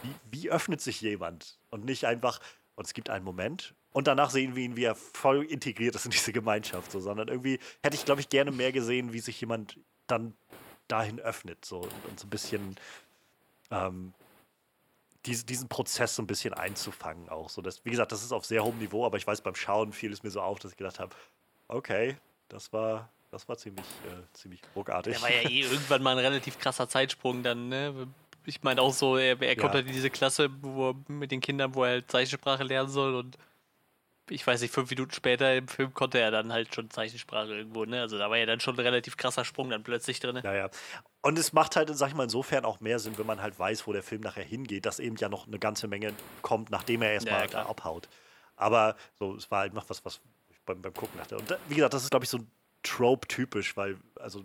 wie, 0.01 0.15
wie 0.31 0.51
öffnet 0.51 0.81
sich 0.81 0.99
jemand? 0.99 1.59
Und 1.69 1.85
nicht 1.85 2.03
einfach, 2.03 2.41
und 2.75 2.87
es 2.87 2.93
gibt 2.93 3.09
einen 3.09 3.23
Moment 3.23 3.73
und 3.93 4.07
danach 4.07 4.31
sehen 4.31 4.57
wir 4.57 4.65
ihn, 4.65 4.75
wie 4.75 4.83
er 4.83 4.95
voll 4.95 5.45
integriert 5.45 5.95
ist 5.95 6.03
in 6.03 6.11
diese 6.11 6.33
Gemeinschaft, 6.33 6.91
so, 6.91 6.99
sondern 6.99 7.29
irgendwie 7.29 7.57
hätte 7.81 7.95
ich, 7.95 8.03
glaube 8.03 8.19
ich, 8.19 8.27
gerne 8.27 8.51
mehr 8.51 8.73
gesehen, 8.73 9.13
wie 9.13 9.21
sich 9.21 9.39
jemand 9.39 9.79
dann 10.07 10.33
dahin 10.89 11.21
öffnet 11.21 11.63
so, 11.63 11.77
und, 11.77 12.05
und 12.09 12.19
so 12.19 12.27
ein 12.27 12.31
bisschen 12.31 12.75
ähm, 13.71 14.13
dies, 15.25 15.45
diesen 15.45 15.69
Prozess 15.69 16.15
so 16.15 16.21
ein 16.21 16.27
bisschen 16.27 16.53
einzufangen 16.53 17.29
auch. 17.29 17.49
So, 17.49 17.61
dass, 17.61 17.83
wie 17.85 17.89
gesagt, 17.91 18.11
das 18.11 18.23
ist 18.23 18.31
auf 18.31 18.45
sehr 18.45 18.63
hohem 18.63 18.77
Niveau, 18.77 19.05
aber 19.05 19.17
ich 19.17 19.25
weiß, 19.25 19.41
beim 19.41 19.55
Schauen 19.55 19.93
fiel 19.93 20.11
es 20.11 20.23
mir 20.23 20.31
so 20.31 20.41
auf, 20.41 20.59
dass 20.59 20.71
ich 20.71 20.77
gedacht 20.77 20.99
habe, 20.99 21.15
okay, 21.67 22.17
das 22.49 22.71
war, 22.73 23.09
das 23.31 23.47
war 23.47 23.57
ziemlich, 23.57 23.85
äh, 24.03 24.33
ziemlich 24.33 24.61
ruckartig. 24.75 25.13
Der 25.13 25.21
war 25.21 25.31
ja 25.31 25.49
eh 25.49 25.61
irgendwann 25.71 26.03
mal 26.03 26.11
ein 26.11 26.23
relativ 26.23 26.57
krasser 26.59 26.87
Zeitsprung 26.89 27.43
dann, 27.43 27.69
ne? 27.69 28.07
Ich 28.45 28.61
meine 28.61 28.81
auch 28.81 28.93
so, 28.93 29.15
er, 29.15 29.41
er 29.41 29.55
kommt 29.55 29.73
Ja. 29.73 29.79
halt 29.79 29.87
in 29.87 29.93
diese 29.93 30.09
Klasse 30.09 30.49
wo 30.61 30.89
er 30.89 30.95
mit 31.07 31.31
den 31.31 31.39
Kindern, 31.39 31.73
wo 31.75 31.85
er 31.85 31.91
halt 31.91 32.11
Zeichensprache 32.11 32.63
lernen 32.63 32.89
soll 32.89 33.15
und 33.15 33.37
ich 34.29 34.45
weiß 34.45 34.61
nicht, 34.61 34.73
fünf 34.73 34.89
Minuten 34.89 35.11
später 35.11 35.55
im 35.55 35.67
Film 35.67 35.93
konnte 35.93 36.19
er 36.19 36.31
dann 36.31 36.51
halt 36.53 36.73
schon 36.73 36.89
Zeichensprache 36.89 37.53
irgendwo, 37.53 37.85
ne? 37.85 38.01
Also 38.01 38.17
da 38.17 38.29
war 38.29 38.37
ja 38.37 38.45
dann 38.45 38.59
schon 38.59 38.75
ein 38.75 38.79
relativ 38.79 39.17
krasser 39.17 39.45
Sprung 39.45 39.69
dann 39.69 39.83
plötzlich 39.83 40.19
drin. 40.19 40.39
Ja, 40.43 40.53
ja. 40.53 40.69
Und 41.21 41.37
es 41.37 41.53
macht 41.53 41.75
halt, 41.75 41.95
sag 41.95 42.09
ich 42.09 42.15
mal, 42.15 42.23
insofern 42.23 42.65
auch 42.65 42.79
mehr 42.79 42.99
Sinn, 42.99 43.17
wenn 43.17 43.25
man 43.25 43.41
halt 43.41 43.57
weiß, 43.57 43.87
wo 43.87 43.93
der 43.93 44.03
Film 44.03 44.21
nachher 44.21 44.43
hingeht, 44.43 44.85
dass 44.85 44.99
eben 44.99 45.15
ja 45.17 45.29
noch 45.29 45.47
eine 45.47 45.59
ganze 45.59 45.87
Menge 45.87 46.13
kommt, 46.41 46.69
nachdem 46.69 47.01
er 47.01 47.11
erstmal 47.13 47.41
Ja, 47.41 47.47
klar. 47.47 47.69
abhaut. 47.69 48.07
Aber 48.55 48.95
so, 49.19 49.35
es 49.35 49.49
war 49.51 49.59
halt 49.61 49.73
noch 49.73 49.89
was, 49.89 50.03
was 50.05 50.21
ich 50.49 50.59
beim, 50.61 50.81
beim 50.81 50.93
Gucken 50.93 51.17
dachte. 51.17 51.37
Und 51.37 51.49
da, 51.51 51.57
wie 51.67 51.75
gesagt, 51.75 51.93
das 51.93 52.03
ist, 52.03 52.09
glaube 52.09 52.25
ich, 52.25 52.29
so 52.29 52.37
ein 52.39 52.51
Trope-typisch, 52.83 53.75
weil, 53.77 53.97
also, 54.19 54.43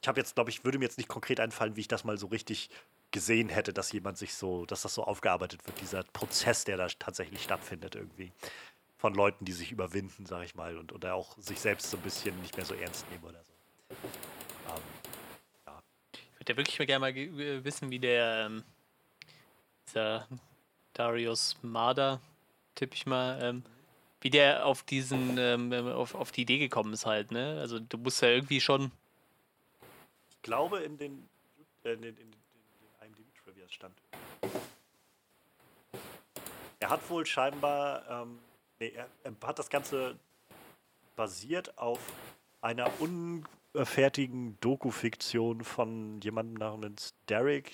ich 0.00 0.08
habe 0.08 0.20
jetzt, 0.20 0.34
glaube 0.34 0.50
ich, 0.50 0.64
würde 0.64 0.78
mir 0.78 0.84
jetzt 0.84 0.98
nicht 0.98 1.08
konkret 1.08 1.40
einfallen, 1.40 1.76
wie 1.76 1.80
ich 1.80 1.88
das 1.88 2.04
mal 2.04 2.16
so 2.18 2.28
richtig 2.28 2.70
gesehen 3.10 3.48
hätte, 3.48 3.72
dass 3.72 3.90
jemand 3.92 4.18
sich 4.18 4.34
so, 4.34 4.66
dass 4.66 4.82
das 4.82 4.94
so 4.94 5.02
aufgearbeitet 5.04 5.66
wird, 5.66 5.80
dieser 5.80 6.04
Prozess, 6.12 6.64
der 6.64 6.76
da 6.76 6.86
tatsächlich 6.98 7.42
stattfindet 7.42 7.94
irgendwie. 7.94 8.32
Von 8.98 9.14
Leuten, 9.14 9.44
die 9.44 9.52
sich 9.52 9.70
überwinden, 9.72 10.26
sag 10.26 10.44
ich 10.44 10.54
mal, 10.54 10.76
und 10.76 10.92
oder 10.92 11.14
auch 11.14 11.38
sich 11.38 11.60
selbst 11.60 11.90
so 11.90 11.96
ein 11.96 12.02
bisschen 12.02 12.38
nicht 12.42 12.56
mehr 12.56 12.66
so 12.66 12.74
ernst 12.74 13.08
nehmen 13.10 13.24
oder 13.24 13.42
so. 13.44 13.52
Ähm, 14.68 14.82
Ich 16.12 16.40
würde 16.40 16.52
ja 16.52 16.56
wirklich 16.56 16.86
gerne 16.86 16.98
mal 16.98 17.16
äh, 17.16 17.64
wissen, 17.64 17.90
wie 17.90 18.00
der 18.00 18.46
ähm, 18.46 18.64
dieser 19.86 20.26
Darius 20.94 21.56
Marder, 21.62 22.20
tippe 22.74 22.94
ich 22.94 23.06
mal, 23.06 23.38
ähm, 23.40 23.62
wie 24.20 24.30
der 24.30 24.66
auf 24.66 24.82
diesen, 24.82 25.38
ähm, 25.38 25.72
ähm, 25.72 25.86
auf, 25.88 26.14
auf 26.14 26.32
die 26.32 26.42
Idee 26.42 26.58
gekommen 26.58 26.92
ist 26.92 27.06
halt, 27.06 27.30
ne? 27.30 27.58
Also 27.60 27.78
du 27.78 27.98
musst 27.98 28.20
ja 28.20 28.28
irgendwie 28.28 28.60
schon. 28.60 28.90
Ich 30.30 30.42
glaube, 30.42 30.80
in 30.80 30.98
den, 30.98 31.28
äh, 31.84 31.92
in 31.92 32.02
den, 32.02 32.16
in 32.16 32.16
den, 32.16 32.32
in 32.32 32.80
den 32.80 33.08
IMDb-Trivias 33.08 33.72
stand. 33.72 33.94
Er 36.80 36.90
hat 36.90 37.08
wohl 37.10 37.26
scheinbar, 37.26 38.08
ähm, 38.08 38.38
nee, 38.80 38.90
er, 38.90 39.08
er 39.24 39.32
hat 39.42 39.58
das 39.58 39.70
Ganze 39.70 40.18
basiert 41.16 41.76
auf 41.78 41.98
einer 42.60 42.90
unfertigen 43.00 44.58
Doku-Fiktion 44.60 45.64
von 45.64 46.20
jemandem 46.20 46.54
namens 46.54 47.14
Derek 47.28 47.72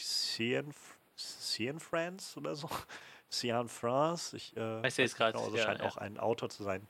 Cianfrance 1.17 2.39
oder 2.39 2.55
so. 2.55 2.69
Cianfrance. 3.31 4.37
Ich 4.37 4.57
äh, 4.57 4.83
Weiß 4.83 4.95
der 4.95 5.05
jetzt 5.05 5.13
nicht 5.13 5.17
grad, 5.17 5.35
genau, 5.35 5.45
also 5.47 5.57
ja, 5.57 5.65
scheint 5.65 5.81
ja. 5.81 5.87
auch 5.87 5.97
ein 5.97 6.19
Autor 6.19 6.51
zu 6.51 6.63
sein 6.63 6.87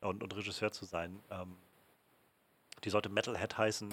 und, 0.00 0.22
und 0.22 0.34
Regisseur 0.36 0.72
zu 0.72 0.84
sein. 0.84 1.20
Ähm, 1.30 1.56
die 2.84 2.90
sollte 2.90 3.08
Metalhead 3.08 3.56
heißen. 3.58 3.92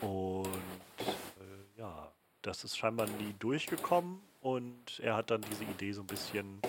Und 0.00 0.46
äh, 0.46 1.78
ja, 1.78 2.12
das 2.42 2.64
ist 2.64 2.76
scheinbar 2.76 3.06
nie 3.06 3.34
durchgekommen 3.38 4.20
und 4.40 5.00
er 5.00 5.16
hat 5.16 5.30
dann 5.30 5.42
diese 5.42 5.64
Idee 5.64 5.92
so 5.92 6.02
ein 6.02 6.06
bisschen 6.06 6.60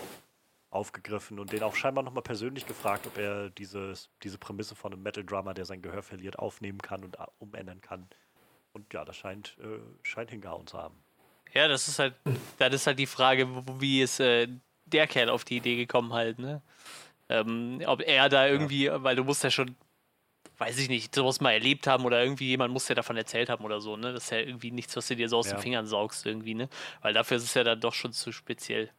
aufgegriffen 0.69 1.39
und 1.39 1.51
den 1.51 1.63
auch 1.63 1.75
scheinbar 1.75 2.03
nochmal 2.03 2.23
persönlich 2.23 2.65
gefragt, 2.65 3.07
ob 3.07 3.17
er 3.17 3.49
dieses, 3.49 4.09
diese 4.23 4.37
Prämisse 4.37 4.75
von 4.75 4.93
einem 4.93 5.03
Metal-Drummer, 5.03 5.53
der 5.53 5.65
sein 5.65 5.81
Gehör 5.81 6.03
verliert, 6.03 6.39
aufnehmen 6.39 6.79
kann 6.79 7.03
und 7.03 7.17
umändern 7.39 7.81
kann. 7.81 8.07
Und 8.73 8.93
ja, 8.93 9.05
das 9.05 9.15
scheint, 9.15 9.57
äh, 9.59 9.79
scheint 10.03 10.29
hingehauen 10.29 10.67
zu 10.67 10.77
haben. 10.77 10.95
Ja, 11.53 11.67
das 11.67 11.87
ist 11.87 11.99
halt, 11.99 12.15
das 12.59 12.73
ist 12.73 12.87
halt 12.87 12.99
die 12.99 13.05
Frage, 13.07 13.47
wie 13.79 14.01
ist 14.01 14.19
äh, 14.19 14.47
der 14.85 15.07
Kerl 15.07 15.29
auf 15.29 15.45
die 15.45 15.57
Idee 15.57 15.75
gekommen 15.75 16.13
halt, 16.13 16.39
ne? 16.39 16.61
Ähm, 17.29 17.81
ob 17.85 18.01
er 18.01 18.29
da 18.29 18.47
irgendwie, 18.47 18.85
ja. 18.85 19.03
weil 19.03 19.15
du 19.15 19.23
musst 19.23 19.43
ja 19.43 19.51
schon, 19.51 19.75
weiß 20.57 20.77
ich 20.79 20.87
nicht, 20.87 21.13
sowas 21.13 21.41
mal 21.41 21.51
erlebt 21.51 21.87
haben 21.87 22.05
oder 22.05 22.21
irgendwie 22.23 22.47
jemand 22.47 22.73
muss 22.73 22.87
ja 22.87 22.95
davon 22.95 23.17
erzählt 23.17 23.49
haben 23.49 23.65
oder 23.65 23.81
so, 23.81 23.97
ne? 23.97 24.13
Das 24.13 24.25
ist 24.25 24.29
ja 24.31 24.39
irgendwie 24.39 24.71
nichts, 24.71 24.95
was 24.95 25.07
du 25.07 25.15
dir 25.15 25.29
so 25.29 25.37
aus 25.37 25.47
ja. 25.47 25.55
den 25.55 25.61
Fingern 25.61 25.87
saugst 25.87 26.25
irgendwie, 26.25 26.53
ne? 26.53 26.69
Weil 27.01 27.13
dafür 27.13 27.37
ist 27.37 27.43
es 27.43 27.53
ja 27.53 27.63
dann 27.63 27.81
doch 27.81 27.93
schon 27.93 28.13
zu 28.13 28.31
speziell. 28.31 28.91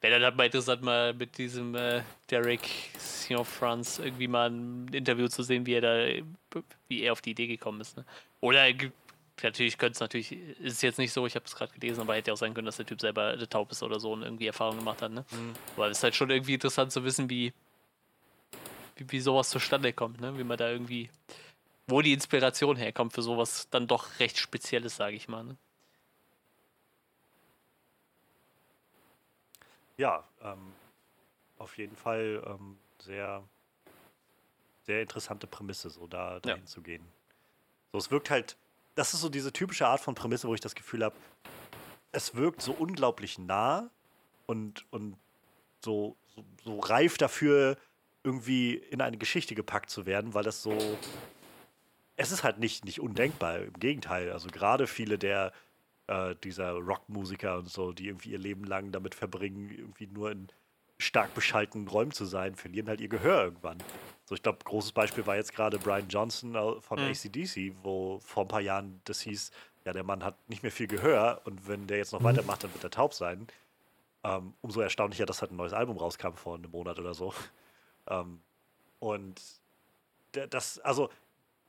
Wäre 0.00 0.14
dann 0.14 0.24
halt 0.24 0.36
mal 0.36 0.46
interessant, 0.46 0.82
mal 0.82 1.12
mit 1.12 1.38
diesem 1.38 1.74
äh, 1.74 2.02
Derek 2.30 2.60
Sion 2.98 3.44
France 3.44 4.02
irgendwie 4.02 4.28
mal 4.28 4.48
ein 4.48 4.88
Interview 4.92 5.26
zu 5.26 5.42
sehen, 5.42 5.66
wie 5.66 5.74
er 5.74 5.80
da, 5.80 6.62
wie 6.86 7.02
er 7.02 7.12
auf 7.12 7.20
die 7.20 7.32
Idee 7.32 7.48
gekommen 7.48 7.80
ist. 7.80 7.96
Ne? 7.96 8.04
Oder 8.40 8.68
natürlich 9.42 9.76
könnte 9.76 9.94
es 9.94 10.00
natürlich, 10.00 10.32
ist 10.32 10.74
es 10.74 10.82
jetzt 10.82 10.98
nicht 10.98 11.12
so, 11.12 11.26
ich 11.26 11.34
habe 11.34 11.44
es 11.46 11.56
gerade 11.56 11.72
gelesen, 11.72 12.00
aber 12.00 12.14
hätte 12.14 12.30
ja 12.30 12.34
auch 12.34 12.38
sein 12.38 12.54
können, 12.54 12.66
dass 12.66 12.76
der 12.76 12.86
Typ 12.86 13.00
selber 13.00 13.36
taub 13.48 13.72
ist 13.72 13.82
oder 13.82 13.98
so 13.98 14.12
und 14.12 14.22
irgendwie 14.22 14.46
Erfahrung 14.46 14.78
gemacht 14.78 15.02
hat. 15.02 15.10
Ne? 15.10 15.24
Mhm. 15.32 15.54
Aber 15.76 15.88
es 15.88 15.98
ist 15.98 16.04
halt 16.04 16.14
schon 16.14 16.30
irgendwie 16.30 16.54
interessant 16.54 16.92
zu 16.92 17.02
wissen, 17.02 17.28
wie, 17.28 17.52
wie, 18.96 19.10
wie 19.10 19.20
sowas 19.20 19.50
zustande 19.50 19.92
kommt, 19.92 20.20
ne? 20.20 20.38
wie 20.38 20.44
man 20.44 20.58
da 20.58 20.70
irgendwie, 20.70 21.10
wo 21.88 22.02
die 22.02 22.12
Inspiration 22.12 22.76
herkommt 22.76 23.14
für 23.14 23.22
sowas 23.22 23.68
dann 23.70 23.88
doch 23.88 24.20
recht 24.20 24.38
Spezielles, 24.38 24.94
sage 24.94 25.16
ich 25.16 25.26
mal. 25.26 25.42
Ne? 25.42 25.56
Ja, 29.98 30.24
ähm, 30.42 30.72
auf 31.58 31.76
jeden 31.76 31.96
Fall 31.96 32.42
ähm, 32.46 32.78
sehr, 33.00 33.42
sehr 34.84 35.02
interessante 35.02 35.46
Prämisse, 35.46 35.90
so 35.90 36.06
da 36.06 36.40
dahin 36.40 36.62
ja. 36.62 36.66
zu 36.66 36.80
gehen. 36.80 37.04
So, 37.92 37.98
es 37.98 38.10
wirkt 38.10 38.30
halt, 38.30 38.56
das 38.94 39.12
ist 39.12 39.20
so 39.20 39.28
diese 39.28 39.52
typische 39.52 39.86
Art 39.86 40.00
von 40.00 40.14
Prämisse, 40.14 40.48
wo 40.48 40.54
ich 40.54 40.60
das 40.60 40.74
Gefühl 40.74 41.04
habe, 41.04 41.16
es 42.12 42.34
wirkt 42.34 42.62
so 42.62 42.72
unglaublich 42.72 43.38
nah 43.38 43.90
und, 44.46 44.86
und 44.90 45.16
so, 45.84 46.16
so, 46.34 46.44
so 46.64 46.78
reif 46.78 47.18
dafür, 47.18 47.76
irgendwie 48.22 48.74
in 48.74 49.00
eine 49.00 49.18
Geschichte 49.18 49.54
gepackt 49.54 49.90
zu 49.90 50.06
werden, 50.06 50.34
weil 50.34 50.44
das 50.44 50.62
so. 50.62 50.76
Es 52.16 52.32
ist 52.32 52.42
halt 52.42 52.58
nicht, 52.58 52.84
nicht 52.84 53.00
undenkbar, 53.00 53.60
im 53.60 53.74
Gegenteil. 53.74 54.32
Also 54.32 54.48
gerade 54.48 54.88
viele 54.88 55.18
der 55.18 55.52
äh, 56.08 56.34
dieser 56.42 56.72
Rockmusiker 56.72 57.58
und 57.58 57.68
so, 57.68 57.92
die 57.92 58.08
irgendwie 58.08 58.30
ihr 58.30 58.38
Leben 58.38 58.64
lang 58.64 58.90
damit 58.92 59.14
verbringen, 59.14 59.70
irgendwie 59.70 60.06
nur 60.06 60.30
in 60.32 60.48
stark 60.98 61.32
beschalteten 61.34 61.86
Räumen 61.86 62.10
zu 62.10 62.24
sein, 62.24 62.56
verlieren 62.56 62.88
halt 62.88 63.00
ihr 63.00 63.08
Gehör 63.08 63.44
irgendwann. 63.44 63.78
So, 64.24 64.34
ich 64.34 64.42
glaube, 64.42 64.58
großes 64.64 64.92
Beispiel 64.92 65.26
war 65.26 65.36
jetzt 65.36 65.54
gerade 65.54 65.78
Brian 65.78 66.08
Johnson 66.08 66.54
äh, 66.54 66.80
von 66.80 66.98
mhm. 66.98 67.10
ACDC, 67.10 67.74
wo 67.82 68.18
vor 68.20 68.44
ein 68.44 68.48
paar 68.48 68.60
Jahren 68.60 69.00
das 69.04 69.20
hieß, 69.20 69.52
ja, 69.84 69.92
der 69.92 70.02
Mann 70.02 70.24
hat 70.24 70.36
nicht 70.48 70.62
mehr 70.62 70.72
viel 70.72 70.88
Gehör 70.88 71.40
und 71.44 71.68
wenn 71.68 71.86
der 71.86 71.98
jetzt 71.98 72.12
noch 72.12 72.20
mhm. 72.20 72.24
weitermacht, 72.24 72.64
dann 72.64 72.74
wird 72.74 72.84
er 72.84 72.90
taub 72.90 73.14
sein. 73.14 73.46
Ähm, 74.24 74.54
umso 74.60 74.80
erstaunlicher, 74.80 75.26
dass 75.26 75.40
halt 75.40 75.52
ein 75.52 75.56
neues 75.56 75.72
Album 75.72 75.96
rauskam 75.96 76.34
vor 76.34 76.56
einem 76.56 76.70
Monat 76.70 76.98
oder 76.98 77.14
so. 77.14 77.32
Ähm, 78.10 78.40
und 79.00 79.38
das, 80.32 80.78
also 80.78 81.10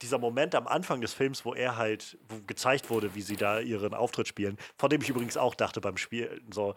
dieser 0.02 0.18
Moment 0.18 0.56
am 0.56 0.68
Anfang 0.68 1.02
des 1.02 1.14
Films, 1.14 1.46
wo 1.46 1.54
er 1.54 1.78
halt 1.78 2.18
wo 2.28 2.40
gezeigt 2.46 2.90
wurde, 2.90 3.16
wie 3.16 3.22
sie 3.22 3.36
da 3.36 3.60
ihren 3.60 3.94
Auftritt 3.94 4.28
spielen, 4.28 4.58
von 4.78 4.90
dem 4.90 5.02
ich 5.02 5.10
übrigens 5.10 5.38
auch 5.38 5.56
dachte 5.56 5.82
beim 5.82 5.98
Spielen, 5.98 6.42
so, 6.54 6.76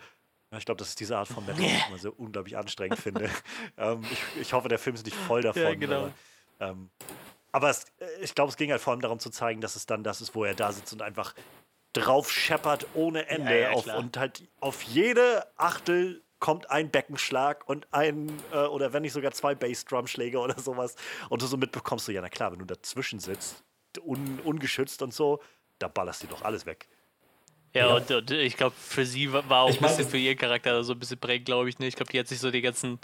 ich 0.58 0.64
glaube, 0.64 0.78
das 0.78 0.88
ist 0.88 1.00
diese 1.00 1.16
Art 1.16 1.28
von 1.28 1.46
Metal, 1.46 1.62
die 1.62 1.66
ich 1.66 1.88
immer 1.88 1.98
so 1.98 2.12
unglaublich 2.12 2.56
anstrengend 2.56 2.98
finde. 2.98 3.30
ähm, 3.78 4.02
ich, 4.10 4.42
ich, 4.42 4.52
hoffe, 4.52 4.68
der 4.68 4.78
Film 4.78 4.94
ist 4.94 5.06
nicht 5.06 5.16
voll 5.16 5.42
davon. 5.42 5.62
Ja, 5.62 5.74
genau. 5.74 6.10
aber, 6.58 6.70
ähm, 6.70 6.90
aber 7.52 7.70
es, 7.70 7.86
ich 8.20 8.34
glaube, 8.34 8.50
es 8.50 8.56
ging 8.56 8.70
halt 8.70 8.80
vor 8.80 8.92
allem 8.92 9.00
darum 9.00 9.18
zu 9.18 9.30
zeigen, 9.30 9.60
dass 9.60 9.76
es 9.76 9.86
dann 9.86 10.02
das 10.02 10.20
ist, 10.20 10.34
wo 10.34 10.44
er 10.44 10.54
da 10.54 10.72
sitzt 10.72 10.92
und 10.92 11.02
einfach 11.02 11.34
drauf 11.92 12.30
scheppert 12.30 12.86
ohne 12.94 13.28
Ende 13.28 13.60
ja, 13.60 13.70
ja, 13.70 13.72
auf, 13.72 13.86
und 13.86 14.16
halt 14.16 14.48
auf 14.60 14.82
jede 14.82 15.46
Achtel 15.56 16.22
kommt 16.42 16.68
ein 16.72 16.90
Beckenschlag 16.90 17.68
und 17.68 17.86
ein, 17.92 18.28
äh, 18.52 18.56
oder 18.66 18.92
wenn 18.92 19.02
nicht 19.02 19.12
sogar 19.12 19.30
zwei 19.30 19.54
Bassdrumschläge 19.54 20.40
oder 20.40 20.58
sowas. 20.58 20.96
Und 21.28 21.40
du 21.40 21.46
so 21.46 21.56
mitbekommst, 21.56 22.06
so, 22.06 22.10
ja, 22.10 22.20
na 22.20 22.28
klar, 22.28 22.50
wenn 22.50 22.58
du 22.58 22.64
dazwischen 22.64 23.20
sitzt, 23.20 23.62
un, 24.04 24.40
ungeschützt 24.42 25.02
und 25.02 25.14
so, 25.14 25.40
da 25.78 25.86
ballerst 25.86 26.24
du 26.24 26.26
doch 26.26 26.42
alles 26.42 26.66
weg. 26.66 26.88
Ja, 27.74 27.86
ja. 27.86 27.94
Und, 27.94 28.10
und, 28.10 28.30
ich 28.32 28.56
glaube, 28.56 28.74
für 28.76 29.06
sie 29.06 29.32
war 29.32 29.62
auch 29.62 29.70
ich 29.70 29.80
ein 29.80 29.86
bisschen 29.86 30.08
für 30.08 30.18
ihren 30.18 30.36
Charakter 30.36 30.82
so 30.82 30.94
ein 30.94 30.98
bisschen 30.98 31.18
prägend, 31.18 31.46
glaube 31.46 31.68
ich. 31.68 31.78
Ne? 31.78 31.86
Ich 31.86 31.94
glaube, 31.94 32.10
die 32.10 32.18
hat 32.18 32.26
sich 32.26 32.40
so 32.40 32.50
die 32.50 32.60
ganzen 32.60 32.98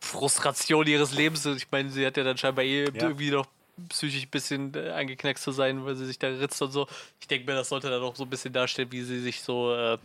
Frustrationen 0.00 0.88
ihres 0.88 1.12
Lebens, 1.12 1.46
ich 1.46 1.70
meine, 1.70 1.88
sie 1.90 2.04
hat 2.04 2.16
ja 2.16 2.24
dann 2.24 2.36
scheinbar 2.36 2.64
eh 2.64 2.84
ja. 2.84 2.90
irgendwie 2.94 3.30
noch 3.30 3.46
psychisch 3.90 4.24
ein 4.24 4.30
bisschen 4.30 4.74
äh, 4.74 4.90
angeknackst 4.90 5.44
zu 5.44 5.52
sein, 5.52 5.84
weil 5.84 5.94
sie 5.94 6.04
sich 6.04 6.18
da 6.18 6.26
ritzt 6.26 6.60
und 6.60 6.72
so. 6.72 6.88
Ich 7.20 7.28
denke 7.28 7.46
mir, 7.46 7.56
das 7.56 7.68
sollte 7.68 7.90
dann 7.90 8.02
auch 8.02 8.16
so 8.16 8.24
ein 8.24 8.30
bisschen 8.30 8.52
darstellen, 8.52 8.90
wie 8.90 9.02
sie 9.02 9.20
sich 9.20 9.40
so 9.40 9.72
äh, 9.72 9.98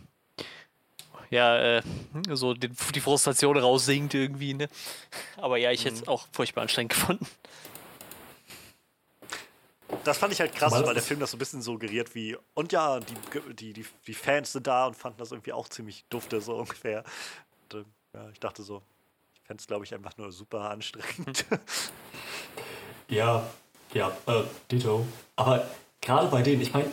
ja, 1.30 1.78
äh, 1.78 1.82
so 2.32 2.54
die, 2.54 2.68
die 2.68 3.00
Frustration 3.00 3.56
raussinkt 3.56 4.14
irgendwie, 4.14 4.54
ne? 4.54 4.68
Aber 5.36 5.56
ja, 5.56 5.70
ich 5.70 5.84
hätte 5.84 5.96
es 5.96 6.00
mhm. 6.02 6.08
auch 6.08 6.26
furchtbar 6.32 6.62
anstrengend 6.62 6.92
gefunden. 6.92 7.26
Das 10.04 10.18
fand 10.18 10.32
ich 10.32 10.40
halt 10.40 10.54
krass, 10.54 10.72
weil 10.72 10.94
der 10.94 11.02
Film 11.02 11.20
das 11.20 11.30
so 11.30 11.36
ein 11.36 11.38
bisschen 11.38 11.62
suggeriert 11.62 12.14
wie, 12.14 12.36
und 12.54 12.72
ja, 12.72 13.00
die, 13.00 13.14
die, 13.54 13.72
die, 13.72 13.86
die 14.06 14.14
Fans 14.14 14.52
sind 14.52 14.66
da 14.66 14.86
und 14.86 14.94
fanden 14.94 15.18
das 15.18 15.32
irgendwie 15.32 15.52
auch 15.52 15.68
ziemlich 15.68 16.04
dufte, 16.10 16.40
so 16.40 16.56
ungefähr. 16.56 17.04
Und, 17.72 17.80
äh, 17.80 17.84
ja, 18.14 18.28
ich 18.30 18.40
dachte 18.40 18.62
so, 18.62 18.82
ich 19.34 19.40
fände 19.42 19.60
es, 19.60 19.66
glaube 19.66 19.84
ich, 19.84 19.94
einfach 19.94 20.16
nur 20.16 20.32
super 20.32 20.70
anstrengend. 20.70 21.44
Ja, 23.08 23.48
ja, 23.94 24.08
äh, 24.26 24.42
Ditto. 24.70 25.06
Aber 25.36 25.64
gerade 26.00 26.28
bei 26.28 26.42
denen, 26.42 26.60
ich 26.60 26.72
meine, 26.72 26.90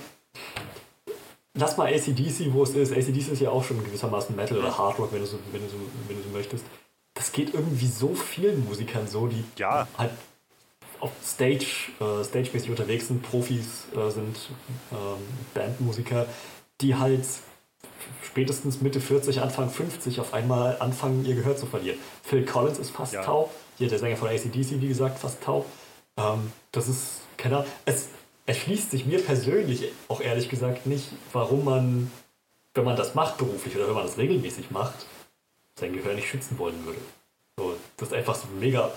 lass 1.54 1.78
mal 1.78 1.94
ACDC, 1.94 2.54
wo 2.54 2.64
es 2.64 2.72
ist. 2.72 2.92
ACDC 2.92 3.32
ist 3.32 3.42
ja 3.42 3.50
auch 3.50 3.64
schon 3.64 3.84
gewissermaßen 3.84 4.36
Metal 4.36 4.58
oder 4.58 4.78
Hard 4.78 5.00
Rock, 5.00 5.12
wenn 5.12 5.20
du 5.20 5.26
so, 5.26 5.40
wenn 5.52 5.62
du 5.62 5.70
so, 5.70 5.78
wenn 6.08 6.18
du 6.18 6.24
so 6.24 6.30
möchtest. 6.30 6.66
Das 7.14 7.32
geht 7.32 7.54
irgendwie 7.54 7.88
so 7.88 8.16
vielen 8.16 8.66
Musikern 8.66 9.08
so, 9.08 9.28
die 9.28 9.44
ja. 9.58 9.88
halt 9.98 10.12
auf 11.00 11.12
Stage, 11.24 11.92
äh, 12.00 12.24
stagemäßig 12.24 12.70
unterwegs 12.70 13.08
sind, 13.08 13.22
Profis 13.22 13.86
äh, 13.96 14.10
sind, 14.10 14.38
ähm, 14.92 15.22
Bandmusiker, 15.54 16.26
die 16.82 16.96
halt 16.96 17.26
spätestens 18.24 18.82
Mitte 18.82 19.00
40, 19.00 19.42
Anfang 19.42 19.70
50 19.70 20.20
auf 20.22 20.34
einmal 20.34 20.78
anfangen, 20.80 21.26
ihr 21.26 21.36
Gehör 21.36 21.56
zu 21.56 21.66
verlieren. 21.66 22.00
Phil 22.24 22.46
Collins 22.46 22.80
ist 22.80 22.92
fast 22.92 23.14
ja. 23.14 23.24
taub, 23.24 23.52
hier 23.78 23.90
der 23.90 24.00
Sänger 24.00 24.16
von 24.16 24.30
ACDC, 24.30 24.82
wie 24.82 24.88
gesagt, 24.88 25.20
fast 25.20 25.44
taub. 25.44 25.66
Ähm, 26.18 26.52
das 26.72 26.88
ist, 26.88 27.22
keine 27.38 27.58
Ahnung, 27.58 27.70
es, 27.86 28.08
erschließt 28.46 28.92
sich 28.92 29.06
mir 29.06 29.20
persönlich 29.20 29.92
auch 30.08 30.22
ehrlich 30.22 30.50
gesagt 30.50 30.86
nicht, 30.86 31.08
warum 31.32 31.66
man, 31.66 32.12
wenn 32.74 32.84
man 32.84 32.96
das 32.96 33.16
macht 33.16 33.38
beruflich 33.38 33.76
oder 33.76 33.88
wenn 33.88 33.96
man 33.96 34.06
das 34.06 34.18
regelmäßig 34.18 34.72
macht, 34.72 35.06
sein 35.80 35.94
Gehör 35.94 36.14
nicht 36.14 36.28
schützen 36.28 36.58
wollen 36.60 36.86
würde. 36.86 37.00
So, 37.58 37.76
das 37.98 38.10
ist 38.10 38.14
einfach 38.14 38.36
so 38.36 38.48
mega. 38.60 38.92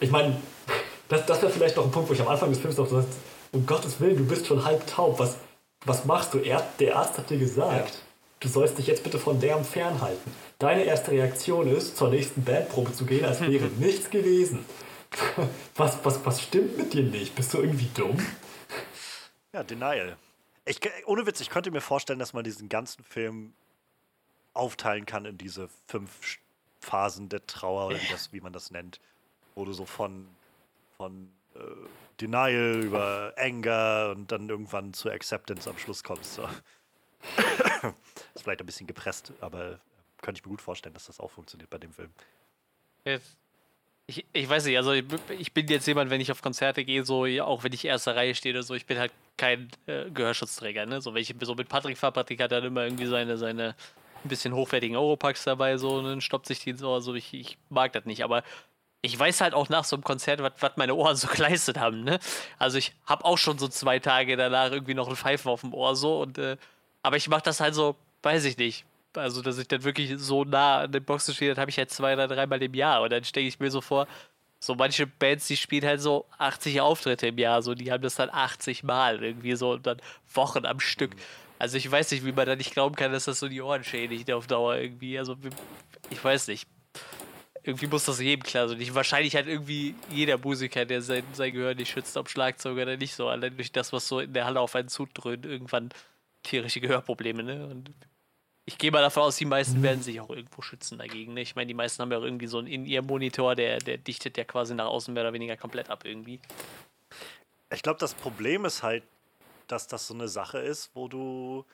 Ich 0.00 0.10
meine, 0.10 0.36
das, 1.08 1.26
das 1.26 1.42
wäre 1.42 1.52
vielleicht 1.52 1.76
noch 1.76 1.84
ein 1.84 1.90
Punkt, 1.90 2.08
wo 2.08 2.14
ich 2.14 2.20
am 2.20 2.28
Anfang 2.28 2.50
des 2.50 2.58
Films 2.58 2.76
noch 2.76 2.88
so 2.88 3.00
sagst, 3.00 3.18
um 3.52 3.66
Gottes 3.66 4.00
Willen, 4.00 4.16
du 4.16 4.24
bist 4.24 4.46
schon 4.46 4.64
halb 4.64 4.86
taub. 4.86 5.18
Was, 5.18 5.36
was 5.84 6.04
machst 6.04 6.32
du? 6.32 6.38
Er, 6.38 6.66
der 6.78 6.96
Arzt 6.96 7.18
hat 7.18 7.28
dir 7.28 7.38
gesagt, 7.38 7.90
ja. 7.90 8.00
du 8.40 8.48
sollst 8.48 8.78
dich 8.78 8.86
jetzt 8.86 9.04
bitte 9.04 9.18
von 9.18 9.40
der 9.40 9.62
fernhalten. 9.62 10.32
Deine 10.58 10.84
erste 10.84 11.10
Reaktion 11.10 11.68
ist, 11.68 11.96
zur 11.96 12.08
nächsten 12.08 12.44
Bandprobe 12.44 12.92
zu 12.92 13.04
gehen, 13.04 13.24
als 13.24 13.40
wäre 13.46 13.66
nichts 13.78 14.10
gewesen. 14.10 14.64
Was, 15.76 15.98
was, 16.04 16.24
was 16.24 16.40
stimmt 16.40 16.78
mit 16.78 16.94
dir 16.94 17.02
nicht? 17.02 17.34
Bist 17.34 17.52
du 17.52 17.58
irgendwie 17.58 17.90
dumm? 17.92 18.16
Ja, 19.52 19.62
Denial. 19.62 20.16
Ich, 20.64 20.80
ohne 21.06 21.26
Witz, 21.26 21.40
ich 21.40 21.50
könnte 21.50 21.70
mir 21.70 21.80
vorstellen, 21.80 22.18
dass 22.18 22.32
man 22.32 22.44
diesen 22.44 22.68
ganzen 22.68 23.04
Film 23.04 23.52
aufteilen 24.54 25.06
kann 25.06 25.24
in 25.24 25.36
diese 25.36 25.68
fünf 25.86 26.38
Phasen 26.80 27.28
der 27.28 27.46
Trauer 27.46 27.86
oder 27.86 28.00
wie, 28.00 28.08
das, 28.08 28.32
wie 28.32 28.40
man 28.40 28.52
das 28.52 28.70
nennt. 28.70 29.00
Wo 29.54 29.64
du 29.64 29.72
so 29.72 29.84
von, 29.84 30.28
von 30.96 31.30
äh, 31.54 31.58
Denial 32.20 32.82
über 32.82 33.34
Anger 33.36 34.14
und 34.16 34.32
dann 34.32 34.48
irgendwann 34.48 34.94
zur 34.94 35.12
Acceptance 35.12 35.68
am 35.68 35.78
Schluss 35.78 36.02
kommst. 36.02 36.34
So. 36.34 36.44
ist 38.34 38.42
vielleicht 38.42 38.60
ein 38.60 38.66
bisschen 38.66 38.86
gepresst, 38.86 39.32
aber 39.40 39.80
könnte 40.22 40.38
ich 40.38 40.44
mir 40.44 40.50
gut 40.50 40.62
vorstellen, 40.62 40.94
dass 40.94 41.06
das 41.06 41.20
auch 41.20 41.30
funktioniert 41.30 41.68
bei 41.70 41.78
dem 41.78 41.92
Film. 41.92 42.10
Jetzt 43.04 43.36
ich, 44.06 44.26
ich 44.32 44.48
weiß 44.48 44.64
nicht, 44.66 44.76
also 44.76 44.92
ich, 44.92 45.04
ich, 45.38 45.52
bin 45.52 45.66
jetzt 45.68 45.86
jemand, 45.86 46.10
wenn 46.10 46.20
ich 46.20 46.30
auf 46.32 46.42
Konzerte 46.42 46.84
gehe, 46.84 47.04
so, 47.04 47.24
auch 47.42 47.64
wenn 47.64 47.72
ich 47.72 47.84
erster 47.84 48.16
Reihe 48.16 48.34
stehe 48.34 48.54
oder 48.54 48.62
so, 48.62 48.74
ich 48.74 48.86
bin 48.86 48.98
halt 48.98 49.12
kein 49.36 49.68
äh, 49.86 50.10
Gehörschutzträger, 50.10 50.86
ne? 50.86 51.00
So, 51.00 51.14
wenn 51.14 51.22
ich 51.22 51.34
so 51.40 51.54
mit 51.54 51.68
Patrick 51.68 51.96
fahre, 51.96 52.12
Patrick 52.12 52.40
hat 52.40 52.52
dann 52.52 52.64
immer 52.64 52.84
irgendwie 52.84 53.06
seine, 53.06 53.36
seine 53.38 53.74
ein 54.24 54.28
bisschen 54.28 54.54
hochwertigen 54.54 54.96
Europacks 54.96 55.44
dabei, 55.44 55.76
so, 55.76 55.96
und 55.98 56.04
dann 56.04 56.20
stoppt 56.20 56.46
sich 56.46 56.60
die 56.60 56.72
so, 56.74 56.92
also 56.92 57.14
ich, 57.14 57.32
ich 57.34 57.58
mag 57.70 57.92
das 57.92 58.04
nicht, 58.04 58.24
aber 58.24 58.42
ich 59.02 59.18
weiß 59.18 59.40
halt 59.40 59.54
auch 59.54 59.68
nach 59.68 59.84
so 59.84 59.96
einem 59.96 60.04
Konzert, 60.04 60.40
was 60.42 60.76
meine 60.76 60.94
Ohren 60.94 61.16
so 61.16 61.28
geleistet 61.32 61.78
haben, 61.78 62.04
ne? 62.04 62.18
Also 62.58 62.78
ich 62.78 62.92
habe 63.06 63.24
auch 63.24 63.38
schon 63.38 63.58
so 63.58 63.68
zwei 63.68 63.98
Tage 63.98 64.36
danach 64.36 64.72
irgendwie 64.72 64.94
noch 64.94 65.08
ein 65.08 65.16
Pfeifen 65.16 65.50
auf 65.50 65.62
dem 65.62 65.74
Ohr, 65.74 65.96
so, 65.96 66.20
und, 66.20 66.38
äh, 66.38 66.56
aber 67.02 67.16
ich 67.16 67.28
mache 67.28 67.42
das 67.42 67.60
halt 67.60 67.74
so, 67.74 67.96
weiß 68.22 68.44
ich 68.44 68.56
nicht, 68.56 68.84
also 69.14 69.42
dass 69.42 69.58
ich 69.58 69.68
dann 69.68 69.84
wirklich 69.84 70.18
so 70.18 70.44
nah 70.44 70.80
an 70.80 70.92
den 70.92 71.04
Boxen 71.04 71.34
stehe, 71.34 71.50
das 71.50 71.60
habe 71.60 71.70
ich 71.70 71.78
halt 71.78 71.90
zwei 71.90 72.14
oder 72.14 72.28
dreimal 72.28 72.62
im 72.62 72.74
Jahr. 72.74 73.02
Und 73.02 73.12
dann 73.12 73.24
stelle 73.24 73.46
ich 73.46 73.60
mir 73.60 73.70
so 73.70 73.80
vor, 73.80 74.06
so 74.58 74.74
manche 74.76 75.06
Bands, 75.06 75.48
die 75.48 75.56
spielen 75.56 75.84
halt 75.84 76.00
so 76.00 76.26
80 76.38 76.80
Auftritte 76.80 77.26
im 77.26 77.38
Jahr, 77.38 77.62
so 77.62 77.74
die 77.74 77.90
haben 77.90 78.02
das 78.02 78.14
dann 78.14 78.30
80 78.30 78.84
Mal 78.84 79.22
irgendwie 79.22 79.56
so 79.56 79.72
und 79.72 79.86
dann 79.86 80.00
Wochen 80.32 80.64
am 80.66 80.78
Stück. 80.78 81.16
Also 81.58 81.76
ich 81.76 81.90
weiß 81.90 82.10
nicht, 82.12 82.24
wie 82.24 82.32
man 82.32 82.46
da 82.46 82.56
nicht 82.56 82.72
glauben 82.72 82.94
kann, 82.94 83.12
dass 83.12 83.24
das 83.24 83.40
so 83.40 83.48
die 83.48 83.60
Ohren 83.60 83.84
schädigt 83.84 84.30
auf 84.30 84.46
Dauer 84.46 84.76
irgendwie. 84.76 85.18
Also 85.18 85.36
ich 86.10 86.22
weiß 86.22 86.48
nicht. 86.48 86.68
Irgendwie 87.64 87.86
muss 87.86 88.04
das 88.04 88.20
jedem 88.20 88.42
klar 88.42 88.68
sein. 88.68 88.80
Ich, 88.80 88.92
wahrscheinlich 88.94 89.36
hat 89.36 89.46
irgendwie 89.46 89.94
jeder 90.10 90.36
Musiker, 90.38 90.84
der 90.84 91.00
sein, 91.02 91.22
sein 91.32 91.52
Gehör 91.52 91.74
nicht 91.74 91.92
schützt, 91.92 92.16
ob 92.16 92.28
Schlagzeug 92.28 92.76
oder 92.76 92.96
nicht 92.96 93.14
so, 93.14 93.28
allein 93.28 93.56
durch 93.56 93.70
das, 93.70 93.92
was 93.92 94.08
so 94.08 94.18
in 94.18 94.32
der 94.32 94.44
Halle 94.46 94.58
auf 94.58 94.74
einen 94.74 94.88
zudröhnt, 94.88 95.46
irgendwann 95.46 95.90
tierische 96.42 96.80
Gehörprobleme, 96.80 97.44
ne? 97.44 97.66
Und 97.66 97.92
ich 98.64 98.78
gehe 98.78 98.92
mal 98.92 99.02
davon 99.02 99.24
aus, 99.24 99.36
die 99.36 99.44
meisten 99.44 99.78
mhm. 99.78 99.82
werden 99.82 100.02
sich 100.02 100.20
auch 100.20 100.30
irgendwo 100.30 100.62
schützen 100.62 100.98
dagegen. 100.98 101.34
Ne? 101.34 101.40
Ich 101.40 101.56
meine, 101.56 101.66
die 101.66 101.74
meisten 101.74 102.00
haben 102.00 102.12
ja 102.12 102.18
auch 102.18 102.22
irgendwie 102.22 102.46
so 102.46 102.58
einen 102.58 102.68
in 102.68 102.86
ihrem 102.86 103.06
Monitor, 103.06 103.54
der, 103.54 103.78
der 103.78 103.98
dichtet 103.98 104.36
ja 104.36 104.44
quasi 104.44 104.74
nach 104.74 104.86
außen 104.86 105.12
mehr 105.12 105.24
oder 105.24 105.32
weniger 105.32 105.56
komplett 105.56 105.90
ab 105.90 106.04
irgendwie. 106.04 106.40
Ich 107.70 107.82
glaube, 107.82 107.98
das 107.98 108.14
Problem 108.14 108.64
ist 108.64 108.82
halt, 108.82 109.02
dass 109.66 109.88
das 109.88 110.06
so 110.06 110.14
eine 110.14 110.28
Sache 110.28 110.58
ist, 110.58 110.90
wo 110.94 111.08
du 111.08 111.64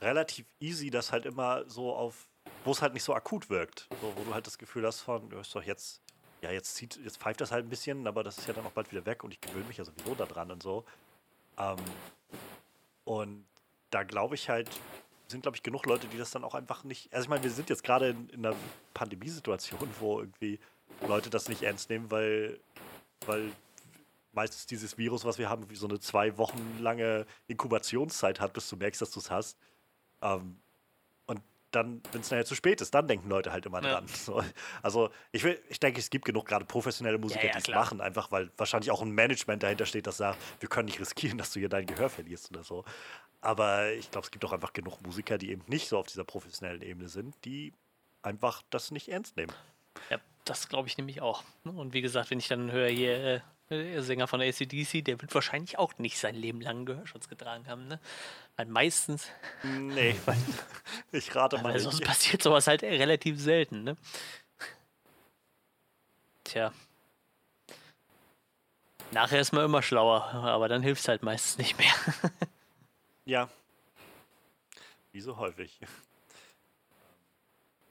relativ 0.00 0.46
easy 0.58 0.90
das 0.90 1.12
halt 1.12 1.26
immer 1.26 1.68
so 1.68 1.94
auf, 1.94 2.26
wo 2.64 2.72
es 2.72 2.82
halt 2.82 2.94
nicht 2.94 3.04
so 3.04 3.14
akut 3.14 3.48
wirkt. 3.48 3.86
So, 4.00 4.12
wo 4.16 4.24
du 4.24 4.34
halt 4.34 4.46
das 4.46 4.58
Gefühl 4.58 4.86
hast 4.86 5.02
von, 5.02 5.28
du 5.28 5.38
hast 5.38 5.54
doch 5.54 5.62
jetzt, 5.62 6.00
ja, 6.42 6.50
jetzt 6.50 6.74
zieht, 6.74 6.98
jetzt 7.04 7.18
pfeift 7.18 7.40
das 7.40 7.52
halt 7.52 7.66
ein 7.66 7.68
bisschen, 7.68 8.06
aber 8.06 8.24
das 8.24 8.38
ist 8.38 8.48
ja 8.48 8.54
dann 8.54 8.66
auch 8.66 8.72
bald 8.72 8.90
wieder 8.90 9.06
weg 9.06 9.22
und 9.22 9.32
ich 9.32 9.40
gewöhne 9.40 9.66
mich 9.66 9.76
ja 9.76 9.84
sowieso 9.84 10.14
daran 10.14 10.50
und 10.50 10.62
so. 10.62 10.84
Ähm, 11.58 11.76
und 13.04 13.46
da 13.90 14.02
glaube 14.02 14.34
ich 14.34 14.48
halt, 14.48 14.68
sind, 15.28 15.42
glaube 15.42 15.56
ich, 15.56 15.62
genug 15.62 15.86
Leute, 15.86 16.06
die 16.06 16.18
das 16.18 16.30
dann 16.30 16.44
auch 16.44 16.54
einfach 16.54 16.84
nicht. 16.84 17.12
Also 17.12 17.24
ich 17.24 17.28
meine, 17.28 17.42
wir 17.42 17.50
sind 17.50 17.68
jetzt 17.68 17.82
gerade 17.82 18.10
in, 18.10 18.28
in, 18.30 18.46
einer 18.46 18.56
Pandemiesituation, 18.94 19.88
wo 20.00 20.20
irgendwie 20.20 20.58
Leute 21.06 21.30
das 21.30 21.48
nicht 21.48 21.62
ernst 21.62 21.90
nehmen, 21.90 22.10
weil, 22.10 22.60
weil 23.26 23.50
meistens 24.32 24.66
dieses 24.66 24.98
Virus, 24.98 25.24
was 25.24 25.38
wir 25.38 25.48
haben, 25.48 25.66
so 25.74 25.88
eine 25.88 25.98
zwei 25.98 26.36
Wochen 26.38 26.78
lange 26.80 27.26
Inkubationszeit 27.48 28.40
hat, 28.40 28.52
bis 28.52 28.68
du 28.68 28.76
merkst, 28.76 29.00
dass 29.00 29.10
du 29.10 29.20
es 29.20 29.30
hast. 29.30 29.58
Ähm, 30.22 30.58
dann, 31.76 32.02
wenn 32.12 32.22
es 32.22 32.30
nachher 32.30 32.44
zu 32.44 32.54
spät 32.54 32.80
ist, 32.80 32.94
dann 32.94 33.06
denken 33.06 33.28
Leute 33.28 33.52
halt 33.52 33.66
immer 33.66 33.82
ja. 33.82 33.92
dran. 33.92 34.08
So, 34.08 34.42
also 34.82 35.10
ich, 35.32 35.44
will, 35.44 35.60
ich 35.68 35.78
denke, 35.78 36.00
es 36.00 36.10
gibt 36.10 36.24
genug 36.24 36.46
gerade 36.46 36.64
professionelle 36.64 37.18
Musiker, 37.18 37.44
ja, 37.44 37.52
ja, 37.52 37.60
die 37.60 37.70
es 37.70 37.74
machen, 37.74 38.00
einfach 38.00 38.32
weil 38.32 38.50
wahrscheinlich 38.56 38.90
auch 38.90 39.02
ein 39.02 39.10
Management 39.10 39.62
dahinter 39.62 39.86
steht, 39.86 40.06
das 40.06 40.16
sagt, 40.16 40.38
wir 40.60 40.68
können 40.68 40.86
nicht 40.86 41.00
riskieren, 41.00 41.38
dass 41.38 41.52
du 41.52 41.60
hier 41.60 41.68
dein 41.68 41.86
Gehör 41.86 42.10
verlierst 42.10 42.50
oder 42.50 42.64
so. 42.64 42.84
Aber 43.40 43.92
ich 43.92 44.10
glaube, 44.10 44.24
es 44.24 44.30
gibt 44.30 44.44
auch 44.44 44.52
einfach 44.52 44.72
genug 44.72 45.00
Musiker, 45.02 45.38
die 45.38 45.50
eben 45.50 45.62
nicht 45.68 45.88
so 45.88 45.98
auf 45.98 46.06
dieser 46.06 46.24
professionellen 46.24 46.82
Ebene 46.82 47.08
sind, 47.08 47.34
die 47.44 47.72
einfach 48.22 48.62
das 48.70 48.90
nicht 48.90 49.08
ernst 49.08 49.36
nehmen. 49.36 49.52
Ja, 50.10 50.18
das 50.44 50.68
glaube 50.68 50.88
ich 50.88 50.98
nämlich 50.98 51.20
auch. 51.20 51.44
Und 51.64 51.92
wie 51.92 52.02
gesagt, 52.02 52.30
wenn 52.30 52.38
ich 52.38 52.48
dann 52.48 52.72
höre 52.72 52.88
hier, 52.88 53.24
äh, 53.24 53.40
der 53.70 54.02
Sänger 54.02 54.26
von 54.28 54.40
ACDC, 54.40 55.04
der 55.04 55.20
wird 55.20 55.34
wahrscheinlich 55.34 55.78
auch 55.78 55.98
nicht 55.98 56.18
sein 56.18 56.34
Leben 56.34 56.60
lang 56.60 56.86
Gehörschutz 56.86 57.28
getragen 57.28 57.66
haben, 57.66 57.88
ne? 57.88 58.00
Weil 58.56 58.66
meistens. 58.66 59.28
Nee, 59.64 60.14
weil 60.24 60.36
ich 61.12 61.34
rate 61.34 61.58
mal. 61.58 61.78
Sonst 61.78 62.02
passiert 62.04 62.42
sowas 62.42 62.66
halt 62.66 62.82
relativ 62.82 63.40
selten, 63.40 63.84
ne? 63.84 63.96
Tja. 66.44 66.72
Nachher 69.10 69.40
ist 69.40 69.52
man 69.52 69.64
immer 69.64 69.82
schlauer, 69.82 70.22
aber 70.34 70.68
dann 70.68 70.82
hilft 70.82 71.02
es 71.02 71.08
halt 71.08 71.22
meistens 71.22 71.58
nicht 71.58 71.78
mehr. 71.78 71.92
Ja. 73.28 73.50
Wie 75.10 75.20
so 75.20 75.36
häufig. 75.36 75.80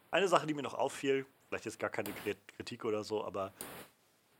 Eine 0.09 0.29
Sache, 0.29 0.47
die 0.47 0.53
mir 0.53 0.61
noch 0.63 0.75
auffiel, 0.75 1.25
vielleicht 1.49 1.65
ist 1.65 1.77
gar 1.77 1.89
keine 1.89 2.13
Kritik 2.55 2.85
oder 2.85 3.03
so, 3.03 3.21
aber 3.21 3.51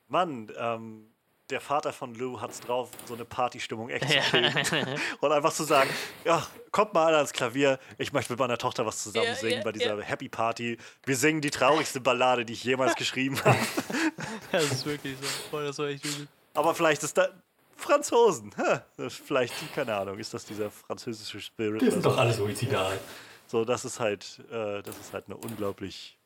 Mann, 0.08 0.50
ähm, 0.58 1.14
der 1.50 1.62
Vater 1.62 1.94
von 1.94 2.16
Lou 2.16 2.42
hat 2.42 2.52
es 2.52 2.60
drauf, 2.60 2.90
so 3.06 3.14
eine 3.14 3.26
Partystimmung 3.26 3.90
echt 3.90 4.10
zu 4.10 4.18
kriegen. 4.18 5.00
und 5.22 5.32
einfach 5.32 5.54
zu 5.54 5.64
sagen, 5.64 5.90
ja, 6.24 6.46
kommt 6.72 6.94
mal 6.94 7.06
alle 7.06 7.18
ans 7.18 7.34
Klavier, 7.34 7.80
ich 7.98 8.14
möchte 8.14 8.34
mit 8.34 8.40
meiner 8.40 8.58
Tochter 8.58 8.86
was 8.86 9.04
zusammen 9.04 9.36
singen 9.36 9.60
ja, 9.60 9.64
bei 9.64 9.72
dieser 9.72 9.98
ja. 9.98 10.04
Happy 10.04 10.30
Party. 10.30 10.78
Wir 11.04 11.16
singen 11.16 11.42
die 11.42 11.52
traurigste 11.52 12.02
Ballade, 12.02 12.46
die 12.46 12.54
ich 12.54 12.64
jemals 12.64 12.96
geschrieben 12.96 13.40
habe. 13.44 13.58
das 14.52 14.72
ist 14.72 14.86
wirklich 14.86 15.18
so. 15.52 15.60
das 15.60 15.78
war 15.78 15.88
echt 15.88 16.06
übel. 16.06 16.28
Aber 16.54 16.74
vielleicht 16.74 17.04
ist 17.04 17.18
da, 17.18 17.30
Franzosen. 17.78 18.52
Ha, 18.58 18.84
vielleicht, 19.10 19.54
keine 19.74 19.96
Ahnung, 19.96 20.18
ist 20.18 20.34
das 20.34 20.46
dieser 20.46 20.72
französische 20.72 21.40
Spirit? 21.40 21.82
Die 21.82 21.92
sind 21.92 22.06
doch 22.06 22.18
alle 22.18 22.34
so 22.34 22.48
egal. 22.48 23.00
So, 23.48 23.64
das 23.64 23.86
ist 23.86 24.00
halt, 24.00 24.42
äh, 24.52 24.82
das 24.82 24.98
ist 24.98 25.14
halt 25.14 25.26
eine 25.28 25.38
unglaublich, 25.38 26.18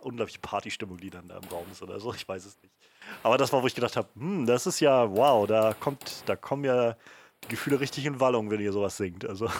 unglaubliche 0.00 0.38
Partystimmung, 0.40 0.98
die 0.98 1.10
dann 1.10 1.28
da 1.28 1.36
im 1.38 1.48
Raum 1.48 1.66
ist 1.70 1.82
oder 1.82 2.00
so. 2.00 2.12
Ich 2.14 2.26
weiß 2.26 2.44
es 2.44 2.60
nicht. 2.62 2.74
Aber 3.22 3.38
das 3.38 3.52
war, 3.52 3.62
wo 3.62 3.66
ich 3.66 3.74
gedacht 3.74 3.96
habe, 3.96 4.08
hm, 4.14 4.46
das 4.46 4.66
ist 4.66 4.80
ja, 4.80 5.10
wow, 5.10 5.46
da 5.46 5.74
kommt, 5.74 6.22
da 6.26 6.36
kommen 6.36 6.64
ja 6.64 6.96
die 7.44 7.48
Gefühle 7.48 7.80
richtig 7.80 8.06
in 8.06 8.20
Wallung, 8.20 8.50
wenn 8.50 8.60
ihr 8.60 8.72
sowas 8.72 8.96
singt. 8.96 9.24
Also. 9.24 9.50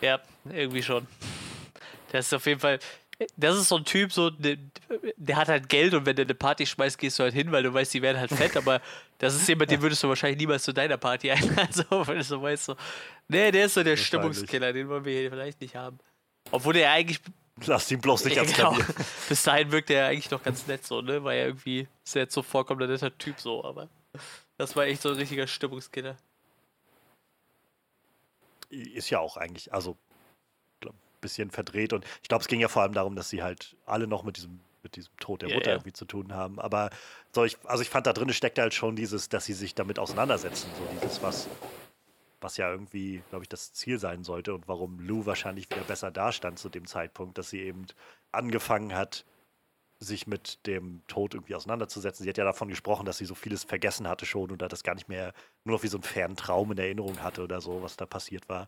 Ja, 0.00 0.20
irgendwie 0.44 0.82
schon. 0.82 1.06
Das 2.12 2.26
ist 2.26 2.34
auf 2.34 2.46
jeden 2.46 2.60
Fall, 2.60 2.78
das 3.36 3.56
ist 3.56 3.68
so 3.68 3.76
ein 3.76 3.84
Typ, 3.84 4.12
so, 4.12 4.30
der, 4.30 4.56
der, 5.16 5.36
hat 5.36 5.48
halt 5.48 5.68
Geld 5.68 5.94
und 5.94 6.04
wenn 6.06 6.16
der 6.16 6.26
eine 6.26 6.34
Party 6.34 6.66
schmeißt, 6.66 6.98
gehst 6.98 7.18
du 7.18 7.22
halt 7.22 7.34
hin, 7.34 7.50
weil 7.52 7.62
du 7.62 7.72
weißt, 7.72 7.94
die 7.94 8.02
werden 8.02 8.18
halt 8.18 8.30
fett, 8.30 8.56
aber 8.56 8.80
das 9.18 9.34
ist 9.34 9.48
jemand, 9.48 9.70
den 9.70 9.80
würdest 9.82 10.02
du 10.02 10.08
wahrscheinlich 10.08 10.38
niemals 10.38 10.64
zu 10.64 10.72
deiner 10.72 10.96
Party 10.96 11.30
einladen, 11.30 11.72
so, 11.72 12.06
wenn 12.06 12.16
du 12.16 12.24
so 12.24 12.42
weißt, 12.42 12.64
so, 12.64 12.76
nee, 13.28 13.50
der 13.50 13.66
ist 13.66 13.74
so 13.74 13.82
der 13.82 13.96
Stimmungskiller, 13.96 14.72
den 14.72 14.88
wollen 14.88 15.04
wir 15.04 15.18
hier 15.18 15.30
vielleicht 15.30 15.60
nicht 15.60 15.74
haben. 15.74 15.98
Obwohl 16.50 16.74
der 16.74 16.90
eigentlich. 16.90 17.20
Lass 17.66 17.90
ihn 17.90 18.00
bloß 18.00 18.24
nicht 18.24 18.36
ja, 18.36 18.42
ans 18.42 18.56
genau. 18.56 18.76
Bis 19.28 19.42
dahin 19.44 19.70
wirkt 19.70 19.90
er 19.90 20.08
eigentlich 20.08 20.30
noch 20.30 20.42
ganz 20.42 20.66
nett 20.66 20.84
so, 20.84 21.00
ne, 21.00 21.22
weil 21.22 21.38
er 21.38 21.46
irgendwie 21.46 21.86
ist 22.04 22.14
jetzt 22.14 22.34
so 22.34 22.42
vollkommen 22.42 22.88
netter 22.88 23.16
Typ 23.16 23.40
so, 23.40 23.64
aber 23.64 23.88
das 24.58 24.74
war 24.74 24.84
echt 24.84 25.02
so 25.02 25.10
ein 25.10 25.16
richtiger 25.16 25.46
Stimmungskiller. 25.46 26.16
Ist 28.70 29.10
ja 29.10 29.20
auch 29.20 29.36
eigentlich, 29.36 29.72
also 29.72 29.96
bisschen 31.24 31.50
verdreht. 31.50 31.92
Und 31.92 32.04
ich 32.22 32.28
glaube, 32.28 32.42
es 32.42 32.48
ging 32.48 32.60
ja 32.60 32.68
vor 32.68 32.82
allem 32.82 32.92
darum, 32.92 33.16
dass 33.16 33.30
sie 33.30 33.42
halt 33.42 33.74
alle 33.86 34.06
noch 34.06 34.22
mit 34.22 34.36
diesem, 34.36 34.60
mit 34.82 34.94
diesem 34.94 35.16
Tod 35.18 35.42
der 35.42 35.48
Mutter 35.48 35.70
yeah. 35.70 35.74
irgendwie 35.76 35.94
zu 35.94 36.04
tun 36.04 36.34
haben. 36.34 36.60
Aber 36.60 36.90
so 37.32 37.44
ich, 37.44 37.56
also 37.64 37.82
ich 37.82 37.88
fand, 37.88 38.06
da 38.06 38.12
drin 38.12 38.32
steckt 38.32 38.58
halt 38.58 38.74
schon 38.74 38.94
dieses, 38.94 39.30
dass 39.30 39.46
sie 39.46 39.54
sich 39.54 39.74
damit 39.74 39.98
auseinandersetzen. 39.98 40.70
So 40.78 40.86
dieses, 41.00 41.22
was, 41.22 41.48
was 42.40 42.56
ja 42.56 42.70
irgendwie, 42.70 43.22
glaube 43.30 43.44
ich, 43.44 43.48
das 43.48 43.72
Ziel 43.72 43.98
sein 43.98 44.24
sollte 44.24 44.54
und 44.54 44.68
warum 44.68 45.00
Lou 45.00 45.26
wahrscheinlich 45.26 45.70
wieder 45.70 45.82
besser 45.82 46.10
dastand 46.10 46.58
zu 46.58 46.68
dem 46.68 46.86
Zeitpunkt, 46.86 47.38
dass 47.38 47.50
sie 47.50 47.60
eben 47.60 47.86
angefangen 48.32 48.94
hat, 48.94 49.24
sich 50.00 50.26
mit 50.26 50.66
dem 50.66 51.02
Tod 51.06 51.34
irgendwie 51.34 51.54
auseinanderzusetzen. 51.54 52.24
Sie 52.24 52.28
hat 52.28 52.38
ja 52.38 52.44
davon 52.44 52.68
gesprochen, 52.68 53.06
dass 53.06 53.18
sie 53.18 53.24
so 53.24 53.34
vieles 53.34 53.64
vergessen 53.64 54.08
hatte 54.08 54.26
schon 54.26 54.50
und 54.50 54.60
da 54.60 54.68
das 54.68 54.82
gar 54.82 54.94
nicht 54.94 55.08
mehr 55.08 55.32
nur 55.64 55.76
noch 55.76 55.82
wie 55.82 55.88
so 55.88 55.96
einen 55.96 56.02
fernen 56.02 56.36
Traum 56.36 56.72
in 56.72 56.78
Erinnerung 56.78 57.22
hatte 57.22 57.42
oder 57.42 57.60
so, 57.60 57.82
was 57.82 57.96
da 57.96 58.06
passiert 58.06 58.48
war. 58.48 58.66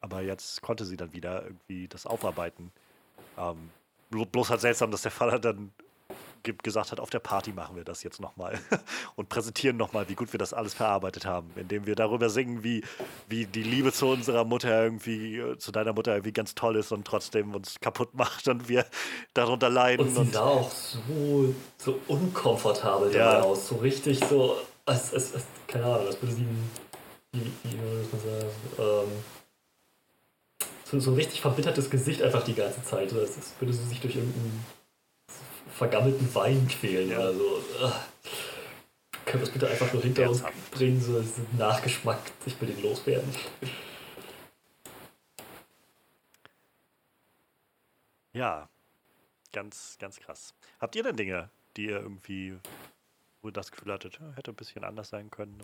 Aber 0.00 0.22
jetzt 0.22 0.62
konnte 0.62 0.84
sie 0.84 0.96
dann 0.96 1.12
wieder 1.12 1.44
irgendwie 1.44 1.88
das 1.88 2.06
aufarbeiten. 2.06 2.72
Ähm, 3.36 3.70
bloß 4.10 4.50
halt 4.50 4.60
seltsam, 4.60 4.90
dass 4.90 5.02
der 5.02 5.10
Vater 5.10 5.38
dann 5.38 5.72
gesagt 6.42 6.92
hat, 6.92 7.00
auf 7.00 7.10
der 7.10 7.18
Party 7.18 7.52
machen 7.52 7.76
wir 7.76 7.84
das 7.84 8.02
jetzt 8.02 8.20
nochmal 8.20 8.58
und 9.16 9.28
präsentieren 9.28 9.76
nochmal, 9.76 10.08
wie 10.08 10.14
gut 10.14 10.32
wir 10.32 10.38
das 10.38 10.52
alles 10.52 10.74
verarbeitet 10.74 11.26
haben, 11.26 11.50
indem 11.56 11.86
wir 11.86 11.94
darüber 11.94 12.30
singen, 12.30 12.62
wie, 12.62 12.82
wie 13.28 13.46
die 13.46 13.62
Liebe 13.62 13.92
zu 13.92 14.06
unserer 14.06 14.44
Mutter 14.44 14.82
irgendwie, 14.82 15.38
äh, 15.38 15.58
zu 15.58 15.72
deiner 15.72 15.92
Mutter 15.92 16.12
irgendwie 16.12 16.32
ganz 16.32 16.54
toll 16.54 16.76
ist 16.76 16.92
und 16.92 17.06
trotzdem 17.06 17.54
uns 17.54 17.76
kaputt 17.80 18.14
macht 18.14 18.48
und 18.48 18.68
wir 18.68 18.86
darunter 19.34 19.70
leiden. 19.70 20.06
Und 20.06 20.14
sie 20.14 20.20
und 20.20 20.32
sah 20.32 20.44
auch 20.44 20.70
so, 20.70 21.54
so 21.78 22.00
unkomfortabel 22.08 23.14
ja. 23.14 23.34
dabei 23.34 23.46
aus, 23.46 23.68
so 23.68 23.76
richtig 23.76 24.20
so, 24.24 24.56
als, 24.86 25.12
als, 25.14 25.34
als, 25.34 25.44
keine 25.66 25.84
Ahnung, 25.84 26.06
als 26.06 26.20
würde 26.22 26.34
sie, 26.34 26.46
wie, 27.32 27.40
wie, 27.40 27.52
wie 27.64 27.78
würde 27.78 28.08
man 28.12 28.20
sagen, 28.20 28.50
ähm, 28.78 29.22
so, 30.90 30.98
so 31.00 31.10
ein 31.10 31.16
richtig 31.16 31.40
verbittertes 31.40 31.90
Gesicht 31.90 32.22
einfach 32.22 32.44
die 32.44 32.54
ganze 32.54 32.82
Zeit. 32.82 33.12
Das, 33.12 33.36
das 33.36 33.52
würde 33.58 33.72
sie 33.72 33.84
sich 33.84 34.00
durch 34.00 34.16
irgendeinen 34.16 34.64
vergammelten 35.78 36.34
Wein 36.34 36.66
quälen 36.68 37.10
ja. 37.10 37.18
oder 37.18 37.32
so. 37.32 37.62
Können 39.24 39.40
wir 39.40 39.40
das 39.40 39.50
bitte 39.50 39.68
einfach 39.68 39.92
nur 39.92 40.02
hinter 40.02 40.28
uns 40.28 40.42
bringen, 40.72 41.00
so 41.00 41.20
diesen 41.20 41.46
Nachgeschmack, 41.56 42.18
ich 42.46 42.60
will 42.60 42.68
den 42.68 42.82
loswerden. 42.82 43.32
Ja, 48.32 48.68
ganz, 49.52 49.96
ganz 50.00 50.18
krass. 50.18 50.54
Habt 50.80 50.96
ihr 50.96 51.02
denn 51.02 51.16
Dinge, 51.16 51.50
die 51.76 51.86
ihr 51.86 52.00
irgendwie, 52.00 52.58
wo 53.42 53.48
ihr 53.48 53.52
das 53.52 53.70
Gefühl 53.70 53.92
hattet, 53.92 54.18
hätte 54.34 54.50
ein 54.50 54.56
bisschen 54.56 54.84
anders 54.84 55.10
sein 55.10 55.30
können? 55.30 55.62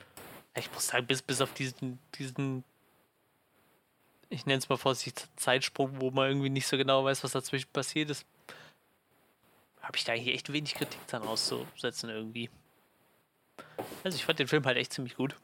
Ich 0.55 0.70
muss 0.73 0.89
sagen, 0.89 1.07
bis, 1.07 1.23
bis 1.23 1.41
auf 1.41 1.52
diesen, 1.55 1.99
diesen 2.18 2.65
ich 4.28 4.47
nenne 4.47 4.59
es 4.59 4.68
mal 4.68 4.76
vorsichtig, 4.76 5.26
Zeitsprung, 5.36 6.01
wo 6.01 6.10
man 6.10 6.28
irgendwie 6.28 6.51
nicht 6.51 6.67
so 6.67 6.76
genau 6.76 7.05
weiß, 7.05 7.25
was 7.25 7.33
dazwischen 7.33 7.70
passiert 7.73 8.10
ist, 8.10 8.26
habe 9.85 9.97
ich 9.97 10.05
da 10.05 10.13
eigentlich 10.13 10.35
echt 10.35 10.53
wenig 10.53 10.75
Kritik 10.75 11.07
dran 11.07 11.23
auszusetzen 11.23 12.11
irgendwie. 12.11 12.51
Also 14.03 14.17
ich 14.17 14.25
fand 14.25 14.39
den 14.39 14.49
Film 14.49 14.65
halt 14.65 14.77
echt 14.77 14.93
ziemlich 14.93 15.17
gut. 15.17 15.37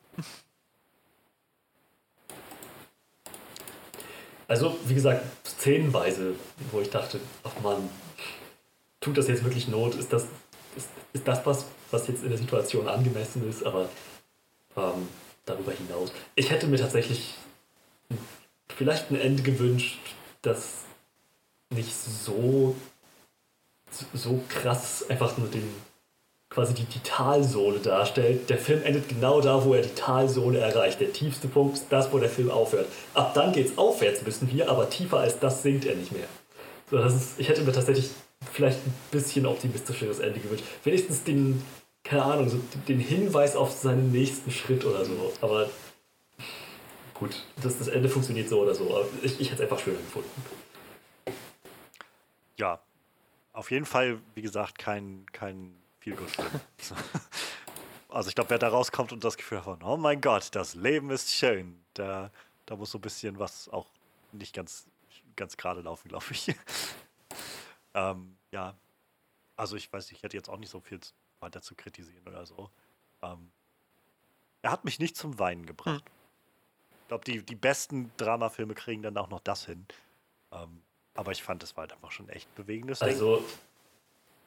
Also, 4.49 4.77
wie 4.85 4.95
gesagt, 4.95 5.25
szenenweise, 5.47 6.35
wo 6.73 6.81
ich 6.81 6.91
dachte, 6.91 7.21
ach 7.45 7.61
man, 7.63 7.89
tut 8.99 9.17
das 9.17 9.29
jetzt 9.29 9.45
wirklich 9.45 9.69
Not? 9.69 9.95
Ist 9.95 10.13
das, 10.13 10.25
ist, 10.77 10.89
ist 11.13 11.29
das 11.29 11.47
was, 11.47 11.67
was 11.93 12.09
jetzt 12.09 12.25
in 12.25 12.31
der 12.31 12.39
Situation 12.39 12.89
angemessen 12.89 13.49
ist? 13.49 13.65
Aber 13.65 13.89
ähm, 14.77 15.09
darüber 15.45 15.73
hinaus. 15.73 16.13
Ich 16.35 16.51
hätte 16.51 16.67
mir 16.67 16.79
tatsächlich 16.79 17.35
vielleicht 18.77 19.11
ein 19.11 19.21
Ende 19.21 19.43
gewünscht, 19.43 20.01
das 20.43 20.85
nicht 21.71 21.95
so, 21.95 22.75
so 24.15 24.41
krass 24.49 25.05
einfach 25.09 25.37
nur 25.39 25.49
den 25.49 25.69
quasi 26.51 26.75
die, 26.75 26.85
die 26.85 26.99
Talsohle 27.01 27.79
darstellt. 27.79 28.51
Der 28.51 28.59
Film 28.59 28.83
endet 28.83 29.09
genau 29.09 29.41
da, 29.41 29.65
wo 29.65 29.73
er 29.75 29.83
die 29.83 29.95
Talsohle 29.95 30.59
erreicht. 30.59 31.01
Der 31.01 31.13
tiefste 31.13 31.47
Punkt 31.47 31.77
ist 31.77 31.87
das, 31.91 32.13
wo 32.13 32.19
der 32.19 32.29
Film 32.29 32.51
aufhört. 32.51 32.89
Ab 33.15 33.35
dann 33.35 33.53
geht's 33.53 33.79
aufwärts, 33.79 34.27
wissen 34.27 34.51
wir, 34.53 34.69
aber 34.69 34.91
tiefer 34.91 35.19
als 35.19 35.39
das 35.39 35.63
sinkt 35.63 35.87
er 35.87 35.95
nicht 35.95 36.11
mehr. 36.11 36.27
So, 36.91 36.99
das 36.99 37.15
ist, 37.15 37.39
ich 37.39 37.49
hätte 37.49 37.63
mir 37.63 37.73
tatsächlich 37.73 38.11
vielleicht 38.53 38.85
ein 38.85 38.93
bisschen 39.13 39.47
optimistischeres 39.47 40.19
Ende 40.19 40.41
gewünscht. 40.41 40.65
Wenigstens 40.83 41.23
den, 41.23 41.63
keine 42.03 42.25
Ahnung, 42.25 42.49
so 42.49 42.59
den 42.89 42.99
Hinweis 42.99 43.55
auf 43.55 43.71
seinen 43.71 44.11
nächsten 44.11 44.51
Schritt 44.51 44.85
oder 44.85 45.05
so. 45.05 45.33
Aber 45.41 45.71
gut, 47.15 47.31
das, 47.63 47.79
das 47.79 47.87
Ende 47.87 48.09
funktioniert 48.09 48.49
so 48.49 48.61
oder 48.61 48.75
so. 48.75 48.91
Aber 48.91 49.05
ich, 49.23 49.41
ich 49.41 49.53
hätte 49.53 49.63
es 49.63 49.71
einfach 49.71 49.79
schöner 49.79 49.99
gefunden. 49.99 50.29
Ja, 52.59 52.81
auf 53.53 53.71
jeden 53.71 53.87
Fall, 53.87 54.21
wie 54.35 54.43
gesagt, 54.43 54.79
kein, 54.79 55.27
kein 55.33 55.75
viel 55.99 56.17
Also 58.09 58.29
ich 58.29 58.35
glaube, 58.35 58.51
wer 58.51 58.59
da 58.59 58.69
rauskommt 58.69 59.13
und 59.13 59.23
das 59.23 59.37
Gefühl 59.37 59.63
von, 59.63 59.83
oh 59.85 59.97
mein 59.97 60.21
Gott, 60.21 60.55
das 60.55 60.75
Leben 60.75 61.11
ist 61.11 61.33
schön, 61.33 61.81
da, 61.95 62.33
da 62.67 62.75
muss 62.75 62.91
so 62.91 62.99
ein 62.99 63.03
bisschen 63.03 63.39
was 63.39 63.69
auch 63.69 63.87
nicht 64.33 64.53
ganz, 64.53 64.89
ganz 65.37 65.57
gerade 65.57 65.81
laufen, 65.81 66.09
glaube 66.09 66.27
ich. 66.31 66.53
ähm, 67.95 68.37
ja, 68.51 68.75
also 69.57 69.77
ich 69.77 69.93
weiß, 69.93 70.11
ich 70.11 70.23
hätte 70.25 70.37
jetzt 70.37 70.49
auch 70.49 70.57
nicht 70.57 70.71
so 70.71 70.81
viel 70.81 70.99
weiter 71.39 71.63
zu 71.63 71.77
kritisieren 71.77 72.27
oder 72.27 72.45
so. 72.47 72.71
Ähm, 73.23 73.53
er 74.63 74.73
hat 74.73 74.85
mich 74.85 74.99
nicht 74.99 75.17
zum 75.17 75.39
Weinen 75.39 75.65
gebracht. 75.65 76.05
Hm. 76.05 76.13
Ich 77.03 77.09
glaube, 77.09 77.25
die, 77.25 77.43
die 77.45 77.57
besten 77.57 78.11
Dramafilme 78.17 78.75
kriegen 78.75 79.03
dann 79.03 79.17
auch 79.17 79.31
noch 79.31 79.41
das 79.41 79.67
hin. 79.67 79.87
Ähm, 80.53 80.83
aber 81.21 81.33
ich 81.33 81.43
fand, 81.43 81.63
es 81.63 81.77
war 81.77 81.83
halt 81.83 81.93
einfach 81.93 82.11
schon 82.11 82.29
echt 82.31 82.53
bewegendes 82.55 83.03
Also, 83.03 83.37
Ding. 83.37 83.45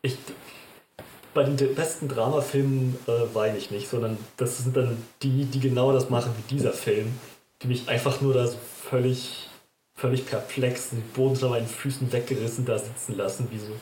ich, 0.01 0.17
bei 1.35 1.43
den 1.43 1.75
besten 1.75 2.07
Dramafilmen 2.07 2.97
äh, 3.05 3.35
weine 3.35 3.59
ich 3.59 3.69
nicht, 3.69 3.87
sondern 3.87 4.17
das 4.37 4.57
sind 4.57 4.75
dann 4.75 4.97
die, 5.21 5.45
die 5.45 5.59
genau 5.59 5.93
das 5.93 6.09
machen 6.09 6.33
wie 6.35 6.55
dieser 6.55 6.73
Film, 6.73 7.13
die 7.61 7.67
mich 7.67 7.87
einfach 7.87 8.21
nur 8.21 8.33
da 8.33 8.47
so 8.47 8.57
völlig, 8.89 9.49
völlig 9.95 10.25
perplex, 10.25 10.89
den 10.89 11.03
Boden 11.13 11.35
unter 11.35 11.49
meinen 11.49 11.67
Füßen 11.67 12.11
weggerissen 12.11 12.65
da 12.65 12.79
sitzen 12.79 13.17
lassen, 13.17 13.49
wie 13.51 13.59
so, 13.59 13.75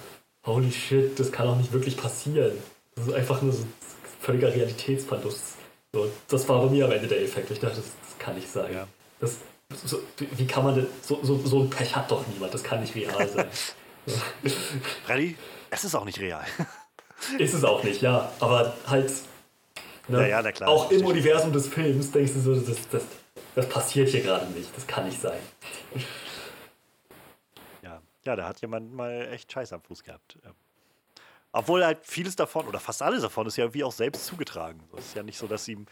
holy 0.45 0.71
shit, 0.71 1.17
das 1.17 1.31
kann 1.31 1.47
doch 1.47 1.55
nicht 1.55 1.71
wirklich 1.71 1.95
passieren. 1.95 2.57
Das 2.95 3.07
ist 3.07 3.13
einfach 3.13 3.41
nur 3.41 3.53
so 3.53 3.63
ein 3.63 3.73
völliger 4.19 4.53
Realitätsverlust. 4.53 5.55
So, 5.93 6.11
das 6.27 6.47
war 6.49 6.65
bei 6.65 6.69
mir 6.69 6.85
am 6.85 6.91
Ende 6.91 7.07
der 7.07 7.21
Effekt. 7.21 7.51
Ich 7.51 7.59
dachte, 7.59 7.77
das, 7.77 7.85
das 7.85 8.17
kann 8.19 8.35
nicht 8.35 8.49
sein. 8.49 8.73
Ja. 8.73 8.87
Das, 9.21 9.37
so, 9.85 10.01
wie 10.17 10.47
kann 10.47 10.63
man 10.63 10.75
denn, 10.75 10.87
so, 11.01 11.19
so, 11.23 11.37
so 11.45 11.61
ein 11.61 11.69
Pech 11.69 11.95
hat 11.95 12.09
doch 12.11 12.25
niemand, 12.27 12.53
das 12.53 12.63
kann 12.63 12.81
nicht 12.81 12.95
real 12.95 13.27
sein. 13.27 13.47
Freddy, 15.05 15.37
es 15.69 15.83
ist 15.83 15.95
auch 15.95 16.05
nicht 16.05 16.19
real. 16.19 16.45
Ist 17.37 17.53
es 17.53 17.63
auch 17.63 17.83
nicht, 17.83 18.01
ja. 18.01 18.31
Aber 18.39 18.75
halt. 18.87 19.11
Ne, 20.07 20.27
ja, 20.27 20.41
ja, 20.41 20.51
klar, 20.51 20.69
auch 20.69 20.89
im 20.89 21.05
Universum 21.05 21.53
des 21.53 21.67
Films 21.67 22.11
denkst 22.11 22.33
du 22.33 22.39
so, 22.39 22.55
das, 22.55 22.89
das, 22.89 23.03
das 23.53 23.69
passiert 23.69 24.09
hier 24.09 24.21
gerade 24.21 24.47
nicht. 24.47 24.75
Das 24.75 24.87
kann 24.87 25.05
nicht 25.05 25.21
sein. 25.21 25.39
Ja, 27.83 28.01
ja, 28.25 28.35
da 28.35 28.47
hat 28.47 28.59
jemand 28.61 28.91
mal 28.91 29.29
echt 29.31 29.51
Scheiß 29.51 29.71
am 29.71 29.81
Fuß 29.83 30.03
gehabt. 30.03 30.37
Obwohl 31.53 31.85
halt 31.85 31.99
vieles 32.03 32.35
davon, 32.35 32.67
oder 32.67 32.79
fast 32.79 33.01
alles 33.01 33.21
davon, 33.21 33.45
ist 33.45 33.57
ja 33.57 33.73
wie 33.73 33.83
auch 33.83 33.91
selbst 33.91 34.25
zugetragen. 34.25 34.81
Es 34.97 35.07
ist 35.07 35.15
ja 35.15 35.23
nicht 35.23 35.37
so, 35.37 35.47
dass 35.47 35.67
ihm, 35.67 35.85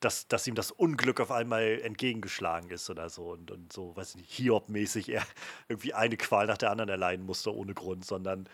dass, 0.00 0.28
dass 0.28 0.46
ihm 0.46 0.54
das 0.54 0.70
Unglück 0.70 1.20
auf 1.20 1.30
einmal 1.30 1.80
entgegengeschlagen 1.82 2.70
ist 2.70 2.88
oder 2.88 3.08
so. 3.10 3.30
Und, 3.32 3.50
und 3.50 3.72
so, 3.72 3.96
weiß 3.96 4.10
ich 4.10 4.16
nicht, 4.16 4.30
Hiob-mäßig 4.30 5.08
er 5.08 5.26
irgendwie 5.68 5.94
eine 5.94 6.16
Qual 6.16 6.46
nach 6.46 6.58
der 6.58 6.70
anderen 6.70 6.88
erleiden 6.88 7.26
musste 7.26 7.54
ohne 7.54 7.74
Grund, 7.74 8.04
sondern 8.04 8.48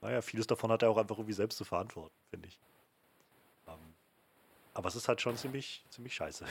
naja, 0.00 0.20
vieles 0.22 0.46
davon 0.46 0.70
hat 0.70 0.82
er 0.82 0.90
auch 0.90 0.98
einfach 0.98 1.16
irgendwie 1.16 1.32
selbst 1.32 1.56
zu 1.56 1.64
verantworten, 1.64 2.14
finde 2.30 2.48
ich. 2.48 2.58
Ähm, 3.66 3.74
aber 4.74 4.88
es 4.88 4.96
ist 4.96 5.08
halt 5.08 5.20
schon 5.20 5.36
ziemlich, 5.36 5.82
ziemlich 5.88 6.14
scheiße. 6.14 6.44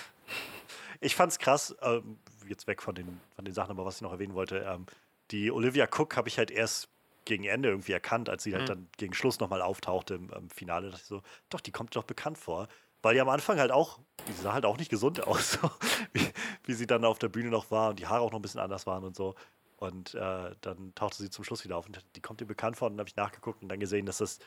ich 1.00 1.16
fand's 1.16 1.38
krass, 1.38 1.74
ähm, 1.82 2.18
jetzt 2.48 2.66
weg 2.66 2.80
von 2.80 2.94
den, 2.94 3.20
von 3.34 3.44
den 3.44 3.54
Sachen, 3.54 3.72
aber 3.72 3.84
was 3.84 3.96
ich 3.96 4.02
noch 4.02 4.12
erwähnen 4.12 4.34
wollte, 4.34 4.58
ähm, 4.60 4.86
die 5.32 5.50
Olivia 5.50 5.86
Cook 5.86 6.16
habe 6.16 6.28
ich 6.28 6.38
halt 6.38 6.50
erst 6.50 6.88
gegen 7.24 7.44
Ende 7.44 7.68
irgendwie 7.68 7.92
erkannt, 7.92 8.28
als 8.28 8.44
sie 8.44 8.52
halt 8.52 8.64
mhm. 8.64 8.68
halt 8.68 8.78
dann 8.78 8.88
gegen 8.96 9.14
Schluss 9.14 9.40
nochmal 9.40 9.62
auftauchte 9.62 10.14
im, 10.14 10.30
im 10.30 10.48
Finale. 10.50 10.86
Da 10.86 10.90
dachte 10.92 11.02
ich 11.02 11.08
so, 11.08 11.22
doch, 11.48 11.60
die 11.60 11.72
kommt 11.72 11.94
doch 11.96 12.04
bekannt 12.04 12.38
vor. 12.38 12.68
Weil 13.02 13.14
die 13.14 13.20
am 13.20 13.28
Anfang 13.28 13.58
halt 13.58 13.70
auch, 13.70 13.98
die 14.28 14.32
sah 14.32 14.52
halt 14.52 14.64
auch 14.64 14.76
nicht 14.76 14.90
gesund 14.90 15.22
aus, 15.26 15.52
so, 15.52 15.70
wie, 16.12 16.28
wie 16.64 16.72
sie 16.74 16.86
dann 16.86 17.04
auf 17.04 17.18
der 17.18 17.28
Bühne 17.28 17.50
noch 17.50 17.70
war 17.70 17.90
und 17.90 17.98
die 17.98 18.06
Haare 18.06 18.20
auch 18.20 18.32
noch 18.32 18.38
ein 18.38 18.42
bisschen 18.42 18.60
anders 18.60 18.86
waren 18.86 19.04
und 19.04 19.16
so. 19.16 19.34
Und 19.76 20.14
äh, 20.14 20.54
dann 20.60 20.94
tauchte 20.94 21.22
sie 21.22 21.30
zum 21.30 21.42
Schluss 21.42 21.64
wieder 21.64 21.76
auf 21.76 21.86
und 21.86 22.04
die 22.14 22.20
kommt 22.20 22.40
ihr 22.42 22.46
bekannt 22.46 22.76
vor. 22.76 22.88
Und 22.88 22.94
dann 22.94 23.00
habe 23.00 23.08
ich 23.08 23.16
nachgeguckt 23.16 23.62
und 23.62 23.70
dann 23.70 23.80
gesehen, 23.80 24.04
dass 24.04 24.18
das 24.18 24.38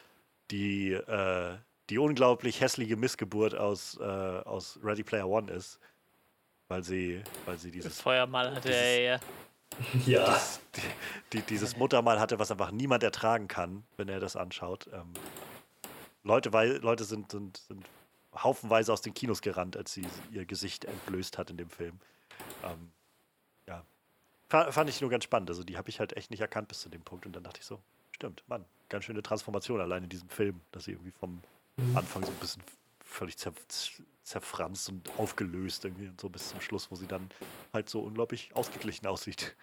die, 0.51 0.91
äh, 0.91 1.57
die 1.89 1.97
unglaublich 1.97 2.61
hässliche 2.61 2.95
Missgeburt 2.95 3.55
aus, 3.55 3.97
äh, 3.99 4.03
aus 4.03 4.79
Ready 4.83 5.03
Player 5.03 5.27
One 5.27 5.51
ist. 5.51 5.79
Weil 6.67 6.83
sie, 6.83 7.23
weil 7.45 7.57
sie 7.57 7.71
dieses. 7.71 7.93
Das 7.95 8.01
Feuermal 8.01 8.55
hatte 8.55 8.73
er 8.73 9.01
ja. 9.01 9.19
Ja. 10.05 10.25
Dieses, 10.25 10.61
die, 10.75 10.81
die, 11.37 11.41
dieses 11.41 11.77
Muttermal 11.77 12.19
hatte, 12.19 12.37
was 12.37 12.51
einfach 12.51 12.69
niemand 12.69 13.01
ertragen 13.01 13.47
kann, 13.47 13.83
wenn 13.97 14.09
er 14.09 14.19
das 14.19 14.35
anschaut. 14.35 14.87
Ähm, 14.93 15.13
Leute, 16.23 16.53
weil, 16.53 16.77
Leute 16.77 17.03
sind, 17.05 17.31
sind, 17.31 17.57
sind 17.57 17.85
haufenweise 18.35 18.91
aus 18.91 19.01
den 19.01 19.13
Kinos 19.13 19.41
gerannt, 19.41 19.77
als 19.77 19.93
sie 19.93 20.05
ihr 20.31 20.45
Gesicht 20.45 20.85
entblößt 20.85 21.37
hat 21.37 21.49
in 21.49 21.57
dem 21.57 21.69
Film. 21.69 21.99
Ähm, 22.63 22.91
fand 24.53 24.89
ich 24.89 25.01
nur 25.01 25.09
ganz 25.09 25.23
spannend. 25.23 25.49
Also 25.49 25.63
die 25.63 25.77
habe 25.77 25.89
ich 25.89 25.99
halt 25.99 26.15
echt 26.15 26.31
nicht 26.31 26.41
erkannt 26.41 26.67
bis 26.67 26.81
zu 26.81 26.89
dem 26.89 27.01
Punkt. 27.01 27.25
Und 27.25 27.35
dann 27.35 27.43
dachte 27.43 27.59
ich 27.59 27.65
so, 27.65 27.79
stimmt, 28.11 28.43
Mann, 28.47 28.65
ganz 28.89 29.05
schöne 29.05 29.23
Transformation 29.23 29.81
allein 29.81 30.03
in 30.03 30.09
diesem 30.09 30.29
Film, 30.29 30.61
dass 30.71 30.85
sie 30.85 30.91
irgendwie 30.91 31.11
vom 31.11 31.41
mhm. 31.77 31.97
Anfang 31.97 32.23
so 32.23 32.31
ein 32.31 32.37
bisschen 32.37 32.63
völlig 33.03 33.37
zer 33.37 33.53
zerfranst 34.23 34.87
und 34.87 35.09
aufgelöst 35.17 35.83
irgendwie 35.83 36.07
und 36.07 36.21
so 36.21 36.29
bis 36.29 36.49
zum 36.49 36.61
Schluss, 36.61 36.89
wo 36.89 36.95
sie 36.95 37.07
dann 37.07 37.29
halt 37.73 37.89
so 37.89 37.99
unglaublich 37.99 38.55
ausgeglichen 38.55 39.05
aussieht. 39.05 39.53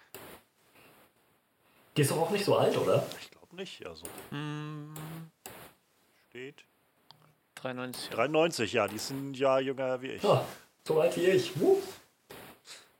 Die 1.97 2.01
ist 2.03 2.11
doch 2.11 2.17
auch 2.17 2.29
nicht 2.29 2.45
so 2.45 2.55
alt, 2.55 2.77
oder? 2.77 3.07
Ich 3.19 3.31
glaube 3.31 3.55
nicht, 3.55 3.85
also. 3.87 4.05
Mm. 4.29 4.93
Steht. 6.29 6.63
93. 7.61 8.09
93, 8.09 8.73
ja, 8.73 8.87
die 8.87 8.95
ist 8.95 9.11
ein 9.11 9.33
Jahr 9.33 9.61
jünger 9.61 10.01
wie 10.01 10.11
ich. 10.11 10.23
Ja, 10.23 10.45
so 10.87 10.99
alt 10.99 11.15
wie 11.15 11.25
ich. 11.27 11.59
Wuh. 11.59 11.77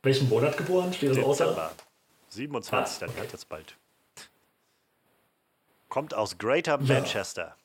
Welchen 0.02 0.28
Monat 0.28 0.56
geboren? 0.56 0.92
Steht 0.92 1.10
das 1.10 1.16
Dezember. 1.16 1.66
Außer? 1.66 1.72
27, 2.28 2.96
ah, 2.96 3.06
dann 3.06 3.10
okay. 3.10 3.28
jetzt 3.30 3.48
bald. 3.48 3.76
Kommt 5.88 6.14
aus 6.14 6.38
Greater 6.38 6.80
ja. 6.80 6.94
Manchester. 6.94 7.56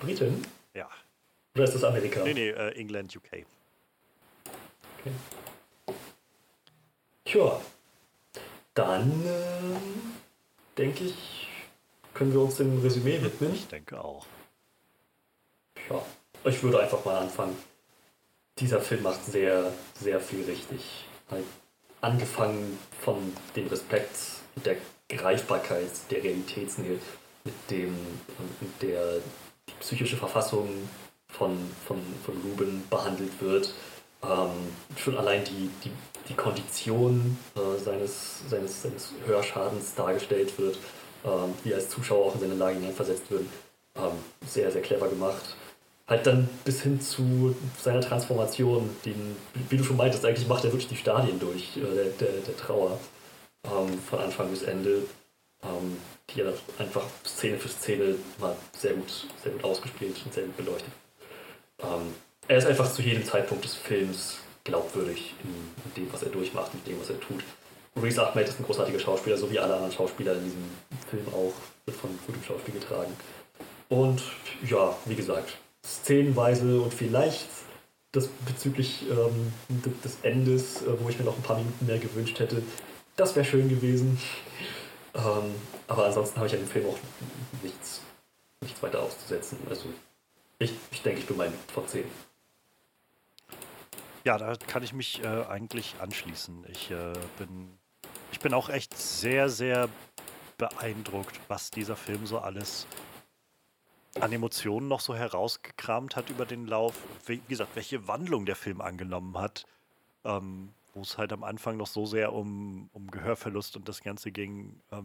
Britain? 0.00 0.44
Ja. 0.74 0.88
Oder 1.54 1.64
ist 1.64 1.74
das 1.74 1.84
Amerika? 1.84 2.22
Nee, 2.22 2.34
nee, 2.34 2.52
uh, 2.52 2.68
England, 2.74 3.16
UK. 3.16 3.44
Okay. 5.00 5.12
Tja. 7.24 7.60
Dann 8.74 9.10
äh, 9.24 10.76
denke 10.76 11.04
ich, 11.04 11.48
können 12.12 12.32
wir 12.32 12.40
uns 12.40 12.56
dem 12.56 12.80
Resümee 12.80 13.22
widmen. 13.22 13.54
Ich 13.54 13.68
denke 13.68 14.02
auch. 14.02 14.26
Ja, 15.90 16.02
ich 16.44 16.62
würde 16.62 16.80
einfach 16.80 17.04
mal 17.04 17.16
anfangen 17.16 17.56
dieser 18.58 18.80
Film 18.80 19.02
macht 19.02 19.24
sehr, 19.24 19.72
sehr 20.00 20.20
viel 20.20 20.44
richtig. 20.44 20.80
Halt 21.30 21.44
angefangen 22.00 22.78
von 23.00 23.16
dem 23.56 23.66
Respekt 23.66 24.16
und 24.56 24.66
der 24.66 24.76
Greifbarkeit 25.08 25.90
der 26.10 26.22
Realitätsnähe, 26.22 26.98
mit 27.44 27.54
dem 27.70 27.94
mit 28.60 28.82
der 28.82 29.16
die 29.68 29.74
psychische 29.80 30.16
Verfassung 30.16 30.68
von, 31.28 31.58
von, 31.86 32.00
von 32.24 32.36
Ruben 32.42 32.84
behandelt 32.88 33.32
wird. 33.40 33.74
Ähm, 34.22 34.50
schon 34.96 35.18
allein 35.18 35.44
die, 35.44 35.70
die, 35.84 35.90
die 36.28 36.34
Kondition 36.34 37.36
äh, 37.56 37.78
seines, 37.82 38.48
seines, 38.48 38.82
seines 38.82 39.12
Hörschadens 39.26 39.94
dargestellt 39.94 40.58
wird, 40.58 40.78
ähm, 41.24 41.54
wie 41.64 41.74
als 41.74 41.88
Zuschauer 41.90 42.26
auch 42.26 42.34
in 42.34 42.40
seine 42.40 42.54
Lage 42.54 42.76
hineinversetzt 42.76 43.30
wird. 43.30 43.44
Ähm, 43.96 44.12
sehr, 44.46 44.70
sehr 44.70 44.82
clever 44.82 45.08
gemacht 45.08 45.56
halt 46.06 46.26
dann 46.26 46.48
bis 46.64 46.82
hin 46.82 47.00
zu 47.00 47.54
seiner 47.80 48.00
Transformation, 48.00 48.90
den, 49.04 49.36
wie 49.70 49.76
du 49.76 49.84
schon 49.84 49.96
meintest, 49.96 50.24
eigentlich 50.24 50.48
macht 50.48 50.64
er 50.64 50.72
wirklich 50.72 50.88
die 50.88 50.96
Stadien 50.96 51.38
durch, 51.38 51.76
äh, 51.76 51.80
der, 51.80 52.04
der, 52.04 52.40
der, 52.46 52.56
Trauer, 52.56 52.98
ähm, 53.64 53.98
von 53.98 54.18
Anfang 54.18 54.50
bis 54.50 54.62
Ende, 54.62 55.02
ähm, 55.62 55.96
die 56.30 56.42
er 56.42 56.52
einfach 56.78 57.04
Szene 57.24 57.58
für 57.58 57.68
Szene 57.68 58.16
mal 58.38 58.54
sehr 58.76 58.94
gut, 58.94 59.26
sehr 59.42 59.52
gut 59.52 59.64
ausgespielt 59.64 60.16
und 60.24 60.34
sehr 60.34 60.44
gut 60.44 60.56
beleuchtet. 60.56 60.92
Ähm, 61.82 62.14
er 62.48 62.58
ist 62.58 62.66
einfach 62.66 62.92
zu 62.92 63.00
jedem 63.00 63.24
Zeitpunkt 63.24 63.64
des 63.64 63.74
Films 63.74 64.38
glaubwürdig 64.64 65.34
in, 65.42 65.50
in, 65.84 66.04
dem, 66.04 66.12
was 66.12 66.22
er 66.22 66.30
durchmacht, 66.30 66.72
in 66.74 66.92
dem, 66.92 67.00
was 67.00 67.10
er 67.10 67.20
tut. 67.20 67.42
Reese 67.96 68.26
Ahmed 68.26 68.48
ist 68.48 68.58
ein 68.58 68.64
großartiger 68.64 68.98
Schauspieler, 68.98 69.36
so 69.36 69.50
wie 69.50 69.58
alle 69.58 69.74
anderen 69.74 69.92
Schauspieler 69.92 70.34
in 70.34 70.44
diesem 70.44 70.64
Film 71.08 71.26
auch, 71.28 71.52
wird 71.86 71.96
von 71.96 72.10
gutem 72.26 72.42
Schauspiel 72.42 72.74
getragen. 72.74 73.12
Und 73.88 74.22
ja, 74.68 74.96
wie 75.04 75.14
gesagt, 75.14 75.56
szenenweise 75.84 76.80
und 76.80 76.92
vielleicht 76.92 77.46
das 78.12 78.28
bezüglich 78.46 79.04
ähm, 79.10 79.52
des 80.04 80.18
Endes, 80.22 80.82
äh, 80.82 81.00
wo 81.00 81.08
ich 81.08 81.18
mir 81.18 81.24
noch 81.24 81.36
ein 81.36 81.42
paar 81.42 81.58
Minuten 81.58 81.86
mehr 81.86 81.98
gewünscht 81.98 82.38
hätte, 82.38 82.62
das 83.16 83.34
wäre 83.36 83.44
schön 83.44 83.68
gewesen. 83.68 84.18
Ähm, 85.16 85.54
aber 85.86 86.06
ansonsten 86.06 86.38
habe 86.38 86.48
ich 86.48 86.54
an 86.54 86.58
dem 86.58 86.66
Film 86.66 86.86
auch 86.86 86.98
nichts, 87.62 88.00
nichts 88.60 88.82
weiter 88.82 89.00
auszusetzen. 89.00 89.58
Also 89.70 89.84
ich, 90.58 90.72
ich 90.90 91.02
denke, 91.02 91.20
ich 91.20 91.26
bin 91.26 91.36
mein 91.36 91.52
vor 91.72 91.86
10. 91.86 92.02
Ja, 94.24 94.36
da 94.36 94.56
kann 94.56 94.82
ich 94.82 94.92
mich 94.92 95.22
äh, 95.22 95.44
eigentlich 95.44 95.94
anschließen. 96.00 96.64
Ich 96.68 96.90
äh, 96.90 97.12
bin 97.38 97.78
ich 98.32 98.40
bin 98.40 98.52
auch 98.52 98.68
echt 98.68 98.98
sehr, 98.98 99.48
sehr 99.48 99.88
beeindruckt, 100.58 101.38
was 101.46 101.70
dieser 101.70 101.94
Film 101.94 102.26
so 102.26 102.40
alles 102.40 102.88
an 104.20 104.32
Emotionen 104.32 104.88
noch 104.88 105.00
so 105.00 105.14
herausgekramt 105.14 106.16
hat 106.16 106.30
über 106.30 106.46
den 106.46 106.66
Lauf. 106.66 106.94
Wie 107.26 107.40
gesagt, 107.48 107.74
welche 107.74 108.06
Wandlung 108.06 108.46
der 108.46 108.56
Film 108.56 108.80
angenommen 108.80 109.38
hat. 109.38 109.66
Ähm, 110.24 110.70
wo 110.94 111.02
es 111.02 111.18
halt 111.18 111.32
am 111.32 111.44
Anfang 111.44 111.76
noch 111.76 111.86
so 111.86 112.06
sehr 112.06 112.32
um, 112.32 112.88
um 112.92 113.10
Gehörverlust 113.10 113.76
und 113.76 113.88
das 113.88 114.02
Ganze 114.02 114.30
ging, 114.30 114.80
ähm, 114.92 115.04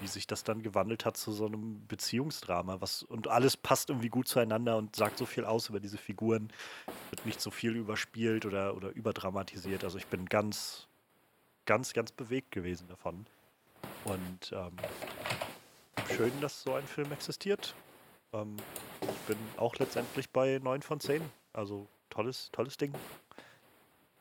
wie 0.00 0.06
sich 0.06 0.26
das 0.26 0.44
dann 0.44 0.62
gewandelt 0.62 1.04
hat 1.04 1.16
zu 1.16 1.30
so 1.32 1.46
einem 1.46 1.86
Beziehungsdrama. 1.86 2.80
Was, 2.80 3.02
und 3.02 3.28
alles 3.28 3.56
passt 3.56 3.90
irgendwie 3.90 4.08
gut 4.08 4.26
zueinander 4.28 4.76
und 4.76 4.96
sagt 4.96 5.18
so 5.18 5.26
viel 5.26 5.44
aus 5.44 5.68
über 5.68 5.78
diese 5.78 5.98
Figuren. 5.98 6.50
Wird 7.10 7.26
nicht 7.26 7.40
so 7.40 7.50
viel 7.50 7.76
überspielt 7.76 8.46
oder, 8.46 8.74
oder 8.76 8.90
überdramatisiert. 8.90 9.84
Also 9.84 9.98
ich 9.98 10.06
bin 10.06 10.26
ganz, 10.26 10.88
ganz, 11.66 11.92
ganz 11.92 12.10
bewegt 12.10 12.50
gewesen 12.50 12.88
davon. 12.88 13.26
Und 14.04 14.52
ähm, 14.52 14.72
schön, 16.16 16.32
dass 16.40 16.62
so 16.62 16.74
ein 16.74 16.86
Film 16.86 17.12
existiert. 17.12 17.74
Ähm, 18.34 18.56
ich 19.02 19.26
bin 19.26 19.38
auch 19.56 19.76
letztendlich 19.76 20.30
bei 20.30 20.60
9 20.62 20.82
von 20.82 21.00
10. 21.00 21.22
Also 21.52 21.86
tolles, 22.10 22.50
tolles 22.52 22.76
Ding. 22.76 22.92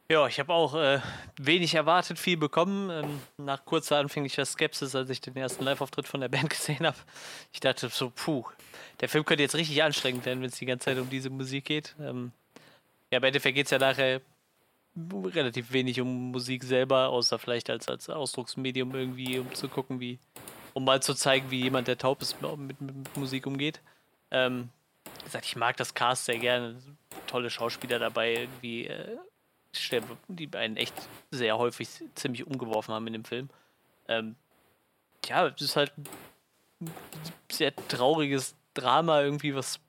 Ja, 0.09 0.27
ich 0.27 0.39
habe 0.39 0.53
auch 0.53 0.75
äh, 0.75 0.99
wenig 1.39 1.73
erwartet, 1.75 2.19
viel 2.19 2.37
bekommen. 2.37 2.89
Ähm, 2.89 3.21
nach 3.37 3.65
kurzer 3.65 3.97
anfänglicher 3.97 4.45
Skepsis, 4.45 4.95
als 4.95 5.09
ich 5.09 5.21
den 5.21 5.35
ersten 5.35 5.63
Live-Auftritt 5.63 6.07
von 6.07 6.21
der 6.21 6.27
Band 6.29 6.49
gesehen 6.51 6.85
habe. 6.85 6.97
Ich 7.51 7.59
dachte 7.59 7.89
so, 7.89 8.11
puh, 8.13 8.43
der 8.99 9.09
Film 9.09 9.25
könnte 9.25 9.43
jetzt 9.43 9.55
richtig 9.55 9.81
anstrengend 9.81 10.25
werden, 10.25 10.41
wenn 10.41 10.49
es 10.49 10.57
die 10.57 10.65
ganze 10.65 10.85
Zeit 10.85 10.97
um 10.99 11.09
diese 11.09 11.29
Musik 11.29 11.65
geht. 11.65 11.95
Ähm, 11.99 12.31
ja, 13.11 13.17
im 13.17 13.23
Endeffekt 13.23 13.55
geht 13.55 13.65
es 13.65 13.71
ja 13.71 13.79
nachher 13.79 14.21
relativ 14.95 15.71
wenig 15.71 15.99
um 16.01 16.31
Musik 16.31 16.63
selber, 16.63 17.09
außer 17.09 17.39
vielleicht 17.39 17.69
als, 17.69 17.87
als 17.87 18.09
Ausdrucksmedium 18.09 18.93
irgendwie, 18.93 19.39
um 19.39 19.53
zu 19.55 19.67
gucken, 19.67 19.99
wie, 19.99 20.19
um 20.73 20.83
mal 20.83 21.01
zu 21.01 21.15
zeigen, 21.15 21.49
wie 21.49 21.63
jemand, 21.63 21.87
der 21.87 21.97
taub 21.97 22.21
ist, 22.21 22.39
mit, 22.41 22.79
mit 22.79 23.17
Musik 23.17 23.47
umgeht. 23.47 23.81
Ähm, 24.33 24.69
gesagt, 25.23 25.45
ich 25.45 25.55
mag 25.55 25.77
das 25.77 25.93
Cast 25.93 26.25
sehr 26.25 26.39
gerne. 26.39 26.75
Tolle 27.27 27.49
Schauspieler 27.49 27.99
dabei, 27.99 28.33
irgendwie, 28.33 28.87
äh, 28.87 29.17
die 30.27 30.49
einen 30.53 30.75
echt 30.75 30.93
sehr 31.31 31.57
häufig 31.57 31.87
ziemlich 32.15 32.45
umgeworfen 32.45 32.93
haben 32.93 33.07
in 33.07 33.13
dem 33.13 33.25
Film. 33.25 33.49
Ähm, 34.07 34.35
ja, 35.25 35.47
es 35.47 35.61
ist 35.61 35.75
halt 35.77 35.93
ein 35.97 36.91
sehr 37.49 37.73
trauriges 37.87 38.55
Drama, 38.73 39.21
irgendwie, 39.21 39.55
was. 39.55 39.79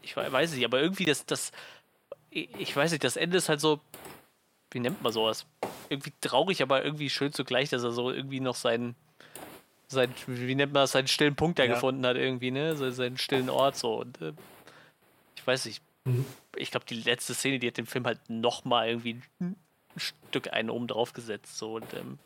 Ich 0.00 0.16
weiß 0.16 0.54
nicht, 0.54 0.64
aber 0.64 0.80
irgendwie 0.80 1.04
das, 1.04 1.26
das. 1.26 1.52
Ich 2.30 2.74
weiß 2.74 2.90
nicht, 2.90 3.04
das 3.04 3.16
Ende 3.16 3.36
ist 3.36 3.48
halt 3.48 3.60
so 3.60 3.80
wie 4.74 4.80
nennt 4.80 5.02
man 5.02 5.12
sowas? 5.12 5.46
Irgendwie 5.88 6.12
traurig, 6.20 6.60
aber 6.60 6.84
irgendwie 6.84 7.08
schön 7.08 7.32
zugleich, 7.32 7.70
dass 7.70 7.84
er 7.84 7.92
so 7.92 8.10
irgendwie 8.10 8.40
noch 8.40 8.56
seinen, 8.56 8.96
sein, 9.94 10.12
wie 10.26 10.54
nennt 10.54 10.72
man 10.72 10.82
das, 10.82 10.92
seinen 10.92 11.08
stillen 11.08 11.36
Punkt 11.36 11.58
da 11.58 11.64
ja. 11.64 11.74
gefunden 11.74 12.04
hat, 12.04 12.16
irgendwie, 12.16 12.50
ne? 12.50 12.76
So, 12.76 12.90
seinen 12.90 13.16
stillen 13.16 13.48
Ort 13.48 13.76
so. 13.76 14.00
Und 14.00 14.20
äh, 14.20 14.32
ich 15.36 15.46
weiß 15.46 15.64
nicht, 15.66 15.82
mhm. 16.04 16.26
ich 16.56 16.70
glaube, 16.70 16.86
die 16.86 16.94
letzte 16.94 17.34
Szene, 17.34 17.58
die 17.58 17.68
hat 17.68 17.76
dem 17.76 17.86
Film 17.86 18.04
halt 18.06 18.18
nochmal 18.28 18.88
irgendwie 18.88 19.20
ein 19.40 19.56
Stück 19.96 20.52
einen 20.52 20.70
oben 20.70 20.86
drauf 20.86 21.12
gesetzt. 21.12 21.56
So, 21.56 21.76
und 21.76 21.94
ähm, 21.94 22.18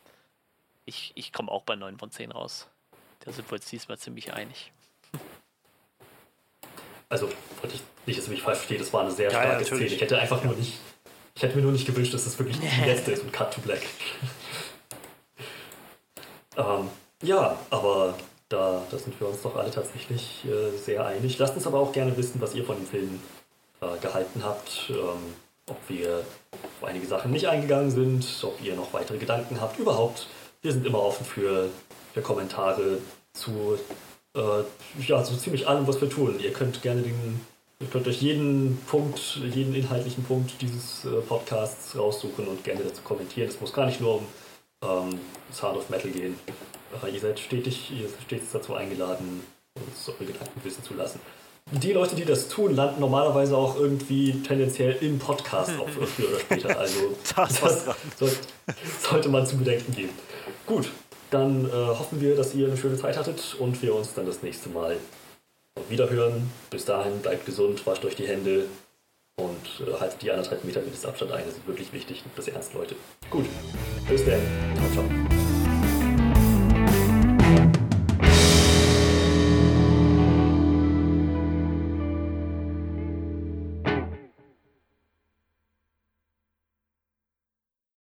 ich, 0.84 1.12
ich 1.14 1.32
komme 1.32 1.50
auch 1.50 1.62
bei 1.62 1.76
9 1.76 1.98
von 1.98 2.10
10 2.10 2.32
raus. 2.32 2.68
Da 3.20 3.32
sind 3.32 3.50
wir 3.50 3.56
uns 3.56 3.66
diesmal 3.66 3.98
ziemlich 3.98 4.32
einig. 4.32 4.72
Also, 7.10 7.30
ich 7.62 7.80
nicht, 8.06 8.18
dass 8.18 8.26
du 8.26 8.30
mich 8.30 8.42
falsch 8.42 8.58
versteht, 8.58 8.80
das 8.80 8.92
war 8.92 9.02
eine 9.02 9.10
sehr 9.10 9.30
starke 9.30 9.62
ja, 9.62 9.64
Szene. 9.64 9.84
Ich 9.84 10.00
hätte 10.00 10.18
einfach 10.18 10.42
nur 10.44 10.54
nicht 10.54 10.74
ich 11.38 11.44
hätte 11.44 11.54
mir 11.54 11.62
nur 11.62 11.70
nicht 11.70 11.86
gewünscht, 11.86 12.12
dass 12.12 12.24
das 12.24 12.36
wirklich 12.36 12.58
die 12.58 12.66
letzte 12.84 13.12
ist 13.12 13.22
und 13.22 13.32
Cut 13.32 13.54
to 13.54 13.60
Black. 13.60 13.82
ähm, 16.56 16.90
ja, 17.22 17.58
aber 17.70 18.14
da, 18.48 18.82
da 18.90 18.98
sind 18.98 19.18
wir 19.20 19.28
uns 19.28 19.42
doch 19.42 19.56
alle 19.56 19.70
tatsächlich 19.70 20.44
äh, 20.44 20.76
sehr 20.76 21.04
einig. 21.06 21.38
Lasst 21.38 21.56
uns 21.56 21.66
aber 21.66 21.80
auch 21.80 21.92
gerne 21.92 22.16
wissen, 22.16 22.40
was 22.40 22.54
ihr 22.54 22.64
von 22.64 22.76
dem 22.76 22.86
Film 22.86 23.20
äh, 23.80 23.98
gehalten 24.00 24.42
habt. 24.44 24.90
Ähm, 24.90 25.34
ob 25.66 25.76
wir 25.88 26.24
auf 26.80 26.88
einige 26.88 27.06
Sachen 27.06 27.30
nicht 27.30 27.46
eingegangen 27.46 27.90
sind, 27.90 28.26
ob 28.42 28.62
ihr 28.64 28.74
noch 28.74 28.92
weitere 28.94 29.18
Gedanken 29.18 29.60
habt. 29.60 29.78
Überhaupt, 29.78 30.26
wir 30.62 30.72
sind 30.72 30.86
immer 30.86 31.02
offen 31.02 31.26
für, 31.26 31.68
für 32.14 32.22
Kommentare 32.22 32.98
zu 33.34 33.78
äh, 34.34 34.62
ja, 35.06 35.22
so 35.22 35.36
ziemlich 35.36 35.68
allem, 35.68 35.86
was 35.86 36.00
wir 36.00 36.08
tun. 36.08 36.40
Ihr 36.40 36.52
könnt 36.52 36.80
gerne 36.82 37.02
den 37.02 37.40
Ihr 37.80 37.86
könnt 37.86 38.08
euch 38.08 38.20
jeden 38.20 38.76
Punkt, 38.88 39.20
jeden 39.36 39.72
inhaltlichen 39.72 40.24
Punkt 40.24 40.60
dieses 40.60 41.04
äh, 41.04 41.20
Podcasts 41.20 41.96
raussuchen 41.96 42.48
und 42.48 42.64
gerne 42.64 42.82
dazu 42.82 43.02
kommentieren. 43.02 43.48
Es 43.48 43.60
muss 43.60 43.72
gar 43.72 43.86
nicht 43.86 44.00
nur 44.00 44.16
um 44.16 44.26
ähm, 44.82 45.20
Sound 45.52 45.76
of 45.76 45.90
Metal 45.90 46.10
gehen. 46.10 46.38
Äh, 47.04 47.10
ihr 47.10 47.20
seid 47.20 47.38
stetig, 47.38 47.90
ihr 47.90 48.08
seid 48.08 48.22
stets 48.22 48.52
dazu 48.52 48.74
eingeladen, 48.74 49.42
uns 49.74 50.08
eure 50.08 50.24
Gedanken 50.24 50.60
wissen 50.64 50.82
zu 50.82 50.94
lassen. 50.94 51.20
Die 51.70 51.92
Leute, 51.92 52.16
die 52.16 52.24
das 52.24 52.48
tun, 52.48 52.74
landen 52.74 53.00
normalerweise 53.00 53.56
auch 53.56 53.76
irgendwie 53.76 54.40
tendenziell 54.42 54.96
im 55.02 55.18
Podcast 55.18 55.78
auf, 55.78 55.90
früher 56.16 56.30
oder 56.30 56.40
später. 56.40 56.78
Also 56.78 57.14
das, 57.36 57.60
das 57.60 57.84
sollte, 58.16 58.36
sollte 59.02 59.28
man 59.28 59.46
zu 59.46 59.58
bedenken 59.58 59.94
geben. 59.94 60.12
Gut, 60.66 60.90
dann 61.30 61.66
äh, 61.66 61.72
hoffen 61.72 62.20
wir, 62.20 62.36
dass 62.36 62.54
ihr 62.54 62.68
eine 62.68 62.76
schöne 62.76 62.96
Zeit 62.96 63.18
hattet 63.18 63.56
und 63.58 63.82
wir 63.82 63.94
uns 63.94 64.14
dann 64.14 64.26
das 64.26 64.42
nächste 64.42 64.70
Mal 64.70 64.96
Wiederhören. 65.88 66.50
Bis 66.70 66.84
dahin 66.84 67.20
bleibt 67.20 67.46
gesund, 67.46 67.86
wascht 67.86 68.04
euch 68.04 68.16
die 68.16 68.26
Hände 68.26 68.66
und 69.38 69.86
äh, 69.86 69.98
haltet 69.98 70.20
die 70.22 70.30
anderthalb 70.30 70.64
Meter 70.64 70.80
Mindestabstand 70.80 71.32
ein. 71.32 71.44
Das 71.46 71.54
ist 71.54 71.66
wirklich 71.66 71.92
wichtig. 71.92 72.22
Das 72.36 72.48
ernst, 72.48 72.74
Leute. 72.74 72.94
Gut. 73.30 73.46
Bis 74.08 74.24
dann. 74.24 74.40
Ciao, 74.76 75.04
ciao. 75.04 75.37